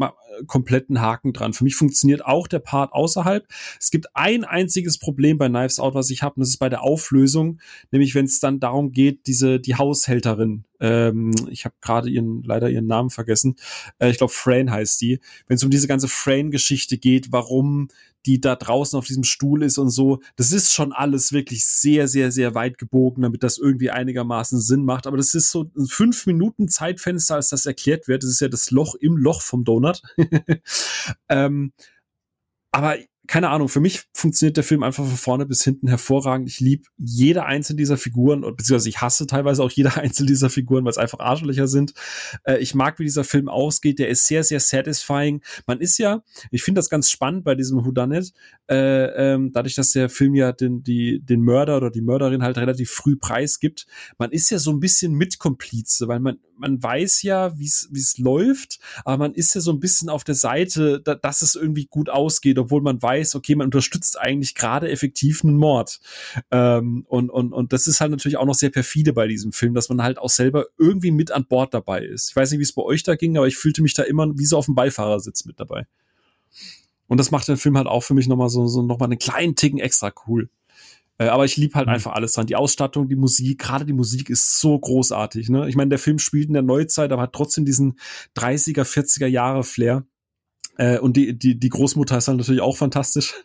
kompletten 0.47 1.01
Haken 1.01 1.33
dran. 1.33 1.53
Für 1.53 1.63
mich 1.63 1.75
funktioniert 1.75 2.25
auch 2.25 2.47
der 2.47 2.59
Part 2.59 2.93
außerhalb. 2.93 3.47
Es 3.79 3.91
gibt 3.91 4.07
ein 4.13 4.43
einziges 4.43 4.97
Problem 4.97 5.37
bei 5.37 5.49
Knives 5.49 5.79
Out, 5.79 5.93
was 5.93 6.09
ich 6.09 6.23
habe, 6.23 6.35
und 6.35 6.41
das 6.41 6.49
ist 6.49 6.57
bei 6.57 6.69
der 6.69 6.83
Auflösung, 6.83 7.59
nämlich 7.91 8.15
wenn 8.15 8.25
es 8.25 8.39
dann 8.39 8.59
darum 8.59 8.91
geht, 8.91 9.27
diese 9.27 9.59
die 9.59 9.75
Haushälterin, 9.75 10.65
ähm, 10.79 11.31
ich 11.49 11.65
habe 11.65 11.75
gerade 11.81 12.09
ihren 12.09 12.43
leider 12.43 12.69
ihren 12.69 12.87
Namen 12.87 13.09
vergessen, 13.09 13.55
äh, 13.99 14.09
ich 14.09 14.17
glaube 14.17 14.33
Fran 14.33 14.71
heißt 14.71 14.99
die, 15.01 15.19
wenn 15.47 15.55
es 15.55 15.63
um 15.63 15.69
diese 15.69 15.87
ganze 15.87 16.07
Fran-Geschichte 16.07 16.97
geht, 16.97 17.31
warum 17.31 17.89
die 18.25 18.39
da 18.39 18.55
draußen 18.55 18.97
auf 18.97 19.05
diesem 19.05 19.23
Stuhl 19.23 19.63
ist 19.63 19.77
und 19.77 19.89
so. 19.89 20.21
Das 20.35 20.51
ist 20.51 20.73
schon 20.73 20.93
alles 20.93 21.33
wirklich 21.33 21.65
sehr, 21.65 22.07
sehr, 22.07 22.31
sehr 22.31 22.53
weit 22.53 22.77
gebogen, 22.77 23.23
damit 23.23 23.43
das 23.43 23.57
irgendwie 23.57 23.89
einigermaßen 23.89 24.59
Sinn 24.59 24.83
macht. 24.83 25.07
Aber 25.07 25.17
das 25.17 25.33
ist 25.33 25.51
so 25.51 25.71
ein 25.75 25.87
fünf 25.87 26.25
Minuten 26.27 26.67
Zeitfenster, 26.67 27.35
als 27.35 27.49
das 27.49 27.65
erklärt 27.65 28.07
wird. 28.07 28.23
Das 28.23 28.29
ist 28.29 28.41
ja 28.41 28.47
das 28.47 28.71
Loch 28.71 28.95
im 28.95 29.17
Loch 29.17 29.41
vom 29.41 29.63
Donut. 29.63 30.01
ähm, 31.29 31.73
aber 32.71 32.97
keine 33.31 33.49
Ahnung, 33.49 33.69
für 33.69 33.79
mich 33.79 34.03
funktioniert 34.11 34.57
der 34.57 34.65
Film 34.65 34.83
einfach 34.83 35.05
von 35.05 35.15
vorne 35.15 35.45
bis 35.45 35.63
hinten 35.63 35.87
hervorragend. 35.87 36.49
Ich 36.49 36.59
liebe 36.59 36.83
jede 36.97 37.45
einzelne 37.45 37.77
dieser 37.77 37.95
Figuren, 37.95 38.41
beziehungsweise 38.41 38.89
ich 38.89 38.99
hasse 38.99 39.25
teilweise 39.25 39.63
auch 39.63 39.71
jede 39.71 39.95
einzelne 39.95 40.27
dieser 40.27 40.49
Figuren, 40.49 40.83
weil 40.83 40.91
es 40.91 40.97
einfach 40.97 41.19
Arschlöcher 41.19 41.69
sind. 41.69 41.93
Äh, 42.43 42.57
ich 42.57 42.75
mag, 42.75 42.99
wie 42.99 43.05
dieser 43.05 43.23
Film 43.23 43.47
ausgeht. 43.47 43.99
Der 43.99 44.09
ist 44.09 44.27
sehr, 44.27 44.43
sehr 44.43 44.59
satisfying. 44.59 45.41
Man 45.65 45.79
ist 45.79 45.97
ja, 45.97 46.23
ich 46.51 46.61
finde 46.61 46.79
das 46.79 46.89
ganz 46.89 47.09
spannend 47.09 47.45
bei 47.45 47.55
diesem 47.55 47.85
Whodunit, 47.85 48.33
äh, 48.69 49.05
ähm, 49.33 49.53
dadurch, 49.53 49.75
dass 49.75 49.93
der 49.93 50.09
Film 50.09 50.35
ja 50.35 50.51
den, 50.51 50.83
die, 50.83 51.21
den 51.23 51.39
Mörder 51.39 51.77
oder 51.77 51.89
die 51.89 52.01
Mörderin 52.01 52.43
halt 52.43 52.57
relativ 52.57 52.91
früh 52.91 53.15
preisgibt. 53.15 53.87
Man 54.17 54.33
ist 54.33 54.49
ja 54.49 54.59
so 54.59 54.71
ein 54.71 54.81
bisschen 54.81 55.13
Mitkomplize, 55.13 56.09
weil 56.09 56.19
man, 56.19 56.39
man 56.57 56.83
weiß 56.83 57.21
ja, 57.21 57.57
wie 57.57 57.63
es 57.63 58.17
läuft, 58.17 58.79
aber 59.05 59.19
man 59.19 59.33
ist 59.33 59.55
ja 59.55 59.61
so 59.61 59.71
ein 59.71 59.79
bisschen 59.79 60.09
auf 60.09 60.25
der 60.25 60.35
Seite, 60.35 60.99
da, 61.01 61.15
dass 61.15 61.41
es 61.41 61.55
irgendwie 61.55 61.85
gut 61.85 62.09
ausgeht, 62.09 62.59
obwohl 62.59 62.81
man 62.81 63.01
weiß, 63.01 63.20
okay, 63.35 63.55
man 63.55 63.65
unterstützt 63.65 64.19
eigentlich 64.19 64.55
gerade 64.55 64.89
effektiv 64.89 65.43
einen 65.43 65.57
Mord. 65.57 65.99
Ähm, 66.51 67.05
und, 67.07 67.29
und, 67.29 67.53
und 67.53 67.73
das 67.73 67.87
ist 67.87 68.01
halt 68.01 68.11
natürlich 68.11 68.37
auch 68.37 68.45
noch 68.45 68.55
sehr 68.55 68.69
perfide 68.69 69.13
bei 69.13 69.27
diesem 69.27 69.51
Film, 69.51 69.73
dass 69.73 69.89
man 69.89 70.01
halt 70.01 70.17
auch 70.17 70.29
selber 70.29 70.65
irgendwie 70.77 71.11
mit 71.11 71.31
an 71.31 71.45
Bord 71.45 71.73
dabei 71.73 72.03
ist. 72.03 72.29
Ich 72.29 72.35
weiß 72.35 72.51
nicht, 72.51 72.59
wie 72.59 72.63
es 72.63 72.73
bei 72.73 72.83
euch 72.83 73.03
da 73.03 73.15
ging, 73.15 73.37
aber 73.37 73.47
ich 73.47 73.57
fühlte 73.57 73.81
mich 73.81 73.93
da 73.93 74.03
immer 74.03 74.27
wie 74.37 74.45
so 74.45 74.57
auf 74.57 74.65
dem 74.65 74.75
Beifahrersitz 74.75 75.45
mit 75.45 75.59
dabei. 75.59 75.85
Und 77.07 77.17
das 77.17 77.31
macht 77.31 77.47
den 77.47 77.57
Film 77.57 77.77
halt 77.77 77.87
auch 77.87 78.01
für 78.01 78.13
mich 78.13 78.27
nochmal 78.27 78.49
so, 78.49 78.67
so 78.67 78.81
nochmal 78.81 79.09
einen 79.09 79.19
kleinen 79.19 79.55
Ticken 79.55 79.79
extra 79.79 80.13
cool. 80.27 80.49
Äh, 81.17 81.27
aber 81.27 81.45
ich 81.45 81.57
liebe 81.57 81.75
halt 81.75 81.87
mhm. 81.87 81.93
einfach 81.93 82.13
alles 82.13 82.33
dran. 82.33 82.47
Die 82.47 82.55
Ausstattung, 82.55 83.07
die 83.07 83.15
Musik, 83.15 83.59
gerade 83.59 83.85
die 83.85 83.93
Musik 83.93 84.29
ist 84.29 84.59
so 84.59 84.79
großartig. 84.79 85.49
Ne? 85.49 85.69
Ich 85.69 85.75
meine, 85.75 85.89
der 85.89 85.99
Film 85.99 86.17
spielt 86.17 86.47
in 86.47 86.53
der 86.53 86.63
Neuzeit, 86.63 87.11
aber 87.11 87.21
hat 87.21 87.33
trotzdem 87.33 87.63
diesen 87.65 87.99
30er, 88.37 88.83
40er 88.83 89.27
Jahre 89.27 89.63
Flair. 89.63 90.05
Äh, 90.81 90.97
und 90.97 91.15
die, 91.15 91.37
die, 91.37 91.59
die 91.59 91.69
Großmutter 91.69 92.17
ist 92.17 92.27
dann 92.27 92.37
natürlich 92.37 92.61
auch 92.61 92.75
fantastisch. 92.75 93.35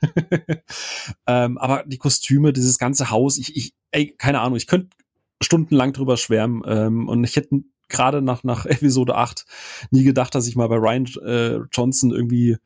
ähm, 1.27 1.59
aber 1.59 1.85
die 1.87 1.99
Kostüme, 1.99 2.55
dieses 2.55 2.79
ganze 2.79 3.11
Haus, 3.11 3.37
ich, 3.37 3.55
ich, 3.55 3.75
ey, 3.91 4.15
keine 4.17 4.41
Ahnung, 4.41 4.57
ich 4.57 4.67
könnte 4.67 4.97
stundenlang 5.43 5.93
drüber 5.93 6.17
schwärmen. 6.17 6.63
Ähm, 6.67 7.09
und 7.11 7.25
ich 7.25 7.37
hätte 7.37 7.63
gerade 7.89 8.23
nach, 8.23 8.43
nach 8.43 8.65
Episode 8.65 9.17
8 9.17 9.45
nie 9.91 10.03
gedacht, 10.03 10.35
dass 10.35 10.47
ich 10.47 10.57
mal 10.57 10.69
bei 10.69 10.77
Ryan 10.77 11.05
äh, 11.27 11.59
Johnson 11.71 12.11
irgendwie 12.11 12.57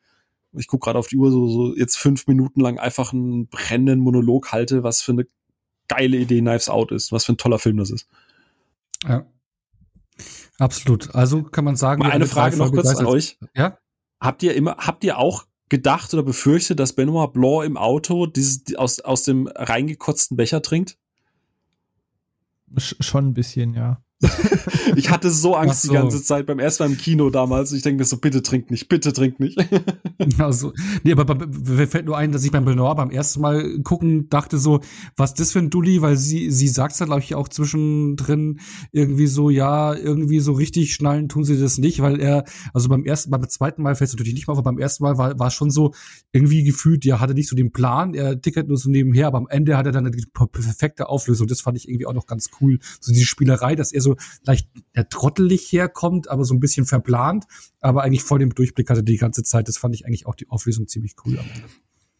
ich 0.53 0.67
gucke 0.67 0.83
gerade 0.83 0.99
auf 0.99 1.07
die 1.07 1.15
Uhr, 1.15 1.31
so, 1.31 1.47
so 1.47 1.75
jetzt 1.77 1.97
fünf 1.97 2.27
Minuten 2.27 2.59
lang 2.59 2.77
einfach 2.77 3.13
einen 3.13 3.47
brennenden 3.47 3.99
Monolog 3.99 4.51
halte, 4.51 4.83
was 4.83 5.01
für 5.01 5.13
eine 5.13 5.25
geile 5.87 6.17
Idee 6.17 6.41
Knives 6.41 6.67
Out 6.67 6.91
ist, 6.91 7.13
was 7.13 7.23
für 7.23 7.33
ein 7.33 7.37
toller 7.37 7.57
Film 7.57 7.77
das 7.77 7.89
ist. 7.89 8.07
Ja. 9.07 9.25
Absolut. 10.59 11.15
Also 11.15 11.43
kann 11.43 11.63
man 11.63 11.77
sagen. 11.77 12.03
Mal 12.03 12.11
eine 12.11 12.27
Frage 12.27 12.57
noch 12.57 12.71
kurz 12.71 12.95
an 12.95 13.05
euch. 13.05 13.37
Ja? 13.55 13.77
Habt 14.21 14.43
ihr 14.43 14.55
immer, 14.55 14.77
habt 14.77 15.03
ihr 15.03 15.17
auch 15.17 15.47
gedacht 15.67 16.13
oder 16.13 16.21
befürchtet, 16.21 16.79
dass 16.79 16.93
Benoit 16.93 17.33
Blanc 17.33 17.65
im 17.65 17.75
Auto 17.75 18.27
dieses, 18.27 18.75
aus, 18.75 18.99
aus 18.99 19.23
dem 19.23 19.47
reingekotzten 19.47 20.37
Becher 20.37 20.61
trinkt? 20.61 20.97
Schon 22.77 23.29
ein 23.29 23.33
bisschen, 23.33 23.73
ja. 23.73 24.01
ich 24.95 25.09
hatte 25.09 25.31
so 25.31 25.55
Angst 25.55 25.83
so. 25.83 25.89
die 25.89 25.95
ganze 25.95 26.23
Zeit 26.23 26.45
beim 26.45 26.59
ersten 26.59 26.83
Mal 26.83 26.91
im 26.91 26.97
Kino 26.97 27.29
damals. 27.29 27.71
Ich 27.71 27.81
denke 27.81 27.99
mir 27.99 28.05
so, 28.05 28.17
bitte 28.17 28.41
trink 28.41 28.69
nicht, 28.69 28.87
bitte 28.89 29.13
trink 29.13 29.39
nicht. 29.39 29.57
also, 30.37 30.73
nee, 31.03 31.13
aber 31.13 31.35
mir 31.35 31.87
fällt 31.87 32.05
nur 32.05 32.17
ein, 32.17 32.31
dass 32.31 32.43
ich 32.43 32.51
beim 32.51 32.65
Benoit 32.65 32.95
beim 32.95 33.09
ersten 33.09 33.41
Mal 33.41 33.79
gucken 33.81 34.29
dachte 34.29 34.57
so, 34.57 34.81
was 35.15 35.33
das 35.33 35.51
für 35.51 35.59
ein 35.59 35.69
Dulli, 35.69 36.01
weil 36.01 36.17
sie, 36.17 36.51
sie 36.51 36.67
sagt 36.67 36.99
ja, 36.99 37.05
glaube 37.05 37.21
ich, 37.21 37.35
auch 37.35 37.47
zwischendrin 37.47 38.59
irgendwie 38.91 39.27
so, 39.27 39.49
ja, 39.49 39.93
irgendwie 39.95 40.39
so 40.39 40.53
richtig 40.53 40.93
schnallen 40.93 41.29
tun 41.29 41.43
sie 41.43 41.59
das 41.59 41.77
nicht, 41.77 42.01
weil 42.01 42.19
er, 42.19 42.43
also 42.73 42.89
beim 42.89 43.05
ersten, 43.05 43.31
beim 43.31 43.47
zweiten 43.49 43.81
Mal 43.81 43.95
fällt 43.95 44.09
es 44.09 44.13
natürlich 44.15 44.33
nicht 44.33 44.47
mal, 44.47 44.53
aber 44.53 44.63
beim 44.63 44.77
ersten 44.77 45.03
Mal 45.03 45.17
war, 45.17 45.39
war 45.39 45.51
schon 45.51 45.71
so 45.71 45.93
irgendwie 46.31 46.63
gefühlt, 46.63 47.05
ja, 47.05 47.19
hatte 47.19 47.33
nicht 47.33 47.49
so 47.49 47.55
den 47.55 47.71
Plan, 47.71 48.13
er 48.13 48.39
tickert 48.39 48.67
nur 48.67 48.77
so 48.77 48.89
nebenher, 48.89 49.27
aber 49.27 49.39
am 49.39 49.47
Ende 49.49 49.77
hat 49.77 49.85
er 49.85 49.91
dann 49.91 50.05
eine 50.05 50.15
perfekte 50.51 51.09
Auflösung. 51.09 51.47
Das 51.47 51.61
fand 51.61 51.77
ich 51.77 51.87
irgendwie 51.87 52.05
auch 52.05 52.13
noch 52.13 52.27
ganz 52.27 52.49
cool. 52.59 52.79
So 52.99 53.11
diese 53.11 53.25
Spielerei, 53.25 53.75
dass 53.75 53.91
er 53.91 54.01
so 54.01 54.10
leicht 54.43 54.69
ja, 54.95 55.03
trottelig 55.03 55.71
herkommt, 55.71 56.29
aber 56.29 56.45
so 56.45 56.53
ein 56.53 56.59
bisschen 56.59 56.85
verplant, 56.85 57.45
aber 57.79 58.03
eigentlich 58.03 58.23
voll 58.23 58.39
den 58.39 58.49
Durchblick 58.49 58.89
hatte 58.89 59.03
die 59.03 59.17
ganze 59.17 59.43
Zeit. 59.43 59.67
Das 59.67 59.77
fand 59.77 59.95
ich 59.95 60.05
eigentlich 60.05 60.25
auch 60.25 60.35
die 60.35 60.49
Auflösung 60.49 60.87
ziemlich 60.87 61.15
cool 61.25 61.39
am 61.39 61.45
Ende 61.53 61.67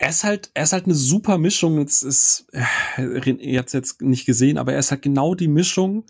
er 0.02 0.10
ist 0.10 0.24
halt, 0.24 0.50
er 0.56 0.64
ist 0.64 0.74
halt 0.74 0.86
eine 0.86 0.96
super 0.96 1.38
Mischung. 1.38 1.78
Es 1.78 2.02
ist, 2.02 2.48
äh, 2.54 3.30
ihr 3.30 3.60
habt 3.60 3.72
jetzt 3.72 4.02
nicht 4.02 4.26
gesehen, 4.26 4.58
aber 4.58 4.74
er 4.74 4.80
ist 4.80 4.90
halt 4.90 5.04
genau 5.04 5.36
die 5.36 5.48
Mischung 5.48 6.06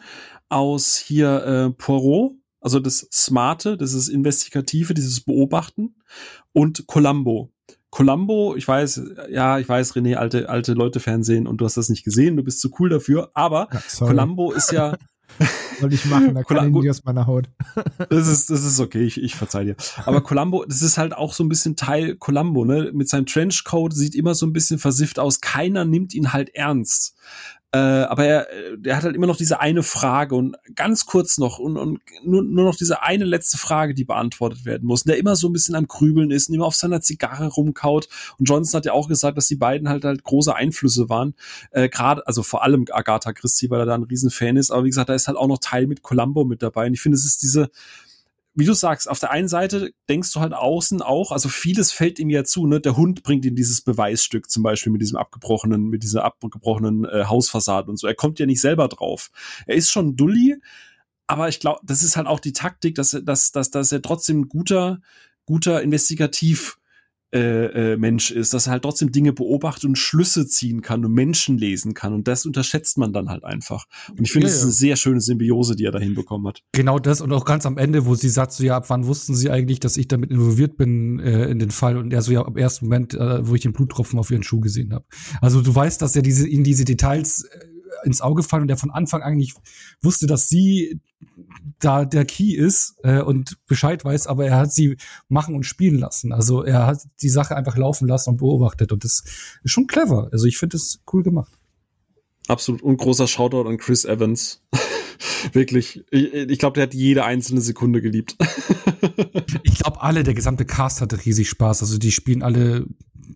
aus 0.48 0.96
hier 0.96 1.44
äh, 1.46 1.70
Poirot, 1.72 2.32
also 2.62 2.80
das 2.80 3.08
Smarte, 3.12 3.76
das 3.76 3.94
ist 3.94 4.08
Investigative, 4.08 4.94
dieses 4.94 5.22
Beobachten 5.22 5.96
und 6.54 6.88
Columbo. 6.88 7.52
Columbo, 7.90 8.56
ich 8.56 8.66
weiß, 8.66 9.02
ja, 9.30 9.60
ich 9.60 9.68
weiß, 9.68 9.96
René, 9.96 10.16
alte, 10.16 10.48
alte 10.48 10.74
Leute 10.74 11.02
Fernsehen 11.02 11.46
und 11.46 11.58
du 11.58 11.66
hast 11.66 11.76
das 11.76 11.90
nicht 11.90 12.06
gesehen, 12.06 12.38
du 12.38 12.44
bist 12.44 12.62
zu 12.62 12.72
cool 12.80 12.88
dafür, 12.88 13.32
aber 13.34 13.68
ja, 13.74 13.82
Columbo 13.98 14.54
ist 14.54 14.72
ja, 14.72 14.96
Wollte 15.82 15.96
ich 15.96 16.06
machen, 16.06 16.36
da 16.36 16.44
kann 16.44 16.76
ich 16.76 16.90
aus 16.90 17.04
meiner 17.04 17.28
Haut. 17.28 17.50
das 18.10 18.28
ist, 18.28 18.50
das 18.50 18.64
ist 18.64 18.80
okay, 18.80 19.04
ich, 19.04 19.22
ich 19.22 19.36
verzeih 19.36 19.64
dir. 19.64 19.76
Aber 20.06 20.22
Columbo, 20.22 20.66
das 20.66 20.82
ist 20.82 20.98
halt 20.98 21.14
auch 21.14 21.34
so 21.34 21.44
ein 21.44 21.50
bisschen 21.50 21.76
Teil 21.76 22.16
Columbo, 22.16 22.66
ne? 22.66 22.92
Mit 22.94 23.10
seinem 23.10 23.26
Trenchcoat 23.26 23.94
sieht 23.94 24.16
immer 24.16 24.36
so 24.36 24.46
ein 24.46 24.54
bisschen 24.54 24.80
versifft 24.80 25.20
aus. 25.20 25.42
Keiner 25.42 25.86
nimmt 25.86 26.14
ihn 26.14 26.34
halt 26.34 26.54
ernst. 26.56 27.16
Äh, 27.74 27.78
aber 27.78 28.26
er, 28.26 28.48
er 28.84 28.98
hat 28.98 29.04
halt 29.04 29.16
immer 29.16 29.28
noch 29.28 29.38
diese 29.38 29.62
eine 29.62 29.82
Frage 29.82 30.36
und 30.36 30.58
ganz 30.76 31.06
kurz 31.06 31.38
noch 31.38 31.58
und, 31.58 31.78
und 31.78 32.02
nur, 32.24 32.44
nur 32.44 32.66
noch 32.66 32.76
diese 32.76 33.02
eine 33.02 33.24
letzte 33.24 33.58
Frage, 33.58 33.94
die 33.94 34.04
beantwortet 34.04 34.66
werden 34.66 34.86
muss. 34.86 35.04
Und 35.04 35.10
der 35.10 35.18
immer 35.18 35.38
so 35.38 35.48
ein 35.48 35.54
bisschen 35.54 35.76
am 35.76 35.88
Krübeln 35.88 36.32
ist 36.32 36.50
und 36.50 36.56
immer 36.56 36.66
auf 36.66 36.76
seiner 36.76 37.00
Zigarre 37.00 37.48
rumkaut. 37.48 38.10
Und 38.38 38.50
Johnson 38.50 38.78
hat 38.78 38.86
ja 38.86 38.92
auch 38.92 39.08
gesagt, 39.08 39.38
dass 39.38 39.48
die 39.48 39.56
beiden 39.56 39.88
halt 39.88 40.04
halt 40.04 40.24
große 40.24 40.54
Einflüsse 40.54 41.08
waren. 41.08 41.34
Äh, 41.72 41.88
Gerade, 41.88 42.28
also 42.28 42.44
vor 42.44 42.64
allem 42.64 42.86
Agatha 42.92 43.32
Christie, 43.32 43.70
weil 43.70 43.80
er 43.80 43.86
da 43.86 43.96
ein 43.96 44.04
Riesenfan 44.04 44.58
ist. 44.58 44.72
Aber 44.72 44.84
wie 44.84 44.90
gesagt, 44.90 45.08
da 45.08 45.14
ist 45.14 45.28
halt 45.28 45.38
auch 45.38 45.48
noch 45.48 45.60
Teil 45.60 45.88
mit 45.88 46.02
Columbo 46.02 46.44
mit 46.44 46.62
dabei. 46.62 46.88
Und 46.88 46.94
ich 46.94 47.02
finde, 47.02 47.18
es 47.18 47.26
ist 47.26 47.42
diese, 47.42 47.70
wie 48.54 48.66
du 48.66 48.74
sagst, 48.74 49.10
auf 49.10 49.20
der 49.20 49.32
einen 49.32 49.48
Seite 49.48 49.94
denkst 50.10 50.34
du 50.34 50.42
halt 50.42 50.54
außen 50.54 51.02
auch, 51.02 51.32
also 51.32 51.48
vieles 51.48 51.92
fällt 51.92 52.20
ihm 52.20 52.30
ja 52.30 52.44
zu, 52.44 52.68
ne? 52.68 52.82
Der 52.82 52.98
Hund 52.98 53.24
bringt 53.24 53.46
ihm 53.46 53.56
dieses 53.56 53.82
Beweisstück, 53.82 54.50
zum 54.50 54.62
Beispiel 54.64 54.92
mit 54.92 55.02
diesem 55.02 55.18
abgebrochenen, 55.18 55.88
mit 55.88 56.04
dieser 56.04 56.26
abgebrochenen 56.26 57.06
äh, 57.06 57.26
Hausfassade 57.26 57.90
und 57.90 57.98
so. 57.98 58.08
Er 58.08 58.16
kommt 58.16 58.40
ja 58.40 58.46
nicht 58.46 58.62
selber 58.62 58.90
drauf. 58.90 59.32
Er 59.68 59.76
ist 59.76 59.90
schon 59.90 60.18
Dulli, 60.18 60.58
aber 61.28 61.48
ich 61.48 61.62
glaube, 61.62 61.80
das 61.84 62.04
ist 62.04 62.18
halt 62.18 62.28
auch 62.28 62.42
die 62.42 62.52
Taktik, 62.52 62.96
dass, 62.96 63.18
dass, 63.24 63.54
dass, 63.54 63.72
dass 63.72 63.92
er 63.92 64.02
trotzdem 64.02 64.50
guter, 64.50 65.00
guter 65.46 65.82
Investigativ 65.82 66.78
äh, 67.34 67.94
äh, 67.94 67.98
Mensch 67.98 68.32
ist, 68.32 68.54
dass 68.54 68.68
er 68.68 68.74
halt 68.74 68.84
trotzdem 68.84 69.12
Dinge 69.12 69.34
beobachtet 69.34 69.86
und 69.86 69.98
Schlüsse 69.98 70.48
ziehen 70.48 70.82
kann 70.82 71.06
und 71.06 71.14
Menschen 71.14 71.58
lesen 71.58 71.94
kann. 71.94 72.14
Und 72.14 72.28
das 72.28 72.46
unterschätzt 72.46 72.98
man 72.98 73.14
dann 73.14 73.30
halt 73.30 73.44
einfach. 73.44 73.86
Und 74.10 74.22
ich 74.22 74.32
finde, 74.32 74.48
ja, 74.48 74.52
das 74.52 74.60
ist 74.60 74.64
eine 74.64 74.72
sehr 74.74 74.96
schöne 74.96 75.22
Symbiose, 75.22 75.76
die 75.76 75.86
er 75.86 75.92
da 75.92 76.00
hinbekommen 76.00 76.48
hat. 76.48 76.62
Genau 76.74 77.00
das 77.00 77.22
und 77.22 77.32
auch 77.32 77.46
ganz 77.46 77.66
am 77.66 77.78
Ende, 77.78 78.06
wo 78.06 78.16
sie 78.16 78.30
sagt, 78.30 78.52
so 78.52 78.64
ja, 78.64 78.78
ab 78.78 78.90
wann 78.90 79.08
wussten 79.08 79.36
sie 79.36 79.50
eigentlich, 79.50 79.80
dass 79.80 79.98
ich 79.98 80.08
damit 80.08 80.32
involviert 80.32 80.78
bin 80.78 81.20
äh, 81.20 81.46
in 81.46 81.60
den 81.60 81.72
Fall? 81.72 81.98
Und 81.98 82.12
er 82.14 82.22
so 82.22 82.32
ja, 82.32 82.46
am 82.46 82.58
ersten 82.58 82.86
Moment, 82.86 83.14
äh, 83.14 83.48
wo 83.48 83.56
ich 83.56 83.62
den 83.62 83.74
Bluttropfen 83.74 84.20
auf 84.20 84.32
ihren 84.32 84.44
Schuh 84.44 84.60
gesehen 84.60 84.94
habe. 84.94 85.06
Also 85.40 85.62
du 85.62 85.74
weißt, 85.74 86.02
dass 86.02 86.16
er 86.16 86.22
diese 86.22 86.48
in 86.48 86.64
diese 86.64 86.86
Details 86.86 87.44
äh, 87.44 87.66
ins 88.04 88.22
Auge 88.22 88.44
fallen 88.44 88.64
und 88.64 88.68
der 88.68 88.78
von 88.78 88.92
Anfang 88.92 89.22
an 89.22 89.34
eigentlich 89.34 89.54
wusste, 90.02 90.28
dass 90.28 90.50
sie 90.50 91.00
da 91.80 92.06
der 92.06 92.26
Key 92.26 92.54
ist 92.54 92.96
äh, 93.04 93.22
und 93.22 93.58
Bescheid 93.68 94.04
weiß, 94.04 94.28
aber 94.28 94.46
er 94.46 94.58
hat 94.58 94.74
sie 94.74 94.98
machen 95.30 95.56
und 95.56 95.64
spielen 95.64 96.00
lassen. 96.00 96.32
Also 96.32 96.64
er 96.64 96.86
hat 96.86 97.08
die 97.22 97.30
Sache 97.30 97.56
einfach 97.56 97.78
laufen 97.78 98.08
lassen 98.08 98.32
und 98.32 98.38
beobachtet 98.38 98.92
und 98.92 99.04
das 99.04 99.24
ist 99.64 99.72
schon 99.72 99.88
clever. 99.88 100.30
Also 100.32 100.46
ich 100.46 100.58
finde 100.58 100.78
es 100.78 101.02
cool 101.12 101.24
gemacht. 101.24 101.52
Absolut. 102.48 102.82
Und 102.82 102.98
großer 102.98 103.28
Shoutout 103.28 103.68
an 103.68 103.78
Chris 103.78 104.06
Evans. 104.06 104.64
Wirklich. 105.54 106.04
Ich, 106.12 106.34
ich 106.34 106.60
glaube, 106.60 106.76
der 106.76 106.84
hat 106.84 106.94
jede 106.94 107.24
einzelne 107.24 107.62
Sekunde 107.62 108.02
geliebt. 108.02 108.36
ich 109.64 109.76
glaube, 109.76 110.02
alle, 110.02 110.24
der 110.24 110.34
gesamte 110.34 110.66
Cast 110.66 111.02
hatte 111.02 111.24
riesig 111.24 111.50
Spaß. 111.50 111.82
Also 111.82 111.98
die 111.98 112.12
spielen 112.12 112.44
alle 112.44 112.86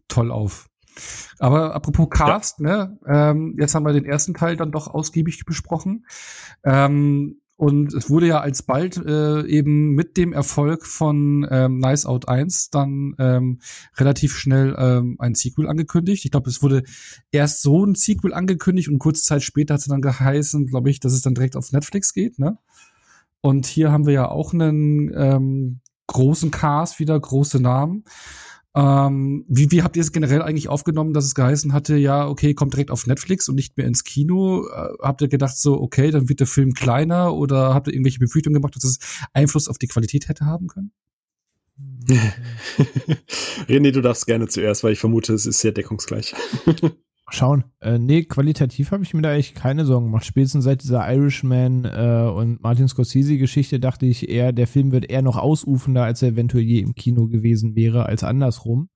toll 0.08 0.32
auf. 0.32 0.70
Aber 1.40 1.76
apropos 1.76 2.10
Cast, 2.10 2.60
ja. 2.60 2.66
ne, 2.66 3.00
ähm, 3.08 3.56
jetzt 3.60 3.76
haben 3.76 3.86
wir 3.86 3.94
den 3.94 4.06
ersten 4.06 4.34
Teil 4.34 4.56
dann 4.56 4.72
doch 4.72 4.88
ausgiebig 4.88 5.46
besprochen. 5.46 6.06
Ähm, 6.64 7.42
und 7.58 7.94
es 7.94 8.10
wurde 8.10 8.28
ja 8.28 8.42
alsbald 8.42 8.98
äh, 8.98 9.46
eben 9.48 9.92
mit 9.92 10.18
dem 10.18 10.34
Erfolg 10.34 10.86
von 10.86 11.48
ähm, 11.50 11.78
Nice 11.78 12.06
Out 12.06 12.28
1 12.28 12.70
dann 12.70 13.16
ähm, 13.18 13.60
relativ 13.96 14.36
schnell 14.36 14.76
ähm, 14.78 15.16
ein 15.20 15.36
Sequel 15.36 15.70
angekündigt. 15.70 16.26
Ich 16.26 16.32
glaube, 16.32 16.50
es 16.50 16.62
wurde 16.62 16.84
erst 17.32 17.62
so 17.62 17.86
ein 17.86 17.96
Sequel 17.96 18.34
angekündigt 18.34 18.90
und 18.90 19.00
kurze 19.00 19.24
Zeit 19.24 19.42
später 19.42 19.76
hat 19.76 19.82
es 19.82 19.88
dann 19.88 20.02
geheißen, 20.02 20.68
glaube 20.68 20.90
ich, 20.90 21.00
dass 21.00 21.14
es 21.14 21.22
dann 21.22 21.34
direkt 21.34 21.56
auf 21.56 21.72
Netflix 21.72 22.14
geht. 22.14 22.40
Ne? 22.40 22.58
Und 23.40 23.68
hier 23.68 23.90
haben 23.92 24.06
wir 24.06 24.14
ja 24.14 24.28
auch 24.28 24.52
einen 24.52 25.14
ähm, 25.16 25.80
großen 26.08 26.52
Cast, 26.52 27.00
wieder 27.00 27.18
große 27.18 27.62
Namen. 27.62 28.04
Ähm, 28.76 29.46
wie, 29.48 29.72
wie 29.72 29.84
habt 29.84 29.96
ihr 29.96 30.02
es 30.02 30.12
generell 30.12 30.42
eigentlich 30.42 30.68
aufgenommen, 30.68 31.14
dass 31.14 31.24
es 31.24 31.34
geheißen 31.34 31.72
hatte, 31.72 31.96
ja, 31.96 32.28
okay, 32.28 32.54
kommt 32.54 32.74
direkt 32.74 32.92
auf 32.92 33.08
Netflix 33.08 33.48
und 33.48 33.56
nicht 33.56 33.78
mehr 33.78 33.88
ins 33.88 34.04
Kino? 34.04 34.68
Äh, 34.68 34.90
habt 35.02 35.22
ihr 35.22 35.30
gedacht 35.30 35.58
so, 35.58 35.80
okay, 35.80 36.12
dann 36.12 36.28
wird 36.28 36.42
der 36.42 36.48
Film 36.48 36.74
kleiner 36.74 37.34
oder 37.34 37.74
habt 37.74 37.88
ihr 37.88 37.94
irgendwelche 37.94 38.20
Befürchtungen 38.20 38.56
gemacht, 38.56 38.76
dass 38.76 38.84
es 38.84 39.00
Einfluss 39.32 39.70
auf 39.70 39.78
die 39.78 39.88
Qualität 39.88 40.28
hätte 40.28 40.46
haben 40.46 40.68
können? 40.68 40.92
René, 43.68 43.92
du 43.92 44.02
darfst 44.02 44.28
gerne 44.28 44.48
zuerst, 44.48 44.84
weil 44.84 44.94
ich 44.94 45.00
vermute, 45.00 45.34
es 45.34 45.46
ist 45.46 45.62
sehr 45.62 45.72
deckungsgleich. 45.72 46.36
schauen. 47.36 47.66
Äh, 47.80 48.00
nee, 48.00 48.24
qualitativ 48.24 48.92
habe 48.92 49.04
ich 49.04 49.14
mir 49.14 49.22
da 49.22 49.32
eigentlich 49.32 49.54
keine 49.54 49.86
Sorgen 49.86 50.08
gemacht. 50.08 50.26
Spätestens 50.26 50.64
seit 50.64 50.84
dieser 50.84 51.08
Irishman 51.12 51.86
äh, 51.86 52.32
und 52.34 52.62
Martin 52.62 52.88
Scorsese-Geschichte 52.88 53.80
dachte 53.80 54.06
ich 54.06 54.30
eher, 54.30 54.52
der 54.54 54.68
Film 54.68 54.92
wird 54.92 55.10
eher 55.10 55.22
noch 55.22 55.38
ausufender, 55.38 56.04
als 56.04 56.22
er 56.22 56.30
eventuell 56.30 56.64
je 56.64 56.80
im 56.80 56.96
Kino 56.96 57.28
gewesen 57.28 57.76
wäre, 57.76 58.06
als 58.06 58.24
andersrum. 58.24 58.90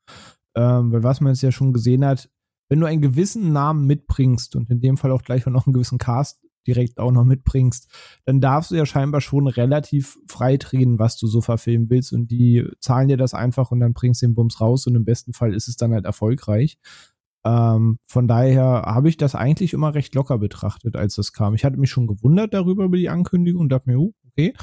Ähm, 0.56 0.92
weil 0.92 1.04
was 1.04 1.22
man 1.22 1.34
jetzt 1.34 1.44
ja 1.44 1.52
schon 1.52 1.74
gesehen 1.74 2.04
hat, 2.04 2.30
wenn 2.70 2.80
du 2.80 2.86
einen 2.86 3.02
gewissen 3.02 3.52
Namen 3.52 3.86
mitbringst 3.86 4.56
und 4.56 4.70
in 4.70 4.82
dem 4.82 4.98
Fall 4.98 5.12
auch 5.12 5.24
gleich 5.24 5.46
noch 5.46 5.68
einen 5.68 5.74
gewissen 5.74 5.98
Cast 5.98 6.42
direkt 6.68 7.00
auch 7.00 7.12
noch 7.12 7.26
mitbringst, 7.26 7.90
dann 8.26 8.42
darfst 8.42 8.72
du 8.72 8.76
ja 8.76 8.86
scheinbar 8.86 9.22
schon 9.22 9.48
relativ 9.48 10.18
frei 10.28 10.58
drehen, 10.58 11.00
was 11.00 11.18
du 11.18 11.28
so 11.28 11.42
verfilmen 11.42 11.90
willst 11.90 12.14
und 12.14 12.30
die 12.30 12.68
zahlen 12.80 13.08
dir 13.08 13.18
das 13.18 13.34
einfach 13.34 13.72
und 13.72 13.80
dann 13.80 13.94
bringst 13.94 14.22
du 14.22 14.28
den 14.28 14.36
Bums 14.36 14.62
raus 14.62 14.86
und 14.86 14.96
im 14.96 15.06
besten 15.06 15.34
Fall 15.34 15.54
ist 15.54 15.68
es 15.68 15.78
dann 15.78 15.94
halt 15.94 16.06
erfolgreich. 16.06 16.78
Ähm, 17.46 17.98
von 18.08 18.28
daher 18.28 18.84
habe 18.86 19.10
ich 19.10 19.18
das 19.18 19.36
eigentlich 19.36 19.74
immer 19.74 19.94
recht 19.94 20.14
locker 20.16 20.38
betrachtet, 20.38 20.96
als 20.96 21.16
das 21.16 21.34
kam. 21.34 21.56
Ich 21.56 21.64
hatte 21.64 21.78
mich 21.78 21.90
schon 21.90 22.08
gewundert 22.08 22.54
darüber 22.54 22.84
über 22.84 22.98
die 22.98 23.10
Ankündigung 23.10 23.62
und 23.62 23.70
dachte 23.70 23.90
mir, 23.90 24.00
oh, 24.00 24.14
okay. 24.28 24.54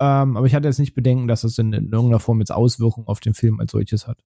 Ähm, 0.00 0.36
aber 0.36 0.46
ich 0.46 0.54
hatte 0.54 0.68
jetzt 0.68 0.78
nicht 0.78 0.94
Bedenken, 0.94 1.28
dass 1.28 1.44
es 1.44 1.58
in, 1.58 1.72
in 1.72 1.92
irgendeiner 1.92 2.20
Form 2.20 2.40
jetzt 2.40 2.52
Auswirkungen 2.52 3.06
auf 3.06 3.20
den 3.20 3.34
Film 3.34 3.60
als 3.60 3.72
solches 3.72 4.06
hat. 4.06 4.22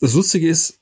Das 0.00 0.14
Lustige 0.14 0.48
ist, 0.48 0.80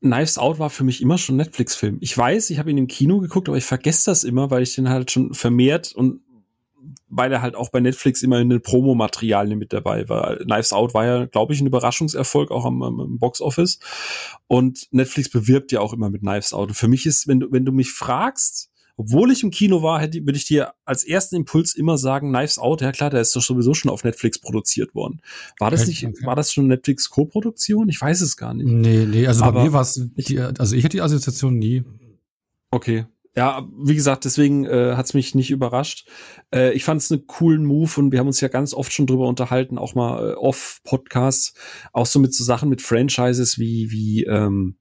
Knives 0.00 0.38
Out 0.38 0.58
war 0.58 0.70
für 0.70 0.84
mich 0.84 1.02
immer 1.02 1.18
schon 1.18 1.36
Netflix-Film. 1.36 1.98
Ich 2.00 2.16
weiß, 2.16 2.50
ich 2.50 2.58
habe 2.58 2.70
ihn 2.70 2.78
im 2.78 2.86
Kino 2.86 3.18
geguckt, 3.18 3.48
aber 3.48 3.58
ich 3.58 3.64
vergesse 3.64 4.10
das 4.10 4.22
immer, 4.22 4.50
weil 4.50 4.62
ich 4.62 4.74
den 4.74 4.88
halt 4.88 5.10
schon 5.10 5.34
vermehrt 5.34 5.92
und 5.92 6.20
weil 7.08 7.32
er 7.32 7.42
halt 7.42 7.54
auch 7.54 7.70
bei 7.70 7.80
Netflix 7.80 8.22
immer 8.22 8.38
in 8.38 8.50
den 8.50 8.62
Promomaterialien 8.62 9.58
mit 9.58 9.72
dabei 9.72 10.08
war. 10.08 10.36
Knives 10.36 10.72
Out 10.72 10.94
war 10.94 11.04
ja, 11.04 11.24
glaube 11.26 11.52
ich, 11.52 11.60
ein 11.60 11.66
Überraschungserfolg 11.66 12.50
auch 12.50 12.64
am, 12.64 12.82
am 12.82 13.18
Box 13.18 13.40
Und 14.46 14.88
Netflix 14.90 15.30
bewirbt 15.30 15.72
ja 15.72 15.80
auch 15.80 15.92
immer 15.92 16.10
mit 16.10 16.22
Knives 16.22 16.52
Out. 16.52 16.68
Und 16.68 16.74
für 16.74 16.88
mich 16.88 17.06
ist, 17.06 17.28
wenn 17.28 17.40
du, 17.40 17.50
wenn 17.50 17.64
du 17.64 17.72
mich 17.72 17.92
fragst, 17.92 18.70
obwohl 18.98 19.30
ich 19.30 19.44
im 19.44 19.52
Kino 19.52 19.80
war, 19.82 20.00
hätte, 20.00 20.26
würde 20.26 20.36
ich 20.36 20.44
dir 20.44 20.74
als 20.84 21.04
ersten 21.04 21.36
Impuls 21.36 21.76
immer 21.76 21.98
sagen, 21.98 22.32
Knives 22.32 22.58
Out, 22.58 22.80
ja 22.80 22.90
klar, 22.90 23.10
der 23.10 23.20
ist 23.20 23.34
doch 23.34 23.42
sowieso 23.42 23.72
schon 23.72 23.92
auf 23.92 24.02
Netflix 24.02 24.40
produziert 24.40 24.92
worden. 24.94 25.20
War 25.60 25.70
das 25.70 25.86
nicht, 25.86 26.04
war 26.24 26.34
das 26.34 26.52
schon 26.52 26.66
Netflix 26.66 27.08
Co-Produktion? 27.08 27.88
Ich 27.88 28.00
weiß 28.00 28.20
es 28.22 28.36
gar 28.36 28.54
nicht. 28.54 28.66
Nee, 28.66 29.06
nee, 29.06 29.26
also 29.26 29.44
Aber 29.44 29.60
bei 29.60 29.64
mir 29.66 29.72
war 29.72 29.82
es, 29.82 30.04
also 30.58 30.74
ich 30.74 30.82
hätte 30.82 30.96
die 30.96 31.00
Assoziation 31.00 31.58
nie. 31.58 31.84
Okay, 32.72 33.06
ja, 33.38 33.68
wie 33.72 33.94
gesagt, 33.94 34.24
deswegen 34.24 34.64
äh, 34.64 34.96
hat 34.96 35.06
es 35.06 35.14
mich 35.14 35.36
nicht 35.36 35.52
überrascht. 35.52 36.08
Äh, 36.52 36.72
ich 36.72 36.82
fand 36.82 37.00
es 37.00 37.12
einen 37.12 37.28
coolen 37.28 37.64
Move 37.64 37.92
und 37.96 38.10
wir 38.10 38.18
haben 38.18 38.26
uns 38.26 38.40
ja 38.40 38.48
ganz 38.48 38.74
oft 38.74 38.92
schon 38.92 39.06
drüber 39.06 39.28
unterhalten, 39.28 39.78
auch 39.78 39.94
mal 39.94 40.30
äh, 40.30 40.34
off-Podcasts, 40.34 41.54
auch 41.92 42.06
so 42.06 42.18
mit 42.18 42.34
so 42.34 42.42
Sachen 42.42 42.68
mit 42.68 42.82
Franchises 42.82 43.56
wie, 43.56 43.92
wie 43.92 44.24
ähm, 44.24 44.74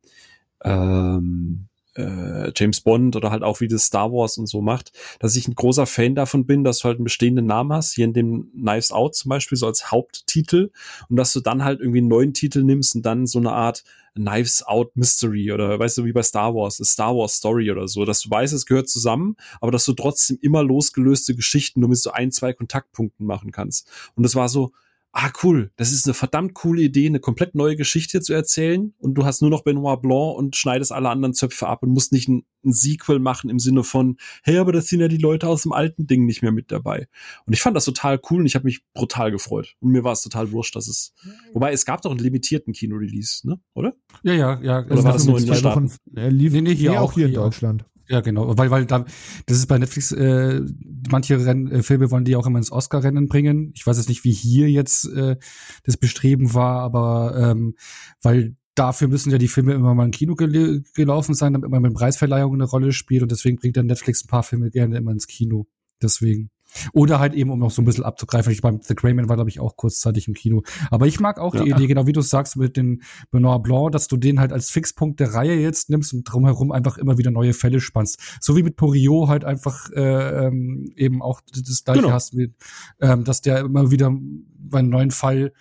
ähm, 0.64 1.68
äh, 1.98 2.52
James 2.56 2.82
Bond 2.82 3.16
oder 3.16 3.32
halt 3.32 3.44
auch 3.44 3.60
wie 3.60 3.68
das 3.68 3.86
Star 3.86 4.12
Wars 4.12 4.38
und 4.38 4.48
so 4.48 4.62
macht, 4.62 4.92
dass 5.20 5.36
ich 5.36 5.48
ein 5.48 5.56
großer 5.56 5.86
Fan 5.86 6.16
davon 6.16 6.46
bin, 6.46 6.64
dass 6.64 6.80
du 6.80 6.86
halt 6.86 6.98
einen 6.98 7.04
bestehenden 7.04 7.46
Namen 7.46 7.74
hast, 7.74 7.94
hier 7.94 8.06
in 8.06 8.14
dem 8.14 8.52
Knives 8.54 8.92
Out 8.92 9.16
zum 9.16 9.30
Beispiel, 9.30 9.58
so 9.58 9.66
als 9.66 9.92
Haupttitel. 9.92 10.72
Und 11.10 11.16
dass 11.18 11.34
du 11.34 11.40
dann 11.40 11.64
halt 11.64 11.80
irgendwie 11.80 12.00
einen 12.00 12.08
neuen 12.08 12.34
Titel 12.34 12.64
nimmst 12.64 12.96
und 12.96 13.06
dann 13.06 13.26
so 13.26 13.40
eine 13.40 13.52
Art 13.52 13.84
Knives 14.16 14.64
Out 14.64 14.96
Mystery 14.96 15.52
oder 15.52 15.78
weißt 15.78 16.00
du, 16.00 16.06
wie 16.06 16.12
bei 16.12 16.24
Star 16.24 16.54
Wars, 16.56 16.78
Star 16.78 17.16
Wars 17.16 17.36
Story 17.36 17.72
oder 17.72 17.88
so, 17.88 18.04
dass 18.04 18.22
du 18.22 18.30
weißt, 18.30 18.54
es 18.54 18.66
gehört 18.66 18.90
zusammen, 18.90 19.36
aber 19.62 19.72
dass 19.72 19.86
du 19.86 19.94
trotzdem 19.94 20.40
immer 20.42 20.64
losgelöste 20.64 21.36
Geschichten 21.36 21.82
nur 21.82 21.90
mit 21.90 22.00
so 22.00 22.12
ein, 22.12 22.32
zwei 22.32 22.54
Kontaktpunkten 22.54 23.26
machen 23.26 23.52
kannst. 23.52 23.88
Und 24.16 24.24
das 24.24 24.36
war 24.36 24.50
so, 24.50 24.72
ah 25.12 25.32
cool, 25.44 25.72
das 25.78 25.92
ist 25.92 26.06
eine 26.06 26.14
verdammt 26.14 26.54
coole 26.54 26.82
Idee, 26.84 27.08
eine 27.08 27.20
komplett 27.20 27.56
neue 27.56 27.76
Geschichte 27.76 28.22
zu 28.22 28.34
erzählen 28.34 28.94
und 29.00 29.16
du 29.16 29.26
hast 29.26 29.42
nur 29.42 29.50
noch 29.50 29.64
Benoit 29.64 30.02
Blanc 30.02 30.38
und 30.38 30.56
schneidest 30.56 30.92
alle 30.92 31.10
anderen 31.10 31.34
Zöpfe 31.34 31.68
ab 31.68 31.84
und 31.84 31.90
musst 31.90 32.12
nicht 32.12 32.28
ein, 32.28 32.46
ein, 32.64 32.72
Sequel 32.72 33.20
machen 33.20 33.50
im 33.50 33.60
Sinne 33.60 33.84
von, 33.84 34.18
hey, 34.44 34.58
aber 34.58 34.72
das 34.72 34.88
sind 34.88 35.00
ja 35.00 35.08
die 35.08 35.18
Leute 35.18 35.48
aus 35.48 35.64
dem 35.64 35.72
alten 35.72 36.06
Ding 36.06 36.26
nicht 36.26 36.42
mehr 36.42 36.52
mit 36.52 36.72
dabei. 36.72 37.08
Und 37.46 37.54
ich 37.54 37.62
fand 37.62 37.76
das 37.76 37.86
total 37.86 38.20
cool 38.30 38.42
und 38.42 38.46
ich 38.46 38.56
habe 38.56 38.66
mich 38.66 38.82
brutal 38.94 39.32
gefreut. 39.32 39.76
Und 39.80 39.92
mir 39.92 40.04
war 40.04 40.14
es 40.14 40.22
total 40.22 40.52
wurscht, 40.52 40.76
dass 40.76 40.88
es, 40.88 41.14
wobei 41.54 41.72
es 41.72 41.86
gab 41.86 42.02
doch 42.02 42.12
einen 42.12 42.20
limitierten 42.20 42.74
Kino-Release, 42.74 43.48
ne, 43.48 43.60
oder? 43.74 43.96
Ja, 44.24 44.34
ja, 44.34 44.62
ja. 44.62 44.86
Oder 44.86 45.04
war 45.04 45.14
das 45.14 45.26
nur 45.26 45.40
in 45.40 45.46
den 45.46 45.56
Staaten? 45.56 45.92
Äh, 46.16 46.30
lief, 46.30 46.54
nee, 46.54 46.62
nee, 46.62 46.76
hier 46.76 46.92
nee, 46.92 46.98
auch 46.98 47.14
hier 47.14 47.28
in 47.28 47.34
Deutschland. 47.34 47.86
Ja, 48.10 48.22
genau, 48.22 48.58
weil 48.58 48.72
weil 48.72 48.86
da 48.86 49.06
das 49.46 49.58
ist 49.58 49.68
bei 49.68 49.78
Netflix 49.78 50.12
äh, 50.14 50.62
manche 51.10 51.46
Renn, 51.46 51.68
äh, 51.70 51.84
Filme 51.84 52.10
wollen 52.10 52.24
die 52.24 52.36
auch 52.38 52.48
immer 52.48 52.58
ins 52.58 52.72
Oscar-Rennen 52.72 53.28
bringen. 53.28 53.72
Ich 53.76 53.86
weiß 53.86 53.98
jetzt 53.98 54.08
nicht, 54.08 54.24
wie 54.24 54.32
hier 54.32 54.70
jetzt 54.70 55.06
äh, 55.10 55.36
das 55.84 55.98
Bestreben 55.98 56.54
war, 56.54 56.82
aber 56.82 57.36
ähm, 57.38 57.76
weil 58.22 58.56
dafür 58.76 59.08
müssen 59.10 59.32
ja 59.32 59.38
die 59.38 59.50
Filme 59.50 59.74
immer 59.74 59.94
mal 59.94 60.06
im 60.06 60.12
Kino 60.12 60.36
gel 60.36 60.84
gelaufen 60.96 61.34
sein, 61.34 61.54
damit 61.54 61.70
man 61.70 61.82
mit 61.82 61.94
Preisverleihungen 61.96 62.62
eine 62.62 62.70
Rolle 62.70 62.94
spielt 62.94 63.24
und 63.24 63.32
deswegen 63.32 63.58
bringt 63.58 63.76
dann 63.76 63.88
Netflix 63.88 64.24
ein 64.24 64.28
paar 64.28 64.44
Filme 64.44 64.70
gerne 64.70 64.98
immer 64.98 65.12
ins 65.12 65.28
Kino. 65.28 65.68
Deswegen. 66.02 66.50
Oder 66.94 67.20
halt 67.20 67.34
eben, 67.34 67.52
um 67.52 67.60
noch 67.60 67.72
so 67.72 67.82
ein 67.82 67.86
bisschen 67.86 68.04
abzugreifen. 68.04 68.52
Ich 68.52 68.62
beim 68.62 68.80
The 68.82 68.96
Greyman 68.96 69.30
war, 69.30 69.36
glaube 69.36 69.50
ich, 69.50 69.60
auch 69.60 69.76
kurzzeitig 69.76 70.28
im 70.28 70.34
Kino. 70.34 70.64
Aber 70.92 71.08
ich 71.08 71.20
mag 71.20 71.40
auch 71.40 71.56
ja. 71.56 71.64
die 71.64 71.72
Idee, 71.72 71.88
genau 71.88 72.08
wie 72.08 72.14
du 72.14 72.22
sagst, 72.22 72.58
mit 72.58 72.78
den 72.78 73.02
Benoit 73.32 73.64
Blanc, 73.64 73.92
dass 73.92 74.08
du 74.08 74.18
den 74.18 74.40
halt 74.40 74.52
als 74.52 74.70
Fixpunkt 74.70 75.20
der 75.20 75.34
Reihe 75.34 75.56
jetzt 75.56 75.90
nimmst 75.90 76.14
und 76.14 76.24
drumherum 76.24 76.72
einfach 76.72 76.98
immer 76.98 77.18
wieder 77.18 77.32
neue 77.32 77.54
Fälle 77.54 77.80
spannst. 77.80 78.20
So 78.42 78.56
wie 78.56 78.64
mit 78.64 78.76
Porio 78.76 79.28
halt 79.28 79.46
einfach 79.46 79.90
äh, 79.92 80.48
ähm, 80.48 80.92
eben 80.96 81.22
auch 81.22 81.42
das 81.52 81.84
gleiche 81.84 82.02
genau. 82.02 82.14
hast, 82.14 82.34
mit, 82.34 82.54
ähm, 83.00 83.24
dass 83.24 83.42
der 83.42 83.60
immer 83.60 83.92
wieder 83.92 84.14
bei 84.58 84.80
einem 84.80 84.90
neuen 84.90 85.12
Fall 85.12 85.54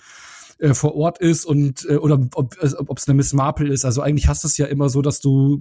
äh, 0.59 0.75
vor 0.75 0.95
Ort 0.95 1.19
ist 1.19 1.45
und 1.45 1.87
äh, 1.89 1.97
oder 1.97 2.19
ob 2.35 2.57
es 2.61 2.79
ob, 2.79 2.99
eine 3.07 3.15
Miss 3.15 3.33
Marple 3.33 3.69
ist. 3.69 3.85
Also 3.85 4.01
eigentlich 4.01 4.29
hast 4.29 4.45
du 4.45 4.49
es 4.49 4.57
ja 4.57 4.67
immer 4.67 4.89
so, 4.89 5.03
dass 5.03 5.21
du 5.21 5.61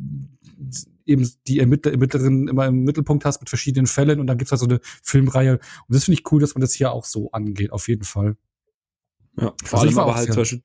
eben 1.06 1.30
die 1.48 1.60
Ermittler, 1.60 1.92
Ermittlerin 1.92 2.48
immer 2.48 2.68
im 2.68 2.84
Mittelpunkt 2.84 3.26
hast 3.26 3.42
mit 3.42 3.50
verschiedenen 3.50 3.88
Fällen 3.88 4.20
und 4.20 4.28
dann 4.28 4.38
gibt's 4.38 4.52
da 4.52 4.58
so 4.58 4.66
eine 4.66 4.80
Filmreihe. 5.04 5.54
Und 5.54 5.96
das 5.96 6.06
finde 6.06 6.20
ich 6.20 6.32
cool, 6.32 6.42
dass 6.42 6.56
man 6.56 6.62
das 6.62 6.74
hier 6.74 6.92
auch 6.92 7.06
so 7.06 7.32
angeht, 7.32 7.72
auf 7.72 7.88
jeden 7.88 8.04
Fall. 8.04 8.38
Ja, 9.38 9.54
vor 9.64 9.80
also 9.80 9.90
allem 9.90 10.00
aber 10.00 10.16
halt 10.16 10.28
ja. 10.28 10.34
zum 10.34 10.42
Beispiel 10.42 10.62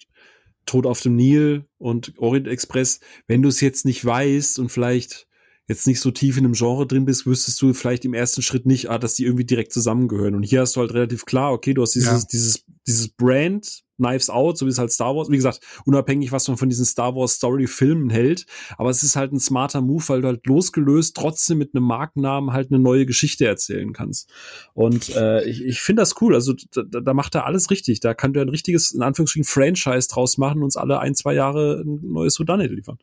Tod 0.67 0.87
auf 0.87 1.01
dem 1.01 1.17
Nil 1.17 1.65
und 1.79 2.15
Orient 2.19 2.47
Express, 2.47 3.01
wenn 3.27 3.43
du 3.43 3.49
es 3.49 3.61
jetzt 3.61 3.85
nicht 3.85 4.05
weißt 4.05 4.59
und 4.59 4.71
vielleicht 4.71 5.27
jetzt 5.67 5.87
nicht 5.87 6.01
so 6.01 6.11
tief 6.11 6.37
in 6.37 6.45
einem 6.45 6.55
Genre 6.55 6.87
drin 6.87 7.05
bist, 7.05 7.27
wüsstest 7.27 7.61
du 7.63 7.73
vielleicht 7.75 8.05
im 8.05 8.15
ersten 8.15 8.43
Schritt 8.43 8.67
nicht, 8.67 8.91
ah, 8.91 8.99
dass 8.99 9.15
die 9.15 9.25
irgendwie 9.25 9.45
direkt 9.45 9.73
zusammengehören. 9.73 10.35
Und 10.35 10.43
hier 10.43 10.61
hast 10.61 10.75
du 10.75 10.81
halt 10.81 10.93
relativ 10.93 11.25
klar, 11.25 11.53
okay, 11.53 11.75
du 11.75 11.83
hast 11.83 11.95
dieses, 11.95 12.23
ja. 12.23 12.29
dieses, 12.31 12.65
dieses 12.87 13.09
Brand, 13.09 13.83
Knives 14.01 14.31
Out, 14.31 14.59
so 14.59 14.67
wie 14.67 14.71
es 14.71 14.79
halt 14.79 14.91
Star 14.91 15.15
Wars, 15.15 15.31
wie 15.31 15.37
gesagt, 15.37 15.61
unabhängig, 15.85 16.33
was 16.33 16.49
man 16.49 16.57
von 16.57 16.69
diesen 16.69 16.85
Star 16.85 17.15
Wars 17.15 17.35
Story 17.35 17.67
Filmen 17.67 18.11
hält, 18.11 18.47
aber 18.79 18.91
es 18.91 19.03
ist 19.03 19.17
halt 19.17 19.33
ein 19.33 19.41
smarter 19.41 19.81
Move, 19.81 20.05
weil 20.09 20.23
du 20.23 20.29
halt 20.29 20.47
losgelöst 20.47 21.17
trotzdem 21.17 21.59
mit 21.59 21.75
einem 21.75 21.85
Markennamen 21.85 22.53
halt 22.53 22.73
eine 22.73 22.81
neue 22.81 23.07
Geschichte 23.07 23.47
erzählen 23.47 23.93
kannst. 23.93 24.29
Und 24.75 25.15
äh, 25.15 25.45
ich, 25.45 25.65
ich 25.65 25.81
finde 25.81 26.03
das 26.03 26.21
cool, 26.21 26.35
also 26.35 26.55
da, 26.73 26.83
da 27.01 27.15
macht 27.15 27.35
er 27.35 27.47
alles 27.47 27.71
richtig, 27.71 28.01
da 28.01 28.15
kann 28.15 28.33
der 28.33 28.43
ein 28.43 28.49
richtiges, 28.49 28.93
in 28.93 29.03
Anführungsstrichen, 29.03 29.45
Franchise 29.45 30.09
draus 30.09 30.39
machen 30.39 30.59
und 30.59 30.71
uns 30.71 30.77
alle 30.77 31.01
ein, 31.01 31.15
zwei 31.15 31.35
Jahre 31.35 31.83
ein 31.85 32.01
neues 32.03 32.39
Houdanet 32.39 32.71
liefern. 32.71 32.99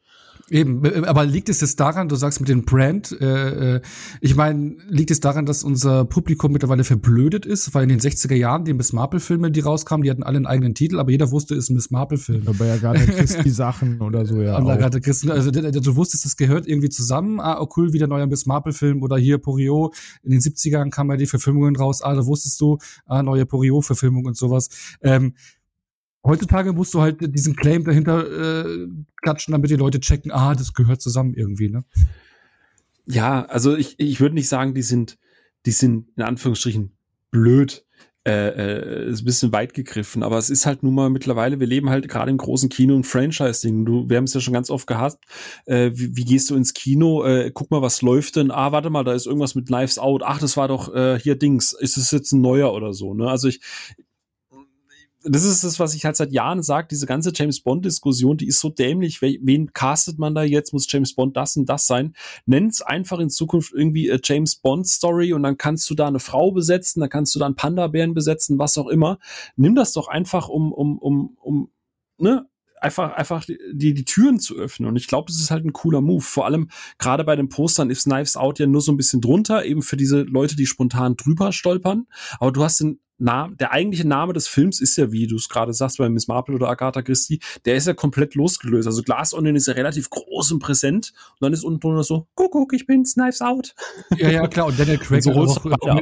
Eben, 0.49 1.03
aber 1.03 1.25
liegt 1.25 1.49
es 1.49 1.59
jetzt 1.59 1.77
daran, 1.77 2.07
du 2.07 2.15
sagst 2.15 2.39
mit 2.39 2.47
dem 2.47 2.63
Brand, 2.63 3.11
äh, 3.19 3.75
äh 3.75 3.81
ich 4.21 4.35
meine, 4.35 4.77
liegt 4.87 5.11
es 5.11 5.19
daran, 5.19 5.45
dass 5.45 5.61
unser 5.61 6.05
Publikum 6.05 6.53
mittlerweile 6.53 6.85
verblödet 6.85 7.45
ist, 7.45 7.73
weil 7.73 7.83
in 7.83 7.89
den 7.89 7.99
60er 7.99 8.33
Jahren 8.33 8.63
die 8.63 8.73
Miss 8.73 8.93
Marple-Filme, 8.93 9.51
die 9.51 9.59
rauskamen, 9.59 10.03
die 10.03 10.09
hatten 10.09 10.23
alle 10.23 10.37
einen 10.37 10.45
eigenen 10.45 10.73
Titel, 10.73 10.86
aber 10.93 11.11
jeder 11.11 11.31
wusste, 11.31 11.55
es 11.55 11.65
ist 11.65 11.69
ein 11.69 11.75
Miss 11.75 11.91
Marple-Film. 11.91 12.47
Aber 12.47 12.65
ja 12.65 12.77
gerade 12.77 12.99
Christi 13.05 13.49
Sachen 13.49 14.01
oder 14.01 14.25
so, 14.25 14.41
ja. 14.41 14.57
Und 14.57 14.69
Agatha 14.69 14.99
Christie, 14.99 15.29
also 15.29 15.51
du 15.51 15.95
wusstest, 15.95 16.25
das 16.25 16.37
gehört 16.37 16.67
irgendwie 16.67 16.89
zusammen. 16.89 17.39
Ah, 17.39 17.59
oh 17.61 17.67
cool, 17.75 17.93
wieder 17.93 18.07
neuer 18.07 18.27
Miss 18.27 18.45
Marple-Film 18.45 19.03
oder 19.03 19.17
hier 19.17 19.37
Porio. 19.37 19.93
In 20.23 20.31
den 20.31 20.39
70ern 20.39 20.89
kamen 20.89 21.11
ja 21.11 21.17
die 21.17 21.25
Verfilmungen 21.25 21.75
raus. 21.75 22.01
Ah, 22.01 22.15
da 22.15 22.25
wusstest 22.25 22.59
du, 22.61 22.77
ah, 23.05 23.23
neue 23.23 23.45
Porio-Verfilmung 23.45 24.25
und 24.25 24.37
sowas. 24.37 24.69
Ähm, 25.01 25.33
heutzutage 26.23 26.73
musst 26.73 26.93
du 26.93 27.01
halt 27.01 27.33
diesen 27.33 27.55
Claim 27.55 27.83
dahinter 27.83 28.65
äh, 28.65 28.87
klatschen, 29.21 29.51
damit 29.51 29.69
die 29.69 29.75
Leute 29.75 29.99
checken, 29.99 30.31
ah, 30.31 30.55
das 30.55 30.73
gehört 30.73 31.01
zusammen 31.01 31.33
irgendwie, 31.33 31.69
ne? 31.69 31.83
Ja, 33.05 33.45
also 33.45 33.75
ich, 33.75 33.99
ich 33.99 34.19
würde 34.19 34.35
nicht 34.35 34.49
sagen, 34.49 34.73
die 34.73 34.81
sind, 34.81 35.17
die 35.65 35.71
sind 35.71 36.09
in 36.17 36.23
Anführungsstrichen 36.23 36.91
blöd. 37.31 37.86
Äh, 38.27 38.49
äh, 38.49 39.09
ist 39.09 39.21
ein 39.21 39.25
bisschen 39.25 39.53
weit 39.53 39.73
gegriffen, 39.73 40.21
aber 40.21 40.37
es 40.37 40.49
ist 40.49 40.65
halt 40.65 40.83
nun 40.83 40.93
mal 40.93 41.09
mittlerweile, 41.09 41.61
wir 41.61 41.67
leben 41.67 41.89
halt 41.89 42.09
gerade 42.09 42.29
im 42.29 42.35
großen 42.35 42.67
Kino 42.67 42.93
und 42.93 43.05
Franchise-Ding. 43.05 43.85
Du, 43.85 44.09
wir 44.09 44.17
haben 44.17 44.25
es 44.25 44.33
ja 44.33 44.41
schon 44.41 44.53
ganz 44.53 44.69
oft 44.69 44.85
gehabt. 44.85 45.23
Äh, 45.65 45.91
wie, 45.93 46.17
wie, 46.17 46.25
gehst 46.25 46.49
du 46.49 46.55
ins 46.57 46.73
Kino? 46.73 47.23
Äh, 47.23 47.51
guck 47.53 47.71
mal, 47.71 47.81
was 47.81 48.01
läuft 48.01 48.35
denn? 48.35 48.51
Ah, 48.51 48.73
warte 48.73 48.89
mal, 48.89 49.05
da 49.05 49.13
ist 49.13 49.27
irgendwas 49.27 49.55
mit 49.55 49.67
Knives 49.67 49.97
Out. 49.97 50.23
Ach, 50.25 50.39
das 50.39 50.57
war 50.57 50.67
doch 50.67 50.93
äh, 50.93 51.17
hier 51.17 51.35
Dings. 51.35 51.71
Ist 51.71 51.95
es 51.95 52.11
jetzt 52.11 52.33
ein 52.33 52.41
neuer 52.41 52.73
oder 52.73 52.91
so? 52.91 53.13
Ne? 53.13 53.29
Also 53.29 53.47
ich, 53.47 53.61
das 55.29 55.43
ist 55.43 55.63
das, 55.63 55.79
was 55.79 55.93
ich 55.93 56.05
halt 56.05 56.15
seit 56.15 56.31
Jahren 56.31 56.63
sage, 56.63 56.87
diese 56.89 57.05
ganze 57.05 57.31
James 57.33 57.61
Bond-Diskussion, 57.61 58.37
die 58.37 58.47
ist 58.47 58.59
so 58.59 58.69
dämlich. 58.69 59.21
Wen 59.21 59.73
castet 59.73 60.19
man 60.19 60.35
da 60.35 60.43
jetzt? 60.43 60.73
Muss 60.73 60.87
James 60.89 61.13
Bond 61.13 61.35
das 61.35 61.55
und 61.57 61.67
das 61.67 61.87
sein? 61.87 62.15
Nenn's 62.45 62.81
einfach 62.81 63.19
in 63.19 63.29
Zukunft 63.29 63.73
irgendwie 63.73 64.15
James 64.23 64.55
Bond-Story 64.55 65.33
und 65.33 65.43
dann 65.43 65.57
kannst 65.57 65.89
du 65.89 65.95
da 65.95 66.07
eine 66.07 66.19
Frau 66.19 66.51
besetzen, 66.51 67.01
dann 67.01 67.09
kannst 67.09 67.35
du 67.35 67.39
da 67.39 67.45
einen 67.45 67.55
Panda-Bären 67.55 68.13
besetzen, 68.13 68.57
was 68.59 68.77
auch 68.77 68.87
immer. 68.87 69.19
Nimm 69.55 69.75
das 69.75 69.93
doch 69.93 70.07
einfach 70.07 70.49
um, 70.49 70.71
um, 70.71 70.97
um, 70.97 71.37
um, 71.41 71.69
ne? 72.17 72.47
einfach, 72.79 73.13
einfach 73.13 73.45
die, 73.45 73.93
die 73.93 74.05
Türen 74.05 74.39
zu 74.39 74.55
öffnen. 74.55 74.87
Und 74.87 74.95
ich 74.95 75.07
glaube, 75.07 75.31
das 75.31 75.41
ist 75.41 75.51
halt 75.51 75.65
ein 75.65 75.73
cooler 75.73 76.01
Move. 76.01 76.21
Vor 76.21 76.45
allem 76.45 76.69
gerade 76.97 77.23
bei 77.23 77.35
den 77.35 77.49
Postern 77.49 77.89
ist 77.89 78.03
Knives 78.03 78.37
Out 78.37 78.59
ja 78.59 78.67
nur 78.67 78.81
so 78.81 78.91
ein 78.91 78.97
bisschen 78.97 79.21
drunter, 79.21 79.65
eben 79.65 79.81
für 79.81 79.97
diese 79.97 80.21
Leute, 80.21 80.55
die 80.55 80.65
spontan 80.65 81.15
drüber 81.15 81.51
stolpern. 81.51 82.05
Aber 82.39 82.51
du 82.51 82.63
hast 82.63 82.79
den 82.79 82.99
Name, 83.17 83.55
der 83.55 83.71
eigentliche 83.71 84.07
Name 84.07 84.33
des 84.33 84.47
Films 84.47 84.79
ist 84.79 84.95
ja, 84.97 85.11
wie 85.11 85.27
du 85.27 85.35
es 85.35 85.49
gerade 85.49 85.73
sagst, 85.73 85.97
bei 85.97 86.09
Miss 86.09 86.27
Marple 86.27 86.55
oder 86.55 86.69
Agatha 86.69 87.01
Christie, 87.01 87.39
der 87.65 87.75
ist 87.75 87.87
ja 87.87 87.93
komplett 87.93 88.35
losgelöst. 88.35 88.87
Also 88.87 89.01
Glass 89.01 89.33
Onion 89.33 89.55
ist 89.55 89.67
ja 89.67 89.73
relativ 89.73 90.09
groß 90.09 90.51
und 90.51 90.59
präsent 90.59 91.13
und 91.31 91.45
dann 91.45 91.53
ist 91.53 91.63
unten 91.63 91.79
drunter 91.79 92.03
so, 92.03 92.27
guck, 92.35 92.51
guck, 92.51 92.73
ich 92.73 92.85
bin's, 92.85 93.15
Knives 93.15 93.41
Out. 93.41 93.75
Ja, 94.17 94.29
ja, 94.29 94.47
klar. 94.47 94.67
Und 94.67 94.79
Daniel 94.79 94.97
Craig 94.99 95.23
so 95.23 95.31
auch, 95.31 95.65
auch, 95.65 96.01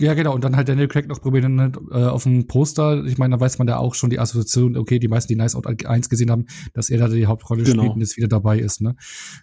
ja, 0.00 0.14
genau. 0.14 0.34
Und 0.34 0.44
dann 0.44 0.54
halt 0.54 0.68
Daniel 0.68 0.86
Craig 0.86 1.08
noch 1.08 1.20
probieren 1.20 1.74
äh, 1.90 2.04
auf 2.04 2.22
dem 2.22 2.46
Poster. 2.46 3.04
Ich 3.04 3.18
meine, 3.18 3.36
da 3.36 3.40
weiß 3.40 3.58
man 3.58 3.66
da 3.66 3.78
auch 3.78 3.94
schon 3.94 4.10
die 4.10 4.20
Assoziation, 4.20 4.76
okay, 4.76 5.00
die 5.00 5.08
meisten, 5.08 5.28
die 5.28 5.36
Nice 5.36 5.56
Out 5.56 5.66
1 5.66 6.08
gesehen 6.08 6.30
haben, 6.30 6.46
dass 6.72 6.88
er 6.88 6.98
da 6.98 7.08
die 7.08 7.26
Hauptrolle 7.26 7.64
genau. 7.64 7.82
spielt 7.82 7.94
und 7.94 8.00
jetzt 8.00 8.16
wieder 8.16 8.28
dabei 8.28 8.60
ist. 8.60 8.80
Ne? 8.80 8.94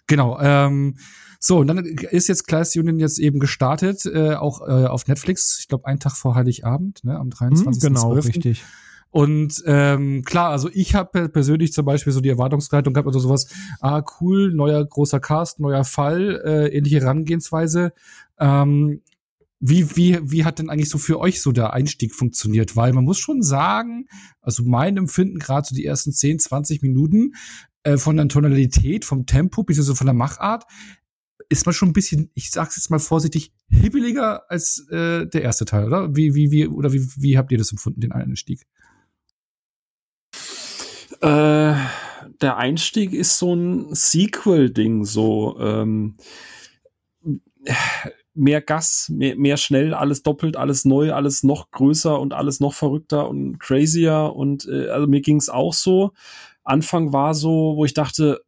Genau. 0.06 0.38
Ähm, 0.40 0.96
so, 1.38 1.58
und 1.58 1.66
dann 1.66 1.78
ist 1.84 2.28
jetzt 2.28 2.46
Class 2.46 2.76
Union 2.76 2.98
jetzt 2.98 3.18
eben 3.18 3.38
gestartet, 3.38 4.06
äh, 4.06 4.34
auch 4.34 4.60
äh, 4.60 4.86
auf 4.86 5.06
Netflix. 5.06 5.58
Ich 5.60 5.68
glaube, 5.68 5.86
einen 5.86 6.00
Tag 6.00 6.16
vor 6.16 6.34
Heiligabend, 6.34 7.04
ne, 7.04 7.18
am 7.18 7.30
23. 7.30 7.82
Hm, 7.82 7.94
genau, 7.94 8.12
12. 8.12 8.26
richtig. 8.26 8.64
Und 9.10 9.62
ähm, 9.66 10.24
klar, 10.24 10.50
also 10.50 10.68
ich 10.72 10.94
habe 10.94 11.28
persönlich 11.30 11.72
zum 11.72 11.86
Beispiel 11.86 12.12
so 12.12 12.20
die 12.20 12.28
Erwartungshaltung 12.28 12.92
gehabt 12.92 13.08
oder 13.08 13.20
sowas, 13.20 13.48
ah 13.80 14.02
cool, 14.20 14.52
neuer 14.52 14.84
großer 14.84 15.20
Cast, 15.20 15.58
neuer 15.58 15.84
Fall, 15.84 16.42
äh, 16.44 16.76
ähnliche 16.76 17.00
Herangehensweise. 17.00 17.92
Ähm, 18.38 19.00
wie, 19.58 19.96
wie, 19.96 20.18
wie 20.22 20.44
hat 20.44 20.58
denn 20.58 20.68
eigentlich 20.68 20.90
so 20.90 20.98
für 20.98 21.18
euch 21.18 21.40
so 21.40 21.50
der 21.52 21.72
Einstieg 21.72 22.14
funktioniert? 22.14 22.76
Weil 22.76 22.92
man 22.92 23.04
muss 23.04 23.18
schon 23.18 23.42
sagen, 23.42 24.06
also 24.42 24.62
mein 24.64 24.98
Empfinden, 24.98 25.38
gerade 25.38 25.66
so 25.66 25.74
die 25.74 25.86
ersten 25.86 26.12
10, 26.12 26.38
20 26.38 26.82
Minuten 26.82 27.32
äh, 27.84 27.96
von 27.96 28.16
der 28.16 28.28
Tonalität, 28.28 29.06
vom 29.06 29.24
Tempo, 29.24 29.62
bis 29.62 29.88
von 29.96 30.06
der 30.06 30.14
Machart, 30.14 30.64
ist 31.48 31.66
man 31.66 31.72
schon 31.72 31.90
ein 31.90 31.92
bisschen, 31.92 32.30
ich 32.34 32.50
sag's 32.50 32.76
jetzt 32.76 32.90
mal 32.90 32.98
vorsichtig, 32.98 33.52
hibbeliger 33.68 34.50
als 34.50 34.86
äh, 34.90 35.26
der 35.26 35.42
erste 35.42 35.64
Teil, 35.64 35.86
oder? 35.86 36.14
Wie, 36.14 36.34
wie, 36.34 36.50
wie, 36.50 36.66
oder 36.66 36.92
wie, 36.92 37.06
wie 37.16 37.38
habt 37.38 37.52
ihr 37.52 37.58
das 37.58 37.72
empfunden, 37.72 38.00
den 38.00 38.12
Einstieg? 38.12 38.66
Äh, 41.20 41.74
der 42.40 42.56
Einstieg 42.56 43.12
ist 43.12 43.38
so 43.38 43.54
ein 43.54 43.94
Sequel-Ding, 43.94 45.04
so 45.04 45.58
ähm, 45.60 46.16
mehr 48.34 48.60
Gas, 48.60 49.10
mehr, 49.12 49.36
mehr 49.36 49.56
schnell, 49.56 49.94
alles 49.94 50.22
doppelt, 50.22 50.56
alles 50.56 50.84
neu, 50.84 51.12
alles 51.12 51.42
noch 51.42 51.70
größer 51.70 52.20
und 52.20 52.34
alles 52.34 52.60
noch 52.60 52.74
verrückter 52.74 53.28
und 53.28 53.58
crazier. 53.58 54.32
Und 54.34 54.68
äh, 54.68 54.88
also 54.88 55.06
mir 55.06 55.22
ging's 55.22 55.48
auch 55.48 55.72
so. 55.72 56.12
Anfang 56.62 57.12
war 57.12 57.34
so, 57.34 57.74
wo 57.76 57.84
ich 57.84 57.94
dachte, 57.94 58.42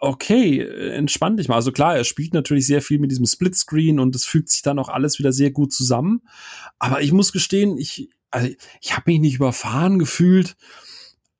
okay, 0.00 0.60
entspann 0.60 1.36
dich 1.36 1.48
mal. 1.48 1.54
Also 1.54 1.72
klar, 1.72 1.96
er 1.96 2.04
spielt 2.04 2.34
natürlich 2.34 2.66
sehr 2.66 2.82
viel 2.82 2.98
mit 2.98 3.10
diesem 3.10 3.26
Splitscreen 3.26 4.00
und 4.00 4.14
es 4.16 4.24
fügt 4.24 4.48
sich 4.48 4.62
dann 4.62 4.78
auch 4.78 4.88
alles 4.88 5.18
wieder 5.18 5.32
sehr 5.32 5.50
gut 5.50 5.72
zusammen. 5.72 6.22
Aber 6.78 7.00
ich 7.00 7.12
muss 7.12 7.32
gestehen, 7.32 7.78
ich, 7.78 8.10
also 8.30 8.48
ich 8.80 8.96
habe 8.96 9.10
mich 9.10 9.20
nicht 9.20 9.36
überfahren 9.36 9.98
gefühlt. 9.98 10.56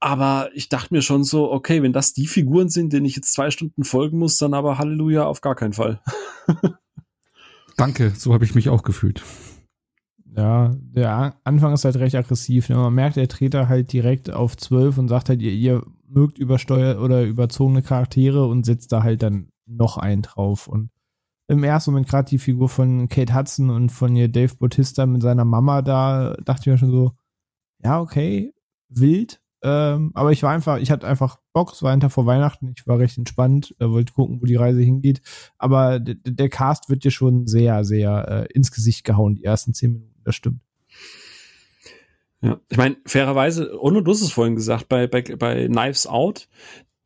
Aber 0.00 0.50
ich 0.54 0.68
dachte 0.68 0.94
mir 0.94 1.02
schon 1.02 1.24
so, 1.24 1.50
okay, 1.50 1.82
wenn 1.82 1.92
das 1.92 2.12
die 2.12 2.28
Figuren 2.28 2.68
sind, 2.68 2.92
denen 2.92 3.06
ich 3.06 3.16
jetzt 3.16 3.32
zwei 3.32 3.50
Stunden 3.50 3.82
folgen 3.82 4.18
muss, 4.18 4.38
dann 4.38 4.54
aber 4.54 4.78
Halleluja 4.78 5.24
auf 5.24 5.40
gar 5.40 5.56
keinen 5.56 5.72
Fall. 5.72 6.00
Danke, 7.76 8.12
so 8.16 8.32
habe 8.32 8.44
ich 8.44 8.54
mich 8.54 8.68
auch 8.68 8.84
gefühlt. 8.84 9.24
Ja, 10.38 10.72
der 10.78 11.34
Anfang 11.42 11.72
ist 11.72 11.84
halt 11.84 11.96
recht 11.96 12.14
aggressiv. 12.14 12.68
Ne? 12.68 12.76
Man 12.76 12.94
merkt, 12.94 13.16
er 13.16 13.26
dreht 13.26 13.56
halt 13.56 13.92
direkt 13.92 14.30
auf 14.30 14.56
12 14.56 14.96
und 14.96 15.08
sagt 15.08 15.30
halt, 15.30 15.42
ihr, 15.42 15.50
ihr 15.50 15.82
mögt 16.06 16.38
übersteuert 16.38 17.00
oder 17.00 17.24
überzogene 17.24 17.82
Charaktere 17.82 18.46
und 18.46 18.64
setzt 18.64 18.92
da 18.92 19.02
halt 19.02 19.24
dann 19.24 19.50
noch 19.66 19.96
einen 19.96 20.22
drauf. 20.22 20.68
Und 20.68 20.90
im 21.48 21.64
ersten 21.64 21.90
Moment 21.90 22.08
gerade 22.08 22.30
die 22.30 22.38
Figur 22.38 22.68
von 22.68 23.08
Kate 23.08 23.34
Hudson 23.34 23.68
und 23.68 23.90
von 23.90 24.14
ihr 24.14 24.28
Dave 24.28 24.54
Bautista 24.54 25.06
mit 25.06 25.22
seiner 25.22 25.44
Mama 25.44 25.82
da, 25.82 26.36
dachte 26.44 26.60
ich 26.60 26.66
mir 26.68 26.78
schon 26.78 26.92
so, 26.92 27.16
ja, 27.82 28.00
okay, 28.00 28.54
wild, 28.88 29.40
ähm, 29.62 30.12
aber 30.14 30.30
ich 30.30 30.42
war 30.42 30.52
einfach, 30.52 30.78
ich 30.78 30.90
hatte 30.90 31.06
einfach 31.06 31.40
Bock, 31.52 31.72
es 31.72 31.82
war 31.82 31.92
ein 31.92 32.00
Tag 32.00 32.12
vor 32.12 32.26
Weihnachten, 32.26 32.74
ich 32.76 32.86
war 32.86 32.98
recht 32.98 33.18
entspannt, 33.18 33.74
äh, 33.80 33.88
wollte 33.88 34.12
gucken, 34.12 34.40
wo 34.40 34.46
die 34.46 34.54
Reise 34.54 34.80
hingeht. 34.80 35.20
Aber 35.58 35.98
der 35.98 36.48
Cast 36.48 36.88
wird 36.88 37.04
dir 37.04 37.10
schon 37.10 37.46
sehr, 37.46 37.84
sehr 37.84 38.28
äh, 38.28 38.52
ins 38.52 38.70
Gesicht 38.70 39.04
gehauen, 39.04 39.34
die 39.34 39.44
ersten 39.44 39.74
zehn 39.74 39.92
Minuten, 39.92 40.17
das 40.28 40.36
stimmt. 40.36 40.60
Ja, 42.40 42.60
ich 42.68 42.76
meine, 42.76 42.96
fairerweise, 43.04 43.80
ohne 43.80 44.02
du 44.02 44.12
hast 44.12 44.20
es 44.20 44.30
vorhin 44.30 44.54
gesagt, 44.54 44.88
bei, 44.88 45.06
bei, 45.06 45.22
bei 45.22 45.66
Knives 45.66 46.06
Out, 46.06 46.48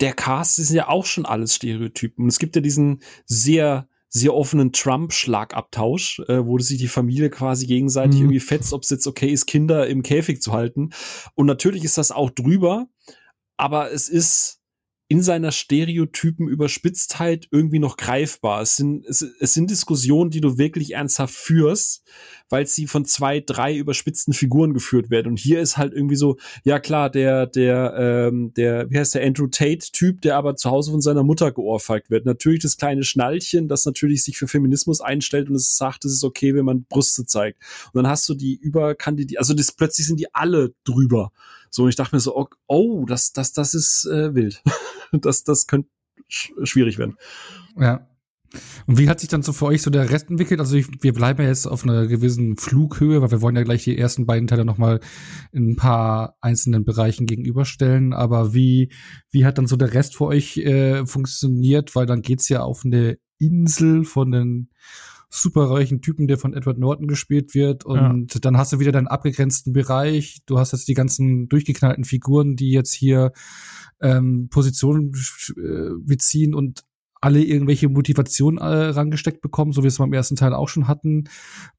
der 0.00 0.12
Cast 0.12 0.58
ist 0.58 0.70
ja 0.70 0.88
auch 0.88 1.06
schon 1.06 1.24
alles 1.24 1.54
Stereotypen. 1.54 2.24
Und 2.24 2.28
es 2.28 2.38
gibt 2.38 2.56
ja 2.56 2.60
diesen 2.60 3.02
sehr 3.24 3.88
sehr 4.14 4.34
offenen 4.34 4.72
Trump-Schlagabtausch, 4.72 6.20
äh, 6.28 6.44
wo 6.44 6.58
sich 6.58 6.76
die 6.76 6.88
Familie 6.88 7.30
quasi 7.30 7.66
gegenseitig 7.66 8.16
mhm. 8.16 8.26
irgendwie 8.26 8.40
fetzt, 8.40 8.74
ob 8.74 8.82
es 8.82 8.90
jetzt 8.90 9.06
okay 9.06 9.28
ist, 9.28 9.46
Kinder 9.46 9.86
im 9.86 10.02
Käfig 10.02 10.42
zu 10.42 10.52
halten. 10.52 10.90
Und 11.34 11.46
natürlich 11.46 11.82
ist 11.82 11.96
das 11.96 12.12
auch 12.12 12.28
drüber, 12.28 12.88
aber 13.56 13.90
es 13.90 14.10
ist 14.10 14.60
in 15.12 15.20
seiner 15.20 15.52
stereotypen 15.52 16.48
Überspitztheit 16.48 17.46
irgendwie 17.50 17.78
noch 17.78 17.98
greifbar. 17.98 18.62
Es 18.62 18.76
sind, 18.76 19.04
es, 19.04 19.20
es 19.20 19.52
sind 19.52 19.70
Diskussionen, 19.70 20.30
die 20.30 20.40
du 20.40 20.56
wirklich 20.56 20.94
ernsthaft 20.94 21.34
führst, 21.34 22.02
weil 22.48 22.66
sie 22.66 22.86
von 22.86 23.04
zwei, 23.04 23.40
drei 23.40 23.76
überspitzten 23.76 24.32
Figuren 24.32 24.72
geführt 24.72 25.10
werden. 25.10 25.32
Und 25.32 25.38
hier 25.38 25.60
ist 25.60 25.76
halt 25.76 25.92
irgendwie 25.92 26.16
so, 26.16 26.38
ja 26.64 26.80
klar, 26.80 27.10
der, 27.10 27.44
der, 27.46 27.92
ähm, 27.98 28.54
der, 28.54 28.90
wie 28.90 28.98
heißt 28.98 29.14
der 29.14 29.22
Andrew 29.22 29.48
Tate-Typ, 29.48 30.22
der 30.22 30.38
aber 30.38 30.56
zu 30.56 30.70
Hause 30.70 30.92
von 30.92 31.02
seiner 31.02 31.24
Mutter 31.24 31.52
geohrfeigt 31.52 32.08
wird. 32.08 32.24
Natürlich 32.24 32.62
das 32.62 32.78
kleine 32.78 33.04
Schnallchen, 33.04 33.68
das 33.68 33.84
natürlich 33.84 34.24
sich 34.24 34.38
für 34.38 34.48
Feminismus 34.48 35.02
einstellt 35.02 35.50
und 35.50 35.56
es 35.56 35.76
sagt, 35.76 36.06
es 36.06 36.12
ist 36.12 36.24
okay, 36.24 36.54
wenn 36.54 36.64
man 36.64 36.86
Brüste 36.88 37.26
zeigt. 37.26 37.62
Und 37.92 38.02
dann 38.02 38.10
hast 38.10 38.26
du 38.30 38.34
die 38.34 38.54
Überkandidierten, 38.54 39.36
also 39.36 39.52
das, 39.52 39.72
plötzlich 39.72 40.06
sind 40.06 40.20
die 40.20 40.34
alle 40.34 40.72
drüber. 40.84 41.32
So, 41.74 41.84
und 41.84 41.88
ich 41.88 41.96
dachte 41.96 42.14
mir 42.14 42.20
so, 42.20 42.48
oh, 42.66 43.06
das, 43.06 43.32
das, 43.32 43.54
das 43.54 43.72
ist 43.72 44.04
äh, 44.04 44.34
wild. 44.34 44.62
das, 45.12 45.42
das 45.42 45.66
könnte 45.66 45.88
sch 46.28 46.52
schwierig 46.64 46.98
werden. 46.98 47.16
Ja. 47.76 48.06
Und 48.86 48.98
wie 48.98 49.08
hat 49.08 49.20
sich 49.20 49.30
dann 49.30 49.42
so 49.42 49.54
für 49.54 49.64
euch 49.64 49.80
so 49.80 49.90
der 49.90 50.10
Rest 50.10 50.28
entwickelt? 50.28 50.60
Also 50.60 50.76
ich, 50.76 50.86
wir 51.00 51.14
bleiben 51.14 51.40
ja 51.40 51.48
jetzt 51.48 51.66
auf 51.66 51.84
einer 51.84 52.06
gewissen 52.06 52.58
Flughöhe, 52.58 53.22
weil 53.22 53.30
wir 53.30 53.40
wollen 53.40 53.56
ja 53.56 53.62
gleich 53.62 53.84
die 53.84 53.96
ersten 53.96 54.26
beiden 54.26 54.46
Teile 54.46 54.66
nochmal 54.66 55.00
in 55.50 55.70
ein 55.70 55.76
paar 55.76 56.36
einzelnen 56.42 56.84
Bereichen 56.84 57.24
gegenüberstellen. 57.24 58.12
Aber 58.12 58.52
wie, 58.52 58.92
wie 59.30 59.46
hat 59.46 59.56
dann 59.56 59.66
so 59.66 59.76
der 59.76 59.94
Rest 59.94 60.16
für 60.16 60.26
euch 60.26 60.58
äh, 60.58 61.06
funktioniert? 61.06 61.96
Weil 61.96 62.04
dann 62.04 62.20
geht's 62.20 62.50
ja 62.50 62.62
auf 62.62 62.84
eine 62.84 63.16
Insel 63.38 64.04
von 64.04 64.30
den 64.30 64.68
superreichen 65.34 66.02
Typen, 66.02 66.28
der 66.28 66.36
von 66.36 66.52
Edward 66.52 66.78
Norton 66.78 67.06
gespielt 67.06 67.54
wird. 67.54 67.86
Und 67.86 68.34
ja. 68.34 68.40
dann 68.40 68.58
hast 68.58 68.74
du 68.74 68.80
wieder 68.80 68.92
deinen 68.92 69.06
abgegrenzten 69.08 69.72
Bereich. 69.72 70.42
Du 70.44 70.58
hast 70.58 70.72
jetzt 70.72 70.88
die 70.88 70.94
ganzen 70.94 71.48
durchgeknallten 71.48 72.04
Figuren, 72.04 72.54
die 72.54 72.70
jetzt 72.70 72.92
hier 72.92 73.32
ähm, 74.02 74.48
Positionen 74.50 75.12
äh, 75.56 75.90
beziehen 76.04 76.54
und 76.54 76.84
alle 77.22 77.42
irgendwelche 77.42 77.88
Motivation 77.88 78.58
äh, 78.58 78.64
rangesteckt 78.64 79.40
bekommen, 79.40 79.72
so 79.72 79.80
wie 79.80 79.84
wir 79.84 79.88
es 79.88 79.98
beim 79.98 80.12
ersten 80.12 80.36
Teil 80.36 80.52
auch 80.52 80.68
schon 80.68 80.86
hatten. 80.86 81.24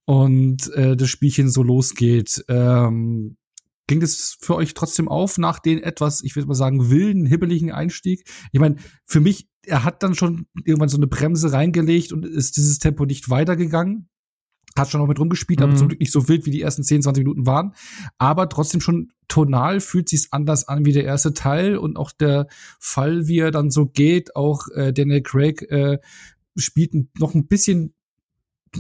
Und 0.06 0.72
äh, 0.74 0.98
das 0.98 1.10
Spielchen 1.10 1.50
so 1.50 1.62
losgeht. 1.62 2.44
Ähm, 2.48 3.38
ging 3.86 4.00
das 4.00 4.38
für 4.40 4.56
euch 4.56 4.74
trotzdem 4.74 5.08
auf 5.08 5.38
nach 5.38 5.60
den 5.60 5.78
etwas, 5.78 6.24
ich 6.24 6.36
würde 6.36 6.48
mal 6.48 6.56
sagen, 6.56 6.90
wilden, 6.90 7.28
hibbeligen 7.28 7.72
Einstieg? 7.72 8.24
Ich 8.52 8.60
meine, 8.60 8.78
für 9.06 9.20
mich, 9.20 9.48
er 9.66 9.84
hat 9.84 10.04
dann 10.04 10.16
schon 10.16 10.48
irgendwann 10.64 10.90
so 10.90 10.98
eine 10.98 11.08
Bremse 11.08 11.52
reingelegt 11.52 12.12
und 12.12 12.26
ist 12.26 12.58
dieses 12.58 12.80
Tempo 12.80 13.06
nicht 13.06 13.30
weitergegangen. 13.30 14.10
Hat 14.78 14.90
schon 14.90 15.02
noch 15.02 15.08
mit 15.08 15.20
rumgespielt, 15.20 15.60
mhm. 15.60 15.66
aber 15.66 15.76
zum 15.76 15.88
Glück 15.88 16.00
nicht 16.00 16.12
so 16.12 16.28
wild, 16.28 16.46
wie 16.46 16.52
die 16.52 16.62
ersten 16.62 16.84
10, 16.84 17.04
20 17.04 17.24
Minuten 17.24 17.46
waren. 17.46 17.74
Aber 18.18 18.50
trotzdem 18.50 18.82
schon 18.82 19.12
tonal 19.28 19.80
fühlt 19.80 20.10
sich's 20.10 20.30
anders 20.32 20.68
an 20.68 20.86
wie 20.86 20.94
der 20.94 21.06
erste 21.06 21.34
Teil 21.34 21.78
und 21.78 21.98
auch 21.98 22.12
der 22.12 22.48
Fall, 22.80 23.28
wie 23.28 23.40
er 23.40 23.52
dann 23.52 23.70
so 23.70 23.86
geht, 23.86 24.36
auch 24.36 24.68
äh, 24.76 24.92
Daniel 24.92 25.22
Craig 25.22 25.62
äh, 25.72 26.00
spielt 26.56 26.94
noch 27.20 27.34
ein 27.34 27.48
bisschen 27.48 27.94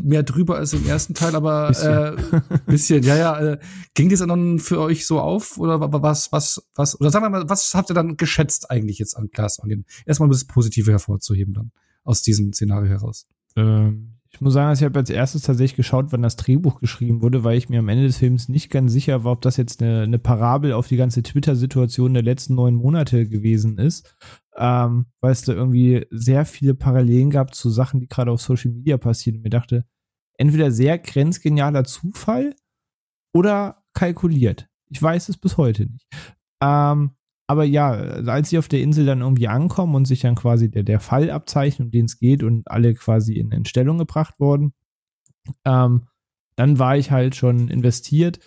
mehr 0.01 0.23
drüber 0.23 0.57
als 0.57 0.73
im 0.73 0.87
ersten 0.87 1.13
Teil, 1.13 1.35
aber 1.35 1.67
bisschen, 1.67 1.91
äh, 1.91 2.49
bisschen 2.65 3.03
ja, 3.03 3.15
ja. 3.15 3.39
Äh, 3.39 3.59
ging 3.93 4.09
das 4.09 4.19
dann 4.19 4.59
für 4.59 4.79
euch 4.79 5.05
so 5.05 5.19
auf 5.19 5.57
oder 5.57 5.79
was, 5.79 6.31
was, 6.31 6.63
was, 6.75 6.99
oder 6.99 7.09
sagen 7.09 7.25
wir 7.25 7.29
mal, 7.29 7.49
was 7.49 7.73
habt 7.75 7.91
ihr 7.91 7.93
dann 7.93 8.17
geschätzt 8.17 8.71
eigentlich 8.71 8.99
jetzt 8.99 9.15
an 9.15 9.29
Glass 9.31 9.61
Onion? 9.61 9.85
Erstmal 10.05 10.29
das 10.29 10.45
Positive 10.45 10.91
hervorzuheben 10.91 11.53
dann 11.53 11.71
aus 12.03 12.21
diesem 12.21 12.53
Szenario 12.53 12.89
heraus. 12.89 13.27
Ähm, 13.55 14.13
ich 14.33 14.41
muss 14.41 14.53
sagen, 14.53 14.73
ich 14.73 14.83
habe 14.83 14.97
als 14.97 15.11
erstes 15.11 15.43
tatsächlich 15.43 15.75
geschaut, 15.75 16.07
wann 16.09 16.23
das 16.23 16.35
Drehbuch 16.35 16.79
geschrieben 16.79 17.21
wurde, 17.21 17.43
weil 17.43 17.55
ich 17.55 17.69
mir 17.69 17.79
am 17.79 17.87
Ende 17.87 18.07
des 18.07 18.17
Films 18.17 18.49
nicht 18.49 18.71
ganz 18.71 18.91
sicher 18.91 19.23
war, 19.23 19.33
ob 19.33 19.41
das 19.41 19.57
jetzt 19.57 19.81
eine, 19.81 20.01
eine 20.01 20.17
Parabel 20.17 20.73
auf 20.73 20.87
die 20.87 20.97
ganze 20.97 21.21
Twitter-Situation 21.21 22.15
der 22.15 22.23
letzten 22.23 22.55
neun 22.55 22.73
Monate 22.73 23.27
gewesen 23.27 23.77
ist. 23.77 24.15
Ähm, 24.55 25.07
weil 25.19 25.31
es 25.31 25.41
da 25.41 25.53
irgendwie 25.53 26.05
sehr 26.11 26.45
viele 26.45 26.75
Parallelen 26.75 27.29
gab 27.29 27.55
zu 27.55 27.69
Sachen, 27.69 27.99
die 27.99 28.07
gerade 28.07 28.31
auf 28.31 28.41
Social 28.41 28.71
Media 28.71 28.97
passieren. 28.97 29.37
Und 29.37 29.43
mir 29.43 29.49
dachte, 29.49 29.85
entweder 30.37 30.71
sehr 30.71 30.99
grenzgenialer 30.99 31.83
Zufall 31.85 32.55
oder 33.33 33.83
kalkuliert. 33.93 34.67
Ich 34.89 35.01
weiß 35.01 35.29
es 35.29 35.37
bis 35.37 35.57
heute 35.57 35.85
nicht. 35.85 36.07
Ähm, 36.61 37.11
aber 37.47 37.65
ja, 37.65 37.91
als 37.91 38.49
sie 38.49 38.57
auf 38.57 38.67
der 38.67 38.81
Insel 38.81 39.05
dann 39.05 39.21
irgendwie 39.21 39.47
ankommen 39.47 39.95
und 39.95 40.05
sich 40.05 40.21
dann 40.21 40.35
quasi 40.35 40.71
der, 40.71 40.83
der 40.83 40.99
Fall 40.99 41.29
abzeichnet, 41.29 41.87
um 41.87 41.91
den 41.91 42.05
es 42.05 42.17
geht 42.17 42.41
und 42.41 42.69
alle 42.69 42.93
quasi 42.93 43.33
in, 43.33 43.51
in 43.51 43.65
Stellung 43.65 43.97
gebracht 43.97 44.39
wurden, 44.39 44.73
ähm, 45.65 46.07
dann 46.55 46.79
war 46.79 46.97
ich 46.97 47.11
halt 47.11 47.35
schon 47.35 47.67
investiert. 47.67 48.39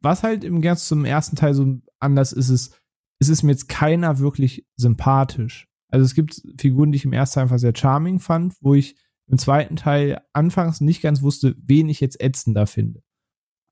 Was 0.00 0.22
halt 0.22 0.44
im 0.44 0.60
ganz 0.60 0.86
zum 0.86 1.04
ersten 1.04 1.36
Teil 1.36 1.54
so 1.54 1.80
anders 1.98 2.32
ist, 2.32 2.48
ist, 2.50 2.81
ist 3.28 3.38
es 3.38 3.42
mir 3.42 3.52
jetzt 3.52 3.68
keiner 3.68 4.18
wirklich 4.18 4.66
sympathisch. 4.76 5.68
Also 5.88 6.04
es 6.04 6.14
gibt 6.14 6.42
Figuren, 6.58 6.90
die 6.90 6.96
ich 6.96 7.04
im 7.04 7.12
ersten 7.12 7.34
Teil 7.34 7.42
einfach 7.44 7.58
sehr 7.58 7.76
charming 7.76 8.18
fand, 8.18 8.54
wo 8.60 8.74
ich 8.74 8.96
im 9.28 9.38
zweiten 9.38 9.76
Teil 9.76 10.20
anfangs 10.32 10.80
nicht 10.80 11.02
ganz 11.02 11.22
wusste, 11.22 11.54
wen 11.62 11.88
ich 11.88 12.00
jetzt 12.00 12.20
ätzender 12.20 12.66
finde. 12.66 13.02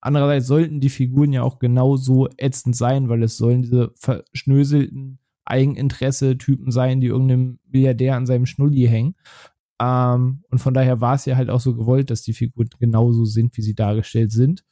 Andererseits 0.01 0.47
sollten 0.47 0.81
die 0.81 0.89
Figuren 0.89 1.32
ja 1.32 1.43
auch 1.43 1.59
genauso 1.59 2.28
ätzend 2.39 2.77
sein, 2.77 3.09
weil 3.09 3.22
es 3.22 3.36
sollen 3.36 3.62
diese 3.62 3.93
verschnöselten 3.97 5.18
Eigeninteresse-Typen 5.44 6.70
sein, 6.70 7.01
die 7.01 7.09
irgendeinem 7.09 7.59
Milliardär 7.66 8.16
an 8.16 8.27
seinem 8.27 8.47
Schnulli 8.47 8.86
hängen. 8.86 9.16
Ähm, 9.81 10.44
und 10.51 10.59
von 10.59 10.74
daher 10.74 11.01
war 11.01 11.14
es 11.14 11.24
ja 11.24 11.36
halt 11.36 11.51
auch 11.51 11.60
so 11.60 11.74
gewollt, 11.74 12.10
dass 12.10 12.22
die 12.22 12.35
Figuren 12.35 12.68
genauso 12.78 13.24
sind, 13.24 13.56
wie 13.56 13.62
sie 13.62 13.74
dargestellt 13.74 14.31
sind. 14.31 14.64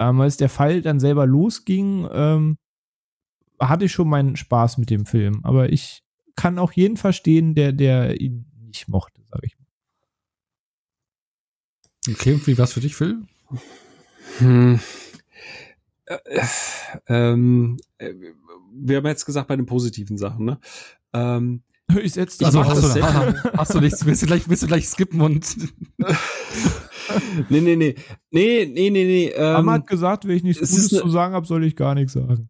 Ähm, 0.00 0.20
als 0.20 0.36
der 0.36 0.48
Fall 0.48 0.82
dann 0.82 0.98
selber 0.98 1.26
losging, 1.26 2.08
ähm, 2.10 2.58
hatte 3.60 3.86
ich 3.86 3.92
schon 3.92 4.08
meinen 4.08 4.36
Spaß 4.36 4.78
mit 4.78 4.90
dem 4.90 5.06
Film. 5.06 5.40
Aber 5.44 5.72
ich 5.72 6.02
kann 6.36 6.58
auch 6.58 6.72
jeden 6.72 6.96
verstehen, 6.96 7.54
der, 7.54 7.72
der 7.72 8.20
ihn 8.20 8.46
nicht 8.66 8.88
mochte, 8.88 9.22
sag 9.24 9.40
ich 9.44 9.56
mal. 9.58 9.64
Okay, 12.10 12.34
und 12.34 12.46
wie 12.46 12.58
war's 12.58 12.72
für 12.72 12.80
dich, 12.80 12.94
Phil? 12.94 13.22
Hm. 14.38 14.80
Äh, 16.06 16.18
ähm, 17.06 17.78
äh, 17.98 18.12
wir 18.72 18.98
haben 18.98 19.06
jetzt 19.06 19.24
gesagt 19.24 19.48
bei 19.48 19.56
den 19.56 19.66
positiven 19.66 20.18
Sachen, 20.18 20.44
ne? 20.44 20.58
Ähm, 21.12 21.62
ich 22.02 22.14
jetzt 22.14 22.42
also 22.44 22.64
hast 22.64 22.96
du, 22.96 23.02
hast 23.02 23.74
du 23.74 23.80
nichts, 23.80 24.04
willst 24.04 24.22
du 24.22 24.26
gleich, 24.26 24.48
willst 24.48 24.62
du 24.62 24.66
gleich 24.66 24.88
skippen 24.88 25.20
und 25.20 25.56
nee, 27.48 27.60
nee, 27.60 27.76
nee. 27.76 27.94
Nee, 28.30 28.66
nee, 28.66 28.90
nee, 28.90 29.04
nee. 29.04 29.28
Ähm, 29.28 29.70
hat 29.70 29.86
gesagt, 29.86 30.26
wenn 30.26 30.36
ich 30.36 30.42
nichts 30.42 30.60
Gutes 30.68 30.92
ne 30.92 31.00
zu 31.00 31.08
sagen 31.10 31.34
habe, 31.34 31.46
soll 31.46 31.64
ich 31.64 31.76
gar 31.76 31.94
nichts 31.94 32.14
sagen. 32.14 32.48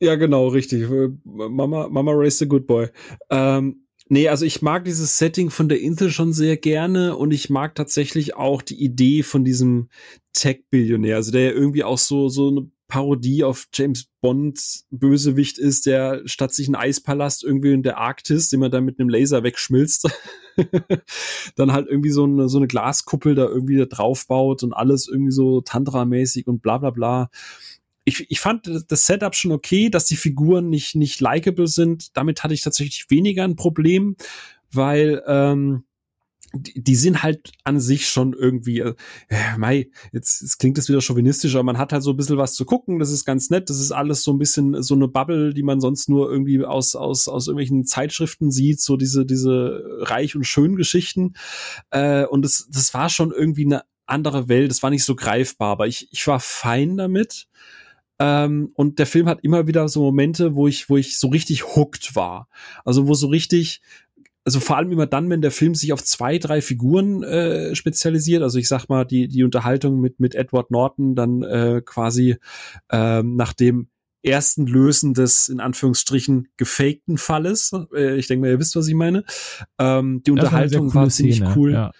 Ja, 0.00 0.14
genau, 0.16 0.48
richtig. 0.48 0.86
Mama, 1.24 1.88
Mama 1.88 2.12
raised 2.12 2.42
a 2.42 2.46
good 2.46 2.66
boy. 2.66 2.88
Ähm, 3.30 3.86
Nee, 4.08 4.28
also 4.28 4.44
ich 4.44 4.62
mag 4.62 4.84
dieses 4.84 5.18
Setting 5.18 5.50
von 5.50 5.68
der 5.68 5.80
Insel 5.80 6.10
schon 6.10 6.32
sehr 6.32 6.56
gerne 6.56 7.16
und 7.16 7.32
ich 7.32 7.50
mag 7.50 7.74
tatsächlich 7.74 8.36
auch 8.36 8.62
die 8.62 8.80
Idee 8.80 9.24
von 9.24 9.44
diesem 9.44 9.88
Tech-Billionär, 10.32 11.16
also 11.16 11.32
der 11.32 11.42
ja 11.42 11.50
irgendwie 11.50 11.82
auch 11.82 11.98
so, 11.98 12.28
so 12.28 12.48
eine 12.48 12.70
Parodie 12.86 13.42
auf 13.42 13.66
James 13.74 14.06
Bond 14.20 14.84
Bösewicht 14.90 15.58
ist, 15.58 15.86
der 15.86 16.22
statt 16.26 16.54
sich 16.54 16.68
einen 16.68 16.76
Eispalast 16.76 17.42
irgendwie 17.42 17.72
in 17.72 17.82
der 17.82 17.98
Arktis, 17.98 18.48
den 18.48 18.60
man 18.60 18.70
dann 18.70 18.84
mit 18.84 19.00
einem 19.00 19.08
Laser 19.08 19.42
wegschmilzt, 19.42 20.08
dann 21.56 21.72
halt 21.72 21.88
irgendwie 21.88 22.10
so 22.10 22.24
eine, 22.24 22.48
so 22.48 22.58
eine 22.58 22.68
Glaskuppel 22.68 23.34
da 23.34 23.46
irgendwie 23.46 23.76
da 23.76 23.86
drauf 23.86 24.28
baut 24.28 24.62
und 24.62 24.72
alles 24.72 25.08
irgendwie 25.08 25.32
so 25.32 25.62
Tantra-mäßig 25.62 26.46
und 26.46 26.62
bla 26.62 26.78
bla 26.78 26.90
bla 26.90 27.28
ich, 28.06 28.30
ich 28.30 28.40
fand 28.40 28.70
das 28.88 29.04
Setup 29.04 29.34
schon 29.34 29.50
okay, 29.50 29.90
dass 29.90 30.06
die 30.06 30.16
Figuren 30.16 30.70
nicht, 30.70 30.94
nicht 30.94 31.20
likable 31.20 31.66
sind. 31.66 32.16
Damit 32.16 32.44
hatte 32.44 32.54
ich 32.54 32.62
tatsächlich 32.62 33.06
weniger 33.10 33.42
ein 33.42 33.56
Problem, 33.56 34.16
weil 34.70 35.22
ähm, 35.26 35.82
die, 36.54 36.80
die 36.80 36.94
sind 36.94 37.24
halt 37.24 37.50
an 37.64 37.80
sich 37.80 38.08
schon 38.08 38.32
irgendwie, 38.32 38.78
äh, 38.78 38.94
mei, 39.58 39.90
jetzt, 40.12 40.40
jetzt 40.40 40.58
klingt 40.58 40.78
das 40.78 40.88
wieder 40.88 41.00
chauvinistisch, 41.00 41.56
aber 41.56 41.64
man 41.64 41.78
hat 41.78 41.92
halt 41.92 42.04
so 42.04 42.10
ein 42.10 42.16
bisschen 42.16 42.38
was 42.38 42.54
zu 42.54 42.64
gucken, 42.64 43.00
das 43.00 43.10
ist 43.10 43.24
ganz 43.24 43.50
nett, 43.50 43.68
das 43.70 43.80
ist 43.80 43.90
alles 43.90 44.22
so 44.22 44.32
ein 44.32 44.38
bisschen 44.38 44.80
so 44.84 44.94
eine 44.94 45.08
Bubble, 45.08 45.52
die 45.52 45.64
man 45.64 45.80
sonst 45.80 46.08
nur 46.08 46.30
irgendwie 46.30 46.64
aus, 46.64 46.94
aus, 46.94 47.26
aus 47.26 47.48
irgendwelchen 47.48 47.86
Zeitschriften 47.86 48.52
sieht, 48.52 48.80
so 48.80 48.96
diese, 48.96 49.26
diese 49.26 49.82
reich 50.02 50.36
und 50.36 50.44
schön 50.44 50.76
Geschichten. 50.76 51.34
Äh, 51.90 52.24
und 52.26 52.42
das, 52.44 52.68
das 52.70 52.94
war 52.94 53.08
schon 53.08 53.32
irgendwie 53.32 53.64
eine 53.64 53.82
andere 54.06 54.48
Welt, 54.48 54.70
das 54.70 54.84
war 54.84 54.90
nicht 54.90 55.04
so 55.04 55.16
greifbar, 55.16 55.72
aber 55.72 55.88
ich, 55.88 56.08
ich 56.12 56.24
war 56.28 56.38
fein 56.38 56.96
damit. 56.96 57.48
Ähm, 58.18 58.70
und 58.74 58.98
der 58.98 59.06
Film 59.06 59.28
hat 59.28 59.40
immer 59.42 59.66
wieder 59.66 59.88
so 59.88 60.02
Momente, 60.02 60.54
wo 60.54 60.68
ich, 60.68 60.88
wo 60.88 60.96
ich 60.96 61.18
so 61.18 61.28
richtig 61.28 61.76
hooked 61.76 62.16
war. 62.16 62.48
Also 62.84 63.06
wo 63.06 63.14
so 63.14 63.26
richtig, 63.26 63.82
also 64.44 64.60
vor 64.60 64.76
allem 64.76 64.92
immer 64.92 65.06
dann, 65.06 65.28
wenn 65.28 65.42
der 65.42 65.50
Film 65.50 65.74
sich 65.74 65.92
auf 65.92 66.02
zwei, 66.04 66.38
drei 66.38 66.60
Figuren 66.60 67.22
äh, 67.22 67.74
spezialisiert. 67.74 68.42
Also 68.42 68.58
ich 68.58 68.68
sag 68.68 68.88
mal, 68.88 69.04
die, 69.04 69.28
die 69.28 69.44
Unterhaltung 69.44 70.00
mit, 70.00 70.20
mit 70.20 70.34
Edward 70.34 70.70
Norton 70.70 71.14
dann 71.14 71.42
äh, 71.42 71.82
quasi 71.84 72.36
ähm, 72.90 73.36
nach 73.36 73.52
dem 73.52 73.88
ersten 74.22 74.66
Lösen 74.66 75.14
des 75.14 75.48
in 75.48 75.60
Anführungsstrichen 75.60 76.48
gefakten 76.56 77.18
Falles. 77.18 77.72
Äh, 77.94 78.16
ich 78.16 78.26
denke 78.26 78.42
mal, 78.42 78.50
ihr 78.50 78.58
wisst, 78.58 78.76
was 78.76 78.88
ich 78.88 78.94
meine. 78.94 79.24
Ähm, 79.78 80.22
die 80.26 80.32
Unterhaltung 80.32 80.92
war 80.94 81.08
ziemlich 81.08 81.36
Szene, 81.36 81.54
cool. 81.56 81.72
Ja. 81.72 81.92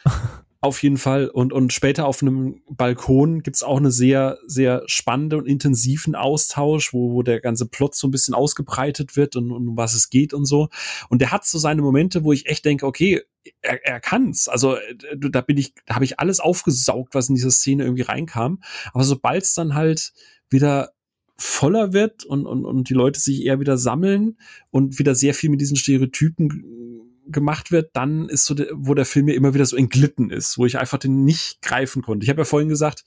Auf 0.66 0.82
jeden 0.82 0.96
Fall. 0.96 1.28
Und, 1.28 1.52
und 1.52 1.72
später 1.72 2.08
auf 2.08 2.22
einem 2.22 2.60
Balkon 2.68 3.44
gibt's 3.44 3.62
auch 3.62 3.76
eine 3.76 3.92
sehr, 3.92 4.40
sehr 4.48 4.82
spannende 4.86 5.38
und 5.38 5.46
intensiven 5.46 6.16
Austausch, 6.16 6.92
wo, 6.92 7.12
wo 7.12 7.22
der 7.22 7.40
ganze 7.40 7.68
Plot 7.68 7.94
so 7.94 8.08
ein 8.08 8.10
bisschen 8.10 8.34
ausgebreitet 8.34 9.14
wird 9.14 9.36
und, 9.36 9.52
und 9.52 9.68
um 9.68 9.76
was 9.76 9.94
es 9.94 10.10
geht 10.10 10.34
und 10.34 10.44
so. 10.44 10.68
Und 11.08 11.20
der 11.20 11.30
hat 11.30 11.46
so 11.46 11.60
seine 11.60 11.82
Momente, 11.82 12.24
wo 12.24 12.32
ich 12.32 12.46
echt 12.46 12.64
denke, 12.64 12.84
okay, 12.84 13.22
er, 13.62 13.86
er 13.86 14.00
kann's. 14.00 14.48
Also 14.48 14.74
äh, 14.74 14.96
da 15.16 15.40
bin 15.40 15.56
ich, 15.56 15.72
da 15.86 15.94
habe 15.94 16.04
ich 16.04 16.18
alles 16.18 16.40
aufgesaugt, 16.40 17.14
was 17.14 17.28
in 17.28 17.36
diese 17.36 17.52
Szene 17.52 17.84
irgendwie 17.84 18.02
reinkam. 18.02 18.60
Aber 18.92 19.04
sobald 19.04 19.44
es 19.44 19.54
dann 19.54 19.74
halt 19.74 20.14
wieder 20.50 20.90
voller 21.36 21.92
wird 21.92 22.24
und, 22.24 22.44
und, 22.44 22.64
und 22.64 22.88
die 22.88 22.94
Leute 22.94 23.20
sich 23.20 23.44
eher 23.44 23.60
wieder 23.60 23.78
sammeln 23.78 24.36
und 24.72 24.98
wieder 24.98 25.14
sehr 25.14 25.32
viel 25.32 25.50
mit 25.50 25.60
diesen 25.60 25.76
Stereotypen 25.76 27.05
gemacht 27.28 27.70
wird, 27.70 27.90
dann 27.94 28.28
ist 28.28 28.44
so, 28.44 28.54
der, 28.54 28.68
wo 28.72 28.94
der 28.94 29.04
Film 29.04 29.26
mir 29.26 29.34
immer 29.34 29.54
wieder 29.54 29.66
so 29.66 29.76
entglitten 29.76 30.30
ist, 30.30 30.58
wo 30.58 30.66
ich 30.66 30.78
einfach 30.78 30.98
den 30.98 31.24
nicht 31.24 31.62
greifen 31.62 32.02
konnte. 32.02 32.24
Ich 32.24 32.30
habe 32.30 32.40
ja 32.40 32.44
vorhin 32.44 32.68
gesagt, 32.68 33.04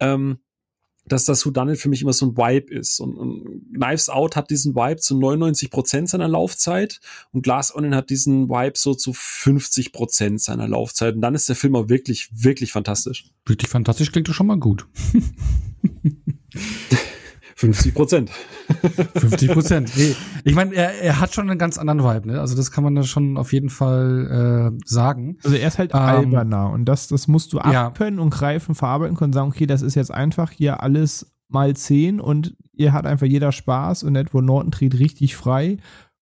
ähm, 0.00 0.38
dass 1.08 1.24
das 1.24 1.44
Houdanet 1.44 1.78
für 1.78 1.88
mich 1.88 2.02
immer 2.02 2.12
so 2.12 2.26
ein 2.26 2.36
Vibe 2.36 2.74
ist. 2.74 3.00
Und, 3.00 3.16
und 3.16 3.62
Knives 3.74 4.08
Out 4.08 4.36
hat 4.36 4.50
diesen 4.50 4.74
Vibe 4.74 5.00
zu 5.00 5.18
99 5.18 5.70
Prozent 5.70 6.10
seiner 6.10 6.28
Laufzeit 6.28 7.00
und 7.32 7.42
Glass 7.42 7.74
Onion 7.74 7.94
hat 7.94 8.10
diesen 8.10 8.48
Vibe 8.48 8.76
so 8.76 8.94
zu 8.94 9.12
50 9.14 9.92
Prozent 9.92 10.40
seiner 10.40 10.68
Laufzeit. 10.68 11.14
Und 11.14 11.22
dann 11.22 11.34
ist 11.34 11.48
der 11.48 11.56
Film 11.56 11.76
auch 11.76 11.88
wirklich, 11.88 12.28
wirklich 12.32 12.72
fantastisch. 12.72 13.30
Wirklich 13.46 13.70
fantastisch 13.70 14.12
klingt 14.12 14.28
doch 14.28 14.34
schon 14.34 14.46
mal 14.46 14.58
gut. 14.58 14.86
50 17.58 17.92
Prozent. 17.92 18.30
50 19.16 19.50
Prozent. 19.50 19.92
Nee. 19.96 20.14
Ich 20.44 20.54
meine, 20.54 20.72
er, 20.76 21.02
er 21.02 21.20
hat 21.20 21.34
schon 21.34 21.50
einen 21.50 21.58
ganz 21.58 21.76
anderen 21.76 22.04
Vibe, 22.04 22.28
ne? 22.28 22.40
Also 22.40 22.54
das 22.54 22.70
kann 22.70 22.84
man 22.84 22.94
da 22.94 23.02
schon 23.02 23.36
auf 23.36 23.52
jeden 23.52 23.68
Fall 23.68 24.72
äh, 24.78 24.78
sagen. 24.84 25.38
Also 25.42 25.56
er 25.56 25.66
ist 25.66 25.76
halt 25.76 25.90
ähm, 25.92 25.98
alberner 25.98 26.70
und 26.70 26.84
das, 26.84 27.08
das 27.08 27.26
musst 27.26 27.52
du 27.52 27.58
abkönnen 27.58 28.18
ja. 28.18 28.22
und 28.22 28.30
greifen, 28.30 28.76
verarbeiten 28.76 29.16
können, 29.16 29.32
sagen, 29.32 29.48
okay, 29.48 29.66
das 29.66 29.82
ist 29.82 29.96
jetzt 29.96 30.12
einfach 30.12 30.52
hier 30.52 30.84
alles 30.84 31.34
mal 31.48 31.74
10 31.74 32.20
und 32.20 32.56
ihr 32.74 32.92
hat 32.92 33.06
einfach 33.06 33.26
jeder 33.26 33.50
Spaß 33.50 34.04
und 34.04 34.14
Edward 34.14 34.44
Norton 34.44 34.70
dreht 34.70 34.96
richtig 35.00 35.34
frei. 35.34 35.78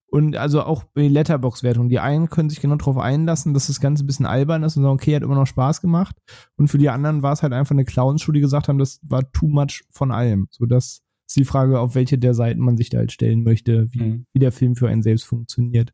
Und 0.09 0.37
also 0.37 0.63
auch 0.63 0.85
die 0.97 1.09
Letterbox-Wertung. 1.09 1.91
Die 1.91 1.99
einen 1.99 2.31
können 2.31 2.49
sich 2.49 2.61
genau 2.61 2.77
darauf 2.77 2.97
einlassen, 2.97 3.53
dass 3.53 3.67
das 3.67 3.81
Ganze 3.81 4.05
ein 4.05 4.07
bisschen 4.07 4.25
albern 4.25 4.63
ist 4.63 4.79
und 4.79 4.85
sagen, 4.85 4.95
okay, 4.95 5.15
hat 5.15 5.23
immer 5.23 5.35
noch 5.35 5.47
Spaß 5.47 5.83
gemacht. 5.83 6.17
Und 6.57 6.69
für 6.69 6.79
die 6.79 6.89
anderen 6.89 7.23
war 7.23 7.35
es 7.35 7.43
halt 7.43 7.53
einfach 7.53 7.75
eine 7.75 7.85
Clownshow, 7.85 8.33
die 8.33 8.41
gesagt 8.41 8.69
haben, 8.69 8.79
das 8.79 9.01
war 9.03 9.31
too 9.33 9.49
much 9.49 9.85
von 9.91 10.13
allem. 10.13 10.47
So 10.51 10.65
dass 10.65 11.03
Ist 11.27 11.37
die 11.37 11.45
Frage, 11.45 11.81
auf 11.81 11.95
welche 11.95 12.19
der 12.19 12.35
Seiten 12.35 12.61
man 12.61 12.77
sich 12.77 12.91
da 12.91 12.99
halt 12.99 13.13
stellen 13.13 13.43
möchte, 13.43 13.93
wie, 13.93 14.03
mhm. 14.03 14.27
wie 14.33 14.39
der 14.39 14.53
Film 14.53 14.77
für 14.77 14.89
einen 14.89 15.03
selbst 15.03 15.25
funktioniert. 15.25 15.93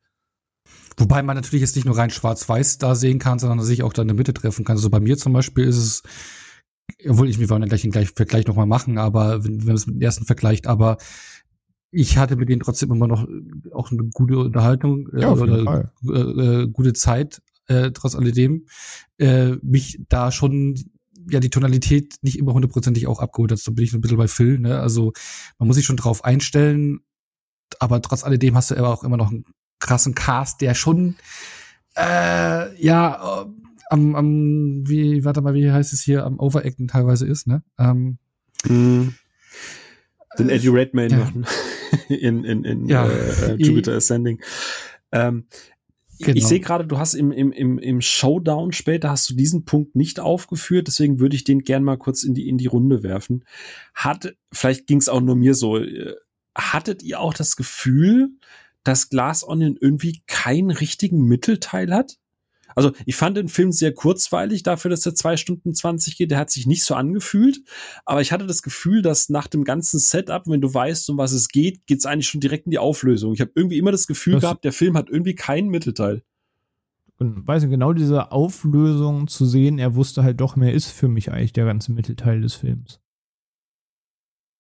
Wobei 0.97 1.23
man 1.23 1.37
natürlich 1.37 1.63
jetzt 1.63 1.75
nicht 1.77 1.87
nur 1.87 1.97
rein 1.97 2.11
schwarz-weiß 2.11 2.79
da 2.79 2.95
sehen 2.95 3.19
kann, 3.19 3.39
sondern 3.39 3.61
sich 3.61 3.83
auch 3.83 3.93
da 3.93 4.03
in 4.03 4.09
der 4.09 4.17
Mitte 4.17 4.35
treffen 4.35 4.65
kann. 4.65 4.77
Also 4.77 4.91
bei 4.91 5.01
mir 5.01 5.17
zum 5.17 5.33
Beispiel 5.33 5.65
ist 5.65 5.79
es, 5.79 6.03
obwohl 7.09 7.29
ich, 7.29 7.39
wir 7.41 7.49
wollen 7.49 7.63
ja 7.63 7.69
gleich 7.69 7.83
den 7.83 7.93
Vergleich 7.93 8.47
nochmal 8.47 8.67
machen, 8.67 8.99
aber 8.99 9.45
wenn, 9.45 9.61
wenn 9.61 9.67
man 9.67 9.77
es 9.77 9.87
mit 9.87 9.97
dem 9.97 10.03
ersten 10.03 10.27
vergleicht, 10.27 10.67
aber 10.67 10.99
ich 11.91 12.17
hatte 12.17 12.37
mit 12.37 12.49
denen 12.49 12.63
trotzdem 12.63 12.91
immer 12.91 13.07
noch 13.07 13.27
auch 13.73 13.91
eine 13.91 14.05
gute 14.13 14.39
Unterhaltung 14.39 15.09
äh, 15.13 15.23
ja, 15.23 15.33
oder 15.33 15.91
äh, 16.05 16.63
äh, 16.63 16.69
gute 16.69 16.95
Zeit, 16.95 17.43
äh, 17.67 17.91
trotz 17.93 18.15
alledem. 18.15 18.67
Äh, 19.19 19.57
mich 19.63 20.01
da 20.09 20.33
schon 20.33 20.75
ja 21.31 21.41
die 21.41 21.51
Tonalität 21.51 22.17
nicht 22.23 22.39
immer 22.39 22.53
hundertprozentig 22.53 23.07
auch 23.07 23.21
abgeholt 23.21 23.53
hat. 23.53 23.59
So 23.59 23.73
bin 23.73 23.85
ich 23.85 23.93
ein 23.93 24.01
bisschen 24.01 24.17
bei 24.17 24.29
Phil. 24.29 24.59
Ne? 24.59 24.81
Also 24.81 25.13
man 25.59 25.67
muss 25.67 25.77
sich 25.77 25.85
schon 25.85 25.97
drauf 25.97 26.25
einstellen, 26.25 27.01
aber 27.79 28.01
trotz 28.03 28.25
alledem 28.25 28.55
hast 28.55 28.71
du 28.71 28.77
aber 28.77 28.93
auch 28.93 29.05
immer 29.05 29.17
noch 29.17 29.31
einen 29.31 29.45
krassen 29.79 30.15
Cast, 30.15 30.61
der 30.61 30.75
schon 30.75 31.17
äh, 31.97 32.83
ja 32.83 33.47
am, 33.91 34.15
am 34.15 34.89
wie 34.89 35.25
warte 35.25 35.43
mal 35.43 35.55
wie 35.55 35.71
heißt 35.71 35.93
es 35.93 36.03
hier 36.03 36.25
am 36.25 36.39
Overacten 36.39 36.89
teilweise 36.89 37.27
ist. 37.27 37.47
Ne? 37.47 37.63
Ähm, 37.79 38.19
mm. 38.65 39.15
Den 40.39 40.49
Eddie 40.49 40.69
Redmayne 40.69 41.13
ja. 41.13 41.19
machen. 41.19 41.47
in, 42.09 42.45
in, 42.45 42.65
in 42.65 42.89
ja. 42.89 43.07
äh, 43.07 43.55
Jupiter 43.57 43.95
Ascending. 43.97 44.41
Ähm, 45.13 45.45
Genau. 46.19 46.37
Ich 46.37 46.47
sehe 46.47 46.61
gerade, 46.61 46.87
du 46.87 46.99
hast 46.99 47.15
im, 47.15 47.33
im, 47.33 47.53
im, 47.53 47.79
im 47.79 48.01
Showdown 48.01 48.73
später 48.73 49.11
hast 49.11 49.29
du 49.31 49.35
diesen 49.35 49.65
Punkt 49.65 49.97
nicht 49.97 50.21
aufgeführt, 50.21 50.87
deswegen 50.87 51.21
würde 51.21 51.37
ich 51.37 51.45
den 51.45 51.63
gern 51.63 51.85
mal 51.85 51.97
kurz 51.97 52.23
in 52.23 52.35
die, 52.35 52.49
in 52.49 52.59
die 52.59 52.67
Runde 52.67 53.03
werfen. 53.03 53.45
Hat, 53.95 54.35
vielleicht 54.53 54.87
ging 54.87 54.99
es 54.99 55.09
auch 55.09 55.21
nur 55.21 55.37
mir 55.37 55.55
so, 55.55 55.79
äh, 55.79 56.15
hattet 56.57 57.03
ihr 57.03 57.21
auch 57.21 57.35
das 57.35 57.57
Gefühl, 57.57 58.31
dass 58.85 59.09
Glass 59.09 59.47
Onion 59.47 59.77
irgendwie 59.81 60.23
keinen 60.27 60.71
richtigen 60.71 61.23
Mittelteil 61.23 61.93
hat? 61.93 62.19
Also 62.75 62.93
ich 63.07 63.17
fand 63.17 63.37
den 63.37 63.49
Film 63.49 63.73
sehr 63.73 63.93
kurzweilig 63.93 64.63
dafür, 64.63 64.91
dass 64.91 65.05
er 65.07 65.15
zwei 65.15 65.37
Stunden 65.37 65.75
zwanzig 65.75 66.17
geht. 66.17 66.31
Der 66.31 66.39
hat 66.39 66.51
sich 66.51 66.67
nicht 66.67 66.85
so 66.85 66.95
angefühlt, 66.95 67.61
aber 68.05 68.21
ich 68.21 68.33
hatte 68.33 68.47
das 68.47 68.63
Gefühl, 68.63 69.03
dass 69.03 69.29
nach 69.29 69.47
dem 69.47 69.65
ganzen 69.65 69.99
Setup, 69.99 70.47
wenn 70.47 70.61
du 70.61 70.73
weißt, 70.73 71.11
um 71.11 71.19
was 71.19 71.33
es 71.33 71.49
geht, 71.49 71.87
geht's 71.87 72.07
eigentlich 72.07 72.29
schon 72.29 72.41
direkt 72.41 72.67
in 72.67 72.71
die 72.71 72.79
Auflösung. 72.79 73.35
Ich 73.35 73.41
habe 73.41 73.53
irgendwie 73.55 73.79
immer 73.79 73.93
das 73.93 74.07
Gefühl 74.07 74.35
das 74.35 74.43
gehabt, 74.43 74.65
der 74.65 74.73
Film 74.73 74.97
hat 74.97 75.11
irgendwie 75.11 75.35
keinen 75.35 75.69
Mittelteil. 75.69 76.23
Weiß 77.19 77.63
nicht, 77.63 77.71
genau 77.71 77.93
diese 77.93 78.33
Auflösung 78.33 79.29
zu 79.29 79.47
sehen, 79.47 79.79
er 79.79 79.95
wusste 79.95 80.25
halt 80.25 80.41
doch 80.41 80.57
mehr, 80.57 80.73
ist 80.73 80.91
für 80.91 81.09
mich 81.09 81.31
eigentlich 81.31 81.53
der 81.53 81.67
ganze 81.67 81.93
Mittelteil 81.93 82.41
des 82.41 82.55
Films. 82.55 83.02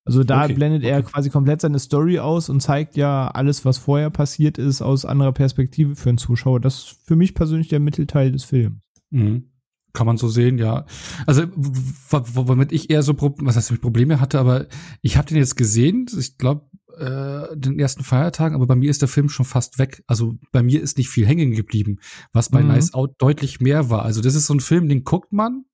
Also 0.05 0.25
da 0.25 0.45
okay, 0.45 0.55
blendet 0.55 0.83
er 0.83 1.03
quasi 1.03 1.31
komplett 1.31 1.61
seine 1.61 1.79
Story 1.79 2.19
aus 2.19 2.49
und 2.49 2.61
zeigt 2.61 2.97
ja 2.97 3.29
alles, 3.29 3.65
was 3.65 3.79
vorher 3.79 4.11
passiert 4.11 4.59
ist, 4.59 4.83
aus 4.83 5.05
anderer 5.05 5.33
Perspektive 5.33 5.95
für 5.95 6.09
einen 6.09 6.19
Zuschauer. 6.19 6.61
Das 6.61 6.75
ist 6.75 6.99
für 7.05 7.15
mich 7.15 7.35
persönlich 7.35 7.69
der 7.69 7.81
Mittelteil 7.81 8.33
des 8.33 8.45
Films. 8.45 8.81
Mhm. 9.11 9.45
Kann 9.93 10.07
man 10.07 10.17
so 10.17 10.27
sehen, 10.27 10.59
ja. 10.59 10.87
Also 11.27 11.45
womit 11.55 12.73
ich 12.73 12.91
eher 12.91 13.03
so, 13.03 13.15
was 13.19 13.57
heißt, 13.57 13.81
Probleme 13.81 14.21
hatte, 14.21 14.41
aber 14.41 14.67
ich 15.03 15.17
habe 15.17 15.29
den 15.29 15.37
jetzt 15.37 15.57
gesehen, 15.57 16.07
ich 16.19 16.39
glaube, 16.39 16.67
äh, 16.99 17.57
den 17.57 17.79
ersten 17.79 18.03
Feiertagen, 18.03 18.55
aber 18.55 18.67
bei 18.67 18.75
mir 18.75 18.91
ist 18.91 19.03
der 19.03 19.09
Film 19.09 19.29
schon 19.29 19.47
fast 19.47 19.79
weg. 19.79 20.03
Also 20.07 20.39
bei 20.51 20.63
mir 20.63 20.83
ist 20.83 20.99
nicht 20.99 21.11
viel 21.11 21.27
hängen 21.27 21.53
geblieben, 21.53 21.99
was 22.33 22.49
bei 22.49 22.63
mhm. 22.63 22.69
Nice 22.69 22.95
Out 22.95 23.15
deutlich 23.19 23.61
mehr 23.61 23.91
war. 23.91 24.03
Also 24.03 24.21
das 24.21 24.35
ist 24.35 24.47
so 24.47 24.55
ein 24.55 24.61
Film, 24.61 24.89
den 24.89 25.05
guckt 25.05 25.33
man, 25.33 25.65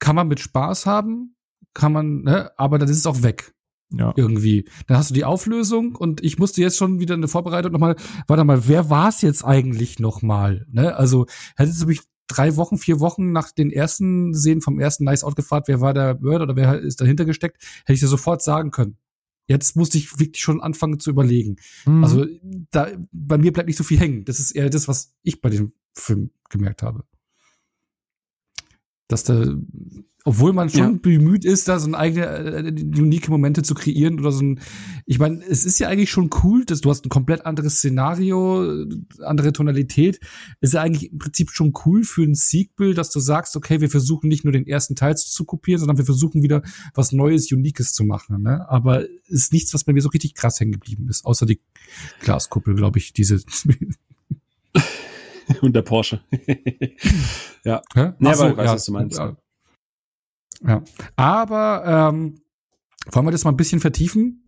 kann 0.00 0.16
man 0.16 0.28
mit 0.28 0.40
Spaß 0.40 0.86
haben, 0.86 1.33
kann 1.74 1.92
man, 1.92 2.22
ne, 2.22 2.50
aber 2.56 2.78
dann 2.78 2.88
ist 2.88 2.98
es 2.98 3.06
auch 3.06 3.22
weg. 3.22 3.52
Ja. 3.90 4.12
Irgendwie. 4.16 4.64
Dann 4.86 4.96
hast 4.96 5.10
du 5.10 5.14
die 5.14 5.24
Auflösung 5.24 5.94
und 5.94 6.24
ich 6.24 6.38
musste 6.38 6.60
jetzt 6.60 6.76
schon 6.76 6.98
wieder 6.98 7.14
eine 7.14 7.28
Vorbereitung 7.28 7.70
nochmal, 7.70 7.96
warte 8.26 8.44
mal, 8.44 8.66
wer 8.66 8.90
war 8.90 9.08
es 9.08 9.20
jetzt 9.22 9.44
eigentlich 9.44 10.00
nochmal? 10.00 10.66
Ne? 10.70 10.96
Also 10.96 11.26
hättest 11.56 11.82
du 11.82 11.86
mich 11.86 12.00
drei 12.26 12.56
Wochen, 12.56 12.78
vier 12.78 13.00
Wochen 13.00 13.32
nach 13.32 13.52
den 13.52 13.70
ersten 13.70 14.34
Sehen 14.34 14.62
vom 14.62 14.80
ersten 14.80 15.04
Nice 15.04 15.22
Out 15.22 15.36
gefragt, 15.36 15.68
wer 15.68 15.80
war 15.80 15.94
der 15.94 16.18
Mörder 16.20 16.44
oder 16.44 16.56
wer 16.56 16.80
ist 16.80 17.00
dahinter 17.00 17.24
gesteckt, 17.24 17.62
hätte 17.80 17.92
ich 17.92 18.00
dir 18.00 18.08
sofort 18.08 18.42
sagen 18.42 18.70
können. 18.70 18.96
Jetzt 19.46 19.76
musste 19.76 19.98
ich 19.98 20.18
wirklich 20.18 20.42
schon 20.42 20.62
anfangen 20.62 20.98
zu 20.98 21.10
überlegen. 21.10 21.56
Mhm. 21.84 22.02
Also 22.02 22.26
da 22.70 22.88
bei 23.12 23.36
mir 23.38 23.52
bleibt 23.52 23.68
nicht 23.68 23.76
so 23.76 23.84
viel 23.84 24.00
hängen. 24.00 24.24
Das 24.24 24.40
ist 24.40 24.52
eher 24.52 24.70
das, 24.70 24.88
was 24.88 25.14
ich 25.22 25.40
bei 25.42 25.50
diesem 25.50 25.72
Film 25.92 26.30
gemerkt 26.48 26.82
habe. 26.82 27.04
Dass 29.08 29.24
da 29.24 29.44
obwohl 30.26 30.54
man 30.54 30.70
schon 30.70 30.94
ja. 30.94 30.98
bemüht 31.02 31.44
ist, 31.44 31.68
da 31.68 31.78
so 31.78 31.86
ein 31.86 31.94
eigene 31.94 32.26
äh, 32.26 32.68
unique 32.70 33.28
Momente 33.28 33.62
zu 33.62 33.74
kreieren 33.74 34.18
oder 34.18 34.32
so 34.32 34.42
ein. 34.42 34.60
Ich 35.04 35.18
meine, 35.18 35.44
es 35.44 35.66
ist 35.66 35.78
ja 35.78 35.88
eigentlich 35.88 36.10
schon 36.10 36.30
cool, 36.42 36.64
dass 36.64 36.80
du 36.80 36.88
hast 36.88 37.04
ein 37.04 37.10
komplett 37.10 37.44
anderes 37.44 37.76
Szenario, 37.76 38.86
andere 39.20 39.52
Tonalität. 39.52 40.20
Ist 40.62 40.72
ja 40.72 40.80
eigentlich 40.80 41.12
im 41.12 41.18
Prinzip 41.18 41.50
schon 41.50 41.74
cool 41.84 42.04
für 42.04 42.22
ein 42.22 42.34
Sequel, 42.34 42.94
dass 42.94 43.10
du 43.10 43.20
sagst, 43.20 43.54
okay, 43.54 43.82
wir 43.82 43.90
versuchen 43.90 44.28
nicht 44.28 44.44
nur 44.44 44.52
den 44.52 44.66
ersten 44.66 44.96
Teil 44.96 45.14
zu 45.14 45.44
kopieren, 45.44 45.78
sondern 45.78 45.98
wir 45.98 46.06
versuchen 46.06 46.42
wieder 46.42 46.62
was 46.94 47.12
Neues, 47.12 47.52
Uniques 47.52 47.92
zu 47.92 48.04
machen. 48.04 48.42
Ne? 48.42 48.66
Aber 48.70 49.04
ist 49.26 49.52
nichts, 49.52 49.74
was 49.74 49.84
bei 49.84 49.92
mir 49.92 50.00
so 50.00 50.08
richtig 50.08 50.34
krass 50.34 50.58
hängen 50.58 50.72
geblieben 50.72 51.06
ist, 51.10 51.26
außer 51.26 51.44
die 51.44 51.60
Glaskuppel, 52.20 52.74
glaube 52.74 52.98
ich, 52.98 53.12
diese. 53.12 53.42
Und 55.62 55.74
der 55.74 55.82
Porsche. 55.82 56.22
ja. 57.64 57.82
Hä? 57.94 58.12
Nee, 58.18 58.28
aber 58.30 58.50
ich 58.50 58.56
weiß, 58.56 58.66
ja, 58.66 58.74
was 58.74 58.84
du 58.84 58.92
meinst. 58.92 59.20
Ja. 60.66 60.82
Aber 61.16 62.12
ähm, 62.12 62.40
wollen 63.10 63.26
wir 63.26 63.32
das 63.32 63.44
mal 63.44 63.52
ein 63.52 63.56
bisschen 63.56 63.80
vertiefen? 63.80 64.44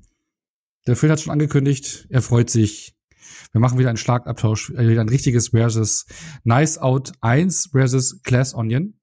Der 0.86 0.96
Phil 0.96 1.10
hat 1.10 1.20
schon 1.20 1.32
angekündigt, 1.32 2.06
er 2.10 2.22
freut 2.22 2.48
sich. 2.48 2.94
Wir 3.52 3.60
machen 3.60 3.78
wieder 3.78 3.88
einen 3.88 3.98
Schlagabtausch, 3.98 4.70
äh, 4.70 4.88
wieder 4.88 5.00
ein 5.00 5.08
richtiges 5.08 5.48
versus 5.48 6.06
Nice 6.44 6.78
Out 6.78 7.12
1 7.20 7.70
versus 7.72 8.22
Glass 8.22 8.54
Onion, 8.54 8.94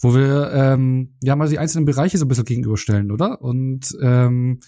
wo 0.00 0.14
wir 0.14 0.50
ähm, 0.52 1.16
ja 1.22 1.36
mal 1.36 1.48
die 1.48 1.58
einzelnen 1.58 1.84
Bereiche 1.84 2.18
so 2.18 2.24
ein 2.24 2.28
bisschen 2.28 2.44
gegenüberstellen, 2.44 3.10
oder? 3.12 3.42
Und 3.42 3.96
ähm, 4.00 4.60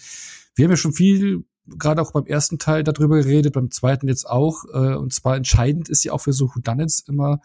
wir 0.55 0.65
haben 0.65 0.71
ja 0.71 0.77
schon 0.77 0.93
viel, 0.93 1.45
gerade 1.67 2.01
auch 2.01 2.11
beim 2.11 2.25
ersten 2.25 2.59
Teil 2.59 2.83
darüber 2.83 3.17
geredet, 3.17 3.53
beim 3.53 3.71
zweiten 3.71 4.07
jetzt 4.07 4.29
auch. 4.29 4.65
Äh, 4.73 4.95
und 4.95 5.13
zwar 5.13 5.35
entscheidend 5.35 5.89
ist 5.89 6.03
ja 6.03 6.13
auch 6.13 6.21
für 6.21 6.33
so 6.33 6.49
Whodunits 6.49 6.99
immer 7.07 7.39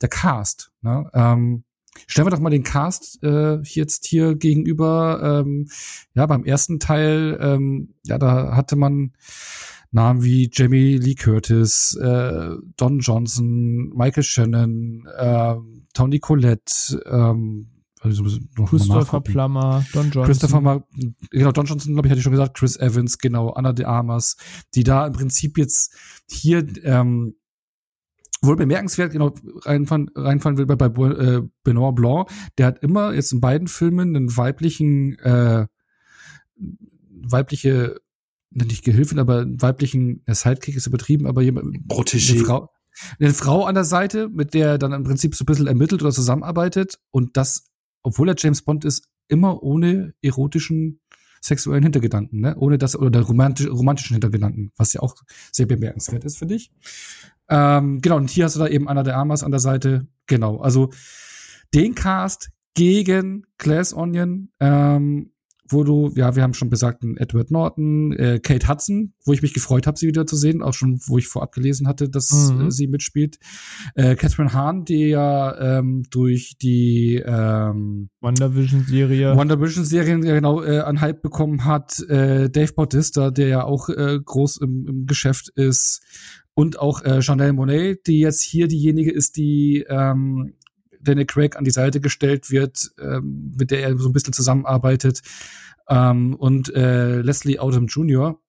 der 0.00 0.08
Cast. 0.08 0.70
Ne? 0.82 1.10
Ähm, 1.14 1.64
Stellen 2.06 2.26
wir 2.26 2.30
doch 2.30 2.40
mal 2.40 2.50
den 2.50 2.62
Cast 2.62 3.22
äh, 3.22 3.58
jetzt 3.62 4.06
hier 4.06 4.34
gegenüber. 4.36 5.42
Ähm, 5.44 5.68
ja, 6.14 6.26
beim 6.26 6.44
ersten 6.44 6.78
Teil, 6.78 7.38
ähm, 7.40 7.94
ja, 8.04 8.18
da 8.18 8.54
hatte 8.54 8.76
man 8.76 9.12
Namen 9.92 10.22
wie 10.22 10.50
Jamie 10.52 10.98
Lee 10.98 11.14
Curtis, 11.14 11.96
äh, 12.00 12.50
Don 12.76 12.98
Johnson, 12.98 13.88
Michael 13.94 14.24
Shannon, 14.24 15.06
äh, 15.16 15.54
Tony 15.94 16.18
Collette, 16.18 17.02
ähm, 17.06 17.68
also 18.00 18.24
Christopher 18.66 19.20
Plummer, 19.20 19.84
Don 19.92 20.10
Johnson. 20.10 20.24
Christopher, 20.24 20.84
genau, 21.30 21.52
Don 21.52 21.66
Johnson, 21.66 21.94
glaube 21.94 22.06
ich, 22.06 22.10
hatte 22.10 22.18
ich 22.18 22.24
schon 22.24 22.32
gesagt, 22.32 22.56
Chris 22.56 22.76
Evans, 22.76 23.18
genau, 23.18 23.50
Anna 23.50 23.72
de 23.72 23.86
Armas, 23.86 24.36
die 24.74 24.84
da 24.84 25.06
im 25.06 25.12
Prinzip 25.12 25.58
jetzt 25.58 25.96
hier 26.28 26.66
ähm, 26.84 27.36
wohl 28.42 28.56
bemerkenswert, 28.56 29.12
genau, 29.12 29.34
reinfallen, 29.64 30.10
reinfallen 30.14 30.58
will 30.58 30.66
bei, 30.66 30.76
bei 30.76 30.86
äh, 30.86 31.42
Benoit 31.64 31.94
Blanc, 31.94 32.28
der 32.58 32.66
hat 32.66 32.82
immer 32.82 33.14
jetzt 33.14 33.32
in 33.32 33.40
beiden 33.40 33.68
Filmen 33.68 34.14
einen 34.14 34.36
weiblichen, 34.36 35.18
äh, 35.20 35.66
weibliche, 37.10 38.00
nicht 38.50 38.84
Gehilfin, 38.84 39.18
aber 39.18 39.40
einen 39.40 39.60
weiblichen, 39.60 40.24
der 40.26 40.34
Sidekick 40.34 40.76
ist 40.76 40.86
übertrieben, 40.86 41.26
aber 41.26 41.42
jemand, 41.42 41.88
Protégé. 41.88 42.34
Eine 42.34 42.44
Frau, 42.44 42.70
eine 43.18 43.34
Frau 43.34 43.64
an 43.64 43.74
der 43.74 43.84
Seite, 43.84 44.28
mit 44.28 44.54
der 44.54 44.68
er 44.68 44.78
dann 44.78 44.92
im 44.92 45.04
Prinzip 45.04 45.34
so 45.34 45.42
ein 45.42 45.46
bisschen 45.46 45.66
ermittelt 45.66 46.02
oder 46.02 46.12
zusammenarbeitet 46.12 46.98
und 47.10 47.36
das, 47.36 47.70
obwohl 48.06 48.28
er 48.28 48.36
James 48.38 48.62
Bond 48.62 48.84
ist, 48.84 49.08
immer 49.26 49.64
ohne 49.64 50.14
erotischen 50.22 51.00
sexuellen 51.40 51.82
Hintergedanken, 51.82 52.40
ne? 52.40 52.56
Ohne 52.56 52.78
das 52.78 52.96
oder 52.96 53.20
romantisch, 53.22 53.68
romantischen 53.68 54.14
Hintergedanken, 54.14 54.72
was 54.76 54.92
ja 54.92 55.00
auch 55.00 55.16
sehr 55.50 55.66
bemerkenswert 55.66 56.24
ist 56.24 56.38
für 56.38 56.46
dich. 56.46 56.70
Ähm, 57.48 58.00
genau, 58.00 58.16
und 58.16 58.30
hier 58.30 58.44
hast 58.44 58.54
du 58.54 58.60
da 58.60 58.68
eben 58.68 58.88
Anna 58.88 59.02
de 59.02 59.12
Armas 59.12 59.42
an 59.42 59.50
der 59.50 59.58
Seite. 59.58 60.06
Genau, 60.26 60.58
also 60.58 60.90
den 61.74 61.96
Cast 61.96 62.50
gegen 62.74 63.44
Glass 63.58 63.92
Onion, 63.92 64.50
ähm, 64.60 65.32
wo 65.68 65.84
du, 65.84 66.12
ja, 66.14 66.36
wir 66.36 66.42
haben 66.42 66.54
schon 66.54 66.70
besagten 66.70 67.16
Edward 67.16 67.50
Norton, 67.50 68.12
äh, 68.12 68.40
Kate 68.40 68.68
Hudson, 68.68 69.14
wo 69.24 69.32
ich 69.32 69.42
mich 69.42 69.54
gefreut 69.54 69.86
habe, 69.86 69.98
sie 69.98 70.06
wieder 70.06 70.26
zu 70.26 70.36
sehen, 70.36 70.62
auch 70.62 70.74
schon, 70.74 71.00
wo 71.06 71.18
ich 71.18 71.28
vorab 71.28 71.52
gelesen 71.52 71.88
hatte, 71.88 72.08
dass 72.08 72.30
mhm. 72.30 72.66
äh, 72.66 72.70
sie 72.70 72.86
mitspielt. 72.86 73.38
Äh, 73.94 74.16
Catherine 74.16 74.52
Hahn, 74.52 74.84
die 74.84 75.08
ja 75.08 75.78
ähm, 75.78 76.04
durch 76.10 76.56
die 76.60 77.22
ähm, 77.24 78.10
WandaVision-Serie 78.20 79.36
WandaVision-Serien 79.36 80.22
ja, 80.24 80.34
genau 80.34 80.62
äh, 80.62 80.80
an 80.80 81.00
Hype 81.00 81.22
bekommen 81.22 81.64
hat. 81.64 82.00
Äh, 82.08 82.50
Dave 82.50 82.72
Bautista, 82.72 83.30
der 83.30 83.48
ja 83.48 83.64
auch 83.64 83.88
äh, 83.88 84.18
groß 84.24 84.58
im, 84.58 84.86
im 84.86 85.06
Geschäft 85.06 85.50
ist 85.54 86.02
und 86.56 86.78
auch 86.78 87.04
äh, 87.04 87.20
Chanel 87.20 87.52
Monet, 87.52 88.06
die 88.06 88.20
jetzt 88.20 88.40
hier 88.42 88.66
diejenige 88.66 89.12
ist, 89.12 89.36
die 89.36 89.84
ähm, 89.88 90.54
Daniel 91.06 91.26
Craig 91.26 91.56
an 91.56 91.64
die 91.64 91.70
Seite 91.70 92.00
gestellt 92.00 92.50
wird, 92.50 92.92
ähm, 93.00 93.54
mit 93.56 93.70
der 93.70 93.82
er 93.82 93.96
so 93.96 94.08
ein 94.08 94.12
bisschen 94.12 94.32
zusammenarbeitet. 94.32 95.22
Ähm, 95.88 96.34
und 96.34 96.74
äh, 96.74 97.20
Leslie 97.20 97.58
Odom 97.58 97.86
Jr., 97.86 98.40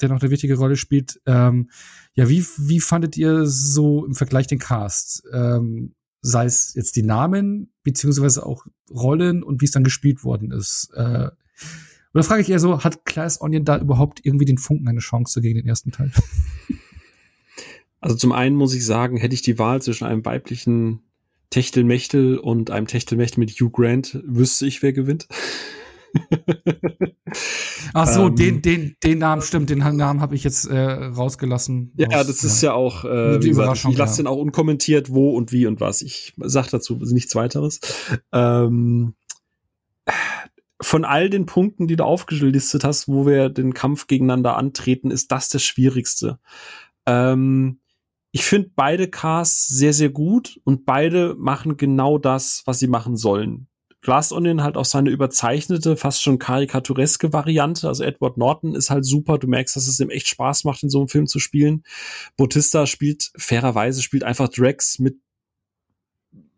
der 0.00 0.08
noch 0.08 0.20
eine 0.20 0.30
wichtige 0.30 0.56
Rolle 0.56 0.76
spielt. 0.76 1.20
Ähm, 1.26 1.70
ja, 2.14 2.28
wie, 2.28 2.44
wie 2.58 2.80
fandet 2.80 3.16
ihr 3.16 3.46
so 3.46 4.04
im 4.04 4.14
Vergleich 4.14 4.46
den 4.46 4.58
Cast? 4.58 5.22
Ähm, 5.32 5.94
sei 6.20 6.44
es 6.44 6.74
jetzt 6.74 6.96
die 6.96 7.02
Namen, 7.02 7.72
beziehungsweise 7.82 8.44
auch 8.44 8.66
Rollen 8.90 9.42
und 9.42 9.60
wie 9.60 9.66
es 9.66 9.70
dann 9.70 9.84
gespielt 9.84 10.24
worden 10.24 10.50
ist. 10.50 10.90
Äh, 10.94 11.30
oder 12.12 12.22
frage 12.24 12.42
ich 12.42 12.50
eher 12.50 12.58
so, 12.58 12.82
hat 12.82 13.04
Class 13.04 13.40
Onion 13.40 13.64
da 13.64 13.78
überhaupt 13.78 14.24
irgendwie 14.24 14.46
den 14.46 14.58
Funken 14.58 14.88
eine 14.88 15.00
Chance 15.00 15.40
gegen 15.40 15.58
den 15.58 15.66
ersten 15.66 15.92
Teil? 15.92 16.10
Also 18.00 18.14
zum 18.14 18.32
einen 18.32 18.56
muss 18.56 18.74
ich 18.74 18.84
sagen, 18.84 19.16
hätte 19.16 19.34
ich 19.34 19.42
die 19.42 19.58
Wahl 19.58 19.82
zwischen 19.82 20.06
einem 20.06 20.24
weiblichen 20.24 21.00
Techtelmechtel 21.50 22.38
und 22.38 22.70
einem 22.70 22.86
Techtelmechtel 22.86 23.40
mit 23.40 23.50
Hugh 23.52 23.70
Grant, 23.70 24.20
wüsste 24.24 24.66
ich, 24.66 24.82
wer 24.82 24.92
gewinnt. 24.92 25.28
Ach 27.94 28.06
so, 28.06 28.28
ähm, 28.28 28.36
den, 28.36 28.62
den, 28.62 28.96
den 29.02 29.18
Namen 29.18 29.42
stimmt, 29.42 29.70
den 29.70 29.78
Namen 29.78 30.20
habe 30.20 30.34
ich 30.34 30.44
jetzt 30.44 30.66
äh, 30.66 30.78
rausgelassen. 30.78 31.92
Ja, 31.96 32.08
aus, 32.08 32.26
das 32.26 32.44
ist 32.44 32.62
ja, 32.62 32.72
auch, 32.72 33.04
äh, 33.04 33.38
die 33.38 33.50
Überraschung, 33.50 33.92
ich 33.92 33.98
lasse 33.98 34.18
ja. 34.18 34.22
den 34.22 34.26
auch 34.28 34.38
unkommentiert, 34.38 35.12
wo 35.12 35.34
und 35.34 35.52
wie 35.52 35.66
und 35.66 35.80
was. 35.80 36.02
Ich 36.02 36.34
sag 36.38 36.68
dazu 36.68 36.96
nichts 36.96 37.34
weiteres. 37.34 37.80
Ähm, 38.32 39.14
von 40.80 41.04
all 41.04 41.30
den 41.30 41.46
Punkten, 41.46 41.86
die 41.86 41.96
du 41.96 42.04
aufgelistet 42.04 42.84
hast, 42.84 43.08
wo 43.08 43.26
wir 43.26 43.48
den 43.48 43.74
Kampf 43.74 44.06
gegeneinander 44.06 44.56
antreten, 44.56 45.10
ist 45.10 45.32
das 45.32 45.48
das 45.48 45.64
Schwierigste. 45.64 46.38
Ähm, 47.06 47.80
ich 48.36 48.44
finde 48.44 48.70
beide 48.76 49.08
Casts 49.08 49.66
sehr, 49.66 49.94
sehr 49.94 50.10
gut 50.10 50.60
und 50.64 50.84
beide 50.84 51.34
machen 51.38 51.78
genau 51.78 52.18
das, 52.18 52.60
was 52.66 52.78
sie 52.78 52.86
machen 52.86 53.16
sollen. 53.16 53.66
Glass 54.02 54.30
Onion 54.30 54.62
halt 54.62 54.76
auch 54.76 54.84
seine 54.84 55.08
überzeichnete, 55.08 55.96
fast 55.96 56.22
schon 56.22 56.38
karikatureske 56.38 57.32
Variante. 57.32 57.88
Also 57.88 58.04
Edward 58.04 58.36
Norton 58.36 58.74
ist 58.74 58.90
halt 58.90 59.06
super. 59.06 59.38
Du 59.38 59.46
merkst, 59.46 59.74
dass 59.74 59.88
es 59.88 60.00
ihm 60.00 60.10
echt 60.10 60.28
Spaß 60.28 60.64
macht, 60.64 60.82
in 60.82 60.90
so 60.90 60.98
einem 60.98 61.08
Film 61.08 61.26
zu 61.26 61.38
spielen. 61.38 61.82
Bautista 62.36 62.84
spielt 62.86 63.32
fairerweise, 63.38 64.02
spielt 64.02 64.22
einfach 64.22 64.50
Drax 64.50 64.98
mit 64.98 65.16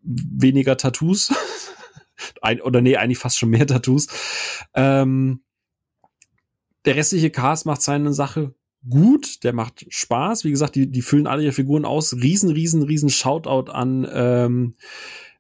weniger 0.03 0.77
Tattoos. 0.77 1.33
Ein, 2.43 2.61
oder 2.61 2.81
nee, 2.81 2.97
eigentlich 2.97 3.19
fast 3.19 3.39
schon 3.39 3.51
mehr 3.51 3.69
Tattoos. 3.69 4.09
Ähm, 4.75 5.45
der 6.87 6.97
restliche 6.97 7.31
Cast 7.31 7.67
macht 7.67 7.83
seine 7.83 8.13
Sache 8.13 8.53
gut, 8.89 9.45
der 9.45 9.53
macht 9.53 9.87
Spaß. 9.89 10.45
Wie 10.45 10.51
gesagt, 10.51 10.75
die, 10.75 10.91
die 10.91 11.03
füllen 11.03 11.27
alle 11.27 11.43
ihre 11.43 11.53
Figuren 11.53 11.85
aus. 11.85 12.15
Riesen, 12.15 12.51
riesen, 12.51 12.83
riesen 12.83 13.09
Shoutout 13.09 13.71
an 13.71 14.07
ähm, 14.13 14.75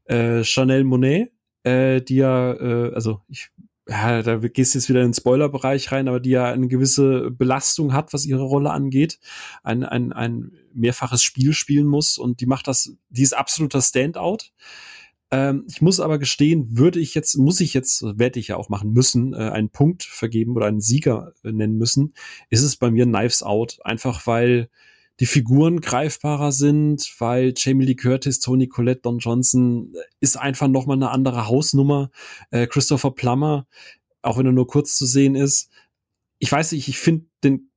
äh, 0.04 0.42
Chanel 0.44 0.84
Monet, 0.84 1.32
äh, 1.62 2.00
die 2.00 2.16
ja, 2.16 2.52
äh, 2.54 2.94
also 2.94 3.22
ich, 3.28 3.50
ja, 3.88 4.22
da 4.22 4.36
gehst 4.36 4.74
du 4.74 4.78
jetzt 4.78 4.88
wieder 4.88 5.00
in 5.00 5.08
den 5.08 5.14
Spoilerbereich 5.14 5.92
rein, 5.92 6.08
aber 6.08 6.20
die 6.20 6.30
ja 6.30 6.44
eine 6.46 6.68
gewisse 6.68 7.30
Belastung 7.30 7.94
hat, 7.94 8.12
was 8.12 8.26
ihre 8.26 8.42
Rolle 8.42 8.70
angeht, 8.70 9.18
ein, 9.62 9.82
ein, 9.82 10.12
ein 10.12 10.52
mehrfaches 10.74 11.22
Spiel 11.22 11.54
spielen 11.54 11.86
muss 11.86 12.18
und 12.18 12.40
die 12.40 12.46
macht 12.46 12.68
das, 12.68 12.96
die 13.08 13.22
ist 13.22 13.36
absoluter 13.36 13.80
Standout. 13.80 14.50
Ähm, 15.30 15.64
ich 15.68 15.82
muss 15.82 16.00
aber 16.00 16.18
gestehen, 16.18 16.78
würde 16.78 17.00
ich 17.00 17.14
jetzt, 17.14 17.36
muss 17.36 17.60
ich 17.60 17.74
jetzt, 17.74 18.02
werde 18.02 18.40
ich 18.40 18.48
ja 18.48 18.56
auch 18.56 18.68
machen 18.68 18.92
müssen, 18.92 19.34
äh, 19.34 19.50
einen 19.50 19.70
Punkt 19.70 20.02
vergeben 20.02 20.56
oder 20.56 20.66
einen 20.66 20.80
Sieger 20.80 21.32
äh, 21.44 21.52
nennen 21.52 21.76
müssen, 21.76 22.14
ist 22.48 22.62
es 22.62 22.76
bei 22.76 22.90
mir 22.90 23.04
Knives 23.04 23.42
Out. 23.42 23.78
Einfach 23.84 24.26
weil 24.26 24.70
die 25.20 25.26
Figuren 25.26 25.80
greifbarer 25.80 26.52
sind, 26.52 27.12
weil 27.18 27.52
Jamie 27.56 27.84
Lee 27.84 27.96
Curtis, 27.96 28.40
Tony 28.40 28.68
Collette, 28.68 29.02
Don 29.02 29.18
Johnson 29.18 29.92
äh, 29.94 29.98
ist 30.20 30.38
einfach 30.38 30.68
nochmal 30.68 30.96
eine 30.96 31.10
andere 31.10 31.46
Hausnummer. 31.48 32.10
Äh, 32.50 32.66
Christopher 32.66 33.10
Plummer, 33.10 33.66
auch 34.22 34.38
wenn 34.38 34.46
er 34.46 34.52
nur 34.52 34.66
kurz 34.66 34.96
zu 34.96 35.04
sehen 35.06 35.34
ist. 35.34 35.70
Ich 36.38 36.50
weiß 36.50 36.72
nicht, 36.72 36.88
ich 36.88 36.98
finde 36.98 37.26
den 37.44 37.67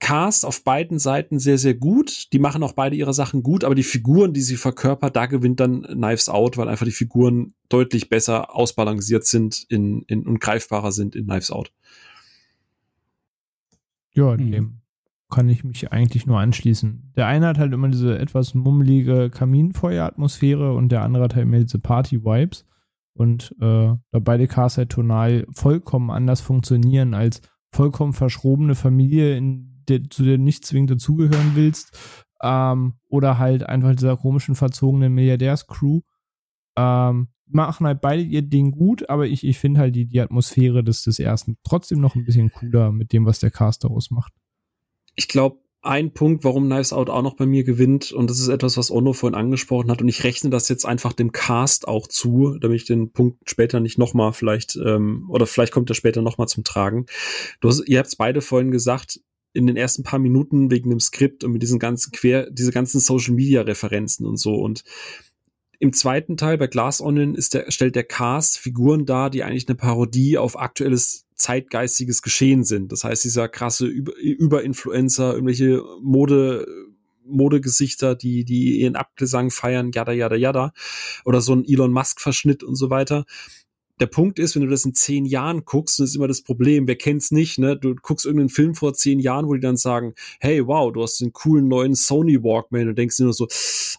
Cast 0.00 0.44
auf 0.44 0.64
beiden 0.64 0.98
Seiten 0.98 1.38
sehr, 1.38 1.58
sehr 1.58 1.74
gut. 1.74 2.32
Die 2.32 2.38
machen 2.38 2.62
auch 2.62 2.72
beide 2.72 2.96
ihre 2.96 3.14
Sachen 3.14 3.42
gut, 3.42 3.64
aber 3.64 3.74
die 3.74 3.82
Figuren, 3.82 4.32
die 4.32 4.40
sie 4.40 4.56
verkörpert, 4.56 5.14
da 5.14 5.26
gewinnt 5.26 5.60
dann 5.60 5.82
Knives 5.82 6.28
Out, 6.28 6.56
weil 6.56 6.68
einfach 6.68 6.86
die 6.86 6.92
Figuren 6.92 7.54
deutlich 7.68 8.08
besser 8.08 8.54
ausbalanciert 8.54 9.24
sind 9.24 9.64
in, 9.68 10.02
in, 10.02 10.26
und 10.26 10.40
greifbarer 10.40 10.92
sind 10.92 11.14
in 11.14 11.26
Knives 11.26 11.50
Out. 11.50 11.72
Ja, 14.14 14.36
mhm. 14.36 14.50
dem 14.50 14.80
kann 15.30 15.48
ich 15.48 15.64
mich 15.64 15.92
eigentlich 15.92 16.26
nur 16.26 16.38
anschließen. 16.38 17.12
Der 17.16 17.26
eine 17.26 17.48
hat 17.48 17.58
halt 17.58 17.72
immer 17.72 17.88
diese 17.88 18.18
etwas 18.18 18.54
mummelige 18.54 19.30
Kaminfeueratmosphäre 19.30 20.74
und 20.74 20.90
der 20.90 21.02
andere 21.02 21.24
hat 21.24 21.34
halt 21.34 21.48
mehr 21.48 21.60
diese 21.60 21.80
Party-Vibes. 21.80 22.66
Und 23.14 23.54
äh, 23.60 23.94
da 24.10 24.18
beide 24.20 24.46
Casts 24.46 24.78
halt 24.78 24.90
tonal 24.90 25.46
vollkommen 25.52 26.10
anders 26.10 26.40
funktionieren 26.40 27.14
als 27.14 27.42
vollkommen 27.72 28.12
verschrobene 28.12 28.74
Familie, 28.74 29.36
in 29.36 29.73
der, 29.88 30.08
zu 30.10 30.22
der 30.22 30.38
nicht 30.38 30.64
zwingend 30.64 30.90
dazugehören 30.90 31.52
willst. 31.54 31.98
Ähm, 32.42 32.94
oder 33.08 33.38
halt 33.38 33.64
einfach 33.64 33.94
dieser 33.94 34.16
komischen, 34.16 34.54
verzogenen 34.54 35.14
Milliardärs-Crew. 35.14 36.00
Ähm, 36.76 37.28
machen 37.46 37.86
halt 37.86 38.00
beide 38.00 38.22
ihr 38.22 38.42
Ding 38.42 38.72
gut, 38.72 39.08
aber 39.08 39.26
ich, 39.26 39.44
ich 39.44 39.58
finde 39.58 39.80
halt 39.80 39.94
die, 39.94 40.06
die 40.06 40.20
Atmosphäre 40.20 40.82
des, 40.82 41.02
des 41.04 41.18
ersten 41.18 41.56
trotzdem 41.62 42.00
noch 42.00 42.14
ein 42.14 42.24
bisschen 42.24 42.50
cooler 42.50 42.90
mit 42.90 43.12
dem, 43.12 43.26
was 43.26 43.38
der 43.38 43.50
Cast 43.50 43.84
daraus 43.84 44.10
macht. 44.10 44.32
Ich 45.14 45.28
glaube, 45.28 45.58
ein 45.84 46.14
Punkt, 46.14 46.44
warum 46.44 46.64
Knives 46.64 46.94
Out 46.94 47.10
auch 47.10 47.22
noch 47.22 47.36
bei 47.36 47.44
mir 47.44 47.62
gewinnt, 47.62 48.10
und 48.10 48.30
das 48.30 48.40
ist 48.40 48.48
etwas, 48.48 48.78
was 48.78 48.90
Ono 48.90 49.12
vorhin 49.12 49.38
angesprochen 49.38 49.90
hat, 49.90 50.00
und 50.00 50.08
ich 50.08 50.24
rechne 50.24 50.48
das 50.48 50.68
jetzt 50.70 50.86
einfach 50.86 51.12
dem 51.12 51.30
Cast 51.30 51.86
auch 51.86 52.08
zu, 52.08 52.56
damit 52.58 52.80
ich 52.80 52.86
den 52.86 53.12
Punkt 53.12 53.38
später 53.48 53.80
nicht 53.80 53.98
nochmal 53.98 54.32
vielleicht, 54.32 54.76
ähm, 54.76 55.26
oder 55.28 55.46
vielleicht 55.46 55.72
kommt 55.72 55.90
er 55.90 55.94
später 55.94 56.22
nochmal 56.22 56.48
zum 56.48 56.64
Tragen. 56.64 57.04
Du 57.60 57.68
hast, 57.68 57.86
ihr 57.86 57.98
habt 57.98 58.08
es 58.08 58.16
beide 58.16 58.40
vorhin 58.40 58.70
gesagt, 58.70 59.20
in 59.54 59.66
den 59.66 59.76
ersten 59.76 60.02
paar 60.02 60.18
Minuten 60.18 60.70
wegen 60.70 60.90
dem 60.90 61.00
Skript 61.00 61.44
und 61.44 61.52
mit 61.52 61.62
diesen 61.62 61.78
ganzen 61.78 62.12
quer, 62.12 62.50
diese 62.50 62.72
ganzen 62.72 63.00
Social 63.00 63.34
Media 63.34 63.62
Referenzen 63.62 64.26
und 64.26 64.36
so. 64.36 64.56
Und 64.56 64.82
im 65.78 65.92
zweiten 65.92 66.36
Teil 66.36 66.58
bei 66.58 66.66
Glass 66.66 67.00
Onion 67.00 67.34
ist 67.34 67.54
der, 67.54 67.70
stellt 67.70 67.94
der 67.94 68.04
Cast 68.04 68.58
Figuren 68.58 69.06
dar, 69.06 69.30
die 69.30 69.44
eigentlich 69.44 69.68
eine 69.68 69.76
Parodie 69.76 70.38
auf 70.38 70.58
aktuelles 70.58 71.26
zeitgeistiges 71.36 72.20
Geschehen 72.22 72.64
sind. 72.64 72.90
Das 72.90 73.04
heißt, 73.04 73.24
dieser 73.24 73.48
krasse 73.48 73.86
Über 73.86 74.16
Überinfluencer, 74.18 75.34
irgendwelche 75.34 75.82
Mode, 76.02 76.66
Modegesichter, 77.24 78.16
die, 78.16 78.44
die 78.44 78.80
ihren 78.80 78.96
Abgesang 78.96 79.50
feiern, 79.50 79.92
yada, 79.94 80.12
yada, 80.12 80.36
yada. 80.36 80.72
Oder 81.24 81.40
so 81.40 81.54
ein 81.54 81.64
Elon 81.64 81.92
Musk 81.92 82.20
Verschnitt 82.20 82.64
und 82.64 82.74
so 82.74 82.90
weiter 82.90 83.24
der 84.00 84.06
Punkt 84.06 84.38
ist, 84.38 84.54
wenn 84.54 84.62
du 84.62 84.68
das 84.68 84.84
in 84.84 84.94
zehn 84.94 85.24
Jahren 85.24 85.64
guckst, 85.64 86.00
das 86.00 86.10
ist 86.10 86.16
immer 86.16 86.26
das 86.26 86.42
Problem, 86.42 86.88
wer 86.88 86.96
kennt's 86.96 87.30
nicht, 87.30 87.58
ne? 87.58 87.76
Du 87.76 87.94
guckst 87.94 88.26
irgendeinen 88.26 88.48
Film 88.48 88.74
vor 88.74 88.92
zehn 88.94 89.20
Jahren, 89.20 89.46
wo 89.46 89.54
die 89.54 89.60
dann 89.60 89.76
sagen, 89.76 90.14
hey, 90.40 90.66
wow, 90.66 90.92
du 90.92 91.02
hast 91.02 91.20
den 91.20 91.32
coolen 91.32 91.68
neuen 91.68 91.94
Sony 91.94 92.42
Walkman 92.42 92.88
und 92.88 92.98
denkst 92.98 93.18
dir 93.18 93.24
nur 93.24 93.34
so, 93.34 93.46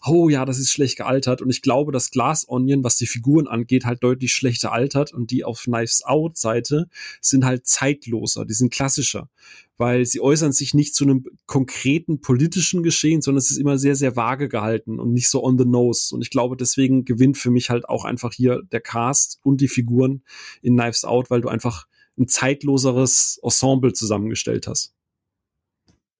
oh 0.04 0.28
ja, 0.28 0.44
das 0.44 0.58
ist 0.58 0.70
schlecht 0.70 0.98
gealtert. 0.98 1.40
Und 1.40 1.48
ich 1.48 1.62
glaube, 1.62 1.92
dass 1.92 2.10
Glass 2.10 2.46
Onion, 2.46 2.84
was 2.84 2.96
die 2.96 3.06
Figuren 3.06 3.46
angeht, 3.46 3.86
halt 3.86 4.02
deutlich 4.02 4.34
schlechter 4.34 4.72
altert 4.72 5.14
und 5.14 5.30
die 5.30 5.44
auf 5.44 5.62
Knives 5.62 6.04
Out 6.04 6.36
Seite 6.36 6.88
sind 7.20 7.44
halt 7.44 7.66
zeitloser, 7.66 8.44
die 8.44 8.54
sind 8.54 8.72
klassischer 8.72 9.30
weil 9.78 10.06
sie 10.06 10.20
äußern 10.20 10.52
sich 10.52 10.74
nicht 10.74 10.94
zu 10.94 11.04
einem 11.04 11.24
konkreten 11.46 12.20
politischen 12.20 12.82
Geschehen, 12.82 13.22
sondern 13.22 13.38
es 13.38 13.50
ist 13.50 13.58
immer 13.58 13.78
sehr, 13.78 13.96
sehr 13.96 14.16
vage 14.16 14.48
gehalten 14.48 14.98
und 14.98 15.12
nicht 15.12 15.28
so 15.28 15.42
on 15.42 15.58
the 15.58 15.64
nose. 15.64 16.14
Und 16.14 16.22
ich 16.22 16.30
glaube, 16.30 16.56
deswegen 16.56 17.04
gewinnt 17.04 17.36
für 17.36 17.50
mich 17.50 17.70
halt 17.70 17.88
auch 17.88 18.04
einfach 18.04 18.32
hier 18.32 18.62
der 18.72 18.80
Cast 18.80 19.38
und 19.42 19.60
die 19.60 19.68
Figuren 19.68 20.22
in 20.62 20.76
Knives 20.76 21.04
Out, 21.04 21.30
weil 21.30 21.40
du 21.40 21.48
einfach 21.48 21.86
ein 22.18 22.28
zeitloseres 22.28 23.38
Ensemble 23.42 23.92
zusammengestellt 23.92 24.66
hast. 24.66 24.94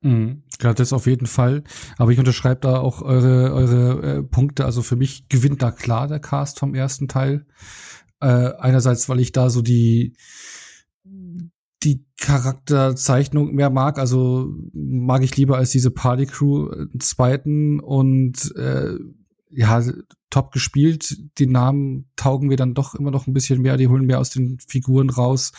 Mhm. 0.02 0.42
Ja, 0.60 0.74
das 0.74 0.92
auf 0.92 1.06
jeden 1.06 1.26
Fall. 1.26 1.64
Aber 1.98 2.10
ich 2.12 2.18
unterschreibe 2.18 2.60
da 2.60 2.78
auch 2.78 3.02
eure, 3.02 3.52
eure 3.52 4.18
äh, 4.18 4.22
Punkte. 4.22 4.64
Also 4.64 4.82
für 4.82 4.96
mich 4.96 5.28
gewinnt 5.28 5.62
da 5.62 5.70
klar 5.70 6.08
der 6.08 6.20
Cast 6.20 6.58
vom 6.58 6.74
ersten 6.74 7.08
Teil. 7.08 7.46
Äh, 8.20 8.52
einerseits, 8.58 9.08
weil 9.08 9.20
ich 9.20 9.32
da 9.32 9.50
so 9.50 9.62
die, 9.62 10.14
die 11.82 12.04
Charakterzeichnung 12.18 13.54
mehr 13.54 13.70
mag. 13.70 13.98
Also 13.98 14.52
mag 14.72 15.22
ich 15.22 15.36
lieber 15.36 15.56
als 15.56 15.70
diese 15.70 15.90
Party 15.90 16.26
Crew 16.26 16.70
äh, 16.70 16.98
zweiten 16.98 17.80
und 17.80 18.54
äh, 18.56 18.94
ja, 19.50 19.82
top 20.30 20.52
gespielt. 20.52 21.16
Die 21.38 21.46
Namen 21.46 22.10
taugen 22.16 22.48
mir 22.48 22.56
dann 22.56 22.74
doch 22.74 22.94
immer 22.94 23.10
noch 23.10 23.26
ein 23.26 23.32
bisschen 23.32 23.62
mehr, 23.62 23.76
die 23.76 23.88
holen 23.88 24.06
mehr 24.06 24.20
aus 24.20 24.30
den 24.30 24.58
Figuren 24.66 25.10
raus. 25.10 25.52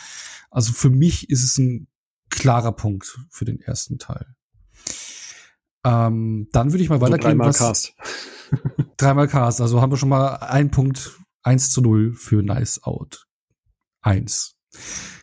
Also 0.50 0.72
für 0.72 0.90
mich 0.90 1.30
ist 1.30 1.44
es 1.44 1.58
ein 1.58 1.88
klarer 2.30 2.72
Punkt 2.72 3.18
für 3.30 3.44
den 3.44 3.60
ersten 3.60 3.98
Teil. 3.98 4.34
Ähm, 5.84 6.48
dann 6.52 6.72
würde 6.72 6.82
ich 6.82 6.90
mal 6.90 7.00
weitergehen. 7.00 7.38
Dreimal 7.38 7.52
Cast. 7.52 7.94
dreimal 8.96 9.28
Cast. 9.28 9.60
Also 9.60 9.80
haben 9.80 9.92
wir 9.92 9.96
schon 9.96 10.08
mal 10.08 10.36
ein 10.36 10.70
Punkt 10.70 11.18
1 11.42 11.70
zu 11.70 11.80
0 11.80 12.14
für 12.14 12.42
Nice 12.42 12.82
Out. 12.82 13.26
Eins. 14.00 14.56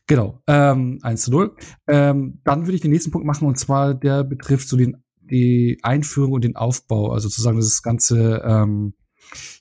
Genau, 0.07 0.41
ähm, 0.47 0.99
1 1.01 1.23
zu 1.23 1.31
0. 1.31 1.55
Ähm, 1.87 2.39
dann 2.43 2.65
würde 2.65 2.75
ich 2.75 2.81
den 2.81 2.91
nächsten 2.91 3.11
Punkt 3.11 3.25
machen 3.25 3.47
und 3.47 3.57
zwar 3.57 3.95
der 3.95 4.23
betrifft 4.23 4.67
so 4.67 4.77
den, 4.77 4.97
die 5.21 5.79
Einführung 5.81 6.33
und 6.33 6.43
den 6.43 6.55
Aufbau, 6.55 7.11
also 7.11 7.27
sozusagen 7.27 7.57
das 7.57 7.81
ganze, 7.81 8.43
ähm, 8.45 8.93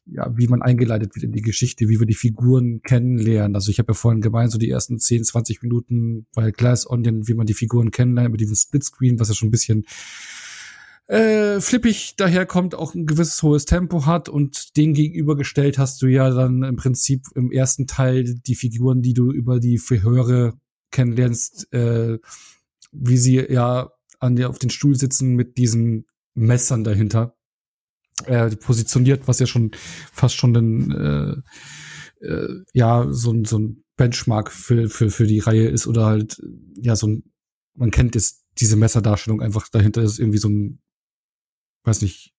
ja, 0.04 0.30
wie 0.36 0.46
man 0.46 0.60
eingeleitet 0.60 1.14
wird 1.14 1.24
in 1.24 1.32
die 1.32 1.40
Geschichte, 1.40 1.88
wie 1.88 1.98
wir 1.98 2.06
die 2.06 2.14
Figuren 2.14 2.82
kennenlernen. 2.82 3.54
Also 3.54 3.70
ich 3.70 3.78
habe 3.78 3.92
ja 3.92 3.94
vorhin 3.94 4.20
gemeint, 4.20 4.52
so 4.52 4.58
die 4.58 4.68
ersten 4.68 4.98
10, 4.98 5.24
20 5.24 5.62
Minuten 5.62 6.26
bei 6.34 6.50
Glass 6.50 6.88
Onion, 6.88 7.26
wie 7.26 7.34
man 7.34 7.46
die 7.46 7.54
Figuren 7.54 7.90
kennenlernt, 7.90 8.30
mit 8.30 8.42
diesem 8.42 8.54
Splitscreen, 8.54 9.18
was 9.18 9.28
ja 9.28 9.34
schon 9.34 9.48
ein 9.48 9.52
bisschen 9.52 9.86
äh, 11.06 11.60
flippig 11.60 12.16
daherkommt, 12.16 12.74
auch 12.74 12.94
ein 12.94 13.06
gewisses 13.06 13.42
hohes 13.42 13.66
Tempo 13.66 14.06
hat 14.06 14.28
und 14.28 14.76
dem 14.76 14.94
gegenübergestellt 14.94 15.78
hast 15.78 16.00
du 16.00 16.06
ja 16.06 16.30
dann 16.30 16.62
im 16.62 16.76
Prinzip 16.76 17.26
im 17.34 17.52
ersten 17.52 17.86
Teil 17.86 18.24
die 18.24 18.54
Figuren, 18.54 19.02
die 19.02 19.12
du 19.12 19.30
über 19.30 19.60
die 19.60 19.78
Verhöre 19.78 20.54
kennenlernst, 20.90 21.72
äh, 21.72 22.18
wie 22.92 23.16
sie 23.18 23.44
ja 23.50 23.90
an 24.18 24.36
der 24.36 24.48
auf 24.48 24.58
den 24.58 24.70
Stuhl 24.70 24.94
sitzen 24.96 25.34
mit 25.34 25.58
diesen 25.58 26.06
Messern 26.34 26.84
dahinter. 26.84 27.36
Äh, 28.26 28.54
positioniert, 28.56 29.26
was 29.26 29.40
ja 29.40 29.46
schon 29.46 29.72
fast 30.12 30.36
schon 30.36 30.56
ein 30.56 31.42
äh, 32.22 32.26
äh, 32.26 32.62
ja 32.72 33.08
so 33.10 33.32
ein 33.32 33.44
so 33.44 33.58
ein 33.58 33.84
Benchmark 33.96 34.52
für 34.52 34.88
für 34.88 35.10
für 35.10 35.26
die 35.26 35.40
Reihe 35.40 35.66
ist 35.66 35.88
oder 35.88 36.06
halt 36.06 36.40
ja 36.76 36.94
so 36.94 37.08
ein 37.08 37.24
man 37.74 37.90
kennt 37.90 38.14
es 38.14 38.44
diese 38.58 38.76
Messerdarstellung 38.76 39.42
einfach 39.42 39.68
dahinter 39.68 40.02
ist 40.02 40.20
irgendwie 40.20 40.38
so 40.38 40.48
ein 40.48 40.80
weiß 41.84 42.02
nicht 42.02 42.34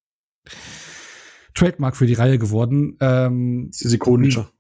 Trademark 1.56 1.96
für 1.96 2.06
die 2.06 2.14
Reihe 2.14 2.38
geworden. 2.38 2.98
Ähm, 3.00 3.70
es 3.72 3.82
ist 3.82 3.94
ikonischer. 3.94 4.52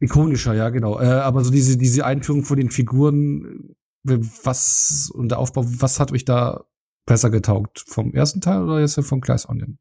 Ikonischer, 0.00 0.54
ja, 0.54 0.70
genau. 0.70 0.98
Äh, 0.98 1.06
aber 1.06 1.44
so 1.44 1.50
diese, 1.50 1.76
diese 1.76 2.04
Einführung 2.04 2.44
von 2.44 2.56
den 2.56 2.70
Figuren, 2.70 3.76
was 4.02 5.10
und 5.14 5.28
der 5.30 5.38
Aufbau, 5.38 5.64
was 5.66 6.00
hat 6.00 6.12
euch 6.12 6.24
da 6.24 6.64
besser 7.06 7.30
getaugt? 7.30 7.84
Vom 7.86 8.12
ersten 8.12 8.40
Teil 8.40 8.62
oder 8.62 8.80
jetzt 8.80 8.98
vom 9.00 9.20
Glass 9.20 9.48
Onion? 9.48 9.78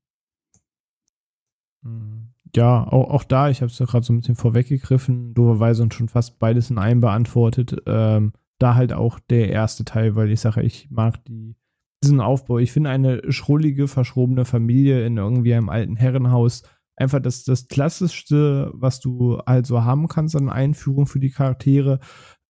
Ja, 2.56 2.84
auch, 2.84 3.10
auch 3.10 3.24
da, 3.24 3.50
ich 3.50 3.62
habe 3.62 3.72
es 3.72 3.80
ja 3.80 3.86
gerade 3.86 4.06
so 4.06 4.14
ein 4.14 4.20
bisschen 4.20 4.36
vorweggegriffen, 4.36 5.34
doberweise 5.34 5.84
und 5.84 5.94
schon 5.94 6.08
fast 6.08 6.40
beides 6.40 6.70
in 6.70 6.78
einem 6.78 7.02
beantwortet. 7.02 7.82
Ähm, 7.86 8.34
da 8.60 8.76
halt 8.76 8.94
auch 8.94 9.20
der 9.20 9.50
erste 9.50 9.84
Teil, 9.84 10.16
weil 10.16 10.32
ich 10.32 10.40
sage, 10.40 10.62
ich 10.62 10.90
mag 10.90 11.24
die, 11.26 11.56
diesen 12.04 12.22
Aufbau. 12.22 12.60
Ich 12.60 12.72
finde 12.72 12.90
eine 12.90 13.22
schrullige, 13.32 13.88
verschrobene 13.88 14.46
Familie 14.46 15.06
in 15.06 15.18
irgendwie 15.18 15.54
einem 15.54 15.70
alten 15.70 15.96
Herrenhaus 15.96 16.64
einfach 16.96 17.20
das, 17.20 17.44
das 17.44 17.68
Klassischste, 17.68 18.72
was 18.74 19.00
du 19.00 19.40
halt 19.46 19.66
so 19.66 19.84
haben 19.84 20.08
kannst 20.08 20.36
an 20.36 20.50
Einführung 20.50 21.08
für 21.08 21.20
die 21.20 21.32
Charaktere. 21.32 22.00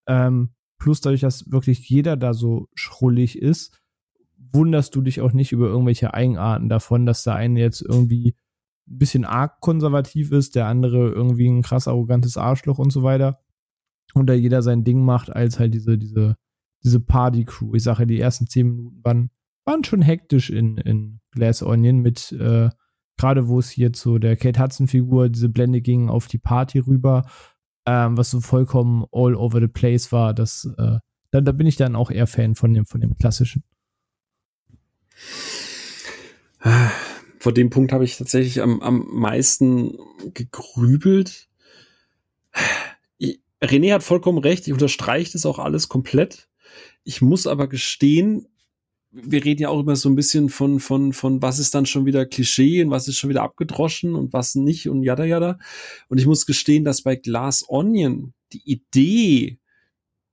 Ähm, 0.08 0.54
plus 0.78 1.02
dadurch, 1.02 1.22
dass 1.22 1.50
wirklich 1.50 1.88
jeder 1.90 2.18
da 2.18 2.34
so 2.34 2.68
schrullig 2.74 3.38
ist, 3.38 3.80
wunderst 4.52 4.96
du 4.96 5.02
dich 5.02 5.22
auch 5.22 5.34
nicht 5.34 5.52
über 5.52 5.68
irgendwelche 5.68 6.14
Eigenarten 6.14 6.70
davon, 6.70 7.06
dass 7.06 7.24
der 7.24 7.36
eine 7.36 7.60
jetzt 7.60 7.82
irgendwie 7.82 8.36
ein 8.88 8.98
bisschen 8.98 9.26
arg 9.26 9.62
konservativ 9.62 10.32
ist, 10.32 10.56
der 10.56 10.68
andere 10.68 11.10
irgendwie 11.10 11.48
ein 11.48 11.62
krass 11.62 11.88
arrogantes 11.88 12.38
Arschloch 12.38 12.80
und 12.80 12.92
so 12.92 13.04
weiter. 13.04 13.40
Und 14.14 14.28
da 14.28 14.34
jeder 14.34 14.62
sein 14.62 14.84
Ding 14.84 15.04
macht, 15.04 15.34
als 15.34 15.58
halt 15.58 15.74
diese, 15.74 15.98
diese, 15.98 16.36
diese 16.84 17.00
Party-Crew. 17.00 17.74
Ich 17.74 17.84
sage, 17.84 18.06
die 18.06 18.20
ersten 18.20 18.48
zehn 18.48 18.68
Minuten 18.68 19.04
waren, 19.04 19.32
waren 19.66 19.84
schon 19.84 20.02
hektisch 20.02 20.50
in, 20.50 20.78
in 20.78 21.20
Glass 21.32 21.64
Onion 21.64 22.00
mit, 22.00 22.32
äh, 22.34 22.70
gerade 23.18 23.48
wo 23.48 23.60
es 23.60 23.70
hier 23.70 23.94
zu 23.94 24.20
der 24.20 24.36
Kate 24.36 24.62
Hudson-Figur, 24.62 25.30
diese 25.30 25.50
Blende 25.50 25.82
ging 25.82 26.10
auf 26.10 26.28
die 26.28 26.38
Party 26.38 26.80
rüber, 26.80 27.30
ähm, 27.86 28.18
was 28.18 28.32
so 28.32 28.42
vollkommen 28.42 29.06
all 29.12 29.36
over 29.36 29.60
the 29.60 29.68
place 29.68 30.12
war. 30.12 30.34
Das, 30.34 30.68
äh, 30.78 30.98
da, 31.32 31.42
da 31.42 31.52
bin 31.52 31.68
ich 31.68 31.76
dann 31.76 31.96
auch 31.96 32.12
eher 32.12 32.28
Fan 32.28 32.56
von 32.56 32.74
dem, 32.74 32.86
von 32.86 33.02
dem 33.02 33.18
klassischen. 33.18 33.64
vor 37.40 37.54
dem 37.54 37.70
Punkt 37.70 37.92
habe 37.92 38.06
ich 38.06 38.18
tatsächlich 38.18 38.62
am, 38.62 38.82
am 38.82 39.06
meisten 39.12 39.98
gegrübelt. 40.34 41.50
René 43.62 43.94
hat 43.94 44.04
vollkommen 44.04 44.40
recht, 44.40 44.68
ich 44.68 44.74
unterstreiche 44.74 45.32
das 45.34 45.46
auch 45.46 45.60
alles 45.60 45.88
komplett. 45.88 46.50
Ich 47.04 47.22
muss 47.22 47.48
aber 47.48 47.68
gestehen, 47.68 48.48
wir 49.14 49.46
reden 49.46 49.62
ja 49.62 49.70
auch 49.70 49.80
immer 49.80 49.96
so 49.96 50.10
ein 50.10 50.16
bisschen 50.16 50.50
von, 50.50 50.80
von, 50.80 51.14
von 51.14 51.42
was 51.42 51.60
ist 51.60 51.76
dann 51.76 51.86
schon 51.86 52.06
wieder 52.06 52.26
Klischee 52.26 52.84
und 52.84 52.90
was 52.90 53.08
ist 53.08 53.18
schon 53.18 53.30
wieder 53.30 53.44
abgedroschen 53.44 54.16
und 54.16 54.34
was 54.34 54.56
nicht 54.56 54.90
und 54.90 55.04
jada 55.04 55.24
jada. 55.24 55.60
Und 56.10 56.20
ich 56.20 56.26
muss 56.26 56.46
gestehen, 56.46 56.84
dass 56.84 57.04
bei 57.04 57.16
Glass 57.16 57.64
Onion 57.68 58.34
die 58.52 58.64
Idee, 58.66 59.60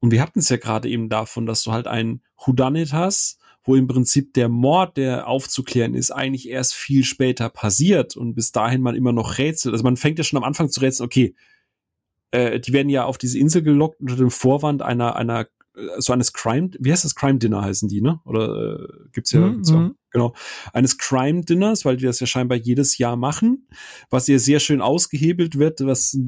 und 0.00 0.10
wir 0.12 0.22
hatten 0.22 0.38
es 0.38 0.48
ja 0.48 0.56
gerade 0.56 0.88
eben 0.88 1.10
davon, 1.10 1.44
dass 1.44 1.62
du 1.62 1.72
halt 1.72 1.86
ein 1.86 2.22
Whodunit 2.38 2.92
hast, 2.94 3.38
wo 3.62 3.76
im 3.76 3.86
Prinzip 3.86 4.32
der 4.32 4.48
Mord, 4.48 4.96
der 4.96 5.28
aufzuklären 5.28 5.94
ist, 5.94 6.10
eigentlich 6.10 6.48
erst 6.48 6.74
viel 6.74 7.04
später 7.04 7.50
passiert 7.50 8.16
und 8.16 8.34
bis 8.34 8.52
dahin 8.52 8.80
man 8.80 8.96
immer 8.96 9.12
noch 9.12 9.36
rätselt. 9.36 9.74
Also 9.74 9.84
man 9.84 9.98
fängt 9.98 10.18
ja 10.18 10.24
schon 10.24 10.38
am 10.38 10.44
Anfang 10.44 10.70
zu 10.70 10.80
rätseln, 10.80 11.04
okay, 11.04 11.34
äh, 12.30 12.60
die 12.60 12.72
werden 12.72 12.88
ja 12.88 13.04
auf 13.04 13.18
diese 13.18 13.38
Insel 13.38 13.62
gelockt 13.62 14.00
unter 14.00 14.16
dem 14.16 14.30
Vorwand 14.30 14.80
einer, 14.80 15.16
einer, 15.16 15.46
so 15.98 16.12
eines 16.12 16.32
Crime, 16.32 16.70
wie 16.78 16.92
heißt 16.92 17.04
das? 17.04 17.14
Crime 17.14 17.38
Dinner 17.38 17.62
heißen 17.62 17.88
die, 17.88 18.00
ne? 18.00 18.20
Oder 18.24 18.78
äh, 18.80 18.88
gibt's 19.12 19.32
ja, 19.32 19.40
mhm. 19.40 19.54
gibt's 19.54 19.70
ja, 19.70 19.90
genau, 20.10 20.34
eines 20.72 20.98
Crime 20.98 21.42
Dinners, 21.42 21.84
weil 21.84 21.96
die 21.96 22.06
das 22.06 22.20
ja 22.20 22.26
scheinbar 22.26 22.58
jedes 22.58 22.98
Jahr 22.98 23.16
machen, 23.16 23.68
was 24.10 24.26
hier 24.26 24.40
sehr 24.40 24.60
schön 24.60 24.80
ausgehebelt 24.80 25.58
wird, 25.58 25.84
was 25.84 26.18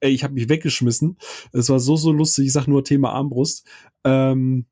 ey, 0.00 0.10
ich 0.10 0.24
habe 0.24 0.34
mich 0.34 0.48
weggeschmissen. 0.48 1.16
Es 1.52 1.68
war 1.68 1.78
so, 1.78 1.96
so 1.96 2.12
lustig, 2.12 2.46
ich 2.46 2.52
sag 2.52 2.66
nur 2.66 2.84
Thema 2.84 3.12
Armbrust. 3.12 3.66
Ähm, 4.04 4.66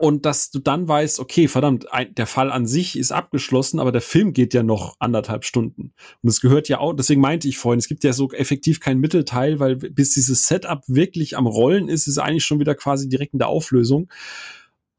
und 0.00 0.24
dass 0.24 0.50
du 0.50 0.60
dann 0.60 0.88
weißt, 0.88 1.20
okay, 1.20 1.46
verdammt, 1.46 1.92
ein, 1.92 2.14
der 2.14 2.26
Fall 2.26 2.50
an 2.50 2.66
sich 2.66 2.98
ist 2.98 3.12
abgeschlossen, 3.12 3.78
aber 3.78 3.92
der 3.92 4.00
Film 4.00 4.32
geht 4.32 4.54
ja 4.54 4.62
noch 4.62 4.96
anderthalb 4.98 5.44
Stunden. 5.44 5.92
Und 6.22 6.28
es 6.30 6.40
gehört 6.40 6.70
ja 6.70 6.78
auch, 6.78 6.94
deswegen 6.94 7.20
meinte 7.20 7.48
ich 7.48 7.58
vorhin, 7.58 7.78
es 7.78 7.86
gibt 7.86 8.02
ja 8.02 8.14
so 8.14 8.30
effektiv 8.30 8.80
keinen 8.80 9.00
Mittelteil, 9.00 9.60
weil 9.60 9.76
bis 9.76 10.14
dieses 10.14 10.46
Setup 10.46 10.82
wirklich 10.86 11.36
am 11.36 11.46
Rollen 11.46 11.90
ist, 11.90 12.06
ist 12.06 12.16
eigentlich 12.16 12.44
schon 12.46 12.60
wieder 12.60 12.74
quasi 12.74 13.10
direkt 13.10 13.34
in 13.34 13.40
der 13.40 13.48
Auflösung. 13.48 14.10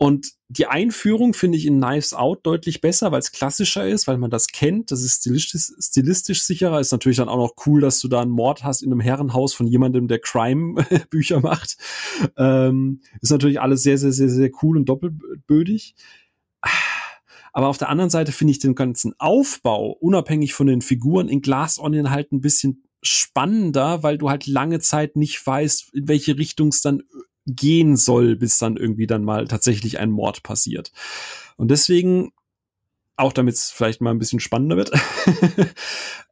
Und 0.02 0.32
die 0.48 0.66
Einführung 0.66 1.36
finde 1.36 1.60
ich 1.60 1.68
in 1.68 1.80
Knives 1.80 2.16
Out 2.16 2.40
deutlich 2.42 2.82
besser, 2.82 3.12
weil 3.12 3.20
es 3.20 3.32
klassischer 3.32 3.88
ist, 3.88 4.08
weil 4.08 4.18
man 4.18 4.32
das 4.32 4.48
kennt. 4.48 4.90
Das 4.90 5.04
ist 5.04 5.20
stilistisch, 5.20 5.70
stilistisch 5.78 6.42
sicherer. 6.42 6.80
Ist 6.80 6.92
natürlich 6.92 7.18
dann 7.18 7.30
auch 7.30 7.38
noch 7.38 7.54
cool, 7.68 7.82
dass 7.82 8.00
du 8.00 8.08
da 8.08 8.20
einen 8.20 8.32
Mord 8.32 8.64
hast 8.64 8.82
in 8.82 8.92
einem 8.92 9.00
Herrenhaus 9.00 9.54
von 9.54 9.68
jemandem, 9.68 10.08
der 10.08 10.18
Crime-Bücher 10.18 11.40
macht. 11.42 11.78
Ähm, 12.36 13.02
ist 13.22 13.30
natürlich 13.30 13.62
alles 13.62 13.84
sehr, 13.84 14.00
sehr, 14.00 14.12
sehr, 14.12 14.30
sehr 14.30 14.50
cool 14.64 14.78
und 14.78 14.90
doppelbödig. 14.90 15.94
Aber 17.54 17.68
auf 17.68 17.78
der 17.78 17.90
anderen 17.90 18.10
Seite 18.10 18.32
finde 18.32 18.54
ich 18.54 18.60
den 18.60 18.74
ganzen 18.74 19.14
Aufbau, 19.20 19.92
unabhängig 19.92 20.56
von 20.56 20.66
den 20.66 20.82
Figuren, 20.82 21.30
in 21.30 21.44
Glass 21.44 21.78
Onion 21.78 22.10
halt 22.10 22.32
ein 22.32 22.42
bisschen 22.42 22.86
spannender, 23.04 24.02
weil 24.02 24.18
du 24.18 24.32
halt 24.32 24.48
lange 24.48 24.80
Zeit 24.80 25.16
nicht 25.16 25.46
weißt, 25.46 25.94
in 25.94 26.08
welche 26.08 26.40
Richtung 26.40 26.70
es 26.70 26.82
dann 26.82 27.04
gehen 27.46 27.98
soll, 27.98 28.36
bis 28.36 28.58
dann 28.58 28.78
irgendwie 28.78 29.08
dann 29.08 29.24
mal 29.24 29.48
tatsächlich 29.48 30.00
ein 30.00 30.12
Mord 30.12 30.44
passiert. 30.44 30.92
Und 31.58 31.70
deswegen, 31.72 32.32
auch 33.16 33.34
damit 33.34 33.56
es 33.56 33.72
vielleicht 33.72 34.02
mal 34.02 34.12
ein 34.12 34.20
bisschen 34.20 34.40
spannender 34.40 34.78
wird, 34.78 34.92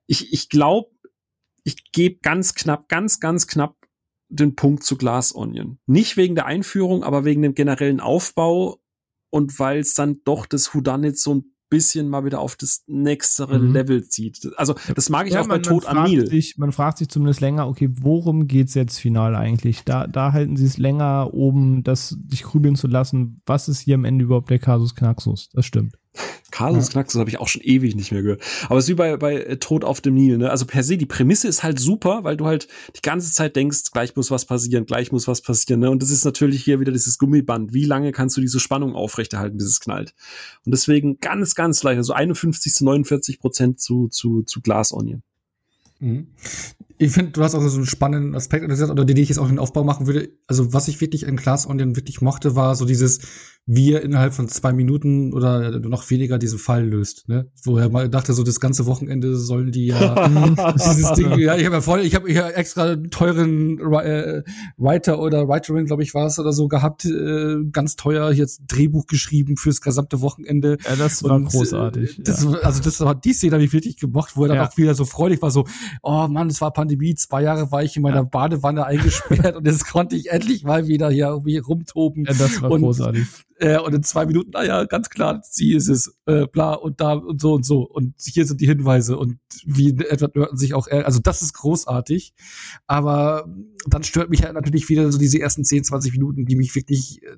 ich, 0.07 0.33
ich 0.33 0.49
glaube, 0.49 0.91
ich 1.63 1.91
gebe 1.91 2.19
ganz 2.21 2.55
knapp, 2.55 2.87
ganz, 2.89 3.19
ganz 3.19 3.47
knapp 3.47 3.75
den 4.29 4.55
Punkt 4.55 4.83
zu 4.83 4.95
Glass 4.95 5.35
Onion. 5.35 5.79
Nicht 5.87 6.15
wegen 6.15 6.35
der 6.35 6.45
Einführung, 6.45 7.03
aber 7.03 7.25
wegen 7.25 7.41
dem 7.41 7.55
generellen 7.55 7.99
Aufbau 7.99 8.79
und 9.31 9.59
weil 9.59 9.79
es 9.79 9.95
dann 9.95 10.21
doch 10.23 10.45
das 10.45 10.73
Whodunit 10.73 11.17
so 11.17 11.35
ein 11.35 11.55
bisschen 11.69 12.09
mal 12.09 12.25
wieder 12.25 12.39
auf 12.39 12.55
das 12.55 12.83
nächstere 12.87 13.59
mhm. 13.59 13.73
Level 13.73 14.03
zieht. 14.03 14.49
Also 14.57 14.75
das 14.95 15.09
mag 15.09 15.27
ich 15.27 15.33
ja, 15.33 15.41
auch 15.41 15.47
man, 15.47 15.61
bei 15.61 15.69
Tod 15.69 15.85
am 15.85 16.03
Nil. 16.03 16.27
Sich, 16.27 16.57
man 16.57 16.71
fragt 16.71 16.97
sich 16.97 17.09
zumindest 17.09 17.41
länger, 17.41 17.67
okay, 17.67 17.89
worum 17.91 18.47
geht's 18.47 18.73
jetzt 18.73 18.99
final 18.99 19.35
eigentlich? 19.35 19.83
Da, 19.83 20.07
da 20.07 20.33
halten 20.33 20.57
sie 20.57 20.65
es 20.65 20.77
länger 20.77 21.33
oben, 21.33 21.83
das 21.83 22.17
sich 22.27 22.43
grübeln 22.43 22.75
zu 22.75 22.87
lassen, 22.87 23.41
was 23.45 23.69
ist 23.69 23.81
hier 23.81 23.95
am 23.95 24.05
Ende 24.05 24.25
überhaupt 24.25 24.49
der 24.49 24.59
Kasus 24.59 24.95
Knaxus? 24.95 25.49
Das 25.53 25.65
stimmt. 25.65 25.95
Carlos 26.51 26.87
ja. 26.87 26.91
Knacksus 26.93 27.19
habe 27.19 27.29
ich 27.29 27.39
auch 27.39 27.47
schon 27.47 27.61
ewig 27.61 27.95
nicht 27.95 28.11
mehr 28.11 28.21
gehört. 28.21 28.41
Aber 28.65 28.79
es 28.79 28.85
ist 28.85 28.89
wie 28.89 28.95
bei, 28.95 29.17
bei 29.17 29.35
äh, 29.35 29.57
Tod 29.57 29.83
auf 29.83 30.01
dem 30.01 30.15
Nil. 30.15 30.37
Ne? 30.37 30.49
Also 30.49 30.65
per 30.65 30.83
se, 30.83 30.97
die 30.97 31.05
Prämisse 31.05 31.47
ist 31.47 31.63
halt 31.63 31.79
super, 31.79 32.23
weil 32.23 32.37
du 32.37 32.45
halt 32.45 32.67
die 32.95 33.01
ganze 33.01 33.31
Zeit 33.31 33.55
denkst, 33.55 33.91
gleich 33.91 34.15
muss 34.15 34.31
was 34.31 34.45
passieren, 34.45 34.85
gleich 34.85 35.11
muss 35.11 35.27
was 35.27 35.41
passieren. 35.41 35.81
Ne? 35.81 35.89
Und 35.89 36.01
das 36.01 36.09
ist 36.09 36.25
natürlich 36.25 36.63
hier 36.63 36.79
wieder 36.79 36.91
dieses 36.91 37.17
Gummiband. 37.17 37.73
Wie 37.73 37.85
lange 37.85 38.11
kannst 38.11 38.37
du 38.37 38.41
diese 38.41 38.59
Spannung 38.59 38.95
aufrechterhalten, 38.95 39.57
bis 39.57 39.67
es 39.67 39.79
knallt? 39.79 40.13
Und 40.65 40.71
deswegen 40.71 41.19
ganz, 41.19 41.55
ganz 41.55 41.83
leicht, 41.83 41.97
also 41.97 42.13
51 42.13 42.73
zu 42.73 42.85
49 42.85 43.39
Prozent 43.39 43.79
zu, 43.79 44.07
zu, 44.07 44.43
zu 44.43 44.61
Glass 44.61 44.91
Onion. 44.91 45.23
Mhm. 45.99 46.27
Ich 47.01 47.13
finde, 47.13 47.31
du 47.31 47.41
hast 47.41 47.55
auch 47.55 47.65
so 47.67 47.77
einen 47.77 47.85
spannenden 47.85 48.35
Aspekt 48.35 48.67
gesagt, 48.67 48.91
oder 48.91 49.05
den 49.05 49.15
ich 49.15 49.29
jetzt 49.29 49.37
auch 49.37 49.45
in 49.45 49.53
den 49.53 49.59
Aufbau 49.59 49.85
machen 49.85 50.05
würde. 50.05 50.29
Also, 50.47 50.73
was 50.73 50.89
ich 50.89 50.99
wirklich 50.99 51.23
in 51.23 51.37
Class 51.37 51.65
Onion 51.65 51.95
wirklich 51.95 52.21
mochte, 52.21 52.57
war 52.57 52.75
so 52.75 52.83
dieses, 52.85 53.19
wie 53.71 53.93
er 53.93 54.01
innerhalb 54.01 54.33
von 54.33 54.47
zwei 54.47 54.73
Minuten 54.73 55.31
oder 55.31 55.79
noch 55.79 56.09
weniger 56.09 56.39
diesen 56.39 56.57
Fall 56.57 56.87
löst, 56.87 57.29
ne? 57.29 57.51
Wo 57.63 57.77
er 57.77 57.89
mal 57.89 58.09
dachte, 58.09 58.33
so 58.33 58.41
das 58.41 58.59
ganze 58.59 58.87
Wochenende 58.87 59.35
sollen 59.35 59.71
die 59.71 59.85
ja 59.85 60.27
dieses 60.73 61.13
Ding, 61.13 61.37
ja, 61.37 61.55
ich 61.55 61.65
habe 61.65 61.75
ja 61.75 61.81
voll, 61.81 61.99
ich 62.01 62.15
habe 62.15 62.31
ja 62.31 62.49
extra 62.49 62.95
teuren 62.95 63.77
äh, 63.79 64.41
Writer 64.77 65.19
oder 65.19 65.47
Writerin, 65.47 65.85
glaube 65.85 66.01
ich, 66.01 66.15
war 66.15 66.25
es 66.25 66.39
oder 66.39 66.51
so 66.51 66.67
gehabt, 66.67 67.05
äh, 67.05 67.57
ganz 67.71 67.95
teuer 67.95 68.31
jetzt 68.31 68.63
Drehbuch 68.67 69.05
geschrieben 69.05 69.55
fürs 69.55 69.81
gesamte 69.81 70.19
Wochenende. 70.21 70.77
Ja, 70.83 70.95
das 70.95 71.23
war 71.23 71.35
Und, 71.35 71.45
äh, 71.45 71.49
großartig. 71.49 72.21
Das, 72.23 72.43
ja. 72.43 72.49
Also 72.63 72.81
das 72.81 72.99
war 73.01 73.13
die 73.13 73.33
Szene 73.33 73.53
habe 73.53 73.63
ich 73.63 73.71
wirklich 73.71 73.97
gemocht, 73.97 74.35
wo 74.35 74.45
er 74.45 74.47
dann 74.47 74.57
ja. 74.57 74.67
auch 74.67 74.77
wieder 74.77 74.95
so 74.95 75.05
freudig 75.05 75.43
war, 75.43 75.51
so, 75.51 75.65
oh 76.01 76.27
Mann, 76.27 76.47
es 76.47 76.59
war 76.59 76.73
Pandemie 76.73 76.88
Pandemie, 76.89 77.13
zwei 77.13 77.43
Jahre 77.43 77.71
war 77.71 77.83
ich 77.83 77.95
in 77.95 78.01
meiner 78.01 78.17
ja. 78.17 78.23
Badewanne 78.23 78.85
eingesperrt 78.85 79.55
und 79.57 79.65
jetzt 79.67 79.87
konnte 79.89 80.15
ich 80.15 80.31
endlich 80.31 80.63
mal 80.63 80.87
wieder 80.87 81.09
hier 81.11 81.27
irgendwie 81.27 81.57
rumtoben. 81.57 82.25
Ja, 82.25 82.33
das 82.33 82.61
war 82.61 82.71
und, 82.71 82.81
großartig. 82.81 83.27
Äh, 83.57 83.77
und 83.79 83.93
in 83.93 84.01
zwei 84.03 84.25
Minuten, 84.25 84.51
naja, 84.51 84.85
ganz 84.85 85.09
klar, 85.09 85.41
sie 85.43 85.73
ist 85.73 85.87
es, 85.87 86.15
äh, 86.25 86.47
bla 86.47 86.73
und 86.73 86.99
da 86.99 87.13
und 87.13 87.39
so 87.39 87.53
und 87.53 87.63
so. 87.63 87.81
Und 87.83 88.15
hier 88.19 88.45
sind 88.45 88.59
die 88.59 88.67
Hinweise 88.67 89.17
und 89.17 89.37
wie 89.65 89.89
Edward 89.89 90.35
Norton 90.35 90.57
sich 90.57 90.73
auch, 90.73 90.87
also 90.87 91.19
das 91.19 91.43
ist 91.43 91.53
großartig. 91.53 92.33
Aber 92.87 93.47
dann 93.87 94.03
stört 94.03 94.31
mich 94.31 94.43
halt 94.43 94.55
natürlich 94.55 94.89
wieder 94.89 95.11
so 95.11 95.19
diese 95.19 95.39
ersten 95.39 95.63
10, 95.63 95.83
20 95.83 96.13
Minuten, 96.13 96.45
die 96.45 96.55
mich 96.55 96.73
wirklich 96.73 97.21
äh, 97.21 97.35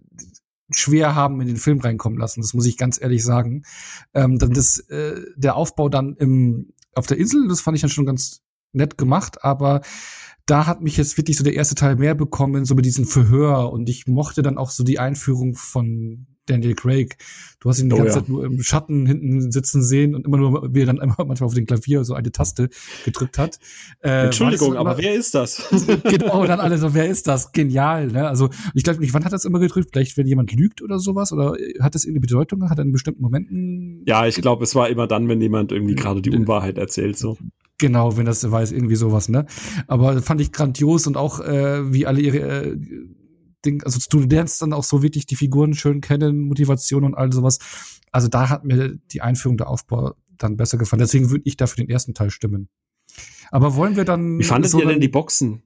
schwer 0.74 1.14
haben 1.14 1.42
in 1.42 1.48
den 1.48 1.58
Film 1.58 1.82
reinkommen 1.82 2.18
lassen. 2.18 2.42
Das 2.42 2.54
muss 2.54 2.66
ich 2.66 2.78
ganz 2.78 3.02
ehrlich 3.02 3.24
sagen. 3.24 3.64
Ähm, 4.14 4.40
dann 4.40 4.54
das, 4.54 4.80
äh, 4.90 5.22
der 5.36 5.58
Aufbau 5.58 5.90
dann 5.90 6.16
im, 6.16 6.72
auf 6.96 7.08
der 7.08 7.18
Insel, 7.18 7.50
das 7.50 7.60
fand 7.60 7.76
ich 7.76 7.82
dann 7.82 7.90
schon 7.90 8.06
ganz 8.06 8.42
nett 8.74 8.98
gemacht, 8.98 9.44
aber 9.44 9.82
da 10.46 10.66
hat 10.68 10.82
mich 10.82 10.98
jetzt 10.98 11.18
wirklich 11.18 11.38
so 11.38 11.44
der 11.44 11.54
erste 11.54 11.76
Teil 11.76 11.96
mehr 11.96 12.16
bekommen, 12.16 12.66
so 12.66 12.76
mit 12.76 12.86
diesem 12.86 13.06
Verhör 13.06 13.72
und 13.72 13.90
ich 13.90 14.08
mochte 14.08 14.42
dann 14.42 14.58
auch 14.58 14.70
so 14.70 14.84
die 14.84 15.00
Einführung 15.00 15.56
von 15.56 16.28
Daniel 16.46 16.76
Craig. 16.76 17.18
Du 17.60 17.70
hast 17.70 17.80
ihn 17.80 17.90
die 17.90 17.96
oh, 17.96 17.98
ganze 18.00 18.14
ja. 18.14 18.20
Zeit 18.20 18.30
nur 18.30 18.46
im 18.46 18.62
Schatten 18.62 19.06
hinten 19.06 19.52
sitzen 19.52 19.84
sehen 19.84 20.16
und 20.16 20.26
immer 20.26 20.38
nur, 20.38 20.74
wie 20.74 20.82
er 20.82 20.88
dann 20.88 20.98
immer 21.02 21.16
manchmal 21.20 21.48
auf 21.48 21.54
den 21.54 21.66
Klavier 21.66 22.04
so 22.04 22.14
eine 22.14 22.32
Taste 22.32 22.70
gedrückt 23.06 23.38
hat. 23.38 23.60
Äh, 24.02 24.26
Entschuldigung, 24.26 24.76
aber 24.76 24.98
wer 24.98 25.14
ist 25.14 25.36
das? 25.36 25.64
genau, 26.04 26.46
dann 26.46 26.60
alle 26.60 26.78
so, 26.78 26.94
wer 26.94 27.08
ist 27.08 27.28
das? 27.28 27.52
Genial, 27.52 28.08
ne? 28.08 28.28
Also, 28.28 28.50
ich 28.74 28.84
glaube 28.84 29.00
nicht, 29.00 29.14
wann 29.14 29.24
hat 29.24 29.34
das 29.34 29.46
immer 29.46 29.60
gedrückt? 29.60 29.90
Vielleicht, 29.94 30.18
wenn 30.18 30.28
jemand 30.28 30.52
lügt 30.52 30.82
oder 30.82 31.00
sowas? 31.00 31.32
Oder 31.32 31.56
hat 31.80 31.96
das 31.96 32.04
irgendeine 32.04 32.22
Bedeutung? 32.22 32.70
Hat 32.70 32.80
er 32.80 32.86
in 32.86 32.92
bestimmten 32.92 33.22
Momenten? 33.22 34.04
Ja, 34.06 34.26
ich 34.26 34.36
glaube, 34.36 34.64
es 34.64 34.76
war 34.76 34.90
immer 34.90 35.08
dann, 35.08 35.28
wenn 35.28 35.42
jemand 35.42 35.72
irgendwie 35.72 35.96
gerade 35.96 36.22
die 36.22 36.32
Unwahrheit 36.32 36.78
erzählt, 36.78 37.18
so. 37.18 37.38
Genau, 37.82 38.16
wenn 38.16 38.28
das 38.28 38.50
weiß, 38.50 38.72
irgendwie 38.74 38.96
sowas, 38.96 39.28
ne? 39.28 39.48
Aber 39.88 40.22
fand 40.22 40.40
ich 40.40 40.52
grandios 40.52 41.08
und 41.08 41.18
auch, 41.18 41.40
äh, 41.40 41.92
wie 41.92 42.06
alle 42.06 42.22
ihre 42.22 42.38
äh, 42.38 42.78
Ding, 43.66 43.82
also 43.84 44.00
du 44.08 44.20
lernst 44.20 44.62
dann 44.62 44.72
auch 44.72 44.84
so 44.84 45.02
wirklich 45.02 45.26
die 45.26 45.36
Figuren 45.36 45.74
schön 45.74 46.00
kennen, 46.00 46.42
Motivation 46.42 47.04
und 47.04 47.16
all 47.16 47.34
sowas. 47.34 47.58
Also 48.12 48.28
da 48.28 48.50
hat 48.50 48.66
mir 48.66 49.00
die 49.12 49.22
Einführung 49.22 49.58
der 49.58 49.68
Aufbau 49.68 50.14
dann 50.38 50.58
besser 50.58 50.78
gefallen. 50.78 51.00
Deswegen 51.00 51.32
würde 51.32 51.42
ich 51.46 51.58
dafür 51.58 51.84
den 51.84 51.90
ersten 51.90 52.14
Teil 52.14 52.30
stimmen. 52.30 52.70
Aber 53.50 53.76
wollen 53.76 53.96
wir 53.96 54.06
dann. 54.06 54.38
Wie 54.38 54.44
fandet 54.44 54.70
so 54.70 54.80
ihr 54.80 54.88
denn 54.88 55.02
die 55.02 55.08
Boxen? 55.08 55.64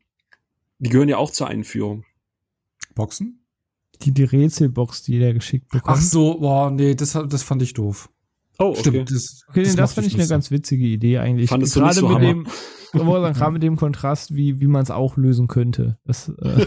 Die 0.80 0.90
gehören 0.90 1.10
ja 1.10 1.18
auch 1.18 1.32
zur 1.32 1.48
Einführung. 1.50 2.06
Boxen? 2.96 3.46
Die, 4.04 4.14
die 4.14 4.24
Rätselbox, 4.24 5.04
die 5.04 5.20
der 5.20 5.34
geschickt 5.34 5.68
bekommt. 5.68 5.98
Ach 5.98 6.02
so, 6.02 6.40
boah, 6.40 6.72
nee, 6.72 6.96
das, 6.96 7.12
das 7.12 7.44
fand 7.44 7.62
ich 7.62 7.74
doof. 7.74 8.10
Oh, 8.58 8.70
okay. 8.70 8.80
Stimmt, 8.80 9.12
das, 9.12 9.44
okay, 9.50 9.64
das, 9.64 9.76
das 9.76 9.94
fand 9.94 10.08
ich 10.08 10.16
eine 10.16 10.28
ganz 10.28 10.52
witzige 10.52 10.86
Idee 10.86 11.18
eigentlich. 11.18 11.50
Fandest 11.50 11.76
Gerade 11.76 11.94
so 11.94 12.08
mit 12.08 12.22
dem, 12.22 12.48
gerade 12.92 13.52
mit 13.52 13.64
dem 13.64 13.76
Kontrast, 13.76 14.36
wie, 14.36 14.60
wie 14.62 14.68
man 14.68 14.84
es 14.84 14.92
auch 14.92 15.18
lösen 15.18 15.48
könnte. 15.48 15.98
Das, 16.06 16.30
äh 16.42 16.66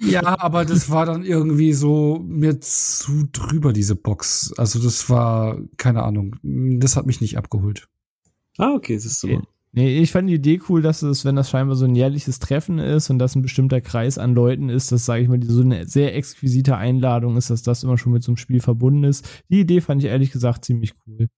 ja, 0.00 0.38
aber 0.40 0.64
das 0.64 0.90
war 0.90 1.06
dann 1.06 1.24
irgendwie 1.24 1.72
so 1.72 2.22
mir 2.26 2.60
zu 2.60 3.24
drüber, 3.32 3.72
diese 3.72 3.96
Box. 3.96 4.52
Also 4.56 4.78
das 4.82 5.08
war, 5.08 5.58
keine 5.78 6.02
Ahnung, 6.02 6.36
das 6.42 6.96
hat 6.96 7.06
mich 7.06 7.20
nicht 7.20 7.38
abgeholt. 7.38 7.88
Ah, 8.58 8.72
okay, 8.74 8.94
das 8.94 9.06
ist 9.06 9.20
so. 9.20 9.42
Nee, 9.74 10.00
ich 10.00 10.12
fand 10.12 10.28
die 10.28 10.34
Idee 10.34 10.60
cool, 10.68 10.82
dass 10.82 11.00
es, 11.00 11.24
wenn 11.24 11.34
das 11.34 11.48
scheinbar 11.48 11.76
so 11.76 11.86
ein 11.86 11.94
jährliches 11.94 12.38
Treffen 12.38 12.78
ist 12.78 13.08
und 13.08 13.18
das 13.18 13.34
ein 13.34 13.40
bestimmter 13.40 13.80
Kreis 13.80 14.18
an 14.18 14.34
Leuten 14.34 14.68
ist, 14.68 14.92
das 14.92 15.06
sage 15.06 15.22
ich 15.22 15.28
mal, 15.28 15.42
so 15.42 15.62
eine 15.62 15.86
sehr 15.88 16.14
exquisite 16.14 16.76
Einladung 16.76 17.38
ist, 17.38 17.48
dass 17.48 17.62
das 17.62 17.82
immer 17.82 17.96
schon 17.96 18.12
mit 18.12 18.22
so 18.22 18.32
einem 18.32 18.36
Spiel 18.36 18.60
verbunden 18.60 19.04
ist. 19.04 19.26
Die 19.48 19.60
Idee 19.60 19.80
fand 19.80 20.02
ich 20.04 20.10
ehrlich 20.10 20.30
gesagt 20.30 20.66
ziemlich 20.66 20.92
cool. 21.06 21.28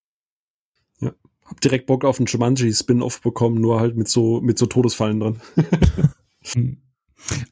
Ja, 1.01 1.13
hab 1.45 1.61
direkt 1.61 1.87
Bock 1.87 2.05
auf 2.05 2.19
einen 2.19 2.27
Jumanji-Spin-Off 2.27 3.21
bekommen, 3.21 3.61
nur 3.61 3.79
halt 3.79 3.97
mit 3.97 4.09
so, 4.09 4.41
mit 4.41 4.59
so 4.59 4.67
Todesfallen 4.67 5.21
drin. 5.21 5.41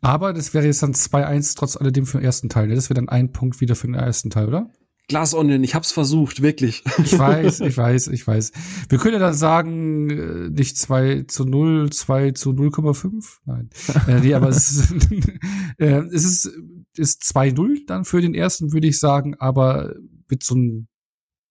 Aber 0.01 0.33
das 0.33 0.53
wäre 0.53 0.67
jetzt 0.67 0.83
dann 0.83 0.95
2-1 0.95 1.57
trotz 1.57 1.77
alledem 1.77 2.07
für 2.07 2.19
den 2.19 2.25
ersten 2.25 2.49
Teil. 2.49 2.67
Ne? 2.67 2.75
Das 2.75 2.91
wäre 2.91 2.97
dann 2.97 3.09
ein 3.09 3.31
Punkt 3.31 3.61
wieder 3.61 3.77
für 3.77 3.87
den 3.87 3.95
ersten 3.95 4.31
Teil, 4.31 4.49
oder? 4.49 4.69
Glas 5.09 5.35
Onion, 5.35 5.63
ich 5.65 5.75
hab's 5.75 5.93
versucht, 5.93 6.43
wirklich. 6.43 6.85
Ich 7.05 7.19
weiß, 7.19 7.61
ich 7.61 7.77
weiß, 7.77 8.09
ich 8.09 8.27
weiß. 8.27 8.53
Wir 8.89 8.99
können 8.99 9.15
ja 9.15 9.21
dann 9.21 9.35
sagen, 9.35 10.11
äh, 10.11 10.51
nicht 10.51 10.77
2 10.77 11.25
zu 11.25 11.45
0, 11.45 11.91
2 11.91 12.31
zu 12.33 12.51
0,5? 12.51 13.39
Nein. 13.45 13.71
äh, 14.09 14.21
nee, 14.21 14.35
aber 14.35 14.49
es 14.49 14.71
ist, 14.71 14.93
äh, 15.79 16.03
es 16.13 16.25
ist, 16.25 16.59
ist 16.97 17.23
2-0 17.23 17.87
dann 17.87 18.05
für 18.05 18.21
den 18.21 18.35
ersten, 18.35 18.73
würde 18.73 18.87
ich 18.87 18.99
sagen, 18.99 19.35
aber 19.39 19.95
mit 20.31 20.43
so 20.43 20.55
einem 20.55 20.87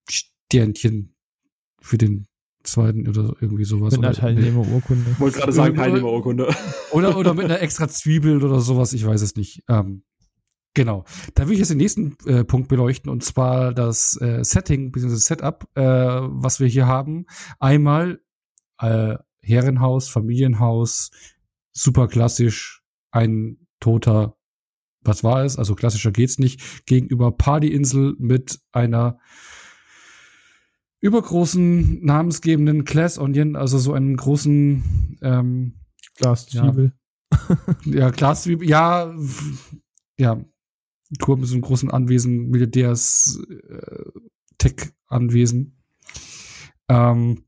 Sternchen 0.10 1.16
für 1.82 1.98
den 1.98 2.28
zweiten 2.64 3.08
oder 3.08 3.36
irgendwie 3.42 3.66
sowas. 3.66 3.94
Mit 3.94 4.06
einer 4.06 4.14
Teilnehmerurkunde. 4.14 5.16
Wollte 5.20 5.40
gerade 5.40 5.52
sagen, 5.52 5.76
Teilnehmerurkunde. 5.76 6.54
Oder, 6.92 7.18
oder 7.18 7.34
mit 7.34 7.46
einer 7.46 7.62
extra 7.62 7.88
Zwiebel 7.88 8.44
oder 8.44 8.60
sowas, 8.60 8.94
ich 8.94 9.06
weiß 9.06 9.22
es 9.22 9.36
nicht. 9.36 9.64
Ähm, 9.68 10.04
Genau. 10.74 11.04
Da 11.36 11.48
will 11.48 11.54
ich 11.54 11.60
jetzt 11.60 11.72
den 11.72 11.78
nächsten 11.78 12.16
äh, 12.26 12.46
Punkt 12.46 12.70
beleuchten 12.70 13.12
und 13.12 13.24
zwar 13.24 13.74
das 13.74 14.20
äh, 14.22 14.44
Setting 14.44 14.92
bzw. 14.92 15.16
Setup, 15.16 15.68
äh, 15.76 15.82
was 15.84 16.60
wir 16.60 16.68
hier 16.68 16.88
haben. 16.88 17.26
Einmal 17.60 18.22
äh, 18.80 19.18
Herrenhaus, 19.42 20.08
Familienhaus, 20.08 21.12
super 21.74 22.08
klassisch, 22.08 22.84
ein 23.12 23.68
toter, 23.80 24.38
was 25.02 25.24
war 25.24 25.44
es? 25.44 25.58
Also 25.58 25.76
klassischer 25.76 26.12
geht's 26.12 26.40
nicht, 26.40 26.86
gegenüber 26.86 27.32
Partyinsel 27.32 28.16
mit 28.20 28.60
einer 28.72 29.20
übergroßen 31.02 32.06
namensgebenden 32.06 32.86
Class 32.86 33.18
Onion, 33.18 33.56
also 33.56 33.78
so 33.80 33.94
einen 33.94 34.16
großen 34.16 35.18
ähm, 35.22 35.80
Glaszwiebel. 36.18 36.94
Ja, 37.86 37.94
ja 37.94 38.10
Glaszwiebel, 38.12 38.70
ja, 38.70 39.14
ja, 40.18 40.40
Turm 41.20 41.44
ist 41.44 41.54
ein 41.54 41.62
großen 41.62 41.92
Anwesen, 41.92 42.50
Militärs 42.50 43.42
äh, 43.50 44.12
Tech-Anwesen. 44.58 45.78
Ähm, 46.90 47.44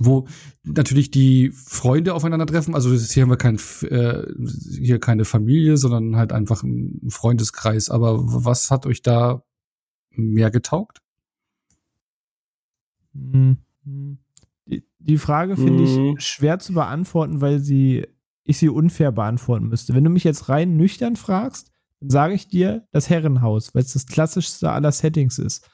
wo 0.00 0.26
natürlich 0.64 1.10
die 1.10 1.50
Freunde 1.50 2.14
aufeinandertreffen. 2.14 2.74
Also 2.74 2.94
hier 2.94 3.22
haben 3.22 3.30
wir 3.30 3.36
kein, 3.36 3.60
äh, 3.82 4.26
hier 4.78 4.98
keine 4.98 5.26
Familie, 5.26 5.76
sondern 5.76 6.16
halt 6.16 6.32
einfach 6.32 6.62
ein 6.62 7.00
Freundeskreis. 7.10 7.90
Aber 7.90 8.18
was 8.22 8.70
hat 8.70 8.86
euch 8.86 9.02
da 9.02 9.44
mehr 10.10 10.50
getaugt? 10.50 11.02
Mhm. 13.12 13.58
Die, 14.66 14.84
die 14.98 15.18
Frage 15.18 15.56
finde 15.56 15.82
mhm. 15.82 16.16
ich 16.16 16.26
schwer 16.26 16.58
zu 16.58 16.72
beantworten, 16.72 17.40
weil 17.42 17.58
sie 17.58 18.06
ich 18.42 18.58
sie 18.58 18.70
unfair 18.70 19.12
beantworten 19.12 19.68
müsste. 19.68 19.94
Wenn 19.94 20.04
du 20.04 20.10
mich 20.10 20.24
jetzt 20.24 20.48
rein 20.48 20.76
nüchtern 20.76 21.16
fragst, 21.16 21.72
dann 22.00 22.10
sage 22.10 22.34
ich 22.34 22.48
dir 22.48 22.86
das 22.92 23.10
Herrenhaus, 23.10 23.74
weil 23.74 23.82
es 23.82 23.92
das 23.92 24.06
klassischste 24.06 24.70
aller 24.70 24.92
Settings 24.92 25.38
ist. 25.38 25.68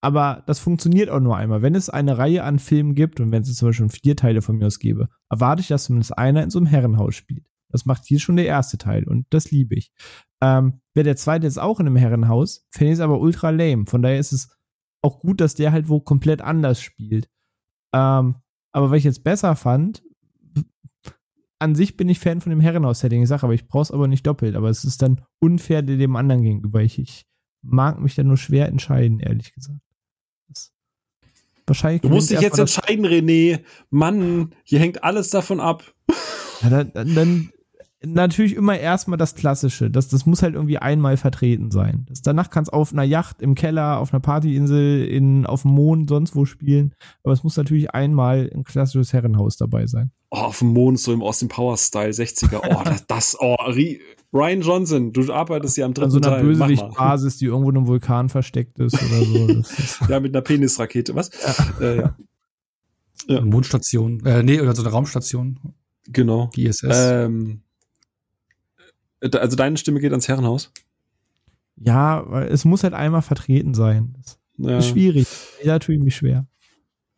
Aber 0.00 0.44
das 0.46 0.60
funktioniert 0.60 1.10
auch 1.10 1.20
nur 1.20 1.36
einmal. 1.36 1.62
Wenn 1.62 1.74
es 1.74 1.90
eine 1.90 2.18
Reihe 2.18 2.44
an 2.44 2.58
Filmen 2.58 2.94
gibt 2.94 3.20
und 3.20 3.32
wenn 3.32 3.42
es 3.42 3.54
zum 3.56 3.68
Beispiel 3.68 3.88
vier 3.88 4.16
Teile 4.16 4.42
von 4.42 4.56
mir 4.56 4.66
aus 4.66 4.78
gäbe, 4.78 5.08
erwarte 5.28 5.60
ich, 5.60 5.68
dass 5.68 5.84
zumindest 5.84 6.16
einer 6.16 6.42
in 6.42 6.50
so 6.50 6.58
einem 6.58 6.66
Herrenhaus 6.66 7.16
spielt. 7.16 7.46
Das 7.70 7.84
macht 7.84 8.04
hier 8.04 8.20
schon 8.20 8.36
der 8.36 8.46
erste 8.46 8.78
Teil 8.78 9.04
und 9.04 9.26
das 9.30 9.50
liebe 9.50 9.74
ich. 9.74 9.92
Ähm, 10.40 10.80
Wäre 10.94 11.04
der 11.04 11.16
zweite 11.16 11.46
jetzt 11.46 11.58
auch 11.58 11.80
in 11.80 11.86
einem 11.86 11.96
Herrenhaus, 11.96 12.66
fände 12.70 12.92
ich 12.92 12.98
es 12.98 13.02
aber 13.02 13.20
ultra 13.20 13.50
lame. 13.50 13.86
Von 13.86 14.02
daher 14.02 14.18
ist 14.18 14.32
es 14.32 14.56
auch 15.02 15.20
gut, 15.20 15.40
dass 15.40 15.54
der 15.54 15.72
halt 15.72 15.88
wo 15.88 16.00
komplett 16.00 16.40
anders 16.40 16.80
spielt. 16.80 17.28
Ähm, 17.92 18.36
aber 18.72 18.90
was 18.90 18.98
ich 18.98 19.04
jetzt 19.04 19.24
besser 19.24 19.56
fand, 19.56 20.02
an 21.58 21.74
sich 21.74 21.96
bin 21.96 22.08
ich 22.08 22.18
Fan 22.20 22.40
von 22.40 22.50
dem 22.50 22.60
Herrenhaus-Setting. 22.60 23.22
Ich 23.22 23.28
sage 23.28 23.44
aber, 23.44 23.54
ich 23.54 23.66
brauche 23.66 23.82
es 23.82 23.90
aber 23.90 24.06
nicht 24.06 24.26
doppelt. 24.26 24.54
Aber 24.54 24.68
es 24.68 24.84
ist 24.84 25.02
dann 25.02 25.22
unfair 25.40 25.82
dem 25.82 26.16
anderen 26.16 26.42
gegenüber. 26.42 26.82
Ich, 26.82 26.98
ich 26.98 27.26
mag 27.62 28.00
mich 28.00 28.14
da 28.14 28.22
nur 28.22 28.36
schwer 28.36 28.68
entscheiden, 28.68 29.20
ehrlich 29.20 29.52
gesagt. 29.52 29.80
Das 30.48 30.72
wahrscheinlich 31.66 32.02
du 32.02 32.08
musst 32.08 32.30
dich 32.30 32.40
jetzt 32.40 32.58
entscheiden, 32.58 33.06
René. 33.06 33.60
Mann, 33.90 34.54
hier 34.62 34.78
hängt 34.78 35.02
alles 35.04 35.30
davon 35.30 35.60
ab. 35.60 35.94
Ja, 36.62 36.70
dann, 36.70 37.14
dann, 37.14 37.52
natürlich 38.04 38.54
immer 38.54 38.78
erstmal 38.78 39.18
das 39.18 39.34
Klassische. 39.34 39.90
Das, 39.90 40.08
das 40.08 40.26
muss 40.26 40.42
halt 40.42 40.54
irgendwie 40.54 40.78
einmal 40.78 41.16
vertreten 41.16 41.70
sein. 41.70 42.06
Das, 42.08 42.22
danach 42.22 42.50
kann 42.50 42.62
es 42.62 42.68
auf 42.68 42.92
einer 42.92 43.02
Yacht, 43.02 43.42
im 43.42 43.54
Keller, 43.54 43.98
auf 43.98 44.12
einer 44.12 44.20
Partyinsel, 44.20 45.04
in, 45.06 45.46
auf 45.46 45.62
dem 45.62 45.72
Mond, 45.72 46.08
sonst 46.08 46.36
wo 46.36 46.44
spielen. 46.44 46.94
Aber 47.24 47.32
es 47.32 47.42
muss 47.42 47.56
natürlich 47.56 47.90
einmal 47.90 48.50
ein 48.54 48.64
klassisches 48.64 49.12
Herrenhaus 49.12 49.56
dabei 49.56 49.86
sein. 49.86 50.12
Oh, 50.30 50.36
auf 50.38 50.58
dem 50.58 50.68
Mond, 50.68 51.00
so 51.00 51.12
im 51.12 51.22
Austin 51.22 51.48
Power 51.48 51.76
Style, 51.76 52.10
60er. 52.10 52.60
Oh, 52.62 52.82
das, 52.84 53.06
das 53.06 53.36
oh, 53.40 53.56
Ryan 54.32 54.60
Johnson, 54.60 55.12
du 55.12 55.32
arbeitest 55.32 55.76
ja 55.78 55.86
am 55.86 55.94
dritten 55.94 56.04
also 56.04 56.20
Teil. 56.20 56.30
So 56.30 56.36
eine 56.36 56.48
Bösewicht-Basis, 56.48 57.38
die 57.38 57.46
irgendwo 57.46 57.70
in 57.70 57.78
einem 57.78 57.86
Vulkan 57.86 58.28
versteckt 58.28 58.78
ist 58.78 58.94
oder 58.94 59.24
so. 59.24 59.62
ja, 60.08 60.20
mit 60.20 60.34
einer 60.34 60.42
Penisrakete, 60.42 61.14
was? 61.14 61.30
Ja. 61.80 61.86
Äh, 61.86 61.96
ja. 61.96 62.16
ja. 63.26 63.40
Mondstation, 63.40 64.24
äh, 64.26 64.42
nee, 64.42 64.60
oder 64.60 64.76
so 64.76 64.82
eine 64.82 64.92
Raumstation. 64.92 65.58
Genau. 66.10 66.50
Die 66.54 66.66
ISS. 66.66 66.84
Ähm, 66.90 67.62
also 69.20 69.56
deine 69.56 69.76
Stimme 69.76 70.00
geht 70.00 70.12
ans 70.12 70.28
Herrenhaus? 70.28 70.72
Ja, 71.76 72.42
es 72.44 72.64
muss 72.64 72.82
halt 72.82 72.94
einmal 72.94 73.22
vertreten 73.22 73.74
sein. 73.74 74.14
Das 74.18 74.38
ja. 74.56 74.78
ist 74.78 74.88
schwierig. 74.88 75.26
Ja, 75.62 75.78
tue 75.78 75.94
ich 75.94 76.00
mich 76.00 76.16
schwer. 76.16 76.46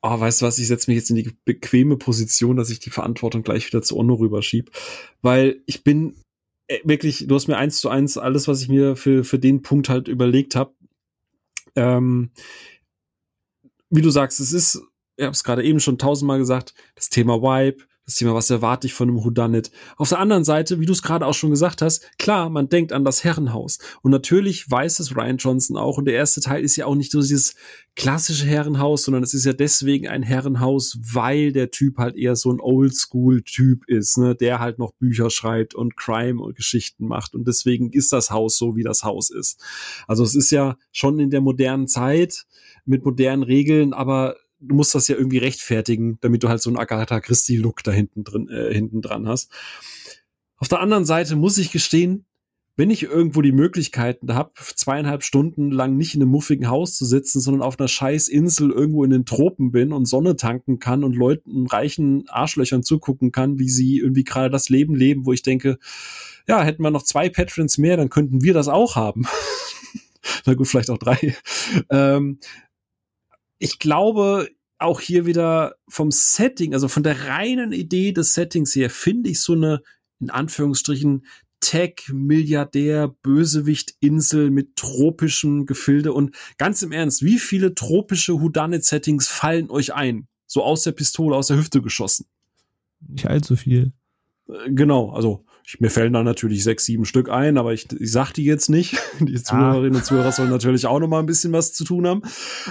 Oh, 0.03 0.19
weißt 0.19 0.41
du 0.41 0.47
was, 0.47 0.59
ich 0.59 0.67
setze 0.67 0.91
mich 0.91 0.97
jetzt 0.97 1.11
in 1.11 1.17
die 1.17 1.31
bequeme 1.45 1.97
Position, 1.97 2.57
dass 2.57 2.71
ich 2.71 2.79
die 2.79 2.91
Verantwortung 2.91 3.43
gleich 3.43 3.67
wieder 3.67 3.83
zu 3.83 3.99
Onno 3.99 4.15
rüberschieb. 4.15 4.71
Weil 5.21 5.63
ich 5.67 5.85
bin 5.85 6.15
äh, 6.69 6.79
wirklich, 6.85 7.27
du 7.27 7.35
hast 7.35 7.49
mir 7.49 7.59
eins 7.59 7.81
zu 7.81 7.91
eins 7.91 8.17
alles, 8.17 8.49
was 8.49 8.63
ich 8.63 8.69
mir 8.69 8.97
für, 8.97 9.25
für 9.25 9.39
den 9.39 9.63
Punkt 9.63 9.89
halt 9.89 10.09
überlegt 10.09 10.57
habe. 10.57 10.73
Ähm, 11.77 12.31
wie 13.91 14.03
du 14.03 14.11
sagst, 14.11 14.41
es 14.41 14.53
ist, 14.53 14.83
ich 15.17 15.25
habe 15.25 15.33
es 15.33 15.45
gerade 15.45 15.65
eben 15.65 15.81
schon 15.81 15.99
tausendmal 15.99 16.39
gesagt, 16.39 16.75
das 16.95 17.11
Thema 17.11 17.43
Vibe, 17.43 17.85
das 18.11 18.17
Thema, 18.17 18.35
was 18.35 18.51
erwarte 18.51 18.89
ich 18.89 18.93
von 18.93 19.09
einem 19.09 19.23
Whodunit? 19.23 19.71
Auf 19.97 20.09
der 20.09 20.19
anderen 20.19 20.43
Seite, 20.43 20.81
wie 20.81 20.87
du 20.87 20.93
es 20.93 21.03
gerade 21.03 21.25
auch 21.25 21.35
schon 21.35 21.51
gesagt 21.51 21.81
hast, 21.81 22.05
klar, 22.19 22.51
man 22.51 22.69
denkt 22.69 22.93
an 22.93 23.05
das 23.05 23.23
Herrenhaus. 23.23 23.79
Und 24.03 24.11
natürlich 24.11 24.69
weiß 24.69 24.99
es 24.99 25.17
Ryan 25.17 25.37
Johnson 25.37 25.77
auch. 25.77 25.97
Und 25.97 26.07
der 26.07 26.15
erste 26.15 26.41
Teil 26.41 26.65
ist 26.65 26.75
ja 26.75 26.87
auch 26.87 26.97
nicht 26.97 27.13
so 27.13 27.21
dieses 27.21 27.55
klassische 27.95 28.47
Herrenhaus, 28.47 29.05
sondern 29.05 29.23
es 29.23 29.33
ist 29.33 29.45
ja 29.45 29.53
deswegen 29.53 30.09
ein 30.09 30.25
Herrenhaus, 30.25 30.99
weil 31.01 31.53
der 31.53 31.71
Typ 31.71 31.99
halt 31.99 32.17
eher 32.17 32.35
so 32.35 32.51
ein 32.51 32.61
Oldschool-Typ 32.61 33.89
ist, 33.89 34.19
ne, 34.19 34.35
der 34.35 34.59
halt 34.59 34.81
noch 34.81 34.93
Bücher 34.95 35.31
schreibt 35.31 35.77
und 35.77 35.97
Crime 35.97 36.43
und 36.43 36.57
Geschichten 36.57 37.07
macht. 37.07 37.37
Und 37.37 37.47
deswegen 37.47 37.93
ist 37.93 38.13
das 38.13 38.33
Haus 38.33 38.59
so, 38.59 38.75
wie 38.75 38.83
das 38.83 39.05
Haus 39.05 39.31
ist. 39.31 39.63
Also 40.09 40.25
es 40.25 40.35
ist 40.35 40.51
ja 40.51 40.77
schon 40.91 41.21
in 41.21 41.31
der 41.31 41.43
modernen 41.43 41.87
Zeit 41.87 42.47
mit 42.85 43.05
modernen 43.05 43.45
Regeln, 43.45 43.93
aber 43.93 44.35
du 44.61 44.75
musst 44.75 44.95
das 44.95 45.09
ja 45.09 45.17
irgendwie 45.17 45.39
rechtfertigen, 45.39 46.19
damit 46.21 46.43
du 46.43 46.49
halt 46.49 46.63
so 46.63 46.71
einen 46.71 46.79
Agatha 46.79 47.21
Christie-Look 47.21 47.83
da 47.83 47.93
hinten 47.93 48.25
drin, 48.25 48.49
äh, 48.49 48.73
hinten 48.73 49.03
dran 49.03 49.27
hast. 49.27 49.51
Auf 50.57 50.69
der 50.69 50.81
anderen 50.81 51.05
Seite 51.07 51.37
muss 51.37 51.59
ich 51.59 51.73
gestehen, 51.73 52.27
wenn 52.77 52.91
ich 52.91 53.03
irgendwo 53.03 53.43
die 53.43 53.53
Möglichkeiten 53.53 54.33
habe, 54.33 54.53
zweieinhalb 54.75 55.23
Stunden 55.23 55.71
lang 55.71 55.97
nicht 55.97 56.15
in 56.15 56.23
einem 56.23 56.31
muffigen 56.31 56.69
Haus 56.69 56.97
zu 56.97 57.05
sitzen, 57.05 57.41
sondern 57.41 57.63
auf 57.63 57.79
einer 57.79 57.89
scheiß 57.89 58.29
Insel 58.29 58.71
irgendwo 58.71 59.05
in 59.05 59.11
den 59.11 59.27
Tropen 59.27 59.71
bin 59.71 59.93
und 59.93 60.07
Sonne 60.07 60.37
tanken 60.37 60.79
kann 60.79 61.05
und 61.05 61.15
Leuten, 61.15 61.67
reichen 61.67 62.27
Arschlöchern 62.29 62.83
zugucken 62.83 63.33
kann, 63.33 63.59
wie 63.59 63.69
sie 63.69 63.99
irgendwie 63.99 64.25
gerade 64.25 64.49
das 64.49 64.71
Leben 64.71 64.95
leben, 64.95 65.27
wo 65.27 65.33
ich 65.33 65.43
denke, 65.43 65.79
ja, 66.49 66.63
hätten 66.63 66.83
wir 66.83 66.91
noch 66.91 67.03
zwei 67.03 67.29
Patrons 67.29 67.77
mehr, 67.77 67.99
dann 67.99 68.09
könnten 68.09 68.43
wir 68.43 68.55
das 68.55 68.69
auch 68.69 68.97
haben. 68.97 69.27
Na 70.47 70.55
gut, 70.55 70.69
vielleicht 70.69 70.91
auch 70.91 70.99
drei. 70.99 71.37
Ähm, 71.91 72.39
ich 73.61 73.79
glaube, 73.79 74.49
auch 74.79 75.01
hier 75.01 75.27
wieder 75.27 75.77
vom 75.87 76.11
Setting, 76.11 76.73
also 76.75 76.89
von 76.89 77.03
der 77.03 77.27
reinen 77.27 77.73
Idee 77.73 78.13
des 78.13 78.33
Settings 78.33 78.75
her, 78.75 78.91
finde 78.91 79.31
ich 79.31 79.41
so 79.41 79.53
eine, 79.53 79.83
in 80.19 80.31
Anführungsstrichen, 80.31 81.27
Tech-Milliardär, 81.61 83.09
Bösewicht-Insel 83.23 84.51
mit 84.51 84.77
tropischem 84.77 85.67
Gefilde 85.67 86.15
und 86.15 86.35
ganz 86.57 86.81
im 86.81 86.91
Ernst, 86.91 87.23
wie 87.23 87.39
viele 87.39 87.75
tropische 87.75 88.41
Houdanet-Settings 88.41 89.29
fallen 89.29 89.71
euch 89.71 89.93
ein? 89.93 90.27
So 90.47 90.65
aus 90.65 90.83
der 90.83 90.93
Pistole, 90.93 91.37
aus 91.37 91.49
der 91.49 91.59
Hüfte 91.59 91.83
geschossen. 91.83 92.27
Nicht 93.07 93.27
allzu 93.27 93.57
viel. 93.57 93.93
Äh, 94.49 94.73
genau, 94.73 95.11
also 95.11 95.45
ich, 95.75 95.81
mir 95.81 95.91
fällen 95.91 96.13
da 96.13 96.23
natürlich 96.23 96.65
sechs, 96.65 96.85
sieben 96.85 97.05
Stück 97.05 97.29
ein, 97.29 97.57
aber 97.57 97.73
ich, 97.73 97.87
ich 97.93 98.11
sag 98.11 98.33
die 98.33 98.45
jetzt 98.45 98.69
nicht. 98.69 98.99
Die 99.21 99.33
ja. 99.33 99.43
Zuhörerinnen 99.43 99.97
und 99.97 100.05
Zuhörer 100.05 100.33
sollen 100.33 100.51
natürlich 100.51 100.87
auch 100.87 100.99
noch 100.99 101.09
mal 101.09 101.21
ein 101.21 101.27
bisschen 101.27 101.53
was 101.53 101.73
zu 101.73 101.85
tun 101.85 102.07
haben. 102.07 102.23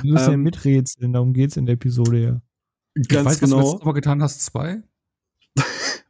Du 0.02 0.10
musst 0.10 0.26
ähm, 0.26 0.32
ja 0.32 0.38
miträtseln, 0.38 1.14
darum 1.14 1.34
geht's 1.34 1.56
in 1.58 1.66
der 1.66 1.76
Episode 1.76 2.22
ja. 2.22 2.42
Ganz 3.08 3.30
weiß, 3.30 3.40
genau. 3.40 3.58
Was 3.58 3.66
du 3.66 3.72
genau. 3.74 3.86
mal 3.86 3.92
getan 3.94 4.22
hast, 4.22 4.42
zwei? 4.42 4.82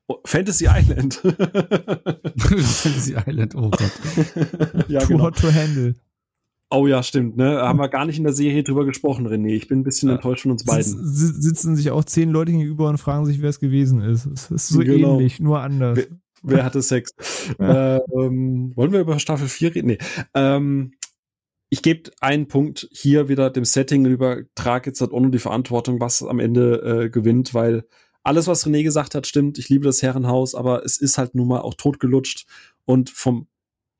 Oh, 0.07 0.17
Fantasy 0.25 0.67
Island. 0.67 1.15
Fantasy 2.37 3.15
Island, 3.15 3.53
oh 3.55 3.69
Gott. 3.69 3.91
ja, 4.87 5.01
Too 5.01 5.07
genau. 5.09 5.25
hot 5.25 5.37
to 5.37 5.53
handle. 5.53 5.93
Oh 6.71 6.87
ja, 6.87 7.03
stimmt, 7.03 7.37
ne? 7.37 7.61
Haben 7.61 7.79
wir 7.79 7.89
gar 7.89 8.05
nicht 8.05 8.17
in 8.17 8.23
der 8.23 8.33
Serie 8.33 8.63
drüber 8.63 8.85
gesprochen, 8.85 9.27
René. 9.27 9.49
Ich 9.55 9.67
bin 9.67 9.79
ein 9.79 9.83
bisschen 9.83 10.09
ja. 10.09 10.15
enttäuscht 10.15 10.43
von 10.43 10.51
uns 10.51 10.63
beiden. 10.63 10.83
Sitz, 10.83 11.35
sitzen 11.43 11.75
sich 11.75 11.91
auch 11.91 12.03
zehn 12.03 12.29
Leute 12.29 12.51
gegenüber 12.51 12.89
und 12.89 12.97
fragen 12.97 13.25
sich, 13.25 13.41
wer 13.41 13.49
es 13.49 13.59
gewesen 13.59 14.01
ist. 14.01 14.25
Es 14.25 14.49
ist 14.49 14.67
so 14.69 14.79
genau. 14.79 15.15
ähnlich, 15.15 15.39
nur 15.39 15.59
anders. 15.61 15.99
Wer, 16.43 16.65
hatte 16.65 16.81
Sex? 16.81 17.11
Ja. 17.59 17.97
Ähm, 17.97 18.71
wollen 18.75 18.91
wir 18.91 18.99
über 18.99 19.19
Staffel 19.19 19.47
4 19.47 19.75
reden? 19.75 19.87
Nee. 19.87 19.97
Ähm, 20.33 20.93
ich 21.69 21.81
gebe 21.81 22.11
einen 22.19 22.47
Punkt 22.47 22.87
hier 22.91 23.29
wieder 23.29 23.49
dem 23.49 23.65
Setting 23.65 24.05
über, 24.05 24.41
trage 24.55 24.89
jetzt 24.89 25.01
halt 25.01 25.11
ohne 25.11 25.29
die 25.29 25.39
Verantwortung, 25.39 25.99
was 25.99 26.23
am 26.23 26.39
Ende 26.39 27.03
äh, 27.05 27.09
gewinnt, 27.09 27.53
weil 27.53 27.85
alles, 28.23 28.47
was 28.47 28.65
René 28.65 28.83
gesagt 28.83 29.15
hat, 29.15 29.27
stimmt. 29.27 29.57
Ich 29.57 29.69
liebe 29.69 29.85
das 29.85 30.01
Herrenhaus, 30.01 30.55
aber 30.55 30.83
es 30.83 30.97
ist 30.97 31.17
halt 31.17 31.35
nun 31.35 31.47
mal 31.47 31.61
auch 31.61 31.73
totgelutscht. 31.73 32.45
Und 32.85 33.09
vom 33.09 33.47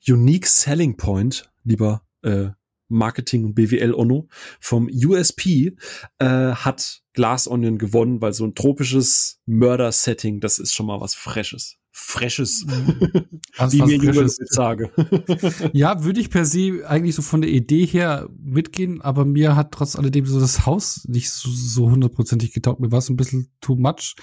Unique 0.07 0.47
Selling 0.47 0.97
Point, 0.97 1.51
lieber 1.63 2.03
äh, 2.21 2.49
Marketing 2.89 3.45
und 3.45 3.55
BWL 3.55 3.93
Onno, 3.93 4.27
vom 4.59 4.87
USP 4.87 5.75
äh, 6.17 6.25
hat 6.25 7.01
Glass 7.13 7.47
Onion 7.47 7.77
gewonnen, 7.77 8.21
weil 8.21 8.33
so 8.33 8.45
ein 8.45 8.55
tropisches 8.55 9.41
Mörder-Setting, 9.45 10.41
das 10.41 10.59
ist 10.59 10.73
schon 10.73 10.87
mal 10.87 10.99
was 10.99 11.15
Freshes. 11.15 11.78
Freshes. 12.01 12.65
Was, 13.57 13.73
wie 13.73 13.81
mir 13.81 14.13
Freshes. 14.13 14.37
sage. 14.49 14.91
ja, 15.73 16.03
würde 16.03 16.19
ich 16.19 16.29
per 16.29 16.45
se 16.45 16.83
eigentlich 16.87 17.15
so 17.15 17.21
von 17.21 17.41
der 17.41 17.51
Idee 17.51 17.85
her 17.85 18.29
mitgehen, 18.41 19.01
aber 19.01 19.25
mir 19.25 19.55
hat 19.55 19.71
trotz 19.71 19.95
alledem 19.95 20.25
so 20.25 20.39
das 20.39 20.65
Haus 20.65 21.05
nicht 21.07 21.29
so 21.29 21.91
hundertprozentig 21.91 22.53
getaugt. 22.53 22.79
Mir 22.79 22.91
war 22.91 22.99
es 22.99 23.09
ein 23.09 23.17
bisschen 23.17 23.51
too 23.61 23.75
much. 23.75 24.15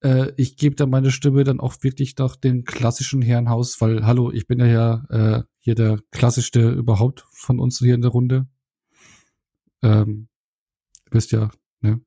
Äh, 0.00 0.32
ich 0.36 0.56
gebe 0.56 0.76
da 0.76 0.86
meine 0.86 1.10
Stimme 1.10 1.44
dann 1.44 1.60
auch 1.60 1.74
wirklich 1.82 2.16
nach 2.16 2.36
dem 2.36 2.64
klassischen 2.64 3.20
Herrenhaus, 3.20 3.80
weil, 3.80 4.06
hallo, 4.06 4.30
ich 4.30 4.46
bin 4.46 4.60
ja, 4.60 4.66
ja 4.66 5.04
äh, 5.10 5.42
hier 5.58 5.74
der 5.74 5.98
klassischste 6.12 6.70
überhaupt 6.70 7.26
von 7.32 7.58
uns 7.58 7.78
hier 7.78 7.94
in 7.94 8.02
der 8.02 8.10
Runde. 8.10 8.46
Ähm, 9.82 10.28
du 11.06 11.10
bist 11.10 11.32
ja, 11.32 11.50
ne? 11.80 12.00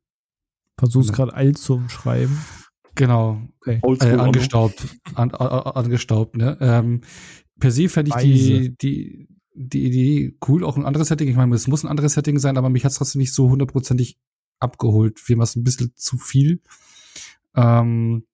Versuch's 0.78 1.14
gerade 1.14 1.34
alt 1.34 1.58
zu 1.58 1.84
schreiben. 1.90 2.38
Genau. 2.96 3.42
Okay. 3.62 3.80
Äh, 4.02 4.14
angestaubt. 4.16 4.88
An, 5.14 5.32
angestaubt, 5.32 6.38
ne? 6.38 6.58
Ähm, 6.62 7.02
per 7.60 7.72
se 7.72 7.90
fände 7.90 8.12
ich 8.16 8.24
die, 8.24 8.78
die, 8.78 9.28
die 9.54 9.86
Idee 9.86 10.38
cool, 10.48 10.64
auch 10.64 10.78
ein 10.78 10.86
anderes 10.86 11.10
Setting. 11.10 11.28
Ich 11.28 11.36
meine, 11.36 11.54
es 11.56 11.68
muss 11.68 11.84
ein 11.84 11.90
anderes 11.90 12.14
Setting 12.14 12.40
sein, 12.40 12.58
aber 12.58 12.70
mich 12.70 12.84
hat 12.84 12.92
es 12.92 12.98
trotzdem 12.98 13.20
nicht 13.20 13.34
so 13.34 13.50
hundertprozentig 13.50 14.18
abgeholt. 14.60 15.22
Wie 15.28 15.38
war 15.38 15.44
es 15.44 15.56
ein 15.56 15.64
bisschen 15.64 15.94
zu 15.96 16.18
viel. 16.18 16.62
Ähm, 17.56 18.26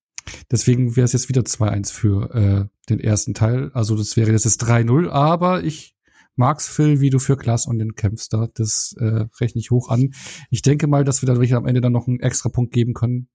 deswegen 0.51 0.95
wäre 0.95 1.05
es 1.05 1.13
jetzt 1.13 1.29
wieder 1.29 1.41
2-1 1.41 1.91
für 1.91 2.33
äh, 2.33 2.89
den 2.89 2.99
ersten 2.99 3.33
Teil. 3.33 3.71
Also 3.73 3.95
das 3.95 4.17
wäre 4.17 4.31
jetzt 4.31 4.45
das 4.45 4.59
3-0, 4.59 5.09
aber 5.09 5.63
ich 5.63 5.95
mag's, 6.35 6.67
Phil, 6.67 7.01
wie 7.01 7.09
du 7.09 7.19
für 7.19 7.37
Klaas 7.37 7.65
und 7.65 7.79
den 7.79 7.95
kämpfst 7.95 8.33
da. 8.33 8.47
Das 8.53 8.95
äh, 8.99 9.25
rechne 9.39 9.59
ich 9.59 9.71
hoch 9.71 9.89
an. 9.89 10.13
Ich 10.49 10.61
denke 10.61 10.87
mal, 10.87 11.03
dass 11.03 11.21
wir 11.21 11.27
dadurch 11.27 11.53
am 11.53 11.65
Ende 11.65 11.81
dann 11.81 11.93
noch 11.93 12.07
einen 12.07 12.19
extra 12.19 12.49
Punkt 12.49 12.73
geben 12.73 12.93
können. 12.93 13.27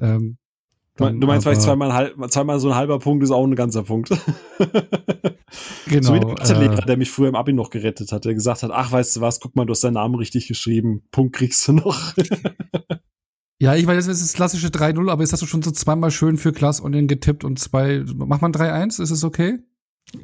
Ähm, 0.00 0.38
dann, 0.96 1.20
du 1.20 1.26
meinst 1.26 1.44
vielleicht 1.44 1.62
zweimal, 1.62 2.14
zweimal 2.28 2.60
so 2.60 2.68
ein 2.68 2.76
halber 2.76 3.00
Punkt 3.00 3.24
ist 3.24 3.32
auch 3.32 3.44
ein 3.44 3.56
ganzer 3.56 3.82
Punkt. 3.82 4.10
genau. 5.88 6.02
So 6.02 6.14
wie 6.14 6.20
der 6.20 6.28
Mathelehrer, 6.28 6.78
äh, 6.78 6.86
der 6.86 6.96
mich 6.96 7.10
früher 7.10 7.28
im 7.28 7.34
Abi 7.34 7.52
noch 7.52 7.70
gerettet 7.70 8.12
hat, 8.12 8.24
der 8.24 8.34
gesagt 8.34 8.62
hat, 8.62 8.70
ach, 8.72 8.92
weißt 8.92 9.16
du 9.16 9.20
was, 9.20 9.40
guck 9.40 9.56
mal, 9.56 9.64
du 9.66 9.72
hast 9.72 9.82
deinen 9.82 9.94
Namen 9.94 10.14
richtig 10.14 10.46
geschrieben, 10.46 11.02
Punkt 11.10 11.34
kriegst 11.34 11.66
du 11.66 11.72
noch. 11.72 12.14
ja, 13.58 13.74
ich 13.74 13.86
weiß, 13.86 14.06
das 14.06 14.20
ist 14.20 14.22
das 14.22 14.32
klassische 14.34 14.68
3-0, 14.68 15.10
aber 15.10 15.22
jetzt 15.22 15.32
hast 15.32 15.42
du 15.42 15.46
schon 15.46 15.62
so 15.62 15.72
zweimal 15.72 16.12
schön 16.12 16.36
für 16.36 16.52
Klaas 16.52 16.78
und 16.78 16.92
den 16.92 17.08
getippt 17.08 17.44
und 17.44 17.58
zwei, 17.58 18.04
macht 18.14 18.42
man 18.42 18.52
3-1, 18.52 19.02
ist 19.02 19.10
es 19.10 19.24
okay? 19.24 19.58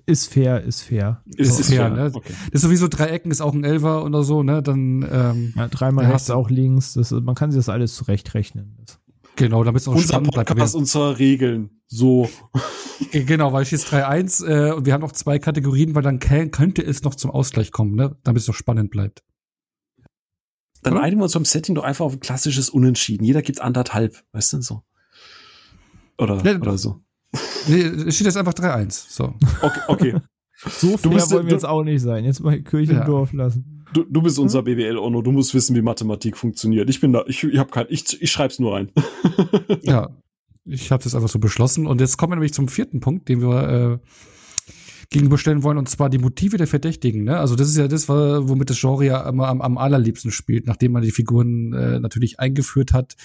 Ist 0.06 0.32
fair, 0.32 0.62
ist 0.62 0.82
fair. 0.82 1.22
Ist, 1.36 1.54
so. 1.54 1.60
ist 1.60 1.70
fair, 1.70 1.90
ne? 1.90 2.12
Okay. 2.14 2.32
Das 2.52 2.54
ist 2.54 2.62
sowieso 2.62 2.86
Dreiecken, 2.86 3.32
ist 3.32 3.40
auch 3.40 3.54
ein 3.54 3.64
Elfer 3.64 4.04
oder 4.04 4.22
so, 4.22 4.44
ne? 4.44 4.62
Dann, 4.62 5.04
ähm, 5.10 5.54
ja, 5.56 5.68
dreimal 5.68 6.06
rechts, 6.06 6.30
auch 6.30 6.48
links. 6.48 6.92
Das, 6.92 7.10
man 7.10 7.34
kann 7.34 7.50
sich 7.50 7.58
das 7.58 7.68
alles 7.68 7.94
zurechtrechnen. 7.96 8.76
Genau, 9.36 9.64
damit 9.64 9.82
es 9.82 9.88
auch 9.88 9.94
Unser 9.94 10.08
spannend 10.08 10.32
bleibt. 10.32 10.48
Podcast, 10.48 10.74
unsere 10.74 11.18
Regeln. 11.18 11.82
So. 11.86 12.28
genau, 13.12 13.52
weil 13.52 13.62
ich 13.62 13.70
jetzt 13.70 13.92
3-1 13.92 14.46
äh, 14.46 14.72
und 14.72 14.86
wir 14.86 14.92
haben 14.92 15.00
noch 15.00 15.12
zwei 15.12 15.38
Kategorien, 15.38 15.94
weil 15.94 16.02
dann 16.02 16.18
könnte 16.18 16.82
es 16.82 17.02
noch 17.02 17.14
zum 17.14 17.30
Ausgleich 17.30 17.72
kommen, 17.72 17.94
ne? 17.94 18.16
Damit 18.22 18.42
es 18.42 18.48
noch 18.48 18.54
spannend 18.54 18.90
bleibt. 18.90 19.22
Dann 20.82 20.94
Oder? 20.94 21.02
einigen 21.02 21.20
wir 21.20 21.24
uns 21.24 21.34
beim 21.34 21.44
Setting 21.44 21.74
doch 21.74 21.84
einfach 21.84 22.04
auf 22.04 22.14
ein 22.14 22.20
klassisches 22.20 22.70
Unentschieden. 22.70 23.24
Jeder 23.24 23.42
gibt 23.42 23.60
anderthalb, 23.60 24.22
weißt 24.32 24.54
du 24.54 24.62
so. 24.62 24.82
Oder, 26.18 26.42
ja, 26.44 26.58
oder 26.58 26.78
so. 26.78 27.00
Nee, 27.68 27.82
es 27.82 28.14
steht 28.14 28.26
jetzt 28.26 28.36
einfach 28.36 28.54
3-1. 28.54 29.06
So. 29.08 29.34
Okay, 29.62 29.80
okay. 29.88 30.16
So 30.68 30.98
fair 30.98 31.10
bist, 31.10 31.30
wollen 31.30 31.46
wir 31.46 31.54
jetzt 31.54 31.64
auch 31.64 31.82
nicht 31.82 32.02
sein. 32.02 32.24
Jetzt 32.24 32.40
mal 32.40 32.60
Kirche 32.60 32.92
ja. 32.92 33.00
im 33.00 33.06
Dorf 33.06 33.32
lassen. 33.32 33.79
Du, 33.92 34.04
du 34.04 34.22
bist 34.22 34.38
unser 34.38 34.62
BWL 34.62 34.98
Ono. 34.98 35.22
Du 35.22 35.32
musst 35.32 35.54
wissen, 35.54 35.74
wie 35.74 35.82
Mathematik 35.82 36.36
funktioniert. 36.36 36.88
Ich 36.90 37.00
bin 37.00 37.12
da. 37.12 37.24
Ich, 37.26 37.42
ich 37.42 37.58
habe 37.58 37.70
kein. 37.70 37.86
Ich, 37.88 38.20
ich 38.22 38.30
schreib's 38.30 38.58
nur 38.58 38.74
rein. 38.74 38.92
ja, 39.82 40.10
ich 40.64 40.92
habe 40.92 41.02
das 41.02 41.14
einfach 41.14 41.28
so 41.28 41.38
beschlossen. 41.38 41.86
Und 41.86 42.00
jetzt 42.00 42.16
kommen 42.16 42.32
wir 42.32 42.36
nämlich 42.36 42.54
zum 42.54 42.68
vierten 42.68 43.00
Punkt, 43.00 43.28
den 43.28 43.40
wir 43.42 43.68
äh, 43.68 43.98
gegenüberstellen 45.10 45.62
wollen, 45.64 45.78
und 45.78 45.88
zwar 45.88 46.08
die 46.08 46.18
Motive 46.18 46.56
der 46.56 46.68
Verdächtigen. 46.68 47.24
Ne? 47.24 47.38
Also 47.38 47.56
das 47.56 47.68
ist 47.68 47.76
ja 47.76 47.88
das, 47.88 48.08
womit 48.08 48.70
das 48.70 48.80
Genre 48.80 49.04
ja 49.04 49.28
immer 49.28 49.48
am, 49.48 49.60
am 49.60 49.76
allerliebsten 49.76 50.30
spielt, 50.30 50.66
nachdem 50.66 50.92
man 50.92 51.02
die 51.02 51.10
Figuren 51.10 51.72
äh, 51.72 51.98
natürlich 51.98 52.38
eingeführt 52.38 52.92
hat, 52.92 53.16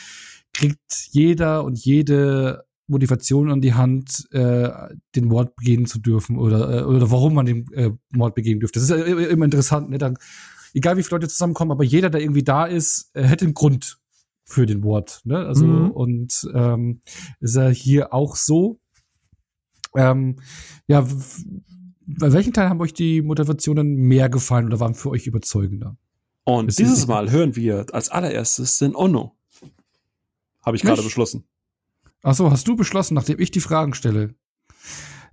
kriegt 0.54 1.10
jeder 1.12 1.64
und 1.64 1.78
jede 1.78 2.66
Motivation 2.88 3.52
an 3.52 3.62
die 3.62 3.74
Hand, 3.74 4.28
äh, 4.32 4.70
den 5.16 5.26
Mord 5.26 5.56
begehen 5.56 5.86
zu 5.86 6.00
dürfen 6.00 6.38
oder, 6.38 6.82
äh, 6.82 6.84
oder 6.84 7.10
warum 7.12 7.36
man 7.36 7.46
den 7.46 7.72
äh, 7.74 7.92
Mord 8.12 8.36
begehen 8.36 8.60
dürfte. 8.60 8.80
Das 8.80 8.90
ist 8.90 8.96
ja 8.96 9.06
immer 9.06 9.46
interessant. 9.46 9.90
Ne? 9.90 9.98
Dann, 9.98 10.18
egal 10.76 10.98
wie 10.98 11.04
viele 11.04 11.18
Leute 11.18 11.30
zusammenkommen, 11.30 11.72
aber 11.72 11.84
jeder, 11.84 12.10
der 12.10 12.22
irgendwie 12.22 12.44
da 12.44 12.66
ist, 12.66 13.10
äh, 13.14 13.24
hätte 13.24 13.46
einen 13.46 13.54
Grund 13.54 13.98
für 14.44 14.66
den 14.66 14.82
Mord. 14.82 15.22
Ne? 15.24 15.38
Also 15.38 15.66
mhm. 15.66 15.92
und 15.92 16.48
ähm, 16.54 17.02
ist 17.40 17.56
ja 17.56 17.70
hier 17.70 18.14
auch 18.14 18.36
so. 18.36 18.80
Ähm, 19.96 20.36
ja, 20.88 21.08
bei 22.06 22.34
welchen 22.34 22.54
Teil 22.54 22.70
haben 22.70 22.82
euch 22.82 22.94
die 22.94 23.22
Motivationen 23.22 23.96
mehr 23.96 24.30
gefallen 24.30 24.68
oder 24.68 24.80
waren 24.80 24.94
für 24.94 25.10
euch 25.10 25.26
überzeugender? 25.26 25.98
Und 26.44 26.68
das 26.68 26.76
dieses 26.76 27.08
Mal 27.08 27.32
hören 27.32 27.56
wir 27.56 27.88
als 27.92 28.10
allererstes 28.10 28.78
den 28.78 28.96
Ono. 28.96 29.36
Habe 30.64 30.78
ich 30.78 30.84
gerade 30.84 31.02
beschlossen. 31.02 31.46
Ach 32.22 32.36
so, 32.36 32.52
hast 32.52 32.68
du 32.68 32.76
beschlossen, 32.76 33.16
nachdem 33.16 33.40
ich 33.40 33.52
die 33.52 33.62
Fragen 33.62 33.94
stelle? 33.94 34.36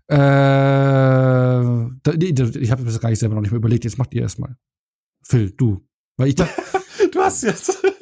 Äh, 0.06 0.16
da, 0.16 2.12
nee, 2.16 2.34
ich 2.60 2.70
habe 2.70 2.84
das 2.84 3.00
gar 3.00 3.10
nicht 3.10 3.18
selber 3.18 3.34
noch 3.34 3.42
nicht 3.42 3.50
mehr 3.50 3.58
überlegt. 3.58 3.84
Jetzt 3.84 3.98
macht 3.98 4.14
ihr 4.14 4.22
erstmal. 4.22 4.56
Phil, 5.32 5.50
du. 5.50 5.80
Weil 6.18 6.28
ich 6.28 6.34
dachte. 6.34 6.62
du 7.12 7.20
hast 7.20 7.42
jetzt. 7.42 7.82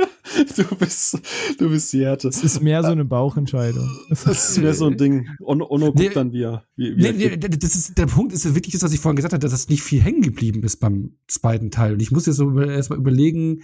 Du 0.57 0.65
bist, 0.77 1.21
du 1.59 1.69
bist 1.69 1.93
die 1.93 2.05
Härte. 2.05 2.29
Es 2.29 2.43
ist 2.43 2.63
mehr 2.63 2.83
so 2.83 2.91
eine 2.91 3.05
Bauchentscheidung. 3.05 3.91
Das 4.09 4.27
ist 4.27 4.59
mehr 4.59 4.75
so 4.75 4.87
ein 4.87 4.97
Ding. 4.97 5.29
Ono, 5.41 5.67
ono 5.69 5.87
guckt 5.87 5.99
nee, 5.99 6.09
dann 6.09 6.33
wieder. 6.33 6.65
Wie, 6.77 6.97
wie 6.97 7.03
nee, 7.03 7.13
nee, 7.13 7.37
das 7.37 7.75
ist, 7.75 7.99
der 7.99 8.07
Punkt 8.07 8.33
ist 8.33 8.55
wirklich 8.55 8.73
das, 8.73 8.83
was 8.83 8.93
ich 8.93 9.01
vorhin 9.01 9.17
gesagt 9.17 9.33
habe, 9.33 9.41
dass 9.41 9.51
das 9.51 9.69
nicht 9.69 9.83
viel 9.83 10.01
hängen 10.01 10.23
geblieben 10.23 10.63
ist 10.63 10.77
beim 10.77 11.17
zweiten 11.27 11.73
Teil. 11.73 11.95
Und 11.95 12.01
ich 12.01 12.13
muss 12.13 12.27
jetzt 12.27 12.37
so 12.37 12.59
erstmal 12.61 13.01
überlegen, 13.01 13.63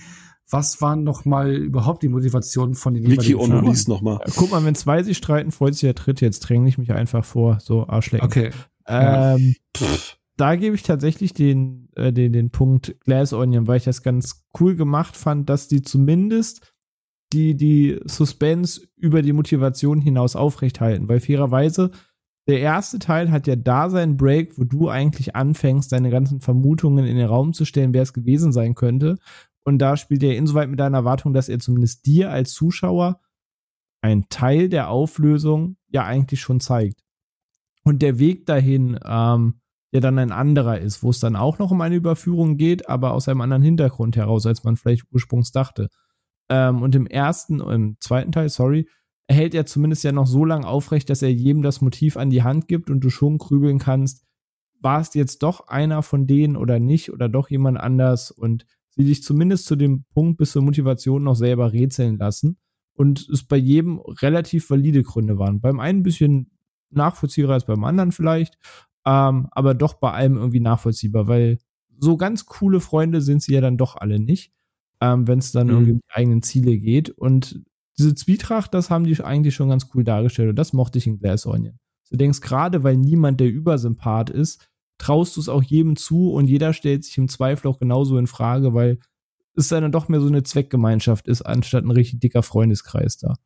was 0.51 0.83
waren 0.83 1.05
noch 1.05 1.25
mal 1.25 1.55
überhaupt 1.55 2.03
die 2.03 2.09
Motivationen 2.09 2.75
von 2.75 2.95
den 2.95 3.05
Mickey 3.05 3.37
Ono 3.37 3.61
liest 3.61 3.89
noch 3.89 4.03
mal. 4.03 4.21
Guck 4.35 4.51
mal, 4.51 4.65
wenn 4.65 4.75
zwei 4.75 5.05
sich 5.05 5.17
streiten, 5.17 5.53
freut 5.53 5.75
sich 5.75 5.83
der 5.83 5.95
Dritte. 5.95 6.25
Jetzt 6.25 6.41
dränge 6.41 6.69
ich 6.69 6.79
mich 6.79 6.93
einfach 6.93 7.25
vor, 7.25 7.59
so 7.61 7.87
Arschlecken. 7.87 8.27
Okay. 8.27 8.51
Ähm, 8.87 9.55
ja. 9.79 9.87
Da 10.37 10.57
gebe 10.57 10.77
ich 10.77 10.83
tatsächlich 10.83 11.33
den, 11.33 11.89
äh, 11.97 12.13
den, 12.13 12.33
den 12.33 12.51
Punkt 12.51 12.97
Glass 13.01 13.33
Onion, 13.33 13.67
weil 13.67 13.79
ich 13.79 13.85
das 13.85 14.03
ganz 14.03 14.47
cool 14.61 14.77
gemacht 14.77 15.17
fand, 15.17 15.49
dass 15.49 15.69
die 15.69 15.83
zumindest 15.83 16.75
die, 17.33 17.57
die 17.57 17.99
Suspense 18.05 18.87
über 18.97 19.23
die 19.23 19.33
Motivation 19.33 20.01
hinaus 20.01 20.37
aufrechthalten. 20.37 21.09
Weil 21.09 21.21
fairerweise, 21.21 21.91
der 22.47 22.61
erste 22.61 22.99
Teil 22.99 23.31
hat 23.31 23.47
ja 23.47 23.57
da 23.57 23.91
seinen 23.91 24.17
Break, 24.17 24.59
wo 24.59 24.65
du 24.65 24.89
eigentlich 24.89 25.35
anfängst, 25.35 25.91
deine 25.91 26.11
ganzen 26.11 26.41
Vermutungen 26.41 27.07
in 27.07 27.17
den 27.17 27.27
Raum 27.27 27.53
zu 27.53 27.65
stellen, 27.65 27.95
wer 27.95 28.03
es 28.03 28.13
gewesen 28.13 28.53
sein 28.53 28.75
könnte. 28.75 29.17
Und 29.65 29.79
da 29.79 29.97
spielt 29.97 30.23
er 30.23 30.37
insoweit 30.37 30.69
mit 30.69 30.79
deiner 30.79 30.99
Erwartung, 30.99 31.33
dass 31.33 31.49
er 31.49 31.59
zumindest 31.59 32.07
dir 32.07 32.31
als 32.31 32.53
Zuschauer 32.53 33.21
einen 34.01 34.29
Teil 34.29 34.69
der 34.69 34.91
Auflösung 34.91 35.77
ja 35.89 36.05
eigentlich 36.05 36.41
schon 36.41 36.61
zeigt. 36.61 37.03
Und 37.83 38.03
der 38.03 38.21
Weg 38.21 38.47
dahin 38.47 38.99
ähm, 39.05 39.61
ja 39.93 40.01
dann 40.01 40.19
ein 40.19 40.33
anderer 40.33 40.81
ist, 40.81 41.03
wo 41.03 41.11
es 41.11 41.21
dann 41.21 41.37
auch 41.37 41.59
noch 41.59 41.71
um 41.71 41.81
eine 41.81 41.95
Überführung 41.95 42.57
geht, 42.57 42.89
aber 42.89 43.13
aus 43.13 43.29
einem 43.29 43.41
anderen 43.41 43.63
Hintergrund 43.63 44.17
heraus, 44.17 44.47
als 44.47 44.65
man 44.65 44.77
vielleicht 44.77 45.05
ursprünglich 45.13 45.53
dachte. 45.53 45.89
Ähm, 46.49 46.83
und 46.83 46.95
im 46.95 47.07
ersten, 47.07 47.61
im 47.61 47.97
zweiten 48.01 48.33
Teil, 48.33 48.49
sorry, 48.49 48.89
erhält 49.29 49.55
er 49.55 49.67
zumindest 49.67 50.05
ja 50.05 50.13
noch 50.13 50.27
so 50.27 50.45
lange 50.45 50.67
aufrecht, 50.67 51.11
dass 51.11 51.23
er 51.23 51.33
jedem 51.33 51.63
das 51.63 51.81
Motiv 51.81 52.17
an 52.17 52.31
die 52.31 52.43
Hand 52.43 52.69
gibt 52.69 52.91
und 52.91 53.01
du 53.01 53.11
schon 53.11 53.39
grübeln 53.39 53.79
kannst, 53.79 54.25
war 54.81 55.01
es 55.01 55.15
jetzt 55.15 55.43
doch 55.43 55.69
einer 55.69 56.03
von 56.03 56.27
denen 56.27 56.57
oder 56.57 56.79
nicht 56.79 57.13
oder 57.13 57.29
doch 57.29 57.51
jemand 57.51 57.79
anders 57.79 58.31
und 58.31 58.67
sie 58.91 59.05
dich 59.05 59.23
zumindest 59.23 59.67
zu 59.67 59.77
dem 59.77 60.05
Punkt 60.15 60.39
bis 60.39 60.53
zur 60.53 60.63
Motivation 60.63 61.25
noch 61.25 61.35
selber 61.35 61.73
rätseln 61.73 62.19
lassen 62.19 62.59
und 62.95 63.29
es 63.29 63.45
bei 63.45 63.57
jedem 63.57 63.99
relativ 63.99 64.71
valide 64.71 65.03
Gründe 65.03 65.39
waren. 65.39 65.61
Beim 65.61 65.81
einen 65.81 66.01
ein 66.01 66.03
bisschen 66.03 66.51
nachvollziehbar 66.91 67.55
als 67.55 67.67
beim 67.67 67.85
anderen 67.85 68.13
vielleicht, 68.13 68.59
ähm, 69.07 69.49
aber 69.53 69.75
doch 69.75 69.95
bei 69.95 70.13
allem 70.13 70.37
irgendwie 70.37 70.61
nachvollziehbar, 70.61 71.29
weil 71.29 71.59
so 71.99 72.17
ganz 72.17 72.45
coole 72.45 72.81
Freunde 72.81 73.23
sind 73.23 73.43
sie 73.43 73.55
ja 73.55 73.61
dann 73.61 73.79
doch 73.79 73.97
alle 73.97 74.19
nicht, 74.19 74.53
ähm, 75.01 75.27
wenn 75.27 75.39
es 75.39 75.53
dann 75.53 75.69
mhm. 75.69 75.73
irgendwie 75.73 75.93
um 75.93 75.99
die 75.99 76.15
eigenen 76.15 76.43
Ziele 76.43 76.77
geht. 76.77 77.11
Und 77.11 77.63
diese 77.97 78.15
Zwietracht, 78.15 78.75
das 78.75 78.91
haben 78.91 79.05
die 79.05 79.23
eigentlich 79.23 79.55
schon 79.55 79.71
ganz 79.71 79.89
cool 79.95 80.05
dargestellt 80.05 80.51
und 80.51 80.57
das 80.57 80.73
mochte 80.73 80.99
ich 80.99 81.07
in 81.07 81.19
Glass 81.19 81.47
Onion. 81.47 81.79
Du 82.11 82.17
denkst 82.17 82.41
gerade, 82.41 82.83
weil 82.83 82.97
niemand 82.97 83.41
der 83.41 83.49
Übersympath 83.49 84.31
ist, 84.31 84.69
traust 84.99 85.37
du 85.37 85.41
es 85.41 85.49
auch 85.49 85.63
jedem 85.63 85.97
zu 85.97 86.33
und 86.33 86.49
jeder 86.49 86.73
stellt 86.73 87.05
sich 87.05 87.17
im 87.19 87.29
Zweifel 87.29 87.69
auch 87.69 87.79
genauso 87.79 88.19
in 88.19 88.27
Frage, 88.27 88.75
weil 88.75 88.99
es 89.55 89.69
dann 89.69 89.91
doch 89.93 90.09
mehr 90.09 90.21
so 90.21 90.27
eine 90.27 90.43
Zweckgemeinschaft 90.43 91.29
ist, 91.29 91.43
anstatt 91.43 91.85
ein 91.85 91.91
richtig 91.91 92.21
dicker 92.21 92.43
Freundeskreis 92.43 93.17
da. 93.17 93.37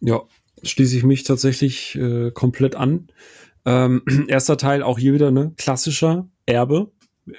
Ja, 0.00 0.22
schließe 0.62 0.96
ich 0.96 1.04
mich 1.04 1.24
tatsächlich 1.24 1.96
äh, 1.96 2.30
komplett 2.30 2.76
an. 2.76 3.08
Ähm, 3.64 4.02
erster 4.28 4.56
Teil 4.56 4.82
auch 4.82 4.98
hier 4.98 5.14
wieder, 5.14 5.30
ne, 5.30 5.52
klassischer 5.56 6.28
Erbe. 6.46 6.90
Äh, 7.26 7.34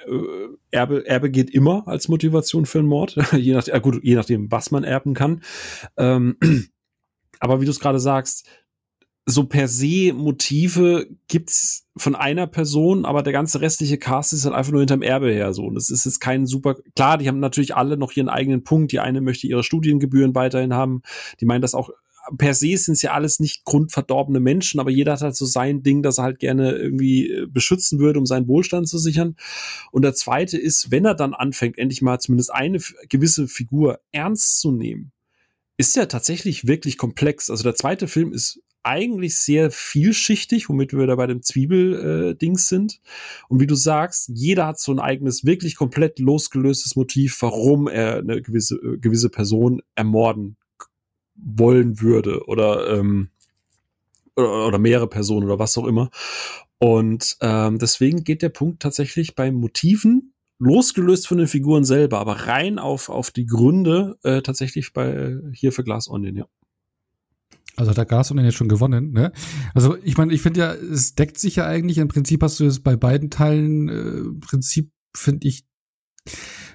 Erbe, 0.70 1.06
Erbe 1.06 1.30
geht 1.30 1.50
immer 1.50 1.86
als 1.86 2.08
Motivation 2.08 2.66
für 2.66 2.78
einen 2.78 2.88
Mord, 2.88 3.16
je, 3.32 3.54
nach, 3.54 3.66
äh, 3.68 3.80
gut, 3.80 4.00
je 4.02 4.14
nachdem, 4.14 4.50
was 4.50 4.70
man 4.70 4.84
erben 4.84 5.14
kann. 5.14 5.42
Ähm, 5.96 6.36
aber 7.40 7.60
wie 7.60 7.64
du 7.64 7.70
es 7.70 7.80
gerade 7.80 8.00
sagst, 8.00 8.46
so 9.24 9.44
per 9.44 9.68
se 9.68 10.12
Motive 10.12 11.06
gibt's 11.28 11.86
von 11.96 12.16
einer 12.16 12.46
Person, 12.46 13.04
aber 13.04 13.22
der 13.22 13.32
ganze 13.32 13.60
restliche 13.60 13.98
Cast 13.98 14.32
ist 14.32 14.44
halt 14.44 14.54
einfach 14.54 14.72
nur 14.72 14.80
hinterm 14.80 15.02
Erbe 15.02 15.30
her 15.30 15.52
so. 15.52 15.64
Und 15.64 15.74
das 15.76 15.90
ist 15.90 16.04
jetzt 16.04 16.20
kein 16.20 16.46
super, 16.46 16.76
klar, 16.96 17.18
die 17.18 17.28
haben 17.28 17.38
natürlich 17.38 17.76
alle 17.76 17.96
noch 17.96 18.12
ihren 18.12 18.28
eigenen 18.28 18.64
Punkt. 18.64 18.90
Die 18.90 18.98
eine 18.98 19.20
möchte 19.20 19.46
ihre 19.46 19.62
Studiengebühren 19.62 20.34
weiterhin 20.34 20.74
haben. 20.74 21.02
Die 21.40 21.44
meinen 21.44 21.62
das 21.62 21.74
auch, 21.74 21.90
per 22.38 22.54
se 22.54 22.76
sind 22.76 22.94
es 22.94 23.02
ja 23.02 23.12
alles 23.12 23.40
nicht 23.40 23.64
grundverdorbene 23.64 24.40
Menschen, 24.40 24.80
aber 24.80 24.90
jeder 24.90 25.12
hat 25.12 25.22
halt 25.22 25.36
so 25.36 25.46
sein 25.46 25.82
Ding, 25.82 26.02
das 26.02 26.18
er 26.18 26.24
halt 26.24 26.38
gerne 26.38 26.72
irgendwie 26.72 27.30
äh, 27.30 27.46
beschützen 27.46 27.98
würde, 27.98 28.18
um 28.18 28.26
seinen 28.26 28.48
Wohlstand 28.48 28.88
zu 28.88 28.98
sichern. 28.98 29.36
Und 29.90 30.02
der 30.02 30.14
zweite 30.14 30.58
ist, 30.58 30.90
wenn 30.90 31.04
er 31.04 31.14
dann 31.14 31.34
anfängt, 31.34 31.78
endlich 31.78 32.02
mal 32.02 32.18
zumindest 32.20 32.52
eine 32.52 32.78
gewisse 33.08 33.48
Figur 33.48 34.00
ernst 34.12 34.60
zu 34.60 34.72
nehmen, 34.72 35.12
ist 35.76 35.96
ja 35.96 36.06
tatsächlich 36.06 36.66
wirklich 36.66 36.96
komplex. 36.96 37.50
Also 37.50 37.64
der 37.64 37.74
zweite 37.74 38.06
Film 38.06 38.32
ist 38.32 38.60
eigentlich 38.84 39.36
sehr 39.36 39.70
vielschichtig, 39.70 40.68
womit 40.68 40.92
wir 40.92 41.06
da 41.06 41.14
bei 41.14 41.26
dem 41.26 41.42
Zwiebel-Dings 41.42 42.64
äh, 42.64 42.68
sind. 42.68 43.00
Und 43.48 43.60
wie 43.60 43.66
du 43.66 43.74
sagst, 43.74 44.28
jeder 44.32 44.66
hat 44.66 44.80
so 44.80 44.92
ein 44.92 44.98
eigenes, 44.98 45.44
wirklich 45.44 45.76
komplett 45.76 46.18
losgelöstes 46.18 46.96
Motiv, 46.96 47.40
warum 47.40 47.86
er 47.88 48.18
eine 48.18 48.42
gewisse, 48.42 48.76
äh, 48.76 48.98
gewisse 48.98 49.28
Person 49.28 49.82
ermorden 49.94 50.56
wollen 51.44 52.00
würde 52.00 52.46
oder, 52.46 52.88
ähm, 52.96 53.30
oder, 54.36 54.66
oder 54.68 54.78
mehrere 54.78 55.08
Personen 55.08 55.44
oder 55.46 55.58
was 55.58 55.76
auch 55.76 55.86
immer. 55.86 56.10
Und 56.78 57.36
ähm, 57.40 57.78
deswegen 57.78 58.24
geht 58.24 58.42
der 58.42 58.48
Punkt 58.48 58.82
tatsächlich 58.82 59.34
bei 59.34 59.52
Motiven 59.52 60.32
losgelöst 60.58 61.26
von 61.26 61.38
den 61.38 61.48
Figuren 61.48 61.84
selber, 61.84 62.20
aber 62.20 62.46
rein 62.46 62.78
auf, 62.78 63.08
auf 63.08 63.30
die 63.30 63.46
Gründe 63.46 64.16
äh, 64.22 64.42
tatsächlich 64.42 64.92
bei 64.92 65.36
hier 65.52 65.72
für 65.72 65.84
Glass 65.84 66.08
Onion, 66.08 66.36
ja. 66.36 66.46
Also 67.76 67.90
hat 67.90 67.96
der 67.96 68.04
Gasonen 68.04 68.44
jetzt 68.44 68.56
schon 68.56 68.68
gewonnen, 68.68 69.12
ne? 69.12 69.32
Also 69.74 69.96
ich 70.02 70.18
meine, 70.18 70.32
ich 70.32 70.42
finde 70.42 70.60
ja, 70.60 70.72
es 70.72 71.14
deckt 71.14 71.38
sich 71.38 71.56
ja 71.56 71.66
eigentlich. 71.66 71.98
Im 71.98 72.08
Prinzip 72.08 72.42
hast 72.42 72.60
du 72.60 72.66
es 72.66 72.80
bei 72.80 72.96
beiden 72.96 73.30
Teilen, 73.30 73.88
äh, 73.88 73.92
im 73.92 74.40
Prinzip 74.40 74.90
finde 75.16 75.48
ich, 75.48 75.64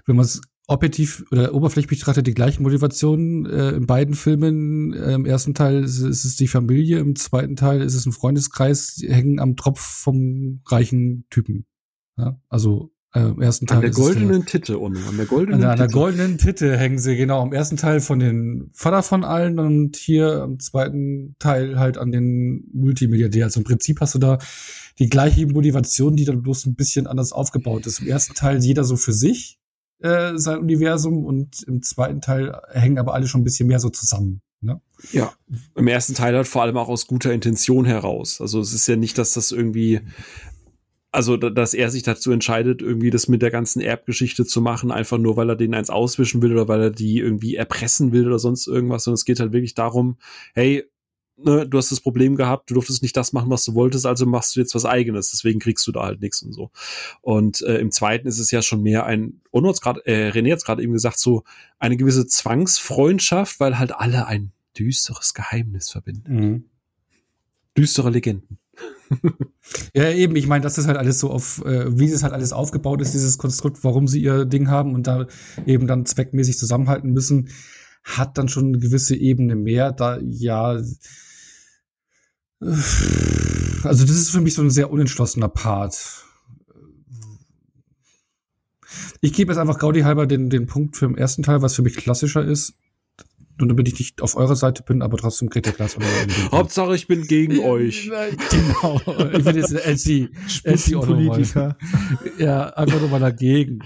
wenn 0.05 0.15
man 0.15 0.25
es 0.25 0.41
objektiv 0.67 1.25
oder 1.31 1.53
oberflächlich 1.53 1.99
betrachtet, 1.99 2.27
die 2.27 2.33
gleichen 2.33 2.63
Motivationen 2.63 3.45
äh, 3.45 3.69
in 3.71 3.87
beiden 3.87 4.15
Filmen. 4.15 4.93
Äh, 4.93 5.13
Im 5.13 5.25
ersten 5.25 5.53
Teil 5.53 5.83
ist, 5.83 5.99
ist, 5.99 6.25
es 6.25 6.35
die 6.35 6.47
Familie, 6.47 6.99
im 6.99 7.15
zweiten 7.15 7.55
Teil 7.55 7.81
ist 7.81 7.95
es 7.95 8.05
ein 8.05 8.11
Freundeskreis, 8.11 8.95
die 8.95 9.11
hängen 9.11 9.39
am 9.39 9.55
Tropf 9.55 9.79
vom 9.79 10.61
reichen 10.67 11.25
Typen. 11.29 11.65
Ja? 12.17 12.39
Also 12.49 12.91
äh, 13.13 13.21
Im 13.21 13.41
ersten 13.41 13.65
Teil 13.65 13.77
an 13.77 13.81
der 13.81 13.91
goldenen 13.91 14.41
der, 14.41 14.45
Titte, 14.45 14.77
und 14.77 14.97
an 14.97 15.15
der 15.15 15.25
goldenen 15.25 15.55
an 15.55 15.61
der, 15.61 15.71
an 15.71 15.77
der 15.77 15.87
goldenen 15.87 16.37
Titte 16.37 16.77
hängen 16.77 16.99
sie, 16.99 17.15
genau. 17.15 17.45
Im 17.45 17.53
ersten 17.53 17.77
Teil 17.77 18.01
von 18.01 18.19
den 18.19 18.69
Vater 18.73 19.01
von 19.01 19.23
allen 19.23 19.59
und 19.59 19.95
hier 19.95 20.43
im 20.43 20.59
zweiten 20.59 21.35
Teil 21.39 21.79
halt 21.79 21.97
an 21.97 22.11
den 22.11 22.69
Multimilliardär. 22.73 23.45
Also 23.45 23.61
im 23.61 23.63
Prinzip 23.63 24.01
hast 24.01 24.15
du 24.15 24.19
da 24.19 24.39
die 24.99 25.07
gleiche 25.07 25.47
Motivation, 25.47 26.17
die 26.17 26.25
dann 26.25 26.41
bloß 26.41 26.65
ein 26.65 26.75
bisschen 26.75 27.07
anders 27.07 27.31
aufgebaut 27.31 27.87
ist. 27.87 27.99
Im 28.01 28.07
ersten 28.07 28.33
Teil 28.33 28.61
jeder 28.61 28.83
so 28.83 28.97
für 28.97 29.13
sich, 29.13 29.57
äh, 29.99 30.37
sein 30.37 30.59
Universum 30.59 31.25
und 31.25 31.63
im 31.63 31.81
zweiten 31.81 32.21
Teil 32.21 32.59
hängen 32.71 32.99
aber 32.99 33.13
alle 33.13 33.27
schon 33.27 33.41
ein 33.41 33.45
bisschen 33.45 33.67
mehr 33.67 33.79
so 33.79 33.89
zusammen. 33.89 34.41
Ne? 34.61 34.81
Ja, 35.11 35.33
im 35.75 35.87
ersten 35.87 36.15
Teil 36.15 36.35
halt 36.35 36.47
vor 36.47 36.63
allem 36.63 36.77
auch 36.77 36.89
aus 36.89 37.07
guter 37.07 37.31
Intention 37.31 37.85
heraus. 37.85 38.41
Also 38.41 38.59
es 38.59 38.73
ist 38.73 38.87
ja 38.87 38.95
nicht, 38.95 39.17
dass 39.17 39.33
das 39.33 39.51
irgendwie 39.51 40.01
also 41.11 41.37
dass 41.37 41.73
er 41.73 41.89
sich 41.89 42.03
dazu 42.03 42.31
entscheidet, 42.31 42.81
irgendwie 42.81 43.09
das 43.09 43.27
mit 43.27 43.41
der 43.41 43.49
ganzen 43.49 43.81
Erbgeschichte 43.81 44.45
zu 44.45 44.61
machen, 44.61 44.91
einfach 44.91 45.17
nur, 45.17 45.35
weil 45.35 45.49
er 45.49 45.55
den 45.55 45.73
eins 45.73 45.89
auswischen 45.89 46.41
will 46.41 46.51
oder 46.51 46.67
weil 46.67 46.81
er 46.81 46.91
die 46.91 47.17
irgendwie 47.17 47.55
erpressen 47.55 48.11
will 48.11 48.27
oder 48.27 48.37
sonst 48.37 48.67
irgendwas. 48.67 49.07
Und 49.07 49.13
es 49.13 49.25
geht 49.25 49.39
halt 49.39 49.51
wirklich 49.51 49.73
darum, 49.73 50.17
hey, 50.53 50.83
ne, 51.37 51.67
du 51.67 51.77
hast 51.77 51.91
das 51.91 52.01
Problem 52.01 52.35
gehabt, 52.35 52.69
du 52.69 52.73
durftest 52.73 53.01
nicht 53.01 53.15
das 53.15 53.33
machen, 53.33 53.49
was 53.49 53.63
du 53.63 53.73
wolltest, 53.73 54.05
also 54.05 54.25
machst 54.25 54.55
du 54.55 54.59
jetzt 54.59 54.75
was 54.75 54.85
eigenes, 54.85 55.31
deswegen 55.31 55.59
kriegst 55.59 55.85
du 55.87 55.91
da 55.91 56.03
halt 56.03 56.21
nichts 56.21 56.41
und 56.41 56.53
so. 56.53 56.71
Und 57.21 57.61
äh, 57.61 57.77
im 57.77 57.91
zweiten 57.91 58.27
ist 58.27 58.39
es 58.39 58.51
ja 58.51 58.61
schon 58.61 58.81
mehr 58.81 59.05
ein, 59.05 59.41
Ono 59.51 59.69
hat's 59.69 59.81
gerade, 59.81 60.05
äh, 60.05 60.29
René 60.31 60.51
hat 60.51 60.65
gerade 60.65 60.83
eben 60.83 60.93
gesagt, 60.93 61.19
so 61.19 61.43
eine 61.79 61.97
gewisse 61.97 62.27
Zwangsfreundschaft, 62.27 63.59
weil 63.59 63.79
halt 63.79 63.95
alle 63.95 64.27
ein 64.27 64.51
düsteres 64.77 65.33
Geheimnis 65.33 65.89
verbinden. 65.89 66.35
Mhm. 66.35 66.63
Düstere 67.77 68.09
Legenden. 68.09 68.57
ja, 69.93 70.11
eben, 70.11 70.35
ich 70.35 70.47
meine, 70.47 70.63
das 70.63 70.77
ist 70.77 70.87
halt 70.87 70.97
alles 70.97 71.19
so 71.19 71.29
auf, 71.29 71.63
äh, 71.65 71.97
wie 71.97 72.05
es 72.05 72.23
halt 72.23 72.33
alles 72.33 72.53
aufgebaut 72.53 73.01
ist, 73.01 73.13
dieses 73.13 73.37
Konstrukt, 73.37 73.83
warum 73.83 74.07
sie 74.07 74.21
ihr 74.21 74.45
Ding 74.45 74.69
haben 74.69 74.93
und 74.93 75.07
da 75.07 75.27
eben 75.65 75.87
dann 75.87 76.05
zweckmäßig 76.05 76.57
zusammenhalten 76.57 77.11
müssen, 77.11 77.49
hat 78.03 78.37
dann 78.37 78.49
schon 78.49 78.67
eine 78.67 78.79
gewisse 78.79 79.15
Ebene 79.15 79.55
mehr, 79.55 79.91
da 79.91 80.19
ja 80.19 80.79
also 82.59 84.05
das 84.05 84.15
ist 84.15 84.31
für 84.31 84.41
mich 84.41 84.53
so 84.53 84.61
ein 84.61 84.69
sehr 84.69 84.91
unentschlossener 84.91 85.49
Part. 85.49 86.23
Ich 89.21 89.33
gebe 89.33 89.51
jetzt 89.51 89.59
einfach 89.59 89.79
Gaudi 89.79 90.01
halber 90.01 90.27
den, 90.27 90.49
den 90.49 90.67
Punkt 90.67 90.97
für 90.97 91.07
den 91.07 91.17
ersten 91.17 91.43
Teil, 91.43 91.61
was 91.61 91.75
für 91.75 91.81
mich 91.81 91.95
klassischer 91.95 92.43
ist. 92.43 92.73
Nur 93.59 93.67
damit 93.67 93.87
ich 93.87 93.97
nicht 93.97 94.21
auf 94.21 94.35
eurer 94.35 94.55
Seite 94.55 94.83
bin, 94.83 95.01
aber 95.01 95.17
trotzdem 95.17 95.49
kriegt 95.49 95.65
ihr 95.65 95.73
Glas. 95.73 95.97
Hauptsache, 96.51 96.95
ich 96.95 97.07
bin 97.07 97.23
gegen 97.23 97.59
euch. 97.59 98.09
genau. 98.51 99.01
Ich 99.33 99.43
bin 99.43 99.55
jetzt 99.55 99.73
LC. 99.73 100.29
LC 100.63 101.01
Politiker. 101.01 101.75
Ja, 102.37 102.69
einfach 102.69 102.99
nur 102.99 103.09
mal 103.09 103.19
dagegen. 103.19 103.79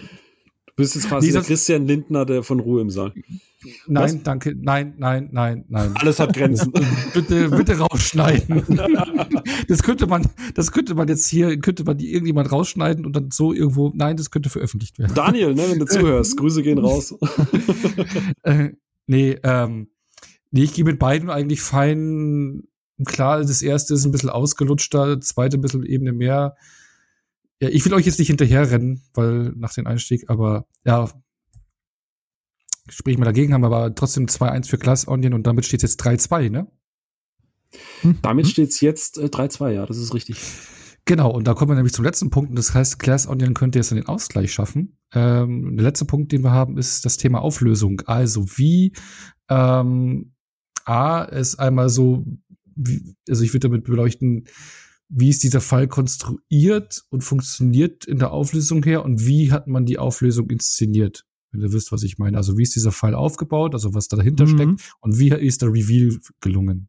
Du 0.66 0.74
bist 0.76 0.96
jetzt 0.96 1.08
quasi 1.08 1.32
der 1.32 1.42
Christian 1.42 1.88
Lindner, 1.88 2.26
der 2.26 2.44
von 2.44 2.60
Ruhe 2.60 2.82
im 2.82 2.90
Saal. 2.90 3.14
Nein, 3.88 4.04
Was? 4.04 4.24
danke. 4.24 4.56
Nein, 4.60 4.96
nein, 4.98 5.30
nein, 5.32 5.66
nein. 5.68 5.94
Alles 5.96 6.20
hat 6.20 6.34
Grenzen. 6.34 6.72
bitte, 7.14 7.50
bitte 7.50 7.78
rausschneiden. 7.78 8.64
das 9.68 9.84
könnte 9.84 10.08
man, 10.08 10.28
das 10.56 10.72
könnte 10.72 10.96
man 10.96 11.08
jetzt 11.08 11.28
hier, 11.28 11.60
könnte 11.60 11.84
man 11.84 11.98
die 11.98 12.12
irgendjemand 12.12 12.52
rausschneiden 12.52 13.06
und 13.06 13.16
dann 13.16 13.30
so 13.32 13.54
irgendwo, 13.54 13.92
nein, 13.94 14.18
das 14.18 14.32
könnte 14.32 14.50
veröffentlicht 14.50 14.98
werden. 14.98 15.14
Daniel, 15.14 15.54
ne, 15.54 15.64
wenn 15.70 15.80
du 15.80 15.86
zuhörst, 15.86 16.38
Grüße 16.38 16.64
gehen 16.64 16.78
raus. 16.80 17.16
äh, 18.44 18.70
nee, 19.06 19.38
ähm, 19.44 19.90
nee, 20.50 20.64
ich 20.64 20.74
gehe 20.74 20.86
mit 20.86 21.00
beiden 21.00 21.30
eigentlich 21.30 21.62
fein. 21.62 22.64
Klar, 23.06 23.40
das 23.42 23.62
erste 23.62 23.94
ist 23.94 24.06
ein 24.06 24.12
bisschen 24.12 24.30
ausgelutschter, 24.30 25.18
das 25.18 25.28
zweite 25.28 25.58
ein 25.58 25.62
bisschen 25.62 25.86
Ebene 25.86 26.14
mehr. 26.14 26.56
Ja, 27.62 27.70
ich 27.70 27.86
will 27.86 27.94
euch 27.94 28.08
jetzt 28.08 28.18
nicht 28.18 28.28
hinterherrennen, 28.30 29.04
weil 29.14 29.54
nach 29.56 29.74
dem 29.74 29.86
Einstieg, 29.86 30.30
aber 30.30 30.66
ja, 30.84 31.10
sprich 32.92 33.18
mal 33.18 33.26
dagegen, 33.26 33.54
haben 33.54 33.62
wir 33.62 33.68
aber 33.68 33.96
trotzdem 33.96 34.28
2-1 34.28 34.68
für 34.68 34.78
Glass 34.78 35.08
Onion 35.08 35.34
und 35.34 35.48
damit 35.48 35.66
steht 35.66 35.84
es 35.84 35.92
jetzt 35.92 36.06
3-2, 36.06 36.50
ne? 36.50 36.68
Hm. 38.02 38.20
Damit 38.22 38.48
steht 38.48 38.70
es 38.70 38.82
jetzt 38.82 39.18
äh, 39.18 39.26
3-2, 39.26 39.72
ja, 39.72 39.86
das 39.86 39.98
ist 39.98 40.14
richtig. 40.14 40.38
Genau, 41.06 41.32
und 41.32 41.48
da 41.48 41.54
kommen 41.54 41.72
wir 41.72 41.76
nämlich 41.76 41.94
zum 41.94 42.06
letzten 42.06 42.30
Punkt. 42.30 42.52
Und 42.52 42.58
das 42.58 42.74
heißt, 42.74 43.00
Glass 43.00 43.28
Onion 43.28 43.54
könnte 43.54 43.80
jetzt 43.80 43.92
den 43.92 44.06
Ausgleich 44.06 44.54
schaffen. 44.54 44.98
Ähm, 45.14 45.76
der 45.76 45.86
letzte 45.86 46.06
Punkt, 46.06 46.32
den 46.32 46.44
wir 46.44 46.52
haben, 46.52 46.78
ist 46.78 47.06
das 47.06 47.18
Thema 47.18 47.42
Auflösung. 47.42 48.02
Also 48.06 48.46
wie 48.58 48.94
ähm, 49.50 50.34
A, 50.86 51.24
ist 51.24 51.56
einmal 51.56 51.90
so, 51.90 52.26
wie, 52.76 53.16
also 53.28 53.44
ich 53.44 53.54
würde 53.54 53.68
damit 53.70 53.84
beleuchten, 53.84 54.46
wie 55.10 55.30
ist 55.30 55.44
dieser 55.44 55.60
Fall 55.60 55.88
konstruiert 55.88 57.04
und 57.10 57.22
funktioniert 57.22 58.06
in 58.06 58.20
der 58.20 58.32
Auflösung 58.32 58.84
her 58.84 59.04
und 59.04 59.26
wie 59.26 59.52
hat 59.52 59.68
man 59.68 59.86
die 59.86 59.98
Auflösung 59.98 60.50
inszeniert? 60.50 61.26
Wenn 61.52 61.62
ihr 61.62 61.74
wisst, 61.74 61.92
was 61.92 62.04
ich 62.04 62.18
meine. 62.18 62.38
Also 62.38 62.58
wie 62.58 62.64
ist 62.64 62.76
dieser 62.76 62.92
Fall 62.92 63.14
aufgebaut, 63.14 63.74
also 63.74 63.94
was 63.94 64.08
da 64.08 64.18
dahinter 64.18 64.46
mhm. 64.46 64.50
steckt 64.78 64.96
und 65.02 65.20
wie 65.20 65.30
ist 65.30 65.62
der 65.62 65.70
Reveal 65.70 66.20
gelungen? 66.40 66.88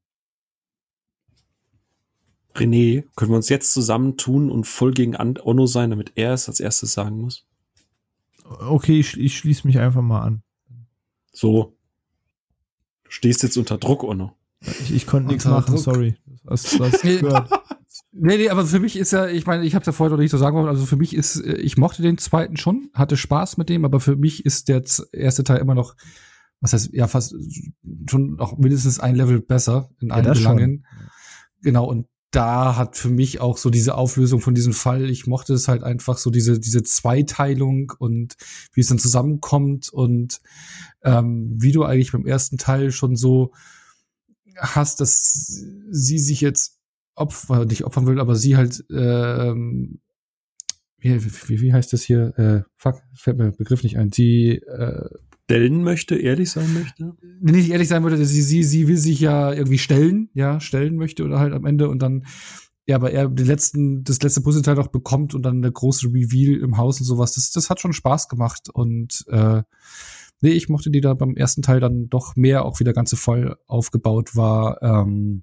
René, 2.55 3.05
können 3.17 3.31
wir 3.31 3.37
uns 3.37 3.49
jetzt 3.49 3.73
zusammentun 3.73 4.51
und 4.51 4.67
voll 4.67 4.93
gegen 4.93 5.17
Onno 5.17 5.67
sein, 5.67 5.91
damit 5.91 6.13
er 6.17 6.35
es 6.35 6.49
als 6.49 6.61
erstes 6.61 6.93
sagen 6.93 7.19
muss? 7.19 7.47
Okay, 8.45 9.01
ich, 9.01 9.19
ich 9.19 9.39
schließe 9.39 9.67
mich 9.67 9.79
einfach 9.79 10.03
mal 10.03 10.21
an. 10.21 10.43
So. 11.33 11.77
Du 13.05 13.11
stehst 13.11 13.43
jetzt 13.43 13.57
unter 13.57 13.79
Druck, 13.79 14.05
Onno. 14.05 14.37
Ich, 14.61 14.93
ich 14.93 15.07
konnte 15.07 15.29
nichts 15.29 15.47
machen, 15.47 15.75
Druck. 15.75 15.85
sorry. 15.85 16.17
Das, 16.45 16.77
das 16.77 17.01
gehört. 17.03 17.51
Nee, 18.15 18.37
nee, 18.37 18.51
aber 18.51 18.67
für 18.67 18.79
mich 18.79 18.97
ist 18.97 19.13
ja, 19.13 19.27
ich 19.27 19.47
meine, 19.47 19.65
ich 19.65 19.75
habe 19.75 19.87
ja 19.87 19.93
vorher 19.93 20.15
noch 20.15 20.21
nicht 20.21 20.31
so 20.31 20.37
sagen 20.37 20.55
wollen, 20.55 20.69
also 20.69 20.85
für 20.85 20.97
mich 20.97 21.15
ist, 21.17 21.37
äh, 21.37 21.55
ich 21.55 21.79
mochte 21.79 22.03
den 22.03 22.19
zweiten 22.19 22.59
schon, 22.59 22.91
hatte 22.93 23.17
Spaß 23.17 23.57
mit 23.57 23.71
dem, 23.71 23.87
aber 23.87 24.01
für 24.01 24.17
mich 24.17 24.45
ist 24.45 24.69
der 24.69 24.85
erste 25.13 25.45
Teil 25.45 25.59
immer 25.59 25.75
noch, 25.75 25.97
was 26.61 26.75
heißt, 26.75 26.91
ja, 26.93 27.09
fast 27.09 27.35
schon 28.09 28.37
noch 28.37 28.59
mindestens 28.59 29.01
ein 29.01 29.17
Level 29.17 29.41
besser 29.41 29.89
in 29.99 30.13
allen 30.13 30.27
ja, 30.27 30.35
Belangen. 30.35 30.85
Schon. 30.85 31.09
Genau, 31.63 31.87
und 31.87 32.07
da 32.33 32.77
hat 32.77 32.97
für 32.97 33.09
mich 33.09 33.41
auch 33.41 33.57
so 33.57 33.71
diese 33.71 33.95
Auflösung 33.95 34.41
von 34.41 34.55
diesem 34.55 34.73
Fall, 34.75 35.09
ich 35.09 35.27
mochte 35.27 35.55
es 35.55 35.69
halt 35.69 35.83
einfach 35.83 36.19
so 36.19 36.31
diese, 36.31 36.61
diese 36.61 36.83
Zweiteilung 36.83 37.93
und 37.99 38.37
wie 38.73 38.81
es 38.81 38.89
dann 38.89 38.99
zusammenkommt 38.99 39.91
und 39.91 40.41
ähm, 41.03 41.55
wie 41.59 41.73
du 41.73 41.85
eigentlich 41.85 42.13
beim 42.13 42.27
ersten 42.27 42.59
Teil 42.59 42.91
schon 42.91 43.17
so 43.17 43.53
hast, 44.57 45.01
dass 45.01 45.63
sie 45.91 46.19
sich 46.19 46.41
jetzt 46.41 46.82
Opfer, 47.15 47.65
nicht 47.65 47.85
opfern 47.85 48.07
will, 48.07 48.21
aber 48.21 48.37
sie 48.37 48.57
halt, 48.57 48.85
ähm, 48.91 50.01
wie, 50.99 51.25
wie, 51.25 51.61
wie 51.61 51.73
heißt 51.73 51.93
das 51.93 52.03
hier? 52.03 52.39
Äh, 52.39 52.63
fuck, 52.77 53.03
fällt 53.15 53.39
mir 53.39 53.45
der 53.45 53.57
Begriff 53.57 53.83
nicht 53.83 53.99
ein. 53.99 54.13
Sie 54.13 54.57
äh, 54.57 55.09
stellen 55.53 55.83
möchte, 55.83 56.17
ehrlich 56.17 56.51
sein 56.51 56.73
möchte? 56.73 57.13
Nicht 57.41 57.71
ehrlich 57.71 57.89
sein 57.89 58.03
würde, 58.03 58.25
sie, 58.25 58.43
sie, 58.43 58.63
sie 58.63 58.89
will 58.89 58.97
sich 58.97 59.21
ja 59.21 59.53
irgendwie 59.53 59.79
stellen, 59.79 60.31
ja, 60.33 60.61
stellen 60.61 60.97
möchte 60.97 61.25
oder 61.25 61.39
halt 61.39 61.53
am 61.53 61.67
Ende 61.67 61.89
und 61.89 62.01
dann, 62.01 62.25
ja, 62.87 62.97
aber 62.97 63.11
er 63.11 63.29
den 63.29 63.47
letzten, 63.47 64.03
das 64.03 64.23
letzte 64.23 64.41
Puzzleteil 64.41 64.77
noch 64.77 64.89
bekommt 64.89 65.35
und 65.35 65.43
dann 65.43 65.61
der 65.61 65.73
große 65.73 66.07
Reveal 66.07 66.59
im 66.61 66.79
Haus 66.79 67.01
und 67.01 67.07
sowas, 67.07 67.35
das, 67.35 67.51
das 67.51 67.69
hat 67.69 67.81
schon 67.81 67.93
Spaß 67.93 68.29
gemacht 68.29 68.71
und 68.73 69.25
äh, 69.29 69.63
nee, 70.41 70.53
ich 70.53 70.71
mochte 70.71 70.91
die 70.91 71.03
da 71.03 71.13
beim 71.13 71.37
ersten 71.37 71.61
Teil 71.61 71.81
dann 71.81 72.09
doch 72.09 72.35
mehr, 72.35 72.65
auch 72.65 72.81
wie 72.81 72.85
der 72.85 72.95
ganze 72.95 73.17
voll 73.17 73.57
aufgebaut 73.67 74.35
war. 74.35 74.81
Ähm, 74.83 75.43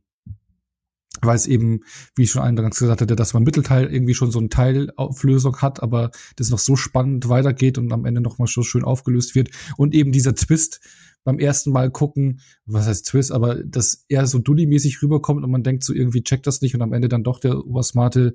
weil 1.22 1.36
es 1.36 1.48
eben, 1.48 1.82
wie 2.16 2.24
ich 2.24 2.32
schon 2.32 2.42
eingangs 2.42 2.80
gesagt 2.80 3.02
hatte, 3.02 3.16
dass 3.16 3.34
man 3.34 3.44
Mittelteil 3.44 3.92
irgendwie 3.92 4.14
schon 4.14 4.32
so 4.32 4.40
eine 4.40 4.50
Teilauflösung 4.50 5.58
hat, 5.58 5.82
aber 5.82 6.12
das 6.36 6.50
noch 6.50 6.60
so 6.60 6.76
spannend 6.76 7.30
weitergeht 7.30 7.78
und 7.78 7.92
am 7.92 8.06
Ende 8.06 8.22
nochmal 8.22 8.48
so 8.48 8.64
schön 8.64 8.84
aufgelöst 8.84 9.36
wird. 9.36 9.50
Und 9.78 9.94
eben 9.94 10.12
dieser 10.12 10.36
Twist 10.36 10.82
beim 11.24 11.40
ersten 11.40 11.72
Mal 11.72 11.92
gucken, 11.92 12.40
was 12.66 12.88
heißt 12.88 13.08
Twist, 13.08 13.32
aber 13.32 13.56
dass 13.64 14.06
er 14.08 14.26
so 14.26 14.40
dully-mäßig 14.40 15.02
rüberkommt 15.02 15.44
und 15.44 15.52
man 15.52 15.64
denkt 15.64 15.84
so 15.84 15.94
irgendwie 15.94 16.24
checkt 16.24 16.48
das 16.48 16.62
nicht 16.62 16.76
und 16.76 16.82
am 16.82 16.94
Ende 16.94 17.10
dann 17.10 17.24
doch 17.24 17.40
der 17.40 17.66
obersmarte 17.66 18.34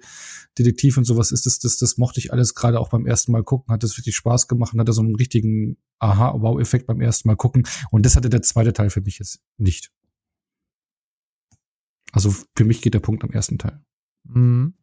Detektiv 0.59 0.97
und 0.99 1.05
sowas 1.05 1.33
ist, 1.33 1.47
das, 1.47 1.59
das, 1.59 1.79
das 1.79 1.99
mochte 1.99 2.21
ich 2.21 2.33
alles 2.33 2.55
gerade 2.55 2.79
auch 2.79 2.91
beim 2.91 3.07
ersten 3.07 3.33
Mal 3.33 3.43
gucken, 3.43 3.73
hat 3.73 3.83
das 3.83 3.97
wirklich 3.97 4.17
Spaß 4.17 4.49
gemacht 4.49 4.75
und 4.75 4.81
hatte 4.81 4.93
so 4.93 5.03
einen 5.03 5.17
richtigen 5.17 5.79
Aha-Wow-Effekt 5.99 6.87
beim 6.87 7.01
ersten 7.01 7.29
Mal 7.29 7.37
gucken 7.37 7.67
und 7.91 8.05
das 8.05 8.17
hatte 8.17 8.29
der 8.29 8.43
zweite 8.43 8.73
Teil 8.73 8.91
für 8.91 9.01
mich 9.01 9.19
jetzt 9.19 9.41
nicht. 9.57 9.91
Also 12.15 12.33
für 12.57 12.65
mich 12.65 12.81
geht 12.81 12.95
der 12.95 13.01
Punkt 13.01 13.25
am 13.25 13.31
ersten 13.31 13.59
Teil. 13.59 13.81
Mhm. 14.25 14.75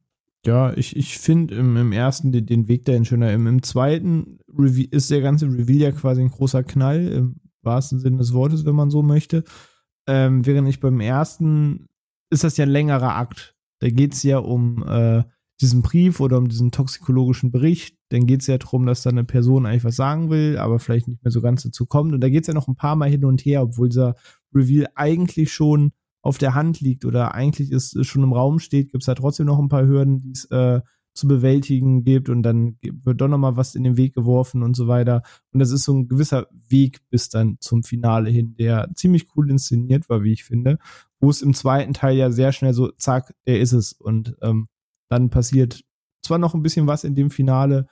Ja, 0.46 0.74
ich, 0.76 0.96
ich 0.96 1.18
finde 1.18 1.56
im, 1.56 1.78
im 1.78 1.92
ersten 1.92 2.32
den, 2.32 2.46
den 2.46 2.68
Weg 2.68 2.86
dahin 2.86 3.06
schöner. 3.06 3.32
Im, 3.32 3.48
Im 3.48 3.64
zweiten 3.64 4.40
Reveal, 4.50 4.88
ist 4.92 5.10
der 5.12 5.22
ganze 5.22 5.46
Reveal 5.46 5.80
ja 5.80 5.92
quasi 5.92 6.22
ein 6.22 6.32
großer 6.32 6.64
Knall, 6.64 7.08
im 7.08 7.36
wahrsten 7.62 8.00
Sinne 8.00 8.18
des 8.18 8.34
Wortes, 8.34 8.66
wenn 8.66 8.76
man 8.76 8.90
so 8.90 9.02
möchte. 9.02 9.44
Ähm, 10.08 10.46
während 10.46 10.68
ich 10.68 10.80
beim 10.80 11.00
ersten 11.00 11.88
ist 12.32 12.44
das 12.44 12.58
ja 12.58 12.66
ein 12.66 12.72
längerer 12.72 13.16
Akt. 13.16 13.56
Da 13.80 13.90
geht 13.90 14.14
es 14.14 14.24
ja 14.24 14.40
um 14.40 14.84
äh, 14.88 15.24
diesen 15.62 15.84
Brief 15.84 16.20
oder 16.20 16.38
um 16.38 16.50
diesen 16.50 16.72
toxikologischen 16.72 17.52
Bericht. 17.52 17.96
Dann 18.10 18.26
geht 18.26 18.42
es 18.42 18.48
ja 18.48 18.58
darum, 18.58 18.86
dass 18.86 19.04
da 19.04 19.12
eine 19.12 19.24
Person 19.24 19.66
eigentlich 19.66 19.84
was 19.84 19.96
sagen 19.96 20.30
will, 20.32 20.58
aber 20.58 20.80
vielleicht 20.80 21.08
nicht 21.08 21.24
mehr 21.24 21.32
so 21.32 21.42
ganz 21.42 21.64
dazu 21.64 21.86
kommt. 21.86 22.14
Und 22.14 22.22
da 22.22 22.30
geht 22.30 22.42
es 22.42 22.48
ja 22.48 22.54
noch 22.54 22.68
ein 22.68 22.76
paar 22.76 22.96
Mal 22.96 23.10
hin 23.10 23.24
und 23.26 23.42
her, 23.42 23.62
obwohl 23.62 23.90
dieser 23.90 24.16
Reveal 24.54 24.88
eigentlich 24.96 25.54
schon 25.54 25.92
auf 26.22 26.38
der 26.38 26.54
Hand 26.54 26.82
liegt 26.82 27.06
oder 27.06 27.34
eigentlich 27.34 27.72
ist, 27.72 27.96
ist 27.96 28.08
schon 28.08 28.24
im 28.24 28.34
Raum 28.34 28.60
steht, 28.60 28.92
gibt 28.92 29.04
es 29.04 29.08
da 29.08 29.16
trotzdem 29.16 29.48
noch 29.48 29.60
ein 29.60 29.70
paar 29.70 29.86
Hürden, 29.86 30.20
die 30.20 30.32
es 30.32 30.46
äh, 30.46 30.82
zu 31.14 31.28
bewältigen 31.28 32.04
gibt 32.04 32.30
und 32.30 32.44
dann 32.44 32.78
wird 32.82 33.20
doch 33.20 33.28
noch 33.28 33.38
mal 33.38 33.58
was 33.58 33.76
in 33.76 33.84
den 33.84 33.98
Weg 33.98 34.14
geworfen 34.14 34.64
und 34.64 34.76
so 34.76 34.88
weiter. 34.88 35.24
Und 35.52 35.60
das 35.60 35.72
ist 35.72 35.84
so 35.84 35.94
ein 35.94 36.08
gewisser 36.08 36.48
Weg 36.70 37.00
bis 37.10 37.30
dann 37.30 37.58
zum 37.60 37.84
Finale 37.84 38.30
hin, 38.30 38.56
der 38.58 38.90
ziemlich 38.96 39.28
cool 39.36 39.50
inszeniert 39.50 40.10
war, 40.10 40.24
wie 40.24 40.32
ich 40.32 40.44
finde, 40.44 40.78
wo 41.20 41.30
es 41.30 41.42
im 41.42 41.54
zweiten 41.54 41.94
Teil 41.94 42.16
ja 42.16 42.32
sehr 42.32 42.54
schnell 42.54 42.74
so, 42.74 42.92
zack, 42.92 43.34
der 43.46 43.60
ist 43.60 43.74
es. 43.74 43.92
Und 43.94 44.38
ähm, 44.42 44.68
dann 45.10 45.30
passiert 45.30 45.84
zwar 46.22 46.38
noch 46.38 46.54
ein 46.54 46.64
bisschen 46.64 46.88
was 46.88 47.04
in 47.04 47.16
dem 47.16 47.30
Finale, 47.30 47.88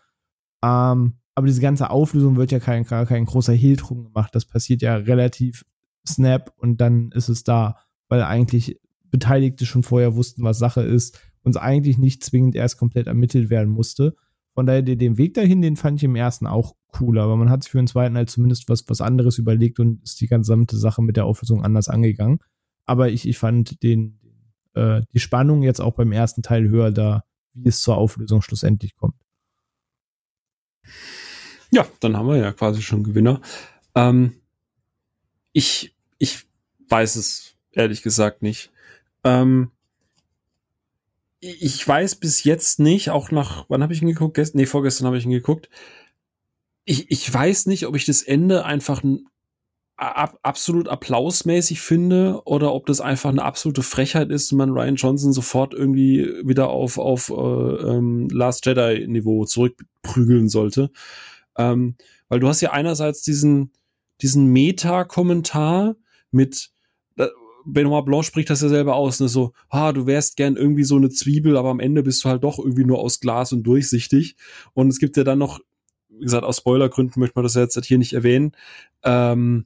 ähm, 0.64 1.16
aber 1.36 1.48
diese 1.48 1.62
ganze 1.62 1.90
Auflösung 1.90 2.38
wird 2.38 2.52
ja 2.52 2.60
kein, 2.60 2.86
kein 2.86 3.26
großer 3.26 3.54
Hehl 3.54 3.76
drum 3.76 4.04
gemacht. 4.04 4.34
Das 4.34 4.46
passiert 4.46 4.82
ja 4.82 4.96
relativ 4.96 5.66
Snap 6.08 6.54
und 6.58 6.80
dann 6.80 7.12
ist 7.12 7.30
es 7.30 7.44
da, 7.44 7.78
weil 8.10 8.24
eigentlich 8.24 8.80
Beteiligte 9.12 9.66
schon 9.66 9.84
vorher 9.84 10.16
wussten, 10.16 10.44
was 10.44 10.60
Sache 10.60 10.82
ist, 10.82 11.20
und 11.44 11.56
es 11.56 11.62
eigentlich 11.62 11.98
nicht 11.98 12.24
zwingend 12.24 12.56
erst 12.56 12.78
komplett 12.78 13.08
ermittelt 13.08 13.50
werden 13.50 13.70
musste. 13.70 14.16
Von 14.54 14.66
daher, 14.66 14.82
den 14.82 15.18
Weg 15.18 15.36
dahin, 15.36 15.62
den 15.62 15.78
fand 15.78 16.00
ich 16.00 16.04
im 16.04 16.16
ersten 16.16 16.48
auch 16.48 16.76
cooler, 16.88 17.24
aber 17.24 17.38
man 17.38 17.50
hat 17.50 17.64
sich 17.64 17.72
für 17.72 17.78
den 17.78 17.88
zweiten 17.88 18.18
halt 18.18 18.30
zumindest 18.30 18.68
was, 18.68 18.84
was 18.90 19.00
anderes 19.00 19.38
überlegt 19.38 19.80
und 19.80 20.04
ist 20.04 20.20
die 20.20 20.28
gesamte 20.28 20.78
Sache 20.78 21.02
mit 21.02 21.16
der 21.16 21.26
Auflösung 21.26 21.64
anders 21.64 21.88
angegangen. 21.88 22.40
Aber 22.86 23.10
ich, 23.10 23.28
ich 23.28 23.38
fand 23.38 23.82
den, 23.84 24.20
äh, 24.74 25.02
die 25.14 25.20
Spannung 25.20 25.62
jetzt 25.62 25.80
auch 25.80 25.94
beim 25.94 26.12
ersten 26.12 26.42
Teil 26.42 26.68
höher 26.68 26.92
da, 26.92 27.24
wie 27.54 27.70
es 27.70 27.82
zur 27.82 27.98
Auflösung 27.98 28.42
schlussendlich 28.42 28.96
kommt. 28.96 29.16
Ja, 31.72 31.86
dann 32.00 32.18
haben 32.18 32.28
wir 32.28 32.38
ja 32.38 32.52
quasi 32.52 32.82
schon 32.82 33.04
Gewinner. 33.04 33.42
Ähm, 33.96 34.34
ich, 35.54 35.96
ich 36.18 36.48
weiß 36.90 37.16
es 37.16 37.56
ehrlich 37.72 38.02
gesagt 38.02 38.42
nicht. 38.42 38.72
Ähm, 39.24 39.72
ich 41.40 41.88
weiß 41.88 42.16
bis 42.16 42.44
jetzt 42.44 42.80
nicht, 42.80 43.10
auch 43.12 43.32
nach, 43.32 43.66
wann 43.70 43.82
habe 43.82 43.94
ich 43.94 44.02
ihn 44.02 44.10
geguckt? 44.10 44.36
Gest 44.36 44.56
nee, 44.56 44.66
vorgestern 44.66 45.08
habe 45.08 45.18
ich 45.18 45.26
ihn 45.26 45.32
geguckt. 45.32 45.70
Ich, 46.86 47.10
ich 47.12 47.34
weiß 47.34 47.68
nicht, 47.68 47.86
ob 47.86 47.96
ich 47.96 48.06
das 48.06 48.22
Ende 48.22 48.66
einfach 48.66 49.02
ab, 49.96 50.40
absolut 50.42 50.88
applausmäßig 50.88 51.82
finde 51.82 52.42
oder 52.46 52.74
ob 52.74 52.86
das 52.88 53.00
einfach 53.00 53.30
eine 53.30 53.44
absolute 53.44 53.84
Frechheit 53.84 54.32
ist 54.32 54.52
und 54.52 54.58
man 54.58 54.72
Ryan 54.72 54.96
Johnson 54.96 55.34
sofort 55.34 55.74
irgendwie 55.74 56.26
wieder 56.44 56.70
auf, 56.70 56.98
auf 56.98 57.30
äh, 57.30 57.34
ähm, 57.34 58.28
Last 58.30 58.66
Jedi-Niveau 58.66 59.46
zurückprügeln 59.46 60.50
sollte. 60.50 60.92
Ähm, 61.58 61.96
weil 62.28 62.40
du 62.40 62.48
hast 62.48 62.62
ja 62.62 62.72
einerseits 62.72 63.22
diesen, 63.22 63.72
diesen 64.22 64.48
Meta-Kommentar 64.48 65.96
mit, 66.32 66.72
Benoit 67.66 68.06
Blanc 68.06 68.26
spricht 68.26 68.50
das 68.50 68.62
ja 68.62 68.70
selber 68.70 68.96
aus, 68.96 69.20
ne, 69.20 69.28
so, 69.28 69.54
ah, 69.70 69.92
du 69.92 70.06
wärst 70.06 70.38
gern 70.38 70.56
irgendwie 70.56 70.84
so 70.84 70.96
eine 70.96 71.10
Zwiebel, 71.10 71.58
aber 71.58 71.70
am 71.70 71.80
Ende 71.80 72.04
bist 72.04 72.24
du 72.24 72.30
halt 72.30 72.44
doch 72.44 72.60
irgendwie 72.60 72.86
nur 72.86 73.00
aus 73.00 73.20
Glas 73.20 73.52
und 73.54 73.64
durchsichtig. 73.64 74.36
Und 74.74 74.90
es 74.90 75.00
gibt 75.00 75.18
ja 75.18 75.24
dann 75.24 75.40
noch, 75.40 75.60
wie 76.10 76.24
gesagt, 76.24 76.44
aus 76.44 76.58
Spoilergründen 76.58 77.20
möchte 77.20 77.36
man 77.36 77.44
das 77.44 77.56
jetzt 77.56 77.84
hier 77.86 77.98
nicht 77.98 78.14
erwähnen. 78.14 78.54
Ähm, 79.04 79.66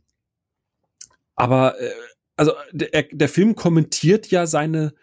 aber, 1.35 1.79
äh, 1.79 1.91
also 2.35 2.53
der, 2.71 3.03
der 3.11 3.29
Film 3.29 3.55
kommentiert 3.55 4.27
ja 4.31 4.47
seine, 4.47 4.93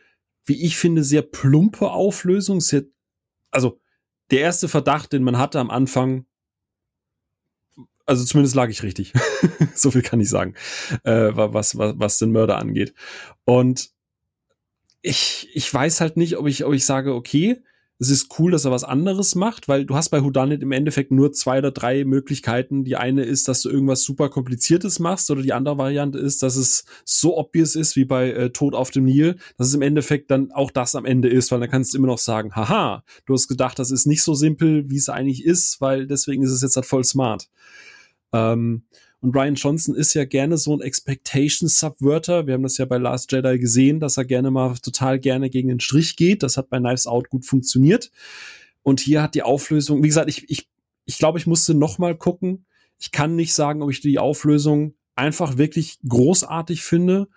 wie 0.44 0.64
ich 0.64 0.76
finde, 0.76 1.04
sehr 1.04 1.22
plumpe 1.22 1.90
Auflösung. 1.90 2.60
Sehr, 2.60 2.84
also 3.50 3.80
der 4.30 4.40
erste 4.40 4.68
Verdacht, 4.68 5.12
den 5.12 5.22
man 5.22 5.38
hatte 5.38 5.60
am 5.60 5.70
Anfang, 5.70 6.26
also 8.10 8.24
zumindest 8.24 8.56
lag 8.56 8.68
ich 8.70 8.82
richtig. 8.82 9.12
so 9.76 9.92
viel 9.92 10.02
kann 10.02 10.20
ich 10.20 10.28
sagen, 10.28 10.54
äh, 11.04 11.30
was, 11.32 11.78
was, 11.78 11.94
was 11.96 12.18
den 12.18 12.32
Mörder 12.32 12.58
angeht. 12.58 12.92
Und 13.44 13.90
ich, 15.00 15.48
ich 15.54 15.72
weiß 15.72 16.00
halt 16.00 16.16
nicht, 16.16 16.36
ob 16.36 16.48
ich, 16.48 16.64
ob 16.64 16.74
ich 16.74 16.84
sage, 16.84 17.14
okay, 17.14 17.62
es 18.00 18.10
ist 18.10 18.36
cool, 18.38 18.50
dass 18.50 18.64
er 18.64 18.72
was 18.72 18.82
anderes 18.82 19.36
macht, 19.36 19.68
weil 19.68 19.84
du 19.84 19.94
hast 19.94 20.08
bei 20.08 20.22
Houdanit 20.22 20.62
im 20.62 20.72
Endeffekt 20.72 21.12
nur 21.12 21.30
zwei 21.32 21.58
oder 21.58 21.70
drei 21.70 22.04
Möglichkeiten. 22.04 22.82
Die 22.82 22.96
eine 22.96 23.22
ist, 23.22 23.46
dass 23.46 23.62
du 23.62 23.68
irgendwas 23.68 24.02
super 24.02 24.28
kompliziertes 24.28 24.98
machst 24.98 25.30
oder 25.30 25.42
die 25.42 25.52
andere 25.52 25.78
Variante 25.78 26.18
ist, 26.18 26.42
dass 26.42 26.56
es 26.56 26.86
so 27.04 27.38
obvious 27.38 27.76
ist 27.76 27.94
wie 27.94 28.06
bei 28.06 28.32
äh, 28.32 28.50
Tod 28.50 28.74
auf 28.74 28.90
dem 28.90 29.04
Nil, 29.04 29.36
dass 29.56 29.68
es 29.68 29.74
im 29.74 29.82
Endeffekt 29.82 30.32
dann 30.32 30.50
auch 30.50 30.72
das 30.72 30.96
am 30.96 31.04
Ende 31.04 31.28
ist, 31.28 31.52
weil 31.52 31.60
dann 31.60 31.70
kannst 31.70 31.94
du 31.94 31.98
immer 31.98 32.08
noch 32.08 32.18
sagen, 32.18 32.56
haha, 32.56 33.04
du 33.26 33.34
hast 33.34 33.46
gedacht, 33.46 33.78
das 33.78 33.92
ist 33.92 34.06
nicht 34.06 34.24
so 34.24 34.34
simpel, 34.34 34.90
wie 34.90 34.96
es 34.96 35.08
eigentlich 35.08 35.44
ist, 35.44 35.80
weil 35.80 36.08
deswegen 36.08 36.42
ist 36.42 36.50
es 36.50 36.62
jetzt 36.62 36.74
halt 36.74 36.86
voll 36.86 37.04
smart. 37.04 37.48
Ähm, 38.32 38.84
und 39.20 39.36
Ryan 39.36 39.54
Johnson 39.54 39.94
ist 39.94 40.14
ja 40.14 40.24
gerne 40.24 40.56
so 40.56 40.74
ein 40.74 40.80
Expectation-Subverter. 40.80 42.46
Wir 42.46 42.54
haben 42.54 42.62
das 42.62 42.78
ja 42.78 42.86
bei 42.86 42.96
Last 42.96 43.30
Jedi 43.32 43.58
gesehen, 43.58 44.00
dass 44.00 44.16
er 44.16 44.24
gerne 44.24 44.50
mal 44.50 44.74
total 44.76 45.18
gerne 45.18 45.50
gegen 45.50 45.68
den 45.68 45.80
Strich 45.80 46.16
geht. 46.16 46.42
Das 46.42 46.56
hat 46.56 46.70
bei 46.70 46.78
Knives 46.78 47.06
Out 47.06 47.28
gut 47.28 47.44
funktioniert. 47.44 48.10
Und 48.82 49.00
hier 49.00 49.22
hat 49.22 49.34
die 49.34 49.42
Auflösung, 49.42 50.02
wie 50.02 50.08
gesagt, 50.08 50.30
ich, 50.30 50.48
ich, 50.48 50.68
ich 51.04 51.18
glaube, 51.18 51.38
ich 51.38 51.46
musste 51.46 51.74
noch 51.74 51.98
mal 51.98 52.16
gucken. 52.16 52.64
Ich 52.98 53.12
kann 53.12 53.36
nicht 53.36 53.52
sagen, 53.52 53.82
ob 53.82 53.90
ich 53.90 54.00
die 54.00 54.18
Auflösung 54.18 54.94
einfach 55.16 55.58
wirklich 55.58 55.98
großartig 56.08 56.82
finde 56.82 57.28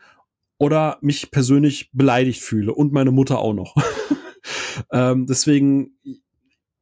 oder 0.57 0.99
mich 1.02 1.32
persönlich 1.32 1.90
beleidigt 1.91 2.41
fühle 2.41 2.74
und 2.74 2.94
meine 2.94 3.11
Mutter 3.11 3.40
auch 3.40 3.53
noch. 3.53 3.76
ähm, 4.91 5.26
deswegen, 5.28 5.98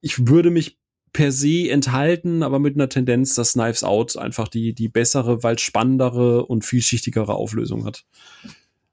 ich 0.02 0.28
würde 0.28 0.52
mich 0.52 0.78
per 1.14 1.32
se 1.32 1.70
enthalten, 1.70 2.44
aber 2.44 2.60
mit 2.60 2.76
einer 2.76 2.90
Tendenz, 2.90 3.36
dass 3.36 3.54
Knives 3.54 3.84
Out 3.84 4.18
einfach 4.18 4.48
die, 4.48 4.74
die 4.74 4.88
bessere, 4.88 5.44
weil 5.44 5.60
spannendere 5.60 6.46
und 6.46 6.66
vielschichtigere 6.66 7.34
Auflösung 7.34 7.86
hat. 7.86 8.06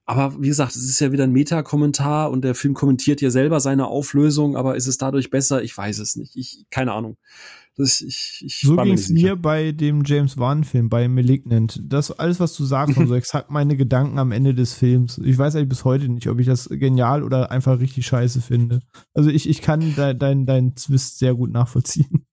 Aber 0.04 0.40
wie 0.40 0.48
gesagt, 0.48 0.74
es 0.74 0.88
ist 0.88 1.00
ja 1.00 1.12
wieder 1.12 1.24
ein 1.24 1.32
Meta-Kommentar 1.32 2.30
und 2.30 2.42
der 2.42 2.54
Film 2.54 2.72
kommentiert 2.72 3.20
ja 3.20 3.28
selber 3.28 3.60
seine 3.60 3.88
Auflösung, 3.88 4.56
aber 4.56 4.74
ist 4.74 4.86
es 4.86 4.96
dadurch 4.96 5.28
besser? 5.28 5.62
Ich 5.62 5.76
weiß 5.76 5.98
es 5.98 6.16
nicht. 6.16 6.34
Ich, 6.34 6.64
keine 6.70 6.92
Ahnung. 6.92 7.18
Das, 7.78 8.00
ich, 8.00 8.42
ich 8.44 8.60
so 8.60 8.74
ging 8.74 8.94
es 8.94 9.08
mir 9.08 9.36
bei 9.36 9.70
dem 9.70 10.02
James 10.04 10.36
Wan-Film, 10.36 10.88
bei 10.88 11.06
Malignant. 11.06 11.80
Das 11.84 12.10
alles, 12.10 12.40
was 12.40 12.56
du 12.56 12.64
sagst, 12.64 12.98
und 12.98 13.06
so 13.06 13.14
exakt 13.14 13.52
meine 13.52 13.76
Gedanken 13.76 14.18
am 14.18 14.32
Ende 14.32 14.52
des 14.52 14.74
Films. 14.74 15.18
Ich 15.24 15.38
weiß 15.38 15.54
eigentlich 15.54 15.68
bis 15.68 15.84
heute 15.84 16.08
nicht, 16.08 16.28
ob 16.28 16.40
ich 16.40 16.46
das 16.46 16.68
genial 16.68 17.22
oder 17.22 17.52
einfach 17.52 17.78
richtig 17.78 18.04
scheiße 18.04 18.40
finde. 18.40 18.80
Also 19.14 19.30
ich, 19.30 19.48
ich 19.48 19.62
kann 19.62 19.94
deinen 19.94 20.18
dein, 20.18 20.44
dein 20.44 20.76
Zwist 20.76 21.20
sehr 21.20 21.36
gut 21.36 21.52
nachvollziehen. 21.52 22.26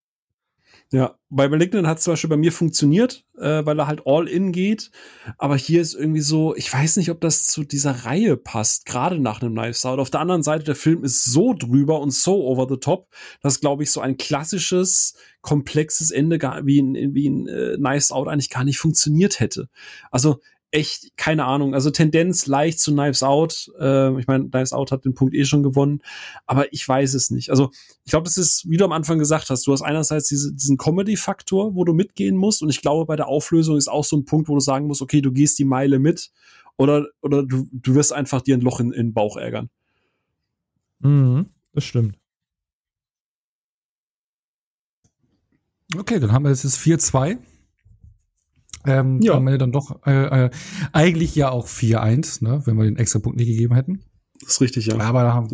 Ja, 0.92 1.18
bei 1.30 1.50
Malignant 1.50 1.88
hat 1.88 1.98
es 1.98 2.04
zum 2.04 2.14
Beispiel 2.14 2.30
bei 2.30 2.38
mir 2.38 2.52
funktioniert, 2.52 3.26
äh, 3.38 3.66
weil 3.66 3.80
er 3.80 3.88
halt 3.88 4.04
all 4.06 4.28
in 4.28 4.52
geht. 4.52 4.92
Aber 5.38 5.58
hier 5.58 5.82
ist 5.82 5.96
irgendwie 5.96 6.22
so, 6.22 6.56
ich 6.56 6.72
weiß 6.72 6.98
nicht, 6.98 7.10
ob 7.10 7.20
das 7.22 7.48
zu 7.48 7.64
dieser 7.64 8.06
Reihe 8.06 8.38
passt, 8.38 8.86
gerade 8.86 9.20
nach 9.20 9.42
einem 9.42 9.56
Knives 9.56 9.86
Out. 9.86 10.00
Auf 10.00 10.12
der 10.12 10.22
anderen 10.22 10.44
Seite, 10.44 10.64
der 10.64 10.76
Film 10.76 11.04
ist 11.04 11.26
so 11.26 11.54
drüber 11.54 12.00
und 12.00 12.14
so 12.14 12.46
over 12.46 12.68
the 12.70 12.80
top, 12.80 13.10
dass, 13.42 13.60
glaube 13.60 13.84
ich, 13.84 13.92
so 13.92 14.00
ein 14.00 14.18
klassisches, 14.18 15.16
komplexes 15.42 16.12
Ende 16.12 16.38
gar, 16.38 16.66
wie 16.66 16.78
in, 16.78 17.16
wie 17.16 17.26
in 17.26 17.48
äh, 17.48 17.76
Knives 17.78 18.12
Out 18.12 18.28
eigentlich 18.28 18.52
gar 18.52 18.64
nicht 18.64 18.78
funktioniert 18.78 19.40
hätte. 19.40 19.70
Also 20.12 20.40
echt, 20.76 21.16
keine 21.16 21.46
Ahnung. 21.46 21.74
Also 21.74 21.90
Tendenz 21.90 22.48
leicht 22.48 22.80
zu 22.80 22.92
Knives 22.92 23.24
Out. 23.24 23.72
Äh, 23.80 24.20
ich 24.20 24.28
meine, 24.28 24.50
Knives 24.50 24.74
Out 24.74 24.92
hat 24.92 25.06
den 25.06 25.14
Punkt 25.14 25.34
eh 25.34 25.46
schon 25.46 25.64
gewonnen, 25.64 26.02
aber 26.46 26.72
ich 26.74 26.86
weiß 26.86 27.14
es 27.14 27.32
nicht. 27.32 27.50
Also 27.50 27.72
ich 28.04 28.12
glaube, 28.12 28.26
das 28.26 28.38
ist, 28.38 28.70
wie 28.70 28.76
du 28.76 28.84
am 28.84 28.92
Anfang 28.92 29.18
gesagt 29.18 29.50
hast, 29.50 29.66
du 29.66 29.72
hast 29.72 29.82
einerseits 29.82 30.28
diese, 30.28 30.54
diesen 30.54 30.78
Comedy-Faktor, 30.78 31.76
wo 31.76 31.86
du 31.86 31.94
mitgehen 31.94 32.36
musst 32.36 32.62
und 32.62 32.70
ich 32.70 32.82
glaube, 32.82 33.06
bei 33.06 33.16
der 33.16 33.30
Auflösung 33.30 33.78
ist 33.78 33.88
auch 33.88 34.04
so 34.04 34.18
ein 34.18 34.26
Punkt, 34.26 34.50
wo 34.50 34.56
du 34.56 34.60
sagen 34.60 34.88
musst, 34.88 35.02
okay, 35.02 35.22
du 35.22 35.32
gehst 35.32 35.58
die 35.60 35.66
Meile 35.66 35.98
mit 35.98 36.32
oder, 36.76 37.08
oder 37.22 37.44
du, 37.44 37.70
du 37.72 37.96
wirst 37.96 38.12
einfach 38.12 38.42
dir 38.42 38.58
ein 38.58 38.62
Loch 38.62 38.82
in, 38.82 38.92
in 38.92 39.08
den 39.08 39.14
Bauch 39.14 39.38
ärgern. 39.38 39.70
Mhm, 41.00 41.52
das 41.72 41.86
stimmt. 41.86 42.18
Okay, 45.98 46.20
dann 46.20 46.34
haben 46.34 46.44
wir 46.44 46.50
jetzt 46.50 46.66
das 46.66 46.78
4-2. 46.78 47.38
Ähm, 48.88 49.20
ja. 49.22 49.34
Haben 49.34 49.46
wir 49.46 49.58
dann 49.58 49.72
doch 49.72 50.06
äh, 50.06 50.46
äh, 50.46 50.50
eigentlich 50.92 51.36
ja 51.36 51.50
auch 51.50 51.68
4-1, 51.68 52.44
ne, 52.44 52.62
wenn 52.66 52.78
wir 52.78 52.86
den 52.86 52.98
extra 52.98 53.20
Punkt 53.20 53.38
nicht 53.38 53.48
gegeben 53.48 53.76
hätten. 53.76 54.02
Das 54.42 54.54
ist 54.54 54.62
richtig, 54.62 54.86
ja. 54.88 55.00
Aber 55.00 55.24
da 55.24 55.34
haben, 55.34 55.50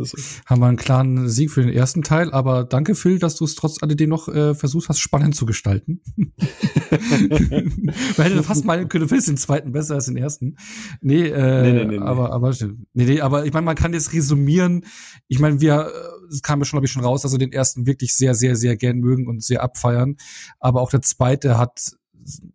haben 0.45 0.59
wir 0.59 0.65
einen 0.65 0.77
klaren 0.77 1.29
Sieg 1.29 1.51
für 1.51 1.61
den 1.61 1.71
ersten 1.71 2.01
Teil. 2.01 2.31
Aber 2.31 2.63
danke, 2.63 2.95
Phil, 2.95 3.19
dass 3.19 3.35
du 3.35 3.45
es 3.45 3.53
trotz 3.55 3.81
alledem 3.81 4.09
noch 4.09 4.27
äh, 4.27 4.55
versucht 4.55 4.89
hast, 4.89 4.99
spannend 4.99 5.35
zu 5.35 5.45
gestalten. 5.45 6.01
Man 6.17 6.31
hätte 8.17 8.43
fast 8.43 8.65
meinen 8.65 8.89
können, 8.89 9.03
du 9.03 9.07
findest 9.07 9.29
den 9.29 9.37
zweiten 9.37 9.71
besser 9.71 9.95
als 9.95 10.07
den 10.07 10.17
ersten. 10.17 10.57
Nee, 10.99 11.27
äh, 11.27 11.61
nee, 11.61 11.73
nee, 11.73 11.85
nee, 11.85 11.99
aber, 11.99 12.33
aber, 12.33 12.53
nee, 12.93 13.05
nee, 13.05 13.21
aber 13.21 13.45
ich 13.45 13.53
meine, 13.53 13.65
man 13.65 13.75
kann 13.75 13.93
jetzt 13.93 14.13
resümieren. 14.13 14.83
Ich 15.27 15.39
meine, 15.39 15.61
wir, 15.61 15.91
es 16.29 16.41
kam 16.41 16.59
ja 16.59 16.65
schon, 16.65 16.77
glaube 16.77 16.87
ich, 16.87 16.91
schon 16.91 17.03
raus, 17.03 17.21
dass 17.21 17.31
wir 17.31 17.39
den 17.39 17.53
ersten 17.53 17.85
wirklich 17.85 18.15
sehr, 18.15 18.33
sehr, 18.33 18.55
sehr 18.55 18.75
gern 18.75 18.97
mögen 18.97 19.27
und 19.27 19.43
sehr 19.43 19.63
abfeiern. 19.63 20.17
Aber 20.59 20.81
auch 20.81 20.89
der 20.89 21.01
zweite 21.01 21.57
hat 21.57 21.93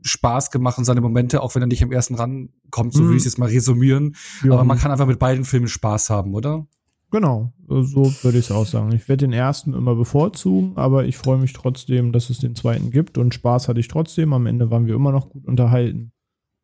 Spaß 0.03 0.51
gemacht 0.51 0.79
und 0.79 0.85
seine 0.85 1.01
Momente, 1.01 1.43
auch 1.43 1.55
wenn 1.55 1.63
er 1.63 1.69
nicht 1.69 1.83
im 1.83 1.93
ersten 1.93 2.15
rankommt, 2.15 2.93
so 2.93 3.03
mhm. 3.03 3.07
würde 3.07 3.17
ich 3.17 3.23
es 3.23 3.25
jetzt 3.25 3.39
mal 3.39 3.49
resümieren. 3.49 4.17
Ja. 4.45 4.53
Aber 4.53 4.65
man 4.65 4.79
kann 4.79 4.91
einfach 4.91 5.07
mit 5.07 5.19
beiden 5.19 5.45
Filmen 5.45 5.69
Spaß 5.69 6.11
haben, 6.11 6.35
oder? 6.35 6.67
Genau, 7.11 7.53
so 7.69 8.13
würde 8.23 8.39
ich 8.39 8.47
es 8.47 8.51
auch 8.51 8.67
sagen. 8.67 8.93
Ich 8.93 9.09
werde 9.09 9.27
den 9.27 9.33
ersten 9.33 9.75
immer 9.75 9.95
bevorzugen, 9.95 10.77
aber 10.77 11.05
ich 11.05 11.17
freue 11.17 11.39
mich 11.39 11.53
trotzdem, 11.53 12.13
dass 12.13 12.31
es 12.31 12.39
den 12.39 12.57
zweiten 12.57 12.91
gibt 12.91 13.17
und 13.17 13.33
Spaß 13.33 13.69
hatte 13.69 13.79
ich 13.79 13.89
trotzdem. 13.89 14.33
Am 14.33 14.47
Ende 14.47 14.71
waren 14.71 14.87
wir 14.87 14.95
immer 14.95 15.13
noch 15.13 15.31
gut 15.31 15.47
unterhalten. 15.47 16.13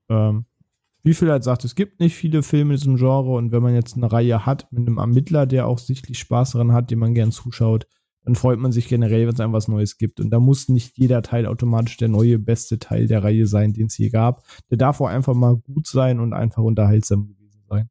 Ähm, 0.09 0.47
wie 1.05 1.15
viel 1.15 1.31
halt 1.31 1.45
sagt, 1.45 1.65
es 1.65 1.75
gibt 1.75 2.01
nicht 2.01 2.15
viele 2.15 2.43
Filme 2.43 2.75
in 2.75 2.81
diesem 2.81 2.97
Genre 2.97 3.33
und 3.33 3.53
wenn 3.53 3.63
man 3.63 3.75
jetzt 3.75 3.97
eine 3.97 4.11
Reihe 4.11 4.45
hat 4.45 4.71
mit 4.73 4.87
einem 4.87 4.99
Ermittler, 4.99 5.47
der 5.47 5.67
auch 5.67 5.79
sichtlich 5.79 6.19
Spaß 6.19 6.53
daran 6.53 6.73
hat, 6.73 6.91
dem 6.91 6.99
man 6.99 7.15
gern 7.15 7.33
zuschaut, 7.33 7.87
dann 8.25 8.35
freut 8.35 8.59
man 8.59 8.73
sich 8.73 8.89
generell, 8.89 9.27
wenn 9.27 9.35
es 9.35 9.41
einem 9.41 9.53
was 9.53 9.69
Neues 9.69 9.99
gibt. 9.99 10.21
Und 10.21 10.31
da 10.31 10.39
muss 10.39 10.69
nicht 10.69 10.97
jeder 10.97 11.23
Teil 11.23 11.47
automatisch 11.47 11.97
der 11.97 12.09
neue 12.09 12.39
beste 12.39 12.79
Teil 12.79 13.09
der 13.09 13.25
Reihe 13.25 13.47
sein, 13.47 13.73
den 13.73 13.87
es 13.87 13.99
je 13.99 14.11
gab. 14.11 14.45
Der 14.71 14.79
darf 14.79 15.01
auch 15.01 15.09
einfach 15.09 15.35
mal 15.35 15.57
gut 15.57 15.87
sein 15.87 16.21
und 16.21 16.33
einfach 16.33 16.63
unterhaltsam 16.63 17.27
gewesen 17.27 17.65
sein. 17.69 17.91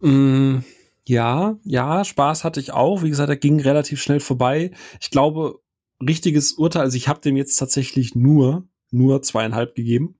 Mm, 0.00 0.64
ja, 1.06 1.56
ja, 1.64 2.04
Spaß 2.04 2.44
hatte 2.44 2.60
ich 2.60 2.72
auch. 2.72 3.02
Wie 3.02 3.10
gesagt, 3.10 3.28
er 3.28 3.36
ging 3.36 3.60
relativ 3.60 4.00
schnell 4.00 4.20
vorbei. 4.20 4.70
Ich 5.00 5.10
glaube, 5.10 5.60
richtiges 6.00 6.52
Urteil, 6.52 6.82
also 6.82 6.96
ich 6.96 7.08
habe 7.08 7.20
dem 7.20 7.36
jetzt 7.36 7.56
tatsächlich 7.56 8.14
nur, 8.14 8.66
nur 8.90 9.22
zweieinhalb 9.22 9.74
gegeben. 9.74 10.16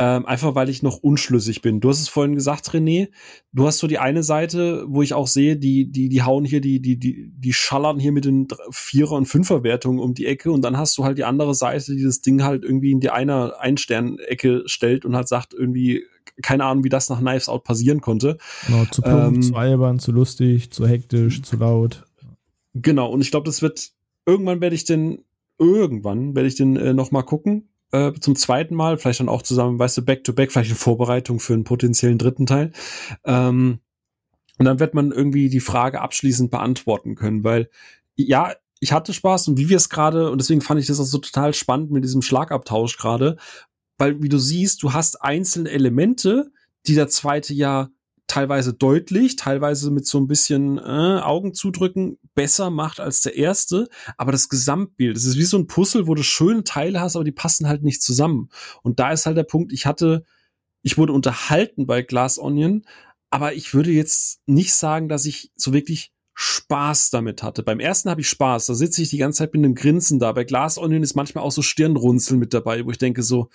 Ähm, 0.00 0.26
einfach 0.26 0.56
weil 0.56 0.68
ich 0.70 0.82
noch 0.82 0.96
unschlüssig 0.96 1.62
bin. 1.62 1.78
Du 1.78 1.88
hast 1.88 2.00
es 2.00 2.08
vorhin 2.08 2.34
gesagt, 2.34 2.68
René. 2.70 3.10
Du 3.52 3.64
hast 3.64 3.78
so 3.78 3.86
die 3.86 4.00
eine 4.00 4.24
Seite, 4.24 4.84
wo 4.88 5.02
ich 5.02 5.14
auch 5.14 5.28
sehe, 5.28 5.56
die, 5.56 5.88
die, 5.88 6.08
die 6.08 6.22
hauen 6.22 6.44
hier, 6.44 6.60
die, 6.60 6.82
die, 6.82 6.98
die, 6.98 7.30
die 7.32 7.52
schallern 7.52 8.00
hier 8.00 8.10
mit 8.10 8.24
den 8.24 8.48
Vierer- 8.70 9.14
und 9.14 9.26
Fünfer-Wertungen 9.26 10.00
um 10.00 10.12
die 10.14 10.26
Ecke 10.26 10.50
und 10.50 10.62
dann 10.62 10.76
hast 10.76 10.98
du 10.98 11.04
halt 11.04 11.16
die 11.16 11.22
andere 11.22 11.54
Seite, 11.54 11.94
die 11.94 12.02
das 12.02 12.22
Ding 12.22 12.42
halt 12.42 12.64
irgendwie 12.64 12.90
in 12.90 12.98
die 12.98 13.10
einer 13.10 13.60
Ein-Stern-Ecke 13.60 14.64
stellt 14.66 15.04
und 15.04 15.14
halt 15.14 15.28
sagt 15.28 15.54
irgendwie, 15.54 16.02
keine 16.42 16.64
Ahnung, 16.64 16.82
wie 16.82 16.88
das 16.88 17.08
nach 17.08 17.20
Knives 17.20 17.48
Out 17.48 17.62
passieren 17.62 18.00
konnte. 18.00 18.38
Genau, 18.66 18.86
zu 18.86 19.00
plump, 19.00 19.36
ähm, 19.36 19.42
zu 19.42 19.54
albern, 19.54 20.00
zu 20.00 20.10
lustig, 20.10 20.72
zu 20.72 20.88
hektisch, 20.88 21.42
zu 21.42 21.56
laut. 21.56 22.04
Genau, 22.74 23.12
und 23.12 23.20
ich 23.20 23.30
glaube, 23.30 23.46
das 23.46 23.62
wird, 23.62 23.92
irgendwann 24.26 24.60
werde 24.60 24.74
ich 24.74 24.84
den, 24.84 25.20
irgendwann 25.56 26.34
werde 26.34 26.48
ich 26.48 26.56
den 26.56 26.74
äh, 26.74 26.94
noch 26.94 27.12
mal 27.12 27.22
gucken 27.22 27.68
äh, 27.94 28.12
zum 28.18 28.34
zweiten 28.34 28.74
Mal, 28.74 28.98
vielleicht 28.98 29.20
dann 29.20 29.28
auch 29.28 29.42
zusammen, 29.42 29.78
weißt 29.78 29.98
du, 29.98 30.02
back-to-back, 30.02 30.50
vielleicht 30.50 30.70
in 30.70 30.76
Vorbereitung 30.76 31.38
für 31.38 31.54
einen 31.54 31.62
potenziellen 31.62 32.18
dritten 32.18 32.46
Teil. 32.46 32.72
Ähm, 33.24 33.78
und 34.58 34.64
dann 34.64 34.80
wird 34.80 34.94
man 34.94 35.12
irgendwie 35.12 35.48
die 35.48 35.60
Frage 35.60 36.00
abschließend 36.00 36.50
beantworten 36.50 37.14
können, 37.14 37.44
weil 37.44 37.70
ja, 38.16 38.52
ich 38.80 38.92
hatte 38.92 39.12
Spaß 39.12 39.48
und 39.48 39.58
wie 39.58 39.68
wir 39.68 39.76
es 39.76 39.88
gerade, 39.88 40.30
und 40.30 40.40
deswegen 40.40 40.60
fand 40.60 40.80
ich 40.80 40.86
das 40.86 41.00
auch 41.00 41.04
so 41.04 41.18
total 41.18 41.54
spannend 41.54 41.90
mit 41.90 42.04
diesem 42.04 42.22
Schlagabtausch 42.22 42.96
gerade, 42.98 43.36
weil 43.96 44.22
wie 44.22 44.28
du 44.28 44.38
siehst, 44.38 44.82
du 44.82 44.92
hast 44.92 45.22
einzelne 45.22 45.70
Elemente, 45.70 46.50
die 46.86 46.94
der 46.94 47.08
zweite 47.08 47.54
ja 47.54 47.90
teilweise 48.34 48.74
deutlich, 48.74 49.36
teilweise 49.36 49.92
mit 49.92 50.08
so 50.08 50.18
ein 50.18 50.26
bisschen 50.26 50.78
äh, 50.78 51.20
Augen 51.22 51.54
zudrücken 51.54 52.18
besser 52.34 52.68
macht 52.68 52.98
als 52.98 53.20
der 53.20 53.36
erste, 53.36 53.88
aber 54.16 54.32
das 54.32 54.48
Gesamtbild, 54.48 55.16
es 55.16 55.24
ist 55.24 55.38
wie 55.38 55.44
so 55.44 55.56
ein 55.56 55.68
Puzzle, 55.68 56.08
wo 56.08 56.16
du 56.16 56.24
schöne 56.24 56.64
Teile 56.64 57.00
hast, 57.00 57.14
aber 57.14 57.24
die 57.24 57.30
passen 57.30 57.68
halt 57.68 57.84
nicht 57.84 58.02
zusammen. 58.02 58.48
Und 58.82 58.98
da 58.98 59.12
ist 59.12 59.26
halt 59.26 59.36
der 59.36 59.44
Punkt, 59.44 59.72
ich 59.72 59.86
hatte, 59.86 60.24
ich 60.82 60.98
wurde 60.98 61.12
unterhalten 61.12 61.86
bei 61.86 62.02
Glass 62.02 62.40
Onion, 62.40 62.82
aber 63.30 63.54
ich 63.54 63.72
würde 63.72 63.92
jetzt 63.92 64.40
nicht 64.46 64.74
sagen, 64.74 65.08
dass 65.08 65.26
ich 65.26 65.52
so 65.54 65.72
wirklich 65.72 66.12
Spaß 66.34 67.10
damit 67.10 67.44
hatte. 67.44 67.62
Beim 67.62 67.78
ersten 67.78 68.10
habe 68.10 68.20
ich 68.20 68.28
Spaß, 68.28 68.66
da 68.66 68.74
sitze 68.74 69.00
ich 69.00 69.10
die 69.10 69.18
ganze 69.18 69.38
Zeit 69.38 69.54
mit 69.54 69.64
einem 69.64 69.76
Grinsen 69.76 70.18
da. 70.18 70.32
Bei 70.32 70.42
Glass 70.42 70.76
Onion 70.76 71.04
ist 71.04 71.14
manchmal 71.14 71.44
auch 71.44 71.52
so 71.52 71.62
Stirnrunzeln 71.62 72.40
mit 72.40 72.52
dabei, 72.52 72.84
wo 72.84 72.90
ich 72.90 72.98
denke 72.98 73.22
so, 73.22 73.48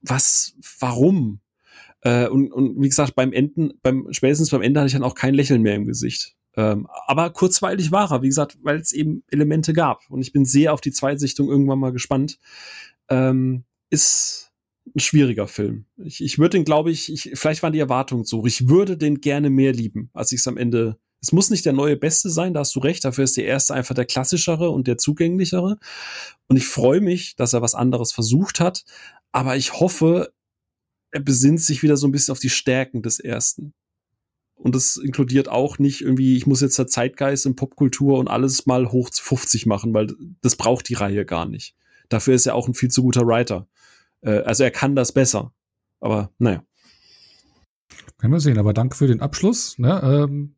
was, 0.00 0.54
warum? 0.80 1.40
Äh, 2.06 2.28
und, 2.28 2.52
und 2.52 2.80
wie 2.80 2.88
gesagt, 2.88 3.16
beim 3.16 3.32
Enden, 3.32 3.72
beim 3.82 4.06
spätestens 4.12 4.50
beim 4.50 4.62
Ende 4.62 4.78
hatte 4.78 4.86
ich 4.86 4.92
dann 4.92 5.02
auch 5.02 5.16
kein 5.16 5.34
Lächeln 5.34 5.62
mehr 5.62 5.74
im 5.74 5.86
Gesicht. 5.86 6.36
Ähm, 6.56 6.86
aber 7.08 7.30
kurzweilig 7.30 7.90
war 7.90 8.12
er, 8.12 8.22
wie 8.22 8.28
gesagt, 8.28 8.56
weil 8.62 8.78
es 8.78 8.92
eben 8.92 9.24
Elemente 9.28 9.72
gab. 9.72 10.08
Und 10.08 10.20
ich 10.20 10.32
bin 10.32 10.44
sehr 10.44 10.72
auf 10.72 10.80
die 10.80 10.92
Zweitsichtung 10.92 11.48
irgendwann 11.48 11.80
mal 11.80 11.90
gespannt. 11.90 12.38
Ähm, 13.08 13.64
ist 13.90 14.52
ein 14.94 15.00
schwieriger 15.00 15.48
Film. 15.48 15.86
Ich, 15.96 16.22
ich 16.22 16.38
würde 16.38 16.58
den, 16.58 16.64
glaube 16.64 16.92
ich, 16.92 17.12
ich, 17.12 17.32
vielleicht 17.34 17.64
waren 17.64 17.72
die 17.72 17.80
Erwartungen 17.80 18.24
so. 18.24 18.46
Ich 18.46 18.68
würde 18.68 18.96
den 18.96 19.20
gerne 19.20 19.50
mehr 19.50 19.72
lieben, 19.72 20.10
als 20.14 20.30
ich 20.30 20.38
es 20.38 20.46
am 20.46 20.56
Ende. 20.56 20.98
Es 21.20 21.32
muss 21.32 21.50
nicht 21.50 21.66
der 21.66 21.72
neue 21.72 21.96
Beste 21.96 22.30
sein, 22.30 22.54
da 22.54 22.60
hast 22.60 22.76
du 22.76 22.80
recht. 22.80 23.04
Dafür 23.04 23.24
ist 23.24 23.36
der 23.36 23.46
erste 23.46 23.74
einfach 23.74 23.96
der 23.96 24.04
klassischere 24.04 24.70
und 24.70 24.86
der 24.86 24.96
zugänglichere. 24.96 25.76
Und 26.46 26.56
ich 26.56 26.68
freue 26.68 27.00
mich, 27.00 27.34
dass 27.34 27.52
er 27.52 27.62
was 27.62 27.74
anderes 27.74 28.12
versucht 28.12 28.60
hat. 28.60 28.84
Aber 29.32 29.56
ich 29.56 29.80
hoffe, 29.80 30.32
er 31.10 31.20
besinnt 31.20 31.60
sich 31.60 31.82
wieder 31.82 31.96
so 31.96 32.06
ein 32.06 32.12
bisschen 32.12 32.32
auf 32.32 32.38
die 32.38 32.50
Stärken 32.50 33.02
des 33.02 33.20
ersten. 33.20 33.74
Und 34.54 34.74
das 34.74 34.96
inkludiert 34.96 35.48
auch 35.48 35.78
nicht 35.78 36.00
irgendwie, 36.00 36.36
ich 36.36 36.46
muss 36.46 36.62
jetzt 36.62 36.78
der 36.78 36.86
Zeitgeist 36.86 37.46
in 37.46 37.56
Popkultur 37.56 38.18
und 38.18 38.28
alles 38.28 38.66
mal 38.66 38.90
hoch 38.90 39.10
zu 39.10 39.22
50 39.22 39.66
machen, 39.66 39.92
weil 39.92 40.08
das 40.40 40.56
braucht 40.56 40.88
die 40.88 40.94
Reihe 40.94 41.24
gar 41.24 41.46
nicht. 41.46 41.74
Dafür 42.08 42.34
ist 42.34 42.46
er 42.46 42.54
auch 42.54 42.66
ein 42.66 42.74
viel 42.74 42.90
zu 42.90 43.02
guter 43.02 43.26
Writer. 43.26 43.68
Äh, 44.22 44.40
also 44.40 44.64
er 44.64 44.70
kann 44.70 44.96
das 44.96 45.12
besser. 45.12 45.52
Aber 46.00 46.32
naja. 46.38 46.64
Können 48.18 48.32
wir 48.32 48.40
sehen, 48.40 48.58
aber 48.58 48.72
danke 48.72 48.96
für 48.96 49.06
den 49.06 49.20
Abschluss. 49.20 49.78
Ne? 49.78 50.00
Ähm, 50.02 50.55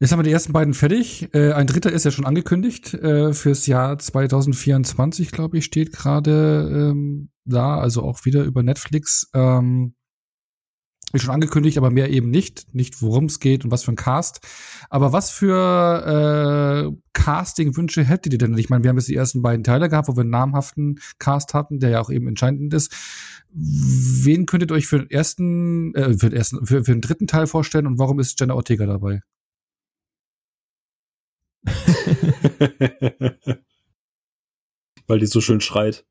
Jetzt 0.00 0.12
haben 0.12 0.20
wir 0.20 0.24
die 0.24 0.32
ersten 0.32 0.52
beiden 0.52 0.74
fertig. 0.74 1.28
Äh, 1.34 1.52
ein 1.52 1.66
dritter 1.66 1.90
ist 1.90 2.04
ja 2.04 2.12
schon 2.12 2.24
angekündigt 2.24 2.94
äh, 2.94 3.32
fürs 3.32 3.66
Jahr 3.66 3.98
2024, 3.98 5.32
glaube 5.32 5.58
ich, 5.58 5.64
steht 5.64 5.92
gerade 5.92 6.92
ähm, 6.92 7.30
da, 7.44 7.78
also 7.78 8.02
auch 8.02 8.24
wieder 8.24 8.44
über 8.44 8.62
Netflix. 8.62 9.28
Ähm, 9.34 9.94
ist 11.12 11.22
schon 11.22 11.34
angekündigt, 11.34 11.78
aber 11.78 11.90
mehr 11.90 12.10
eben 12.10 12.30
nicht. 12.30 12.74
Nicht, 12.74 13.00
worum 13.00 13.24
es 13.24 13.40
geht 13.40 13.64
und 13.64 13.70
was 13.70 13.82
für 13.82 13.92
ein 13.92 13.96
Cast. 13.96 14.40
Aber 14.90 15.12
was 15.12 15.30
für 15.30 16.92
äh, 16.92 16.96
Casting-Wünsche 17.14 18.04
hättet 18.04 18.34
ihr 18.34 18.38
denn? 18.38 18.56
Ich 18.58 18.68
meine, 18.68 18.84
wir 18.84 18.90
haben 18.90 18.98
jetzt 18.98 19.08
die 19.08 19.16
ersten 19.16 19.42
beiden 19.42 19.64
Teile 19.64 19.88
gehabt, 19.88 20.08
wo 20.08 20.16
wir 20.16 20.20
einen 20.20 20.30
namhaften 20.30 21.00
Cast 21.18 21.54
hatten, 21.54 21.80
der 21.80 21.90
ja 21.90 22.00
auch 22.00 22.10
eben 22.10 22.28
entscheidend 22.28 22.74
ist. 22.74 22.94
Wen 23.50 24.44
könntet 24.46 24.70
ihr 24.70 24.74
euch 24.74 24.86
für 24.86 24.98
den 24.98 25.10
ersten, 25.10 25.94
äh, 25.94 26.12
für 26.12 26.28
den 26.28 26.36
ersten, 26.36 26.66
für, 26.66 26.84
für 26.84 26.92
den 26.92 27.00
dritten 27.00 27.26
Teil 27.26 27.46
vorstellen 27.46 27.86
und 27.86 27.98
warum 27.98 28.20
ist 28.20 28.38
Jenna 28.38 28.54
Ortega 28.54 28.84
dabei? 28.86 29.22
Weil 35.06 35.20
die 35.20 35.26
so 35.26 35.40
schön 35.40 35.60
schreit. 35.60 36.04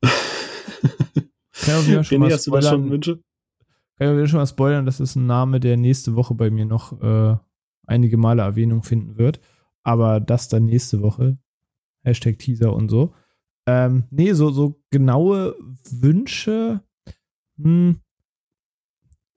Kann 0.00 2.00
ich 2.00 2.06
schon 2.06 2.20
mal 2.20 2.32
hast 2.32 2.46
du 2.46 2.50
da 2.50 2.62
schon 2.62 2.90
Wünsche? 2.90 3.22
Kann 3.98 4.22
ich 4.22 4.30
schon 4.30 4.40
mal 4.40 4.46
spoilern, 4.46 4.86
das 4.86 5.00
ist 5.00 5.16
ein 5.16 5.26
Name, 5.26 5.60
der 5.60 5.76
nächste 5.76 6.16
Woche 6.16 6.34
bei 6.34 6.50
mir 6.50 6.64
noch 6.64 7.00
äh, 7.00 7.36
einige 7.86 8.16
Male 8.16 8.42
Erwähnung 8.42 8.82
finden 8.82 9.16
wird. 9.16 9.40
Aber 9.84 10.20
das 10.20 10.48
dann 10.48 10.64
nächste 10.64 11.02
Woche. 11.02 11.38
Hashtag 12.02 12.38
Teaser 12.38 12.72
und 12.72 12.88
so. 12.88 13.14
Ähm, 13.66 14.04
nee, 14.10 14.32
so, 14.32 14.50
so 14.50 14.80
genaue 14.90 15.56
Wünsche. 15.90 16.82
Hm, 17.60 18.00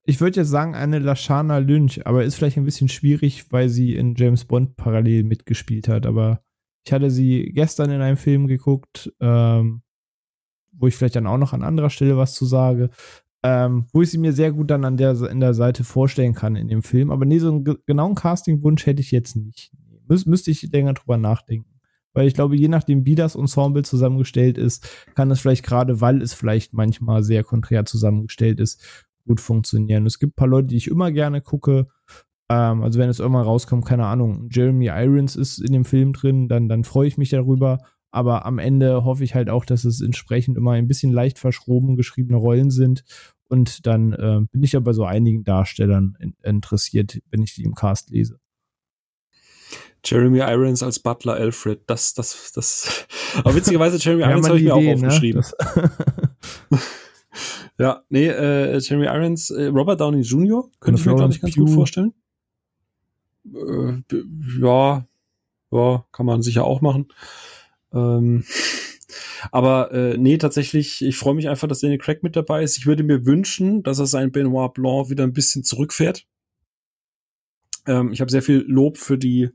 ich 0.05 0.21
würde 0.21 0.39
jetzt 0.39 0.49
sagen, 0.49 0.75
eine 0.75 0.99
Lashana 0.99 1.57
Lynch, 1.57 2.05
aber 2.05 2.23
ist 2.23 2.35
vielleicht 2.35 2.57
ein 2.57 2.65
bisschen 2.65 2.89
schwierig, 2.89 3.51
weil 3.51 3.69
sie 3.69 3.95
in 3.95 4.15
James 4.15 4.45
Bond 4.45 4.75
parallel 4.77 5.23
mitgespielt 5.23 5.87
hat. 5.87 6.05
Aber 6.05 6.41
ich 6.85 6.93
hatte 6.93 7.09
sie 7.09 7.51
gestern 7.53 7.89
in 7.89 8.01
einem 8.01 8.17
Film 8.17 8.45
geguckt, 8.45 9.11
ähm, 9.19 9.81
wo 10.71 10.87
ich 10.87 10.95
vielleicht 10.95 11.15
dann 11.15 11.27
auch 11.27 11.39
noch 11.39 11.53
an 11.53 11.63
anderer 11.63 11.89
Stelle 11.89 12.17
was 12.17 12.35
zu 12.35 12.45
sage, 12.45 12.91
ähm, 13.43 13.87
wo 13.93 14.03
ich 14.03 14.11
sie 14.11 14.19
mir 14.19 14.33
sehr 14.33 14.51
gut 14.51 14.69
dann 14.69 14.85
an 14.85 14.97
der, 14.97 15.19
in 15.29 15.39
der 15.39 15.55
Seite 15.55 15.83
vorstellen 15.83 16.33
kann 16.33 16.55
in 16.55 16.67
dem 16.67 16.83
Film. 16.83 17.09
Aber 17.09 17.25
nee, 17.25 17.39
so 17.39 17.49
einen 17.49 17.63
genauen 17.85 18.15
Casting-Wunsch 18.15 18.85
hätte 18.85 19.01
ich 19.01 19.11
jetzt 19.11 19.35
nicht. 19.35 19.71
Müs 20.07 20.27
müsste 20.27 20.51
ich 20.51 20.61
länger 20.71 20.93
drüber 20.93 21.17
nachdenken. 21.17 21.75
Weil 22.13 22.27
ich 22.27 22.33
glaube, 22.33 22.55
je 22.55 22.69
nachdem, 22.69 23.05
wie 23.05 23.15
das 23.15 23.35
Ensemble 23.35 23.83
zusammengestellt 23.83 24.57
ist, 24.57 24.87
kann 25.15 25.29
es 25.31 25.41
vielleicht 25.41 25.65
gerade, 25.65 25.99
weil 25.99 26.21
es 26.21 26.33
vielleicht 26.33 26.73
manchmal 26.73 27.23
sehr 27.23 27.43
konträr 27.43 27.85
zusammengestellt 27.85 28.59
ist, 28.61 29.04
gut 29.25 29.41
funktionieren. 29.41 30.05
Es 30.05 30.19
gibt 30.19 30.33
ein 30.33 30.35
paar 30.35 30.47
Leute, 30.47 30.67
die 30.67 30.77
ich 30.77 30.87
immer 30.87 31.11
gerne 31.11 31.41
gucke. 31.41 31.87
Ähm, 32.49 32.83
also 32.83 32.99
wenn 32.99 33.09
es 33.09 33.19
irgendwann 33.19 33.43
rauskommt, 33.43 33.85
keine 33.85 34.05
Ahnung, 34.05 34.49
Jeremy 34.51 34.87
Irons 34.87 35.35
ist 35.35 35.59
in 35.59 35.73
dem 35.73 35.85
Film 35.85 36.13
drin, 36.13 36.47
dann, 36.47 36.69
dann 36.69 36.83
freue 36.83 37.07
ich 37.07 37.17
mich 37.17 37.29
darüber. 37.29 37.79
Aber 38.11 38.45
am 38.45 38.59
Ende 38.59 39.03
hoffe 39.03 39.23
ich 39.23 39.35
halt 39.35 39.49
auch, 39.49 39.65
dass 39.65 39.83
es 39.83 40.01
entsprechend 40.01 40.57
immer 40.57 40.71
ein 40.71 40.87
bisschen 40.87 41.11
leicht 41.11 41.37
verschroben 41.37 41.97
geschriebene 41.97 42.37
Rollen 42.37 42.71
sind. 42.71 43.03
Und 43.49 43.85
dann 43.85 44.13
äh, 44.13 44.41
bin 44.51 44.63
ich 44.63 44.71
ja 44.71 44.79
bei 44.79 44.93
so 44.93 45.03
einigen 45.03 45.43
Darstellern 45.43 46.17
in, 46.19 46.35
interessiert, 46.43 47.19
wenn 47.29 47.43
ich 47.43 47.55
die 47.55 47.63
im 47.63 47.75
Cast 47.75 48.09
lese. 48.11 48.39
Jeremy 50.03 50.39
Irons 50.39 50.83
als 50.83 50.99
Butler 50.99 51.33
Alfred, 51.33 51.81
das, 51.87 52.13
das, 52.13 52.51
das. 52.53 53.07
Aber 53.37 53.55
witzigerweise, 53.55 53.97
Jeremy 53.97 54.23
Irons 54.23 54.47
habe 54.47 54.59
ich 54.59 54.65
mir 54.65 54.75
Idee, 54.77 54.93
auch 54.93 54.97
ne? 54.97 55.07
aufgeschrieben. 55.07 55.43
Ne? 55.75 55.91
Ja, 57.77 58.03
nee, 58.09 58.27
äh, 58.27 58.77
Jeremy 58.79 59.07
Irons, 59.07 59.49
äh, 59.49 59.65
Robert 59.65 59.99
Downey 59.99 60.21
Jr. 60.21 60.69
könnte 60.79 60.99
ich 60.99 61.05
mir, 61.05 61.15
glaube 61.15 61.33
ich, 61.33 61.41
ganz 61.41 61.55
Pew. 61.55 61.65
gut 61.65 61.73
vorstellen. 61.73 62.13
Äh, 63.53 64.01
ja, 64.61 65.05
ja, 65.71 66.05
kann 66.11 66.25
man 66.25 66.41
sicher 66.41 66.63
auch 66.63 66.81
machen. 66.81 67.07
Ähm, 67.93 68.45
aber 69.51 69.91
äh, 69.91 70.17
nee, 70.17 70.37
tatsächlich, 70.37 71.03
ich 71.03 71.17
freue 71.17 71.35
mich 71.35 71.49
einfach, 71.49 71.67
dass 71.67 71.79
Daniel 71.79 71.99
Craig 71.99 72.23
mit 72.23 72.35
dabei 72.35 72.63
ist. 72.63 72.77
Ich 72.77 72.85
würde 72.85 73.03
mir 73.03 73.25
wünschen, 73.25 73.83
dass 73.83 73.99
er 73.99 74.05
sein 74.05 74.31
Benoit 74.31 74.73
Blanc 74.73 75.09
wieder 75.09 75.23
ein 75.23 75.33
bisschen 75.33 75.63
zurückfährt. 75.63 76.25
Ähm, 77.87 78.11
ich 78.11 78.21
habe 78.21 78.31
sehr 78.31 78.41
viel 78.41 78.63
Lob 78.67 78.97
für 78.97 79.17
die 79.17 79.49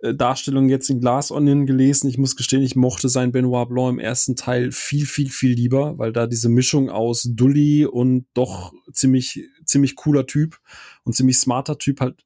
Darstellung 0.00 0.68
jetzt 0.68 0.90
in 0.90 1.00
Glass 1.00 1.30
Onion 1.30 1.66
gelesen. 1.66 2.08
Ich 2.08 2.18
muss 2.18 2.36
gestehen, 2.36 2.62
ich 2.62 2.76
mochte 2.76 3.08
sein 3.08 3.32
Benoit 3.32 3.68
Blanc 3.68 3.94
im 3.94 3.98
ersten 3.98 4.36
Teil 4.36 4.70
viel, 4.70 5.06
viel, 5.06 5.30
viel 5.30 5.54
lieber, 5.54 5.96
weil 5.98 6.12
da 6.12 6.26
diese 6.26 6.48
Mischung 6.48 6.90
aus 6.90 7.28
Dully 7.30 7.86
und 7.86 8.26
doch 8.34 8.72
ziemlich, 8.92 9.48
ziemlich 9.64 9.96
cooler 9.96 10.26
Typ 10.26 10.60
und 11.04 11.14
ziemlich 11.14 11.38
smarter 11.38 11.78
Typ 11.78 12.00
halt 12.00 12.24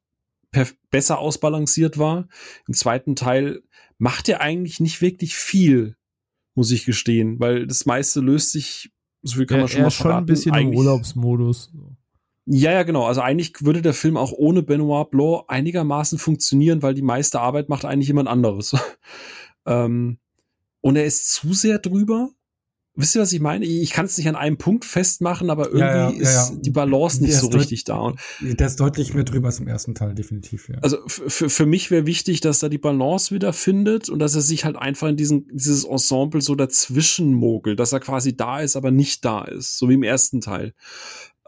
besser 0.91 1.19
ausbalanciert 1.19 1.99
war. 1.99 2.27
Im 2.67 2.75
zweiten 2.75 3.15
Teil 3.15 3.63
macht 3.99 4.29
er 4.29 4.41
eigentlich 4.41 4.81
nicht 4.81 5.01
wirklich 5.01 5.37
viel, 5.37 5.97
muss 6.55 6.71
ich 6.71 6.85
gestehen, 6.85 7.39
weil 7.39 7.67
das 7.67 7.87
meiste 7.87 8.21
löst 8.21 8.51
sich, 8.51 8.91
so 9.23 9.37
viel 9.37 9.47
kann 9.47 9.61
man 9.61 9.69
schon 9.69 9.81
er 9.81 9.85
mal 9.85 9.91
verraten. 9.91 10.15
schon 10.15 10.23
ein 10.23 10.27
bisschen 10.27 10.55
im 10.55 10.77
Urlaubsmodus. 10.77 11.73
Ja, 12.51 12.73
ja, 12.73 12.83
genau. 12.83 13.05
Also 13.05 13.21
eigentlich 13.21 13.53
würde 13.61 13.83
der 13.83 13.93
Film 13.93 14.17
auch 14.17 14.33
ohne 14.33 14.63
Benoit 14.63 15.11
Blanc 15.11 15.45
einigermaßen 15.49 16.19
funktionieren, 16.19 16.83
weil 16.83 16.95
die 16.95 17.03
meiste 17.03 17.41
Arbeit 17.41 17.69
macht 17.69 17.85
eigentlich 17.85 18.09
jemand 18.09 18.29
anderes. 18.29 18.75
ähm, 19.67 20.19
und 20.81 20.97
er 20.97 21.05
ist 21.05 21.31
zu 21.31 21.53
sehr 21.53 21.79
drüber, 21.79 22.31
wisst 22.99 23.15
ihr, 23.15 23.23
was 23.23 23.33
ich 23.33 23.41
meine? 23.41 23.65
Ich 23.65 23.91
kann 23.91 24.07
es 24.07 24.19
nicht 24.19 24.29
an 24.29 24.35
einem 24.35 24.57
Punkt 24.57 24.85
festmachen, 24.85 25.51
aber 25.51 25.67
irgendwie 25.67 25.81
ja, 25.81 26.11
ja, 26.11 26.17
ist 26.17 26.51
ja, 26.51 26.57
die 26.57 26.71
Balance 26.71 27.23
nicht 27.23 27.37
so 27.37 27.49
richtig 27.49 27.85
da. 27.85 27.99
Und 27.99 28.19
der 28.41 28.67
ist 28.67 28.81
deutlich 28.81 29.15
mehr 29.15 29.25
drüber 29.25 29.49
als 29.49 29.61
im 29.61 29.69
ersten 29.69 29.95
Teil, 29.95 30.15
definitiv, 30.15 30.69
ja. 30.69 30.79
Also 30.81 30.99
für, 31.07 31.49
für 31.49 31.67
mich 31.67 31.91
wäre 31.91 32.07
wichtig, 32.07 32.41
dass 32.41 32.63
er 32.63 32.69
die 32.69 32.79
Balance 32.79 33.35
wieder 33.35 33.53
findet 33.53 34.09
und 34.09 34.19
dass 34.19 34.35
er 34.35 34.41
sich 34.41 34.65
halt 34.65 34.77
einfach 34.77 35.09
in 35.09 35.17
diesen, 35.17 35.47
dieses 35.53 35.85
Ensemble 35.85 36.41
so 36.41 36.55
dazwischen 36.55 37.35
mogelt, 37.35 37.79
dass 37.79 37.93
er 37.93 38.01
quasi 38.01 38.37
da 38.37 38.61
ist, 38.61 38.75
aber 38.75 38.91
nicht 38.91 39.25
da 39.25 39.45
ist, 39.45 39.79
so 39.79 39.89
wie 39.89 39.95
im 39.95 40.03
ersten 40.03 40.41
Teil. 40.41 40.75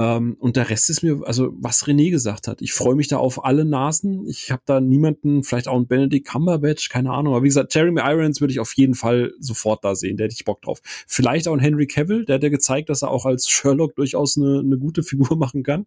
Ähm, 0.00 0.34
und 0.40 0.56
der 0.56 0.70
Rest 0.70 0.88
ist 0.88 1.02
mir, 1.02 1.20
also 1.26 1.52
was 1.60 1.84
René 1.84 2.10
gesagt 2.10 2.48
hat, 2.48 2.62
ich 2.62 2.72
freue 2.72 2.94
mich 2.94 3.08
da 3.08 3.18
auf 3.18 3.44
alle 3.44 3.66
Nasen. 3.66 4.26
Ich 4.26 4.50
habe 4.50 4.62
da 4.64 4.80
niemanden, 4.80 5.44
vielleicht 5.44 5.68
auch 5.68 5.76
einen 5.76 5.88
Benedict 5.88 6.26
Cumberbatch, 6.26 6.88
keine 6.88 7.12
Ahnung. 7.12 7.34
Aber 7.34 7.42
wie 7.42 7.48
gesagt, 7.48 7.74
Jeremy 7.74 8.00
Irons 8.02 8.40
würde 8.40 8.52
ich 8.52 8.60
auf 8.60 8.72
jeden 8.72 8.94
Fall 8.94 9.34
sofort 9.40 9.84
da 9.84 9.94
sehen. 9.94 10.16
Der 10.16 10.24
hätte 10.24 10.36
ich 10.38 10.46
Bock 10.46 10.62
drauf. 10.62 10.80
Vielleicht 11.06 11.46
auch 11.48 11.52
ein 11.52 11.60
Henry 11.60 11.86
Cavill, 11.86 12.24
der 12.24 12.36
hat 12.36 12.42
ja 12.42 12.48
gezeigt, 12.48 12.88
dass 12.88 13.02
er 13.02 13.10
auch 13.10 13.26
als 13.26 13.50
Sherlock 13.50 13.94
durchaus 13.94 14.38
eine, 14.38 14.60
eine 14.60 14.78
gute 14.78 15.02
Figur 15.02 15.36
machen 15.36 15.64
kann. 15.64 15.84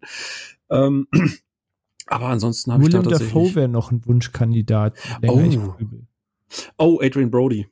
Ähm, 0.70 1.08
aber 2.06 2.28
ansonsten 2.28 2.72
habe 2.72 2.84
ich 2.84 2.90
da 2.90 3.02
tatsächlich... 3.02 3.34
William 3.34 3.46
Dafoe 3.46 3.56
wäre 3.56 3.70
noch 3.70 3.92
ein 3.92 4.06
Wunschkandidat. 4.06 4.96
Oh. 5.28 5.76
oh, 6.78 7.00
Adrian 7.02 7.32
Brody. 7.32 7.68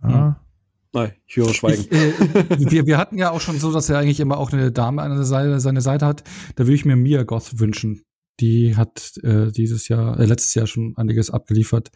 Ah. 0.00 0.08
Hm. 0.08 0.47
Nein, 0.92 1.12
ich 1.26 1.36
höre 1.36 1.52
Schweigen. 1.52 1.84
Ich, 1.90 1.92
äh, 1.92 2.70
wir, 2.70 2.86
wir 2.86 2.98
hatten 2.98 3.18
ja 3.18 3.30
auch 3.30 3.40
schon 3.40 3.58
so, 3.58 3.72
dass 3.72 3.90
er 3.90 3.98
eigentlich 3.98 4.20
immer 4.20 4.38
auch 4.38 4.52
eine 4.52 4.72
Dame 4.72 5.02
an 5.02 5.22
Seite, 5.24 5.60
seine 5.60 5.80
Seite 5.80 6.06
hat. 6.06 6.24
Da 6.56 6.64
würde 6.64 6.74
ich 6.74 6.84
mir 6.84 6.96
Mia 6.96 7.24
Goth 7.24 7.58
wünschen. 7.58 8.02
Die 8.40 8.76
hat 8.76 9.18
äh, 9.22 9.50
dieses 9.50 9.88
Jahr, 9.88 10.18
äh, 10.18 10.24
letztes 10.24 10.54
Jahr 10.54 10.66
schon 10.66 10.94
einiges 10.96 11.30
abgeliefert. 11.30 11.90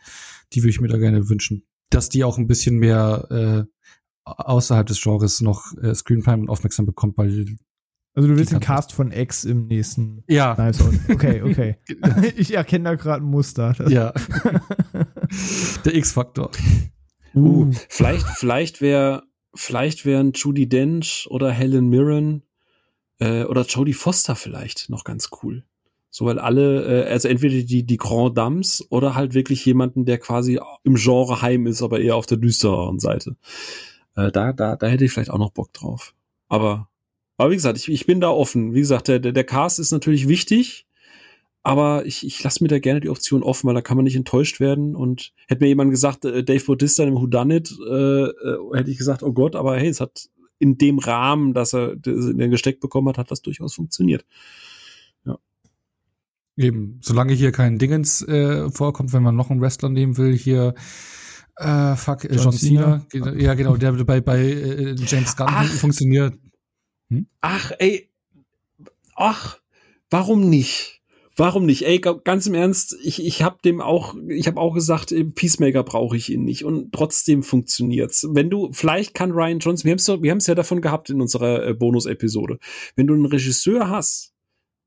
Die 0.53 0.63
würde 0.63 0.71
ich 0.71 0.81
mir 0.81 0.89
da 0.89 0.99
gerne 0.99 1.29
wünschen. 1.29 1.65
Dass 1.91 2.09
die 2.09 2.25
auch 2.25 2.37
ein 2.37 2.47
bisschen 2.47 2.79
mehr 2.79 3.29
äh, 3.31 3.65
außerhalb 4.25 4.87
des 4.87 5.01
Genres 5.01 5.41
noch 5.41 5.73
äh, 5.83 5.95
Screentime 5.95 6.43
und 6.43 6.51
aufmerksam 6.51 6.87
bekommt, 6.87 7.17
weil 7.17 7.57
also 8.15 8.29
du 8.29 8.37
willst 8.37 8.53
den 8.53 8.61
Cast 8.61 8.93
von 8.93 9.11
X 9.11 9.45
im 9.45 9.69
nächsten. 9.69 10.23
Ja. 10.29 10.55
Nice. 10.57 10.83
Okay, 11.09 11.41
okay. 11.43 11.77
ich 12.37 12.55
erkenne 12.55 12.85
da 12.85 12.95
gerade 12.95 13.25
ein 13.25 13.29
Muster. 13.29 13.75
Ja. 13.89 14.13
Der 15.85 15.95
X-Faktor. 15.95 16.51
Uh, 17.35 17.71
vielleicht, 17.89 18.27
vielleicht 18.37 18.81
wäre, 18.81 19.23
vielleicht 19.55 20.05
wären 20.05 20.33
Judy 20.33 20.69
Dench 20.69 21.27
oder 21.31 21.51
Helen 21.51 21.89
Mirren 21.89 22.43
äh, 23.19 23.45
oder 23.45 23.63
Jodie 23.63 23.95
Foster 23.95 24.35
vielleicht 24.35 24.91
noch 24.91 25.05
ganz 25.05 25.31
cool. 25.43 25.65
So, 26.11 26.27
weil 26.27 26.39
alle, 26.39 27.07
äh, 27.07 27.11
also 27.11 27.29
entweder 27.29 27.63
die, 27.63 27.85
die 27.85 27.97
Grand 27.97 28.37
Dames 28.37 28.85
oder 28.91 29.15
halt 29.15 29.33
wirklich 29.33 29.65
jemanden, 29.65 30.05
der 30.05 30.19
quasi 30.19 30.61
im 30.85 30.97
Genre 30.97 31.41
heim 31.41 31.67
ist, 31.67 31.83
aber 31.83 32.01
eher 32.01 32.17
auf 32.17 32.27
der 32.27 32.37
düstereren 32.37 32.99
Seite. 32.99 33.37
Äh, 34.15 34.31
da, 34.31 34.53
da, 34.53 34.77
da 34.77 34.87
hätte 34.87 35.07
ich 35.07 35.13
vielleicht 35.13 35.31
auch 35.31 35.39
noch 35.39 35.53
Bock 35.53 35.73
drauf. 35.73 36.15
Aber, 36.49 36.91
aber 37.39 37.51
wie 37.51 37.55
gesagt, 37.55 37.79
ich, 37.79 37.91
ich 37.91 38.05
bin 38.05 38.21
da 38.21 38.29
offen. 38.29 38.75
Wie 38.75 38.81
gesagt, 38.81 39.09
der, 39.09 39.21
der, 39.21 39.33
der 39.33 39.45
Cast 39.45 39.79
ist 39.79 39.91
natürlich 39.91 40.29
wichtig. 40.29 40.87
Aber 41.65 42.07
ich, 42.07 42.27
ich 42.27 42.43
lasse 42.43 42.63
mir 42.63 42.69
da 42.69 42.79
gerne 42.81 43.01
die 43.01 43.09
Option 43.09 43.43
offen, 43.43 43.69
weil 43.69 43.75
da 43.75 43.83
kann 43.83 43.97
man 43.97 44.05
nicht 44.05 44.17
enttäuscht 44.17 44.59
werden. 44.59 44.97
Und 44.97 45.33
hätte 45.47 45.63
mir 45.63 45.69
jemand 45.69 45.91
gesagt, 45.91 46.25
äh, 46.25 46.43
Dave 46.43 46.65
Bautista 46.65 47.05
im 47.05 47.15
Whodunit, 47.15 47.73
äh, 47.89 48.25
äh, 48.25 48.59
hätte 48.75 48.91
ich 48.91 48.99
gesagt, 48.99 49.23
oh 49.23 49.33
Gott, 49.33 49.55
aber 49.55 49.77
hey, 49.77 49.89
es 49.89 50.01
hat 50.01 50.29
in 50.59 50.79
dem 50.79 50.99
Rahmen, 50.99 51.55
dass 51.55 51.73
er 51.73 51.97
den 51.97 52.51
gesteckt 52.51 52.81
bekommen 52.81 53.09
hat, 53.09 53.19
hat 53.19 53.31
das 53.31 53.43
durchaus 53.43 53.75
funktioniert. 53.75 54.25
Ja. 55.25 55.39
Eben, 56.57 57.01
solange 57.03 57.33
hier 57.33 57.51
kein 57.51 57.79
Dingens 57.79 58.23
äh, 58.23 58.71
vorkommt, 58.71 59.13
wenn 59.13 59.25
man 59.25 59.35
noch 59.35 59.51
einen 59.51 59.61
Wrestler 59.61 59.89
nehmen 59.89 60.17
will, 60.19 60.37
hier 60.37 60.75
äh, 61.57 61.97
fuck, 61.97 62.25
John, 62.25 62.39
John 62.39 62.53
Cena. 62.53 63.07
Cena. 63.11 63.35
Ja, 63.35 63.55
genau, 63.55 63.77
der 63.77 63.93
bei, 63.93 64.21
bei 64.21 64.39
äh, 64.41 64.95
James 64.95 65.37
Gunn 65.37 65.49
ach, 65.51 65.67
funktioniert. 65.67 66.35
Hm? 67.09 67.27
Ach, 67.41 67.73
ey. 67.79 68.11
Ach, 69.17 69.59
warum 70.11 70.49
nicht? 70.49 71.02
Warum 71.37 71.65
nicht? 71.65 71.87
Ey, 71.87 71.99
ganz 71.99 72.47
im 72.47 72.55
Ernst, 72.55 72.97
ich, 73.03 73.25
ich 73.25 73.43
habe 73.43 73.59
dem 73.65 73.81
auch, 73.81 74.15
ich 74.29 74.47
habe 74.47 74.61
auch 74.61 74.75
gesagt, 74.75 75.15
Peacemaker 75.35 75.83
brauche 75.83 76.17
ich 76.17 76.31
ihn 76.31 76.45
nicht 76.45 76.65
und 76.65 76.93
trotzdem 76.93 77.43
funktioniert's. 77.43 78.29
Wenn 78.31 78.51
du, 78.51 78.71
vielleicht 78.73 79.15
kann 79.15 79.31
Ryan 79.31 79.59
Johnson, 79.59 79.85
wir 79.85 79.93
haben 79.93 80.23
wir 80.23 80.31
haben's 80.31 80.47
ja 80.47 80.55
davon 80.55 80.83
gehabt 80.83 81.09
in 81.09 81.21
unserer 81.21 81.67
äh, 81.67 81.75
Bonus-Episode, 81.75 82.59
wenn 82.97 83.07
du 83.07 83.15
einen 83.15 83.27
Regisseur 83.27 83.89
hast, 83.89 84.35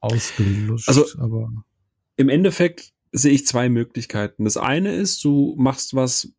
ausgelutscht. 0.00 0.88
Also, 0.88 1.04
aber 1.18 1.52
im 2.16 2.28
Endeffekt 2.28 2.92
sehe 3.12 3.32
ich 3.32 3.46
zwei 3.46 3.68
Möglichkeiten. 3.68 4.44
Das 4.44 4.56
eine 4.56 4.94
ist, 4.94 5.22
du 5.24 5.54
machst 5.58 5.94
was 5.94 6.32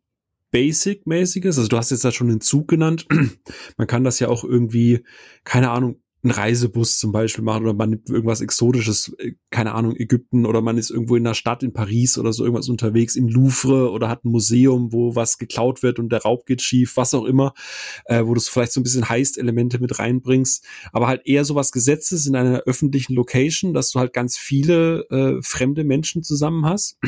Basic-mäßiges, 0.50 1.56
also 1.56 1.68
du 1.68 1.76
hast 1.78 1.90
jetzt 1.90 2.04
da 2.04 2.12
schon 2.12 2.28
den 2.28 2.40
Zug 2.40 2.68
genannt. 2.68 3.06
Man 3.78 3.86
kann 3.86 4.04
das 4.04 4.18
ja 4.18 4.28
auch 4.28 4.44
irgendwie, 4.44 5.04
keine 5.44 5.70
Ahnung, 5.70 6.01
einen 6.22 6.32
Reisebus 6.32 6.98
zum 6.98 7.10
Beispiel 7.10 7.42
machen 7.42 7.64
oder 7.64 7.74
man 7.74 7.90
nimmt 7.90 8.08
irgendwas 8.08 8.40
Exotisches, 8.40 9.12
äh, 9.18 9.32
keine 9.50 9.74
Ahnung, 9.74 9.96
Ägypten 9.96 10.46
oder 10.46 10.60
man 10.60 10.78
ist 10.78 10.90
irgendwo 10.90 11.16
in 11.16 11.24
der 11.24 11.34
Stadt 11.34 11.62
in 11.62 11.72
Paris 11.72 12.16
oder 12.16 12.32
so 12.32 12.44
irgendwas 12.44 12.68
unterwegs 12.68 13.16
im 13.16 13.28
Louvre 13.28 13.90
oder 13.90 14.08
hat 14.08 14.24
ein 14.24 14.30
Museum, 14.30 14.92
wo 14.92 15.16
was 15.16 15.38
geklaut 15.38 15.82
wird 15.82 15.98
und 15.98 16.10
der 16.10 16.22
Raub 16.22 16.46
geht 16.46 16.62
schief, 16.62 16.96
was 16.96 17.14
auch 17.14 17.24
immer, 17.24 17.54
äh, 18.04 18.24
wo 18.24 18.34
du 18.34 18.40
vielleicht 18.40 18.72
so 18.72 18.80
ein 18.80 18.84
bisschen 18.84 19.08
Heist-Elemente 19.08 19.80
mit 19.80 19.98
reinbringst, 19.98 20.64
aber 20.92 21.08
halt 21.08 21.22
eher 21.26 21.44
sowas 21.44 21.72
Gesetzes 21.72 22.26
in 22.26 22.36
einer 22.36 22.60
öffentlichen 22.60 23.14
Location, 23.14 23.74
dass 23.74 23.90
du 23.90 23.98
halt 23.98 24.12
ganz 24.12 24.38
viele 24.38 25.06
äh, 25.10 25.42
fremde 25.42 25.84
Menschen 25.84 26.22
zusammen 26.22 26.64
hast 26.66 26.98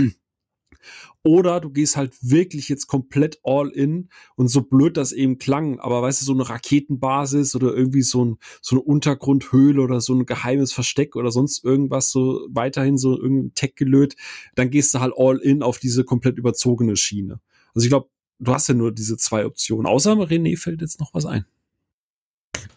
oder 1.25 1.59
du 1.59 1.71
gehst 1.71 1.97
halt 1.97 2.17
wirklich 2.21 2.69
jetzt 2.69 2.87
komplett 2.87 3.41
all 3.43 3.71
in 3.71 4.11
und 4.37 4.49
so 4.49 4.61
blöd 4.61 4.99
das 4.99 5.13
eben 5.13 5.39
klang, 5.39 5.81
aber 5.81 6.03
weißt 6.03 6.21
du, 6.21 6.27
so 6.27 6.35
eine 6.35 6.49
Raketenbasis 6.49 7.57
oder 7.57 7.75
irgendwie 7.75 8.03
so, 8.03 8.25
ein, 8.25 8.37
so 8.61 8.77
eine 8.77 8.83
Untergrundhöhle 8.83 9.81
oder 9.81 10.03
so 10.03 10.15
ein 10.15 10.27
geheimes 10.27 10.75
Versteck 10.75 11.17
oder 11.17 11.33
sonst 11.33 11.65
irgendwas, 11.65 12.11
so 12.11 12.47
weiterhin 12.51 12.99
so 12.99 13.19
irgendein 13.19 13.55
Tech 13.55 13.75
gelöt, 13.75 14.17
dann 14.55 14.71
gehst 14.71 14.93
du 14.95 15.01
halt 15.01 15.15
all 15.17 15.39
in 15.39 15.63
auf 15.63 15.79
diese 15.79 16.05
komplett 16.05 16.37
überzogene 16.37 16.95
Schiene. 16.95 17.41
Also 17.75 17.87
ich 17.87 17.91
glaube, 17.91 18.11
du 18.39 18.53
hast 18.53 18.69
ja 18.69 18.75
nur 18.75 18.93
diese 18.93 19.17
zwei 19.17 19.47
Optionen. 19.47 19.87
Außer 19.87 20.13
René 20.13 20.59
fällt 20.59 20.83
jetzt 20.83 21.01
noch 21.01 21.15
was 21.15 21.25
ein. 21.25 21.47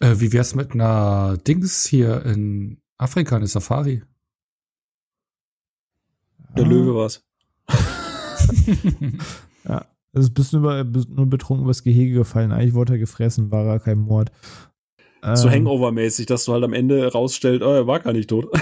Äh, 0.00 0.20
wie 0.20 0.32
wär's 0.32 0.54
mit 0.54 0.72
einer 0.72 1.36
Dings 1.46 1.86
hier 1.86 2.24
in 2.24 2.80
Afrika, 2.96 3.36
eine 3.36 3.46
Safari? 3.46 4.02
Der 6.56 6.64
ah. 6.64 6.68
Löwe 6.68 6.94
war's. 6.94 7.22
ja. 9.68 9.86
Also 10.12 10.30
bist 10.30 10.52
du 10.52 10.58
nur, 10.58 10.84
nur 10.84 11.26
betrunken 11.26 11.64
übers 11.64 11.82
Gehege 11.82 12.14
gefallen. 12.14 12.50
Eigentlich 12.50 12.74
wurde 12.74 12.94
er 12.94 12.98
gefressen, 12.98 13.50
war 13.50 13.66
er 13.66 13.78
kein 13.78 13.98
Mord. 13.98 14.32
So 15.34 15.48
ähm, 15.48 15.54
Hangover-mäßig, 15.54 16.26
dass 16.26 16.44
du 16.44 16.52
halt 16.52 16.64
am 16.64 16.72
Ende 16.72 17.12
rausstellst, 17.12 17.62
oh, 17.62 17.72
er 17.72 17.86
war 17.86 18.00
gar 18.00 18.12
nicht 18.12 18.30
tot. 18.30 18.46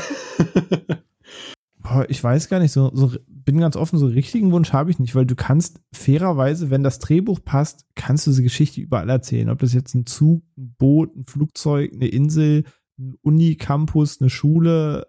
boah, 1.86 2.06
ich 2.08 2.22
weiß 2.22 2.48
gar 2.48 2.60
nicht, 2.60 2.72
so, 2.72 2.90
so 2.94 3.12
bin 3.28 3.58
ganz 3.58 3.76
offen, 3.76 3.98
so 3.98 4.06
richtigen 4.06 4.52
Wunsch 4.52 4.72
habe 4.72 4.90
ich 4.90 4.98
nicht, 4.98 5.14
weil 5.14 5.26
du 5.26 5.36
kannst 5.36 5.80
fairerweise, 5.92 6.70
wenn 6.70 6.82
das 6.82 6.98
Drehbuch 6.98 7.40
passt, 7.44 7.86
kannst 7.94 8.26
du 8.26 8.30
diese 8.30 8.42
Geschichte 8.42 8.80
überall 8.80 9.08
erzählen. 9.08 9.50
Ob 9.50 9.60
das 9.60 9.72
jetzt 9.72 9.94
ein 9.94 10.06
Zug, 10.06 10.42
ein 10.56 10.74
Boot, 10.78 11.14
ein 11.14 11.24
Flugzeug, 11.24 11.92
eine 11.92 12.08
Insel, 12.08 12.64
ein 12.98 13.14
Unicampus, 13.22 14.20
eine 14.20 14.30
Schule, 14.30 15.06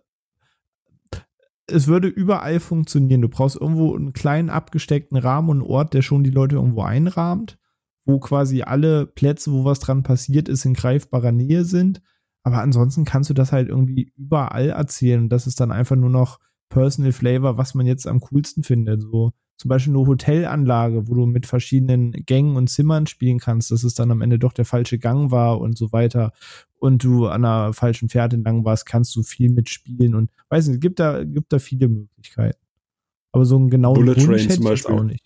es 1.67 1.87
würde 1.87 2.07
überall 2.07 2.59
funktionieren. 2.59 3.21
Du 3.21 3.29
brauchst 3.29 3.59
irgendwo 3.59 3.95
einen 3.95 4.13
kleinen 4.13 4.49
abgesteckten 4.49 5.17
Rahmen 5.17 5.49
und 5.49 5.61
einen 5.61 5.69
Ort, 5.69 5.93
der 5.93 6.01
schon 6.01 6.23
die 6.23 6.31
Leute 6.31 6.55
irgendwo 6.55 6.81
einrahmt, 6.81 7.59
wo 8.05 8.19
quasi 8.19 8.61
alle 8.63 9.05
Plätze, 9.05 9.51
wo 9.51 9.65
was 9.65 9.79
dran 9.79 10.03
passiert 10.03 10.47
ist, 10.47 10.65
in 10.65 10.73
greifbarer 10.73 11.31
Nähe 11.31 11.65
sind. 11.65 12.01
Aber 12.43 12.61
ansonsten 12.61 13.03
kannst 13.03 13.29
du 13.29 13.33
das 13.33 13.51
halt 13.51 13.67
irgendwie 13.67 14.13
überall 14.15 14.69
erzählen. 14.69 15.27
Das 15.27 15.47
ist 15.47 15.59
dann 15.59 15.71
einfach 15.71 15.97
nur 15.97 16.09
noch 16.09 16.39
Personal 16.69 17.11
Flavor, 17.11 17.57
was 17.57 17.75
man 17.75 17.85
jetzt 17.85 18.07
am 18.07 18.21
coolsten 18.21 18.63
findet. 18.63 19.01
So 19.01 19.33
zum 19.57 19.69
Beispiel 19.69 19.95
eine 19.95 20.05
Hotelanlage, 20.05 21.07
wo 21.07 21.15
du 21.15 21.25
mit 21.25 21.47
verschiedenen 21.47 22.11
Gängen 22.11 22.55
und 22.55 22.69
Zimmern 22.69 23.07
spielen 23.07 23.39
kannst, 23.39 23.71
dass 23.71 23.83
es 23.83 23.95
dann 23.95 24.11
am 24.11 24.21
Ende 24.21 24.37
doch 24.37 24.53
der 24.53 24.65
falsche 24.65 24.99
Gang 24.99 25.31
war 25.31 25.59
und 25.59 25.77
so 25.77 25.91
weiter. 25.91 26.31
Und 26.79 27.03
du 27.03 27.25
an 27.25 27.43
einer 27.43 27.73
falschen 27.73 28.07
Fährte 28.07 28.35
entlang 28.35 28.63
warst, 28.65 28.85
kannst 28.85 29.15
du 29.15 29.23
viel 29.23 29.49
mitspielen 29.49 30.13
und 30.13 30.29
weiß 30.49 30.67
nicht, 30.67 30.79
gibt 30.79 30.99
da, 30.99 31.23
gibt 31.23 31.51
da 31.51 31.57
viele 31.57 31.87
Möglichkeiten. 31.87 32.59
Aber 33.31 33.45
so 33.45 33.57
einen 33.57 33.71
genauen 33.71 33.95
Bullet 33.95 34.15
Wunsch 34.15 34.45
Train 34.45 34.49
zum 34.51 34.63
Beispiel. 34.63 34.95
auch 34.95 35.03
nicht. 35.03 35.25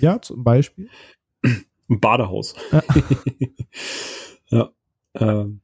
Ja, 0.00 0.20
zum 0.20 0.44
Beispiel. 0.44 0.88
Ein 1.42 2.00
Badehaus. 2.00 2.54
Ja. 2.70 2.82
ja. 4.50 4.70
Ähm. 5.14 5.61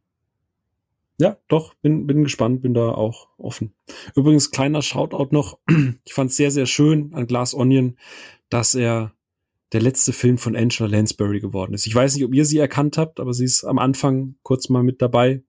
Ja, 1.19 1.37
doch, 1.49 1.75
bin, 1.75 2.07
bin 2.07 2.23
gespannt, 2.23 2.63
bin 2.63 2.75
da 2.75 2.93
auch 2.93 3.29
offen. 3.39 3.75
Übrigens, 4.15 4.51
kleiner 4.51 4.83
Shoutout 4.83 5.29
noch. 5.33 5.59
Ich 6.05 6.15
fand 6.15 6.31
es 6.31 6.37
sehr, 6.37 6.51
sehr 6.51 6.67
schön 6.67 7.13
an 7.13 7.27
Glass 7.27 7.55
Onion, 7.55 7.97
dass 8.49 8.75
er 8.75 9.13
der 9.73 9.83
letzte 9.83 10.13
Film 10.13 10.39
von 10.39 10.57
Angela 10.57 10.89
Lansbury 10.89 11.41
geworden 11.41 11.75
ist. 11.75 11.87
Ich 11.87 11.95
weiß 11.95 12.15
nicht, 12.15 12.25
ob 12.25 12.33
ihr 12.33 12.45
sie 12.45 12.59
erkannt 12.59 12.97
habt, 12.97 13.21
aber 13.21 13.35
sie 13.35 13.45
ist 13.45 13.65
am 13.65 13.79
Anfang 13.79 14.37
kurz 14.43 14.69
mal 14.69 14.83
mit 14.83 15.03
dabei. 15.03 15.43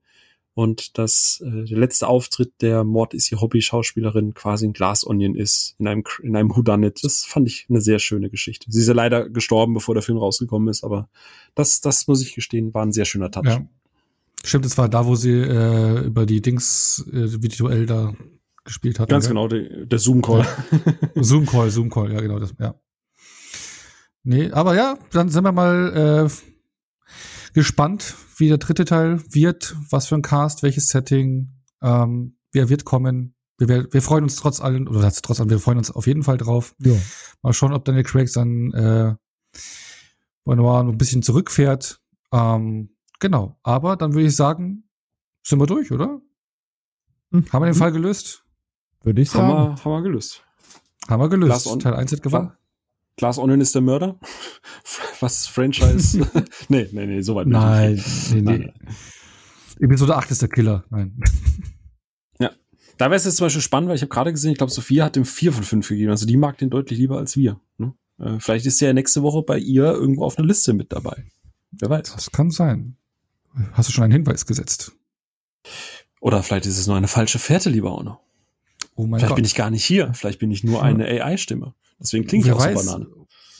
Und 0.55 0.97
dass 0.97 1.41
äh, 1.45 1.63
der 1.65 1.77
letzte 1.77 2.07
Auftritt 2.07 2.61
der 2.61 2.83
Mord 2.83 3.13
ist 3.13 3.31
ihr 3.31 3.39
Hobby-Schauspielerin 3.39 4.33
quasi 4.33 4.67
ein 4.67 4.73
Glass 4.73 5.07
Onion 5.07 5.35
ist, 5.35 5.75
in 5.79 5.87
einem, 5.87 6.03
in 6.21 6.35
einem 6.35 6.53
Whodunit. 6.53 7.01
Das 7.03 7.23
fand 7.23 7.47
ich 7.47 7.67
eine 7.69 7.79
sehr 7.79 7.99
schöne 7.99 8.29
Geschichte. 8.29 8.69
Sie 8.69 8.81
ist 8.81 8.87
ja 8.87 8.93
leider 8.93 9.29
gestorben, 9.29 9.73
bevor 9.73 9.93
der 9.93 10.01
Film 10.01 10.17
rausgekommen 10.17 10.67
ist, 10.67 10.83
aber 10.83 11.07
das, 11.55 11.79
das 11.79 12.07
muss 12.07 12.21
ich 12.21 12.35
gestehen, 12.35 12.73
war 12.73 12.85
ein 12.85 12.91
sehr 12.91 13.05
schöner 13.05 13.31
Touch. 13.31 13.45
Ja. 13.45 13.65
Stimmt, 14.43 14.65
es 14.65 14.77
war 14.77 14.89
da, 14.89 15.05
wo 15.05 15.15
sie 15.15 15.31
äh, 15.31 16.05
über 16.05 16.25
die 16.25 16.41
Dings 16.41 17.05
äh, 17.11 17.41
virtuell 17.41 17.85
da 17.85 18.13
gespielt 18.63 18.99
hat. 18.99 19.09
Ganz 19.09 19.27
genau, 19.27 19.47
der, 19.47 19.85
der 19.85 19.99
Zoom-Call. 19.99 20.45
Zoom-Call, 21.15 21.69
Zoom-Call, 21.71 22.13
ja, 22.13 22.21
genau 22.21 22.39
das, 22.39 22.53
ja. 22.59 22.75
Nee, 24.23 24.51
aber 24.51 24.75
ja, 24.75 24.97
dann 25.11 25.29
sind 25.29 25.43
wir 25.43 25.51
mal 25.51 26.29
äh, 26.29 27.53
gespannt, 27.53 28.15
wie 28.37 28.47
der 28.47 28.57
dritte 28.57 28.85
Teil 28.85 29.21
wird, 29.29 29.75
was 29.89 30.07
für 30.07 30.15
ein 30.15 30.21
Cast, 30.21 30.63
welches 30.63 30.89
Setting, 30.89 31.49
ähm, 31.81 32.37
wer 32.51 32.69
wird 32.69 32.85
kommen. 32.85 33.35
Wir, 33.57 33.67
wir, 33.67 33.87
wir 33.91 34.01
freuen 34.01 34.23
uns 34.23 34.35
trotz 34.35 34.61
allem, 34.61 34.87
oder 34.87 35.01
das 35.01 35.21
trotz 35.21 35.39
allem, 35.39 35.49
wir 35.49 35.59
freuen 35.59 35.77
uns 35.77 35.91
auf 35.91 36.07
jeden 36.07 36.23
Fall 36.23 36.37
drauf. 36.37 36.75
Ja. 36.79 36.93
Mal 37.41 37.53
schauen, 37.53 37.73
ob 37.73 37.85
Daniel 37.85 38.03
Craig 38.03 38.31
dann 38.33 38.71
äh, 38.73 39.15
noch 40.45 40.79
ein 40.79 40.97
bisschen 40.97 41.23
zurückfährt. 41.23 42.01
Ähm, 42.31 42.95
genau, 43.19 43.57
aber 43.63 43.95
dann 43.95 44.13
würde 44.13 44.27
ich 44.27 44.35
sagen, 44.35 44.83
sind 45.43 45.59
wir 45.59 45.67
durch, 45.67 45.91
oder? 45.91 46.21
Mhm. 47.31 47.45
Haben 47.51 47.61
wir 47.63 47.67
den 47.67 47.75
Fall 47.75 47.91
gelöst? 47.91 48.43
Würde 49.03 49.21
ich 49.21 49.33
haben, 49.33 49.47
sagen. 49.49 49.75
wir, 49.77 49.83
haben 49.85 49.91
wir 49.91 50.01
gelöst. 50.03 50.43
Haben 51.07 51.21
wir 51.21 51.29
gelöst. 51.29 51.49
Glass 51.49 51.67
on- 51.67 51.79
Teil 51.79 51.93
1 51.93 52.11
hat 52.11 52.21
gewonnen. 52.21 52.51
Glass 53.17 53.37
Onion 53.37 53.59
ist 53.61 53.75
der 53.75 53.81
Mörder? 53.81 54.19
Was 55.19 55.47
Franchise? 55.47 56.19
nee, 56.69 56.87
nee, 56.91 57.05
nee, 57.05 57.21
so 57.21 57.35
weit 57.35 57.47
Nein, 57.47 57.93
nicht. 57.93 58.33
nee, 58.33 58.41
Nein, 58.41 58.59
nee. 58.59 58.73
nein. 58.83 58.95
Episode 59.79 60.15
8 60.15 60.31
ist 60.31 60.41
der 60.41 60.49
Killer. 60.49 60.85
Nein. 60.89 61.19
Da 62.97 63.05
wäre 63.05 63.15
es 63.15 63.23
jetzt 63.23 63.37
zum 63.37 63.45
Beispiel 63.45 63.61
spannend, 63.61 63.87
weil 63.87 63.95
ich 63.95 64.01
habe 64.01 64.09
gerade 64.09 64.33
gesehen, 64.33 64.51
ich 64.51 64.57
glaube, 64.57 64.73
Sophia 64.73 65.05
hat 65.05 65.15
dem 65.15 65.23
4 65.23 65.53
von 65.53 65.63
5 65.63 65.87
gegeben. 65.87 66.11
Also 66.11 66.25
die 66.25 66.35
mag 66.35 66.57
den 66.57 66.69
deutlich 66.69 66.99
lieber 66.99 67.17
als 67.17 67.37
wir. 67.37 67.57
Ne? 67.77 67.93
Äh, 68.17 68.39
vielleicht 68.41 68.65
ist 68.65 68.81
der 68.81 68.89
ja 68.89 68.93
nächste 68.93 69.23
Woche 69.23 69.41
bei 69.41 69.57
ihr 69.57 69.85
irgendwo 69.85 70.25
auf 70.25 70.37
einer 70.37 70.45
Liste 70.45 70.73
mit 70.73 70.91
dabei. 70.91 71.25
Wer 71.71 71.89
weiß. 71.89 72.11
Das 72.13 72.29
kann 72.29 72.51
sein. 72.51 72.97
Hast 73.73 73.89
du 73.89 73.93
schon 73.93 74.03
einen 74.03 74.13
Hinweis 74.13 74.45
gesetzt? 74.45 74.93
Oder 76.21 76.43
vielleicht 76.43 76.65
ist 76.65 76.77
es 76.77 76.87
nur 76.87 76.95
eine 76.95 77.07
falsche 77.07 77.39
Fährte, 77.39 77.69
lieber 77.69 77.97
Ono. 77.97 78.19
Oh 78.95 79.05
mein 79.05 79.19
Vielleicht 79.19 79.29
Gott. 79.29 79.35
bin 79.37 79.45
ich 79.45 79.55
gar 79.55 79.69
nicht 79.69 79.85
hier. 79.85 80.13
Vielleicht 80.13 80.39
bin 80.39 80.51
ich 80.51 80.63
nur 80.63 80.83
eine 80.83 81.05
AI-Stimme. 81.05 81.73
Deswegen 81.99 82.27
klingt 82.27 82.45
ich 82.45 82.51
auch 82.51 82.59
so 82.59 82.65
weiß, 82.65 82.85
Banane. 82.85 83.07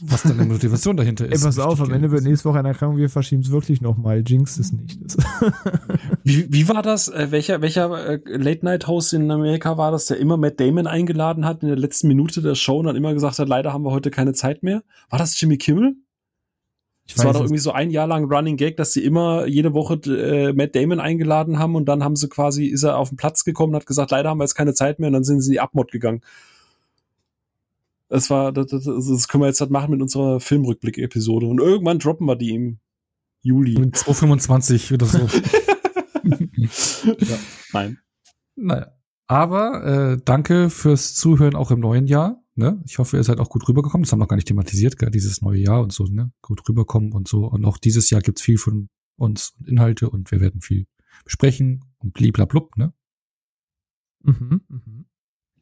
was 0.01 0.23
deine 0.23 0.45
Motivation 0.45 0.97
dahinter 0.97 1.25
Ey, 1.25 1.33
ist. 1.33 1.43
pass 1.43 1.59
auf, 1.59 1.79
am 1.81 1.91
Ende 1.91 2.11
wird 2.11 2.23
nächste 2.23 2.49
Woche 2.49 2.59
eine 2.59 2.69
Erkrankung, 2.69 2.97
wir 2.97 3.09
verschieben 3.09 3.41
es 3.41 3.51
wirklich 3.51 3.79
nochmal. 3.81 4.23
Jinx 4.25 4.57
es 4.57 4.71
nicht. 4.73 4.99
Wie, 6.23 6.51
wie 6.51 6.67
war 6.67 6.81
das? 6.81 7.07
Äh, 7.07 7.31
welcher 7.31 7.61
welcher 7.61 8.07
äh, 8.07 8.19
Late-Night-Host 8.25 9.13
in 9.13 9.31
Amerika 9.31 9.77
war 9.77 9.91
das, 9.91 10.05
der 10.05 10.17
immer 10.17 10.35
Matt 10.37 10.59
Damon 10.59 10.87
eingeladen 10.87 11.45
hat 11.45 11.63
in 11.63 11.69
der 11.69 11.77
letzten 11.77 12.07
Minute 12.09 12.41
der 12.41 12.55
Show 12.55 12.79
und 12.79 12.85
dann 12.85 12.95
immer 12.95 13.13
gesagt 13.13 13.39
hat, 13.39 13.47
leider 13.47 13.71
haben 13.73 13.83
wir 13.83 13.91
heute 13.91 14.11
keine 14.11 14.33
Zeit 14.33 14.63
mehr? 14.63 14.83
War 15.09 15.19
das 15.19 15.39
Jimmy 15.39 15.57
Kimmel? 15.57 15.95
Ich 17.09 17.15
Das 17.15 17.25
war 17.25 17.33
doch 17.33 17.41
irgendwie 17.41 17.57
so 17.57 17.71
ein 17.71 17.89
Jahr 17.89 18.05
lang 18.05 18.31
Running 18.31 18.55
Gag, 18.55 18.77
dass 18.77 18.93
sie 18.93 19.03
immer 19.03 19.47
jede 19.47 19.73
Woche 19.73 19.95
äh, 20.05 20.53
Matt 20.53 20.75
Damon 20.75 20.99
eingeladen 20.99 21.57
haben 21.57 21.75
und 21.75 21.85
dann 21.85 22.03
haben 22.03 22.15
sie 22.15 22.29
quasi, 22.29 22.67
ist 22.67 22.83
er 22.83 22.97
auf 22.97 23.09
den 23.09 23.17
Platz 23.17 23.43
gekommen 23.43 23.73
und 23.73 23.77
hat 23.77 23.87
gesagt, 23.87 24.11
leider 24.11 24.29
haben 24.29 24.37
wir 24.37 24.43
jetzt 24.43 24.53
keine 24.53 24.75
Zeit 24.75 24.99
mehr 24.99 25.07
und 25.07 25.13
dann 25.13 25.23
sind 25.23 25.41
sie 25.41 25.47
in 25.47 25.53
die 25.53 25.59
Abmod 25.59 25.91
gegangen. 25.91 26.21
Das 28.09 28.29
war, 28.29 28.51
das, 28.51 28.67
das, 28.67 28.83
das 28.83 29.27
können 29.27 29.41
wir 29.41 29.47
jetzt 29.47 29.59
halt 29.59 29.71
machen 29.71 29.89
mit 29.89 30.03
unserer 30.03 30.39
Filmrückblick-Episode 30.39 31.47
und 31.47 31.59
irgendwann 31.59 31.97
droppen 31.97 32.27
wir 32.27 32.35
die 32.35 32.53
im 32.53 32.77
Juli. 33.41 33.79
Mit 33.79 33.97
225 33.97 34.93
oder 34.93 35.05
so. 35.07 35.17
ja, 36.23 37.37
nein. 37.73 37.97
naja. 38.55 38.91
Aber 39.25 39.83
äh, 39.83 40.17
danke 40.23 40.69
fürs 40.69 41.15
Zuhören 41.15 41.55
auch 41.55 41.71
im 41.71 41.79
neuen 41.79 42.05
Jahr. 42.05 42.38
Ne? 42.59 42.81
Ich 42.85 42.97
hoffe, 42.99 43.15
ihr 43.15 43.23
seid 43.23 43.39
auch 43.39 43.49
gut 43.49 43.67
rübergekommen. 43.69 44.03
Das 44.03 44.11
haben 44.11 44.19
wir 44.19 44.25
noch 44.25 44.27
gar 44.27 44.35
nicht 44.35 44.49
thematisiert, 44.49 44.97
gell? 44.99 45.09
dieses 45.09 45.41
neue 45.41 45.59
Jahr 45.61 45.81
und 45.81 45.93
so, 45.93 46.03
ne? 46.03 46.33
Gut 46.41 46.61
rüberkommen 46.67 47.13
und 47.13 47.25
so. 47.29 47.45
Und 47.45 47.63
auch 47.63 47.77
dieses 47.77 48.09
Jahr 48.09 48.19
gibt's 48.21 48.41
viel 48.41 48.57
von 48.57 48.89
uns 49.15 49.53
und 49.57 49.69
Inhalte 49.69 50.09
und 50.09 50.29
wir 50.31 50.41
werden 50.41 50.59
viel 50.59 50.85
besprechen 51.23 51.85
und 51.99 52.13
bliblablub, 52.13 52.75
ne? 52.77 52.93
Mhm, 54.23 54.61
mhm. 54.67 55.05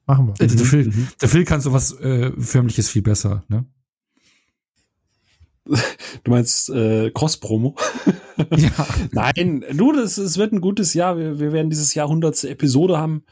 Machen 0.07 0.27
wir. 0.27 0.33
Äh, 0.43 0.47
Der, 0.47 0.57
Phil, 0.65 0.87
Mhm. 0.87 1.07
der 1.21 1.29
Phil 1.29 1.45
kann 1.45 1.61
sowas 1.61 1.91
äh, 1.99 2.31
Förmliches 2.41 2.89
viel 2.89 3.03
besser, 3.03 3.43
ne? 3.47 3.65
Du 6.23 6.31
meinst 6.31 6.69
äh, 6.69 7.11
Cross-Promo? 7.11 7.75
Ja. 8.55 8.87
Nein, 9.13 9.65
du, 9.73 9.91
das, 9.93 10.19
es 10.19 10.37
wird 10.37 10.53
ein 10.53 10.61
gutes 10.61 10.93
Jahr. 10.93 11.17
Wir, 11.17 11.39
wir 11.39 11.51
werden 11.53 11.71
dieses 11.71 11.95
Jahr 11.95 12.05
100. 12.07 12.43
Episode 12.43 12.97
haben. 12.99 13.23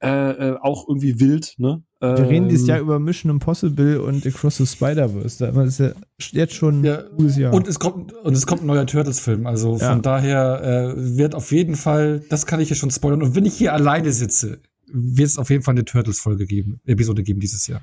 Äh, 0.00 0.08
äh, 0.08 0.56
auch 0.60 0.86
irgendwie 0.88 1.18
wild, 1.18 1.54
ne? 1.58 1.82
Wir 2.02 2.28
reden 2.28 2.48
dieses 2.48 2.64
Ähm, 2.64 2.68
Jahr 2.70 2.80
über 2.80 2.98
Mission 2.98 3.30
Impossible 3.30 4.00
und 4.00 4.26
Across 4.26 4.56
the 4.56 4.66
Spider-Verse. 4.66 5.38
Da 5.52 5.62
ist 5.62 5.78
ja 5.78 5.92
jetzt 6.32 6.54
schon 6.54 6.82
Ja, 6.82 6.98
ein 6.98 7.16
gutes 7.16 7.36
Jahr. 7.36 7.54
Und 7.54 7.68
es 7.68 7.78
kommt 7.78 8.12
und 8.12 8.34
es 8.36 8.44
kommt 8.44 8.62
ein 8.62 8.66
neuer 8.66 8.86
Turtles-Film. 8.86 9.46
Also 9.46 9.76
Ja. 9.78 9.92
von 9.92 10.02
daher 10.02 10.94
äh, 10.96 11.16
wird 11.16 11.36
auf 11.36 11.52
jeden 11.52 11.76
Fall, 11.76 12.22
das 12.28 12.44
kann 12.44 12.58
ich 12.60 12.68
hier 12.68 12.76
schon 12.76 12.90
spoilern. 12.90 13.22
Und 13.22 13.36
wenn 13.36 13.44
ich 13.46 13.54
hier 13.54 13.72
alleine 13.72 14.10
sitze, 14.10 14.58
wird 14.92 15.28
es 15.28 15.38
auf 15.38 15.48
jeden 15.50 15.62
Fall 15.62 15.74
eine 15.74 15.84
Turtles-Folge 15.84 16.44
geben, 16.46 16.80
Episode 16.84 17.22
geben 17.22 17.38
dieses 17.40 17.66
Jahr. 17.68 17.82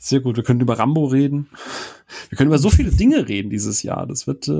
Sehr 0.00 0.20
gut. 0.20 0.36
Wir 0.36 0.44
können 0.44 0.60
über 0.60 0.78
Rambo 0.78 1.06
reden. 1.06 1.48
Wir 2.28 2.38
können 2.38 2.48
über 2.48 2.58
so 2.58 2.70
viele 2.70 2.90
Dinge 2.92 3.28
reden 3.28 3.50
dieses 3.50 3.82
Jahr. 3.82 4.06
Das 4.06 4.26
wird 4.26 4.46
äh, 4.48 4.52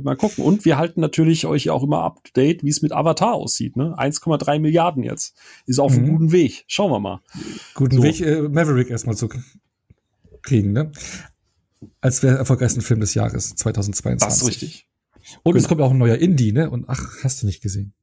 mal 0.00 0.16
gucken. 0.16 0.44
Und 0.44 0.64
wir 0.64 0.76
halten 0.76 1.00
natürlich 1.00 1.46
euch 1.46 1.70
auch 1.70 1.82
immer 1.82 2.02
up 2.02 2.22
to 2.24 2.30
date, 2.34 2.62
wie 2.62 2.68
es 2.68 2.82
mit 2.82 2.92
Avatar 2.92 3.34
aussieht. 3.34 3.76
Ne? 3.76 3.94
1,3 3.98 4.58
Milliarden 4.58 5.02
jetzt. 5.02 5.34
Ist 5.66 5.78
auf 5.78 5.92
einem 5.92 6.04
Mhm. 6.04 6.10
guten 6.12 6.32
Weg. 6.32 6.64
Schauen 6.68 6.90
wir 6.92 7.00
mal. 7.00 7.20
Guten 7.74 7.96
So. 7.96 8.02
Weg, 8.02 8.20
äh, 8.20 8.42
Maverick 8.42 8.90
erstmal 8.90 9.16
zu 9.16 9.28
kriegen, 10.42 10.72
ne? 10.72 10.92
Als 12.00 12.20
der 12.20 12.36
erfolgreichsten 12.36 12.80
Film 12.82 13.00
des 13.00 13.14
Jahres 13.14 13.54
2022. 13.56 14.26
Das 14.28 14.42
ist 14.42 14.48
richtig. 14.48 14.88
Und 15.42 15.56
es 15.56 15.64
Genau. 15.64 15.68
kommt 15.68 15.80
auch 15.82 15.90
ein 15.90 15.98
neuer 15.98 16.16
Indie, 16.16 16.52
ne? 16.52 16.70
Und 16.70 16.84
ach, 16.88 17.24
hast 17.24 17.42
du 17.42 17.46
nicht 17.46 17.62
gesehen. 17.62 17.94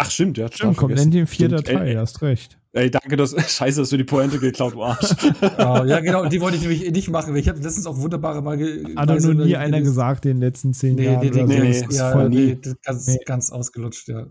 Ach, 0.00 0.10
stimmt, 0.10 0.38
ja. 0.38 0.46
Stimmt, 0.52 0.76
kommt 0.76 0.96
endlich 0.98 1.20
in 1.22 1.26
vierter 1.26 1.58
Stimmt. 1.58 1.78
Teil, 1.78 1.88
Ey, 1.88 1.94
hast 1.96 2.22
recht. 2.22 2.56
ey, 2.72 2.88
danke, 2.90 3.16
dass, 3.16 3.32
scheiße, 3.56 3.80
dass 3.80 3.88
du 3.90 3.96
die 3.96 4.04
Pointe 4.04 4.38
geklaut, 4.38 4.74
du 4.74 4.82
Arsch. 4.84 5.10
Ah, 5.58 5.84
ja, 5.84 5.98
genau, 6.00 6.26
die 6.26 6.40
wollte 6.40 6.56
ich 6.56 6.62
nämlich 6.68 6.88
nicht 6.90 7.10
machen. 7.10 7.32
weil 7.34 7.40
Ich 7.40 7.48
habe 7.48 7.58
letztens 7.58 7.84
auch 7.86 7.96
wunderbare 7.98 8.40
mal 8.40 8.56
ge 8.56 8.94
Hat 8.94 9.10
doch 9.10 9.18
nur 9.20 9.34
nie 9.34 9.56
einer 9.56 9.80
gesagt 9.80 10.24
in 10.26 10.36
den 10.36 10.40
letzten 10.40 10.72
zehn 10.72 10.94
Nee, 10.94 11.06
Jahren. 11.06 11.20
nee, 11.20 11.30
nee, 11.30 11.42
oder 11.42 11.46
nee, 11.46 11.56
so. 11.56 11.62
nee, 11.64 11.80
Das 11.80 11.88
ist 11.90 11.98
ja, 11.98 12.12
voll 12.12 12.28
nee, 12.28 12.36
nie. 12.36 12.58
das 12.62 12.72
ist 12.72 12.82
ganz, 12.84 13.06
Nee. 13.08 13.18
ganz 13.26 13.50
ausgelutscht, 13.50 14.08
ja. 14.08 14.18
ja, 14.20 14.26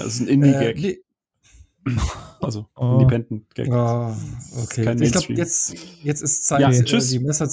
das 0.00 0.06
ist 0.06 0.20
ein 0.22 0.26
Indie-Gag. 0.28 0.76
Äh, 0.78 0.80
nee. 0.80 0.98
Also, 2.40 2.66
Oh. 2.76 3.00
Independent-Gag. 3.00 3.70
Ah, 3.72 4.16
okay. 4.62 4.84
kein 4.84 5.02
ich 5.02 5.10
glaube, 5.10 5.32
jetzt, 5.34 5.74
jetzt 6.04 6.22
ist 6.22 6.44
Zeit, 6.44 6.60
Ja, 6.60 6.70
äh, 6.70 6.84
tschüss. 6.84 7.08
die 7.08 7.18
Messer, 7.18 7.48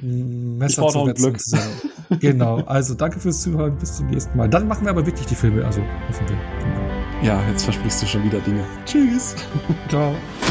Messer 0.00 0.88
zu 0.88 1.06
wetzen. 1.06 1.22
Glück. 1.22 1.40
genau. 2.20 2.60
Also 2.62 2.94
danke 2.94 3.20
fürs 3.20 3.42
Zuhören. 3.42 3.76
Bis 3.78 3.96
zum 3.98 4.06
nächsten 4.06 4.36
Mal. 4.36 4.48
Dann 4.48 4.66
machen 4.66 4.84
wir 4.86 4.90
aber 4.90 5.04
wirklich 5.04 5.26
die 5.26 5.34
Filme. 5.34 5.64
Also 5.64 5.82
hoffen 6.08 6.26
wir. 6.28 7.26
Ja, 7.26 7.46
jetzt 7.50 7.64
versprichst 7.64 8.02
du 8.02 8.06
schon 8.06 8.24
wieder 8.24 8.40
Dinge. 8.40 8.64
Tschüss. 8.86 9.36
Ciao. 9.88 10.14